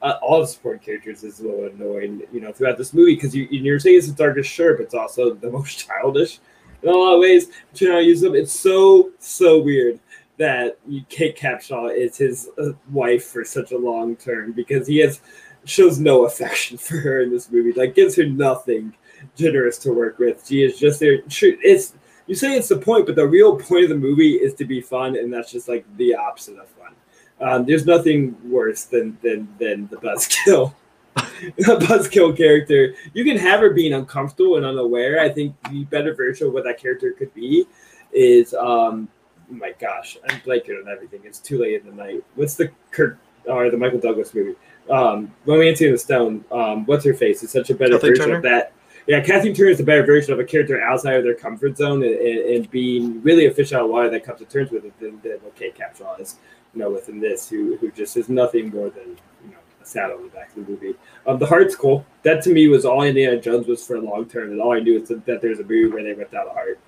uh, 0.00 0.18
all 0.22 0.40
the 0.40 0.46
supporting 0.46 0.80
characters 0.80 1.24
is 1.24 1.40
a 1.40 1.44
little 1.44 1.66
annoying, 1.66 2.22
you 2.32 2.40
know, 2.40 2.52
throughout 2.52 2.78
this 2.78 2.94
movie 2.94 3.14
because 3.14 3.34
you, 3.34 3.46
you're 3.50 3.78
saying 3.78 3.98
it's 3.98 4.06
the 4.06 4.14
darkest, 4.14 4.50
sure, 4.50 4.76
but 4.76 4.84
it's 4.84 4.94
also 4.94 5.34
the 5.34 5.50
most 5.58 5.86
childish 5.86 6.40
in 6.82 6.88
a 6.88 6.92
lot 6.92 7.14
of 7.14 7.20
ways. 7.20 7.48
But 7.70 7.80
you 7.80 7.88
know, 7.88 7.98
use 7.98 8.20
them. 8.20 8.34
It's 8.34 8.52
so 8.58 9.10
so 9.18 9.60
weird 9.60 10.00
that 10.36 10.78
Kate 11.08 11.36
Capshaw 11.36 11.94
is 11.96 12.16
his 12.16 12.48
uh, 12.58 12.70
wife 12.90 13.24
for 13.26 13.44
such 13.44 13.72
a 13.72 13.78
long 13.78 14.16
term 14.16 14.52
because 14.52 14.86
he 14.86 14.98
has 14.98 15.20
shows 15.64 15.98
no 15.98 16.26
affection 16.26 16.76
for 16.78 16.98
her 16.98 17.22
in 17.22 17.30
this 17.30 17.50
movie. 17.50 17.72
Like 17.72 17.94
gives 17.94 18.16
her 18.16 18.26
nothing 18.26 18.94
generous 19.36 19.78
to 19.78 19.92
work 19.92 20.18
with. 20.18 20.46
She 20.46 20.62
is 20.62 20.78
just 20.78 21.00
there. 21.00 21.20
It's 21.26 21.94
you 22.26 22.34
say 22.34 22.56
it's 22.56 22.68
the 22.68 22.78
point, 22.78 23.06
but 23.06 23.16
the 23.16 23.26
real 23.26 23.56
point 23.56 23.84
of 23.84 23.90
the 23.90 23.96
movie 23.96 24.34
is 24.34 24.54
to 24.54 24.64
be 24.64 24.80
fun, 24.80 25.16
and 25.16 25.32
that's 25.32 25.52
just 25.52 25.68
like 25.68 25.84
the 25.96 26.14
opposite 26.14 26.58
of 26.58 26.68
fun. 26.68 26.94
Um, 27.40 27.66
there's 27.66 27.86
nothing 27.86 28.36
worse 28.50 28.84
than 28.84 29.18
than 29.22 29.48
than 29.58 29.88
the 29.88 29.96
buzzkill. 29.96 30.74
a 31.16 31.76
buzzkill 31.76 32.36
character. 32.36 32.94
You 33.12 33.24
can 33.24 33.36
have 33.36 33.60
her 33.60 33.70
being 33.70 33.92
uncomfortable 33.92 34.56
and 34.56 34.66
unaware. 34.66 35.20
I 35.20 35.28
think 35.28 35.54
the 35.70 35.84
better 35.84 36.14
version 36.14 36.48
of 36.48 36.52
what 36.52 36.64
that 36.64 36.80
character 36.80 37.12
could 37.12 37.32
be 37.34 37.66
is 38.12 38.54
um 38.54 39.08
oh 39.50 39.54
my 39.54 39.72
gosh, 39.78 40.16
I'm 40.28 40.40
blanking 40.40 40.80
on 40.80 40.90
everything. 40.90 41.20
It's 41.24 41.40
too 41.40 41.58
late 41.58 41.82
in 41.82 41.86
the 41.86 42.02
night. 42.02 42.24
What's 42.34 42.54
the 42.54 42.70
Kirk 42.90 43.18
or 43.46 43.70
the 43.70 43.76
Michael 43.76 44.00
Douglas 44.00 44.34
movie? 44.34 44.56
Um 44.90 45.32
Romancing 45.46 45.92
the 45.92 45.98
Stone. 45.98 46.44
Um 46.50 46.84
what's 46.86 47.04
her 47.04 47.14
face? 47.14 47.42
It's 47.42 47.52
such 47.52 47.70
a 47.70 47.74
better 47.74 47.92
Kathleen 47.92 48.12
version 48.12 48.26
Turner? 48.26 48.36
of 48.36 48.42
that. 48.42 48.72
Yeah, 49.06 49.20
Kathleen 49.20 49.54
Turner 49.54 49.70
is 49.70 49.78
the 49.78 49.84
better 49.84 50.04
version 50.04 50.32
of 50.32 50.40
a 50.40 50.44
character 50.44 50.80
outside 50.80 51.16
of 51.16 51.24
their 51.24 51.34
comfort 51.34 51.76
zone 51.76 52.02
and, 52.02 52.14
and, 52.14 52.38
and 52.56 52.70
being 52.70 53.20
really 53.22 53.44
a 53.46 53.50
fish 53.50 53.72
out 53.74 53.84
of 53.84 53.90
water 53.90 54.08
that 54.08 54.24
comes 54.24 54.38
to 54.38 54.46
terms 54.46 54.70
with 54.70 54.86
it 54.86 54.98
than, 54.98 55.20
than 55.22 55.32
what 55.42 55.54
Kate 55.56 55.76
Capshaw 55.76 56.18
is, 56.18 56.36
you 56.72 56.80
know, 56.80 56.90
within 56.90 57.20
this, 57.20 57.46
who 57.48 57.76
who 57.76 57.90
just 57.92 58.16
is 58.16 58.30
nothing 58.30 58.70
more 58.70 58.88
than, 58.88 59.08
you 59.44 59.50
know, 59.50 59.58
a 59.82 59.84
saddle 59.84 60.16
in 60.18 60.24
the 60.24 60.30
back 60.30 60.48
of 60.56 60.64
the 60.64 60.72
movie. 60.72 60.94
Um, 61.26 61.38
the 61.38 61.44
heart's 61.44 61.76
cool. 61.76 62.06
That 62.22 62.42
to 62.44 62.50
me 62.50 62.68
was 62.68 62.86
all 62.86 63.02
Indiana 63.02 63.38
Jones 63.38 63.66
was 63.66 63.86
for 63.86 63.96
a 63.96 64.00
long 64.00 64.24
term, 64.24 64.52
and 64.52 64.60
all 64.60 64.72
I 64.72 64.80
knew 64.80 64.98
is 65.00 65.08
that, 65.08 65.26
that 65.26 65.42
there's 65.42 65.58
a 65.58 65.64
movie 65.64 65.88
where 65.88 66.02
they 66.02 66.14
ripped 66.14 66.34
out 66.34 66.46
a 66.46 66.50
heart. 66.50 66.78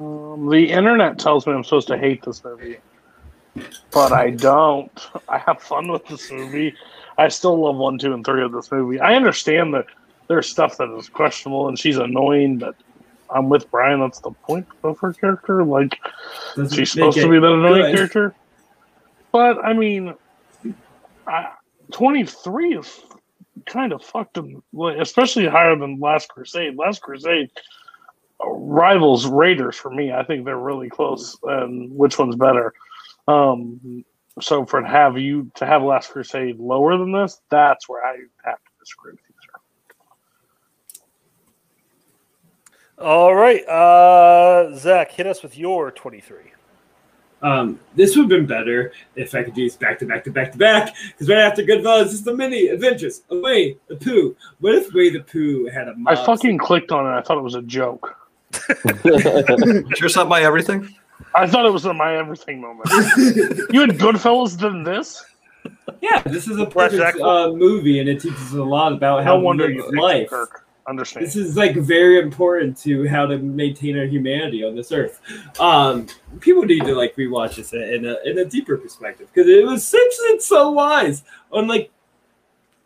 Um, 0.00 0.48
the 0.48 0.70
internet 0.70 1.18
tells 1.18 1.46
me 1.46 1.54
I'm 1.54 1.64
supposed 1.64 1.88
to 1.88 1.98
hate 1.98 2.22
this 2.22 2.44
movie, 2.44 2.78
but 3.90 4.12
I 4.12 4.30
don't. 4.30 4.90
I 5.28 5.38
have 5.38 5.60
fun 5.62 5.90
with 5.90 6.06
this 6.06 6.30
movie. 6.30 6.74
I 7.16 7.28
still 7.28 7.58
love 7.60 7.76
one, 7.76 7.98
two, 7.98 8.14
and 8.14 8.24
three 8.24 8.42
of 8.42 8.52
this 8.52 8.70
movie. 8.70 9.00
I 9.00 9.14
understand 9.14 9.74
that 9.74 9.86
there's 10.28 10.48
stuff 10.48 10.76
that 10.78 10.94
is 10.96 11.08
questionable 11.08 11.68
and 11.68 11.78
she's 11.78 11.96
annoying, 11.96 12.58
but 12.58 12.76
I'm 13.30 13.48
with 13.48 13.70
Brian. 13.70 14.00
That's 14.00 14.20
the 14.20 14.30
point 14.30 14.66
of 14.84 14.98
her 15.00 15.12
character. 15.12 15.64
Like 15.64 15.98
Doesn't 16.56 16.76
she's 16.76 16.92
supposed 16.92 17.18
to 17.18 17.28
be 17.28 17.38
that 17.38 17.52
annoying 17.52 17.82
good. 17.82 17.94
character. 17.94 18.34
But 19.32 19.64
I 19.64 19.72
mean, 19.72 20.14
I, 21.26 21.52
23 21.92 22.78
is 22.78 23.00
kind 23.66 23.92
of 23.92 24.02
fucked, 24.02 24.38
in, 24.38 24.62
especially 24.98 25.46
higher 25.46 25.76
than 25.76 26.00
Last 26.00 26.28
Crusade. 26.28 26.76
Last 26.76 27.02
Crusade 27.02 27.50
rivals 28.40 29.26
Raiders 29.26 29.76
for 29.76 29.90
me. 29.90 30.12
I 30.12 30.22
think 30.24 30.44
they're 30.44 30.58
really 30.58 30.88
close. 30.88 31.36
And 31.42 31.94
which 31.94 32.18
one's 32.18 32.36
better? 32.36 32.72
Um, 33.28 34.04
so 34.40 34.64
for 34.64 34.80
to 34.80 34.88
have 34.88 35.18
you 35.18 35.50
to 35.56 35.66
have 35.66 35.82
Last 35.82 36.10
Crusade 36.10 36.58
lower 36.58 36.96
than 36.96 37.12
this, 37.12 37.40
that's 37.50 37.88
where 37.88 38.04
I 38.04 38.16
have 38.44 38.56
to 38.56 38.70
disagree 38.80 39.12
with 39.12 39.20
you, 39.28 39.34
sir. 42.98 43.04
All 43.04 43.34
right, 43.34 43.64
uh, 43.68 44.74
Zach, 44.76 45.12
hit 45.12 45.26
us 45.26 45.42
with 45.42 45.58
your 45.58 45.90
23. 45.90 46.36
Um, 47.40 47.78
this 47.94 48.16
would 48.16 48.22
have 48.22 48.28
been 48.30 48.46
better 48.46 48.92
if 49.14 49.34
I 49.34 49.44
could 49.44 49.54
do 49.54 49.62
these 49.62 49.76
back 49.76 49.98
to 50.00 50.06
back 50.06 50.24
to 50.24 50.30
back 50.30 50.50
to 50.52 50.58
back. 50.58 50.96
Because 51.08 51.28
right 51.28 51.38
after 51.38 51.62
Goodfellas 51.62 52.06
is 52.06 52.24
the 52.24 52.34
mini 52.34 52.66
adventures 52.68 53.22
of 53.30 53.40
Winnie 53.42 53.76
the 53.86 53.94
Pooh. 53.94 54.34
What 54.58 54.74
if 54.74 54.92
Way 54.92 55.10
the 55.10 55.20
Pooh 55.20 55.66
had 55.66 55.86
a 55.86 55.92
I 55.92 56.14
mob 56.14 56.26
fucking 56.26 56.58
clicked 56.58 56.90
on 56.90 57.06
it. 57.06 57.16
I 57.16 57.22
thought 57.22 57.38
it 57.38 57.44
was 57.44 57.54
a 57.54 57.62
joke. 57.62 58.16
Sure, 59.94 60.08
not 60.16 60.28
my 60.28 60.42
everything. 60.42 60.88
I 61.34 61.46
thought 61.46 61.66
it 61.66 61.72
was 61.72 61.84
a 61.84 61.94
my 61.94 62.16
everything 62.16 62.60
moment. 62.60 62.88
you 63.70 63.80
had 63.80 63.90
Goodfellas 63.90 64.58
than 64.58 64.82
this? 64.82 65.24
Yeah, 66.00 66.22
this 66.22 66.48
is 66.48 66.58
a 66.58 66.64
Where's 66.66 66.92
perfect 66.92 67.20
uh, 67.20 67.52
movie, 67.52 68.00
and 68.00 68.08
it 68.08 68.20
teaches 68.20 68.52
a 68.52 68.62
lot 68.62 68.92
about 68.92 69.24
how 69.24 69.34
No 69.34 69.40
to 69.40 69.46
wonder 69.46 69.68
live 69.68 69.76
you 69.76 70.00
life. 70.00 70.30
Kirk. 70.30 70.64
Understand. 70.88 71.26
This 71.26 71.36
is 71.36 71.54
like 71.54 71.76
very 71.76 72.18
important 72.18 72.74
to 72.78 73.06
how 73.06 73.26
to 73.26 73.36
maintain 73.36 73.98
our 73.98 74.06
humanity 74.06 74.64
on 74.64 74.74
this 74.74 74.90
earth. 74.90 75.20
Um, 75.60 76.06
people 76.40 76.62
need 76.62 76.82
to 76.84 76.94
like 76.94 77.14
rewatch 77.16 77.56
this 77.56 77.74
in 77.74 78.06
a 78.06 78.16
in 78.24 78.38
a 78.38 78.44
deeper 78.46 78.78
perspective 78.78 79.28
because 79.32 79.50
it 79.50 79.66
was 79.66 79.86
such 79.86 80.00
it's 80.00 80.46
so 80.46 80.70
wise 80.70 81.24
on 81.52 81.66
like 81.66 81.90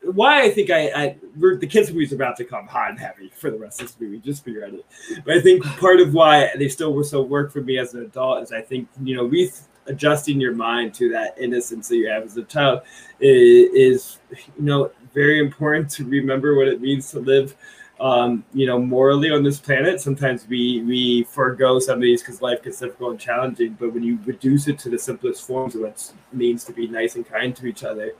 why 0.05 0.43
I 0.43 0.51
think 0.51 0.71
I, 0.71 0.91
I 0.91 1.17
the 1.37 1.67
kids 1.67 1.91
movies 1.91 2.13
are 2.13 2.17
about 2.17 2.37
to 2.39 2.45
come 2.45 2.67
hot 2.67 2.91
and 2.91 2.99
heavy 2.99 3.31
for 3.35 3.51
the 3.51 3.59
rest 3.59 3.81
of 3.81 3.89
this 3.89 4.01
movie. 4.01 4.19
Just 4.19 4.45
be 4.45 4.57
ready. 4.57 4.83
But 5.25 5.37
I 5.37 5.41
think 5.41 5.65
part 5.65 6.01
of 6.01 6.13
why 6.13 6.51
they 6.57 6.69
still 6.69 6.93
were 6.93 7.05
so 7.05 7.23
work 7.23 7.53
for 7.53 7.61
me 7.61 7.79
as 7.79 7.95
an 7.95 8.03
adult 8.03 8.43
is 8.43 8.53
I 8.53 8.63
think 8.63 8.89
you 9.03 9.17
know 9.17 9.25
re 9.25 9.51
adjusting 9.87 10.41
your 10.41 10.55
mind 10.55 10.95
to 10.95 11.09
that 11.11 11.37
innocence 11.39 11.89
that 11.89 11.97
you 11.97 12.09
have 12.09 12.23
as 12.23 12.37
a 12.37 12.45
child 12.45 12.83
is, 13.19 13.71
is 13.75 14.19
you 14.31 14.65
know 14.65 14.91
very 15.13 15.39
important 15.39 15.91
to 15.91 16.05
remember 16.05 16.57
what 16.57 16.69
it 16.69 16.81
means 16.81 17.11
to 17.11 17.21
live 17.21 17.57
um, 18.03 18.45
you 18.53 18.67
know, 18.67 18.81
morally 18.81 19.31
on 19.31 19.45
this 19.45 19.61
planet. 19.61 20.01
Sometimes 20.01 20.49
we 20.49 20.83
we 20.83 21.23
forego 21.23 21.79
some 21.79 21.97
of 21.97 22.03
these 22.03 22.21
because 22.21 22.43
life 22.43 22.63
gets 22.63 22.81
difficult 22.81 23.13
and 23.13 23.21
challenging. 23.21 23.77
But 23.79 23.95
when 23.95 24.03
you 24.03 24.19
reduce 24.25 24.67
it 24.67 24.79
to 24.81 24.91
the 24.91 24.99
simplest 24.99 25.47
forms 25.47 25.77
of 25.77 25.83
what 25.83 26.13
means 26.33 26.65
to 26.65 26.73
be 26.73 26.89
nice 26.89 27.15
and 27.15 27.25
kind 27.25 27.55
to 27.55 27.67
each 27.67 27.85
other, 27.85 28.13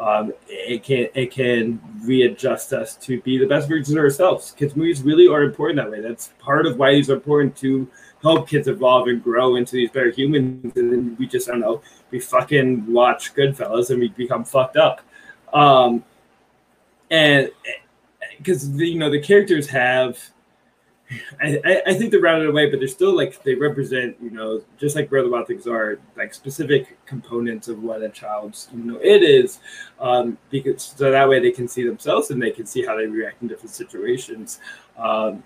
um, 0.00 0.32
it 0.48 0.82
can 0.82 1.08
it 1.14 1.30
can 1.30 1.78
readjust 2.02 2.72
us 2.72 2.96
to 2.96 3.20
be 3.20 3.36
the 3.36 3.46
best 3.46 3.68
versions 3.68 3.90
of 3.90 3.98
ourselves. 3.98 4.54
Kids 4.56 4.74
movies 4.74 5.02
really 5.02 5.28
are 5.28 5.42
important 5.42 5.76
that 5.76 5.90
way. 5.90 6.00
That's 6.00 6.32
part 6.38 6.66
of 6.66 6.78
why 6.78 6.94
these 6.94 7.10
are 7.10 7.14
important 7.14 7.54
to 7.58 7.86
help 8.22 8.48
kids 8.48 8.66
evolve 8.66 9.08
and 9.08 9.22
grow 9.22 9.56
into 9.56 9.72
these 9.72 9.90
better 9.90 10.10
humans. 10.10 10.74
And 10.76 11.18
we 11.18 11.26
just 11.26 11.48
I 11.48 11.52
don't 11.52 11.60
know, 11.60 11.82
we 12.10 12.18
fucking 12.18 12.90
watch 12.90 13.34
Goodfellas 13.34 13.90
and 13.90 14.00
we 14.00 14.08
become 14.08 14.44
fucked 14.44 14.78
up. 14.78 15.02
Um, 15.52 16.02
and 17.10 17.50
because 18.38 18.70
you 18.70 18.98
know 18.98 19.10
the 19.10 19.20
characters 19.20 19.68
have 19.68 20.18
I, 21.40 21.82
I, 21.86 21.94
think 21.94 22.10
they're 22.10 22.20
rounded 22.20 22.48
away, 22.48 22.70
but 22.70 22.78
they're 22.78 22.88
still 22.88 23.16
like 23.16 23.42
they 23.42 23.54
represent, 23.54 24.16
you 24.22 24.30
know, 24.30 24.62
just 24.78 24.94
like 24.94 25.10
the 25.10 25.28
Wild 25.28 25.46
Things 25.46 25.66
Are, 25.66 25.98
like 26.16 26.32
specific 26.32 27.04
components 27.06 27.68
of 27.68 27.82
what 27.82 28.02
a 28.02 28.08
child's, 28.08 28.68
you 28.72 28.84
know, 28.84 28.98
it 29.02 29.22
is, 29.22 29.60
um, 29.98 30.38
because 30.50 30.94
so 30.96 31.10
that 31.10 31.28
way 31.28 31.40
they 31.40 31.50
can 31.50 31.66
see 31.66 31.84
themselves 31.84 32.30
and 32.30 32.40
they 32.40 32.50
can 32.50 32.66
see 32.66 32.84
how 32.84 32.96
they 32.96 33.06
react 33.06 33.42
in 33.42 33.48
different 33.48 33.74
situations. 33.74 34.60
Um, 34.96 35.42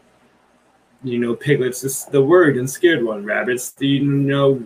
you 1.03 1.19
know, 1.19 1.35
Piglet's 1.35 1.85
is 1.85 2.05
the 2.07 2.23
word 2.23 2.57
and 2.57 2.69
scared 2.69 3.03
one. 3.05 3.25
Rabbit's 3.25 3.71
the 3.73 3.87
you 3.87 4.05
know 4.05 4.63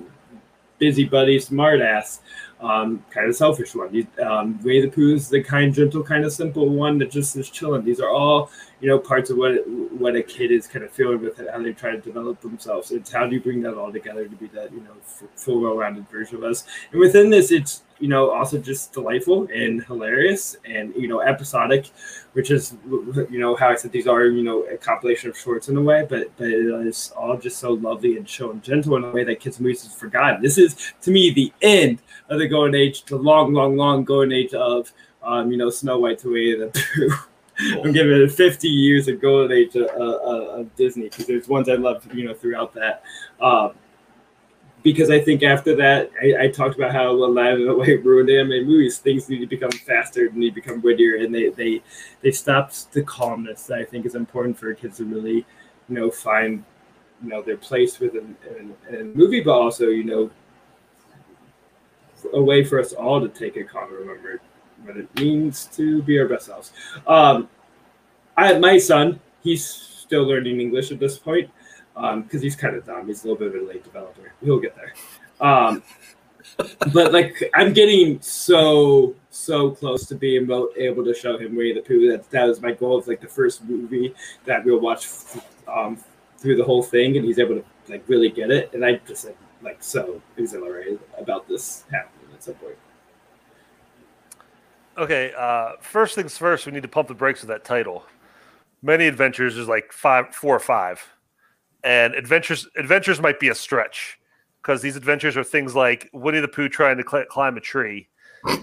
busybody, 0.79 1.39
smartass, 1.39 2.21
um, 2.61 3.05
kind 3.11 3.29
of 3.29 3.37
selfish 3.37 3.75
one. 3.75 3.93
You- 3.93 4.07
Um, 4.23 4.61
Winnie 4.63 4.83
the 4.83 4.89
Pooh 4.89 5.15
is 5.15 5.29
the 5.29 5.43
kind, 5.43 5.75
gentle, 5.75 6.03
kind 6.03 6.25
of 6.25 6.33
simple 6.33 6.69
one 6.69 6.99
that 6.99 7.11
just 7.11 7.37
is 7.37 7.51
chilling. 7.51 7.85
These 7.85 8.01
are 8.01 8.11
all, 8.11 8.51
you 8.81 8.89
know, 8.89 8.99
parts 8.99 9.31
of 9.31 9.37
what 9.37 9.53
it, 9.53 9.69
what 9.69 10.15
a 10.15 10.23
kid 10.23 10.53
is 10.53 10.67
kind 10.67 10.85
of 10.85 10.93
feeling 10.93 11.21
with 11.21 11.41
it, 11.41 11.49
how 11.51 11.61
they 11.61 11.73
try 11.73 11.91
to 11.91 11.99
develop 11.99 12.41
themselves. 12.41 12.93
It's 12.93 13.13
how 13.13 13.27
do 13.27 13.35
you 13.35 13.41
bring 13.41 13.61
that 13.63 13.75
all 13.75 13.93
together 13.93 14.27
to 14.27 14.37
be 14.37 14.47
that, 14.49 14.73
you 14.73 14.81
know, 14.81 14.95
f- 15.01 15.25
full, 15.35 15.61
well-rounded 15.61 16.09
version 16.09 16.37
of 16.37 16.45
us. 16.45 16.65
And 16.93 17.01
within 17.01 17.31
this, 17.31 17.51
it's 17.51 17.83
you 17.99 18.09
know 18.09 18.31
also 18.31 18.59
just 18.59 18.93
delightful 18.93 19.49
and 19.53 19.85
hilarious 19.85 20.57
and 20.65 20.95
you 20.95 21.09
know 21.09 21.21
episodic, 21.21 21.91
which 22.33 22.51
is 22.51 22.77
you 22.87 23.39
know 23.39 23.57
how 23.57 23.71
I 23.71 23.75
said 23.75 23.93
these 23.93 24.07
are 24.07 24.27
you 24.27 24.43
know 24.43 24.63
a 24.65 24.77
compilation 24.77 25.31
of 25.31 25.37
shorts 25.37 25.69
in 25.69 25.77
a 25.77 25.83
way, 25.83 26.07
but 26.09 26.31
but 26.37 26.49
it 26.49 26.87
is 26.87 27.13
all 27.17 27.37
just 27.37 27.59
so 27.59 27.73
lovely 27.73 28.17
and 28.17 28.29
show 28.29 28.51
and 28.51 28.63
gentle 28.63 28.97
in 28.97 29.05
a 29.05 29.11
way 29.11 29.25
that 29.25 29.41
kids 29.41 29.61
movies 29.61 29.83
has 29.83 29.95
forgotten. 29.95 30.43
This 30.43 30.59
is 30.59 30.93
to 31.03 31.11
me 31.11 31.33
the 31.33 31.53
end 31.63 32.01
of 32.29 32.39
the 32.39 32.49
golden 32.49 32.75
age, 32.75 33.05
the 33.05 33.17
long, 33.17 33.53
long, 33.53 33.77
long 33.77 34.05
golden 34.05 34.33
age 34.33 34.55
of 34.55 34.93
um, 35.23 35.51
you 35.51 35.57
know 35.57 35.71
Snow 35.71 35.99
White 35.99 36.19
to 36.21 36.31
Winnie 36.31 36.57
the 36.57 36.69
Pooh. 36.69 37.11
I'm 37.59 37.93
giving 37.93 38.23
it 38.23 38.31
50 38.31 38.69
years 38.69 39.09
of 39.09 39.21
golden 39.21 39.57
age 39.57 39.75
of, 39.75 39.89
uh, 39.89 40.61
of 40.61 40.77
Disney 40.77 41.05
because 41.05 41.27
there's 41.27 41.49
ones 41.49 41.69
I 41.69 41.75
love, 41.75 42.07
you 42.15 42.25
know, 42.25 42.35
throughout 42.35 42.73
that. 42.75 43.03
Um, 43.41 43.73
because 44.83 45.11
I 45.11 45.21
think 45.21 45.43
after 45.43 45.75
that, 45.77 46.11
I, 46.23 46.45
I 46.45 46.49
talked 46.49 46.77
about 46.77 46.93
how 46.93 47.11
a 47.11 47.27
and 47.27 47.77
way 47.77 47.97
ruined 47.97 48.31
animated 48.31 48.69
movies, 48.69 48.99
things 48.99 49.29
need 49.29 49.41
to 49.41 49.47
become 49.47 49.73
faster, 49.73 50.31
need 50.31 50.51
to 50.51 50.55
become 50.55 50.81
wittier, 50.83 51.17
and 51.17 51.35
they 51.35 51.49
they 51.51 51.83
they 52.23 52.31
stopped 52.31 52.93
the 52.93 53.03
calmness 53.03 53.65
that 53.67 53.79
I 53.79 53.85
think 53.85 54.07
is 54.07 54.15
important 54.15 54.57
for 54.57 54.73
kids 54.75 54.99
to 54.99 55.05
really, 55.05 55.45
you 55.89 55.95
know, 55.95 56.11
find, 56.11 56.65
you 57.23 57.29
know, 57.29 57.43
their 57.43 57.57
place 57.57 57.99
within 57.99 58.37
in, 58.57 58.75
in 58.89 59.01
a 59.01 59.05
movie, 59.05 59.41
but 59.41 59.53
also 59.53 59.89
you 59.89 60.05
know, 60.05 60.31
a 62.33 62.41
way 62.41 62.63
for 62.63 62.79
us 62.79 62.93
all 62.93 63.21
to 63.21 63.29
take 63.29 63.57
a 63.57 63.65
calm 63.65 63.93
remember 63.93 64.41
what 64.85 64.97
it 64.97 65.15
means 65.17 65.67
to 65.77 66.03
be 66.03 66.19
our 66.19 66.29
best 66.29 66.47
selves. 66.47 66.73
Um, 67.07 67.49
I 68.37 68.59
my 68.59 68.79
son, 68.79 69.21
he's 69.43 69.65
still 69.65 70.25
learning 70.25 70.61
English 70.61 70.91
at 70.93 70.99
this 70.99 71.19
point 71.19 71.51
because 71.95 72.15
um, 72.15 72.41
he's 72.41 72.57
kind 72.57 72.77
of 72.77 72.87
dumb. 72.87 73.07
He's 73.07 73.25
a 73.25 73.29
little 73.29 73.39
bit 73.39 73.55
of 73.55 73.63
a 73.63 73.67
late 73.67 73.85
developer. 73.85 74.33
He'll 74.43 74.61
get 74.61 74.77
there. 74.77 74.95
Um, 75.41 75.83
but 76.93 77.13
like 77.13 77.51
I'm 77.55 77.73
getting 77.73 78.21
so 78.21 79.15
so 79.31 79.71
close 79.71 80.07
to 80.07 80.15
being 80.15 80.45
able, 80.45 80.71
able 80.77 81.05
to 81.05 81.15
show 81.15 81.39
him 81.39 81.55
Winnie 81.55 81.75
the 81.75 81.81
Pooh. 81.81 82.11
That 82.11 82.29
that 82.31 82.45
was 82.45 82.61
my 82.61 82.73
goal. 82.73 82.99
It's 82.99 83.09
like 83.09 83.21
the 83.21 83.29
first 83.29 83.65
movie 83.65 84.15
that 84.45 84.65
we'll 84.65 84.81
watch 84.81 85.09
um, 85.67 85.99
through 86.39 86.57
the 86.57 86.65
whole 86.65 86.83
thing, 86.83 87.17
and 87.17 87.25
he's 87.25 87.39
able 87.39 87.57
to 87.57 87.65
like 87.89 88.05
really 88.09 88.31
get 88.31 88.51
it. 88.51 88.73
And 88.75 88.85
I 88.85 89.01
just 89.07 89.25
like 89.27 89.39
like 89.63 89.83
so 89.83 90.21
exhilarated 90.37 91.01
about 91.19 91.49
this 91.49 91.85
happening 91.91 92.35
at 92.35 92.43
some 92.43 92.55
point. 92.55 92.77
Okay, 94.99 95.33
uh, 95.39 95.73
first 95.81 96.17
things 96.17 96.37
first, 96.37 96.67
we 96.67 96.73
need 96.73 96.83
to 96.83 96.89
pump 96.89 97.07
the 97.07 97.15
brakes 97.15 97.41
with 97.41 97.49
that 97.49 97.65
title. 97.65 98.05
Many 98.83 99.07
adventures 99.07 99.57
is 99.57 99.69
like 99.69 99.93
five, 99.93 100.35
four 100.35 100.57
or 100.57 100.61
five, 100.61 101.01
and 101.85 102.15
adventures 102.15 102.67
adventures 102.77 103.21
might 103.21 103.39
be 103.39 103.49
a 103.49 103.55
stretch 103.55 104.19
because 104.61 104.83
these 104.83 104.97
adventures 104.97 105.37
are 105.37 105.45
things 105.45 105.77
like 105.77 106.11
Winnie 106.13 106.41
the 106.41 106.49
Pooh 106.49 106.69
trying 106.69 106.97
to 106.97 107.05
cl- 107.09 107.27
climb 107.27 107.57
a 107.57 107.61
tree, 107.61 108.09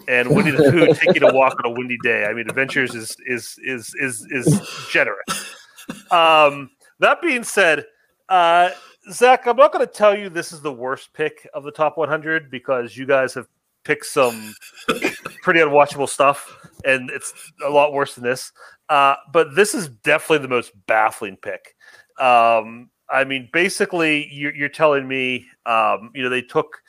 and 0.09 0.35
Winnie 0.35 0.51
the 0.51 0.69
Pooh 0.71 0.93
taking 1.05 1.23
a 1.23 1.33
walk 1.33 1.57
on 1.63 1.71
a 1.71 1.73
windy 1.73 1.97
day. 2.03 2.25
I 2.25 2.33
mean, 2.33 2.49
adventures 2.49 2.93
is 2.95 3.15
is 3.25 3.57
is 3.63 3.95
is 4.01 4.27
is 4.29 4.87
generous. 4.91 5.55
Um, 6.11 6.71
that 6.99 7.21
being 7.21 7.45
said, 7.45 7.85
uh, 8.27 8.71
Zach, 9.09 9.47
I'm 9.47 9.55
not 9.55 9.71
going 9.71 9.85
to 9.85 9.91
tell 9.91 10.17
you 10.17 10.29
this 10.29 10.51
is 10.51 10.59
the 10.59 10.73
worst 10.73 11.13
pick 11.13 11.47
of 11.53 11.63
the 11.63 11.71
top 11.71 11.97
100 11.97 12.51
because 12.51 12.97
you 12.97 13.05
guys 13.05 13.33
have 13.35 13.47
picked 13.85 14.07
some 14.07 14.53
pretty 15.45 15.59
unwatchable 15.59 16.09
stuff, 16.09 16.57
and 16.85 17.11
it's 17.11 17.31
a 17.63 17.69
lot 17.69 17.93
worse 17.93 18.15
than 18.15 18.23
this. 18.23 18.51
Uh, 18.89 19.13
but 19.31 19.53
this 19.53 19.75
is 19.75 19.87
definitely 19.87 20.39
the 20.39 20.47
most 20.47 20.71
baffling 20.87 21.37
pick. 21.37 21.75
Um, 22.19 22.89
I 23.11 23.25
mean, 23.25 23.47
basically, 23.53 24.27
you're, 24.33 24.55
you're 24.55 24.69
telling 24.69 25.07
me, 25.07 25.45
um, 25.67 26.09
you 26.15 26.23
know, 26.23 26.29
they 26.29 26.41
took 26.41 26.81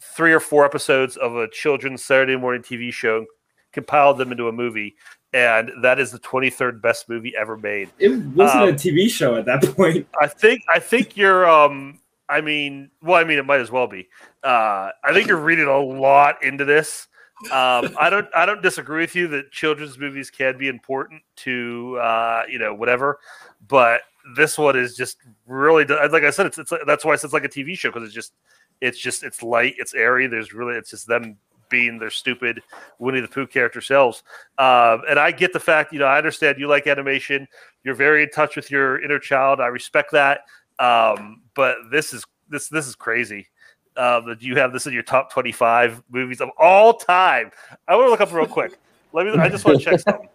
three 0.00 0.32
or 0.32 0.38
four 0.38 0.64
episodes 0.64 1.16
of 1.16 1.34
a 1.34 1.48
children's 1.50 2.04
Saturday 2.04 2.36
morning 2.36 2.62
TV 2.62 2.92
show, 2.92 3.26
compiled 3.72 4.18
them 4.18 4.30
into 4.30 4.46
a 4.46 4.52
movie, 4.52 4.94
and 5.32 5.72
that 5.82 5.98
is 5.98 6.12
the 6.12 6.20
23rd 6.20 6.80
best 6.80 7.08
movie 7.08 7.34
ever 7.36 7.56
made. 7.56 7.90
It 7.98 8.10
wasn't 8.10 8.62
um, 8.62 8.68
a 8.68 8.72
TV 8.74 9.10
show 9.10 9.34
at 9.34 9.44
that 9.46 9.64
point. 9.74 10.06
I 10.22 10.28
think 10.28 10.62
I 10.72 10.78
think 10.78 11.16
you're 11.16 11.48
um 11.48 11.98
I 12.28 12.40
mean, 12.40 12.90
well, 13.02 13.20
I 13.20 13.24
mean, 13.24 13.38
it 13.38 13.44
might 13.44 13.60
as 13.60 13.72
well 13.72 13.88
be. 13.88 14.08
Uh, 14.42 14.90
I 15.02 15.12
think 15.12 15.26
you're 15.26 15.36
reading 15.36 15.66
a 15.66 15.78
lot 15.78 16.42
into 16.44 16.64
this. 16.64 17.08
Um, 17.50 17.96
I 17.98 18.08
don't, 18.10 18.28
I 18.34 18.46
don't 18.46 18.62
disagree 18.62 19.02
with 19.02 19.14
you 19.14 19.28
that 19.28 19.50
children's 19.50 19.98
movies 19.98 20.30
can 20.30 20.56
be 20.56 20.68
important 20.68 21.22
to, 21.36 21.98
uh, 22.00 22.44
you 22.48 22.58
know, 22.58 22.74
whatever. 22.74 23.18
But 23.66 24.02
this 24.36 24.56
one 24.56 24.76
is 24.76 24.96
just 24.96 25.18
really, 25.46 25.84
like 25.84 26.22
I 26.22 26.30
said, 26.30 26.46
it's, 26.46 26.58
it's 26.58 26.72
that's 26.86 27.04
why 27.04 27.14
it's 27.14 27.32
like 27.32 27.44
a 27.44 27.48
TV 27.48 27.76
show 27.76 27.90
because 27.90 28.04
it's 28.04 28.14
just, 28.14 28.32
it's 28.80 28.98
just, 28.98 29.24
it's 29.24 29.42
light, 29.42 29.74
it's 29.78 29.94
airy. 29.94 30.26
There's 30.26 30.52
really, 30.52 30.74
it's 30.74 30.90
just 30.90 31.06
them 31.06 31.36
being 31.68 31.98
their 31.98 32.10
stupid 32.10 32.62
Winnie 32.98 33.20
the 33.20 33.28
Pooh 33.28 33.46
character 33.46 33.80
selves. 33.80 34.22
Um, 34.58 35.02
and 35.08 35.18
I 35.18 35.32
get 35.32 35.52
the 35.52 35.60
fact, 35.60 35.92
you 35.92 35.98
know, 35.98 36.06
I 36.06 36.18
understand 36.18 36.58
you 36.58 36.68
like 36.68 36.86
animation. 36.86 37.48
You're 37.82 37.94
very 37.94 38.22
in 38.22 38.30
touch 38.30 38.56
with 38.56 38.70
your 38.70 39.02
inner 39.02 39.18
child. 39.18 39.60
I 39.60 39.66
respect 39.66 40.12
that. 40.12 40.42
Um, 40.78 41.42
but 41.54 41.76
this 41.90 42.12
is 42.12 42.24
this 42.48 42.68
this 42.68 42.86
is 42.86 42.94
crazy. 42.94 43.48
Uh, 43.96 44.20
that 44.20 44.42
you 44.42 44.56
have 44.56 44.72
this 44.72 44.88
in 44.88 44.92
your 44.92 45.04
top 45.04 45.32
25 45.32 46.02
movies 46.10 46.40
of 46.40 46.50
all 46.58 46.94
time. 46.94 47.52
I 47.86 47.94
want 47.94 48.06
to 48.06 48.10
look 48.10 48.20
up 48.20 48.32
real 48.32 48.46
quick. 48.46 48.76
Let 49.12 49.26
me. 49.26 49.32
I 49.34 49.48
just 49.48 49.64
want 49.64 49.78
to 49.78 49.84
check 49.84 50.00
something. 50.08 50.28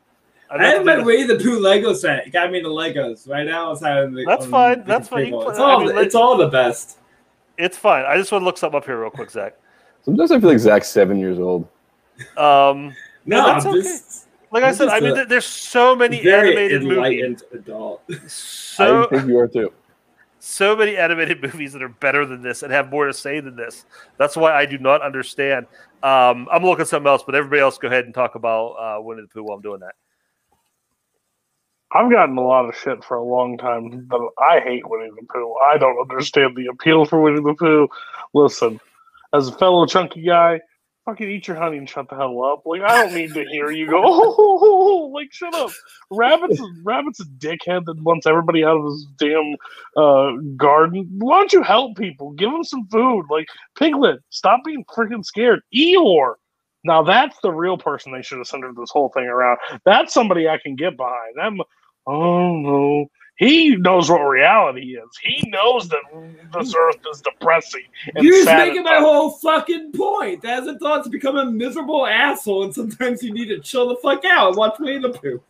I, 0.50 0.56
I 0.56 0.66
have 0.68 0.86
my 0.86 0.98
Winnie 1.00 1.24
the 1.28 1.36
Pooh 1.36 1.60
Lego 1.60 1.94
set. 1.94 2.26
It 2.26 2.32
got 2.32 2.52
me 2.52 2.62
the 2.62 2.70
Legos. 2.70 3.28
Right 3.30 3.46
now, 3.46 3.72
it's 3.72 3.84
having 3.84 4.14
the. 4.14 4.26
That's 4.26 4.46
um, 4.46 4.52
fine. 4.52 4.84
That's 4.86 5.08
fine. 5.10 5.34
It's 5.34 5.60
all. 5.60 5.82
I 5.82 5.86
mean, 5.86 5.98
it's 5.98 6.16
all 6.16 6.38
the 6.38 6.48
best. 6.48 6.98
It's 7.58 7.78
fine. 7.78 8.06
I 8.06 8.16
just 8.18 8.32
want 8.32 8.42
to 8.42 8.46
look 8.46 8.58
something 8.58 8.78
up 8.78 8.86
here 8.86 9.00
real 9.00 9.10
quick, 9.10 9.30
Zach. 9.30 9.56
Sometimes 10.04 10.32
I 10.32 10.40
feel 10.40 10.50
like 10.50 10.60
Zach's 10.60 10.88
seven 10.88 11.20
years 11.20 11.38
old. 11.38 11.68
Um, 12.38 12.96
no, 13.26 13.46
that's 13.46 13.66
I'm 13.66 13.74
okay. 13.74 13.82
just. 13.82 14.28
Like 14.52 14.64
I 14.64 14.72
said, 14.72 14.88
I 14.88 15.00
mean, 15.00 15.28
there's 15.28 15.46
so 15.46 15.96
many 15.96 16.24
very 16.24 16.50
animated 16.50 16.82
movies. 16.82 16.98
enlightened 16.98 17.44
adult. 17.54 18.02
So 18.28 19.04
I 19.04 19.08
think 19.08 19.28
you 19.28 19.38
are 19.38 19.48
too. 19.48 19.72
So 20.40 20.76
many 20.76 20.98
animated 20.98 21.42
movies 21.44 21.74
that 21.74 21.84
are 21.84 21.90
better 21.90 22.26
than 22.26 22.42
this 22.42 22.64
and 22.64 22.72
have 22.72 22.90
more 22.90 23.06
to 23.06 23.14
say 23.14 23.40
than 23.40 23.56
this. 23.56 23.86
That's 24.18 24.36
why 24.36 24.54
I 24.54 24.66
do 24.66 24.78
not 24.78 25.02
understand. 25.02 25.68
Um, 26.02 26.48
I'm 26.52 26.64
looking 26.64 26.82
at 26.82 26.88
something 26.88 27.08
else, 27.08 27.24
but 27.24 27.36
everybody 27.36 27.62
else 27.62 27.78
go 27.78 27.88
ahead 27.88 28.06
and 28.06 28.14
talk 28.14 28.36
about 28.36 28.72
uh, 28.72 29.02
Winnie 29.02 29.22
the 29.22 29.28
Pooh 29.28 29.44
while 29.44 29.58
I'm 29.58 29.62
doing 29.62 29.82
that. 29.82 29.96
I've 31.92 32.12
gotten 32.12 32.38
a 32.38 32.42
lot 32.42 32.70
of 32.70 32.76
shit 32.76 33.04
for 33.04 33.18
a 33.18 33.24
long 33.24 33.58
time, 33.58 34.06
but 34.08 34.22
I 34.38 34.60
hate 34.60 34.88
Winnie 34.88 35.10
the 35.10 35.26
Pooh. 35.34 35.56
I 35.56 35.78
don't 35.78 36.00
understand 36.00 36.56
the 36.56 36.68
appeal 36.68 37.06
for 37.06 37.20
Winnie 37.20 37.42
the 37.42 37.56
Pooh. 37.56 37.88
Listen, 38.34 38.80
as 39.34 39.48
a 39.48 39.52
fellow 39.54 39.86
chunky 39.88 40.22
guy, 40.22 40.62
fucking 41.10 41.30
eat 41.30 41.48
your 41.48 41.58
honey 41.58 41.78
and 41.78 41.90
shut 41.90 42.08
the 42.10 42.16
hell 42.16 42.44
up. 42.44 42.64
Like 42.66 42.82
I 42.82 43.04
don't 43.04 43.14
need 43.14 43.34
to 43.34 43.44
hear 43.46 43.72
you 43.72 43.88
go, 43.88 44.02
oh, 44.06 45.12
like 45.14 45.34
shut 45.34 45.54
up. 45.56 45.72
Rabbit's 46.12 46.62
Rabbit's 46.84 47.20
a 47.20 47.26
dickhead 47.26 47.86
that 47.86 48.02
wants 48.02 48.28
everybody 48.28 48.64
out 48.64 48.78
of 48.78 48.86
his 48.86 49.08
damn 49.18 49.56
uh, 49.98 50.32
garden. 50.56 51.08
Why 51.18 51.40
don't 51.40 51.54
you 51.54 51.64
help 51.64 51.98
people? 51.98 52.32
Give 52.32 52.52
them 52.52 52.64
some 52.64 52.88
food. 52.88 53.26
Like 53.30 53.48
Piglet, 53.78 54.20
stop 54.30 54.62
being 54.64 54.86
freaking 54.86 55.26
scared. 55.26 55.62
Eeyore. 55.76 56.36
Now 56.84 57.04
that's 57.04 57.38
the 57.42 57.52
real 57.52 57.78
person 57.78 58.12
they 58.12 58.22
should 58.22 58.38
have 58.38 58.48
centered 58.48 58.76
this 58.76 58.92
whole 58.92 59.10
thing 59.10 59.26
around. 59.26 59.58
That's 59.86 60.14
somebody 60.14 60.48
I 60.48 60.60
can 60.60 60.76
get 60.76 60.96
behind. 60.96 61.38
Them. 61.38 61.60
Oh 62.06 62.56
no. 62.56 63.08
He 63.40 63.78
knows 63.78 64.10
what 64.10 64.20
reality 64.20 64.98
is. 64.98 65.10
He 65.24 65.50
knows 65.50 65.88
that 65.88 66.02
this 66.54 66.76
earth 66.78 66.98
is 67.10 67.22
depressing. 67.22 67.86
And 68.14 68.26
You're 68.26 68.44
just 68.44 68.48
making 68.48 68.84
my 68.84 68.98
whole 68.98 69.32
fucking 69.32 69.94
point. 69.94 70.44
As 70.44 70.68
a 70.68 70.78
thought 70.78 71.06
to 71.06 71.10
become 71.10 71.38
a 71.38 71.46
miserable 71.46 72.06
asshole, 72.06 72.66
and 72.66 72.76
sometimes 72.76 73.24
you 73.24 73.34
need 73.34 73.48
to 73.48 73.60
chill 73.60 73.88
the 73.88 73.96
fuck 73.96 74.26
out 74.26 74.50
and 74.50 74.58
watch 74.58 74.76
Winnie 74.78 75.00
the 75.00 75.18
Pooh. 75.18 75.42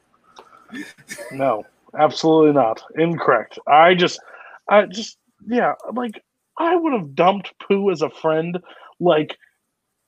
No, 1.31 1.65
absolutely 1.97 2.53
not. 2.53 2.79
Incorrect. 2.95 3.57
I 3.65 3.95
just, 3.95 4.19
I 4.67 4.85
just, 4.85 5.17
yeah, 5.47 5.73
like 5.91 6.23
I 6.59 6.75
would 6.75 6.93
have 6.93 7.15
dumped 7.15 7.55
Pooh 7.57 7.89
as 7.89 8.03
a 8.03 8.09
friend, 8.11 8.59
like 8.99 9.35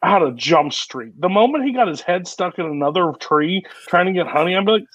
out 0.03 0.21
of 0.21 0.35
Jump 0.35 0.71
Street. 0.71 1.19
The 1.19 1.29
moment 1.29 1.65
he 1.65 1.73
got 1.73 1.87
his 1.87 2.01
head 2.01 2.27
stuck 2.27 2.59
in 2.59 2.65
another 2.67 3.11
tree 3.19 3.65
trying 3.87 4.05
to 4.05 4.13
get 4.13 4.27
honey, 4.27 4.59
be 4.59 4.71
like, 4.71 4.85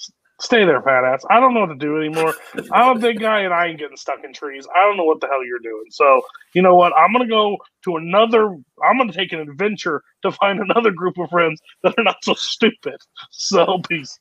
stay 0.41 0.65
there, 0.65 0.83
fat 0.83 1.05
ass. 1.05 1.25
I 1.31 1.41
don't 1.41 1.55
know 1.55 1.61
what 1.61 1.69
to 1.69 1.75
do 1.75 1.97
anymore. 1.97 2.35
I'm 2.73 2.97
a 2.97 3.01
big 3.01 3.21
guy 3.21 3.41
and 3.41 3.55
I 3.55 3.67
ain't 3.67 3.79
getting 3.79 3.97
stuck 3.97 4.25
in 4.25 4.33
trees. 4.33 4.67
I 4.75 4.81
don't 4.81 4.97
know 4.97 5.05
what 5.05 5.21
the 5.21 5.27
hell 5.27 5.45
you're 5.45 5.59
doing. 5.59 5.85
So, 5.91 6.23
you 6.53 6.63
know 6.63 6.75
what? 6.75 6.93
I'm 6.97 7.13
going 7.13 7.25
to 7.25 7.31
go 7.31 7.57
to 7.85 7.97
another, 7.97 8.57
I'm 8.85 8.97
going 8.99 9.11
to 9.11 9.17
take 9.17 9.33
an 9.33 9.41
adventure 9.41 10.03
to 10.23 10.33
find 10.33 10.61
another 10.61 10.91
group 10.91 11.19
of 11.19 11.31
friends 11.31 11.61
that 11.83 11.95
are 11.99 12.05
not 12.05 12.17
so 12.23 12.35
stupid. 12.35 12.97
So, 13.31 13.81
peace. 13.89 14.19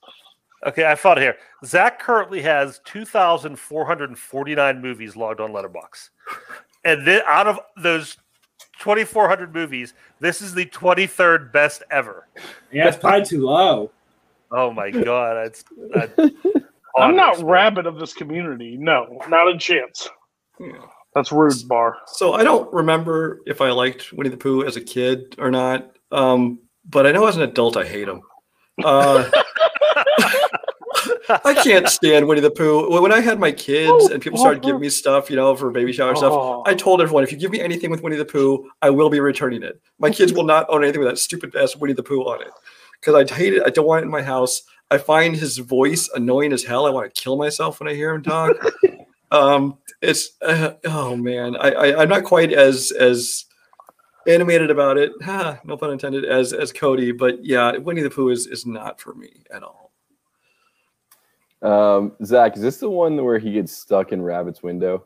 Okay, 0.65 0.85
I 0.89 0.95
found 0.95 1.19
it 1.19 1.21
here. 1.21 1.37
Zach 1.63 1.99
currently 1.99 2.41
has 2.41 2.79
2,449 2.85 4.81
movies 4.81 5.15
logged 5.15 5.39
on 5.39 5.51
Letterboxd, 5.51 6.09
and 6.83 7.05
then 7.05 7.21
out 7.27 7.45
of 7.45 7.59
those 7.77 8.17
2,400 8.79 9.53
movies, 9.53 9.93
this 10.19 10.41
is 10.41 10.55
the 10.55 10.65
23rd 10.65 11.51
best 11.51 11.83
ever. 11.91 12.27
Yeah, 12.71 12.87
it's 12.87 12.97
probably 12.97 13.25
too 13.25 13.45
low. 13.45 13.91
Oh 14.57 14.71
my 14.71 14.89
god, 14.89 15.47
it's. 15.47 15.63
I, 15.95 16.09
I'm 16.97 17.15
not 17.15 17.25
honest, 17.31 17.41
man. 17.41 17.51
rabbit 17.51 17.85
of 17.87 17.99
this 17.99 18.13
community. 18.13 18.77
No, 18.79 19.19
not 19.27 19.53
a 19.53 19.57
chance. 19.57 20.07
That's 21.13 21.31
rude, 21.31 21.55
Bar. 21.67 21.97
So 22.07 22.33
I 22.33 22.43
don't 22.43 22.71
remember 22.73 23.41
if 23.45 23.59
I 23.59 23.71
liked 23.71 24.13
Winnie 24.13 24.29
the 24.29 24.37
Pooh 24.37 24.63
as 24.65 24.77
a 24.77 24.81
kid 24.81 25.35
or 25.37 25.51
not. 25.51 25.91
Um, 26.11 26.59
but 26.89 27.05
I 27.05 27.11
know 27.11 27.25
as 27.27 27.35
an 27.35 27.41
adult 27.41 27.75
I 27.75 27.85
hate 27.85 28.07
him. 28.07 28.21
Uh, 28.83 29.29
I 31.43 31.53
can't 31.63 31.87
stand 31.89 32.27
Winnie 32.27 32.41
the 32.41 32.51
Pooh. 32.51 33.01
When 33.01 33.11
I 33.11 33.19
had 33.19 33.39
my 33.39 33.51
kids 33.51 34.05
and 34.09 34.21
people 34.21 34.37
started 34.39 34.61
giving 34.63 34.79
me 34.81 34.89
stuff, 34.89 35.29
you 35.29 35.35
know, 35.35 35.55
for 35.55 35.71
baby 35.71 35.91
shower 35.91 36.13
Oh. 36.15 36.15
stuff, 36.15 36.61
I 36.65 36.75
told 36.75 37.01
everyone 37.01 37.23
if 37.23 37.31
you 37.31 37.37
give 37.37 37.51
me 37.51 37.59
anything 37.59 37.89
with 37.89 38.01
Winnie 38.01 38.15
the 38.17 38.25
Pooh, 38.25 38.69
I 38.81 38.89
will 38.89 39.09
be 39.09 39.19
returning 39.19 39.63
it. 39.63 39.81
My 39.99 40.11
kids 40.11 40.33
will 40.33 40.43
not 40.43 40.65
own 40.69 40.83
anything 40.83 40.99
with 41.01 41.09
that 41.09 41.17
stupid 41.17 41.55
ass 41.55 41.75
Winnie 41.75 41.93
the 41.93 42.03
Pooh 42.03 42.21
on 42.21 42.41
it 42.41 42.51
because 42.99 43.15
I 43.15 43.33
hate 43.33 43.53
it. 43.53 43.63
I 43.65 43.69
don't 43.69 43.85
want 43.87 44.01
it 44.01 44.05
in 44.05 44.11
my 44.11 44.21
house. 44.21 44.61
I 44.91 44.97
find 44.97 45.35
his 45.35 45.57
voice 45.57 46.09
annoying 46.15 46.53
as 46.53 46.63
hell. 46.63 46.85
I 46.85 46.89
want 46.91 47.13
to 47.13 47.21
kill 47.21 47.37
myself 47.37 47.79
when 47.79 47.89
I 47.89 47.95
hear 47.95 48.13
him 48.13 48.23
talk. 48.23 48.55
um, 49.31 49.77
it's 50.01 50.31
uh, 50.41 50.73
oh 50.85 51.15
man, 51.15 51.55
I, 51.55 51.71
I 51.71 52.01
I'm 52.01 52.09
not 52.09 52.23
quite 52.23 52.53
as 52.53 52.91
as 52.91 53.45
animated 54.27 54.69
about 54.69 54.97
it. 54.97 55.11
Ha, 55.23 55.59
no 55.63 55.77
pun 55.77 55.91
intended. 55.91 56.25
As 56.25 56.53
as 56.53 56.71
Cody, 56.71 57.11
but 57.11 57.43
yeah, 57.43 57.77
Winnie 57.77 58.01
the 58.01 58.09
Pooh 58.09 58.29
is 58.29 58.45
is 58.47 58.65
not 58.65 58.99
for 58.99 59.13
me 59.15 59.43
at 59.53 59.63
all. 59.63 59.91
Um, 61.61 62.11
Zach, 62.23 62.55
is 62.55 62.61
this 62.61 62.77
the 62.77 62.89
one 62.89 63.23
where 63.23 63.39
he 63.39 63.53
gets 63.53 63.75
stuck 63.75 64.11
in 64.11 64.21
Rabbit's 64.21 64.61
window? 64.61 65.05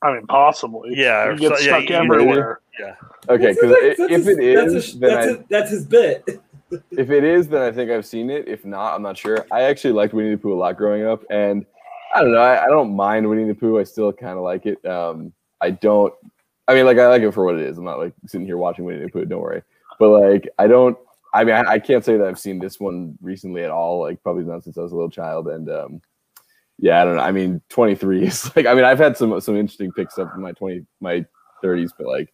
I 0.00 0.12
mean, 0.12 0.26
possibly. 0.26 0.90
Yeah, 0.94 1.32
he 1.32 1.38
gets 1.38 1.60
so- 1.60 1.68
yeah, 1.68 1.78
stuck 1.78 1.90
you- 1.90 1.96
everywhere. 1.96 2.60
Yeah. 2.78 2.94
Okay, 3.28 3.52
because 3.52 3.70
if 3.82 3.96
that's 3.98 4.10
it 4.10 4.10
his- 4.10 4.26
that's 4.26 4.72
is, 4.72 4.84
his- 4.92 4.98
then 5.00 5.10
that's, 5.10 5.26
I, 5.26 5.30
his, 5.30 5.38
that's 5.50 5.70
his 5.70 5.84
bit. 5.84 6.24
if 6.90 7.10
it 7.10 7.24
is, 7.24 7.48
then 7.48 7.62
I 7.62 7.72
think 7.72 7.90
I've 7.90 8.06
seen 8.06 8.30
it. 8.30 8.46
If 8.46 8.64
not, 8.64 8.94
I'm 8.94 9.02
not 9.02 9.16
sure. 9.16 9.46
I 9.50 9.62
actually 9.62 9.92
liked 9.94 10.14
Winnie 10.14 10.30
the 10.30 10.38
Pooh 10.38 10.52
a 10.52 10.56
lot 10.56 10.76
growing 10.76 11.04
up, 11.04 11.24
and 11.30 11.64
I 12.14 12.20
don't 12.22 12.32
know. 12.32 12.40
I, 12.40 12.64
I 12.64 12.66
don't 12.68 12.94
mind 12.94 13.28
Winnie 13.28 13.46
the 13.46 13.54
Pooh. 13.54 13.78
I 13.78 13.84
still 13.84 14.12
kind 14.12 14.36
of 14.36 14.44
like 14.44 14.66
it. 14.66 14.84
Um, 14.86 15.32
I 15.60 15.70
don't. 15.70 16.14
I 16.66 16.74
mean, 16.74 16.84
like 16.84 16.98
I 16.98 17.08
like 17.08 17.22
it 17.22 17.32
for 17.32 17.44
what 17.44 17.54
it 17.54 17.62
is. 17.62 17.78
I'm 17.78 17.84
not 17.84 17.98
like 17.98 18.12
sitting 18.26 18.46
here 18.46 18.58
watching 18.58 18.84
Winnie 18.84 19.02
the 19.02 19.08
Pooh. 19.10 19.24
Don't 19.24 19.40
worry. 19.40 19.62
But 19.98 20.08
like, 20.10 20.48
I 20.58 20.66
don't. 20.66 20.96
I 21.34 21.44
mean, 21.44 21.54
I, 21.54 21.72
I 21.72 21.78
can't 21.78 22.04
say 22.04 22.16
that 22.16 22.26
I've 22.26 22.38
seen 22.38 22.58
this 22.58 22.78
one 22.78 23.16
recently 23.20 23.64
at 23.64 23.70
all. 23.70 24.00
Like, 24.00 24.22
probably 24.22 24.44
not 24.44 24.64
since 24.64 24.78
I 24.78 24.82
was 24.82 24.92
a 24.92 24.94
little 24.94 25.10
child. 25.10 25.48
And 25.48 25.70
um, 25.70 26.00
yeah, 26.78 27.00
I 27.00 27.04
don't 27.04 27.16
know. 27.16 27.22
I 27.22 27.32
mean, 27.32 27.60
23 27.70 28.22
is 28.26 28.54
like. 28.54 28.66
I 28.66 28.74
mean, 28.74 28.84
I've 28.84 28.98
had 28.98 29.16
some 29.16 29.40
some 29.40 29.56
interesting 29.56 29.90
picks 29.92 30.18
up 30.18 30.32
in 30.34 30.42
my 30.42 30.52
20 30.52 30.84
my 31.00 31.24
30s, 31.64 31.90
but 31.98 32.06
like 32.06 32.32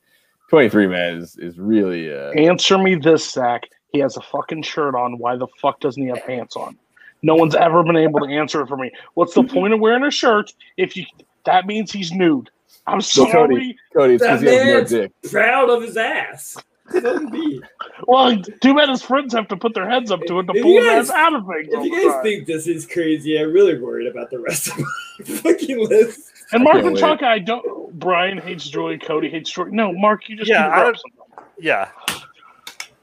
23 0.51 0.87
man 0.87 1.17
is 1.17 1.37
is 1.37 1.59
really. 1.59 2.13
Uh, 2.13 2.31
Answer 2.33 2.79
me 2.79 2.95
this, 2.97 3.31
Zach. 3.31 3.63
He 3.93 3.99
has 4.01 4.17
a 4.17 4.21
fucking 4.23 4.63
shirt 4.63 4.95
on. 4.95 5.19
Why 5.19 5.37
the 5.37 5.47
fuck 5.61 5.81
doesn't 5.81 6.03
he 6.03 6.09
have 6.09 6.25
pants 6.27 6.57
on? 6.57 6.77
No 7.23 7.35
one's 7.35 7.55
ever 7.55 7.83
been 7.83 7.97
able 7.97 8.21
to 8.21 8.27
answer 8.27 8.61
it 8.61 8.69
for 8.69 8.77
me. 8.77 8.91
What's 9.15 9.35
the 9.35 9.45
point 9.45 9.73
of 9.73 9.81
wearing 9.81 10.05
a 10.05 10.11
shirt 10.11 10.53
if 10.77 10.97
you? 10.97 11.05
That 11.47 11.67
means 11.67 11.91
he's 11.93 12.13
nude. 12.13 12.51
I'm 12.87 12.95
Well, 12.95 13.01
sorry. 13.03 13.33
Cody, 13.33 13.77
Cody, 13.97 14.15
it's 14.15 14.23
That 14.23 14.41
because 14.41 14.43
he 14.43 14.47
has 14.59 14.67
no 14.67 14.75
man's 14.75 14.91
dick. 14.91 15.31
proud 15.31 15.71
of 15.71 15.83
his 15.83 15.97
ass. 15.97 16.57
Let 16.93 17.05
him 17.17 17.31
be. 17.31 17.63
Well, 18.07 18.37
too 18.61 18.75
bad 18.75 18.91
his 18.91 19.01
friends 19.01 19.33
have 19.33 19.49
to 19.49 19.57
put 19.57 19.73
their 19.73 19.89
heads 19.89 20.11
up 20.11 20.21
to 20.27 20.41
it 20.41 20.47
to 20.49 20.53
If 20.55 20.63
pull 20.63 20.73
you 20.73 20.81
his 20.83 21.09
guys- 21.09 21.11
ass 21.11 21.17
out 21.17 21.35
of 21.35 21.47
things. 21.47 21.69
If 21.73 21.85
you 21.85 21.93
guys 22.05 22.13
time. 22.15 22.23
think 22.23 22.47
this 22.47 22.67
is 22.67 22.85
crazy, 22.87 23.39
I'm 23.41 23.53
really 23.55 23.79
worried 23.79 24.07
about 24.07 24.29
the 24.31 24.39
rest 24.41 24.69
of 24.69 24.79
my 24.79 24.85
fucking 25.25 25.89
list. 25.89 26.33
And 26.53 26.65
Mark 26.65 26.77
and 26.77 26.93
wait. 26.95 26.99
Chunk, 26.99 27.23
I 27.23 27.39
don't. 27.39 27.93
Brian 27.99 28.39
hates 28.39 28.69
Joy. 28.69 28.99
Cody 28.99 29.29
hates 29.31 29.51
Joy. 29.51 29.65
No, 29.71 29.93
Mark, 29.93 30.29
you 30.29 30.37
just 30.37 30.51
Yeah, 30.51 30.67
yeah, 30.67 30.73
I 30.73 30.75
grow 30.83 30.93
don't- 30.93 31.39
up. 31.39 31.45
Yeah. 31.59 31.89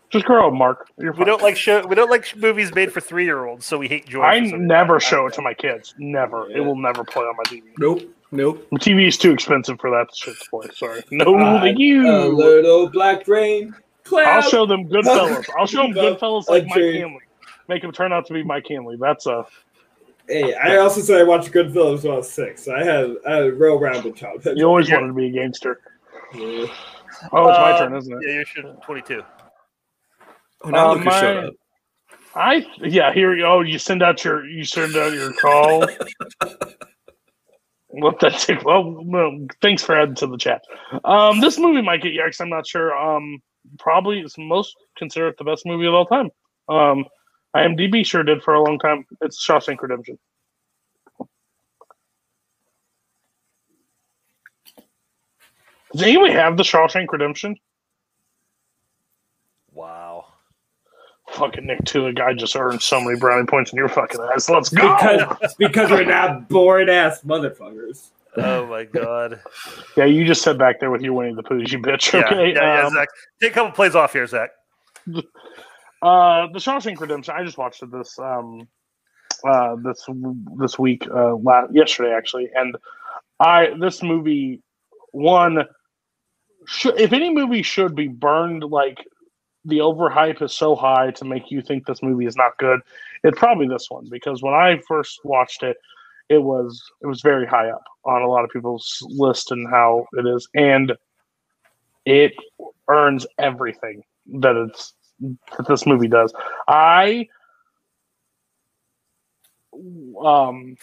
Just 0.09 0.25
grow 0.25 0.47
up, 0.47 0.53
Mark. 0.53 0.89
You're 0.97 1.13
We 1.13 1.19
fine. 1.19 1.27
don't 1.27 1.41
like 1.41 1.55
show. 1.55 1.85
We 1.87 1.95
don't 1.95 2.09
like 2.09 2.35
movies 2.35 2.73
made 2.75 2.91
for 2.91 2.99
three 2.99 3.23
year 3.23 3.45
olds, 3.45 3.65
so 3.65 3.77
we 3.77 3.87
hate 3.87 4.05
joy. 4.07 4.21
I 4.21 4.41
for 4.41 4.49
some- 4.49 4.67
never 4.67 4.99
show 4.99 5.25
it 5.27 5.33
to 5.35 5.41
my 5.41 5.53
kids. 5.53 5.95
Never. 5.97 6.51
It 6.51 6.59
will 6.59 6.75
never 6.75 7.03
play 7.05 7.23
on 7.23 7.35
my 7.37 7.43
TV. 7.43 7.63
Nope, 7.79 8.01
nope. 8.31 8.67
My 8.71 8.77
TV 8.77 9.07
is 9.07 9.17
too 9.17 9.31
expensive 9.31 9.79
for 9.79 9.89
that 9.91 10.13
shit 10.13 10.37
to 10.37 10.49
play. 10.49 10.67
Sorry. 10.75 11.01
No, 11.11 11.37
I- 11.37 11.61
thank 11.61 11.79
you. 11.79 12.09
A 12.11 12.27
little 12.27 12.89
black 12.89 13.25
rain 13.29 13.73
cloud. 14.03 14.27
I'll 14.27 14.41
show 14.41 14.65
them 14.65 14.89
Goodfellas. 14.89 15.49
I'll 15.57 15.65
show 15.65 15.83
them 15.83 15.93
Goodfellas 15.93 16.49
like 16.49 16.65
my 16.67 16.75
family. 16.75 17.19
Make 17.69 17.81
them 17.81 17.93
turn 17.93 18.11
out 18.11 18.25
to 18.25 18.33
be 18.33 18.43
my 18.43 18.61
Hanley. 18.67 18.97
That's 18.99 19.27
a. 19.27 19.45
Hey, 20.31 20.53
I 20.53 20.77
also 20.77 21.01
said 21.01 21.19
I 21.19 21.23
watched 21.23 21.51
Goodfellas 21.51 22.03
when 22.03 22.13
I 22.13 22.17
was 22.17 22.31
six. 22.31 22.63
So 22.65 22.73
I 22.73 22.83
had, 22.83 23.15
a 23.25 23.51
real 23.51 23.77
rounded 23.79 24.15
childhood. 24.15 24.57
You 24.57 24.65
always 24.65 24.87
Yeah. 24.89 24.95
wanted 24.95 25.07
to 25.09 25.13
be 25.13 25.27
a 25.27 25.31
gangster. 25.31 25.81
Yeah. 26.33 26.65
Oh, 27.33 27.49
it's 27.49 27.57
my 27.59 27.71
Uh, 27.73 27.77
turn, 27.79 27.95
isn't 27.97 28.13
it? 28.13 28.19
Yeah, 28.27 28.33
you 28.39 28.45
should. 28.45 28.81
Twenty 28.83 29.01
two. 29.01 29.21
Oh, 30.63 30.69
now 30.69 30.91
Uh, 30.91 30.93
Lucas 30.95 31.19
showed 31.19 31.41
my- 31.41 31.47
up. 31.47 31.53
I 32.33 32.65
yeah. 32.79 33.11
Here 33.11 33.35
you 33.35 33.41
go. 33.43 33.59
You 33.59 33.77
send 33.77 34.01
out 34.01 34.23
your 34.23 34.45
you 34.45 34.63
send 34.63 34.95
out 34.95 35.11
your 35.13 35.33
call. 35.33 35.85
What 37.93 38.21
that 38.21 38.39
take? 38.39 38.63
Well, 38.63 39.03
well, 39.05 39.37
thanks 39.61 39.83
for 39.83 39.99
adding 39.99 40.15
to 40.15 40.27
the 40.27 40.37
chat. 40.37 40.61
Um, 41.03 41.41
this 41.41 41.57
movie 41.59 41.81
might 41.81 42.01
get 42.01 42.13
yikes. 42.13 42.39
I'm 42.39 42.47
not 42.47 42.65
sure. 42.65 42.95
Um, 42.97 43.39
probably 43.79 44.21
it's 44.21 44.37
most 44.37 44.77
considered 44.97 45.35
the 45.37 45.43
best 45.43 45.65
movie 45.65 45.85
of 45.87 45.93
all 45.93 46.05
time. 46.05 46.29
Um, 46.69 47.03
IMDb 47.55 48.05
sure 48.05 48.23
did 48.23 48.41
for 48.43 48.53
a 48.53 48.63
long 48.63 48.79
time. 48.79 49.05
It's 49.21 49.45
Shawshank 49.45 49.81
Redemption. 49.81 50.17
Does 55.93 56.03
anyone 56.03 56.31
have 56.31 56.57
the 56.57 56.63
Shawshank 56.63 57.07
Redemption? 57.11 57.55
Wow. 59.73 60.25
Fucking 61.31 61.65
Nick 61.65 61.83
Tula 61.85 62.13
guy 62.13 62.33
just 62.33 62.55
earned 62.55 62.81
so 62.81 63.01
many 63.01 63.17
brownie 63.19 63.45
points 63.45 63.71
in 63.71 63.77
your 63.77 63.89
fucking 63.89 64.19
ass. 64.33 64.49
Let's 64.49 64.69
go. 64.69 64.95
Because, 64.95 65.55
because 65.55 65.89
we're 65.91 66.03
not 66.05 66.49
bored 66.49 66.89
ass 66.89 67.21
motherfuckers. 67.21 68.09
Oh 68.37 68.65
my 68.65 68.85
god. 68.85 69.41
yeah, 69.97 70.05
you 70.05 70.25
just 70.25 70.41
sat 70.41 70.57
back 70.57 70.79
there 70.79 70.89
with 70.91 71.01
your 71.01 71.13
Winnie 71.13 71.33
the 71.33 71.43
Pooh, 71.43 71.57
you 71.57 71.79
bitch. 71.79 72.13
Yeah, 72.13 72.25
Okay. 72.27 72.53
yeah, 72.53 72.79
yeah, 72.79 72.85
um, 72.85 72.93
Zach. 72.93 73.09
Take 73.41 73.51
a 73.51 73.55
couple 73.55 73.71
plays 73.71 73.95
off 73.95 74.13
here, 74.13 74.25
Zach. 74.27 74.51
Uh, 76.01 76.47
the 76.51 76.59
Shawshank 76.59 76.99
Redemption. 76.99 77.33
I 77.37 77.43
just 77.43 77.57
watched 77.57 77.83
this 77.91 78.17
um, 78.17 78.67
uh, 79.43 79.75
this 79.83 80.05
this 80.57 80.79
week, 80.79 81.07
uh, 81.13 81.35
la- 81.35 81.67
yesterday 81.71 82.13
actually, 82.13 82.49
and 82.55 82.75
I 83.39 83.73
this 83.79 84.01
movie 84.01 84.61
one. 85.11 85.65
If 86.85 87.11
any 87.11 87.33
movie 87.33 87.63
should 87.63 87.95
be 87.95 88.07
burned, 88.07 88.63
like 88.63 89.03
the 89.65 89.79
overhype 89.79 90.41
is 90.41 90.53
so 90.53 90.75
high 90.75 91.11
to 91.11 91.25
make 91.25 91.51
you 91.51 91.61
think 91.61 91.85
this 91.85 92.03
movie 92.03 92.25
is 92.25 92.35
not 92.35 92.57
good, 92.57 92.81
it's 93.23 93.37
probably 93.37 93.67
this 93.67 93.87
one 93.89 94.07
because 94.09 94.41
when 94.41 94.53
I 94.53 94.79
first 94.87 95.19
watched 95.23 95.63
it, 95.63 95.77
it 96.29 96.41
was 96.41 96.81
it 97.01 97.07
was 97.07 97.21
very 97.21 97.45
high 97.45 97.69
up 97.69 97.83
on 98.05 98.21
a 98.21 98.27
lot 98.27 98.43
of 98.43 98.49
people's 98.49 98.97
list 99.09 99.51
and 99.51 99.67
how 99.69 100.05
it 100.13 100.25
is, 100.25 100.47
and 100.55 100.93
it 102.05 102.33
earns 102.89 103.27
everything 103.37 104.01
that 104.39 104.55
it's 104.55 104.93
that 105.21 105.67
this 105.67 105.85
movie 105.85 106.07
does. 106.07 106.33
I 106.67 107.27
um 110.23 110.77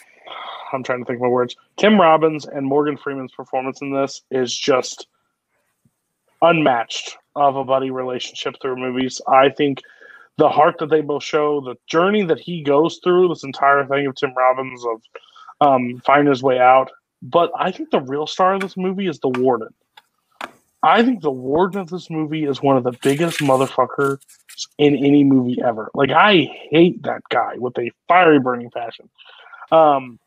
I'm 0.72 0.82
trying 0.82 1.00
to 1.00 1.04
think 1.04 1.16
of 1.16 1.22
my 1.22 1.28
words. 1.28 1.56
Tim 1.76 2.00
Robbins 2.00 2.46
and 2.46 2.66
Morgan 2.66 2.96
Freeman's 2.96 3.32
performance 3.32 3.80
in 3.80 3.92
this 3.92 4.22
is 4.30 4.56
just 4.56 5.06
unmatched 6.42 7.16
of 7.34 7.56
a 7.56 7.64
buddy 7.64 7.90
relationship 7.90 8.56
through 8.60 8.76
movies. 8.76 9.20
I 9.28 9.48
think 9.50 9.82
the 10.36 10.48
heart 10.48 10.76
that 10.78 10.90
they 10.90 11.00
both 11.00 11.24
show, 11.24 11.60
the 11.60 11.76
journey 11.86 12.22
that 12.24 12.38
he 12.38 12.62
goes 12.62 13.00
through, 13.02 13.28
this 13.28 13.44
entire 13.44 13.84
thing 13.86 14.06
of 14.06 14.14
Tim 14.14 14.34
Robbins 14.34 14.84
of 14.84 15.02
um, 15.60 16.00
finding 16.04 16.30
his 16.30 16.42
way 16.42 16.58
out. 16.58 16.90
But 17.22 17.50
I 17.58 17.72
think 17.72 17.90
the 17.90 18.00
real 18.00 18.26
star 18.26 18.54
of 18.54 18.60
this 18.60 18.76
movie 18.76 19.08
is 19.08 19.18
the 19.18 19.28
warden. 19.28 19.74
I 20.82 21.02
think 21.02 21.22
the 21.22 21.30
warden 21.30 21.80
of 21.80 21.90
this 21.90 22.08
movie 22.08 22.44
is 22.44 22.62
one 22.62 22.76
of 22.76 22.84
the 22.84 22.96
biggest 23.02 23.40
motherfuckers 23.40 24.18
in 24.78 24.96
any 24.96 25.24
movie 25.24 25.58
ever. 25.64 25.90
Like 25.94 26.10
I 26.10 26.48
hate 26.70 27.02
that 27.02 27.22
guy 27.30 27.54
with 27.56 27.76
a 27.78 27.90
fiery 28.06 28.38
burning 28.38 28.70
passion. 28.70 29.08
Um, 29.72 30.18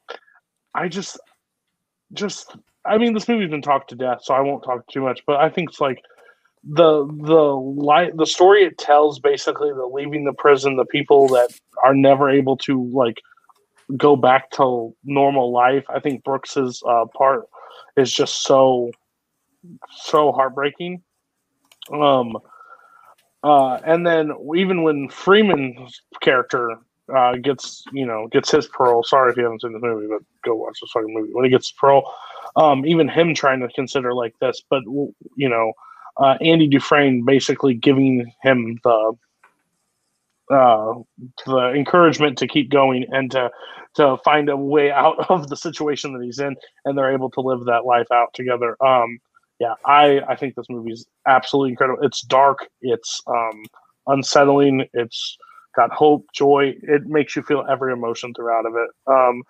I 0.74 0.88
just, 0.88 1.20
just, 2.14 2.56
I 2.86 2.98
mean, 2.98 3.14
this 3.14 3.28
movie's 3.28 3.50
been 3.50 3.62
talked 3.62 3.90
to 3.90 3.96
death, 3.96 4.20
so 4.24 4.34
I 4.34 4.42
won't 4.42 4.64
talk 4.64 4.86
too 4.88 5.02
much. 5.02 5.22
But 5.26 5.38
I 5.38 5.50
think 5.50 5.70
it's 5.70 5.82
like 5.82 6.04
the 6.64 7.06
the 7.06 7.56
light, 7.56 8.16
the 8.18 8.26
story 8.26 8.64
it 8.64 8.78
tells, 8.78 9.20
basically, 9.20 9.72
the 9.72 9.86
leaving 9.86 10.26
the 10.26 10.34
prison, 10.34 10.76
the 10.76 10.86
people 10.86 11.28
that 11.30 11.50
are 11.84 11.96
never 11.96 12.30
able 12.30 12.58
to 12.58 12.90
like 12.94 13.22
go 13.98 14.16
back 14.16 14.52
to 14.52 14.96
normal 15.04 15.52
life. 15.52 15.86
I 15.90 16.00
think 16.00 16.24
Brooks's 16.24 16.84
uh, 16.88 17.06
part 17.18 17.48
is 17.98 18.12
just 18.12 18.44
so 18.44 18.92
so 19.92 20.32
heartbreaking. 20.32 21.04
Um, 21.92 22.38
uh, 23.44 23.76
and 23.86 24.06
then 24.06 24.32
even 24.56 24.84
when 24.84 25.10
Freeman's 25.10 26.02
character 26.22 26.78
uh, 27.16 27.36
gets, 27.36 27.84
you 27.92 28.06
know, 28.06 28.28
gets 28.28 28.52
his 28.52 28.68
parole. 28.68 29.04
Sorry 29.04 29.32
if 29.32 29.38
you 29.38 29.44
haven't 29.44 29.62
seen 29.62 29.74
the 29.74 29.80
movie, 29.80 30.08
but 30.08 30.22
go 30.44 30.56
watch 30.56 30.78
this 30.82 30.92
fucking 30.92 31.14
movie. 31.14 31.34
When 31.34 31.44
he 31.44 31.52
gets 31.52 31.72
parole, 31.72 32.10
um, 32.56 32.86
even 32.86 33.08
him 33.08 33.34
trying 33.34 33.60
to 33.62 33.68
consider 33.70 34.14
like 34.14 34.34
this, 34.40 34.62
but 34.70 34.84
you 34.84 35.50
know, 35.50 35.74
uh, 36.18 36.38
Andy 36.42 36.68
Dufresne 36.68 37.24
basically 37.26 37.74
giving 37.74 38.32
him 38.44 38.80
the 38.84 39.14
uh, 40.52 40.94
the 41.46 41.74
encouragement 41.76 42.38
to 42.38 42.48
keep 42.48 42.70
going 42.70 43.06
and 43.12 43.32
to 43.32 43.50
to 43.96 44.18
find 44.24 44.50
a 44.50 44.58
way 44.58 44.92
out 44.92 45.26
of 45.30 45.50
the 45.50 45.58
situation 45.58 46.14
that 46.14 46.24
he's 46.24 46.40
in, 46.40 46.56
and 46.86 46.98
they're 46.98 47.14
able 47.14 47.32
to 47.32 47.42
live 47.42 47.66
that 47.66 47.86
life 47.86 48.12
out 48.12 48.34
together. 48.34 48.78
Um, 48.84 49.20
yeah, 49.62 49.76
I 49.86 50.22
I 50.28 50.36
think 50.36 50.56
this 50.56 50.72
movie 50.72 50.92
is 50.92 51.06
absolutely 51.28 51.70
incredible. 51.70 52.04
It's 52.04 52.22
dark, 52.22 52.68
it's 52.82 53.22
um, 53.28 53.64
unsettling, 54.08 54.88
it's 54.94 55.38
got 55.76 55.92
hope, 55.92 56.26
joy. 56.34 56.74
It 56.82 57.06
makes 57.06 57.36
you 57.36 57.44
feel 57.44 57.64
every 57.70 57.94
emotion 57.94 58.34
throughout 58.34 58.66
of 58.66 58.74
it. 58.76 58.90
Um, 59.06 59.44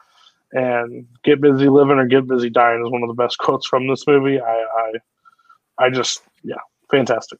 and 0.52 1.08
"Get 1.24 1.40
busy 1.40 1.70
living 1.70 1.98
or 1.98 2.08
get 2.08 2.28
busy 2.28 2.50
dying" 2.50 2.86
is 2.86 2.92
one 2.92 3.04
of 3.04 3.08
the 3.08 3.24
best 3.24 3.38
quotes 3.40 3.66
from 3.66 3.88
this 3.88 4.06
movie. 4.06 4.42
I 4.42 4.66
I, 4.76 4.92
I 5.86 5.90
just 5.90 6.24
yeah, 6.44 6.56
fantastic. 6.92 7.40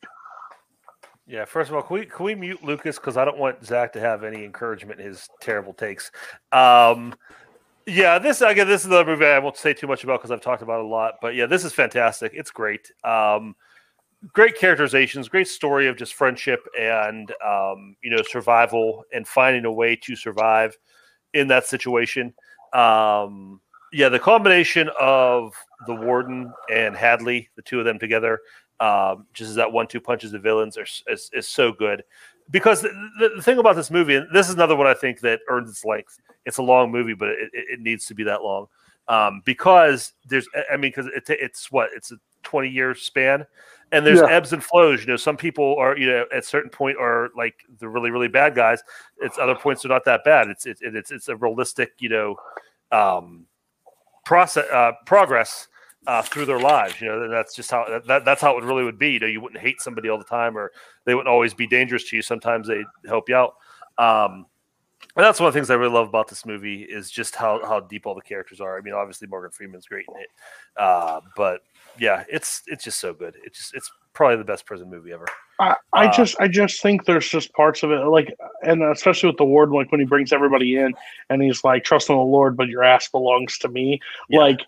Yeah, 1.28 1.44
first 1.44 1.70
of 1.70 1.76
all, 1.76 1.82
can 1.82 1.96
we 1.96 2.06
can 2.06 2.24
we 2.24 2.36
mute 2.36 2.64
Lucas 2.64 2.96
because 2.96 3.18
I 3.18 3.26
don't 3.26 3.38
want 3.38 3.66
Zach 3.66 3.92
to 3.94 4.00
have 4.00 4.24
any 4.24 4.46
encouragement 4.46 5.02
in 5.02 5.08
his 5.08 5.28
terrible 5.42 5.74
takes. 5.74 6.10
Um, 6.54 7.16
Yeah, 7.88 8.20
this 8.20 8.42
again, 8.42 8.68
this 8.68 8.82
is 8.82 8.88
another 8.88 9.06
movie 9.06 9.26
I 9.26 9.40
won't 9.40 9.58
say 9.58 9.74
too 9.74 9.88
much 9.88 10.04
about 10.04 10.20
because 10.20 10.32
I've 10.32 10.42
talked 10.42 10.62
about 10.62 10.82
a 10.82 10.88
lot. 10.88 11.16
But 11.22 11.36
yeah, 11.36 11.46
this 11.48 11.66
is 11.66 11.74
fantastic. 11.74 12.32
It's 12.36 12.52
great. 12.52 12.92
Um, 13.04 13.56
great 14.34 14.58
characterizations, 14.58 15.28
great 15.28 15.48
story 15.48 15.88
of 15.88 15.98
just 15.98 16.14
friendship 16.14 16.68
and 16.80 17.32
um, 17.46 17.96
you 18.04 18.12
know 18.12 18.22
survival 18.30 19.04
and 19.14 19.28
finding 19.28 19.66
a 19.66 19.72
way 19.72 19.96
to 19.96 20.16
survive 20.16 20.78
in 21.34 21.48
that 21.48 21.66
situation. 21.66 22.34
Um, 22.74 23.60
yeah, 23.92 24.10
the 24.10 24.20
combination 24.20 24.90
of 25.00 25.54
the 25.88 25.96
warden 25.96 26.54
and 26.72 26.96
Hadley, 26.96 27.50
the 27.56 27.62
two 27.62 27.80
of 27.80 27.86
them 27.86 28.00
together, 28.00 28.40
um, 28.80 29.26
just 29.34 29.50
as 29.50 29.56
that 29.56 29.72
one-two 29.72 30.00
punches 30.00 30.32
the 30.32 30.40
villains 30.40 30.78
are 30.78 30.86
is, 31.08 31.30
is 31.34 31.48
so 31.48 31.72
good. 31.72 32.04
Because 32.52 32.82
the, 32.82 33.32
the, 33.36 33.42
thing 33.42 33.58
about 33.58 33.76
this 33.76 33.90
movie, 33.90 34.16
and 34.16 34.28
this 34.34 34.50
is 34.50 34.56
another 34.56 34.76
one 34.76 34.88
I 34.88 34.94
think 34.94 35.22
that 35.22 35.40
earns 35.48 35.70
its 35.70 35.86
length. 35.86 36.20
It's 36.46 36.58
a 36.58 36.64
long 36.64 36.92
movie, 36.92 37.14
but 37.14 37.30
it, 37.30 37.50
it, 37.54 37.80
needs 37.80 38.06
to 38.08 38.14
be 38.14 38.24
that 38.24 38.44
long 38.44 38.68
um, 39.08 39.42
because 39.46 40.14
there's, 40.26 40.48
I 40.72 40.76
mean, 40.76 40.92
because 40.92 41.08
it, 41.08 41.24
it's 41.30 41.72
what 41.72 41.90
it's 41.96 42.12
a 42.12 42.18
20 42.44 42.70
year 42.70 42.94
span, 42.96 43.46
and 43.92 44.06
there's 44.06 44.20
Yeah. 44.20 44.28
ebbs 44.28 44.54
and 44.54 44.64
flows. 44.64 45.02
You 45.02 45.08
know, 45.08 45.18
some 45.18 45.38
people 45.38 45.76
are, 45.78 45.98
you 45.98 46.08
know, 46.08 46.26
at 46.34 46.46
certain 46.46 46.70
point 46.70 46.98
are 46.98 47.30
like 47.36 47.56
the 47.80 47.88
really 47.88 48.12
really 48.12 48.28
bad 48.28 48.56
guys. 48.56 48.82
It's 49.18 49.38
other 49.38 49.56
points 49.56 49.86
are 49.86 49.90
not 49.90 50.06
that 50.06 50.24
bad. 50.24 50.50
It's 50.50 50.66
it's 50.66 50.82
it's 50.84 51.12
it's 51.12 51.28
a 51.28 51.36
realistic, 51.36 51.94
you 52.00 52.10
know, 52.10 52.36
um, 52.92 53.46
process 54.26 54.66
uh, 54.72 54.94
progress 55.06 55.68
uh, 56.08 56.22
through 56.22 56.46
their 56.46 56.60
lives. 56.60 57.00
You 57.00 57.08
know, 57.08 57.30
that's 57.30 57.56
just 57.56 57.72
how 57.72 58.02
that, 58.08 58.26
that's 58.26 58.42
how 58.42 58.58
it 58.58 58.64
really 58.64 58.84
would 58.84 59.00
be. 59.00 59.12
You 59.12 59.20
know, 59.20 59.28
you 59.28 59.42
wouldn't 59.42 59.62
hate 59.62 59.82
somebody 59.82 60.10
all 60.10 60.18
the 60.18 60.24
time, 60.24 60.58
or 60.58 60.72
they 61.06 61.14
wouldn't 61.14 61.30
always 61.30 61.54
be 61.54 61.68
dangerous 61.68 62.10
to 62.10 62.16
you. 62.16 62.22
Sometimes 62.22 62.68
they 62.68 62.84
help 63.08 63.30
you 63.30 63.36
out. 63.36 63.56
Um, 63.98 64.46
and 65.16 65.26
that's 65.26 65.40
one 65.40 65.48
of 65.48 65.54
the 65.54 65.60
things 65.60 65.70
I 65.70 65.74
really 65.76 65.94
love 65.94 66.08
about 66.08 66.28
this 66.28 66.46
movie 66.46 66.84
is 66.84 67.12
just 67.12 67.36
how 67.36 67.64
how 67.66 67.80
deep 67.82 68.06
all 68.06 68.16
the 68.16 68.22
characters 68.22 68.62
are. 68.62 68.78
I 68.78 68.82
mean, 68.82 68.94
obviously 68.94 69.28
Morgan 69.28 69.52
Freeman's 69.52 69.88
great 69.88 70.06
in 70.08 70.22
it, 70.22 70.30
uh, 70.78 71.22
but 71.36 71.62
yeah, 72.00 72.24
it's 72.30 72.62
it's 72.68 72.84
just 72.84 73.00
so 73.00 73.14
good. 73.14 73.36
It's 73.44 73.58
just 73.58 73.76
it's 73.76 73.92
probably 74.14 74.38
the 74.38 74.44
best 74.44 74.66
prison 74.66 74.90
movie 74.90 75.12
ever. 75.12 75.26
I, 75.60 75.76
I 75.94 76.08
Uh, 76.08 76.14
just 76.14 76.36
I 76.40 76.48
just 76.48 76.82
think 76.82 77.06
there's 77.06 77.28
just 77.28 77.52
parts 77.54 77.84
of 77.84 77.92
it 77.92 78.00
like 78.06 78.36
and 78.64 78.84
especially 78.84 79.28
with 79.28 79.38
the 79.38 79.46
warden 79.46 79.76
like 79.76 79.92
when 79.92 80.00
he 80.00 80.06
brings 80.06 80.34
everybody 80.34 80.78
in 80.78 80.94
and 81.30 81.42
he's 81.42 81.64
like 81.64 81.84
trust 81.84 82.10
in 82.10 82.16
the 82.16 82.22
Lord 82.22 82.56
but 82.58 82.68
your 82.68 82.84
ass 82.84 83.08
belongs 83.10 83.58
to 83.60 83.70
me 83.70 84.00
Yeah. 84.30 84.40
like 84.40 84.60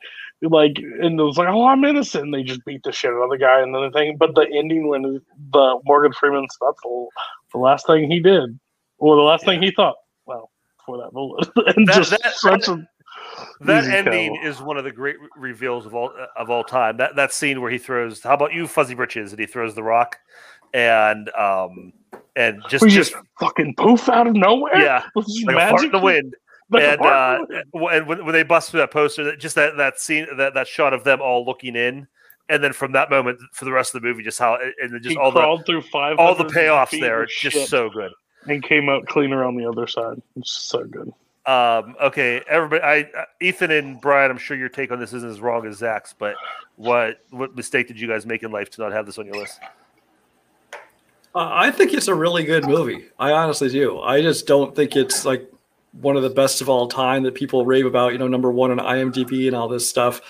like 0.50 0.78
and 0.78 1.20
it 1.20 1.24
was 1.24 1.38
like 1.38 1.48
oh 1.48 1.66
I'm 1.66 1.84
innocent 1.86 2.26
and 2.26 2.34
they 2.34 2.44
just 2.44 2.64
beat 2.66 2.84
the 2.84 2.92
shit 2.92 3.12
out 3.12 3.22
of 3.24 3.30
the 3.30 3.38
guy 3.38 3.62
and 3.62 3.74
then 3.74 3.82
the 3.84 3.92
thing 3.92 4.18
but 4.18 4.36
the 4.36 4.46
ending 4.54 4.88
when 4.88 5.02
the 5.52 5.80
Morgan 5.86 6.12
Freeman's 6.14 6.56
that's 6.62 6.82
the, 6.84 7.08
the 7.54 7.58
last 7.60 7.88
thing 7.88 8.10
he 8.12 8.20
did 8.20 8.60
or 8.98 9.16
the 9.16 9.22
last 9.22 9.46
thing 9.46 9.62
he 9.62 9.72
thought 9.72 9.96
well 10.26 10.52
for 10.86 10.98
that 10.98 11.12
bullet 11.12 11.48
and 11.78 11.88
That- 11.88 11.96
just 11.96 12.12
that- 12.12 12.34
such 12.36 12.68
a 12.68 12.86
That 13.62 13.86
ending 13.86 14.36
kill. 14.36 14.50
is 14.52 14.62
one 14.62 14.78
of 14.78 14.84
the 14.84 14.92
great 14.92 15.16
reveals 15.38 15.86
of 15.86 15.96
all 15.96 16.12
of 16.36 16.50
all 16.50 16.64
time. 16.64 16.98
That 16.98 17.16
that 17.16 17.32
scene 17.32 17.62
where 17.62 17.72
he 17.72 17.78
throws, 17.78 18.22
"How 18.22 18.34
about 18.34 18.54
you, 18.54 18.68
Fuzzy 18.68 18.94
Britches?" 18.96 19.32
and 19.32 19.40
he 19.40 19.46
throws 19.46 19.74
the 19.76 19.82
rock, 19.84 20.18
and 20.74 21.30
um 21.36 21.94
and 22.36 22.62
just 22.70 22.84
we 22.84 22.90
just, 22.90 23.12
just 23.14 23.24
fucking 23.40 23.76
poof 23.76 24.10
out 24.10 24.28
of 24.28 24.36
nowhere 24.36 24.78
yeah, 24.78 25.04
like 25.16 25.26
fart 25.26 25.38
in 25.38 25.56
magic 25.56 25.92
the 25.94 26.00
wind. 26.00 26.36
Like 26.74 26.84
a 26.84 26.92
and 26.92 27.02
uh, 27.02 27.38
in 27.40 27.48
the 27.48 27.54
wind. 27.56 27.66
w- 27.74 27.98
and 27.98 28.08
when, 28.08 28.26
when 28.26 28.34
they 28.34 28.44
bust 28.44 28.72
through 28.72 28.82
that 28.82 28.92
poster, 28.92 29.24
that 29.24 29.40
just 29.40 29.56
that 29.56 29.78
that 29.78 30.00
scene, 30.00 30.28
that 30.38 30.54
that 30.54 30.68
shot 30.68 30.94
of 30.94 31.04
them 31.04 31.22
all 31.22 31.46
looking 31.46 31.76
in, 31.76 32.08
and 32.50 32.64
then 32.64 32.74
from 32.74 32.92
that 32.94 33.10
moment 33.10 33.40
for 33.54 33.66
the 33.66 33.72
rest 33.72 33.94
of 33.96 34.02
the 34.02 34.08
movie, 34.08 34.24
just 34.24 34.40
how 34.40 34.58
and 34.82 34.94
then 34.94 35.02
just 35.02 35.14
he 35.14 35.18
all 35.18 35.32
the 35.32 35.64
through 35.66 35.82
five 35.84 36.18
all 36.20 36.36
the 36.36 36.46
payoffs 36.46 37.00
there, 37.00 37.24
it's 37.24 37.40
just 37.40 37.70
so 37.70 37.90
good. 37.90 38.12
and 38.48 38.62
came 38.64 38.90
out 38.90 39.06
cleaner 39.08 39.44
on 39.44 39.56
the 39.56 39.66
other 39.66 39.88
side. 39.88 40.22
It's 40.36 40.52
so 40.52 40.84
good. 40.86 41.14
Um, 41.46 41.96
okay, 42.02 42.42
everybody, 42.48 42.82
I 42.82 43.02
uh, 43.20 43.26
Ethan 43.42 43.72
and 43.72 44.00
Brian, 44.00 44.32
I'm 44.32 44.38
sure 44.38 44.56
your 44.56 44.70
take 44.70 44.92
on 44.92 45.00
this 45.00 45.12
isn't 45.12 45.30
as 45.30 45.42
wrong 45.42 45.66
as 45.68 45.78
Zach's, 45.78 46.14
but 46.18 46.36
what 46.78 47.20
what 47.32 47.56
mistake 47.56 47.88
did 47.88 48.00
you 48.00 48.08
guys 48.08 48.26
make 48.26 48.44
in 48.44 48.52
life 48.52 48.70
to 48.72 48.82
not 48.82 48.94
have 48.94 49.06
this 49.06 49.18
on 49.18 49.26
your 49.26 49.36
list? 49.36 49.60
Uh, 51.36 51.50
I 51.52 51.72
think 51.72 51.94
it's 51.94 52.08
a 52.08 52.16
really 52.16 52.44
good 52.44 52.66
movie. 52.68 53.08
I 53.18 53.32
honestly 53.32 53.68
do. 53.70 54.00
I 54.00 54.22
just 54.22 54.46
don't 54.46 54.76
think 54.76 54.96
it's 54.96 55.26
like 55.26 55.50
one 55.94 56.16
of 56.18 56.24
the 56.24 56.30
best 56.30 56.62
of 56.62 56.70
all 56.70 56.88
time 56.88 57.24
that 57.24 57.36
people 57.36 57.66
rave 57.66 57.86
about. 57.86 58.12
You 58.12 58.18
know, 58.18 58.28
number 58.28 58.52
one 58.52 58.72
on 58.72 58.80
IMDb 58.80 59.48
and 59.48 59.56
all 59.56 59.68
this 59.68 59.88
stuff. 59.88 60.22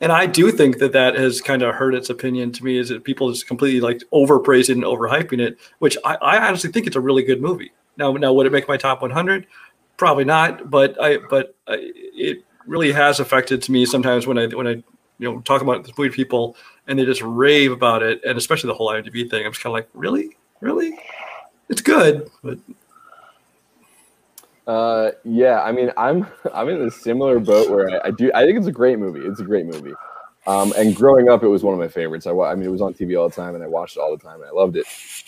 And 0.00 0.12
I 0.12 0.26
do 0.26 0.50
think 0.50 0.78
that 0.78 0.92
that 0.92 1.14
has 1.14 1.42
kind 1.42 1.62
of 1.62 1.74
hurt 1.74 1.94
its 1.94 2.08
opinion 2.08 2.52
to 2.52 2.64
me. 2.64 2.78
Is 2.78 2.88
that 2.88 3.04
people 3.04 3.30
just 3.30 3.46
completely 3.46 3.80
like 3.80 4.02
overpraising 4.12 4.74
and 4.74 4.84
overhyping 4.84 5.40
it, 5.40 5.58
which 5.78 5.96
I, 6.04 6.16
I 6.16 6.48
honestly 6.48 6.72
think 6.72 6.86
it's 6.86 6.96
a 6.96 7.00
really 7.00 7.22
good 7.22 7.40
movie. 7.40 7.72
Now, 7.96 8.12
now 8.12 8.32
would 8.32 8.46
it 8.46 8.52
make 8.52 8.66
my 8.66 8.76
top 8.76 9.02
100? 9.02 9.46
Probably 9.96 10.24
not. 10.24 10.70
But 10.70 11.00
I, 11.00 11.18
but 11.18 11.54
I, 11.68 11.76
it 11.80 12.44
really 12.66 12.92
has 12.92 13.20
affected 13.20 13.62
to 13.62 13.72
me 13.72 13.84
sometimes 13.84 14.26
when 14.26 14.38
I 14.38 14.46
when 14.46 14.66
I 14.66 14.70
you 14.70 14.84
know 15.30 15.40
talk 15.40 15.60
about 15.60 15.84
this 15.84 15.96
movie 15.98 16.14
people 16.14 16.56
and 16.86 16.98
they 16.98 17.04
just 17.04 17.22
rave 17.22 17.70
about 17.70 18.02
it, 18.02 18.20
and 18.24 18.36
especially 18.36 18.68
the 18.68 18.74
whole 18.74 18.88
IMDb 18.88 19.30
thing. 19.30 19.46
I'm 19.46 19.52
just 19.52 19.62
kind 19.62 19.70
of 19.70 19.74
like, 19.74 19.88
really, 19.94 20.36
really, 20.60 20.98
it's 21.68 21.82
good, 21.82 22.28
but 22.42 22.58
Uh, 24.66 25.10
yeah, 25.24 25.62
I 25.62 25.72
mean, 25.72 25.90
I'm 25.96 26.26
I'm 26.54 26.68
in 26.68 26.82
a 26.82 26.90
similar 26.90 27.38
boat 27.38 27.70
where 27.70 27.90
I, 27.90 28.08
I 28.08 28.10
do 28.10 28.30
I 28.34 28.44
think 28.44 28.58
it's 28.58 28.66
a 28.66 28.72
great 28.72 28.98
movie. 28.98 29.20
It's 29.20 29.40
a 29.40 29.44
great 29.44 29.66
movie. 29.66 29.94
Um, 30.46 30.72
and 30.76 30.96
growing 30.96 31.28
up, 31.28 31.42
it 31.42 31.48
was 31.48 31.62
one 31.62 31.74
of 31.74 31.80
my 31.80 31.88
favorites. 31.88 32.26
I, 32.26 32.32
I 32.32 32.54
mean, 32.54 32.66
it 32.66 32.70
was 32.70 32.80
on 32.80 32.94
TV 32.94 33.18
all 33.18 33.28
the 33.28 33.34
time, 33.34 33.54
and 33.54 33.62
I 33.62 33.66
watched 33.66 33.96
it 33.96 34.00
all 34.00 34.16
the 34.16 34.22
time, 34.22 34.40
and 34.40 34.46
I 34.46 34.52
loved 34.52 34.76
it. 34.76 34.86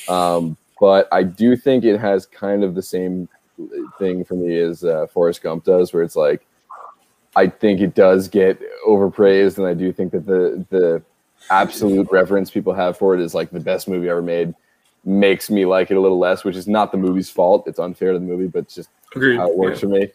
Um, 0.09 0.57
but 0.81 1.07
I 1.13 1.23
do 1.23 1.55
think 1.55 1.85
it 1.85 2.01
has 2.01 2.27
kind 2.27 2.65
of 2.65 2.75
the 2.75 2.83
same 2.83 3.29
thing 3.99 4.25
for 4.25 4.35
me 4.35 4.59
as 4.59 4.83
uh, 4.85 5.07
Forrest 5.13 5.43
Gump 5.43 5.65
does, 5.65 5.93
where 5.93 6.03
it's 6.03 6.17
like 6.17 6.47
I 7.37 7.47
think 7.49 7.81
it 7.81 7.95
does 7.95 8.29
get 8.29 8.61
overpraised, 8.87 9.59
and 9.59 9.67
I 9.67 9.75
do 9.75 9.93
think 9.93 10.13
that 10.13 10.27
the 10.27 10.65
the 10.71 11.03
absolute 11.51 12.09
reverence 12.11 12.51
people 12.51 12.73
have 12.73 12.97
for 12.97 13.15
it 13.15 13.21
is 13.21 13.35
like 13.35 13.51
the 13.51 13.61
best 13.61 13.89
movie 13.89 14.09
ever 14.09 14.23
made 14.23 14.55
makes 15.05 15.51
me 15.51 15.67
like 15.67 15.91
it 15.91 15.97
a 15.97 16.01
little 16.01 16.19
less, 16.19 16.45
which 16.45 16.57
is 16.57 16.69
not 16.69 16.93
the 16.93 16.99
movie's 16.99 17.31
fault. 17.31 17.65
It's 17.67 17.79
unfair 17.79 18.13
to 18.13 18.19
the 18.19 18.25
movie, 18.25 18.47
but 18.47 18.69
just 18.69 18.89
agreed. 19.15 19.37
how 19.37 19.51
it 19.51 19.57
works 19.57 19.81
for 19.81 19.89
me, 19.89 20.09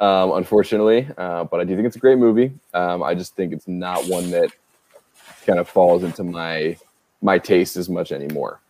um, 0.00 0.32
unfortunately. 0.32 1.08
Uh, 1.16 1.44
but 1.44 1.60
I 1.60 1.64
do 1.64 1.74
think 1.74 1.86
it's 1.86 1.96
a 1.96 2.00
great 2.00 2.18
movie. 2.18 2.52
Um, 2.74 3.02
I 3.02 3.14
just 3.14 3.34
think 3.36 3.52
it's 3.52 3.68
not 3.68 4.06
one 4.06 4.30
that 4.30 4.50
kind 5.46 5.58
of 5.58 5.68
falls 5.68 6.02
into 6.02 6.24
my 6.24 6.76
my 7.22 7.38
taste 7.38 7.76
as 7.76 7.88
much 7.88 8.12
anymore. 8.12 8.60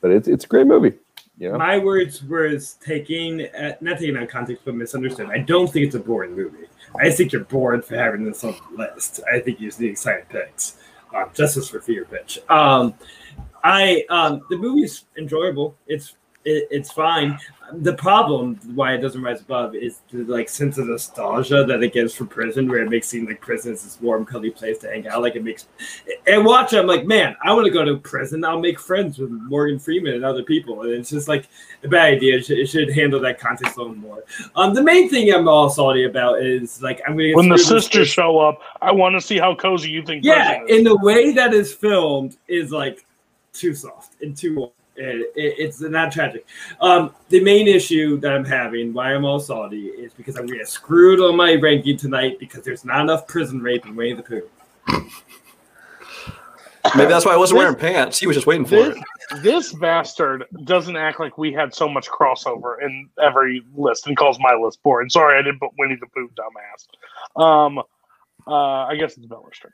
But 0.00 0.10
it's 0.10 0.28
it's 0.28 0.44
a 0.44 0.48
great 0.48 0.66
movie. 0.66 0.94
You 1.38 1.50
know, 1.50 1.58
My 1.58 1.78
words 1.78 2.22
was 2.22 2.76
taking, 2.84 3.46
uh, 3.46 3.74
not 3.80 3.98
taking 3.98 4.16
out 4.16 4.24
of 4.24 4.28
context, 4.28 4.64
but 4.64 4.74
misunderstood. 4.74 5.30
I 5.30 5.38
don't 5.38 5.66
think 5.72 5.86
it's 5.86 5.94
a 5.94 5.98
boring 5.98 6.36
movie. 6.36 6.68
I 7.00 7.06
just 7.06 7.16
think 7.16 7.32
you're 7.32 7.44
bored 7.44 7.84
for 7.84 7.96
having 7.96 8.24
this 8.24 8.44
on 8.44 8.54
the 8.70 8.76
list. 8.76 9.20
I 9.32 9.40
think 9.40 9.58
you 9.58 9.68
just 9.68 9.80
need 9.80 9.90
exciting 9.90 10.26
picks. 10.28 10.76
Um, 11.14 11.30
Justice 11.34 11.68
for 11.68 11.80
Fear 11.80 12.04
pitch. 12.04 12.38
Um, 12.48 12.94
I 13.64 14.04
um, 14.10 14.42
the 14.50 14.56
movie's 14.56 15.04
enjoyable. 15.16 15.74
It's 15.86 16.14
it, 16.44 16.68
it's 16.70 16.90
fine. 16.90 17.38
The 17.74 17.94
problem 17.94 18.56
why 18.74 18.92
it 18.92 18.98
doesn't 18.98 19.22
rise 19.22 19.40
above 19.40 19.74
is 19.74 20.00
the 20.10 20.24
like 20.24 20.48
sense 20.48 20.76
of 20.76 20.88
nostalgia 20.88 21.64
that 21.64 21.82
it 21.82 21.94
gives 21.94 22.14
for 22.14 22.26
prison, 22.26 22.68
where 22.68 22.82
it 22.82 22.90
makes 22.90 23.08
seem 23.08 23.24
like 23.26 23.40
prison 23.40 23.72
is 23.72 23.82
this 23.82 23.98
warm, 24.00 24.26
cuddly 24.26 24.50
place 24.50 24.78
to 24.78 24.88
hang 24.88 25.06
out. 25.06 25.22
Like 25.22 25.36
it 25.36 25.44
makes 25.44 25.68
and 26.26 26.44
watch. 26.44 26.74
it, 26.74 26.78
I'm 26.78 26.86
like, 26.86 27.06
man, 27.06 27.34
I 27.42 27.54
want 27.54 27.66
to 27.66 27.72
go 27.72 27.84
to 27.84 27.96
prison. 27.96 28.44
I'll 28.44 28.60
make 28.60 28.78
friends 28.78 29.18
with 29.18 29.30
Morgan 29.30 29.78
Freeman 29.78 30.14
and 30.14 30.24
other 30.24 30.42
people. 30.42 30.82
And 30.82 30.92
it's 30.92 31.10
just 31.10 31.28
like 31.28 31.48
a 31.82 31.88
bad 31.88 32.14
idea. 32.14 32.36
It 32.36 32.46
should, 32.46 32.58
it 32.58 32.66
should 32.66 32.92
handle 32.92 33.20
that 33.20 33.38
context 33.38 33.76
a 33.76 33.80
little 33.80 33.94
more. 33.94 34.22
Um, 34.54 34.74
the 34.74 34.82
main 34.82 35.08
thing 35.08 35.32
I'm 35.32 35.48
all 35.48 35.70
salty 35.70 36.04
about 36.04 36.42
is 36.42 36.82
like 36.82 37.00
I'm 37.06 37.16
gonna 37.16 37.32
When 37.32 37.48
the 37.48 37.58
sisters 37.58 38.08
show 38.08 38.38
up, 38.38 38.60
I 38.82 38.92
want 38.92 39.14
to 39.14 39.20
see 39.20 39.38
how 39.38 39.54
cozy 39.54 39.90
you 39.90 40.04
think. 40.04 40.24
yeah, 40.24 40.60
and 40.68 40.84
the 40.84 40.96
way 40.96 41.32
that 41.32 41.54
is 41.54 41.72
filmed 41.72 42.36
is 42.48 42.70
like 42.70 43.06
too 43.54 43.74
soft 43.74 44.20
and 44.20 44.36
too. 44.36 44.70
It, 44.94 45.32
it, 45.36 45.54
it's 45.58 45.80
not 45.80 46.12
tragic. 46.12 46.44
Um, 46.80 47.14
the 47.30 47.40
main 47.40 47.66
issue 47.66 48.18
that 48.20 48.32
I'm 48.32 48.44
having, 48.44 48.92
why 48.92 49.14
I'm 49.14 49.24
all 49.24 49.40
salty, 49.40 49.86
is 49.86 50.12
because 50.12 50.36
I'm 50.36 50.46
gonna 50.46 50.58
get 50.58 50.68
screwed 50.68 51.20
on 51.20 51.36
my 51.36 51.54
ranking 51.54 51.96
tonight 51.96 52.38
because 52.38 52.62
there's 52.62 52.84
not 52.84 53.00
enough 53.00 53.26
prison 53.26 53.60
rape 53.62 53.86
in 53.86 53.96
Winnie 53.96 54.12
the 54.12 54.22
Pooh. 54.22 54.48
maybe 56.96 57.08
that's 57.08 57.24
why 57.24 57.32
I 57.32 57.36
wasn't 57.36 57.58
This- 57.58 57.64
wearing 57.64 57.76
pants. 57.78 58.18
He 58.18 58.26
was 58.26 58.36
just 58.36 58.46
waiting 58.46 58.66
for 58.66 58.76
This, 58.76 58.96
it. 59.30 59.42
this 59.42 59.72
bastard 59.74 60.44
doesn't 60.64 60.96
act 60.96 61.20
like 61.20 61.38
we 61.38 61.52
had 61.52 61.74
so 61.74 61.88
much 61.88 62.08
crossover 62.10 62.82
in 62.82 63.08
every 63.22 63.62
list 63.74 64.06
and 64.06 64.16
calls 64.16 64.38
my 64.40 64.54
list 64.54 64.82
boring. 64.82 65.08
Sorry, 65.08 65.38
I 65.38 65.42
didn't 65.42 65.60
put 65.60 65.70
Winnie 65.78 65.96
the 65.98 66.06
Pooh, 66.08 66.28
dumbass. 66.36 67.40
Um, 67.42 67.78
uh, 68.46 68.52
I 68.86 68.96
guess 68.96 69.16
it's 69.16 69.24
Beller's 69.26 69.58
turn. 69.58 69.72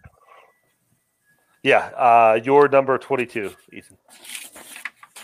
Yeah, 1.64 1.86
uh, 1.96 2.40
your 2.44 2.68
number 2.68 2.96
22, 2.98 3.52
Ethan. 3.72 3.96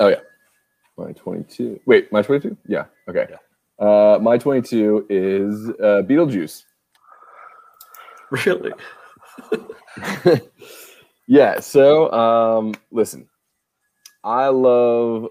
My 0.01 1.13
twenty-two. 1.13 1.81
Wait, 1.87 2.11
my 2.13 2.23
twenty-two? 2.23 2.57
Yeah. 2.67 2.85
Okay. 3.09 3.27
Uh, 3.79 4.19
my 4.21 4.39
twenty-two 4.39 5.07
is 5.09 5.71
uh, 5.81 6.03
Beetlejuice. 6.07 6.63
Really, 8.31 8.73
yeah. 11.29 11.61
So, 11.61 12.11
um, 12.13 12.75
listen, 12.91 13.29
I 14.25 14.49
love 14.49 15.29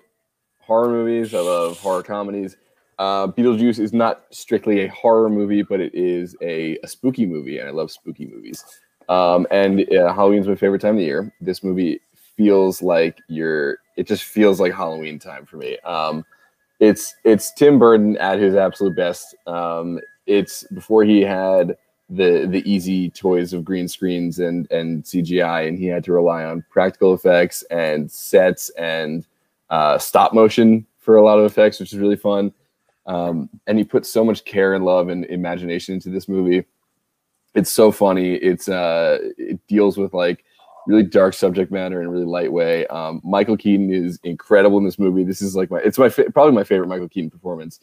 horror 0.61 0.89
movies. 0.89 1.33
I 1.33 1.39
love 1.39 1.79
horror 1.79 2.03
comedies. 2.03 2.55
Uh, 2.99 3.27
Beetlejuice 3.27 3.79
is 3.79 3.91
not 3.91 4.23
strictly 4.31 4.81
a 4.81 4.87
horror 4.89 5.29
movie, 5.29 5.63
but 5.63 5.81
it 5.81 5.93
is 5.95 6.35
a, 6.41 6.77
a 6.83 6.87
spooky 6.87 7.25
movie, 7.25 7.57
and 7.57 7.67
I 7.67 7.71
love 7.71 7.91
spooky 7.91 8.27
movies. 8.27 8.63
Um, 9.09 9.45
and 9.51 9.81
uh, 9.91 10.13
Halloween's 10.13 10.47
my 10.47 10.55
favorite 10.55 10.79
time 10.79 10.91
of 10.91 10.97
the 10.97 11.03
year. 11.03 11.33
This 11.41 11.63
movie 11.63 11.99
feels 12.37 12.81
like 12.81 13.19
you're. 13.27 13.77
It 13.95 14.07
just 14.07 14.23
feels 14.23 14.59
like 14.59 14.73
Halloween 14.73 15.19
time 15.19 15.45
for 15.45 15.57
me. 15.57 15.77
Um, 15.79 16.25
it's 16.79 17.15
it's 17.23 17.53
Tim 17.53 17.79
Burton 17.79 18.17
at 18.17 18.39
his 18.39 18.55
absolute 18.55 18.95
best. 18.95 19.35
Um, 19.47 19.99
it's 20.25 20.63
before 20.73 21.03
he 21.03 21.21
had 21.21 21.77
the 22.09 22.47
the 22.49 22.63
easy 22.69 23.09
toys 23.09 23.53
of 23.53 23.63
green 23.63 23.87
screens 23.87 24.39
and 24.39 24.69
and 24.71 25.03
CGI, 25.03 25.67
and 25.67 25.77
he 25.77 25.85
had 25.85 26.03
to 26.05 26.13
rely 26.13 26.43
on 26.43 26.65
practical 26.69 27.13
effects 27.13 27.63
and 27.71 28.11
sets 28.11 28.69
and 28.71 29.25
uh, 29.69 29.97
stop 29.97 30.33
motion 30.33 30.85
for 30.99 31.17
a 31.17 31.23
lot 31.23 31.39
of 31.39 31.45
effects, 31.45 31.79
which 31.79 31.93
is 31.93 31.99
really 31.99 32.15
fun. 32.15 32.53
Um, 33.05 33.49
and 33.67 33.77
he 33.77 33.83
put 33.83 34.05
so 34.05 34.23
much 34.23 34.45
care 34.45 34.73
and 34.73 34.85
love 34.85 35.09
and 35.09 35.25
imagination 35.25 35.93
into 35.95 36.09
this 36.09 36.29
movie. 36.29 36.65
It's 37.55 37.71
so 37.71 37.91
funny. 37.91 38.35
It's 38.35 38.69
uh, 38.69 39.19
it 39.37 39.65
deals 39.67 39.97
with 39.97 40.13
like 40.13 40.45
really 40.87 41.03
dark 41.03 41.33
subject 41.33 41.71
matter 41.71 42.01
in 42.01 42.07
a 42.07 42.09
really 42.09 42.25
light 42.25 42.51
way. 42.51 42.85
Um, 42.87 43.21
Michael 43.23 43.57
Keaton 43.57 43.91
is 43.91 44.19
incredible 44.23 44.77
in 44.77 44.85
this 44.85 44.99
movie. 44.99 45.23
This 45.23 45.41
is 45.41 45.55
like 45.55 45.71
my 45.71 45.79
it's 45.79 45.97
my 45.97 46.09
fa- 46.09 46.31
probably 46.31 46.53
my 46.53 46.63
favorite 46.63 46.87
Michael 46.87 47.09
Keaton 47.09 47.29
performance, 47.29 47.79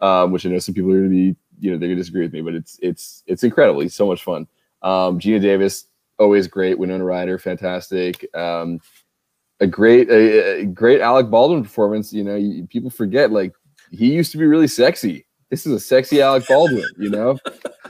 um, 0.00 0.32
which 0.32 0.46
I 0.46 0.50
know 0.50 0.58
some 0.58 0.74
people 0.74 0.90
are 0.92 0.98
going 0.98 1.10
to 1.10 1.14
be 1.14 1.36
you 1.60 1.70
know 1.70 1.78
they're 1.78 1.88
going 1.88 1.96
to 1.96 2.02
disagree 2.02 2.22
with 2.22 2.32
me, 2.32 2.42
but 2.42 2.54
it's 2.54 2.78
it's 2.82 3.22
it's 3.26 3.44
incredible. 3.44 3.80
He's 3.80 3.94
so 3.94 4.06
much 4.06 4.22
fun. 4.22 4.46
Um, 4.82 5.18
Geena 5.18 5.40
Davis 5.40 5.86
always 6.18 6.46
great. 6.46 6.78
Winona 6.78 7.04
Ryder 7.04 7.38
fantastic. 7.38 8.28
Um, 8.34 8.80
a 9.60 9.66
great 9.66 10.10
a, 10.10 10.60
a 10.60 10.64
great 10.66 11.00
Alec 11.00 11.30
Baldwin 11.30 11.62
performance. 11.62 12.12
You 12.12 12.24
know, 12.24 12.36
you, 12.36 12.66
people 12.66 12.90
forget 12.90 13.30
like 13.30 13.52
he 13.90 14.12
used 14.12 14.32
to 14.32 14.38
be 14.38 14.44
really 14.44 14.68
sexy. 14.68 15.26
This 15.50 15.66
is 15.66 15.72
a 15.72 15.80
sexy 15.80 16.20
Alec 16.20 16.46
Baldwin, 16.48 16.86
you 16.98 17.10
know, 17.10 17.38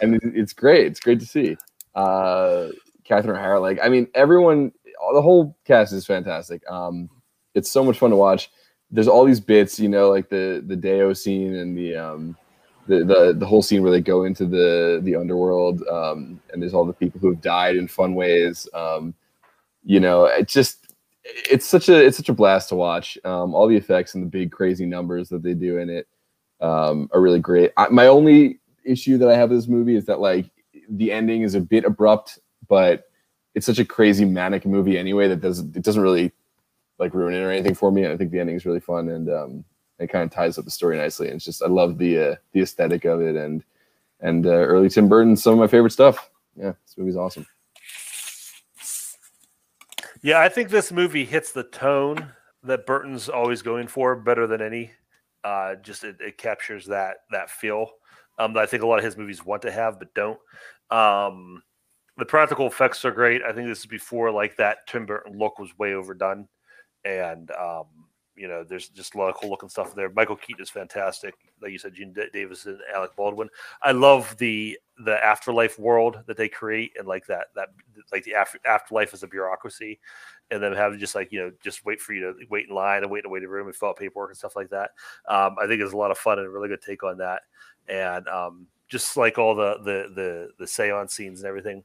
and 0.03 0.21
it's 0.23 0.53
great. 0.53 0.87
It's 0.87 1.01
great 1.01 1.21
to 1.21 1.27
see. 1.27 1.57
Uh, 1.95 2.69
Catherine 3.05 3.37
O'Hara, 3.37 3.61
like 3.61 3.79
I 3.83 3.89
mean, 3.89 4.09
everyone, 4.15 4.73
the 5.13 5.23
whole 5.23 5.57
cast 5.65 5.93
is 5.93 6.07
fantastic. 6.07 6.69
Um, 6.71 7.09
it's 7.55 7.71
so 7.71 7.85
much 7.85 7.99
fun 7.99 8.11
to 8.11 8.17
watch. 8.17 8.51
There's 8.91 9.09
all 9.09 9.25
these 9.25 9.41
bits, 9.41 9.79
you 9.79 9.89
know, 9.89 10.11
like 10.11 10.29
the 10.29 10.63
the 10.67 10.77
Day-O 10.77 11.13
scene 11.13 11.55
and 11.55 11.77
the 11.77 11.97
um, 11.97 12.37
the, 12.87 13.05
the 13.05 13.35
the 13.39 13.47
whole 13.47 13.63
scene 13.63 13.83
where 13.83 13.91
they 13.91 14.01
go 14.01 14.25
into 14.25 14.47
the 14.47 15.01
the 15.03 15.17
underworld, 15.17 15.83
um, 15.89 16.41
and 16.53 16.63
there's 16.63 16.75
all 16.75 16.85
the 16.85 16.93
people 16.93 17.21
who 17.21 17.31
have 17.31 17.41
died 17.41 17.77
in 17.77 17.89
fun 17.89 18.15
ways. 18.15 18.69
Um, 18.75 19.15
you 19.85 20.01
know, 20.01 20.25
it 20.25 20.49
just 20.49 20.93
it's 21.25 21.67
such 21.67 21.89
a 21.89 22.05
it's 22.05 22.17
such 22.17 22.29
a 22.29 22.35
blast 22.35 22.69
to 22.71 22.77
watch. 22.77 23.19
Um, 23.25 23.55
all 23.55 23.69
the 23.69 23.77
effects 23.77 24.15
and 24.15 24.23
the 24.25 24.29
big 24.29 24.53
crazy 24.53 24.87
numbers 24.87 25.29
that 25.31 25.43
they 25.43 25.55
do 25.55 25.79
in 25.79 25.91
it 25.91 26.07
um, 26.61 27.09
are 27.13 27.21
really 27.21 27.41
great. 27.41 27.73
I, 27.77 27.89
my 27.89 28.07
only 28.07 28.61
issue 28.85 29.19
that 29.19 29.29
I 29.29 29.37
have 29.37 29.51
with 29.51 29.59
this 29.59 29.69
movie 29.69 29.97
is 29.97 30.05
that 30.07 30.21
like 30.21 30.51
the 30.91 31.11
ending 31.13 31.43
is 31.43 31.55
a 31.55 31.61
bit 31.61 31.85
abrupt, 31.85 32.39
but 32.69 33.11
it's 33.55 33.67
such 33.67 33.79
a 33.79 33.85
crazy 33.85 34.25
manic 34.25 34.67
movie 34.67 34.99
anyway 34.99 35.29
that 35.29 35.41
does 35.41 35.61
it 35.61 35.83
doesn't 35.83 36.03
really 36.03 36.33
like 36.99 37.15
ruin 37.15 37.35
it 37.35 37.39
or 37.41 37.51
anything 37.51 37.75
for 37.75 37.91
me. 37.91 38.05
And 38.05 38.13
I 38.13 38.17
think 38.17 38.31
the 38.31 38.41
ending 38.41 38.57
is 38.57 38.67
really 38.67 38.81
fun 38.81 39.09
and 39.09 39.31
um, 39.31 39.65
it 39.99 40.09
kind 40.09 40.25
of 40.25 40.31
ties 40.31 40.59
up 40.59 40.65
the 40.65 40.71
story 40.71 40.97
nicely. 40.97 41.29
And 41.29 41.37
it's 41.37 41.45
just 41.45 41.63
I 41.63 41.69
love 41.69 41.99
the 41.99 42.19
uh, 42.19 42.35
the 42.53 42.63
aesthetic 42.63 43.05
of 43.05 43.21
it 43.21 43.37
and 43.37 43.65
and 44.21 44.47
uh, 44.47 44.51
early 44.51 44.89
Tim 44.89 45.09
Burton, 45.09 45.37
some 45.37 45.55
of 45.55 45.59
my 45.59 45.67
favorite 45.67 45.91
stuff. 45.91 46.31
Yeah, 46.57 46.73
this 46.87 46.97
movie's 46.97 47.17
awesome. 47.17 47.47
Yeah, 50.23 50.41
I 50.41 50.49
think 50.49 50.71
this 50.71 50.91
movie 50.91 51.25
hits 51.25 51.53
the 51.53 51.65
tone 51.65 52.31
that 52.63 52.87
Burton's 52.87 53.29
always 53.29 53.61
going 53.61 53.89
for 53.89 54.17
better 54.17 54.47
than 54.47 54.63
any. 54.63 54.93
Uh, 55.43 55.75
just 55.75 56.05
it, 56.05 56.17
it 56.21 56.39
captures 56.39 56.87
that 56.87 57.19
that 57.31 57.51
feel 57.51 57.91
um, 58.39 58.55
that 58.55 58.63
I 58.63 58.67
think 58.67 58.83
a 58.83 58.87
lot 58.87 58.99
of 58.99 59.05
his 59.05 59.17
movies 59.17 59.45
want 59.45 59.63
to 59.63 59.71
have 59.71 59.99
but 59.99 60.15
don't. 60.15 60.39
Um, 60.91 61.63
the 62.17 62.25
practical 62.25 62.67
effects 62.67 63.05
are 63.05 63.11
great. 63.11 63.43
I 63.43 63.53
think 63.53 63.67
this 63.69 63.81
is 63.81 63.87
before 63.87 64.31
like 64.31 64.57
that 64.57 64.87
Tim 64.87 65.07
Burton 65.07 65.39
look 65.39 65.59
was 65.59 65.77
way 65.79 65.95
overdone, 65.95 66.49
and 67.05 67.51
um, 67.53 67.87
you 68.37 68.49
know, 68.49 68.65
there's 68.65 68.89
just 68.89 69.15
a 69.15 69.19
lot 69.19 69.29
of 69.29 69.37
cool 69.37 69.51
looking 69.51 69.69
stuff 69.69 69.95
there. 69.95 70.11
Michael 70.11 70.37
Keaton 70.37 70.63
is 70.63 70.71
fantastic, 70.71 71.35
like 71.63 71.71
you 71.71 71.79
said, 71.79 71.95
Gene 71.95 72.13
D- 72.13 72.27
Davis 72.33 72.67
and 72.67 72.79
Alec 72.95 73.15
Baldwin. 73.17 73.49
I 73.83 73.93
love 73.93 74.37
the 74.39 74.79
the 75.05 75.23
afterlife 75.25 75.79
world 75.79 76.21
that 76.27 76.37
they 76.37 76.49
create, 76.49 76.93
and 76.99 77.07
like 77.07 77.27
that 77.27 77.47
that 77.55 77.69
like 78.13 78.25
the 78.25 78.35
after, 78.35 78.59
afterlife 78.65 79.15
is 79.15 79.23
a 79.23 79.29
bureaucracy, 79.29 80.01
and 80.51 80.63
then 80.63 80.73
having 80.73 80.99
just 80.99 81.15
like 81.15 81.31
you 81.33 81.41
know 81.41 81.53
just 81.63 81.85
wait 81.85 82.01
for 82.01 82.13
you 82.13 82.21
to 82.21 82.35
wait 82.51 82.69
in 82.69 82.75
line 82.75 83.03
and 83.03 83.11
wait 83.11 83.25
in 83.25 83.27
a 83.27 83.33
waiting 83.33 83.49
room 83.49 83.67
and 83.67 83.77
fill 83.77 83.91
out 83.91 83.97
paperwork 83.97 84.31
and 84.31 84.39
stuff 84.39 84.57
like 84.57 84.71
that. 84.71 84.91
Um, 85.29 85.57
I 85.61 85.67
think 85.67 85.81
there's 85.81 85.93
a 85.93 85.97
lot 85.97 86.11
of 86.11 86.19
fun 86.19 86.39
and 86.39 86.47
a 86.47 86.51
really 86.51 86.69
good 86.69 86.83
take 86.83 87.05
on 87.05 87.19
that, 87.19 87.43
and 87.89 88.27
um, 88.29 88.67
just 88.89 89.17
like 89.17 89.39
all 89.39 89.55
the 89.55 89.79
the 89.85 90.13
the 90.15 90.49
the 90.59 90.67
seance 90.67 91.15
scenes 91.15 91.41
and 91.41 91.49
everything 91.49 91.85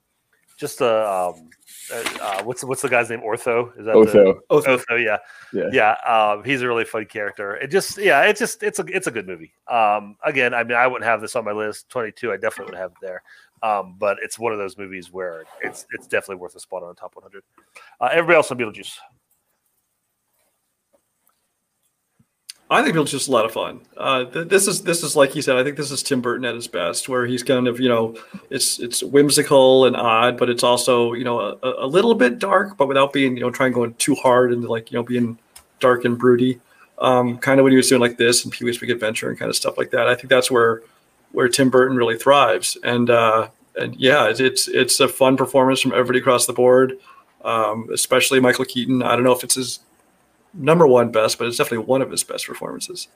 just 0.59 0.81
uh, 0.81 1.33
um, 1.33 1.49
uh, 1.91 2.03
uh, 2.21 2.43
what's 2.43 2.63
what's 2.63 2.81
the 2.81 2.89
guy's 2.89 3.09
name? 3.09 3.21
Ortho 3.21 3.71
is 3.79 3.85
that 3.85 3.95
Otho. 3.95 4.33
The, 4.33 4.39
Otho. 4.49 4.73
Otho, 4.73 4.95
yeah, 4.97 5.17
Yeah. 5.53 5.69
yeah. 5.71 5.91
Um, 6.05 6.43
he's 6.43 6.61
a 6.61 6.67
really 6.67 6.83
fun 6.83 7.05
character. 7.05 7.55
It 7.55 7.67
just, 7.71 7.97
yeah, 7.97 8.23
it's 8.23 8.39
just, 8.39 8.61
it's 8.61 8.77
a, 8.79 8.85
it's 8.87 9.07
a 9.07 9.11
good 9.11 9.25
movie. 9.25 9.53
Um, 9.67 10.17
again, 10.23 10.53
I 10.53 10.63
mean, 10.63 10.77
I 10.77 10.85
wouldn't 10.85 11.09
have 11.09 11.21
this 11.21 11.35
on 11.35 11.45
my 11.45 11.53
list. 11.53 11.89
Twenty 11.89 12.11
two, 12.11 12.31
I 12.31 12.37
definitely 12.37 12.73
would 12.73 12.79
have 12.79 12.91
it 12.91 12.97
there. 13.01 13.23
Um, 13.63 13.95
but 13.97 14.17
it's 14.21 14.37
one 14.37 14.53
of 14.53 14.59
those 14.59 14.77
movies 14.77 15.11
where 15.11 15.45
it's, 15.61 15.85
it's 15.91 16.07
definitely 16.07 16.41
worth 16.41 16.55
a 16.55 16.59
spot 16.59 16.83
on 16.83 16.89
the 16.89 16.95
top 16.95 17.15
one 17.15 17.23
hundred. 17.23 17.43
Uh, 17.99 18.09
everybody 18.11 18.35
else 18.35 18.51
on 18.51 18.57
Beetlejuice. 18.57 18.97
I 22.71 22.83
think 22.83 22.95
it's 22.95 23.09
just 23.09 23.27
a 23.27 23.31
lot 23.31 23.45
of 23.45 23.51
fun. 23.51 23.81
Uh, 23.97 24.25
th- 24.25 24.47
this 24.47 24.67
is 24.67 24.83
this 24.83 25.03
is 25.03 25.15
like 25.15 25.31
he 25.31 25.41
said. 25.41 25.57
I 25.57 25.63
think 25.63 25.75
this 25.75 25.89
is 25.89 26.03
Tim 26.03 26.21
Burton 26.21 26.45
at 26.45 26.53
his 26.53 26.67
best, 26.67 27.09
where 27.09 27.25
he's 27.25 27.41
kind 27.41 27.67
of 27.67 27.79
you 27.79 27.89
know 27.89 28.15
it's 28.51 28.79
it's 28.79 29.01
whimsical 29.01 29.85
and 29.85 29.95
odd, 29.95 30.37
but 30.37 30.49
it's 30.49 30.63
also 30.63 31.13
you 31.13 31.23
know 31.23 31.57
a, 31.63 31.85
a 31.85 31.87
little 31.87 32.13
bit 32.13 32.37
dark, 32.37 32.77
but 32.77 32.87
without 32.87 33.11
being 33.11 33.35
you 33.35 33.41
know 33.41 33.49
trying 33.49 33.71
going 33.71 33.95
too 33.95 34.13
hard 34.15 34.53
and 34.53 34.63
like 34.65 34.91
you 34.91 34.97
know 34.97 35.03
being 35.03 35.37
dark 35.79 36.05
and 36.05 36.17
broody. 36.17 36.59
Um, 36.99 37.37
kind 37.37 37.61
of 37.61 37.63
what 37.63 37.71
he 37.71 37.77
was 37.77 37.87
doing 37.87 38.01
like 38.01 38.17
this 38.17 38.43
and 38.43 38.51
Pee 38.51 38.65
Wee's 38.65 38.77
Big 38.77 38.89
Adventure 38.89 39.29
and 39.29 39.39
kind 39.39 39.47
of 39.47 39.55
stuff 39.55 39.77
like 39.77 39.91
that. 39.91 40.09
I 40.09 40.15
think 40.15 40.27
that's 40.27 40.51
where 40.51 40.81
where 41.31 41.47
Tim 41.47 41.69
Burton 41.69 41.97
really 41.97 42.17
thrives. 42.17 42.77
And 42.83 43.09
uh, 43.09 43.49
and 43.75 43.95
yeah, 43.95 44.27
it's, 44.27 44.39
it's 44.39 44.67
it's 44.67 44.99
a 44.99 45.07
fun 45.07 45.37
performance 45.37 45.81
from 45.81 45.93
everybody 45.93 46.19
across 46.19 46.45
the 46.45 46.53
board, 46.53 46.99
um, 47.43 47.89
especially 47.93 48.39
Michael 48.39 48.65
Keaton. 48.65 49.01
I 49.01 49.15
don't 49.15 49.23
know 49.23 49.31
if 49.31 49.43
it's 49.43 49.55
his 49.55 49.79
number 50.53 50.87
one 50.87 51.11
best, 51.11 51.37
but 51.37 51.47
it's 51.47 51.57
definitely 51.57 51.85
one 51.85 52.01
of 52.01 52.11
his 52.11 52.23
best 52.23 52.47
performances. 52.47 53.07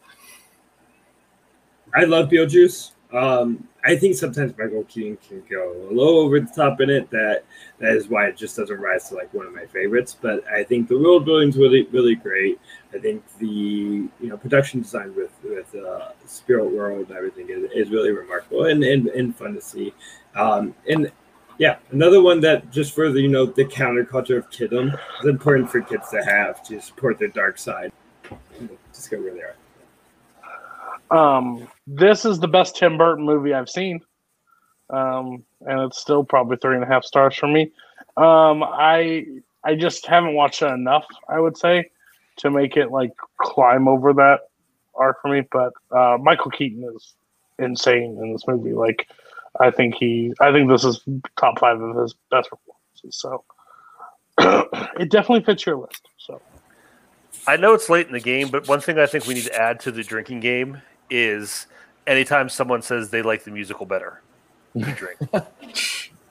I 1.96 2.06
love 2.06 2.30
Beetlejuice. 2.30 2.92
Um, 3.14 3.68
I 3.86 3.96
think 3.96 4.16
sometimes 4.16 4.54
Michael 4.58 4.86
Keaton 4.86 5.18
can 5.28 5.44
go 5.50 5.72
a 5.72 5.94
little 5.94 6.20
over 6.20 6.40
the 6.40 6.48
top 6.48 6.82
in 6.82 6.90
it. 6.90 7.10
That 7.12 7.44
that 7.78 7.96
is 7.96 8.08
why 8.08 8.26
it 8.26 8.36
just 8.36 8.58
doesn't 8.58 8.80
rise 8.80 9.10
to 9.10 9.16
like 9.16 9.32
one 9.34 9.46
of 9.46 9.54
my 9.54 9.66
favorites. 9.68 10.18
But 10.20 10.44
I 10.48 10.64
think 10.64 10.88
the 10.88 10.98
world 10.98 11.26
building's 11.26 11.58
really 11.58 11.84
really 11.92 12.16
great. 12.16 12.60
I 12.94 12.98
think 12.98 13.24
the 13.38 13.46
you 13.46 14.12
know 14.22 14.38
production 14.38 14.82
design 14.82 15.14
with 15.16 15.32
with 15.44 15.76
uh, 15.76 16.14
Spirit 16.26 16.72
World 16.72 17.10
and 17.10 17.18
everything 17.18 17.50
is, 17.50 17.70
is 17.72 17.92
really 17.92 18.12
remarkable 18.12 18.66
and, 18.66 18.84
and 18.84 19.08
and 19.10 19.36
fun 19.36 19.54
to 19.54 19.62
see. 19.62 19.94
Um, 20.36 20.74
and 20.90 21.12
yeah, 21.58 21.78
another 21.92 22.22
one 22.22 22.40
that 22.42 22.72
just 22.72 22.94
for 22.94 23.12
the 23.12 23.22
you 23.22 23.28
know 23.28 23.46
the 23.46 23.66
counterculture 23.66 24.38
of 24.38 24.50
kiddom 24.50 24.98
is 25.22 25.26
important 25.26 25.70
for 25.70 25.82
kids 25.82 26.10
to 26.10 26.24
have 26.24 26.64
to 26.64 26.80
support 26.82 27.20
their 27.20 27.28
dark 27.30 27.58
side. 27.58 27.92
Just 28.94 29.12
go 29.12 29.22
where 29.22 29.34
they 29.34 29.42
are. 29.42 29.56
Um, 31.12 31.68
this 31.86 32.26
is 32.26 32.40
the 32.40 32.48
best 32.48 32.76
Tim 32.76 32.98
Burton 32.98 33.26
movie 33.26 33.54
I've 33.54 33.70
seen, 33.70 34.02
um, 34.90 35.44
and 35.62 35.82
it's 35.82 36.00
still 36.00 36.24
probably 36.24 36.58
three 36.58 36.76
and 36.76 36.84
a 36.84 36.88
half 36.88 37.04
stars 37.04 37.36
for 37.36 37.48
me. 37.48 37.72
Um, 38.18 38.64
I 38.64 39.26
I 39.64 39.76
just 39.76 40.06
haven't 40.06 40.34
watched 40.34 40.62
it 40.62 40.72
enough, 40.72 41.06
I 41.30 41.40
would 41.40 41.58
say, 41.58 41.90
to 42.38 42.50
make 42.50 42.78
it 42.78 42.92
like 42.92 43.12
climb 43.38 43.88
over 43.88 44.14
that 44.14 44.42
arc 44.96 45.22
for 45.22 45.30
me. 45.30 45.48
But 45.52 45.74
uh, 45.92 46.18
Michael 46.22 46.52
Keaton 46.52 46.84
is 46.96 47.14
insane 47.60 48.18
in 48.22 48.34
this 48.34 48.48
movie. 48.48 48.74
Like, 48.74 49.08
I 49.60 49.72
think 49.72 49.96
he, 49.96 50.34
I 50.42 50.52
think 50.52 50.70
this 50.70 50.84
is 50.84 51.02
top 51.40 51.60
five 51.60 51.80
of 51.82 51.96
his 51.98 52.16
best 52.32 52.50
performances. 52.50 53.20
So 53.20 53.44
it 55.00 55.10
definitely 55.12 55.44
fits 55.44 55.66
your 55.66 55.78
list. 55.78 56.08
So. 56.18 56.42
I 57.48 57.58
know 57.58 57.74
it's 57.74 57.90
late 57.90 58.08
in 58.08 58.14
the 58.14 58.20
game, 58.20 58.50
but 58.50 58.68
one 58.68 58.80
thing 58.80 58.98
I 58.98 59.06
think 59.06 59.28
we 59.28 59.34
need 59.36 59.46
to 59.46 59.56
add 59.56 59.80
to 59.82 59.92
the 59.92 60.04
drinking 60.04 60.40
game 60.40 60.82
is 61.10 61.68
anytime 62.08 62.50
someone 62.50 62.82
says 62.82 63.10
they 63.10 63.22
like 63.22 63.44
the 63.44 63.52
musical 63.52 63.86
better, 63.86 64.22
you 64.74 64.86
drink. 64.96 65.20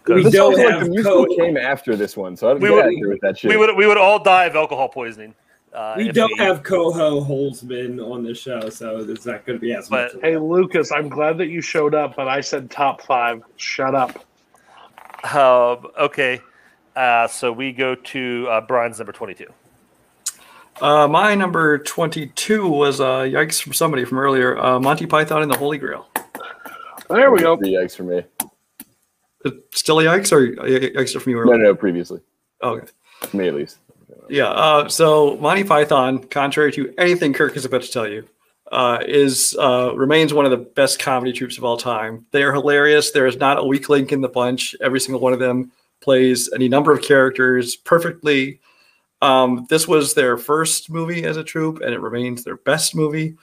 We 0.09 0.25
This 0.25 0.33
don't 0.33 0.55
also, 0.55 0.65
like, 0.69 0.85
the 0.85 0.91
musical 0.91 1.27
co- 1.27 1.37
came 1.37 1.57
after 1.57 1.95
this 1.95 2.17
one, 2.17 2.37
so 2.37 2.49
I 2.49 2.53
don't 2.55 2.63
We 2.63 2.69
get 2.71 2.75
would- 2.75 2.85
angry 2.87 3.09
with 3.11 3.21
that 3.21 3.39
shit. 3.39 3.51
we 3.51 3.57
would 3.57 3.77
we 3.77 3.87
would 3.87 3.99
all 3.99 4.21
die 4.23 4.47
of 4.47 4.57
alcohol 4.57 4.89
poisoning. 4.89 5.35
Uh, 5.75 5.95
We 5.97 6.11
don't 6.13 6.39
have 6.39 6.63
Coho 6.63 7.21
Holzman 7.25 7.99
on 8.05 8.23
the 8.23 8.35
show, 8.35 8.69
so 8.69 9.03
there's 9.05 9.25
not 9.27 9.47
going 9.47 9.59
to 9.59 9.61
be 9.61 9.73
as. 9.73 9.89
But- 9.89 10.15
of 10.15 10.21
Hey. 10.21 10.37
Lucas, 10.37 10.93
I'm 10.93 11.09
glad 11.09 11.39
that 11.39 11.47
you 11.49 11.61
showed 11.63 11.95
up, 11.95 12.15
but 12.17 12.29
I 12.29 12.41
said 12.43 12.71
top 12.71 13.03
five. 13.03 13.43
Shut 13.57 13.95
up. 13.95 14.25
Um, 15.35 15.87
okay, 15.99 16.41
uh, 16.97 17.27
so 17.29 17.53
we 17.53 17.73
go 17.73 17.95
to 17.95 18.47
uh, 18.51 18.61
Brian's 18.63 18.99
number 18.99 19.13
twenty-two. 19.13 19.47
Uh, 20.81 21.07
my 21.07 21.35
number 21.35 21.79
22 21.79 22.67
was 22.67 22.99
uh, 22.99 23.21
yikes 23.21 23.63
from 23.63 23.75
somebody 23.75 24.05
from 24.07 24.19
earlier. 24.19 24.59
Uh, 24.59 24.81
Monty 24.81 25.05
Python 25.07 25.43
and 25.43 25.51
the 25.53 25.57
Holy 25.57 25.77
Grail. 25.79 26.09
There 27.11 27.31
we 27.31 27.41
go. 27.41 27.57
Three 27.59 27.75
yikes 27.75 27.95
for 27.95 28.05
me. 28.05 28.23
It's 29.45 29.79
Still 29.79 30.01
a 30.01 30.05
yikes 30.05 30.33
or 30.33 30.45
a 30.65 30.91
yikes 30.91 31.21
from 31.21 31.31
you 31.31 31.39
earlier? 31.39 31.45
No, 31.45 31.61
earlier? 31.61 31.73
no, 31.73 31.75
previously. 31.77 32.21
Okay. 32.63 32.87
For 33.21 33.37
me 33.37 33.49
at 33.49 33.55
least. 33.55 33.79
Yeah. 34.29 34.49
Uh, 34.49 34.89
so 34.89 35.37
Monty 35.37 35.65
Python, 35.65 36.25
contrary 36.25 36.73
to 36.73 36.93
anything 36.99 37.33
Kirk 37.33 37.57
is 37.57 37.65
about 37.65 37.83
to 37.83 37.91
tell 37.91 38.09
you, 38.09 38.27
uh, 38.71 38.99
is 39.07 39.57
uh, 39.59 39.93
remains 39.95 40.33
one 40.33 40.45
of 40.45 40.51
the 40.51 40.57
best 40.57 40.99
comedy 40.99 41.33
troupes 41.33 41.59
of 41.59 41.65
all 41.65 41.77
time. 41.77 42.27
They 42.31 42.43
are 42.43 42.53
hilarious. 42.53 43.11
There 43.11 43.27
is 43.27 43.37
not 43.37 43.59
a 43.59 43.65
weak 43.65 43.89
link 43.89 44.13
in 44.13 44.21
the 44.21 44.29
bunch. 44.29 44.75
Every 44.81 45.01
single 45.01 45.21
one 45.21 45.33
of 45.33 45.39
them 45.39 45.73
plays 46.01 46.51
any 46.55 46.69
number 46.69 46.93
of 46.93 47.03
characters 47.03 47.77
perfectly. 47.77 48.61
Um, 49.21 49.67
this 49.69 49.87
was 49.87 50.15
their 50.15 50.37
first 50.37 50.91
movie 50.91 51.25
as 51.25 51.37
a 51.37 51.45
troupe, 51.45 51.81
and 51.81 51.95
it 51.95 52.01
remains 52.01 52.43
their 52.43 52.57
best 52.57 52.95
movie. 52.95 53.37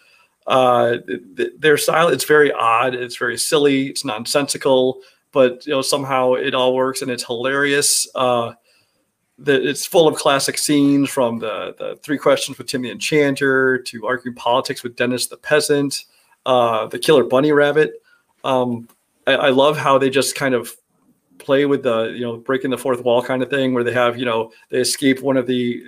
Uh, 0.45 0.98
th- 1.08 1.22
th- 1.38 1.53
their 1.59 1.77
style 1.77 2.08
it's 2.08 2.25
very 2.25 2.51
odd. 2.51 2.95
It's 2.95 3.17
very 3.17 3.38
silly. 3.38 3.88
It's 3.88 4.03
nonsensical, 4.03 4.99
but 5.32 5.66
you 5.66 5.74
know 5.74 5.82
somehow 5.82 6.33
it 6.33 6.56
all 6.56 6.74
works 6.74 7.01
and 7.01 7.11
it's 7.11 7.24
hilarious. 7.24 8.08
The, 9.42 9.69
it's 9.69 9.85
full 9.85 10.08
of 10.08 10.16
classic 10.16 10.58
scenes 10.58 11.09
from 11.09 11.40
the, 11.40 11.74
the 11.77 11.95
three 12.03 12.18
questions 12.18 12.58
with 12.58 12.68
Tim 12.68 12.82
the 12.82 12.92
Enchanter 12.92 13.77
to 13.77 14.06
arguing 14.06 14.35
politics 14.35 14.84
with 14.84 14.98
Dennis 14.98 15.27
the 15.27 15.38
Peasant, 15.38 16.06
uh, 16.45 16.88
the 16.88 17.00
Killer 17.00 17.24
Bunny 17.24 17.53
Rabbit. 17.53 18.03
Um, 18.43 18.90
I, 19.26 19.34
I 19.34 19.50
love 19.50 19.77
how 19.77 19.98
they 19.98 20.09
just 20.09 20.35
kind 20.35 20.53
of 20.53 20.76
play 21.38 21.66
with 21.66 21.84
the 21.84 22.11
you 22.14 22.22
know 22.22 22.38
breaking 22.38 22.69
the 22.69 22.77
fourth 22.77 23.03
wall 23.03 23.24
kind 23.24 23.42
of 23.42 23.50
thing, 23.50 23.74
where 23.74 23.84
they 23.84 23.93
have 23.93 24.18
you 24.18 24.26
know 24.26 24.51
they 24.69 24.80
escape 24.80 25.22
one 25.22 25.38
of 25.38 25.48
the 25.48 25.84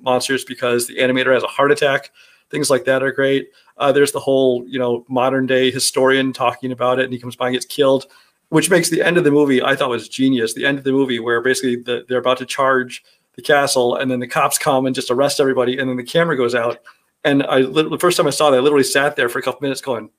monsters 0.00 0.44
because 0.44 0.86
the 0.86 0.96
animator 0.98 1.34
has 1.34 1.42
a 1.42 1.48
heart 1.48 1.72
attack. 1.72 2.12
Things 2.50 2.70
like 2.70 2.84
that 2.84 3.02
are 3.02 3.12
great. 3.12 3.48
Uh, 3.78 3.90
there's 3.90 4.12
the 4.12 4.20
whole 4.20 4.64
you 4.66 4.78
know 4.78 5.04
modern 5.08 5.46
day 5.46 5.70
historian 5.70 6.32
talking 6.32 6.72
about 6.72 6.98
it, 6.98 7.04
and 7.04 7.12
he 7.12 7.18
comes 7.18 7.36
by 7.36 7.48
and 7.48 7.54
gets 7.54 7.66
killed 7.66 8.06
which 8.52 8.68
makes 8.68 8.90
the 8.90 9.00
end 9.00 9.16
of 9.16 9.24
the 9.24 9.30
movie 9.30 9.62
I 9.62 9.74
thought 9.74 9.88
was 9.88 10.10
genius. 10.10 10.52
The 10.52 10.66
end 10.66 10.76
of 10.76 10.84
the 10.84 10.92
movie 10.92 11.18
where 11.18 11.40
basically 11.40 11.76
the, 11.76 12.04
they're 12.06 12.18
about 12.18 12.36
to 12.36 12.44
charge 12.44 13.02
the 13.34 13.40
castle, 13.40 13.96
and 13.96 14.10
then 14.10 14.20
the 14.20 14.26
cops 14.26 14.58
come 14.58 14.84
and 14.84 14.94
just 14.94 15.10
arrest 15.10 15.40
everybody, 15.40 15.78
and 15.78 15.88
then 15.88 15.96
the 15.96 16.04
camera 16.04 16.36
goes 16.36 16.54
out. 16.54 16.76
And 17.24 17.44
I 17.44 17.62
the 17.62 17.96
first 17.98 18.18
time 18.18 18.26
I 18.26 18.30
saw 18.30 18.50
that, 18.50 18.58
I 18.58 18.60
literally 18.60 18.84
sat 18.84 19.16
there 19.16 19.30
for 19.30 19.38
a 19.38 19.42
couple 19.42 19.62
minutes 19.62 19.80
going, 19.80 20.10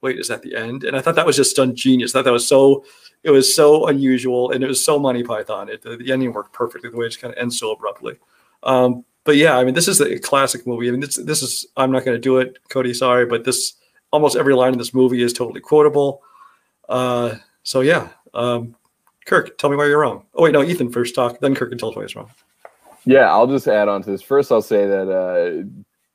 "Wait, 0.00 0.16
is 0.20 0.28
that 0.28 0.42
the 0.42 0.54
end?" 0.54 0.84
And 0.84 0.96
I 0.96 1.00
thought 1.00 1.16
that 1.16 1.26
was 1.26 1.34
just 1.34 1.56
done 1.56 1.74
genius. 1.74 2.14
I 2.14 2.18
thought 2.18 2.26
that 2.26 2.32
was 2.32 2.46
so 2.46 2.84
it 3.24 3.32
was 3.32 3.52
so 3.52 3.88
unusual, 3.88 4.52
and 4.52 4.62
it 4.62 4.68
was 4.68 4.84
so 4.84 5.00
Monty 5.00 5.24
Python. 5.24 5.68
It, 5.68 5.82
the, 5.82 5.96
the 5.96 6.12
ending 6.12 6.32
worked 6.32 6.52
perfectly 6.52 6.88
the 6.88 6.96
way 6.96 7.06
it 7.06 7.08
just 7.08 7.20
kind 7.20 7.34
of 7.34 7.38
ends 7.40 7.58
so 7.58 7.72
abruptly. 7.72 8.16
Um, 8.62 9.04
but 9.24 9.34
yeah, 9.34 9.58
I 9.58 9.64
mean, 9.64 9.74
this 9.74 9.88
is 9.88 10.00
a 10.00 10.20
classic 10.20 10.68
movie. 10.68 10.86
I 10.86 10.92
mean, 10.92 11.00
this 11.00 11.16
this 11.16 11.42
is 11.42 11.66
I'm 11.76 11.90
not 11.90 12.04
going 12.04 12.14
to 12.14 12.20
do 12.20 12.38
it, 12.38 12.60
Cody. 12.68 12.94
Sorry, 12.94 13.26
but 13.26 13.42
this 13.42 13.72
almost 14.12 14.36
every 14.36 14.54
line 14.54 14.72
in 14.72 14.78
this 14.78 14.94
movie 14.94 15.20
is 15.20 15.32
totally 15.32 15.60
quotable. 15.60 16.22
Uh, 16.88 17.34
so 17.62 17.80
yeah, 17.80 18.08
um, 18.34 18.74
Kirk, 19.26 19.56
tell 19.58 19.70
me 19.70 19.76
why 19.76 19.86
you're 19.86 20.00
wrong. 20.00 20.24
Oh 20.34 20.42
wait, 20.42 20.52
no, 20.52 20.62
Ethan 20.62 20.90
first 20.90 21.14
talk, 21.14 21.40
then 21.40 21.54
Kirk 21.54 21.70
can 21.70 21.78
tell 21.78 21.90
us 21.90 21.96
why 21.96 22.02
he's 22.02 22.16
wrong. 22.16 22.30
Yeah, 23.04 23.30
I'll 23.30 23.46
just 23.46 23.66
add 23.66 23.88
on 23.88 24.02
to 24.02 24.10
this. 24.10 24.22
First, 24.22 24.52
I'll 24.52 24.62
say 24.62 24.86
that 24.86 25.10
uh, 25.10 25.66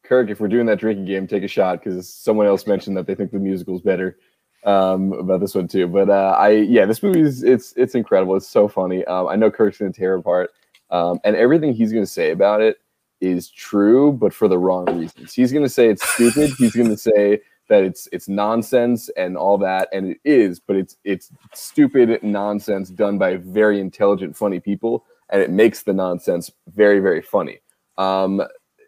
Kirk, 0.08 0.30
if 0.30 0.40
we're 0.40 0.48
doing 0.48 0.66
that 0.68 0.80
drinking 0.80 1.06
game, 1.06 1.28
take 1.28 1.44
a 1.44 1.48
shot 1.48 1.84
because 1.84 2.12
someone 2.12 2.48
else 2.48 2.66
mentioned 2.66 2.96
that 2.98 3.08
they 3.08 3.16
think 3.16 3.32
the 3.32 3.40
musical's 3.40 3.82
better 3.82 4.18
um, 4.64 5.14
about 5.14 5.40
this 5.40 5.56
one 5.56 5.68
too. 5.68 5.88
But 5.88 6.10
uh, 6.10 6.36
I, 6.38 6.50
yeah, 6.50 6.86
this 6.86 7.04
movie 7.04 7.22
is 7.22 7.44
it's 7.44 7.74
it's 7.76 7.96
incredible. 7.96 8.36
It's 8.36 8.48
so 8.48 8.68
funny. 8.68 9.04
Um, 9.06 9.28
I 9.28 9.36
know 9.36 9.52
Kirk's 9.52 9.80
gonna 9.80 9.92
tear 9.92 10.16
apart, 10.16 10.52
um, 10.90 11.20
and 11.24 11.36
everything 11.36 11.74
he's 11.74 11.92
gonna 11.92 12.06
say 12.06 12.32
about 12.32 12.62
it 12.62 12.78
is 13.20 13.50
true, 13.50 14.12
but 14.12 14.34
for 14.34 14.48
the 14.48 14.58
wrong 14.58 14.86
reasons. 14.98 15.34
He's 15.34 15.52
gonna 15.52 15.70
say 15.70 15.90
it's 15.90 16.08
stupid. 16.08 16.52
he's 16.58 16.76
gonna 16.76 16.98
say 16.98 17.42
that 17.70 17.84
it's 17.84 18.08
it's 18.12 18.28
nonsense 18.28 19.10
and 19.18 19.38
all 19.38 19.58
that, 19.60 19.90
and 19.92 20.12
it 20.12 20.20
is, 20.24 20.60
but 20.60 20.76
it's 20.76 20.98
it's 21.04 21.32
stupid 21.54 22.22
nonsense 22.24 22.90
done 22.90 23.18
by 23.18 23.38
very 23.38 23.80
intelligent, 23.80 24.36
funny 24.36 24.60
people, 24.60 25.06
and 25.30 25.42
it 25.42 25.50
makes 25.50 25.84
the 25.84 25.94
nonsense 25.94 26.52
very 26.68 27.00
very 27.00 27.22
funny. 27.22 27.60
Um, 27.98 28.42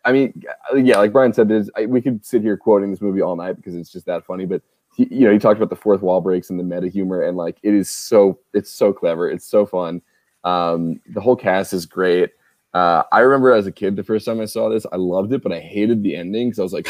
I 0.06 0.12
mean, 0.12 0.42
yeah, 0.76 0.98
like 0.98 1.12
Brian 1.12 1.34
said, 1.34 1.52
I, 1.76 1.86
we 1.86 2.02
could 2.02 2.26
sit 2.26 2.42
here 2.42 2.58
quoting 2.58 2.92
this 2.92 3.02
movie 3.02 3.22
all 3.22 3.36
night 3.36 3.58
because 3.58 3.76
it's 3.76 3.92
just 3.92 4.06
that 4.06 4.26
funny. 4.26 4.46
But 4.46 4.62
he, 4.96 5.08
you 5.12 5.26
know, 5.26 5.34
he 5.34 5.40
talked 5.40 5.58
about 5.58 5.70
the 5.70 5.76
fourth 5.76 6.02
wall 6.02 6.22
breaks 6.22 6.50
and 6.50 6.60
the 6.60 6.64
meta 6.64 6.88
humor, 6.88 7.22
and 7.24 7.38
like 7.38 7.58
it 7.64 7.74
is 7.74 7.90
so 7.90 8.40
it's 8.54 8.72
so 8.72 8.94
clever, 8.94 9.30
it's 9.30 9.46
so 9.46 9.66
fun. 9.66 10.02
Um, 10.44 11.02
the 11.14 11.22
whole 11.22 11.36
cast 11.36 11.74
is 11.74 11.86
great. 11.86 12.32
Uh, 12.74 13.04
I 13.12 13.20
remember 13.20 13.52
as 13.52 13.68
a 13.68 13.72
kid, 13.72 13.96
the 13.96 14.04
first 14.04 14.26
time 14.26 14.40
I 14.40 14.46
saw 14.46 14.70
this, 14.70 14.86
I 14.92 14.96
loved 14.96 15.34
it, 15.34 15.42
but 15.42 15.52
I 15.52 15.60
hated 15.60 16.04
the 16.04 16.16
ending 16.16 16.48
because 16.48 16.60
I 16.60 16.64
was 16.64 16.74
like, 16.74 16.88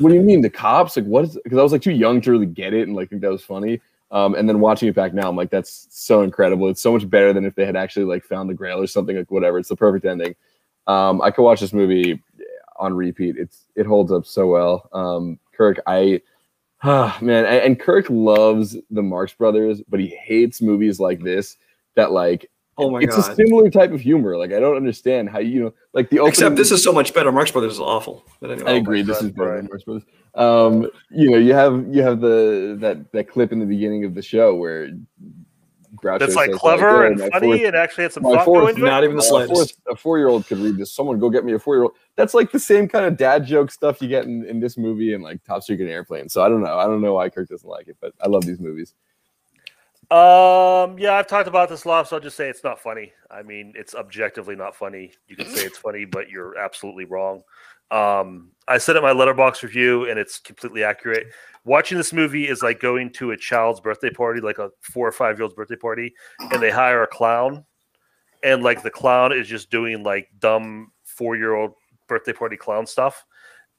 "What 0.00 0.08
do 0.08 0.14
you 0.14 0.22
mean 0.22 0.40
the 0.40 0.50
cops? 0.50 0.96
Like, 0.96 1.06
what 1.06 1.24
is?" 1.24 1.38
Because 1.42 1.58
I 1.58 1.62
was 1.62 1.72
like 1.72 1.82
too 1.82 1.92
young 1.92 2.20
to 2.22 2.30
really 2.30 2.46
get 2.46 2.74
it 2.74 2.86
and 2.86 2.96
like 2.96 3.10
think 3.10 3.22
that 3.22 3.30
was 3.30 3.44
funny. 3.44 3.80
Um, 4.10 4.34
and 4.34 4.46
then 4.46 4.60
watching 4.60 4.88
it 4.88 4.94
back 4.94 5.14
now, 5.14 5.28
I'm 5.28 5.36
like, 5.36 5.50
"That's 5.50 5.86
so 5.90 6.22
incredible! 6.22 6.68
It's 6.68 6.82
so 6.82 6.92
much 6.92 7.08
better 7.08 7.32
than 7.32 7.44
if 7.44 7.54
they 7.54 7.64
had 7.64 7.76
actually 7.76 8.04
like 8.04 8.24
found 8.24 8.50
the 8.50 8.54
Grail 8.54 8.80
or 8.80 8.86
something 8.86 9.16
like 9.16 9.30
whatever." 9.30 9.58
It's 9.58 9.68
the 9.68 9.76
perfect 9.76 10.04
ending. 10.04 10.34
Um, 10.86 11.22
I 11.22 11.30
could 11.30 11.42
watch 11.42 11.60
this 11.60 11.72
movie 11.72 12.20
on 12.78 12.94
repeat. 12.94 13.36
It's 13.38 13.66
it 13.76 13.86
holds 13.86 14.12
up 14.12 14.26
so 14.26 14.48
well. 14.48 14.88
Um, 14.92 15.38
Kirk, 15.56 15.78
I 15.86 16.20
ah, 16.82 17.16
man, 17.22 17.44
and, 17.46 17.62
and 17.62 17.80
Kirk 17.80 18.06
loves 18.10 18.76
the 18.90 19.02
Marx 19.02 19.32
Brothers, 19.32 19.80
but 19.88 20.00
he 20.00 20.08
hates 20.08 20.60
movies 20.60 21.00
like 21.00 21.22
this 21.22 21.56
that 21.94 22.12
like 22.12 22.50
Oh 22.78 22.90
my 22.90 23.04
god. 23.04 23.18
it's 23.18 23.28
a 23.28 23.34
similar 23.34 23.70
type 23.70 23.92
of 23.92 24.00
humor. 24.00 24.36
Like 24.36 24.52
I 24.52 24.58
don't 24.60 24.76
understand 24.76 25.28
how 25.28 25.40
you 25.40 25.64
know 25.64 25.74
like 25.92 26.08
the 26.10 26.18
opening, 26.18 26.30
Except 26.30 26.56
this 26.56 26.70
is 26.70 26.82
so 26.82 26.92
much 26.92 27.12
better. 27.12 27.30
Marx 27.30 27.50
Brothers 27.50 27.74
is 27.74 27.80
awful. 27.80 28.24
But 28.40 28.52
anyway, 28.52 28.72
I 28.72 28.74
agree. 28.76 29.02
This 29.02 29.18
God, 29.20 29.26
is 29.26 29.32
better 29.32 29.56
than 29.56 29.66
Brian. 29.66 29.68
Marx 29.70 29.84
Brothers. 29.84 30.04
Um, 30.34 30.90
you 31.10 31.30
know, 31.30 31.36
you 31.36 31.52
have 31.52 31.86
you 31.94 32.02
have 32.02 32.20
the 32.20 32.76
that 32.80 33.12
that 33.12 33.28
clip 33.28 33.52
in 33.52 33.58
the 33.58 33.66
beginning 33.66 34.04
of 34.04 34.14
the 34.14 34.22
show 34.22 34.54
where 34.54 34.90
Groucho 35.96 36.18
That's 36.18 36.34
like 36.34 36.50
says, 36.50 36.58
clever 36.58 37.04
"Oh, 37.04 37.06
and 37.06 37.20
funny 37.20 37.48
fourth- 37.48 37.60
and 37.64 37.76
actually 37.76 38.02
had 38.04 38.12
some 38.14 38.22
my 38.22 38.36
thought 38.36 38.44
fourth- 38.46 38.76
go 38.76 38.82
not 38.82 39.02
it. 39.02 39.06
even 39.08 39.16
the 39.16 39.22
uh, 39.22 39.26
slightest. 39.26 39.52
fourth- 39.54 39.72
a 39.90 39.94
four 39.94 40.16
year 40.16 40.28
old 40.28 40.46
could 40.46 40.58
read 40.58 40.78
this. 40.78 40.90
Someone 40.90 41.18
go 41.18 41.28
get 41.28 41.44
me 41.44 41.52
a 41.52 41.58
four 41.58 41.74
year 41.74 41.82
old. 41.82 41.92
That's 42.16 42.32
like 42.32 42.50
the 42.50 42.58
same 42.58 42.88
kind 42.88 43.04
of 43.04 43.18
dad 43.18 43.44
joke 43.44 43.70
stuff 43.70 44.00
you 44.00 44.08
get 44.08 44.24
in, 44.24 44.46
in 44.46 44.58
this 44.58 44.78
movie 44.78 45.12
and 45.12 45.22
like 45.22 45.44
Top 45.44 45.62
Secret 45.62 45.90
Airplane. 45.90 46.30
So 46.30 46.42
I 46.42 46.48
don't 46.48 46.62
know. 46.62 46.78
I 46.78 46.84
don't 46.84 47.02
know 47.02 47.12
why 47.14 47.28
Kirk 47.28 47.50
doesn't 47.50 47.68
like 47.68 47.88
it, 47.88 47.98
but 48.00 48.14
I 48.22 48.28
love 48.28 48.46
these 48.46 48.58
movies. 48.58 48.94
Um, 50.12 50.98
yeah, 50.98 51.14
I've 51.14 51.26
talked 51.26 51.48
about 51.48 51.70
this 51.70 51.84
a 51.84 51.88
lot, 51.88 52.06
so 52.06 52.16
I'll 52.16 52.22
just 52.22 52.36
say 52.36 52.50
it's 52.50 52.62
not 52.62 52.78
funny. 52.78 53.14
I 53.30 53.42
mean, 53.42 53.72
it's 53.74 53.94
objectively 53.94 54.54
not 54.54 54.76
funny. 54.76 55.10
You 55.26 55.36
can 55.36 55.46
say 55.46 55.64
it's 55.64 55.78
funny, 55.78 56.04
but 56.04 56.28
you're 56.28 56.58
absolutely 56.58 57.06
wrong. 57.06 57.40
Um, 57.90 58.50
I 58.68 58.76
said 58.76 58.96
it 58.96 58.98
in 58.98 59.04
my 59.04 59.14
Letterboxd 59.14 59.62
review, 59.62 60.10
and 60.10 60.18
it's 60.18 60.38
completely 60.38 60.84
accurate. 60.84 61.28
Watching 61.64 61.96
this 61.96 62.12
movie 62.12 62.46
is 62.46 62.62
like 62.62 62.78
going 62.78 63.10
to 63.14 63.30
a 63.30 63.38
child's 63.38 63.80
birthday 63.80 64.10
party, 64.10 64.42
like 64.42 64.58
a 64.58 64.68
four 64.82 65.08
or 65.08 65.12
five 65.12 65.38
year 65.38 65.44
old's 65.44 65.54
birthday 65.54 65.76
party, 65.76 66.12
and 66.40 66.62
they 66.62 66.70
hire 66.70 67.02
a 67.02 67.06
clown, 67.06 67.64
and 68.44 68.62
like 68.62 68.82
the 68.82 68.90
clown 68.90 69.32
is 69.32 69.48
just 69.48 69.70
doing 69.70 70.02
like 70.02 70.28
dumb 70.40 70.92
four 71.04 71.36
year 71.36 71.54
old 71.54 71.72
birthday 72.06 72.34
party 72.34 72.58
clown 72.58 72.86
stuff. 72.86 73.24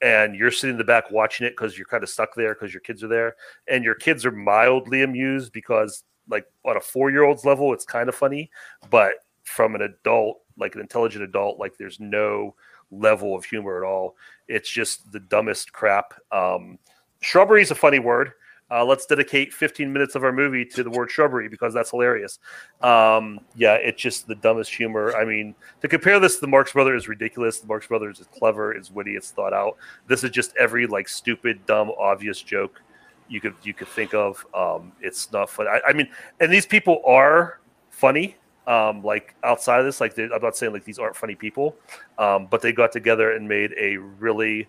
And 0.02 0.36
you're 0.36 0.50
sitting 0.50 0.74
in 0.74 0.78
the 0.80 0.84
back 0.84 1.12
watching 1.12 1.46
it 1.46 1.52
because 1.52 1.78
you're 1.78 1.86
kind 1.86 2.04
of 2.04 2.10
stuck 2.10 2.34
there 2.36 2.56
because 2.56 2.74
your 2.74 2.82
kids 2.82 3.04
are 3.04 3.08
there, 3.08 3.36
and 3.68 3.84
your 3.84 3.94
kids 3.94 4.26
are 4.26 4.32
mildly 4.32 5.04
amused 5.04 5.54
because 5.54 6.04
like 6.30 6.46
on 6.66 6.78
a 6.78 6.82
four 6.82 7.12
year 7.12 7.24
old's 7.24 7.46
level, 7.46 7.74
it's 7.74 7.86
kind 7.86 8.10
of 8.10 8.16
funny, 8.16 8.50
but 8.90 9.14
from 9.44 9.76
an 9.76 9.82
adult, 9.82 10.42
like 10.58 10.76
an 10.76 10.82
intelligent 10.82 11.24
adult, 11.24 11.60
like 11.60 11.78
there's 11.78 12.00
no 12.00 12.56
level 12.92 13.36
of 13.36 13.46
humor 13.46 13.84
at 13.84 13.88
all. 13.88 14.16
It's 14.48 14.70
just 14.70 15.12
the 15.12 15.20
dumbest 15.20 15.74
crap. 15.74 16.14
Um, 16.32 16.78
shrubbery 17.22 17.62
is 17.62 17.72
a 17.72 17.76
funny 17.76 18.00
word. 18.00 18.34
Uh, 18.72 18.84
let's 18.84 19.06
dedicate 19.06 19.54
15 19.54 19.92
minutes 19.92 20.16
of 20.16 20.24
our 20.24 20.32
movie 20.32 20.66
to 20.66 20.84
the 20.84 20.90
word 20.90 21.12
shrubbery 21.12 21.48
because 21.48 21.74
that's 21.74 21.92
hilarious. 21.92 22.40
Um, 22.82 23.40
yeah, 23.56 23.74
it's 23.76 24.02
just 24.02 24.26
the 24.26 24.36
dumbest 24.36 24.74
humor. 24.74 25.16
I 25.16 25.26
mean, 25.26 25.54
to 25.82 25.88
compare 25.88 26.20
this 26.20 26.36
to 26.36 26.42
the 26.42 26.48
Marx 26.48 26.74
Brothers 26.74 27.04
is 27.04 27.08
ridiculous. 27.08 27.60
The 27.60 27.68
Marx 27.68 27.86
Brothers 27.86 28.20
is 28.20 28.28
clever, 28.28 28.72
it's 28.72 28.90
witty, 28.90 29.16
it's 29.16 29.30
thought 29.30 29.54
out. 29.54 29.78
This 30.08 30.24
is 30.24 30.32
just 30.32 30.56
every 30.58 30.88
like 30.88 31.08
stupid, 31.08 31.66
dumb, 31.68 31.92
obvious 32.00 32.42
joke 32.42 32.82
you 33.30 33.42
could 33.42 33.56
you 33.64 33.74
could 33.74 33.88
think 33.88 34.14
of. 34.14 34.46
Um, 34.54 34.92
it's 35.02 35.32
not 35.32 35.50
funny. 35.50 35.70
I, 35.70 35.82
I 35.90 35.94
mean, 35.94 36.10
and 36.40 36.52
these 36.52 36.66
people 36.66 37.02
are 37.06 37.60
funny. 37.90 38.36
Um, 38.66 39.04
like 39.04 39.36
outside 39.44 39.80
of 39.80 39.86
this, 39.86 40.00
like 40.00 40.18
I'm 40.18 40.42
not 40.42 40.56
saying 40.56 40.72
like 40.72 40.86
these 40.86 41.00
aren't 41.00 41.16
funny 41.16 41.36
people, 41.36 41.76
um, 42.18 42.48
but 42.50 42.62
they 42.62 42.72
got 42.72 42.92
together 42.92 43.34
and 43.34 43.48
made 43.48 43.74
a 43.78 43.98
really, 43.98 44.68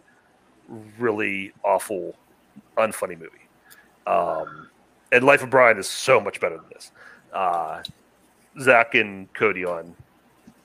really 0.98 1.52
awful, 1.62 2.16
unfunny 2.76 3.18
movie. 3.18 3.46
Um, 4.06 4.68
and 5.12 5.24
Life 5.24 5.42
of 5.42 5.50
Brian 5.50 5.78
is 5.78 5.88
so 5.88 6.20
much 6.20 6.40
better 6.40 6.56
than 6.56 6.66
this. 6.72 6.90
Uh, 7.32 7.82
Zach 8.60 8.94
and 8.94 9.32
Cody 9.32 9.64
on 9.64 9.94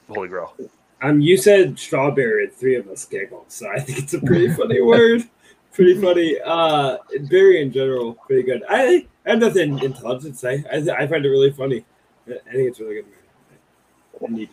Holy 0.09 0.27
Grail. 0.27 0.55
Um, 1.01 1.21
you 1.21 1.37
said 1.37 1.79
strawberry, 1.79 2.45
and 2.45 2.53
three 2.53 2.75
of 2.75 2.87
us 2.89 3.05
giggled, 3.05 3.45
so 3.47 3.69
I 3.69 3.79
think 3.79 3.99
it's 3.99 4.13
a 4.13 4.19
pretty 4.19 4.49
funny 4.49 4.81
word. 4.81 5.23
Pretty 5.79 6.01
funny. 6.01 6.37
Uh, 6.43 6.97
berry 7.29 7.61
in 7.61 7.71
general, 7.71 8.15
pretty 8.15 8.43
good. 8.43 8.63
I, 8.67 9.07
I 9.25 9.29
have 9.29 9.39
nothing 9.39 9.79
intelligent 9.79 10.33
to 10.33 10.37
say. 10.37 10.65
I, 10.69 10.75
I 10.75 11.07
find 11.07 11.25
it 11.25 11.29
really 11.29 11.51
funny. 11.51 11.85
I 12.27 12.31
think 12.31 12.67
it's 12.67 12.81
really 12.81 12.95
good. 12.95 13.05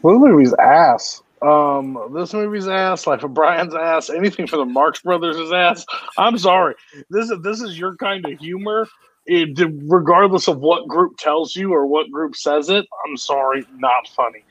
Well, 0.02 0.20
the 0.20 0.28
movie's 0.28 0.54
ass. 0.54 1.24
Um, 1.42 2.12
this 2.14 2.32
movie's 2.32 2.68
ass. 2.68 3.08
Life 3.08 3.24
of 3.24 3.34
Brian's 3.34 3.74
ass. 3.74 4.08
Anything 4.08 4.46
for 4.46 4.56
the 4.56 4.64
Marx 4.64 5.02
Brothers 5.02 5.36
is 5.36 5.50
ass. 5.52 5.84
I'm 6.16 6.38
sorry. 6.38 6.76
This 7.10 7.28
is 7.28 7.42
this 7.42 7.60
is 7.60 7.76
your 7.76 7.96
kind 7.96 8.24
of 8.24 8.38
humor. 8.38 8.86
It, 9.26 9.58
regardless 9.82 10.46
of 10.46 10.58
what 10.58 10.86
group 10.86 11.16
tells 11.18 11.56
you 11.56 11.74
or 11.74 11.88
what 11.88 12.08
group 12.12 12.36
says 12.36 12.68
it, 12.68 12.86
I'm 13.04 13.16
sorry, 13.16 13.66
not 13.78 14.06
funny. 14.14 14.44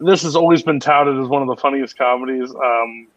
This 0.00 0.22
has 0.24 0.36
always 0.36 0.62
been 0.62 0.80
touted 0.80 1.18
as 1.18 1.28
one 1.28 1.40
of 1.40 1.48
the 1.48 1.56
funniest 1.56 1.96
comedies. 1.96 2.50
Um, 2.50 3.08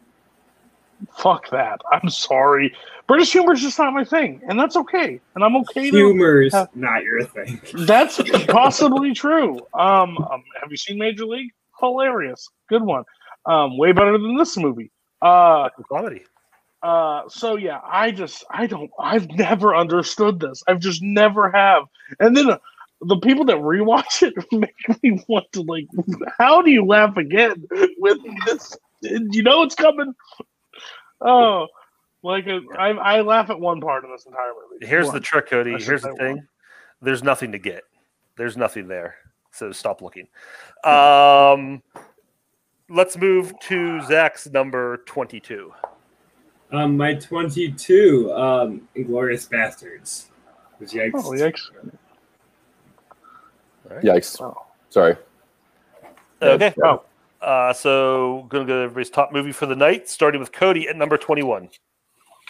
fuck 1.16 1.50
that. 1.50 1.80
I'm 1.92 2.08
sorry. 2.08 2.74
British 3.06 3.32
humor 3.32 3.52
is 3.52 3.60
just 3.60 3.78
not 3.78 3.92
my 3.92 4.04
thing, 4.04 4.40
and 4.48 4.58
that's 4.58 4.76
okay. 4.76 5.20
And 5.34 5.44
I'm 5.44 5.56
okay. 5.56 5.90
to- 5.90 5.96
Humor's 5.96 6.54
not 6.74 7.02
your 7.02 7.24
thing. 7.24 7.60
that's 7.86 8.20
possibly 8.48 9.12
true. 9.12 9.58
Um, 9.74 10.16
um, 10.18 10.42
have 10.60 10.70
you 10.70 10.76
seen 10.76 10.98
Major 10.98 11.26
League? 11.26 11.50
Hilarious, 11.80 12.48
good 12.68 12.82
one. 12.82 13.04
Um, 13.46 13.76
way 13.76 13.92
better 13.92 14.12
than 14.16 14.36
this 14.36 14.56
movie. 14.56 14.90
Uh, 15.20 15.68
Comedy. 15.90 16.22
uh, 16.82 17.22
so 17.28 17.56
yeah, 17.56 17.80
I 17.84 18.10
just 18.10 18.44
I 18.50 18.66
don't 18.66 18.90
I've 18.98 19.28
never 19.30 19.74
understood 19.76 20.40
this. 20.40 20.62
I've 20.66 20.80
just 20.80 21.02
never 21.02 21.50
have. 21.50 21.84
And 22.20 22.34
then 22.36 22.50
uh, 22.50 22.58
the 23.02 23.18
people 23.18 23.44
that 23.46 23.56
rewatch 23.56 24.22
it 24.22 24.34
make 24.52 25.02
me 25.02 25.22
want 25.28 25.50
to 25.52 25.62
like, 25.62 25.86
how 26.38 26.62
do 26.62 26.70
you 26.70 26.84
laugh 26.86 27.16
again 27.18 27.66
with 27.98 28.18
this? 28.46 28.76
You 29.02 29.42
know 29.42 29.62
it's 29.62 29.74
coming. 29.74 30.14
Oh, 31.20 31.66
like 32.24 32.48
uh, 32.48 32.60
I 32.78 32.88
I 32.90 33.20
laugh 33.20 33.50
at 33.50 33.60
one 33.60 33.80
part 33.80 34.04
of 34.04 34.10
this 34.10 34.26
entire 34.26 34.52
movie. 34.70 34.86
Here's 34.86 35.06
One. 35.06 35.14
the 35.14 35.20
trick, 35.20 35.48
Cody. 35.48 35.72
That's 35.72 35.86
Here's 35.86 36.02
the 36.02 36.08
just 36.08 36.18
that 36.18 36.26
one. 36.26 36.36
thing. 36.36 36.48
There's 37.02 37.22
nothing 37.22 37.52
to 37.52 37.58
get. 37.58 37.82
There's 38.36 38.56
nothing 38.56 38.88
there. 38.88 39.16
So 39.52 39.70
stop 39.70 40.02
looking. 40.02 40.26
Um, 40.82 41.82
let's 42.88 43.16
move 43.16 43.52
to 43.68 44.00
Zach's 44.02 44.50
number 44.50 44.96
22. 45.06 45.72
Um, 46.72 46.96
my 46.96 47.14
22, 47.14 48.32
um, 48.32 48.88
Inglourious 48.96 49.48
Basterds. 49.48 50.26
Which 50.78 50.90
yikes. 50.90 51.12
Oh, 51.14 51.30
yikes. 51.30 51.60
Yikes. 54.02 54.40
Oh. 54.40 54.66
Sorry. 54.88 55.16
Okay. 56.42 56.74
Oh. 56.82 57.04
Uh, 57.40 57.72
so 57.72 58.46
gonna 58.48 58.64
go 58.64 58.78
to 58.78 58.84
everybody's 58.84 59.10
top 59.10 59.32
movie 59.32 59.52
for 59.52 59.66
the 59.66 59.76
night, 59.76 60.08
starting 60.08 60.40
with 60.40 60.50
Cody 60.50 60.88
at 60.88 60.96
number 60.96 61.16
21. 61.16 61.68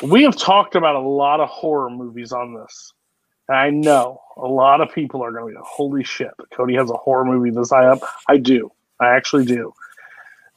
We 0.02 0.22
have 0.22 0.36
talked 0.36 0.74
about 0.74 0.96
a 0.96 1.00
lot 1.00 1.40
of 1.40 1.48
horror 1.48 1.90
movies 1.90 2.32
on 2.32 2.54
this. 2.54 2.92
And 3.48 3.56
I 3.56 3.70
know 3.70 4.20
a 4.36 4.46
lot 4.46 4.80
of 4.80 4.92
people 4.92 5.22
are 5.22 5.30
going 5.30 5.54
to 5.54 5.60
go, 5.60 5.64
holy 5.66 6.04
shit, 6.04 6.30
Cody 6.52 6.74
has 6.74 6.90
a 6.90 6.96
horror 6.96 7.24
movie 7.24 7.50
this 7.50 7.70
high 7.70 7.86
up. 7.86 8.00
I 8.28 8.38
do. 8.38 8.70
I 9.00 9.08
actually 9.14 9.44
do. 9.44 9.72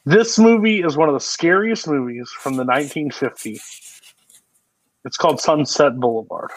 This 0.06 0.40
movie 0.40 0.82
is 0.82 0.96
one 0.96 1.10
of 1.10 1.14
the 1.14 1.20
scariest 1.20 1.88
movies 1.88 2.30
from 2.30 2.56
the 2.56 2.64
1950s. 2.64 4.14
It's 5.04 5.18
called 5.18 5.42
Sunset 5.42 6.00
Boulevard. 6.00 6.52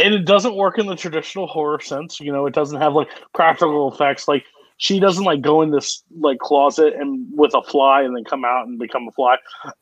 And 0.00 0.14
it 0.14 0.24
doesn't 0.24 0.56
work 0.56 0.78
in 0.78 0.86
the 0.86 0.96
traditional 0.96 1.46
horror 1.46 1.80
sense. 1.80 2.20
You 2.20 2.32
know, 2.32 2.46
it 2.46 2.54
doesn't 2.54 2.80
have 2.80 2.94
like 2.94 3.08
practical 3.34 3.92
effects. 3.92 4.26
Like 4.26 4.44
she 4.80 4.98
doesn't 4.98 5.24
like 5.24 5.42
go 5.42 5.60
in 5.60 5.70
this 5.70 6.02
like 6.20 6.38
closet 6.38 6.94
and 6.94 7.26
with 7.36 7.54
a 7.54 7.62
fly 7.62 8.00
and 8.00 8.16
then 8.16 8.24
come 8.24 8.46
out 8.46 8.66
and 8.66 8.78
become 8.78 9.06
a 9.06 9.12
fly. 9.12 9.36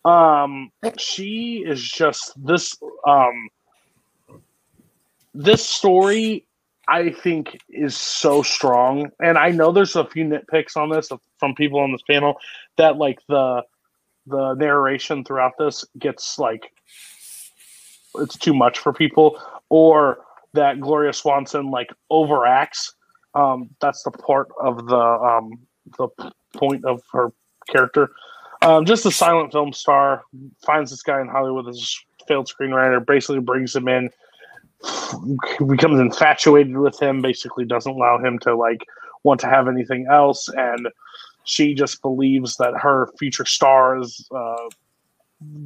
Um, 0.04 0.72
she 0.98 1.62
is 1.64 1.80
just 1.80 2.32
this. 2.36 2.76
Um, 3.06 3.48
this 5.34 5.64
story, 5.64 6.44
I 6.88 7.10
think, 7.10 7.60
is 7.68 7.96
so 7.96 8.42
strong, 8.42 9.12
and 9.22 9.38
I 9.38 9.50
know 9.50 9.70
there's 9.70 9.94
a 9.94 10.04
few 10.04 10.24
nitpicks 10.24 10.76
on 10.76 10.90
this 10.90 11.10
from 11.38 11.54
people 11.54 11.78
on 11.78 11.92
this 11.92 12.02
panel 12.02 12.34
that 12.76 12.96
like 12.96 13.20
the 13.28 13.62
the 14.26 14.54
narration 14.54 15.22
throughout 15.22 15.52
this 15.60 15.84
gets 15.96 16.40
like 16.40 16.72
it's 18.16 18.36
too 18.36 18.52
much 18.52 18.80
for 18.80 18.92
people, 18.92 19.40
or 19.68 20.18
that 20.54 20.80
Gloria 20.80 21.12
Swanson 21.12 21.70
like 21.70 21.90
overacts. 22.10 22.94
Um, 23.38 23.70
that's 23.80 24.02
the 24.02 24.10
part 24.10 24.48
of 24.60 24.86
the 24.86 24.96
um, 24.96 25.60
the 25.96 26.08
point 26.56 26.84
of 26.84 27.02
her 27.12 27.32
character. 27.70 28.10
Um, 28.62 28.84
just 28.84 29.06
a 29.06 29.12
silent 29.12 29.52
film 29.52 29.72
star 29.72 30.22
finds 30.66 30.90
this 30.90 31.02
guy 31.02 31.20
in 31.20 31.28
Hollywood 31.28 31.68
as 31.68 31.78
a 32.20 32.24
failed 32.26 32.50
screenwriter, 32.50 33.04
basically 33.06 33.38
brings 33.38 33.76
him 33.76 33.86
in, 33.86 34.10
becomes 35.68 36.00
infatuated 36.00 36.76
with 36.76 37.00
him, 37.00 37.22
basically 37.22 37.64
doesn't 37.64 37.92
allow 37.92 38.18
him 38.18 38.40
to 38.40 38.56
like 38.56 38.84
want 39.22 39.38
to 39.40 39.46
have 39.46 39.68
anything 39.68 40.06
else, 40.10 40.48
and 40.48 40.88
she 41.44 41.74
just 41.74 42.02
believes 42.02 42.56
that 42.56 42.74
her 42.80 43.08
future 43.18 43.44
star 43.44 44.00
is 44.00 44.28
uh, 44.34 44.68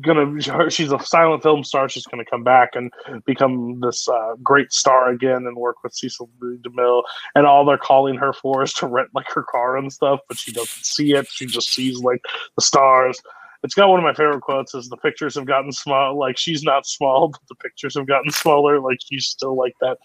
gonna. 0.01 0.27
her- 0.53 0.71
She's 0.71 0.93
a 0.93 0.99
silent 1.01 1.43
film 1.43 1.65
star. 1.65 1.89
She's 1.89 2.07
gonna 2.07 2.25
come 2.25 2.45
back 2.45 2.71
and 2.75 2.93
become 3.25 3.81
this 3.81 4.09
uh, 4.09 4.35
great 4.43 4.73
star 4.73 5.11
again 5.11 5.47
and 5.47 5.57
work 5.57 5.83
with 5.83 5.95
Cecil. 5.95 6.29
DeMille. 6.41 7.03
And 7.35 7.47
all 7.47 7.65
they're 7.65 7.79
calling 7.79 8.17
her 8.17 8.33
for 8.33 8.63
is 8.63 8.73
to 8.75 8.87
rent 8.87 9.09
like 9.15 9.31
her 9.33 9.43
car 9.43 9.77
and 9.77 9.93
stuff, 9.93 10.21
but 10.29 10.39
she 10.39 10.53
doesn't 10.53 10.85
see 10.85 11.15
it. 11.15 11.27
She 11.29 11.47
just 11.47 11.73
sees 11.73 12.01
like 12.01 12.23
the 12.57 12.63
stars. 12.63 13.19
It's 13.65 13.75
got 13.75 13.89
one 13.89 14.01
of 14.01 14.05
my 14.05 14.13
favorite 14.13 14.41
quotes 14.41 14.75
is 14.75 14.89
the 14.89 14.97
pictures 14.97 15.37
have 15.37 15.47
gotten 15.47 15.71
small. 15.71 16.19
Like 16.19 16.37
she's 16.37 16.65
not 16.65 16.85
small, 16.85 17.29
but 17.29 17.41
the 17.49 17.55
pictures 17.55 17.95
have 17.97 18.09
gotten 18.09 18.31
smaller. 18.31 18.81
Like 18.81 18.99
she's 19.01 19.27
still 19.27 19.57
like 19.57 19.75
that 19.81 19.99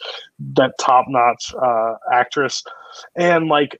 that 0.55 0.73
top 0.79 1.05
notch 1.09 1.53
uh, 1.59 1.95
actress. 2.13 2.63
And 3.15 3.47
like 3.47 3.79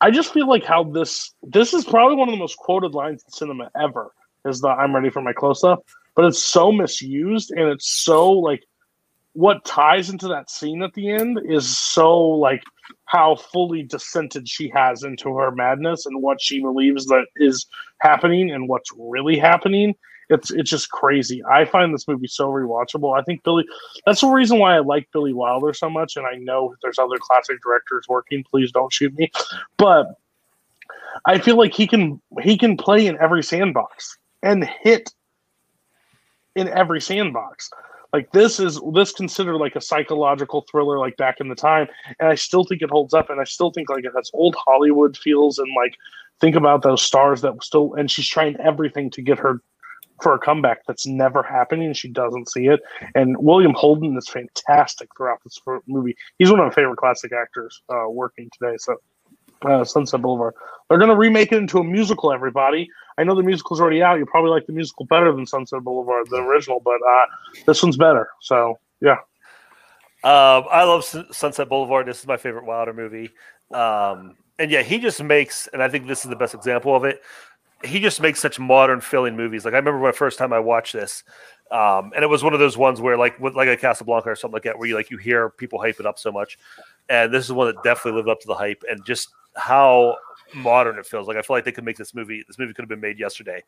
I 0.00 0.10
just 0.10 0.32
feel 0.32 0.46
like 0.46 0.64
how 0.64 0.84
this 0.84 1.32
this 1.42 1.72
is 1.72 1.84
probably 1.84 2.16
one 2.16 2.28
of 2.28 2.32
the 2.32 2.38
most 2.38 2.58
quoted 2.58 2.92
lines 2.92 3.22
in 3.26 3.32
cinema 3.32 3.70
ever 3.80 4.12
is 4.44 4.60
the 4.60 4.68
I'm 4.68 4.94
ready 4.94 5.10
for 5.10 5.22
my 5.22 5.32
close 5.32 5.64
up. 5.64 5.84
But 6.14 6.26
it's 6.26 6.42
so 6.42 6.70
misused 6.70 7.50
and 7.50 7.68
it's 7.68 7.88
so 7.88 8.30
like 8.30 8.64
what 9.34 9.64
ties 9.64 10.10
into 10.10 10.28
that 10.28 10.48
scene 10.48 10.82
at 10.82 10.94
the 10.94 11.10
end 11.10 11.40
is 11.44 11.76
so 11.76 12.18
like 12.20 12.62
how 13.06 13.34
fully 13.34 13.82
dissented 13.82 14.48
she 14.48 14.68
has 14.68 15.02
into 15.02 15.36
her 15.36 15.50
madness 15.50 16.06
and 16.06 16.22
what 16.22 16.40
she 16.40 16.60
believes 16.60 17.06
that 17.06 17.26
is 17.36 17.66
happening 17.98 18.52
and 18.52 18.68
what's 18.68 18.90
really 18.96 19.36
happening. 19.36 19.94
It's 20.30 20.50
it's 20.50 20.70
just 20.70 20.90
crazy. 20.90 21.42
I 21.44 21.64
find 21.64 21.92
this 21.92 22.08
movie 22.08 22.28
so 22.28 22.48
rewatchable. 22.48 23.18
I 23.18 23.22
think 23.24 23.42
Billy 23.42 23.64
that's 24.06 24.20
the 24.20 24.28
reason 24.28 24.58
why 24.58 24.76
I 24.76 24.78
like 24.78 25.08
Billy 25.12 25.34
Wilder 25.34 25.74
so 25.74 25.90
much. 25.90 26.16
And 26.16 26.26
I 26.26 26.36
know 26.36 26.74
there's 26.82 26.98
other 26.98 27.18
classic 27.20 27.60
directors 27.62 28.06
working. 28.08 28.44
Please 28.48 28.72
don't 28.72 28.92
shoot 28.92 29.14
me. 29.18 29.30
But 29.76 30.14
I 31.26 31.38
feel 31.38 31.56
like 31.56 31.74
he 31.74 31.86
can 31.86 32.22
he 32.40 32.56
can 32.56 32.76
play 32.76 33.06
in 33.06 33.18
every 33.20 33.42
sandbox 33.42 34.16
and 34.44 34.64
hit 34.82 35.10
in 36.54 36.68
every 36.68 37.00
sandbox. 37.00 37.70
Like 38.12 38.30
this 38.30 38.60
is 38.60 38.80
this 38.92 39.10
considered 39.10 39.56
like 39.56 39.74
a 39.74 39.80
psychological 39.80 40.64
thriller 40.70 41.00
like 41.00 41.16
back 41.16 41.40
in 41.40 41.48
the 41.48 41.56
time, 41.56 41.88
and 42.20 42.28
I 42.28 42.36
still 42.36 42.62
think 42.62 42.80
it 42.80 42.90
holds 42.90 43.12
up, 43.12 43.28
and 43.28 43.40
I 43.40 43.44
still 43.44 43.72
think 43.72 43.88
like 43.90 44.04
it 44.04 44.12
has 44.14 44.30
old 44.32 44.54
Hollywood 44.64 45.16
feels, 45.16 45.58
and 45.58 45.68
like 45.76 45.96
think 46.40 46.54
about 46.54 46.82
those 46.82 47.02
stars 47.02 47.40
that 47.40 47.60
still, 47.64 47.94
and 47.94 48.08
she's 48.08 48.28
trying 48.28 48.56
everything 48.60 49.10
to 49.10 49.22
get 49.22 49.40
her 49.40 49.60
for 50.22 50.32
a 50.32 50.38
comeback 50.38 50.86
that's 50.86 51.08
never 51.08 51.42
happening. 51.42 51.92
She 51.92 52.08
doesn't 52.08 52.48
see 52.50 52.68
it, 52.68 52.80
and 53.16 53.36
William 53.38 53.74
Holden 53.74 54.16
is 54.16 54.28
fantastic 54.28 55.08
throughout 55.16 55.42
this 55.42 55.58
movie. 55.88 56.16
He's 56.38 56.52
one 56.52 56.60
of 56.60 56.66
my 56.66 56.72
favorite 56.72 56.98
classic 56.98 57.32
actors 57.32 57.82
uh, 57.88 58.08
working 58.08 58.48
today. 58.56 58.76
So, 58.78 58.94
uh, 59.62 59.82
Sunset 59.82 60.22
Boulevard. 60.22 60.54
They're 60.88 60.98
going 60.98 61.10
to 61.10 61.16
remake 61.16 61.50
it 61.50 61.58
into 61.58 61.78
a 61.78 61.84
musical. 61.84 62.32
Everybody, 62.32 62.88
I 63.16 63.24
know 63.24 63.34
the 63.34 63.42
musical's 63.42 63.80
already 63.80 64.02
out. 64.02 64.18
You 64.18 64.26
probably 64.26 64.50
like 64.50 64.66
the 64.66 64.72
musical 64.72 65.06
better 65.06 65.32
than 65.32 65.46
Sunset 65.46 65.82
Boulevard, 65.82 66.28
the 66.30 66.36
original, 66.36 66.80
but 66.80 67.00
uh, 67.08 67.26
this 67.66 67.82
one's 67.82 67.96
better. 67.96 68.28
So, 68.40 68.78
yeah. 69.00 69.18
Um, 70.24 70.64
I 70.70 70.84
love 70.84 71.04
Sun- 71.04 71.32
Sunset 71.32 71.68
Boulevard. 71.68 72.06
This 72.06 72.20
is 72.20 72.26
my 72.26 72.36
favorite 72.36 72.64
Wilder 72.64 72.92
movie. 72.92 73.30
Um, 73.72 74.36
and 74.58 74.70
yeah, 74.70 74.82
he 74.82 74.98
just 74.98 75.22
makes, 75.22 75.68
and 75.72 75.82
I 75.82 75.88
think 75.88 76.06
this 76.06 76.24
is 76.24 76.30
the 76.30 76.36
best 76.36 76.54
example 76.54 76.96
of 76.96 77.04
it. 77.04 77.22
He 77.84 78.00
just 78.00 78.20
makes 78.20 78.40
such 78.40 78.58
modern 78.58 79.00
feeling 79.00 79.36
movies. 79.36 79.64
Like 79.64 79.74
I 79.74 79.76
remember 79.76 80.00
my 80.00 80.12
first 80.12 80.38
time 80.38 80.52
I 80.52 80.60
watched 80.60 80.94
this, 80.94 81.22
um, 81.70 82.12
and 82.14 82.22
it 82.24 82.28
was 82.28 82.42
one 82.42 82.54
of 82.54 82.60
those 82.60 82.76
ones 82.78 83.00
where, 83.00 83.18
like, 83.18 83.38
with 83.38 83.54
like 83.54 83.68
a 83.68 83.76
Casablanca 83.76 84.30
or 84.30 84.36
something 84.36 84.54
like 84.54 84.62
that, 84.62 84.78
where 84.78 84.88
you 84.88 84.94
like 84.94 85.10
you 85.10 85.18
hear 85.18 85.50
people 85.50 85.80
hype 85.80 86.00
it 86.00 86.06
up 86.06 86.18
so 86.18 86.32
much. 86.32 86.58
And 87.10 87.32
this 87.32 87.44
is 87.44 87.52
one 87.52 87.66
that 87.66 87.82
definitely 87.84 88.16
lived 88.16 88.28
up 88.30 88.40
to 88.40 88.46
the 88.46 88.54
hype, 88.54 88.82
and 88.88 89.04
just 89.04 89.28
how 89.56 90.16
modern 90.54 90.98
it 90.98 91.06
feels. 91.06 91.28
Like 91.28 91.36
I 91.36 91.42
feel 91.42 91.56
like 91.56 91.64
they 91.64 91.72
could 91.72 91.84
make 91.84 91.96
this 91.96 92.14
movie. 92.14 92.44
This 92.46 92.58
movie 92.58 92.72
could 92.72 92.82
have 92.82 92.88
been 92.88 93.00
made 93.00 93.18
yesterday, 93.18 93.62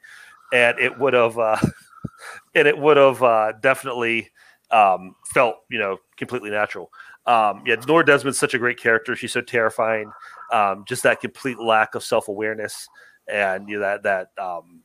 and 0.53 0.79
it 0.79 0.99
would 0.99 1.15
have, 1.15 1.39
uh, 1.39 1.57
and 2.55 2.69
it 2.69 2.79
would 2.79 2.97
have 2.97 3.23
uh, 3.23 3.53
definitely 3.61 4.31
um, 4.71 5.15
felt, 5.33 5.57
you 5.71 5.79
know, 5.79 5.99
completely 6.17 6.51
natural. 6.51 6.91
Um, 7.27 7.63
yeah, 7.67 7.77
Norma 7.87 8.05
Desmond's 8.05 8.39
such 8.39 8.55
a 8.55 8.59
great 8.59 8.79
character. 8.79 9.17
She's 9.17 9.33
so 9.33 9.41
terrifying. 9.41 10.13
Um, 10.53 10.85
just 10.87 11.03
that 11.03 11.21
complete 11.21 11.59
lack 11.59 11.95
of 11.95 12.05
self 12.05 12.29
awareness 12.29 12.89
and 13.29 13.69
you 13.69 13.79
know, 13.79 13.81
that 13.81 14.03
that 14.05 14.31
um, 14.43 14.81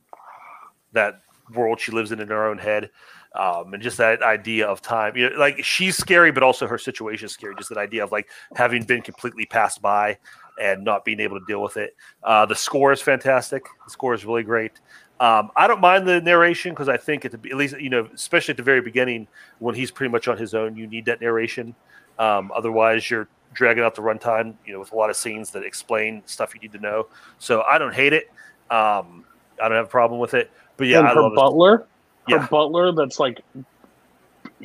that 0.94 1.22
world 1.54 1.80
she 1.80 1.92
lives 1.92 2.12
in 2.12 2.20
in 2.20 2.28
her 2.30 2.48
own 2.48 2.58
head. 2.58 2.90
Um, 3.34 3.74
and 3.74 3.82
just 3.82 3.98
that 3.98 4.22
idea 4.22 4.68
of 4.68 4.82
time, 4.82 5.16
you 5.16 5.30
know, 5.30 5.38
like 5.38 5.64
she's 5.64 5.96
scary, 5.96 6.32
but 6.32 6.44
also 6.44 6.68
her 6.68 6.78
situation 6.78 7.28
is 7.28 7.32
scary. 7.32 7.56
Just 7.56 7.70
that 7.70 7.78
idea 7.78 8.04
of 8.04 8.12
like 8.12 8.30
having 8.56 8.84
been 8.84 9.02
completely 9.02 9.46
passed 9.46 9.82
by 9.82 10.18
and 10.62 10.84
not 10.86 11.04
being 11.04 11.20
able 11.20 11.40
to 11.40 11.46
deal 11.48 11.62
with 11.62 11.76
it. 11.76 11.96
Uh, 12.24 12.46
the 12.46 12.56
score 12.56 12.92
is 12.94 13.02
fantastic. 13.02 13.66
The 13.86 13.92
score 13.92 14.14
is 14.14 14.24
really 14.24 14.44
great. 14.44 14.74
Um, 15.20 15.52
I 15.56 15.68
don't 15.68 15.82
mind 15.82 16.08
the 16.08 16.22
narration 16.22 16.72
because 16.72 16.88
I 16.90 16.98
think 16.98 17.26
at, 17.26 17.32
the, 17.32 17.50
at 17.50 17.58
least 17.58 17.80
you 17.80 17.90
know, 17.90 18.08
especially 18.14 18.54
at 18.54 18.58
the 18.58 18.64
very 18.64 18.82
beginning 18.82 19.28
when 19.60 19.76
he's 19.76 19.92
pretty 19.92 20.12
much 20.12 20.28
on 20.28 20.38
his 20.38 20.54
own, 20.54 20.76
you 20.76 20.88
need 20.88 21.06
that 21.06 21.20
narration. 21.22 21.76
Um, 22.20 22.52
otherwise, 22.56 23.10
you're 23.10 23.28
dragging 23.54 23.84
out 23.84 23.96
the 23.96 24.02
runtime, 24.02 24.56
you 24.66 24.74
know, 24.74 24.80
with 24.80 24.92
a 24.94 24.96
lot 24.96 25.10
of 25.10 25.16
scenes 25.16 25.52
that 25.52 25.64
explain 25.64 26.22
stuff 26.26 26.54
you 26.56 26.62
need 26.62 26.72
to 26.72 26.80
know. 26.80 27.08
So 27.40 27.64
I 27.64 27.78
don't 27.78 27.94
hate 27.94 28.14
it. 28.14 28.32
Um, 28.70 29.26
I 29.62 29.68
don't 29.68 29.78
have 29.78 29.86
a 29.86 29.90
problem 29.90 30.20
with 30.20 30.34
it. 30.34 30.50
But 30.78 30.88
yeah, 30.88 31.00
and 31.00 31.08
I 31.08 31.14
love 31.14 31.34
butler, 31.36 31.78
her 31.78 31.86
Yeah. 32.28 32.48
butler 32.50 32.92
that's 32.92 33.20
like 33.20 33.42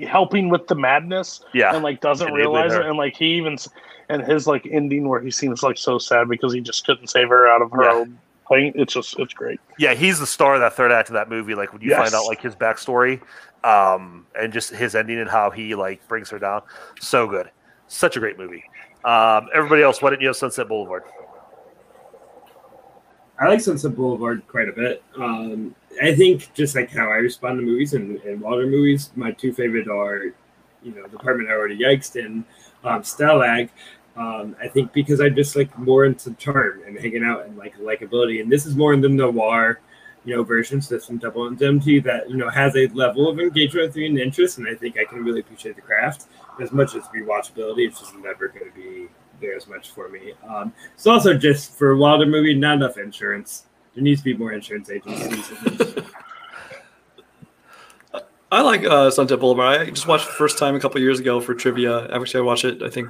helping 0.06 0.48
with 0.48 0.66
the 0.68 0.74
madness, 0.74 1.42
Yeah. 1.52 1.74
and 1.74 1.82
like 1.82 2.00
doesn't 2.00 2.32
realize 2.32 2.72
it, 2.74 2.86
and 2.86 2.96
like 2.96 3.16
he 3.16 3.36
even 3.36 3.56
and 4.08 4.22
his 4.22 4.46
like 4.46 4.66
ending 4.70 5.08
where 5.08 5.20
he 5.20 5.30
seems 5.30 5.62
like 5.62 5.78
so 5.78 5.98
sad 5.98 6.28
because 6.28 6.52
he 6.52 6.60
just 6.60 6.86
couldn't 6.86 7.08
save 7.08 7.28
her 7.28 7.48
out 7.48 7.62
of 7.62 7.70
her 7.72 7.82
Yeah. 7.82 7.92
own 7.94 8.18
pain. 8.50 8.72
It's 8.76 8.92
just 8.94 9.18
it's 9.18 9.34
great. 9.34 9.60
Yeah, 9.78 9.94
he's 9.94 10.18
the 10.18 10.26
star 10.26 10.54
of 10.54 10.60
that 10.60 10.74
third 10.74 10.92
act 10.92 11.08
of 11.08 11.14
that 11.14 11.28
movie. 11.28 11.54
Like 11.54 11.72
when 11.72 11.82
you 11.82 11.90
Yes. 11.90 11.98
find 11.98 12.14
out 12.14 12.26
like 12.26 12.40
his 12.40 12.54
backstory, 12.54 13.20
um, 13.64 14.26
and 14.38 14.52
just 14.52 14.70
his 14.70 14.94
ending 14.94 15.18
and 15.18 15.28
how 15.28 15.50
he 15.50 15.74
like 15.74 16.06
brings 16.08 16.30
her 16.30 16.38
down. 16.38 16.62
So 17.00 17.26
good, 17.26 17.50
such 17.88 18.16
a 18.16 18.20
great 18.20 18.38
movie. 18.38 18.64
Um, 19.04 19.48
everybody 19.54 19.82
else, 19.82 20.02
why 20.02 20.10
didn't 20.10 20.22
you 20.22 20.28
have 20.28 20.36
Sunset 20.36 20.68
Boulevard? 20.68 21.04
I 23.38 23.48
like 23.48 23.60
Sunset 23.60 23.94
Boulevard 23.94 24.42
quite 24.48 24.68
a 24.68 24.72
bit. 24.72 25.02
Um, 25.16 25.74
I 26.02 26.14
think 26.14 26.52
just 26.54 26.74
like 26.74 26.90
how 26.90 27.10
I 27.10 27.16
respond 27.16 27.58
to 27.58 27.64
movies 27.64 27.92
and, 27.94 28.18
and 28.22 28.40
water 28.40 28.66
movies, 28.66 29.10
my 29.14 29.30
two 29.32 29.52
favorite 29.52 29.88
are, 29.88 30.32
you 30.82 30.94
know, 30.94 31.06
Department 31.06 31.50
I 31.50 31.52
already 31.52 31.78
yiked 31.78 32.22
and 32.24 32.44
um, 32.84 33.02
Stalag. 33.02 33.68
Um, 34.16 34.56
I 34.60 34.68
think 34.68 34.92
because 34.92 35.20
I 35.20 35.28
just 35.28 35.56
like 35.56 35.76
more 35.78 36.06
into 36.06 36.32
charm 36.34 36.82
and 36.86 36.98
hanging 36.98 37.22
out 37.22 37.46
and 37.46 37.56
like 37.56 37.76
likability, 37.78 38.40
and 38.40 38.50
this 38.50 38.64
is 38.64 38.74
more 38.74 38.94
in 38.94 39.00
the 39.00 39.08
noir, 39.08 39.80
you 40.24 40.34
know, 40.34 40.42
versions. 40.42 40.88
This 40.88 41.06
from 41.06 41.18
Double 41.18 41.46
Indemnity 41.46 42.00
that 42.00 42.30
you 42.30 42.36
know 42.36 42.48
has 42.48 42.74
a 42.76 42.86
level 42.88 43.28
of 43.28 43.38
engagement 43.38 43.88
with 43.88 43.96
me 43.96 44.06
and 44.06 44.18
interest, 44.18 44.58
and 44.58 44.66
I 44.66 44.74
think 44.74 44.98
I 44.98 45.04
can 45.04 45.22
really 45.22 45.40
appreciate 45.40 45.76
the 45.76 45.82
craft 45.82 46.26
as 46.60 46.72
much 46.72 46.94
as 46.94 47.04
rewatchability. 47.04 47.86
It's 47.88 48.00
just 48.00 48.16
never 48.16 48.48
going 48.48 48.70
to 48.70 48.74
be 48.74 49.08
there 49.40 49.54
as 49.54 49.66
much 49.66 49.90
for 49.90 50.08
me. 50.08 50.32
Um, 50.48 50.72
it's 50.94 51.06
also 51.06 51.34
just 51.34 51.72
for 51.74 51.90
a 51.90 51.96
Wilder 51.96 52.26
movie, 52.26 52.54
not 52.54 52.76
enough 52.76 52.96
insurance. 52.96 53.64
There 53.94 54.02
needs 54.02 54.20
to 54.20 54.24
be 54.24 54.34
more 54.34 54.52
insurance 54.52 54.90
agencies. 54.90 56.04
I 58.52 58.62
like 58.62 58.84
uh, 58.84 59.10
Sunset 59.10 59.40
Boulevard. 59.40 59.80
I 59.80 59.90
just 59.90 60.06
watched 60.06 60.24
it 60.24 60.28
the 60.28 60.34
first 60.34 60.56
time 60.56 60.76
a 60.76 60.80
couple 60.80 61.00
years 61.00 61.18
ago 61.18 61.40
for 61.40 61.54
trivia. 61.54 62.08
Actually, 62.14 62.40
I 62.40 62.44
watched 62.44 62.64
it, 62.64 62.82
I 62.82 62.88
think, 62.88 63.08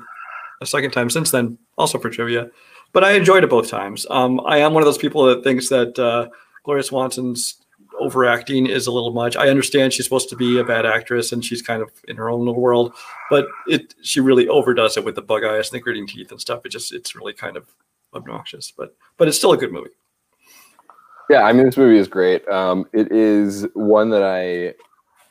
a 0.60 0.67
second 0.67 0.91
time 0.91 1.10
since 1.10 1.31
then, 1.31 1.59
also 1.76 1.99
for 1.99 2.10
trivia. 2.10 2.51
But 2.93 3.05
I 3.05 3.12
enjoyed 3.12 3.44
it 3.44 3.51
both 3.51 3.68
times. 3.68 4.07
Um, 4.10 4.41
I 4.47 4.59
am 4.59 4.73
one 4.73 4.83
of 4.83 4.86
those 4.86 4.99
people 4.99 5.25
that 5.26 5.44
thinks 5.44 5.68
that 5.68 5.99
uh, 5.99 6.28
Gloria 6.65 6.83
Swanson's 6.83 7.57
overacting 7.99 8.67
is 8.67 8.86
a 8.86 8.93
little 8.93 9.12
much. 9.12 9.36
I 9.36 9.49
understand 9.49 9.93
she's 9.93 10.05
supposed 10.05 10.28
to 10.31 10.36
be 10.36 10.59
a 10.59 10.65
bad 10.65 10.86
actress 10.86 11.33
and 11.33 11.44
she's 11.44 11.62
kind 11.62 11.83
of 11.83 11.91
in 12.09 12.17
her 12.17 12.31
own 12.31 12.41
little 12.41 12.60
world, 12.60 12.94
but 13.31 13.47
it 13.67 13.94
she 14.02 14.20
really 14.20 14.49
overdoes 14.49 14.97
it 14.97 15.05
with 15.05 15.15
the 15.15 15.23
bug 15.23 15.44
eyes 15.44 15.70
and 15.70 15.76
the 15.76 15.83
gritting 15.83 16.07
teeth 16.07 16.31
and 16.31 16.41
stuff. 16.41 16.65
It 16.65 16.70
just 16.70 16.93
it's 16.93 17.15
really 17.15 17.33
kind 17.33 17.57
of 17.57 17.67
obnoxious, 18.15 18.73
but 18.76 18.94
but 19.17 19.28
it's 19.28 19.36
still 19.36 19.52
a 19.52 19.57
good 19.57 19.73
movie. 19.73 19.91
Yeah, 21.28 21.43
I 21.43 21.52
mean, 21.52 21.67
this 21.67 21.76
movie 21.76 21.99
is 21.99 22.07
great. 22.07 22.47
Um, 22.49 22.86
it 22.93 23.10
is 23.10 23.67
one 23.75 24.10
that 24.10 24.23
I 24.23 24.75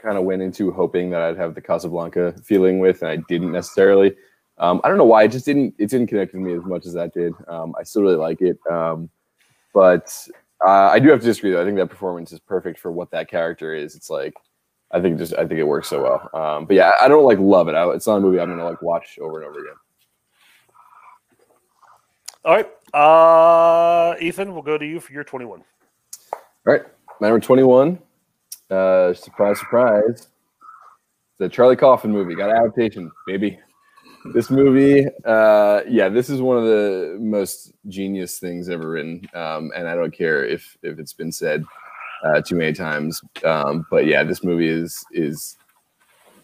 kind 0.02 0.18
of 0.18 0.26
went 0.26 0.42
into 0.42 0.72
hoping 0.72 1.10
that 1.12 1.22
I'd 1.22 1.38
have 1.38 1.56
the 1.56 1.62
Casablanca 1.62 2.36
feeling 2.44 2.80
with, 2.80 3.02
and 3.02 3.10
I 3.10 3.18
didn't 3.30 3.52
necessarily. 3.52 4.16
Um, 4.58 4.80
I 4.84 4.88
don't 4.88 4.98
know 4.98 5.06
why 5.06 5.24
it 5.24 5.30
just 5.30 5.45
didn't. 5.45 5.75
It 5.77 5.90
didn't 5.90 6.08
connect 6.08 6.34
with 6.34 6.42
me 6.42 6.53
as 6.53 6.64
much 6.64 6.85
as 6.85 6.93
that 6.93 7.14
did. 7.14 7.34
Um, 7.48 7.75
I 7.80 7.84
still 7.84 8.03
really 8.03 8.16
like 8.16 8.42
it, 8.42 8.58
um, 8.69 9.09
but 9.74 10.27
uh, 10.66 10.90
I 10.92 11.00
do 11.00 11.09
have 11.09 11.19
to 11.19 11.25
disagree. 11.25 11.51
Though 11.51 11.61
I 11.61 11.66
think 11.66 11.77
that 11.77 11.88
performance 11.88 12.32
is 12.32 12.40
perfect 12.40 12.80
for 12.80 12.92
what 12.92 13.11
that 13.11 13.30
character 13.30 13.74
is. 13.74 13.95
It's 13.95 14.09
like 14.09 14.34
I 14.92 15.01
think 15.01 15.17
just 15.17 15.34
I 15.34 15.45
think 15.45 15.59
it 15.59 15.66
works 15.66 15.90
so 15.90 16.03
well. 16.03 16.30
Um, 16.34 16.66
but 16.66 16.75
yeah, 16.75 16.92
I 17.01 17.08
don't 17.08 17.25
like 17.25 17.40
love 17.40 17.67
it. 17.67 17.75
I, 17.75 17.90
it's 17.92 18.08
not 18.08 18.17
a 18.17 18.22
movie 18.22 18.40
I'm 18.40 18.50
gonna 18.50 18.64
like 18.64 18.82
watch 18.82 19.19
over 19.19 19.42
and 19.42 19.50
over 19.50 19.59
again. 19.59 19.75
All 22.45 22.56
right, 22.56 22.69
uh, 22.93 24.16
Ethan, 24.22 24.53
we'll 24.53 24.61
go 24.61 24.77
to 24.77 24.85
you 24.85 25.00
for 25.00 25.11
your 25.11 25.24
twenty-one. 25.24 25.64
All 26.34 26.74
right, 26.74 26.84
my 27.19 27.27
number 27.27 27.40
21. 27.45 28.00
Uh, 28.72 29.14
surprise, 29.14 29.59
surprise. 29.59 30.30
The 31.38 31.48
Charlie 31.50 31.75
Kaufman 31.75 32.11
movie 32.11 32.34
got 32.34 32.50
adaptation, 32.50 33.11
baby. 33.27 33.59
This 34.34 34.50
movie, 34.50 35.06
uh, 35.24 35.82
yeah, 35.88 36.10
this 36.10 36.30
is 36.30 36.42
one 36.42 36.58
of 36.58 36.64
the 36.64 37.18
most 37.20 37.74
genius 37.88 38.40
things 38.40 38.70
ever 38.70 38.90
written, 38.90 39.28
um, 39.34 39.72
and 39.76 39.88
I 39.88 39.95
don't 39.95 40.14
care 40.14 40.44
if 40.44 40.78
if 40.82 40.98
it's 41.00 41.14
been 41.14 41.32
said 41.32 41.64
uh, 42.24 42.42
too 42.42 42.56
many 42.56 42.74
times. 42.74 43.22
Um, 43.44 43.86
but 43.92 44.06
yeah, 44.08 44.24
this 44.24 44.44
movie 44.44 44.68
is 44.68 45.06
is 45.12 45.58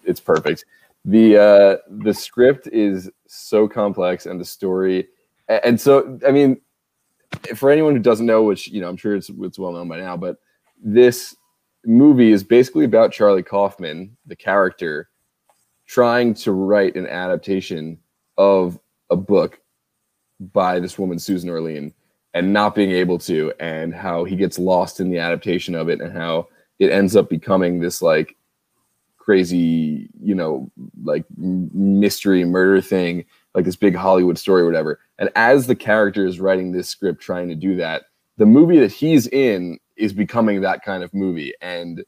it's 0.04 0.20
perfect. 0.20 0.66
The 1.06 1.38
uh, 1.38 1.78
the 2.04 2.14
script 2.14 2.68
is 2.68 3.10
so 3.28 3.68
complex, 3.68 4.26
and 4.26 4.40
the 4.40 4.46
story, 4.46 5.08
and 5.48 5.80
so 5.80 6.20
I 6.28 6.32
mean, 6.32 6.62
for 7.56 7.72
anyone 7.72 7.96
who 7.96 8.02
doesn't 8.02 8.26
know, 8.26 8.44
which 8.44 8.68
you 8.68 8.82
know, 8.82 8.90
I'm 8.90 8.98
sure 8.98 9.16
it's 9.16 9.30
it's 9.30 9.58
well 9.58 9.72
known 9.72 9.88
by 9.88 9.98
now, 9.98 10.16
but 10.16 10.38
this 10.84 11.36
movie 11.86 12.32
is 12.32 12.44
basically 12.44 12.86
about 12.86 13.12
Charlie 13.12 13.44
Kaufman, 13.44 14.16
the 14.28 14.36
character, 14.36 15.10
trying 15.92 16.34
to 16.34 16.54
write 16.54 16.96
an 16.96 17.06
adaptation 17.06 18.00
of 18.38 18.80
a 19.10 19.16
book 19.18 19.60
by 20.54 20.80
this 20.80 20.98
woman 20.98 21.20
Susan 21.20 21.50
Orlean 21.50 21.94
and 22.34 22.54
not 22.54 22.76
being 22.76 22.92
able 22.92 23.20
to, 23.20 23.52
and 23.60 23.94
how 23.94 24.24
he 24.24 24.38
gets 24.38 24.58
lost 24.58 25.02
in 25.02 25.10
the 25.10 25.18
adaptation 25.18 25.76
of 25.76 25.90
it, 25.90 26.00
and 26.00 26.14
how 26.14 26.48
it 26.80 26.92
ends 26.92 27.18
up 27.18 27.30
becoming 27.30 27.82
this 27.82 28.02
like 28.02 28.38
crazy, 29.18 30.10
you 30.24 30.34
know, 30.34 30.72
like 31.04 31.26
mystery 31.38 32.46
murder 32.46 32.80
thing, 32.80 33.26
like 33.54 33.66
this 33.66 33.76
big 33.76 33.94
Hollywood 33.94 34.38
story 34.38 34.62
or 34.62 34.66
whatever. 34.66 35.02
And 35.20 35.30
as 35.36 35.68
the 35.68 35.76
character 35.76 36.26
is 36.26 36.40
writing 36.40 36.72
this 36.72 36.88
script 36.88 37.22
trying 37.22 37.50
to 37.50 37.56
do 37.56 37.76
that, 37.76 38.04
the 38.38 38.46
movie 38.46 38.80
that 38.80 38.94
he's 38.94 39.28
in 39.28 39.78
is 39.98 40.14
becoming 40.14 40.62
that 40.62 40.86
kind 40.86 41.04
of 41.04 41.14
movie. 41.14 41.54
And 41.60 42.06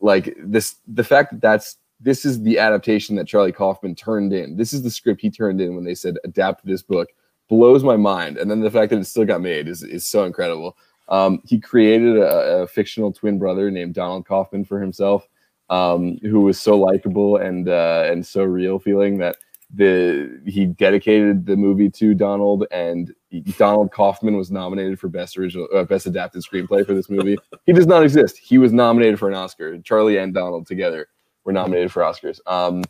like 0.00 0.34
this, 0.38 0.76
the 0.88 1.04
fact 1.04 1.32
that 1.32 1.42
that's 1.42 1.76
this 2.00 2.24
is 2.24 2.42
the 2.42 2.58
adaptation 2.58 3.14
that 3.16 3.28
Charlie 3.28 3.52
Kaufman 3.52 3.94
turned 3.94 4.32
in. 4.32 4.56
This 4.56 4.72
is 4.72 4.82
the 4.82 4.90
script 4.90 5.20
he 5.20 5.30
turned 5.30 5.60
in 5.60 5.74
when 5.74 5.84
they 5.84 5.94
said 5.94 6.16
adapt 6.24 6.64
this 6.64 6.82
book 6.82 7.10
blows 7.48 7.84
my 7.84 7.96
mind. 7.96 8.38
And 8.38 8.50
then 8.50 8.60
the 8.60 8.70
fact 8.70 8.90
that 8.90 8.98
it 8.98 9.04
still 9.04 9.26
got 9.26 9.42
made 9.42 9.68
is, 9.68 9.82
is 9.82 10.06
so 10.06 10.24
incredible. 10.24 10.76
Um, 11.08 11.42
he 11.44 11.60
created 11.60 12.16
a, 12.16 12.62
a 12.62 12.66
fictional 12.66 13.12
twin 13.12 13.38
brother 13.38 13.70
named 13.70 13.94
Donald 13.94 14.26
Kaufman 14.26 14.64
for 14.64 14.80
himself, 14.80 15.28
um, 15.68 16.18
who 16.22 16.40
was 16.40 16.58
so 16.58 16.78
likable 16.78 17.36
and 17.36 17.68
uh, 17.68 18.04
and 18.06 18.24
so 18.24 18.44
real 18.44 18.78
feeling 18.78 19.18
that 19.18 19.36
the 19.74 20.40
he 20.46 20.66
dedicated 20.66 21.46
the 21.46 21.56
movie 21.56 21.90
to 21.90 22.14
Donald, 22.14 22.64
and 22.70 23.12
Donald 23.58 23.90
Kaufman 23.90 24.36
was 24.36 24.52
nominated 24.52 25.00
for 25.00 25.08
best 25.08 25.36
original, 25.36 25.66
uh, 25.74 25.82
best 25.82 26.06
adapted 26.06 26.44
screenplay 26.44 26.86
for 26.86 26.94
this 26.94 27.10
movie. 27.10 27.36
he 27.66 27.72
does 27.72 27.88
not 27.88 28.04
exist. 28.04 28.38
He 28.38 28.58
was 28.58 28.72
nominated 28.72 29.18
for 29.18 29.28
an 29.28 29.34
Oscar. 29.34 29.78
Charlie 29.78 30.18
and 30.18 30.32
Donald 30.32 30.68
together 30.68 31.08
were 31.44 31.52
nominated 31.52 31.92
for 31.92 32.02
Oscars. 32.02 32.40
Um, 32.46 32.82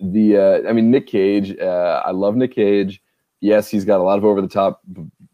the 0.00 0.36
uh, 0.36 0.68
I 0.68 0.72
mean 0.72 0.90
Nick 0.90 1.06
Cage. 1.06 1.56
Uh, 1.58 2.02
I 2.04 2.10
love 2.10 2.36
Nick 2.36 2.54
Cage. 2.54 3.02
Yes, 3.40 3.68
he's 3.68 3.84
got 3.84 4.00
a 4.00 4.02
lot 4.02 4.18
of 4.18 4.24
over 4.24 4.40
the 4.40 4.48
top, 4.48 4.80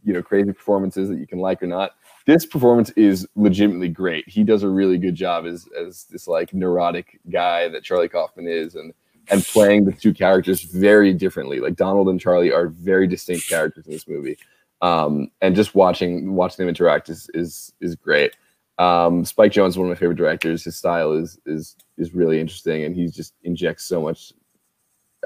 you 0.02 0.12
know, 0.12 0.22
crazy 0.22 0.52
performances 0.52 1.08
that 1.08 1.18
you 1.18 1.26
can 1.26 1.38
like 1.38 1.62
or 1.62 1.66
not. 1.66 1.92
This 2.26 2.46
performance 2.46 2.90
is 2.90 3.26
legitimately 3.36 3.88
great. 3.88 4.28
He 4.28 4.44
does 4.44 4.62
a 4.62 4.68
really 4.68 4.98
good 4.98 5.14
job 5.14 5.46
as 5.46 5.66
as 5.78 6.04
this 6.04 6.28
like 6.28 6.52
neurotic 6.52 7.20
guy 7.30 7.68
that 7.68 7.84
Charlie 7.84 8.08
Kaufman 8.08 8.46
is, 8.46 8.74
and 8.74 8.92
and 9.30 9.44
playing 9.44 9.84
the 9.84 9.92
two 9.92 10.14
characters 10.14 10.62
very 10.62 11.12
differently. 11.12 11.60
Like 11.60 11.76
Donald 11.76 12.08
and 12.08 12.20
Charlie 12.20 12.52
are 12.52 12.68
very 12.68 13.06
distinct 13.06 13.48
characters 13.48 13.86
in 13.86 13.92
this 13.92 14.08
movie, 14.08 14.38
um, 14.82 15.30
and 15.40 15.56
just 15.56 15.74
watching 15.74 16.34
watching 16.34 16.64
them 16.64 16.68
interact 16.68 17.08
is 17.08 17.30
is 17.34 17.72
is 17.80 17.94
great. 17.94 18.36
Um, 18.78 19.24
Spike 19.24 19.52
Jonze 19.52 19.70
is 19.70 19.78
one 19.78 19.86
of 19.86 19.90
my 19.90 19.98
favorite 19.98 20.18
directors. 20.18 20.64
His 20.64 20.76
style 20.76 21.12
is 21.12 21.38
is 21.46 21.76
is 21.96 22.14
really 22.14 22.40
interesting, 22.40 22.84
and 22.84 22.94
he 22.94 23.08
just 23.08 23.34
injects 23.42 23.84
so 23.84 24.00
much. 24.00 24.32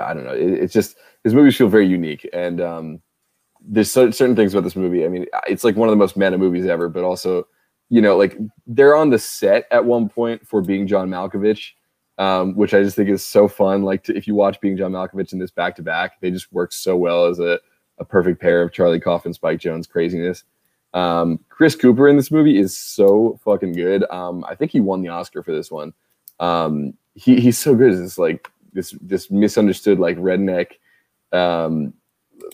I 0.02 0.14
don't 0.14 0.24
know. 0.24 0.34
It, 0.34 0.52
it's 0.52 0.72
just 0.72 0.96
his 1.22 1.34
movies 1.34 1.56
feel 1.56 1.68
very 1.68 1.86
unique, 1.86 2.28
and 2.32 2.60
um, 2.60 3.02
there's 3.60 3.90
cer- 3.90 4.12
certain 4.12 4.36
things 4.36 4.54
about 4.54 4.64
this 4.64 4.76
movie. 4.76 5.04
I 5.04 5.08
mean, 5.08 5.26
it's 5.46 5.64
like 5.64 5.76
one 5.76 5.88
of 5.88 5.92
the 5.92 5.96
most 5.96 6.16
meta 6.16 6.38
movies 6.38 6.66
ever, 6.66 6.88
but 6.88 7.04
also, 7.04 7.46
you 7.90 8.00
know, 8.00 8.16
like 8.16 8.36
they're 8.66 8.96
on 8.96 9.10
the 9.10 9.18
set 9.18 9.66
at 9.70 9.84
one 9.84 10.08
point 10.08 10.46
for 10.46 10.62
being 10.62 10.86
John 10.86 11.10
Malkovich, 11.10 11.72
um, 12.18 12.56
which 12.56 12.74
I 12.74 12.82
just 12.82 12.96
think 12.96 13.10
is 13.10 13.24
so 13.24 13.48
fun. 13.48 13.82
Like 13.82 14.02
to, 14.04 14.16
if 14.16 14.26
you 14.26 14.34
watch 14.34 14.60
being 14.60 14.76
John 14.76 14.92
Malkovich 14.92 15.32
in 15.32 15.38
this 15.38 15.50
back 15.50 15.76
to 15.76 15.82
back, 15.82 16.20
they 16.20 16.30
just 16.30 16.52
work 16.52 16.72
so 16.72 16.96
well 16.96 17.26
as 17.26 17.38
a, 17.38 17.60
a 17.98 18.04
perfect 18.04 18.40
pair 18.40 18.62
of 18.62 18.72
Charlie 18.72 19.00
Kaufman, 19.00 19.34
Spike 19.34 19.60
Jonze 19.60 19.88
craziness. 19.88 20.44
Um, 20.94 21.38
Chris 21.48 21.74
Cooper 21.74 22.08
in 22.08 22.16
this 22.16 22.30
movie 22.30 22.58
is 22.58 22.76
so 22.76 23.38
fucking 23.44 23.72
good. 23.72 24.04
Um, 24.10 24.44
I 24.48 24.54
think 24.54 24.70
he 24.70 24.80
won 24.80 25.02
the 25.02 25.08
Oscar 25.08 25.42
for 25.42 25.52
this 25.52 25.70
one. 25.70 25.92
Um, 26.40 26.94
he, 27.14 27.40
he's 27.40 27.58
so 27.58 27.74
good 27.74 27.92
as 27.92 28.00
this 28.00 28.18
like 28.18 28.48
this 28.72 28.94
this 29.00 29.30
misunderstood 29.30 29.98
like 29.98 30.16
redneck 30.18 30.72
um, 31.32 31.92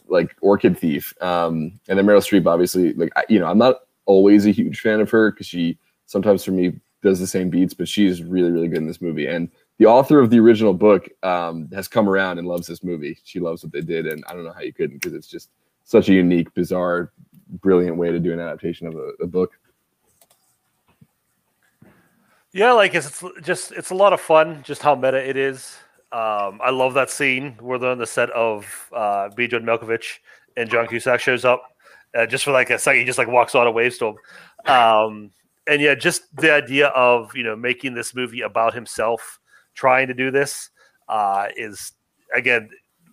like 0.09 0.35
Orchid 0.41 0.79
Thief, 0.79 1.15
um, 1.23 1.73
and 1.89 1.99
then 1.99 2.07
Meryl 2.07 2.21
Streep. 2.21 2.47
Obviously, 2.47 2.93
like 2.95 3.13
I, 3.17 3.25
you 3.29 3.39
know, 3.39 3.47
I'm 3.47 3.59
not 3.59 3.77
always 4.07 4.47
a 4.47 4.51
huge 4.51 4.81
fan 4.81 5.01
of 5.01 5.11
her 5.11 5.31
because 5.31 5.47
she 5.47 5.79
sometimes 6.07 6.45
for 6.45 6.53
me 6.53 6.79
does 7.03 7.21
the 7.21 7.27
same 7.27 7.51
beats, 7.51 7.75
but 7.75 7.89
she's 7.89 8.23
really 8.23 8.51
really 8.51 8.69
good 8.69 8.79
in 8.79 8.87
this 8.87 9.01
movie. 9.01 9.27
And 9.27 9.51
the 9.79 9.87
author 9.87 10.21
of 10.21 10.31
the 10.31 10.41
original 10.41 10.75
book 10.75 11.09
um, 11.23 11.69
has 11.73 11.89
come 11.89 12.09
around 12.09 12.39
and 12.39 12.49
loves 12.49 12.67
this 12.67 12.83
movie. 12.83 13.19
She 13.25 13.41
loves 13.41 13.63
what 13.63 13.73
they 13.73 13.81
did, 13.81 14.07
and 14.07 14.25
I 14.29 14.33
don't 14.33 14.45
know 14.45 14.53
how 14.53 14.63
you 14.63 14.73
couldn't 14.73 14.99
because 14.99 15.15
it's 15.15 15.29
just 15.29 15.51
such 15.85 16.09
a 16.09 16.13
unique, 16.13 16.53
bizarre, 16.55 17.13
brilliant 17.49 17.97
way 17.97 18.11
to 18.13 18.19
do 18.19 18.33
an 18.33 18.41
adaptation 18.41 18.87
of 18.87 18.95
a, 18.95 19.13
a 19.23 19.27
book. 19.27 19.59
Yeah, 22.53 22.73
like 22.73 22.95
it's, 22.95 23.23
it's 23.23 23.47
just 23.47 23.73
it's 23.73 23.91
a 23.91 23.95
lot 23.95 24.13
of 24.13 24.21
fun. 24.21 24.63
Just 24.63 24.83
how 24.83 24.95
meta 24.95 25.17
it 25.17 25.37
is. 25.37 25.77
Um, 26.11 26.61
I 26.63 26.71
love 26.71 26.95
that 26.95 27.11
scene 27.11 27.57
where 27.61 27.79
they're 27.79 27.91
on 27.91 27.99
the 27.99 28.07
set 28.07 28.31
of 28.31 28.89
uh, 28.93 29.29
B. 29.37 29.47
John 29.47 29.63
Malkovich 29.63 30.19
and 30.57 30.71
John 30.71 30.87
Cusack 30.87 31.21
shows 31.21 31.45
up, 31.45 31.63
uh, 32.17 32.25
just 32.25 32.45
for 32.45 32.53
like 32.53 32.71
a 32.71 32.79
second. 32.79 33.01
He 33.01 33.05
just 33.05 33.19
like 33.19 33.29
walks 33.29 33.55
on 33.55 33.67
a 33.67 33.71
waves 33.71 33.99
to. 33.99 34.17
Um, 34.67 35.31
and 35.67 35.83
yeah, 35.83 35.95
just 35.95 36.35
the 36.37 36.53
idea 36.53 36.89
of 36.89 37.37
you 37.37 37.45
know 37.45 37.55
making 37.55 37.95
this 37.95 38.15
movie 38.15 38.41
about 38.41 38.75
himself, 38.75 39.39
trying 39.75 40.09
to 40.09 40.15
do 40.15 40.31
this, 40.31 40.71
uh, 41.09 41.49
is 41.57 41.93
again, 42.35 42.71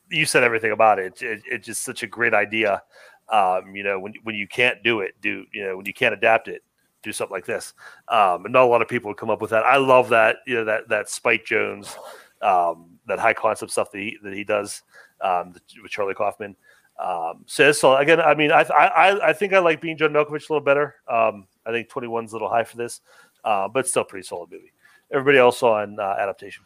you 0.09 0.25
said 0.25 0.43
everything 0.43 0.71
about 0.71 0.97
it. 0.97 1.21
it. 1.21 1.41
It's 1.45 1.67
just 1.67 1.83
such 1.83 2.03
a 2.03 2.07
great 2.07 2.33
idea. 2.33 2.81
Um, 3.29 3.75
you 3.75 3.83
know, 3.83 3.99
when 3.99 4.13
when 4.23 4.35
you 4.35 4.47
can't 4.47 4.83
do 4.83 4.99
it, 4.99 5.15
do 5.21 5.45
you 5.51 5.63
know 5.65 5.77
when 5.77 5.85
you 5.85 5.93
can't 5.93 6.13
adapt 6.13 6.47
it, 6.47 6.63
do 7.05 7.13
something 7.13 7.33
like 7.33 7.45
this. 7.45 7.73
Um, 8.09 8.45
and 8.45 8.53
not 8.53 8.63
a 8.63 8.67
lot 8.67 8.81
of 8.81 8.87
people 8.89 9.09
would 9.09 9.17
come 9.17 9.29
up 9.29 9.41
with 9.41 9.51
that. 9.51 9.63
I 9.63 9.77
love 9.77 10.09
that 10.09 10.37
you 10.45 10.55
know 10.55 10.65
that 10.65 10.89
that 10.89 11.09
Spike 11.09 11.45
Jonze, 11.45 11.95
um, 12.41 12.99
that 13.07 13.19
high 13.19 13.33
concept 13.33 13.71
stuff 13.71 13.91
that 13.91 13.99
he 13.99 14.17
that 14.23 14.33
he 14.33 14.43
does 14.43 14.83
um, 15.21 15.53
with 15.81 15.91
Charlie 15.91 16.15
Kaufman. 16.15 16.55
Um, 16.99 17.43
so, 17.45 17.71
so 17.71 17.95
again, 17.97 18.21
I 18.21 18.35
mean, 18.35 18.51
I, 18.51 18.61
I 18.61 19.29
I 19.29 19.33
think 19.33 19.53
I 19.53 19.59
like 19.59 19.81
being 19.81 19.97
John 19.97 20.11
Malkovich 20.11 20.49
a 20.49 20.53
little 20.53 20.61
better. 20.61 20.95
Um, 21.09 21.47
I 21.65 21.71
think 21.71 21.89
21's 21.89 22.31
a 22.31 22.35
little 22.35 22.49
high 22.49 22.63
for 22.63 22.77
this, 22.77 23.01
uh, 23.43 23.67
but 23.67 23.87
still 23.87 24.03
pretty 24.03 24.25
solid 24.25 24.51
movie. 24.51 24.71
Everybody 25.11 25.37
else 25.37 25.61
on 25.61 25.99
uh, 25.99 26.15
adaptation. 26.19 26.63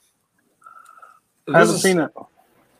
I 1.53 1.59
haven't 1.59 1.79
seen 1.79 1.99
it. 1.99 2.11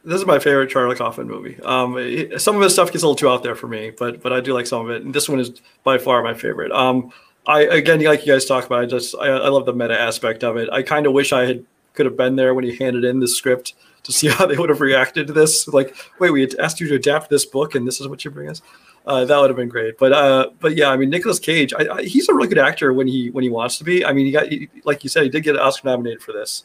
This 0.04 0.22
is 0.22 0.26
my 0.26 0.40
favorite 0.40 0.70
Charlie 0.70 0.96
Kaufman 0.96 1.28
movie. 1.28 1.60
Um, 1.62 2.40
some 2.40 2.56
of 2.56 2.62
his 2.62 2.74
stuff 2.74 2.92
gets 2.92 3.04
a 3.04 3.08
little 3.08 3.16
too 3.16 3.30
out 3.30 3.44
there 3.44 3.56
for 3.56 3.68
me, 3.68 3.92
but 3.92 4.22
but 4.22 4.32
I 4.32 4.40
do 4.40 4.54
like 4.54 4.66
some 4.66 4.86
of 4.86 4.92
it, 4.92 5.04
and 5.04 5.14
this 5.14 5.28
one 5.28 5.40
is 5.40 5.52
by 5.84 5.98
far 5.98 6.24
my 6.24 6.34
favorite. 6.34 6.72
Um, 6.72 7.12
I 7.46 7.62
again, 7.62 8.02
like 8.04 8.26
you 8.26 8.34
guys 8.34 8.46
talk 8.46 8.66
about, 8.66 8.82
I 8.82 8.86
just 8.86 9.16
I, 9.20 9.28
I 9.28 9.50
love 9.50 9.66
the 9.66 9.74
meta 9.74 10.00
aspect 10.00 10.44
of 10.44 10.56
it. 10.56 10.70
I 10.72 10.84
kind 10.84 11.06
of 11.06 11.14
wish 11.14 11.34
I 11.34 11.46
had 11.46 11.66
could 11.94 12.06
have 12.06 12.16
been 12.16 12.38
there 12.38 12.54
when 12.54 12.64
he 12.64 12.78
handed 12.78 13.04
in 13.04 13.20
the 13.20 13.28
script 13.28 13.74
to 14.04 14.12
see 14.12 14.28
how 14.30 14.46
they 14.46 14.58
would 14.58 14.70
have 14.70 14.82
reacted 14.82 15.28
to 15.28 15.34
this. 15.34 15.68
Like, 15.68 15.96
wait, 16.20 16.32
we 16.32 16.48
asked 16.58 16.80
you 16.80 16.88
to 16.88 16.96
adapt 16.96 17.30
this 17.30 17.46
book, 17.46 17.76
and 17.76 17.86
this 17.86 18.00
is 18.00 18.08
what 18.08 18.24
you 18.24 18.32
bring 18.32 18.50
us. 18.50 18.62
Uh, 19.06 19.26
that 19.26 19.38
would 19.38 19.50
have 19.50 19.58
been 19.58 19.70
great. 19.70 19.98
But 19.98 20.14
uh, 20.14 20.50
but 20.60 20.76
yeah, 20.76 20.90
I 20.90 20.98
mean, 20.98 21.10
Nicolas 21.10 21.40
Cage, 21.40 21.74
I, 21.74 21.98
I, 21.98 22.04
he's 22.04 22.30
a 22.30 22.34
really 22.34 22.48
good 22.48 22.60
actor 22.60 22.94
when 22.94 23.08
he 23.08 23.30
when 23.32 23.44
he 23.44 23.50
wants 23.50 23.78
to 23.80 23.84
be. 23.84 24.06
I 24.06 24.14
mean, 24.14 24.26
he 24.26 24.32
got 24.32 24.48
he, 24.48 24.70
like 24.86 25.04
you 25.04 25.10
said, 25.10 25.24
he 25.24 25.30
did 25.30 25.44
get 25.44 25.58
Oscar 25.58 25.88
nominated 25.88 26.22
for 26.22 26.32
this. 26.32 26.64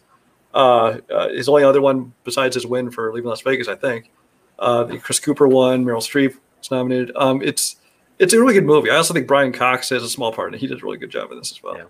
Uh, 0.54 0.98
uh, 1.12 1.28
his 1.30 1.48
only 1.48 1.64
other 1.64 1.82
one 1.82 2.14
besides 2.24 2.54
his 2.54 2.64
win 2.66 2.90
for 2.90 3.12
Leaving 3.12 3.28
Las 3.28 3.40
Vegas, 3.42 3.66
I 3.68 3.74
think. 3.74 4.10
Uh, 4.58 4.84
the 4.84 4.98
Chris 4.98 5.18
Cooper 5.18 5.48
one, 5.48 5.84
Meryl 5.84 5.98
Streep 5.98 6.36
was 6.58 6.70
nominated. 6.70 7.10
Um, 7.16 7.42
it's 7.42 7.76
it's 8.20 8.32
a 8.32 8.38
really 8.40 8.54
good 8.54 8.64
movie. 8.64 8.88
I 8.90 8.96
also 8.96 9.12
think 9.12 9.26
Brian 9.26 9.52
Cox 9.52 9.88
has 9.90 10.04
a 10.04 10.08
small 10.08 10.32
part, 10.32 10.52
and 10.52 10.60
he 10.60 10.68
did 10.68 10.80
a 10.80 10.84
really 10.84 10.96
good 10.98 11.10
job 11.10 11.32
in 11.32 11.38
this 11.38 11.50
as 11.50 11.60
well. 11.62 11.76
Yeah. 11.76 11.84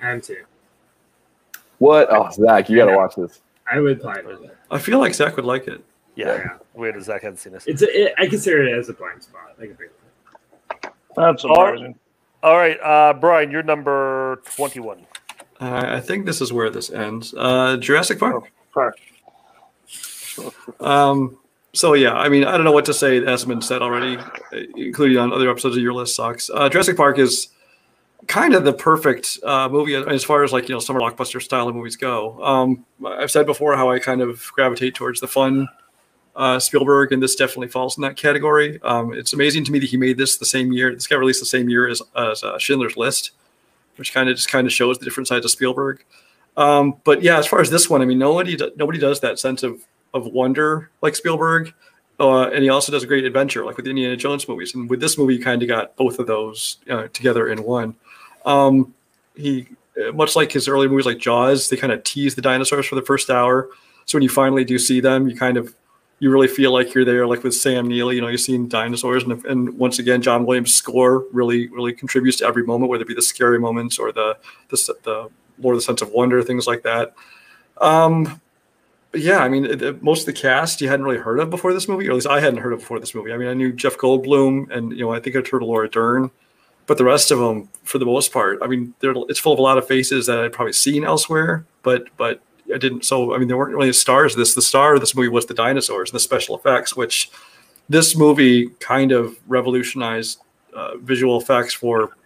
I'm 0.00 0.20
too. 0.22 0.44
What? 1.78 2.08
Oh, 2.10 2.30
Zach, 2.30 2.68
you 2.70 2.78
got 2.78 2.86
to 2.86 2.96
watch 2.96 3.14
this. 3.16 3.40
I 3.70 3.80
would 3.80 4.00
play 4.00 4.14
it. 4.16 4.56
I 4.70 4.78
feel 4.78 4.98
like 4.98 5.14
Zach 5.14 5.36
would 5.36 5.44
like 5.44 5.68
it. 5.68 5.84
Yeah, 6.14 6.36
Yeah. 6.36 6.58
weird 6.74 6.96
as 6.96 7.04
Zach 7.04 7.22
hadn't 7.22 7.36
seen 7.36 7.52
this. 7.52 7.66
It's 7.66 7.82
a, 7.82 8.04
it, 8.06 8.14
I 8.18 8.26
consider 8.26 8.66
it 8.66 8.76
as 8.78 8.88
a 8.88 8.94
blind 8.94 9.22
spot. 9.22 9.54
Like 9.58 9.70
a 9.70 9.74
big 9.74 9.90
That's 11.14 11.44
All 11.44 11.54
right. 11.64 11.74
surprising. 11.74 11.94
All 12.42 12.56
right, 12.56 12.78
uh, 12.80 13.12
Brian, 13.14 13.50
you're 13.50 13.62
number 13.62 14.40
21. 14.56 15.04
Uh, 15.60 15.84
I 15.88 16.00
think 16.00 16.26
this 16.26 16.40
is 16.40 16.52
where 16.52 16.70
this 16.70 16.90
ends. 16.90 17.34
Uh, 17.36 17.76
Jurassic 17.76 18.18
Park. 18.18 18.50
Sorry. 18.74 18.92
Um, 20.80 21.38
so 21.74 21.94
yeah, 21.94 22.14
I 22.14 22.28
mean, 22.28 22.44
I 22.44 22.52
don't 22.52 22.64
know 22.64 22.72
what 22.72 22.84
to 22.86 22.94
say. 22.94 23.20
Been 23.20 23.62
said 23.62 23.82
already, 23.82 24.18
including 24.76 25.18
on 25.18 25.32
other 25.32 25.50
episodes 25.50 25.76
of 25.76 25.82
your 25.82 25.92
list. 25.92 26.16
Sucks. 26.16 26.50
Uh, 26.50 26.68
Jurassic 26.68 26.96
Park 26.96 27.18
is 27.18 27.48
kind 28.26 28.54
of 28.54 28.64
the 28.64 28.72
perfect 28.72 29.38
uh, 29.44 29.68
movie 29.68 29.94
as 29.94 30.24
far 30.24 30.44
as 30.44 30.52
like 30.52 30.68
you 30.68 30.74
know 30.74 30.80
summer 30.80 31.00
blockbuster 31.00 31.42
style 31.42 31.68
of 31.68 31.74
movies 31.74 31.96
go. 31.96 32.42
Um, 32.42 32.84
I've 33.04 33.30
said 33.30 33.46
before 33.46 33.76
how 33.76 33.90
I 33.90 33.98
kind 33.98 34.20
of 34.20 34.50
gravitate 34.52 34.94
towards 34.94 35.20
the 35.20 35.28
fun 35.28 35.68
uh, 36.36 36.58
Spielberg, 36.58 37.12
and 37.12 37.22
this 37.22 37.34
definitely 37.34 37.68
falls 37.68 37.98
in 37.98 38.02
that 38.02 38.16
category. 38.16 38.80
Um, 38.82 39.12
it's 39.12 39.32
amazing 39.32 39.64
to 39.64 39.72
me 39.72 39.80
that 39.80 39.90
he 39.90 39.96
made 39.96 40.16
this 40.16 40.36
the 40.36 40.46
same 40.46 40.72
year. 40.72 40.94
This 40.94 41.06
got 41.06 41.18
released 41.18 41.40
the 41.40 41.46
same 41.46 41.68
year 41.68 41.88
as, 41.88 42.00
as 42.16 42.44
uh, 42.44 42.58
Schindler's 42.58 42.96
List, 42.96 43.32
which 43.98 44.14
kind 44.14 44.28
of 44.28 44.36
just 44.36 44.50
kind 44.50 44.66
of 44.66 44.72
shows 44.72 44.98
the 44.98 45.04
different 45.04 45.28
sides 45.28 45.44
of 45.44 45.50
Spielberg. 45.50 46.04
Um, 46.56 46.96
but 47.04 47.22
yeah, 47.22 47.38
as 47.38 47.46
far 47.46 47.60
as 47.60 47.70
this 47.70 47.88
one, 47.88 48.02
I 48.02 48.04
mean, 48.04 48.18
nobody 48.18 48.56
nobody 48.76 48.98
does 48.98 49.20
that 49.20 49.38
sense 49.38 49.62
of 49.62 49.84
of 50.14 50.26
wonder 50.26 50.90
like 51.02 51.14
Spielberg, 51.14 51.72
uh, 52.18 52.48
and 52.50 52.62
he 52.62 52.68
also 52.68 52.90
does 52.90 53.02
a 53.02 53.06
great 53.06 53.24
adventure 53.24 53.64
like 53.64 53.76
with 53.76 53.84
the 53.84 53.90
Indiana 53.90 54.16
Jones 54.16 54.48
movies. 54.48 54.74
And 54.74 54.88
with 54.90 55.00
this 55.00 55.18
movie, 55.18 55.36
you 55.36 55.42
kind 55.42 55.62
of 55.62 55.68
got 55.68 55.96
both 55.96 56.18
of 56.18 56.26
those 56.26 56.78
uh, 56.90 57.08
together 57.12 57.48
in 57.48 57.62
one. 57.62 57.94
Um, 58.44 58.94
he 59.36 59.68
uh, 59.98 60.12
much 60.12 60.36
like 60.36 60.52
his 60.52 60.68
early 60.68 60.88
movies 60.88 61.06
like 61.06 61.18
Jaws, 61.18 61.68
they 61.68 61.76
kind 61.76 61.92
of 61.92 62.02
tease 62.04 62.34
the 62.34 62.42
dinosaurs 62.42 62.86
for 62.86 62.94
the 62.94 63.02
first 63.02 63.30
hour. 63.30 63.68
So 64.06 64.16
when 64.16 64.22
you 64.22 64.28
finally 64.28 64.64
do 64.64 64.78
see 64.78 65.00
them, 65.00 65.28
you 65.28 65.36
kind 65.36 65.56
of 65.56 65.74
you 66.20 66.30
really 66.30 66.48
feel 66.48 66.72
like 66.72 66.94
you're 66.94 67.04
there, 67.04 67.26
like 67.26 67.44
with 67.44 67.54
Sam 67.54 67.86
Neill. 67.88 68.12
You 68.12 68.20
know, 68.20 68.28
you're 68.28 68.38
seeing 68.38 68.66
dinosaurs, 68.68 69.22
and, 69.24 69.44
and 69.46 69.78
once 69.78 69.98
again, 69.98 70.20
John 70.22 70.44
Williams' 70.46 70.74
score 70.74 71.24
really, 71.32 71.68
really 71.68 71.92
contributes 71.92 72.38
to 72.38 72.46
every 72.46 72.64
moment, 72.64 72.90
whether 72.90 73.02
it 73.02 73.08
be 73.08 73.14
the 73.14 73.22
scary 73.22 73.58
moments 73.60 73.98
or 73.98 74.10
the 74.12 74.36
the, 74.70 74.94
the 75.04 75.28
the 75.60 75.80
sense 75.80 76.02
of 76.02 76.10
wonder, 76.10 76.42
things 76.42 76.66
like 76.66 76.82
that. 76.82 77.14
Um, 77.80 78.40
but 79.10 79.20
yeah, 79.20 79.38
I 79.38 79.48
mean, 79.48 79.64
it- 79.64 79.80
it- 79.82 80.02
most 80.02 80.20
of 80.20 80.26
the 80.26 80.32
cast 80.40 80.80
you 80.80 80.88
hadn't 80.88 81.04
really 81.04 81.18
heard 81.18 81.38
of 81.40 81.50
before 81.50 81.72
this 81.72 81.88
movie, 81.88 82.06
or 82.08 82.10
at 82.12 82.14
least 82.14 82.26
I 82.26 82.40
hadn't 82.40 82.60
heard 82.60 82.72
of 82.72 82.80
before 82.80 83.00
this 83.00 83.14
movie. 83.14 83.32
I 83.32 83.36
mean, 83.38 83.48
I 83.48 83.54
knew 83.54 83.72
Jeff 83.72 83.96
Goldblum, 83.96 84.70
and 84.70 84.92
you 84.92 85.00
know, 85.00 85.12
I 85.12 85.20
think 85.20 85.36
I'd 85.36 85.48
heard 85.48 85.62
of 85.62 85.68
Laura 85.68 85.88
Dern, 85.88 86.30
but 86.86 86.98
the 86.98 87.04
rest 87.04 87.30
of 87.30 87.38
them, 87.38 87.68
for 87.84 87.98
the 87.98 88.04
most 88.06 88.32
part, 88.32 88.58
I 88.62 88.66
mean, 88.66 88.94
it's 89.02 89.38
full 89.38 89.52
of 89.52 89.58
a 89.58 89.62
lot 89.62 89.78
of 89.78 89.86
faces 89.86 90.26
that 90.26 90.38
I'd 90.38 90.52
probably 90.52 90.72
seen 90.74 91.04
elsewhere, 91.04 91.64
but 91.82 92.04
but 92.16 92.40
I 92.74 92.78
didn't. 92.78 93.04
So 93.04 93.34
I 93.34 93.38
mean, 93.38 93.48
there 93.48 93.56
weren't 93.56 93.74
really 93.74 93.92
stars. 93.92 94.34
This 94.34 94.54
the 94.54 94.62
star 94.62 94.94
of 94.94 95.00
this 95.00 95.14
movie 95.14 95.28
was 95.28 95.46
the 95.46 95.54
dinosaurs, 95.54 96.10
and 96.10 96.16
the 96.16 96.20
special 96.20 96.56
effects, 96.56 96.96
which 96.96 97.30
this 97.88 98.16
movie 98.16 98.68
kind 98.80 99.12
of 99.12 99.36
revolutionized 99.46 100.40
uh, 100.74 100.96
visual 100.98 101.40
effects 101.40 101.74
for 101.74 102.16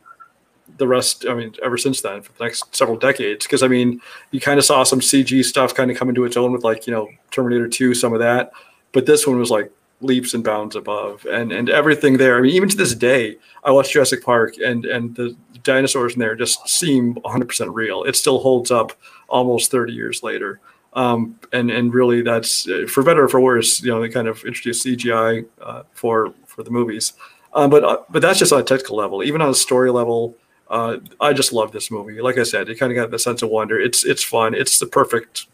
the 0.79 0.87
rest. 0.87 1.27
I 1.29 1.35
mean, 1.35 1.55
ever 1.62 1.79
since 1.79 2.01
then, 2.01 2.23
for 2.23 2.33
the 2.33 2.45
next 2.45 2.75
several 2.75 2.97
decades, 2.99 3.47
because 3.47 3.62
I 3.62 3.69
mean, 3.69 4.01
you 4.31 4.41
kind 4.41 4.59
of 4.59 4.65
saw 4.65 4.83
some 4.83 5.01
CG 5.01 5.45
stuff 5.45 5.75
kind 5.75 5.91
of 5.91 5.97
come 5.97 6.09
into 6.09 6.25
its 6.25 6.37
own 6.37 6.53
with 6.53 6.65
like 6.65 6.87
you 6.87 6.93
know 6.93 7.09
Terminator 7.31 7.69
Two, 7.69 7.95
some 7.95 8.12
of 8.12 8.21
that, 8.21 8.53
but 8.93 9.07
this 9.07 9.27
one 9.27 9.39
was 9.39 9.51
like 9.51 9.71
leaps 10.01 10.35
and 10.35 10.43
bounds 10.43 10.75
above, 10.77 11.25
and 11.27 11.53
and 11.53 11.71
everything 11.71 12.17
there. 12.17 12.39
I 12.39 12.41
mean, 12.41 12.55
even 12.55 12.69
to 12.69 12.77
this 12.77 12.95
day, 12.95 13.37
I 13.65 13.71
watch 13.71 13.93
Jurassic 13.93 14.25
Park, 14.25 14.55
and 14.59 14.85
and 14.85 15.15
the 15.15 15.37
dinosaurs 15.62 16.15
in 16.15 16.19
there 16.19 16.35
just 16.35 16.69
seem 16.69 17.15
100% 17.15 17.73
real. 17.73 18.03
It 18.05 18.17
still 18.17 18.41
holds 18.41 18.71
up 18.71 18.93
almost 19.33 19.70
30 19.70 19.93
years 19.93 20.23
later. 20.23 20.61
Um, 20.94 21.39
and 21.52 21.70
and 21.70 21.93
really, 21.93 22.20
that's 22.23 22.69
uh, 22.69 22.86
for 22.86 23.02
better 23.02 23.25
or 23.25 23.28
for 23.28 23.41
worse. 23.41 23.83
You 23.83 23.91
know, 23.91 24.01
they 24.02 24.11
kind 24.11 24.28
of 24.28 24.44
introduced 24.44 24.85
CGI 24.85 25.47
uh, 25.62 25.85
for 25.94 26.35
for 26.47 26.62
the 26.62 26.70
movies, 26.70 27.15
um, 27.55 27.70
but 27.70 27.83
uh, 27.83 27.97
but 28.11 28.20
that's 28.20 28.39
just 28.39 28.52
on 28.52 28.61
a 28.61 28.62
technical 28.62 28.97
level. 28.97 29.23
Even 29.23 29.41
on 29.41 29.49
a 29.49 29.55
story 29.55 29.91
level, 29.91 30.36
uh, 30.69 30.99
I 31.19 31.33
just 31.33 31.51
love 31.55 31.73
this 31.73 31.91
movie. 31.91 32.20
Like 32.20 32.36
I 32.36 32.43
said, 32.43 32.69
it 32.69 32.75
kind 32.78 32.93
of 32.93 32.97
got 32.97 33.11
the 33.11 33.19
sense 33.19 33.41
of 33.41 33.49
wonder. 33.49 33.81
It's 33.81 34.05
it's 34.05 34.23
fun. 34.23 34.52
It's 34.55 34.78
the 34.78 34.86
perfect 34.86 35.47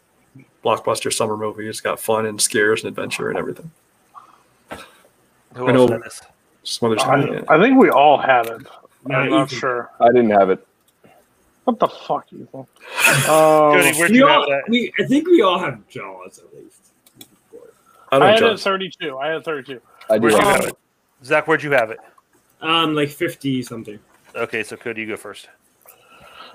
blockbuster 0.61 1.11
summer 1.11 1.37
movie. 1.37 1.69
It's 1.69 1.79
got 1.79 2.01
fun 2.01 2.25
and 2.25 2.41
scares 2.41 2.83
and 2.83 2.89
adventure 2.89 3.29
and 3.29 3.37
everything. 3.37 3.71
Who 5.55 5.67
I 5.69 5.71
know- 5.71 5.87
had? 5.87 6.01
Some 6.63 6.91
others 6.91 7.01
I. 7.03 7.55
I 7.55 7.61
think 7.61 7.79
we 7.79 7.89
all 7.89 8.17
had 8.17 8.45
it. 8.47 8.67
I'm 9.09 9.29
not 9.29 9.49
sure. 9.49 9.89
I 10.01 10.07
didn't 10.07 10.31
have 10.31 10.49
it. 10.49 10.67
What 11.69 11.77
the 11.79 11.87
fuck, 11.87 12.25
you 12.31 12.47
think? 12.51 12.67
Cody, 13.25 13.89
Um, 13.89 13.95
where'd 13.99 14.09
We 14.11 14.17
you 14.17 14.27
all, 14.27 14.39
have 14.41 14.49
that? 14.49 14.63
we, 14.69 14.91
I 14.99 15.03
think 15.05 15.27
we 15.27 15.43
all 15.43 15.59
have 15.59 15.87
Jaws 15.87 16.39
at 16.39 16.55
least. 16.57 16.81
I 18.11 18.15
I 18.15 18.19
don't 18.19 18.27
had 18.29 18.41
it 18.43 18.53
at 18.53 18.59
32. 18.59 19.17
I 19.19 19.27
had 19.27 19.45
32. 19.45 19.79
I 20.09 20.17
Where'd 20.17 20.33
you 20.33 20.39
have 20.39 20.55
have 20.55 20.63
it. 20.65 20.69
it? 20.69 21.25
Zach, 21.25 21.47
where'd 21.47 21.61
you 21.61 21.69
have 21.71 21.91
it? 21.91 21.99
Um, 22.61 22.95
like 22.95 23.09
fifty 23.09 23.61
something. 23.61 23.99
Okay, 24.35 24.63
so 24.63 24.75
Cody, 24.77 25.01
you 25.01 25.07
go 25.07 25.15
first. 25.15 25.47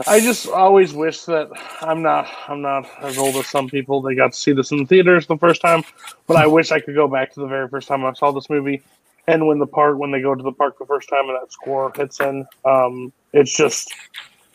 I 0.08 0.18
just 0.18 0.48
always 0.48 0.92
wish 0.92 1.22
that 1.26 1.48
I'm 1.80 2.02
not 2.02 2.28
I'm 2.48 2.60
not 2.60 2.90
as 3.00 3.16
old 3.16 3.36
as 3.36 3.46
some 3.46 3.68
people. 3.68 4.02
They 4.02 4.16
got 4.16 4.32
to 4.32 4.36
see 4.38 4.50
this 4.52 4.72
in 4.72 4.78
the 4.78 4.86
theaters 4.86 5.28
the 5.28 5.38
first 5.38 5.60
time, 5.60 5.84
but 6.26 6.36
I 6.36 6.48
wish 6.48 6.72
I 6.72 6.80
could 6.80 6.96
go 6.96 7.06
back 7.06 7.32
to 7.34 7.40
the 7.40 7.46
very 7.46 7.68
first 7.68 7.86
time 7.86 8.04
I 8.04 8.12
saw 8.14 8.32
this 8.32 8.50
movie. 8.50 8.82
And 9.28 9.46
when 9.46 9.60
the 9.60 9.66
part 9.68 9.96
when 9.96 10.10
they 10.10 10.20
go 10.20 10.34
to 10.34 10.42
the 10.42 10.50
park 10.52 10.76
the 10.80 10.86
first 10.86 11.08
time 11.08 11.28
and 11.28 11.38
that 11.40 11.52
score 11.52 11.92
hits 11.96 12.18
in, 12.20 12.44
um, 12.64 13.12
it's 13.32 13.56
just 13.56 13.94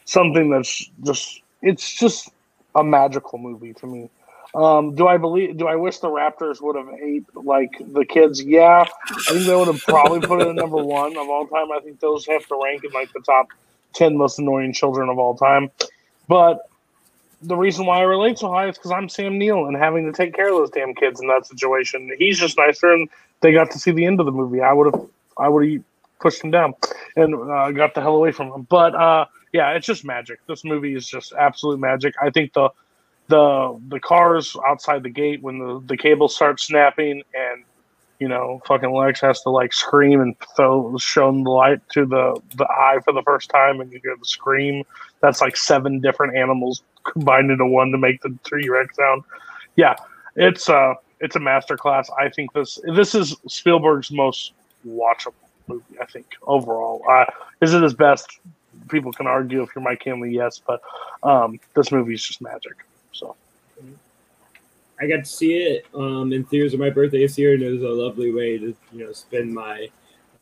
something 0.09 0.49
that's 0.49 0.89
just 1.03 1.41
it's 1.61 1.95
just 1.95 2.29
a 2.75 2.83
magical 2.83 3.37
movie 3.37 3.73
to 3.73 3.87
me. 3.87 4.09
Um, 4.55 4.95
do 4.95 5.07
I 5.07 5.17
believe? 5.17 5.57
Do 5.57 5.67
I 5.67 5.75
wish 5.75 5.99
the 5.99 6.07
Raptors 6.07 6.59
would 6.61 6.75
have 6.75 6.89
ate 6.99 7.25
like 7.35 7.71
the 7.93 8.03
kids? 8.03 8.41
Yeah, 8.41 8.85
I 9.09 9.33
think 9.33 9.45
they 9.45 9.55
would 9.55 9.67
have 9.67 9.81
probably 9.81 10.21
put 10.21 10.41
it 10.41 10.47
at 10.47 10.55
number 10.55 10.77
one 10.83 11.15
of 11.15 11.29
all 11.29 11.45
time. 11.47 11.71
I 11.71 11.79
think 11.79 11.99
those 11.99 12.25
have 12.25 12.45
to 12.47 12.59
rank 12.63 12.83
in 12.83 12.91
like 12.91 13.13
the 13.13 13.21
top 13.21 13.47
ten 13.93 14.17
most 14.17 14.39
annoying 14.39 14.73
children 14.73 15.09
of 15.09 15.19
all 15.19 15.35
time. 15.35 15.69
But 16.27 16.67
the 17.43 17.55
reason 17.55 17.85
why 17.85 17.99
I 17.99 18.03
relate 18.03 18.39
so 18.39 18.51
high 18.51 18.67
is 18.69 18.77
because 18.77 18.91
I'm 18.91 19.07
Sam 19.07 19.37
Neill 19.37 19.67
and 19.67 19.77
having 19.77 20.05
to 20.05 20.11
take 20.11 20.33
care 20.33 20.49
of 20.49 20.57
those 20.57 20.71
damn 20.71 20.95
kids 20.95 21.21
in 21.21 21.27
that 21.27 21.45
situation. 21.45 22.11
He's 22.17 22.39
just 22.39 22.57
nicer, 22.57 22.91
and 22.91 23.07
they 23.41 23.51
got 23.51 23.69
to 23.71 23.79
see 23.79 23.91
the 23.91 24.05
end 24.05 24.19
of 24.19 24.25
the 24.25 24.31
movie. 24.31 24.61
I 24.61 24.73
would 24.73 24.93
have, 24.93 25.07
I 25.37 25.47
would 25.47 25.69
have 25.69 25.83
pushed 26.19 26.43
him 26.43 26.51
down 26.51 26.73
and 27.15 27.35
uh, 27.35 27.71
got 27.71 27.93
the 27.93 28.01
hell 28.01 28.15
away 28.15 28.31
from 28.31 28.51
him. 28.51 28.67
But 28.69 28.95
uh, 28.95 29.25
yeah, 29.53 29.71
it's 29.71 29.85
just 29.85 30.05
magic. 30.05 30.39
This 30.47 30.63
movie 30.63 30.95
is 30.95 31.07
just 31.07 31.33
absolute 31.33 31.79
magic. 31.79 32.13
I 32.21 32.29
think 32.29 32.53
the 32.53 32.69
the 33.27 33.79
the 33.87 33.99
cars 33.99 34.55
outside 34.67 35.03
the 35.03 35.09
gate 35.09 35.41
when 35.41 35.59
the 35.59 35.81
the 35.85 35.97
cables 35.97 36.35
start 36.35 36.59
snapping 36.59 37.23
and 37.33 37.63
you 38.19 38.27
know 38.27 38.61
fucking 38.65 38.91
Lex 38.91 39.21
has 39.21 39.41
to 39.41 39.49
like 39.49 39.71
scream 39.71 40.19
and 40.19 40.35
throw 40.55 40.97
show 40.97 41.31
the 41.31 41.49
light 41.49 41.79
to 41.93 42.05
the 42.05 42.39
the 42.55 42.65
eye 42.65 42.97
for 43.03 43.13
the 43.13 43.21
first 43.23 43.49
time 43.49 43.81
and 43.81 43.91
you 43.91 43.99
hear 44.03 44.15
the 44.17 44.25
scream. 44.25 44.83
That's 45.21 45.41
like 45.41 45.57
seven 45.57 45.99
different 45.99 46.35
animals 46.35 46.81
combined 47.03 47.51
into 47.51 47.65
one 47.65 47.91
to 47.91 47.97
make 47.97 48.21
the 48.21 48.37
T 48.43 48.69
Rex 48.69 48.95
sound. 48.95 49.23
Yeah, 49.75 49.95
it's 50.35 50.69
uh 50.69 50.95
it's 51.19 51.35
a 51.35 51.39
masterclass. 51.39 52.07
I 52.17 52.29
think 52.29 52.53
this 52.53 52.79
this 52.95 53.15
is 53.15 53.35
Spielberg's 53.47 54.11
most 54.11 54.53
watchable 54.87 55.33
movie. 55.67 55.99
I 56.01 56.05
think 56.05 56.25
overall, 56.43 57.03
uh, 57.09 57.25
is 57.61 57.73
it 57.73 57.83
his 57.83 57.93
best? 57.93 58.39
People 58.89 59.11
can 59.11 59.27
argue 59.27 59.61
if 59.61 59.69
you're 59.75 59.83
Mike 59.83 60.03
Hanley, 60.03 60.33
yes, 60.33 60.61
but 60.65 60.81
um, 61.23 61.59
this 61.75 61.91
movie 61.91 62.13
is 62.13 62.23
just 62.23 62.41
magic. 62.41 62.85
So 63.11 63.35
I 64.99 65.07
got 65.07 65.17
to 65.17 65.25
see 65.25 65.53
it 65.53 65.85
um, 65.93 66.33
in 66.33 66.43
theaters 66.43 66.73
on 66.73 66.79
my 66.79 66.89
birthday 66.89 67.19
this 67.19 67.37
year, 67.37 67.53
and 67.53 67.63
it 67.63 67.71
was 67.71 67.83
a 67.83 67.89
lovely 67.89 68.33
way 68.33 68.57
to 68.57 68.75
you 68.91 69.05
know 69.05 69.11
spend 69.13 69.53
my 69.53 69.89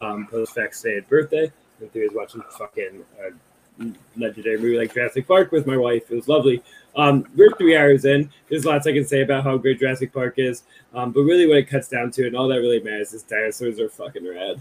um, 0.01 0.27
post 0.27 0.55
vaccinated 0.55 1.07
birthday 1.07 1.51
in 1.81 1.89
theaters 1.89 2.11
watching 2.13 2.41
fucking 2.57 3.03
uh, 3.21 3.85
legendary 4.15 4.57
movie 4.57 4.77
like 4.77 4.93
Jurassic 4.93 5.27
Park 5.27 5.51
with 5.51 5.67
my 5.67 5.77
wife. 5.77 6.09
It 6.09 6.15
was 6.15 6.27
lovely. 6.27 6.63
Um, 6.95 7.27
we're 7.35 7.51
three 7.51 7.77
hours 7.77 8.05
in. 8.05 8.31
There's 8.49 8.65
lots 8.65 8.87
I 8.87 8.93
can 8.93 9.05
say 9.05 9.21
about 9.21 9.43
how 9.43 9.57
great 9.57 9.79
Jurassic 9.79 10.11
Park 10.11 10.35
is, 10.37 10.63
um, 10.93 11.11
but 11.11 11.21
really, 11.21 11.47
what 11.47 11.57
it 11.57 11.69
cuts 11.69 11.87
down 11.87 12.09
to, 12.11 12.25
and 12.25 12.35
all 12.35 12.47
that 12.47 12.59
really 12.59 12.81
matters, 12.81 13.13
is 13.13 13.23
dinosaurs 13.23 13.79
are 13.79 13.89
fucking 13.89 14.27
rad. 14.27 14.59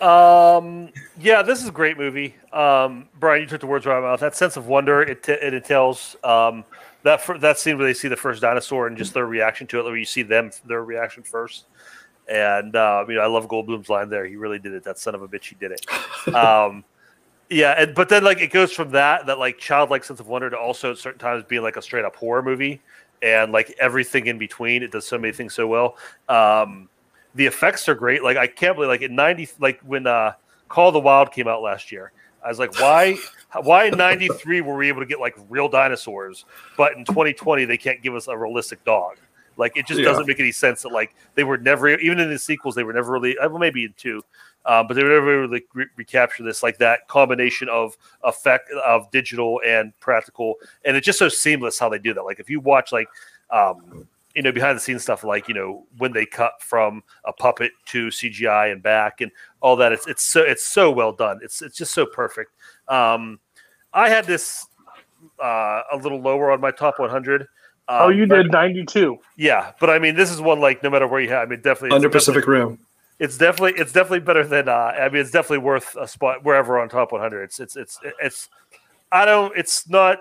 Um, 0.00 0.90
yeah, 1.18 1.42
this 1.42 1.60
is 1.60 1.68
a 1.68 1.72
great 1.72 1.98
movie. 1.98 2.36
Um, 2.52 3.08
Brian, 3.18 3.42
you 3.42 3.48
took 3.48 3.60
the 3.60 3.66
words 3.66 3.84
right 3.84 3.94
out 3.94 3.98
of 3.98 4.04
my 4.04 4.10
mouth. 4.10 4.20
That 4.20 4.36
sense 4.36 4.56
of 4.56 4.66
wonder 4.68 5.02
it, 5.02 5.24
t- 5.24 5.32
it 5.32 5.54
entails. 5.54 6.16
Um, 6.22 6.64
that 7.02 7.20
fir- 7.20 7.38
that 7.38 7.58
scene 7.58 7.78
where 7.78 7.86
they 7.86 7.94
see 7.94 8.08
the 8.08 8.16
first 8.16 8.40
dinosaur 8.40 8.86
and 8.86 8.96
just 8.96 9.14
their 9.14 9.26
reaction 9.26 9.66
to 9.68 9.80
it, 9.80 9.84
where 9.84 9.96
you 9.96 10.04
see 10.04 10.22
them 10.22 10.50
their 10.66 10.84
reaction 10.84 11.22
first. 11.22 11.66
And 12.28 12.76
uh, 12.76 13.04
you 13.08 13.14
know, 13.14 13.22
I 13.22 13.26
love 13.26 13.48
Goldblum's 13.48 13.88
line 13.88 14.08
there. 14.08 14.26
He 14.26 14.36
really 14.36 14.58
did 14.58 14.72
it. 14.72 14.84
That 14.84 14.98
son 14.98 15.14
of 15.14 15.22
a 15.22 15.28
bitch, 15.28 15.44
he 15.44 15.56
did 15.56 15.72
it. 15.72 15.86
um, 16.34 16.84
yeah, 17.50 17.74
and 17.78 17.94
but 17.94 18.08
then 18.08 18.22
like 18.22 18.40
it 18.40 18.52
goes 18.52 18.72
from 18.72 18.90
that 18.90 19.26
that 19.26 19.38
like 19.38 19.58
childlike 19.58 20.04
sense 20.04 20.20
of 20.20 20.28
wonder 20.28 20.50
to 20.50 20.56
also 20.56 20.92
at 20.92 20.98
certain 20.98 21.18
times 21.18 21.44
being 21.48 21.62
like 21.62 21.76
a 21.76 21.82
straight 21.82 22.04
up 22.04 22.14
horror 22.14 22.42
movie 22.42 22.80
and 23.22 23.52
like 23.52 23.74
everything 23.80 24.26
in 24.26 24.38
between. 24.38 24.82
It 24.82 24.92
does 24.92 25.06
so 25.06 25.18
many 25.18 25.32
things 25.32 25.54
so 25.54 25.66
well. 25.66 25.96
Um, 26.28 26.88
the 27.38 27.46
effects 27.46 27.88
are 27.88 27.94
great. 27.94 28.24
Like 28.24 28.36
I 28.36 28.48
can't 28.48 28.74
believe 28.74 28.88
like 28.88 29.02
in 29.02 29.14
ninety 29.14 29.48
like 29.60 29.80
when 29.82 30.08
uh, 30.08 30.32
Call 30.68 30.88
of 30.88 30.94
the 30.94 31.00
Wild 31.00 31.30
came 31.30 31.46
out 31.46 31.62
last 31.62 31.92
year. 31.92 32.10
I 32.44 32.48
was 32.48 32.58
like, 32.58 32.78
why? 32.80 33.16
Why 33.62 33.84
in 33.84 33.96
'93 33.96 34.60
were 34.60 34.76
we 34.76 34.88
able 34.88 35.00
to 35.00 35.06
get 35.06 35.20
like 35.20 35.36
real 35.48 35.68
dinosaurs, 35.68 36.44
but 36.76 36.96
in 36.96 37.04
2020 37.04 37.64
they 37.64 37.78
can't 37.78 38.02
give 38.02 38.14
us 38.14 38.26
a 38.26 38.36
realistic 38.36 38.84
dog? 38.84 39.16
Like 39.56 39.76
it 39.76 39.86
just 39.86 40.00
Yeah. 40.00 40.06
doesn't 40.06 40.26
make 40.26 40.40
any 40.40 40.50
sense 40.50 40.82
that 40.82 40.90
like 40.90 41.14
they 41.36 41.44
were 41.44 41.56
never 41.58 41.88
even 41.88 42.18
in 42.18 42.28
the 42.28 42.38
sequels 42.38 42.74
they 42.74 42.82
were 42.82 42.92
never 42.92 43.12
really 43.12 43.38
uh, 43.38 43.48
well 43.48 43.58
maybe 43.58 43.84
in 43.84 43.94
two, 43.96 44.22
um, 44.66 44.88
but 44.88 44.94
they 44.94 45.04
were 45.04 45.10
never 45.10 45.42
really 45.42 45.64
re- 45.74 45.86
recapture 45.96 46.42
this 46.42 46.64
like 46.64 46.76
that 46.78 47.06
combination 47.06 47.68
of 47.68 47.96
effect 48.24 48.68
of 48.84 49.08
digital 49.12 49.60
and 49.64 49.98
practical, 50.00 50.56
and 50.84 50.96
it's 50.96 51.06
just 51.06 51.20
so 51.20 51.28
seamless 51.28 51.78
how 51.78 51.88
they 51.88 51.98
do 51.98 52.12
that. 52.14 52.24
Like 52.24 52.40
if 52.40 52.50
you 52.50 52.58
watch 52.58 52.90
like 52.90 53.08
um, 53.50 54.06
you 54.38 54.42
know 54.44 54.52
behind 54.52 54.76
the 54.76 54.80
scenes 54.80 55.02
stuff 55.02 55.24
like 55.24 55.48
you 55.48 55.54
know 55.54 55.84
when 55.96 56.12
they 56.12 56.24
cut 56.24 56.52
from 56.60 57.02
a 57.24 57.32
puppet 57.32 57.72
to 57.86 58.06
CGI 58.06 58.70
and 58.70 58.80
back 58.80 59.20
and 59.20 59.32
all 59.60 59.74
that 59.74 59.90
it's 59.90 60.06
it's 60.06 60.22
so 60.22 60.42
it's 60.42 60.62
so 60.62 60.92
well 60.92 61.10
done 61.12 61.40
it's 61.42 61.60
it's 61.60 61.76
just 61.76 61.92
so 61.92 62.06
perfect 62.06 62.52
um 62.86 63.40
I 63.92 64.08
had 64.08 64.26
this 64.26 64.64
uh 65.42 65.82
a 65.90 65.96
little 66.00 66.20
lower 66.20 66.52
on 66.52 66.60
my 66.60 66.70
top 66.70 67.00
100 67.00 67.40
um, 67.42 67.46
oh, 67.88 68.08
you 68.10 68.28
but- 68.28 68.44
did 68.44 68.52
92. 68.52 69.18
yeah 69.36 69.72
but 69.80 69.90
I 69.90 69.98
mean 69.98 70.14
this 70.14 70.30
is 70.30 70.40
one 70.40 70.60
like 70.60 70.84
no 70.84 70.90
matter 70.90 71.08
where 71.08 71.20
you 71.20 71.30
have 71.30 71.48
I 71.48 71.50
mean 71.50 71.60
definitely 71.60 71.96
Under 71.96 72.08
Pacific 72.08 72.46
Rim. 72.46 72.78
it's 73.18 73.36
definitely 73.36 73.72
it's 73.80 73.90
definitely 73.90 74.20
better 74.20 74.46
than 74.46 74.68
uh, 74.68 74.72
I 74.72 75.08
mean 75.08 75.20
it's 75.20 75.32
definitely 75.32 75.64
worth 75.66 75.96
a 75.96 76.06
spot 76.06 76.44
wherever 76.44 76.78
on 76.78 76.88
top 76.88 77.10
100. 77.10 77.42
It's 77.42 77.58
it's 77.58 77.74
it's 77.74 77.98
it's 78.22 78.48
I 79.10 79.24
don't 79.24 79.52
it's 79.56 79.88
not. 79.88 80.18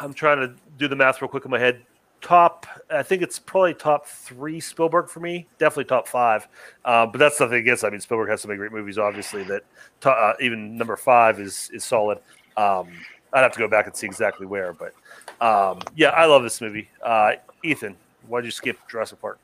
I'm 0.00 0.14
trying 0.14 0.38
to 0.38 0.54
do 0.78 0.88
the 0.88 0.96
math 0.96 1.20
real 1.20 1.28
quick 1.28 1.44
in 1.44 1.50
my 1.50 1.58
head. 1.58 1.82
Top, 2.22 2.66
I 2.90 3.02
think 3.02 3.22
it's 3.22 3.38
probably 3.38 3.74
top 3.74 4.06
three 4.06 4.58
Spielberg 4.58 5.08
for 5.08 5.20
me. 5.20 5.46
Definitely 5.58 5.84
top 5.84 6.08
five, 6.08 6.48
uh, 6.84 7.06
but 7.06 7.18
that's 7.18 7.38
nothing 7.38 7.58
against. 7.58 7.84
I 7.84 7.90
mean, 7.90 8.00
Spielberg 8.00 8.30
has 8.30 8.40
so 8.40 8.48
many 8.48 8.58
great 8.58 8.72
movies. 8.72 8.98
Obviously, 8.98 9.44
that 9.44 9.64
to, 10.00 10.10
uh, 10.10 10.34
even 10.40 10.76
number 10.76 10.96
five 10.96 11.38
is 11.38 11.70
is 11.72 11.84
solid. 11.84 12.18
Um, 12.56 12.88
I'd 13.32 13.42
have 13.42 13.52
to 13.52 13.58
go 13.58 13.68
back 13.68 13.86
and 13.86 13.94
see 13.94 14.06
exactly 14.06 14.46
where, 14.46 14.72
but 14.72 14.94
um, 15.44 15.80
yeah, 15.94 16.08
I 16.08 16.24
love 16.24 16.42
this 16.42 16.60
movie. 16.60 16.88
Uh, 17.02 17.32
Ethan, 17.62 17.94
why'd 18.28 18.44
you 18.44 18.50
skip 18.50 18.78
Jurassic 18.88 19.20
Park? 19.20 19.38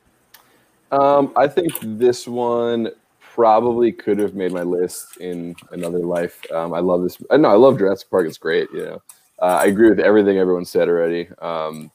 Um, 0.90 1.32
I 1.36 1.46
think 1.46 1.72
this 1.82 2.26
one 2.26 2.90
probably 3.20 3.92
could 3.92 4.18
have 4.18 4.34
made 4.34 4.52
my 4.52 4.62
list 4.62 5.18
in 5.18 5.54
another 5.70 6.00
life. 6.00 6.40
Um, 6.52 6.74
I 6.74 6.80
love 6.80 7.02
this. 7.02 7.18
I 7.30 7.36
know 7.36 7.48
I 7.48 7.54
love 7.54 7.78
Jurassic 7.78 8.10
Park. 8.10 8.26
It's 8.26 8.38
great. 8.38 8.68
You 8.72 8.84
know, 8.84 9.02
uh, 9.42 9.58
I 9.62 9.66
agree 9.66 9.90
with 9.90 9.98
everything 9.98 10.38
everyone 10.38 10.64
said 10.64 10.88
already. 10.88 11.28
Um, 11.40 11.90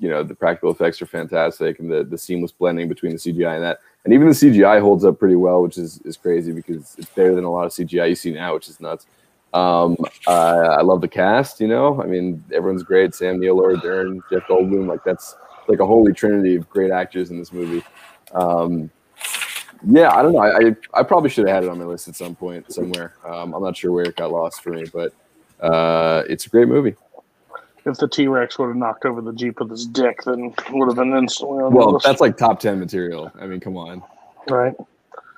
you 0.00 0.08
know, 0.08 0.24
the 0.24 0.34
practical 0.34 0.70
effects 0.70 1.00
are 1.00 1.06
fantastic, 1.06 1.78
and 1.78 1.90
the 1.90 2.02
the 2.04 2.18
seamless 2.18 2.52
blending 2.52 2.88
between 2.88 3.12
the 3.12 3.18
CGI 3.18 3.54
and 3.54 3.62
that, 3.62 3.78
and 4.04 4.12
even 4.12 4.26
the 4.26 4.34
CGI 4.34 4.80
holds 4.80 5.04
up 5.04 5.18
pretty 5.18 5.36
well, 5.36 5.62
which 5.62 5.78
is 5.78 6.00
is 6.04 6.16
crazy 6.16 6.52
because 6.52 6.96
it's 6.98 7.10
better 7.10 7.34
than 7.34 7.44
a 7.44 7.50
lot 7.50 7.66
of 7.66 7.72
CGI 7.72 8.08
you 8.08 8.14
see 8.16 8.32
now, 8.32 8.52
which 8.54 8.68
is 8.68 8.80
nuts. 8.80 9.06
Um, 9.54 9.96
uh, 10.26 10.76
I 10.78 10.82
love 10.82 11.00
the 11.00 11.08
cast. 11.08 11.60
You 11.60 11.68
know, 11.68 12.02
I 12.02 12.06
mean, 12.06 12.42
everyone's 12.52 12.82
great. 12.82 13.14
Sam 13.14 13.38
Neill, 13.38 13.56
Laura 13.56 13.76
Dern, 13.80 14.20
Jeff 14.30 14.42
Goldblum. 14.48 14.88
Like 14.88 15.04
that's 15.04 15.36
like 15.68 15.78
a 15.78 15.86
holy 15.86 16.12
trinity 16.12 16.56
of 16.56 16.68
great 16.68 16.90
actors 16.90 17.30
in 17.30 17.38
this 17.38 17.52
movie. 17.52 17.84
Um, 18.32 18.90
yeah, 19.86 20.12
I 20.12 20.22
don't 20.22 20.32
know. 20.32 20.40
I, 20.40 20.58
I, 20.58 20.76
I 20.94 21.02
probably 21.04 21.30
should 21.30 21.46
have 21.46 21.54
had 21.54 21.64
it 21.64 21.70
on 21.70 21.78
my 21.78 21.84
list 21.84 22.08
at 22.08 22.16
some 22.16 22.34
point 22.34 22.72
somewhere. 22.72 23.14
Um, 23.24 23.54
I'm 23.54 23.62
not 23.62 23.76
sure 23.76 23.92
where 23.92 24.04
it 24.04 24.16
got 24.16 24.32
lost 24.32 24.62
for 24.62 24.70
me, 24.70 24.84
but 24.92 25.12
uh, 25.60 26.22
it's 26.28 26.46
a 26.46 26.48
great 26.48 26.68
movie. 26.68 26.94
If 27.84 27.96
the 27.98 28.08
T 28.08 28.26
Rex 28.28 28.58
would 28.58 28.66
have 28.68 28.76
knocked 28.76 29.04
over 29.06 29.20
the 29.22 29.32
Jeep 29.32 29.60
with 29.60 29.70
his 29.70 29.86
dick, 29.86 30.22
then 30.24 30.52
would 30.72 30.88
have 30.88 30.96
been 30.96 31.16
instantly 31.16 31.62
on 31.62 31.72
Well, 31.72 31.92
list. 31.92 32.04
that's 32.06 32.20
like 32.20 32.36
top 32.36 32.60
ten 32.60 32.78
material. 32.78 33.32
I 33.40 33.46
mean, 33.46 33.60
come 33.60 33.76
on. 33.76 34.02
right. 34.48 34.74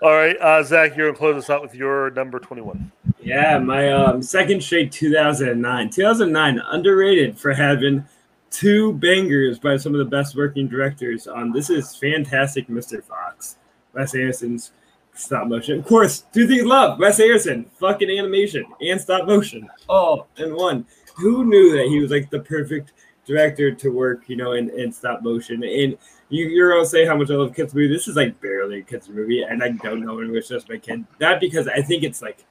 All 0.02 0.12
right, 0.12 0.34
uh, 0.40 0.62
Zach, 0.62 0.96
you're 0.96 1.08
gonna 1.08 1.18
close 1.18 1.36
us 1.44 1.50
out 1.50 1.60
with 1.60 1.74
your 1.74 2.10
number 2.12 2.38
21. 2.38 2.90
Yeah, 3.20 3.58
my 3.58 3.92
um, 3.92 4.22
second 4.22 4.62
straight 4.62 4.90
2009. 4.90 5.90
2009 5.90 6.58
underrated 6.70 7.38
for 7.38 7.52
having 7.52 8.06
two 8.50 8.94
bangers 8.94 9.58
by 9.58 9.76
some 9.76 9.92
of 9.94 9.98
the 9.98 10.06
best 10.06 10.34
working 10.34 10.68
directors. 10.68 11.28
Um, 11.28 11.52
this 11.52 11.68
is 11.68 11.94
fantastic, 11.96 12.66
Mr. 12.68 13.04
Fox. 13.04 13.56
Wes 13.92 14.14
Anderson's 14.14 14.72
stop 15.14 15.46
motion. 15.48 15.78
Of 15.78 15.86
course, 15.86 16.24
two 16.32 16.46
things 16.46 16.64
love 16.64 16.98
Wes 16.98 17.20
Anderson, 17.20 17.64
fucking 17.78 18.10
animation 18.10 18.64
and 18.80 19.00
stop 19.00 19.26
motion, 19.26 19.68
all 19.88 20.28
in 20.36 20.54
one. 20.54 20.86
Who 21.16 21.44
knew 21.44 21.76
that 21.76 21.86
he 21.86 22.00
was 22.00 22.10
like 22.10 22.30
the 22.30 22.40
perfect 22.40 22.92
director 23.26 23.72
to 23.72 23.90
work, 23.90 24.28
you 24.28 24.36
know, 24.36 24.52
in, 24.52 24.70
in 24.70 24.92
stop 24.92 25.22
motion? 25.22 25.62
And 25.62 25.98
you, 26.28 26.46
you're 26.46 26.76
all 26.76 26.84
saying 26.84 27.08
how 27.08 27.16
much 27.16 27.30
I 27.30 27.34
love 27.34 27.54
kids 27.54 27.74
movie. 27.74 27.92
This 27.92 28.08
is 28.08 28.16
like 28.16 28.40
barely 28.40 28.80
a 28.80 28.82
kids 28.82 29.08
movie, 29.08 29.42
and 29.42 29.62
I 29.62 29.70
don't 29.70 30.04
know 30.04 30.14
when 30.14 30.30
was 30.30 30.48
just 30.48 30.68
my 30.68 30.78
kid. 30.78 31.04
Not 31.20 31.40
because 31.40 31.68
I 31.68 31.82
think 31.82 32.04
it's 32.04 32.22
like 32.22 32.46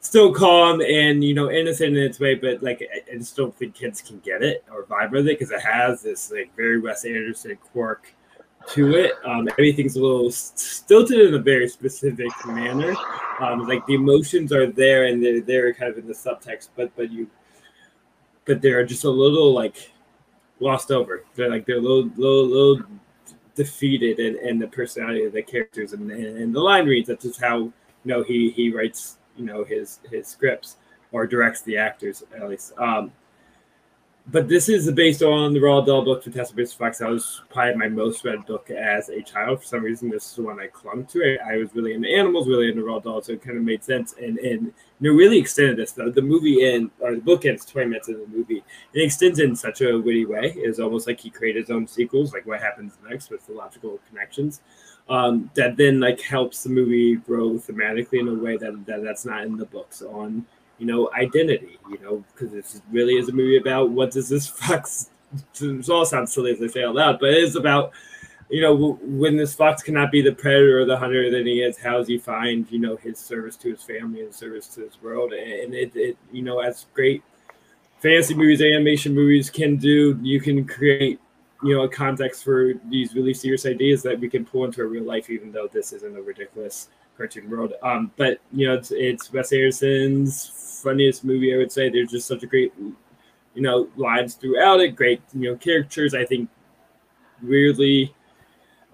still 0.00 0.34
calm 0.34 0.80
and 0.82 1.22
you 1.22 1.32
know 1.34 1.50
innocent 1.50 1.96
in 1.96 2.02
its 2.02 2.20
way, 2.20 2.34
but 2.34 2.62
like 2.62 2.82
I, 2.94 3.12
I 3.12 3.18
just 3.18 3.36
don't 3.36 3.56
think 3.56 3.74
kids 3.74 4.02
can 4.02 4.18
get 4.20 4.42
it 4.42 4.64
or 4.70 4.84
vibe 4.84 5.12
with 5.12 5.26
it 5.26 5.38
because 5.38 5.50
it 5.50 5.60
has 5.60 6.02
this 6.02 6.30
like 6.30 6.54
very 6.56 6.80
Wes 6.80 7.04
Anderson 7.04 7.56
quirk 7.72 8.14
to 8.68 8.94
it. 8.94 9.12
Um, 9.24 9.48
everything's 9.48 9.96
a 9.96 10.00
little 10.00 10.30
stilted 10.30 11.20
in 11.20 11.34
a 11.34 11.38
very 11.38 11.68
specific 11.68 12.30
manner. 12.46 12.94
Um, 13.40 13.66
like 13.66 13.84
the 13.86 13.94
emotions 13.94 14.52
are 14.52 14.66
there 14.66 15.06
and 15.06 15.22
they're 15.22 15.40
there 15.40 15.72
kind 15.74 15.90
of 15.90 15.98
in 15.98 16.06
the 16.06 16.14
subtext, 16.14 16.68
but 16.76 16.94
but 16.96 17.10
you 17.10 17.28
but 18.44 18.60
they're 18.60 18.84
just 18.84 19.04
a 19.04 19.10
little 19.10 19.52
like 19.52 19.92
lost 20.60 20.90
over. 20.90 21.24
They're 21.34 21.50
like 21.50 21.66
they're 21.66 21.78
a 21.78 21.80
little 21.80 22.10
little 22.16 22.46
little 22.46 22.84
defeated 23.54 24.18
and, 24.18 24.36
and 24.36 24.60
the 24.60 24.68
personality 24.68 25.24
of 25.24 25.32
the 25.32 25.42
characters 25.42 25.92
and, 25.92 26.10
and, 26.10 26.38
and 26.38 26.54
the 26.54 26.60
line 26.60 26.86
reads. 26.86 27.08
That's 27.08 27.24
just 27.24 27.40
how 27.40 27.58
you 27.58 27.72
know 28.04 28.22
he 28.22 28.50
he 28.50 28.70
writes 28.70 29.18
you 29.36 29.44
know 29.44 29.64
his 29.64 30.00
his 30.10 30.26
scripts 30.26 30.76
or 31.12 31.26
directs 31.26 31.62
the 31.62 31.76
actors 31.76 32.22
at 32.34 32.48
least. 32.48 32.72
Um, 32.78 33.12
but 34.28 34.48
this 34.48 34.68
is 34.68 34.90
based 34.92 35.22
on 35.22 35.52
the 35.52 35.58
Roald 35.58 35.86
Dahl 35.86 36.04
book 36.04 36.22
Fantastic 36.22 36.56
Mr. 36.56 36.76
Fox. 36.76 36.98
That 36.98 37.10
was 37.10 37.42
probably 37.50 37.74
my 37.74 37.88
most 37.88 38.24
read 38.24 38.46
book 38.46 38.70
as 38.70 39.08
a 39.08 39.20
child. 39.20 39.60
For 39.60 39.66
some 39.66 39.82
reason, 39.82 40.10
this 40.10 40.24
is 40.30 40.36
the 40.36 40.42
one 40.42 40.60
I 40.60 40.68
clung 40.68 41.06
to. 41.06 41.38
I, 41.44 41.54
I 41.54 41.56
was 41.56 41.74
really 41.74 41.92
into 41.94 42.08
animals, 42.08 42.46
really 42.46 42.68
into 42.68 42.82
Roald 42.82 43.02
Dahl, 43.02 43.20
so 43.20 43.32
it 43.32 43.42
kind 43.42 43.58
of 43.58 43.64
made 43.64 43.82
sense. 43.82 44.14
And 44.20 44.38
and 44.38 44.72
they 45.00 45.08
really 45.08 45.38
extended 45.38 45.76
this. 45.76 45.92
The, 45.92 46.10
the 46.10 46.22
movie 46.22 46.64
in 46.64 46.90
or 47.00 47.16
the 47.16 47.20
book 47.20 47.44
ends 47.46 47.64
twenty 47.64 47.88
minutes 47.88 48.08
in 48.08 48.20
the 48.20 48.26
movie. 48.28 48.62
It 48.94 49.02
extends 49.02 49.40
in 49.40 49.56
such 49.56 49.80
a 49.80 49.98
witty 49.98 50.24
way. 50.24 50.52
It's 50.56 50.78
almost 50.78 51.08
like 51.08 51.18
he 51.18 51.28
created 51.28 51.62
his 51.62 51.70
own 51.70 51.88
sequels, 51.88 52.32
like 52.32 52.46
what 52.46 52.60
happens 52.60 52.98
next 53.08 53.28
with 53.30 53.44
the 53.46 53.54
logical 53.54 53.98
connections. 54.08 54.60
Um, 55.08 55.50
that 55.54 55.76
then 55.76 55.98
like 55.98 56.20
helps 56.20 56.62
the 56.62 56.70
movie 56.70 57.16
grow 57.16 57.54
thematically 57.54 58.20
in 58.20 58.28
a 58.28 58.34
way 58.34 58.56
that, 58.56 58.86
that 58.86 59.02
that's 59.02 59.24
not 59.24 59.44
in 59.44 59.56
the 59.56 59.66
books 59.66 60.00
on 60.00 60.46
you 60.82 60.88
know, 60.88 61.08
identity, 61.16 61.78
you 61.88 61.98
know, 62.00 62.24
because 62.32 62.50
this 62.50 62.82
really 62.90 63.14
is 63.14 63.28
a 63.28 63.32
movie 63.32 63.56
about 63.56 63.90
what 63.90 64.10
does 64.10 64.28
this 64.28 64.48
fox. 64.48 65.10
It 65.60 65.88
all 65.88 66.04
sounds 66.04 66.32
silly 66.32 66.50
as 66.50 66.60
I 66.60 66.66
say 66.66 66.82
out 66.82 66.96
loud, 66.96 67.20
but 67.20 67.30
it 67.30 67.38
is 67.38 67.54
about, 67.54 67.92
you 68.50 68.60
know, 68.60 68.98
when 69.00 69.36
this 69.36 69.54
fox 69.54 69.80
cannot 69.80 70.10
be 70.10 70.22
the 70.22 70.32
predator 70.32 70.80
or 70.80 70.84
the 70.84 70.96
hunter 70.96 71.30
that 71.30 71.46
he 71.46 71.62
is, 71.62 71.78
how 71.78 71.98
does 71.98 72.08
he 72.08 72.18
find, 72.18 72.68
you 72.68 72.80
know, 72.80 72.96
his 72.96 73.16
service 73.16 73.56
to 73.58 73.70
his 73.70 73.80
family 73.80 74.22
and 74.22 74.34
service 74.34 74.66
to 74.74 74.80
his 74.80 75.00
world? 75.00 75.32
And 75.32 75.72
it, 75.72 75.94
it 75.94 76.16
you 76.32 76.42
know, 76.42 76.58
as 76.58 76.86
great 76.94 77.22
fantasy 78.00 78.34
movies, 78.34 78.60
animation 78.60 79.14
movies 79.14 79.50
can 79.50 79.76
do, 79.76 80.18
you 80.20 80.40
can 80.40 80.66
create, 80.66 81.20
you 81.62 81.76
know, 81.76 81.82
a 81.82 81.88
context 81.88 82.42
for 82.42 82.72
these 82.90 83.14
really 83.14 83.34
serious 83.34 83.66
ideas 83.66 84.02
that 84.02 84.18
we 84.18 84.28
can 84.28 84.44
pull 84.44 84.64
into 84.64 84.82
a 84.82 84.86
real 84.86 85.04
life, 85.04 85.30
even 85.30 85.52
though 85.52 85.68
this 85.68 85.92
isn't 85.92 86.16
a 86.16 86.22
ridiculous 86.22 86.88
cartoon 87.22 87.48
world. 87.48 87.74
Um, 87.82 88.10
but 88.16 88.40
you 88.52 88.66
know, 88.66 88.74
it's, 88.74 88.90
it's 88.90 89.32
Wes 89.32 89.52
Anderson's 89.52 90.80
funniest 90.82 91.24
movie, 91.24 91.54
I 91.54 91.58
would 91.58 91.70
say. 91.70 91.88
There's 91.88 92.10
just 92.10 92.26
such 92.26 92.42
a 92.42 92.46
great, 92.46 92.72
you 92.78 93.62
know, 93.62 93.88
lines 93.96 94.34
throughout 94.34 94.80
it. 94.80 94.96
Great, 94.96 95.22
you 95.32 95.50
know, 95.50 95.56
characters. 95.56 96.14
I 96.14 96.24
think 96.24 96.50
weirdly, 97.40 98.14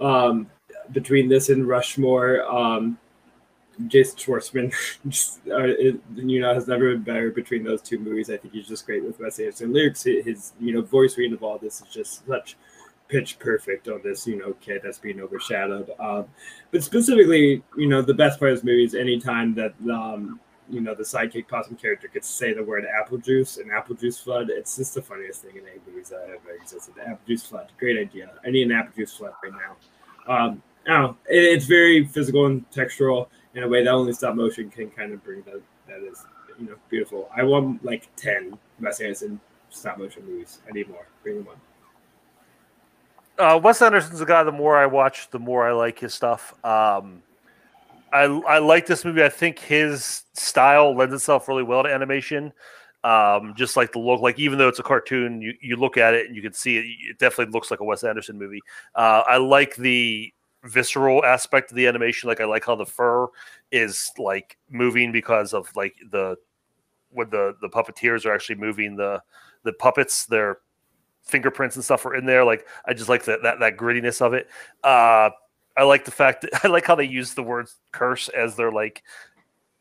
um, 0.01 0.49
between 0.93 1.29
this 1.29 1.49
and 1.49 1.67
Rushmore, 1.67 2.43
um, 2.43 2.99
Jason 3.87 4.19
Schwartzman, 4.19 4.75
just, 5.09 5.41
uh, 5.49 5.63
it, 5.63 6.01
you 6.15 6.41
know, 6.41 6.53
has 6.53 6.69
never 6.69 6.93
been 6.93 7.03
better 7.03 7.31
between 7.31 7.65
those 7.65 7.81
two 7.81 7.99
movies. 7.99 8.29
I 8.29 8.37
think 8.37 8.53
he's 8.53 8.69
just 8.69 8.85
great 8.85 9.05
with 9.05 9.19
Wes 9.21 9.39
Anderson 9.39 9.73
lyrics. 9.73 10.03
His, 10.03 10.53
you 10.61 10.75
know, 10.75 10.83
voice 10.83 11.17
reading 11.17 11.35
of 11.35 11.43
all 11.43 11.59
this 11.59 11.81
is 11.81 11.89
just 11.89 12.27
such 12.27 12.57
pitch 13.09 13.39
perfect 13.39 13.89
on 13.89 14.01
this, 14.05 14.27
you 14.27 14.37
know, 14.37 14.53
kid 14.61 14.83
that's 14.85 14.99
being 14.99 15.21
overshadowed. 15.21 15.91
Um, 15.99 16.27
but 16.71 16.85
specifically, 16.85 17.63
you 17.77 17.89
know, 17.89 18.03
the 18.03 18.15
best 18.15 18.39
part 18.39 18.53
of 18.53 18.59
this 18.59 18.65
movie 18.65 18.85
is 18.85 18.95
anytime 18.95 19.55
that 19.55 19.75
um, 19.91 20.41
you 20.71 20.81
know 20.81 20.95
the 20.95 21.03
sidekick 21.03 21.49
possum 21.49 21.77
character 21.77 22.09
could 22.09 22.25
say 22.25 22.53
the 22.53 22.63
word 22.63 22.85
apple 22.85 23.19
juice 23.19 23.57
and 23.57 23.71
apple 23.73 23.95
juice 23.95 24.19
flood. 24.19 24.51
It's 24.51 24.77
just 24.77 24.95
the 24.95 25.03
funniest 25.03 25.43
thing 25.43 25.57
in 25.57 25.63
any 25.67 25.81
movies 25.87 26.11
that 26.11 26.25
ever 26.25 26.55
existed. 26.55 26.95
Apple 27.01 27.21
juice 27.27 27.45
flood, 27.45 27.73
great 27.79 27.99
idea. 27.99 28.31
I 28.45 28.51
need 28.51 28.65
an 28.65 28.73
apple 28.73 28.93
juice 28.97 29.15
flood 29.15 29.33
right 29.43 29.53
now. 29.53 30.33
Um, 30.33 30.63
I 30.89 31.07
it, 31.29 31.45
it's 31.45 31.65
very 31.65 32.07
physical 32.07 32.47
and 32.47 32.69
textural 32.71 33.29
in 33.55 33.63
a 33.63 33.69
way 33.69 33.85
that 33.85 33.91
only 33.91 34.13
stop 34.13 34.35
motion 34.35 34.71
can 34.71 34.91
kind 34.91 35.13
of 35.13 35.25
bring 35.25 35.43
that. 35.43 35.61
That 35.87 36.03
is 36.03 36.25
you 36.59 36.67
know 36.67 36.77
beautiful. 36.91 37.31
I 37.35 37.45
want 37.45 37.85
like 37.85 38.15
ten 38.17 38.59
Wes 38.81 39.01
Anderson 39.01 39.41
stop 39.71 39.99
motion 39.99 40.27
movies. 40.27 40.59
I 40.69 40.73
need 40.73 40.89
more. 40.89 41.07
Bring 41.23 41.39
them 41.39 41.49
on. 41.49 41.57
Uh, 43.39 43.61
Wes 43.63 43.81
Anderson's 43.83 44.21
a 44.21 44.27
guy. 44.27 44.43
The 44.43 44.53
more 44.53 44.77
I 44.77 44.87
watch, 44.87 45.31
the 45.31 45.39
more 45.39 45.67
I 45.67 45.73
like 45.73 45.99
his 45.99 46.15
stuff. 46.15 46.53
Um, 46.65 47.23
I 48.13 48.25
I 48.25 48.59
like 48.59 48.87
this 48.87 49.05
movie. 49.05 49.23
I 49.23 49.29
think 49.29 49.59
his 49.59 50.25
style 50.35 50.97
lends 50.97 51.15
itself 51.15 51.49
really 51.49 51.63
well 51.63 51.83
to 51.83 51.93
animation. 51.93 52.53
Um, 53.05 53.55
just 53.57 53.77
like 53.77 53.93
the 53.93 54.01
look, 54.01 54.21
like 54.21 54.39
even 54.39 54.59
though 54.59 54.69
it's 54.69 54.81
a 54.81 54.83
cartoon, 54.83 55.41
you, 55.41 55.55
you 55.61 55.77
look 55.77 55.97
at 55.97 56.15
it 56.15 56.27
and 56.27 56.35
you 56.35 56.43
can 56.43 56.53
see 56.53 56.79
it. 56.79 56.85
It 57.11 57.19
definitely 57.19 57.53
looks 57.53 57.71
like 57.71 57.81
a 57.81 57.85
Wes 57.85 58.03
Anderson 58.03 58.39
movie. 58.39 58.61
Uh, 58.95 59.23
I 59.27 59.37
like 59.37 59.77
the 59.77 60.33
visceral 60.65 61.25
aspect 61.25 61.71
of 61.71 61.77
the 61.77 61.87
animation. 61.87 62.29
Like 62.29 62.41
I 62.41 62.45
like 62.45 62.65
how 62.65 62.75
the 62.75 62.87
fur 62.87 63.29
is 63.71 64.11
like 64.19 64.59
moving 64.69 65.13
because 65.13 65.55
of 65.55 65.75
like 65.77 65.95
the 66.11 66.37
when 67.11 67.31
the 67.31 67.55
the 67.61 67.69
puppeteers 67.69 68.27
are 68.27 68.35
actually 68.35 68.57
moving 68.57 68.97
the 68.97 69.23
the 69.63 69.73
puppets. 69.75 70.27
Their 70.27 70.59
fingerprints 71.29 71.77
and 71.77 71.85
stuff 71.85 72.05
are 72.07 72.15
in 72.15 72.27
there. 72.27 72.45
Like 72.45 72.67
I 72.85 72.95
just 72.95 73.09
like 73.09 73.25
that 73.27 73.43
that 73.43 73.61
that 73.61 73.77
grittiness 73.77 74.21
of 74.21 74.35
it. 74.35 74.49
Uh, 74.83 75.31
I 75.77 75.85
like 75.85 76.05
the 76.05 76.11
fact 76.11 76.43
that 76.43 76.51
I 76.65 76.69
like 76.69 76.87
how 76.87 76.95
they 76.95 77.05
use 77.05 77.35
the 77.35 77.43
word 77.43 77.69
curse 77.93 78.29
as 78.29 78.57
their 78.57 78.73
like 78.73 79.03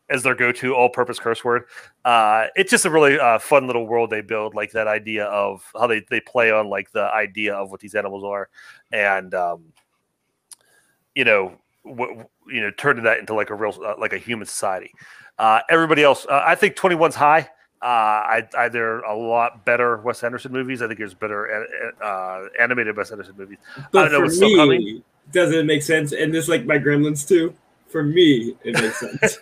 as 0.10 0.24
their 0.24 0.36
go-to 0.36 0.74
all-purpose 0.74 1.20
curse 1.20 1.44
word. 1.44 1.66
Uh, 2.06 2.48
it's 2.56 2.72
just 2.72 2.86
a 2.86 2.90
really 2.90 3.20
uh, 3.20 3.38
fun 3.40 3.68
little 3.68 3.86
world 3.86 4.10
they 4.10 4.22
build, 4.22 4.56
like 4.56 4.72
that 4.72 4.88
idea 4.88 5.26
of 5.26 5.62
how 5.74 5.86
they, 5.86 6.02
they 6.10 6.22
play 6.22 6.50
on 6.50 6.70
like 6.70 6.90
the 6.92 7.14
idea 7.14 7.54
of 7.54 7.72
what 7.72 7.82
these 7.82 7.94
animals 7.94 8.24
are, 8.24 8.48
and 8.94 9.34
um, 9.34 9.66
you 11.14 11.26
know, 11.26 11.58
w- 11.86 12.24
you 12.48 12.62
know, 12.62 12.72
turning 12.78 13.04
that 13.04 13.20
into 13.20 13.34
like 13.34 13.50
a 13.50 13.56
real 13.56 13.78
uh, 13.84 13.96
like 14.00 14.14
a 14.14 14.18
human 14.18 14.48
society. 14.48 14.94
Uh, 15.38 15.60
everybody 15.70 16.04
else, 16.04 16.26
uh, 16.30 16.42
I 16.46 16.56
think 16.56 16.76
21's 16.76 17.16
high. 17.16 17.50
Uh, 17.82 17.86
I, 17.86 18.48
I 18.58 18.70
there 18.70 18.96
are 18.96 19.02
a 19.02 19.16
lot 19.16 19.64
better 19.64 19.98
Wes 19.98 20.24
Anderson 20.24 20.52
movies. 20.52 20.82
I 20.82 20.88
think 20.88 21.00
there's 21.00 21.14
better 21.14 21.68
animated 22.60 22.98
Wes 22.98 23.12
Anderson 23.12 23.36
movies. 23.38 23.60
But 23.92 24.06
I 24.06 24.10
don't 24.10 24.24
know 24.24 24.30
for 24.30 24.66
me, 24.68 25.04
doesn't 25.32 25.68
make 25.68 25.84
sense. 25.84 26.12
And 26.12 26.34
this 26.34 26.48
like 26.48 26.66
my 26.66 26.80
Gremlins 26.80 27.28
too. 27.28 27.54
For 27.88 28.04
me, 28.04 28.56
it 28.64 28.74
makes 28.74 29.00
sense. 29.00 29.40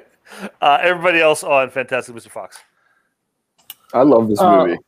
uh, 0.60 0.78
everybody 0.80 1.20
else 1.20 1.42
on 1.42 1.70
Fantastic 1.70 2.14
Mr. 2.14 2.28
Fox. 2.30 2.58
I 3.92 4.02
love 4.02 4.28
this 4.28 4.38
Uh, 4.38 4.66
movie. 4.66 4.78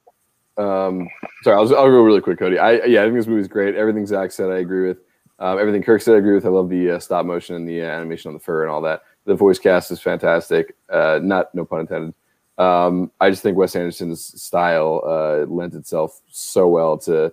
Um, 0.58 1.08
sorry, 1.42 1.56
I'll, 1.56 1.76
I'll 1.76 1.90
go 1.90 2.02
really 2.02 2.20
quick, 2.20 2.38
Cody. 2.38 2.58
I 2.58 2.84
yeah, 2.84 3.00
I 3.00 3.04
think 3.04 3.16
this 3.16 3.26
movie 3.26 3.40
is 3.40 3.48
great. 3.48 3.74
Everything 3.74 4.06
Zach 4.06 4.30
said, 4.30 4.50
I 4.50 4.58
agree 4.58 4.88
with. 4.88 4.98
Um, 5.38 5.58
everything 5.58 5.82
Kirk 5.82 6.02
said, 6.02 6.16
I 6.16 6.18
agree 6.18 6.34
with. 6.34 6.44
I 6.44 6.50
love 6.50 6.68
the 6.68 6.92
uh, 6.92 6.98
stop 6.98 7.24
motion 7.24 7.56
and 7.56 7.66
the 7.66 7.80
uh, 7.80 7.86
animation 7.86 8.28
on 8.28 8.34
the 8.34 8.40
fur 8.40 8.62
and 8.62 8.70
all 8.70 8.82
that. 8.82 9.02
The 9.24 9.34
voice 9.34 9.58
cast 9.58 9.90
is 9.90 10.00
fantastic. 10.00 10.76
Uh, 10.90 11.18
not 11.22 11.54
no 11.54 11.64
pun 11.64 11.80
intended. 11.80 12.14
Um, 12.60 13.10
I 13.20 13.30
just 13.30 13.42
think 13.42 13.56
Wes 13.56 13.74
Anderson's 13.74 14.42
style 14.42 15.02
uh, 15.06 15.47
lends 15.50 15.74
itself 15.74 16.20
so 16.30 16.68
well 16.68 16.98
to 16.98 17.32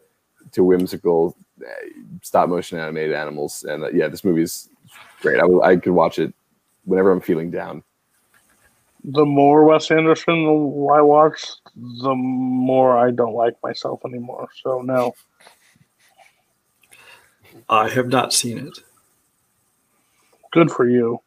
to 0.53 0.63
whimsical 0.63 1.35
uh, 1.61 1.69
stop 2.23 2.47
motion 2.47 2.79
animated 2.79 3.13
animals. 3.13 3.65
And 3.65 3.83
uh, 3.83 3.89
yeah, 3.89 4.07
this 4.07 4.23
movie's 4.23 4.69
great. 5.19 5.41
I, 5.41 5.71
I 5.71 5.75
could 5.75 5.91
watch 5.91 6.17
it 6.17 6.33
whenever 6.85 7.11
I'm 7.11 7.19
feeling 7.19 7.51
down. 7.51 7.83
The 9.03 9.25
more 9.25 9.65
Wes 9.65 9.91
Anderson 9.91 10.45
I 10.45 11.01
watch, 11.01 11.45
the 11.75 12.15
more 12.15 12.97
I 12.97 13.11
don't 13.11 13.33
like 13.35 13.55
myself 13.61 14.01
anymore. 14.05 14.47
So 14.63 14.81
no. 14.81 15.13
I 17.69 17.89
have 17.89 18.07
not 18.07 18.31
seen 18.31 18.59
it. 18.59 18.79
Good 20.51 20.71
for 20.71 20.87
you. 20.87 21.21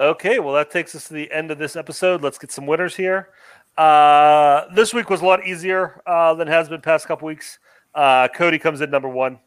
Okay, 0.00 0.40
well, 0.40 0.54
that 0.54 0.70
takes 0.70 0.94
us 0.94 1.06
to 1.08 1.14
the 1.14 1.30
end 1.30 1.50
of 1.50 1.58
this 1.58 1.76
episode. 1.76 2.22
Let's 2.22 2.38
get 2.38 2.50
some 2.50 2.66
winners 2.66 2.96
here. 2.96 3.28
Uh, 3.76 4.62
this 4.74 4.92
week 4.92 5.08
was 5.08 5.20
a 5.20 5.26
lot 5.26 5.46
easier 5.46 6.02
uh, 6.06 6.34
than 6.34 6.48
has 6.48 6.68
been 6.68 6.80
past 6.80 7.06
couple 7.06 7.26
weeks. 7.26 7.58
Uh, 7.94 8.26
Cody 8.28 8.58
comes 8.58 8.80
in 8.80 8.90
number 8.90 9.08
one. 9.08 9.38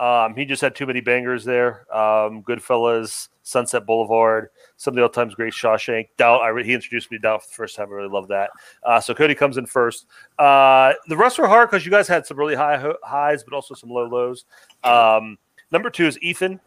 Um, 0.00 0.34
he 0.34 0.44
just 0.44 0.60
had 0.60 0.74
too 0.74 0.86
many 0.86 1.00
bangers 1.00 1.44
there. 1.44 1.86
Um, 1.94 2.42
Goodfellas, 2.42 3.28
Sunset 3.44 3.86
Boulevard, 3.86 4.48
some 4.76 4.92
of 4.92 4.96
the 4.96 5.02
old 5.02 5.12
times 5.12 5.36
great 5.36 5.52
Shawshank. 5.52 6.08
Doubt. 6.16 6.40
I 6.40 6.48
re- 6.48 6.64
he 6.64 6.74
introduced 6.74 7.12
me 7.12 7.18
to 7.18 7.22
Doubt 7.22 7.44
for 7.44 7.48
the 7.48 7.54
first 7.54 7.76
time. 7.76 7.88
I 7.88 7.92
really 7.92 8.08
love 8.08 8.26
that. 8.28 8.50
Uh, 8.82 9.00
so 9.00 9.14
Cody 9.14 9.36
comes 9.36 9.58
in 9.58 9.66
first. 9.66 10.06
Uh, 10.40 10.94
the 11.06 11.16
rest 11.16 11.38
were 11.38 11.46
hard 11.46 11.70
because 11.70 11.84
you 11.84 11.92
guys 11.92 12.08
had 12.08 12.26
some 12.26 12.36
really 12.36 12.56
high 12.56 12.76
ho- 12.76 12.96
highs, 13.04 13.44
but 13.44 13.54
also 13.54 13.74
some 13.74 13.90
low 13.90 14.08
lows. 14.08 14.44
Um, 14.82 15.38
number 15.70 15.90
two 15.90 16.06
is 16.06 16.18
Ethan. 16.20 16.58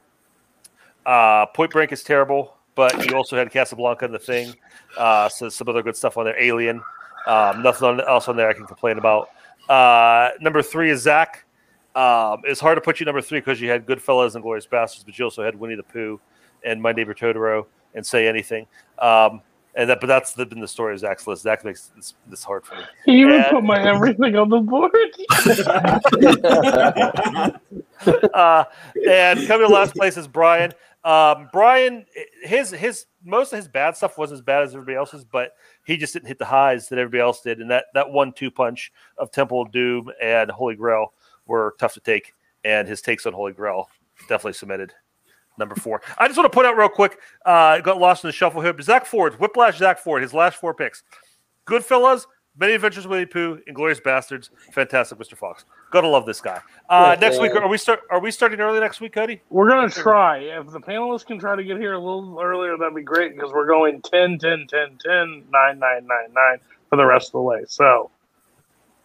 Uh, 1.05 1.45
Point 1.47 1.71
Break 1.71 1.91
is 1.91 2.03
terrible, 2.03 2.56
but 2.77 3.09
you 3.09 3.17
also 3.17 3.35
had 3.35 3.51
Casablanca 3.51 4.05
and 4.05 4.13
the 4.13 4.19
Thing. 4.19 4.53
Uh, 4.97 5.27
so 5.27 5.49
some 5.49 5.67
other 5.67 5.81
good 5.81 5.97
stuff 5.97 6.15
on 6.15 6.25
there. 6.25 6.39
Alien. 6.39 6.81
Um, 7.25 7.63
nothing 7.63 7.87
on- 7.87 8.01
else 8.01 8.29
on 8.29 8.37
there 8.37 8.47
I 8.47 8.53
can 8.53 8.65
complain 8.65 8.99
about. 8.99 9.29
Uh, 9.67 10.29
number 10.39 10.61
three 10.61 10.91
is 10.91 11.01
Zach. 11.01 11.43
Um, 11.95 12.43
it's 12.45 12.61
hard 12.61 12.77
to 12.77 12.81
put 12.81 12.99
you 12.99 13.05
number 13.07 13.21
three 13.21 13.39
because 13.39 13.59
you 13.59 13.69
had 13.69 13.87
Goodfellas 13.87 14.35
and 14.35 14.43
Glorious 14.43 14.67
Bastards, 14.67 15.03
but 15.03 15.17
you 15.17 15.25
also 15.25 15.43
had 15.43 15.59
Winnie 15.59 15.75
the 15.75 15.83
Pooh 15.83 16.21
and 16.63 16.79
My 16.79 16.91
Neighbor 16.91 17.15
Totoro 17.15 17.65
and 17.95 18.05
Say 18.05 18.27
Anything. 18.27 18.67
Um, 18.99 19.41
and 19.77 19.89
that, 19.91 20.01
but 20.01 20.07
that's 20.07 20.33
the, 20.33 20.45
been 20.45 20.59
the 20.59 20.67
story 20.67 20.95
of 20.95 20.99
Zach's 20.99 21.27
list. 21.27 21.43
Zach 21.43 21.63
makes 21.63 21.91
this, 21.95 22.15
this 22.27 22.43
hard 22.43 22.65
for 22.65 22.75
me. 22.75 22.81
You 23.05 23.27
even 23.27 23.41
And- 23.41 23.45
put 23.51 23.63
my 23.63 23.81
everything 23.87 24.35
on 24.35 24.49
the 24.49 24.59
board. 24.59 24.91
uh, 28.33 28.63
and 29.07 29.47
coming 29.47 29.67
to 29.67 29.73
last 29.73 29.95
place 29.95 30.17
is 30.17 30.27
Brian. 30.27 30.73
Um, 31.03 31.47
Brian, 31.53 32.05
his 32.41 32.71
his 32.71 33.05
most 33.23 33.53
of 33.53 33.57
his 33.57 33.67
bad 33.67 33.95
stuff 33.95 34.17
wasn't 34.17 34.39
as 34.39 34.43
bad 34.43 34.63
as 34.63 34.73
everybody 34.73 34.97
else's, 34.97 35.23
but 35.23 35.51
he 35.85 35.95
just 35.95 36.11
didn't 36.11 36.27
hit 36.27 36.39
the 36.39 36.45
highs 36.45 36.89
that 36.89 36.97
everybody 36.97 37.21
else 37.21 37.41
did. 37.41 37.61
And 37.61 37.69
that 37.69 37.85
that 37.93 38.09
one 38.09 38.33
two 38.33 38.49
punch 38.49 38.91
of 39.19 39.31
Temple 39.31 39.61
of 39.61 39.71
Doom 39.71 40.09
and 40.21 40.49
Holy 40.49 40.75
Grail 40.75 41.13
were 41.45 41.75
tough 41.79 41.93
to 41.93 41.99
take. 41.99 42.33
And 42.65 42.87
his 42.87 43.01
takes 43.01 43.27
on 43.27 43.33
Holy 43.33 43.53
Grail 43.53 43.89
definitely 44.27 44.53
cemented 44.53 44.91
number 45.57 45.75
four. 45.75 46.01
I 46.17 46.27
just 46.27 46.37
want 46.37 46.51
to 46.51 46.55
put 46.55 46.65
out 46.65 46.77
real 46.77 46.89
quick. 46.89 47.17
Uh, 47.45 47.79
got 47.79 47.99
lost 47.99 48.23
in 48.23 48.27
the 48.27 48.31
shuffle 48.33 48.61
here. 48.61 48.73
But 48.73 48.85
Zach 48.85 49.05
Ford, 49.05 49.39
Whiplash, 49.39 49.77
Zach 49.77 49.99
Ford, 49.99 50.21
his 50.21 50.33
last 50.33 50.57
four 50.59 50.73
picks: 50.73 51.03
Goodfellas, 51.65 52.25
Many 52.59 52.73
Adventures 52.73 53.05
of 53.05 53.11
Winnie 53.11 53.25
the 53.25 53.29
Pooh, 53.31 53.59
Inglourious 53.69 54.01
Basterds, 54.01 54.49
fantastic, 54.71 55.17
Mr. 55.19 55.37
Fox. 55.37 55.65
Gotta 55.91 56.07
love 56.07 56.25
this 56.25 56.41
guy. 56.41 56.59
Uh, 56.89 57.15
Yeah, 57.15 57.19
next 57.27 57.39
week, 57.39 57.53
are 57.55 57.67
we 57.67 57.77
start? 57.77 58.01
Are 58.09 58.19
we 58.19 58.31
starting 58.31 58.59
early 58.59 58.79
next 58.79 58.99
week, 58.99 59.13
Cody? 59.13 59.41
We're 59.49 59.69
gonna 59.69 59.89
try. 59.89 60.39
If 60.39 60.71
the 60.71 60.79
panelists 60.79 61.25
can 61.25 61.39
try 61.39 61.55
to 61.55 61.63
get 61.63 61.77
here 61.77 61.93
a 61.93 61.99
little 61.99 62.39
earlier, 62.41 62.75
that'd 62.77 62.95
be 62.95 63.03
great 63.03 63.35
because 63.35 63.51
we're 63.53 63.67
going 63.67 64.01
10, 64.01 64.39
10, 64.39 64.67
10, 64.67 64.97
10, 64.99 65.43
9, 65.51 65.79
9, 65.79 65.79
9, 65.79 66.07
9 66.07 66.59
for 66.89 66.95
the 66.95 67.05
rest 67.05 67.27
of 67.29 67.33
the 67.33 67.41
way. 67.41 67.63
So 67.67 68.09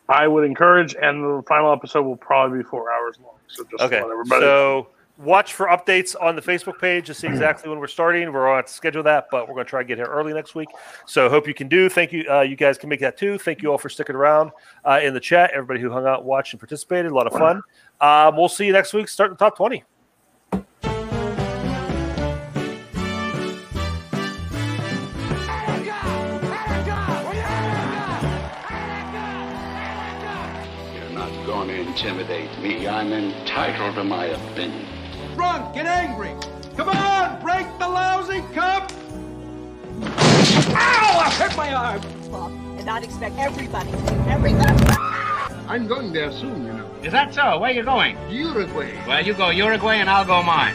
I 0.09 0.27
would 0.27 0.45
encourage, 0.45 0.95
and 1.01 1.23
the 1.23 1.43
final 1.47 1.73
episode 1.73 2.03
will 2.03 2.17
probably 2.17 2.59
be 2.59 2.65
four 2.65 2.91
hours 2.93 3.19
long. 3.23 3.37
So 3.49 3.65
just 3.71 3.83
Okay. 3.85 4.01
let 4.03 4.11
everybody. 4.11 4.41
So 4.45 4.89
watch 5.18 5.55
for 5.55 5.66
updates 5.66 6.16
on 6.20 6.34
the 6.34 6.42
Facebook 6.42 6.81
page 6.81 7.07
to 7.07 7.15
see 7.15 7.28
exactly 7.28 7.70
when 7.70 7.78
we're 7.78 7.86
starting. 7.86 8.32
We're 8.32 8.44
going 8.44 8.52
to 8.52 8.57
have 8.57 8.66
to 8.66 8.73
schedule 8.73 9.02
that, 9.05 9.26
but 9.31 9.47
we're 9.47 9.55
going 9.55 9.66
to 9.66 9.70
try 9.70 9.82
to 9.82 9.86
get 9.86 9.99
here 9.99 10.07
early 10.07 10.32
next 10.32 10.55
week. 10.55 10.68
So 11.07 11.28
hope 11.28 11.47
you 11.47 11.55
can 11.55 11.68
do. 11.68 11.89
Thank 11.89 12.12
you. 12.12 12.24
Uh, 12.28 12.41
you 12.41 12.57
guys 12.57 12.78
can 12.78 12.89
make 12.89 13.00
that 13.00 13.16
too. 13.16 13.39
Thank 13.39 13.62
you 13.62 13.70
all 13.70 13.78
for 13.78 13.89
sticking 13.89 14.16
around 14.16 14.50
uh, 14.84 15.00
in 15.02 15.15
the 15.15 15.20
chat. 15.20 15.52
Everybody 15.52 15.81
who 15.81 15.91
hung 15.91 16.07
out, 16.07 16.24
watched, 16.24 16.55
and 16.55 16.60
participated. 16.60 17.12
A 17.12 17.15
lot 17.15 17.26
of 17.26 17.34
fun. 17.34 17.62
Um, 18.00 18.36
we'll 18.36 18.49
see 18.49 18.66
you 18.66 18.73
next 18.73 18.94
week. 18.94 19.07
Start 19.08 19.31
the 19.31 19.36
top 19.36 19.57
twenty. 19.57 19.84
You're 20.52 20.62
not 31.12 31.47
going 31.47 31.68
to 31.68 31.81
intimidate 31.81 32.58
me. 32.58 32.89
I'm 32.89 33.12
entitled 33.12 33.94
to 33.97 34.05
my 34.05 34.24
opinion. 34.24 34.86
Drunk 35.35 35.77
and 35.77 35.89
angry. 35.89 36.35
Come 36.77 36.89
on, 36.89 37.41
break 37.43 37.67
the 37.78 37.89
lousy 37.89 38.41
cup. 38.55 38.91
Ow! 40.02 41.20
I 41.25 41.31
hurt 41.39 41.57
my 41.57 41.73
arm. 41.73 42.02
and 42.77 42.86
not 42.86 43.05
expect 43.05 43.39
everybody 43.39 43.91
to 43.91 43.97
do 43.97 44.25
everything. 44.28 44.77
I'm 45.69 45.86
going 45.86 46.12
there 46.12 46.33
soon, 46.33 46.67
you 46.67 46.73
know. 46.73 46.91
Is 47.02 47.12
that 47.12 47.33
so? 47.33 47.59
Where 47.59 47.70
are 47.70 47.75
you 47.75 47.83
going? 47.83 48.17
Uruguay. 48.31 48.93
Well, 49.07 49.25
you 49.25 49.35
go 49.35 49.51
Uruguay 49.51 49.97
and 49.97 50.11
I'll 50.11 50.25
go 50.25 50.43
mine. 50.43 50.75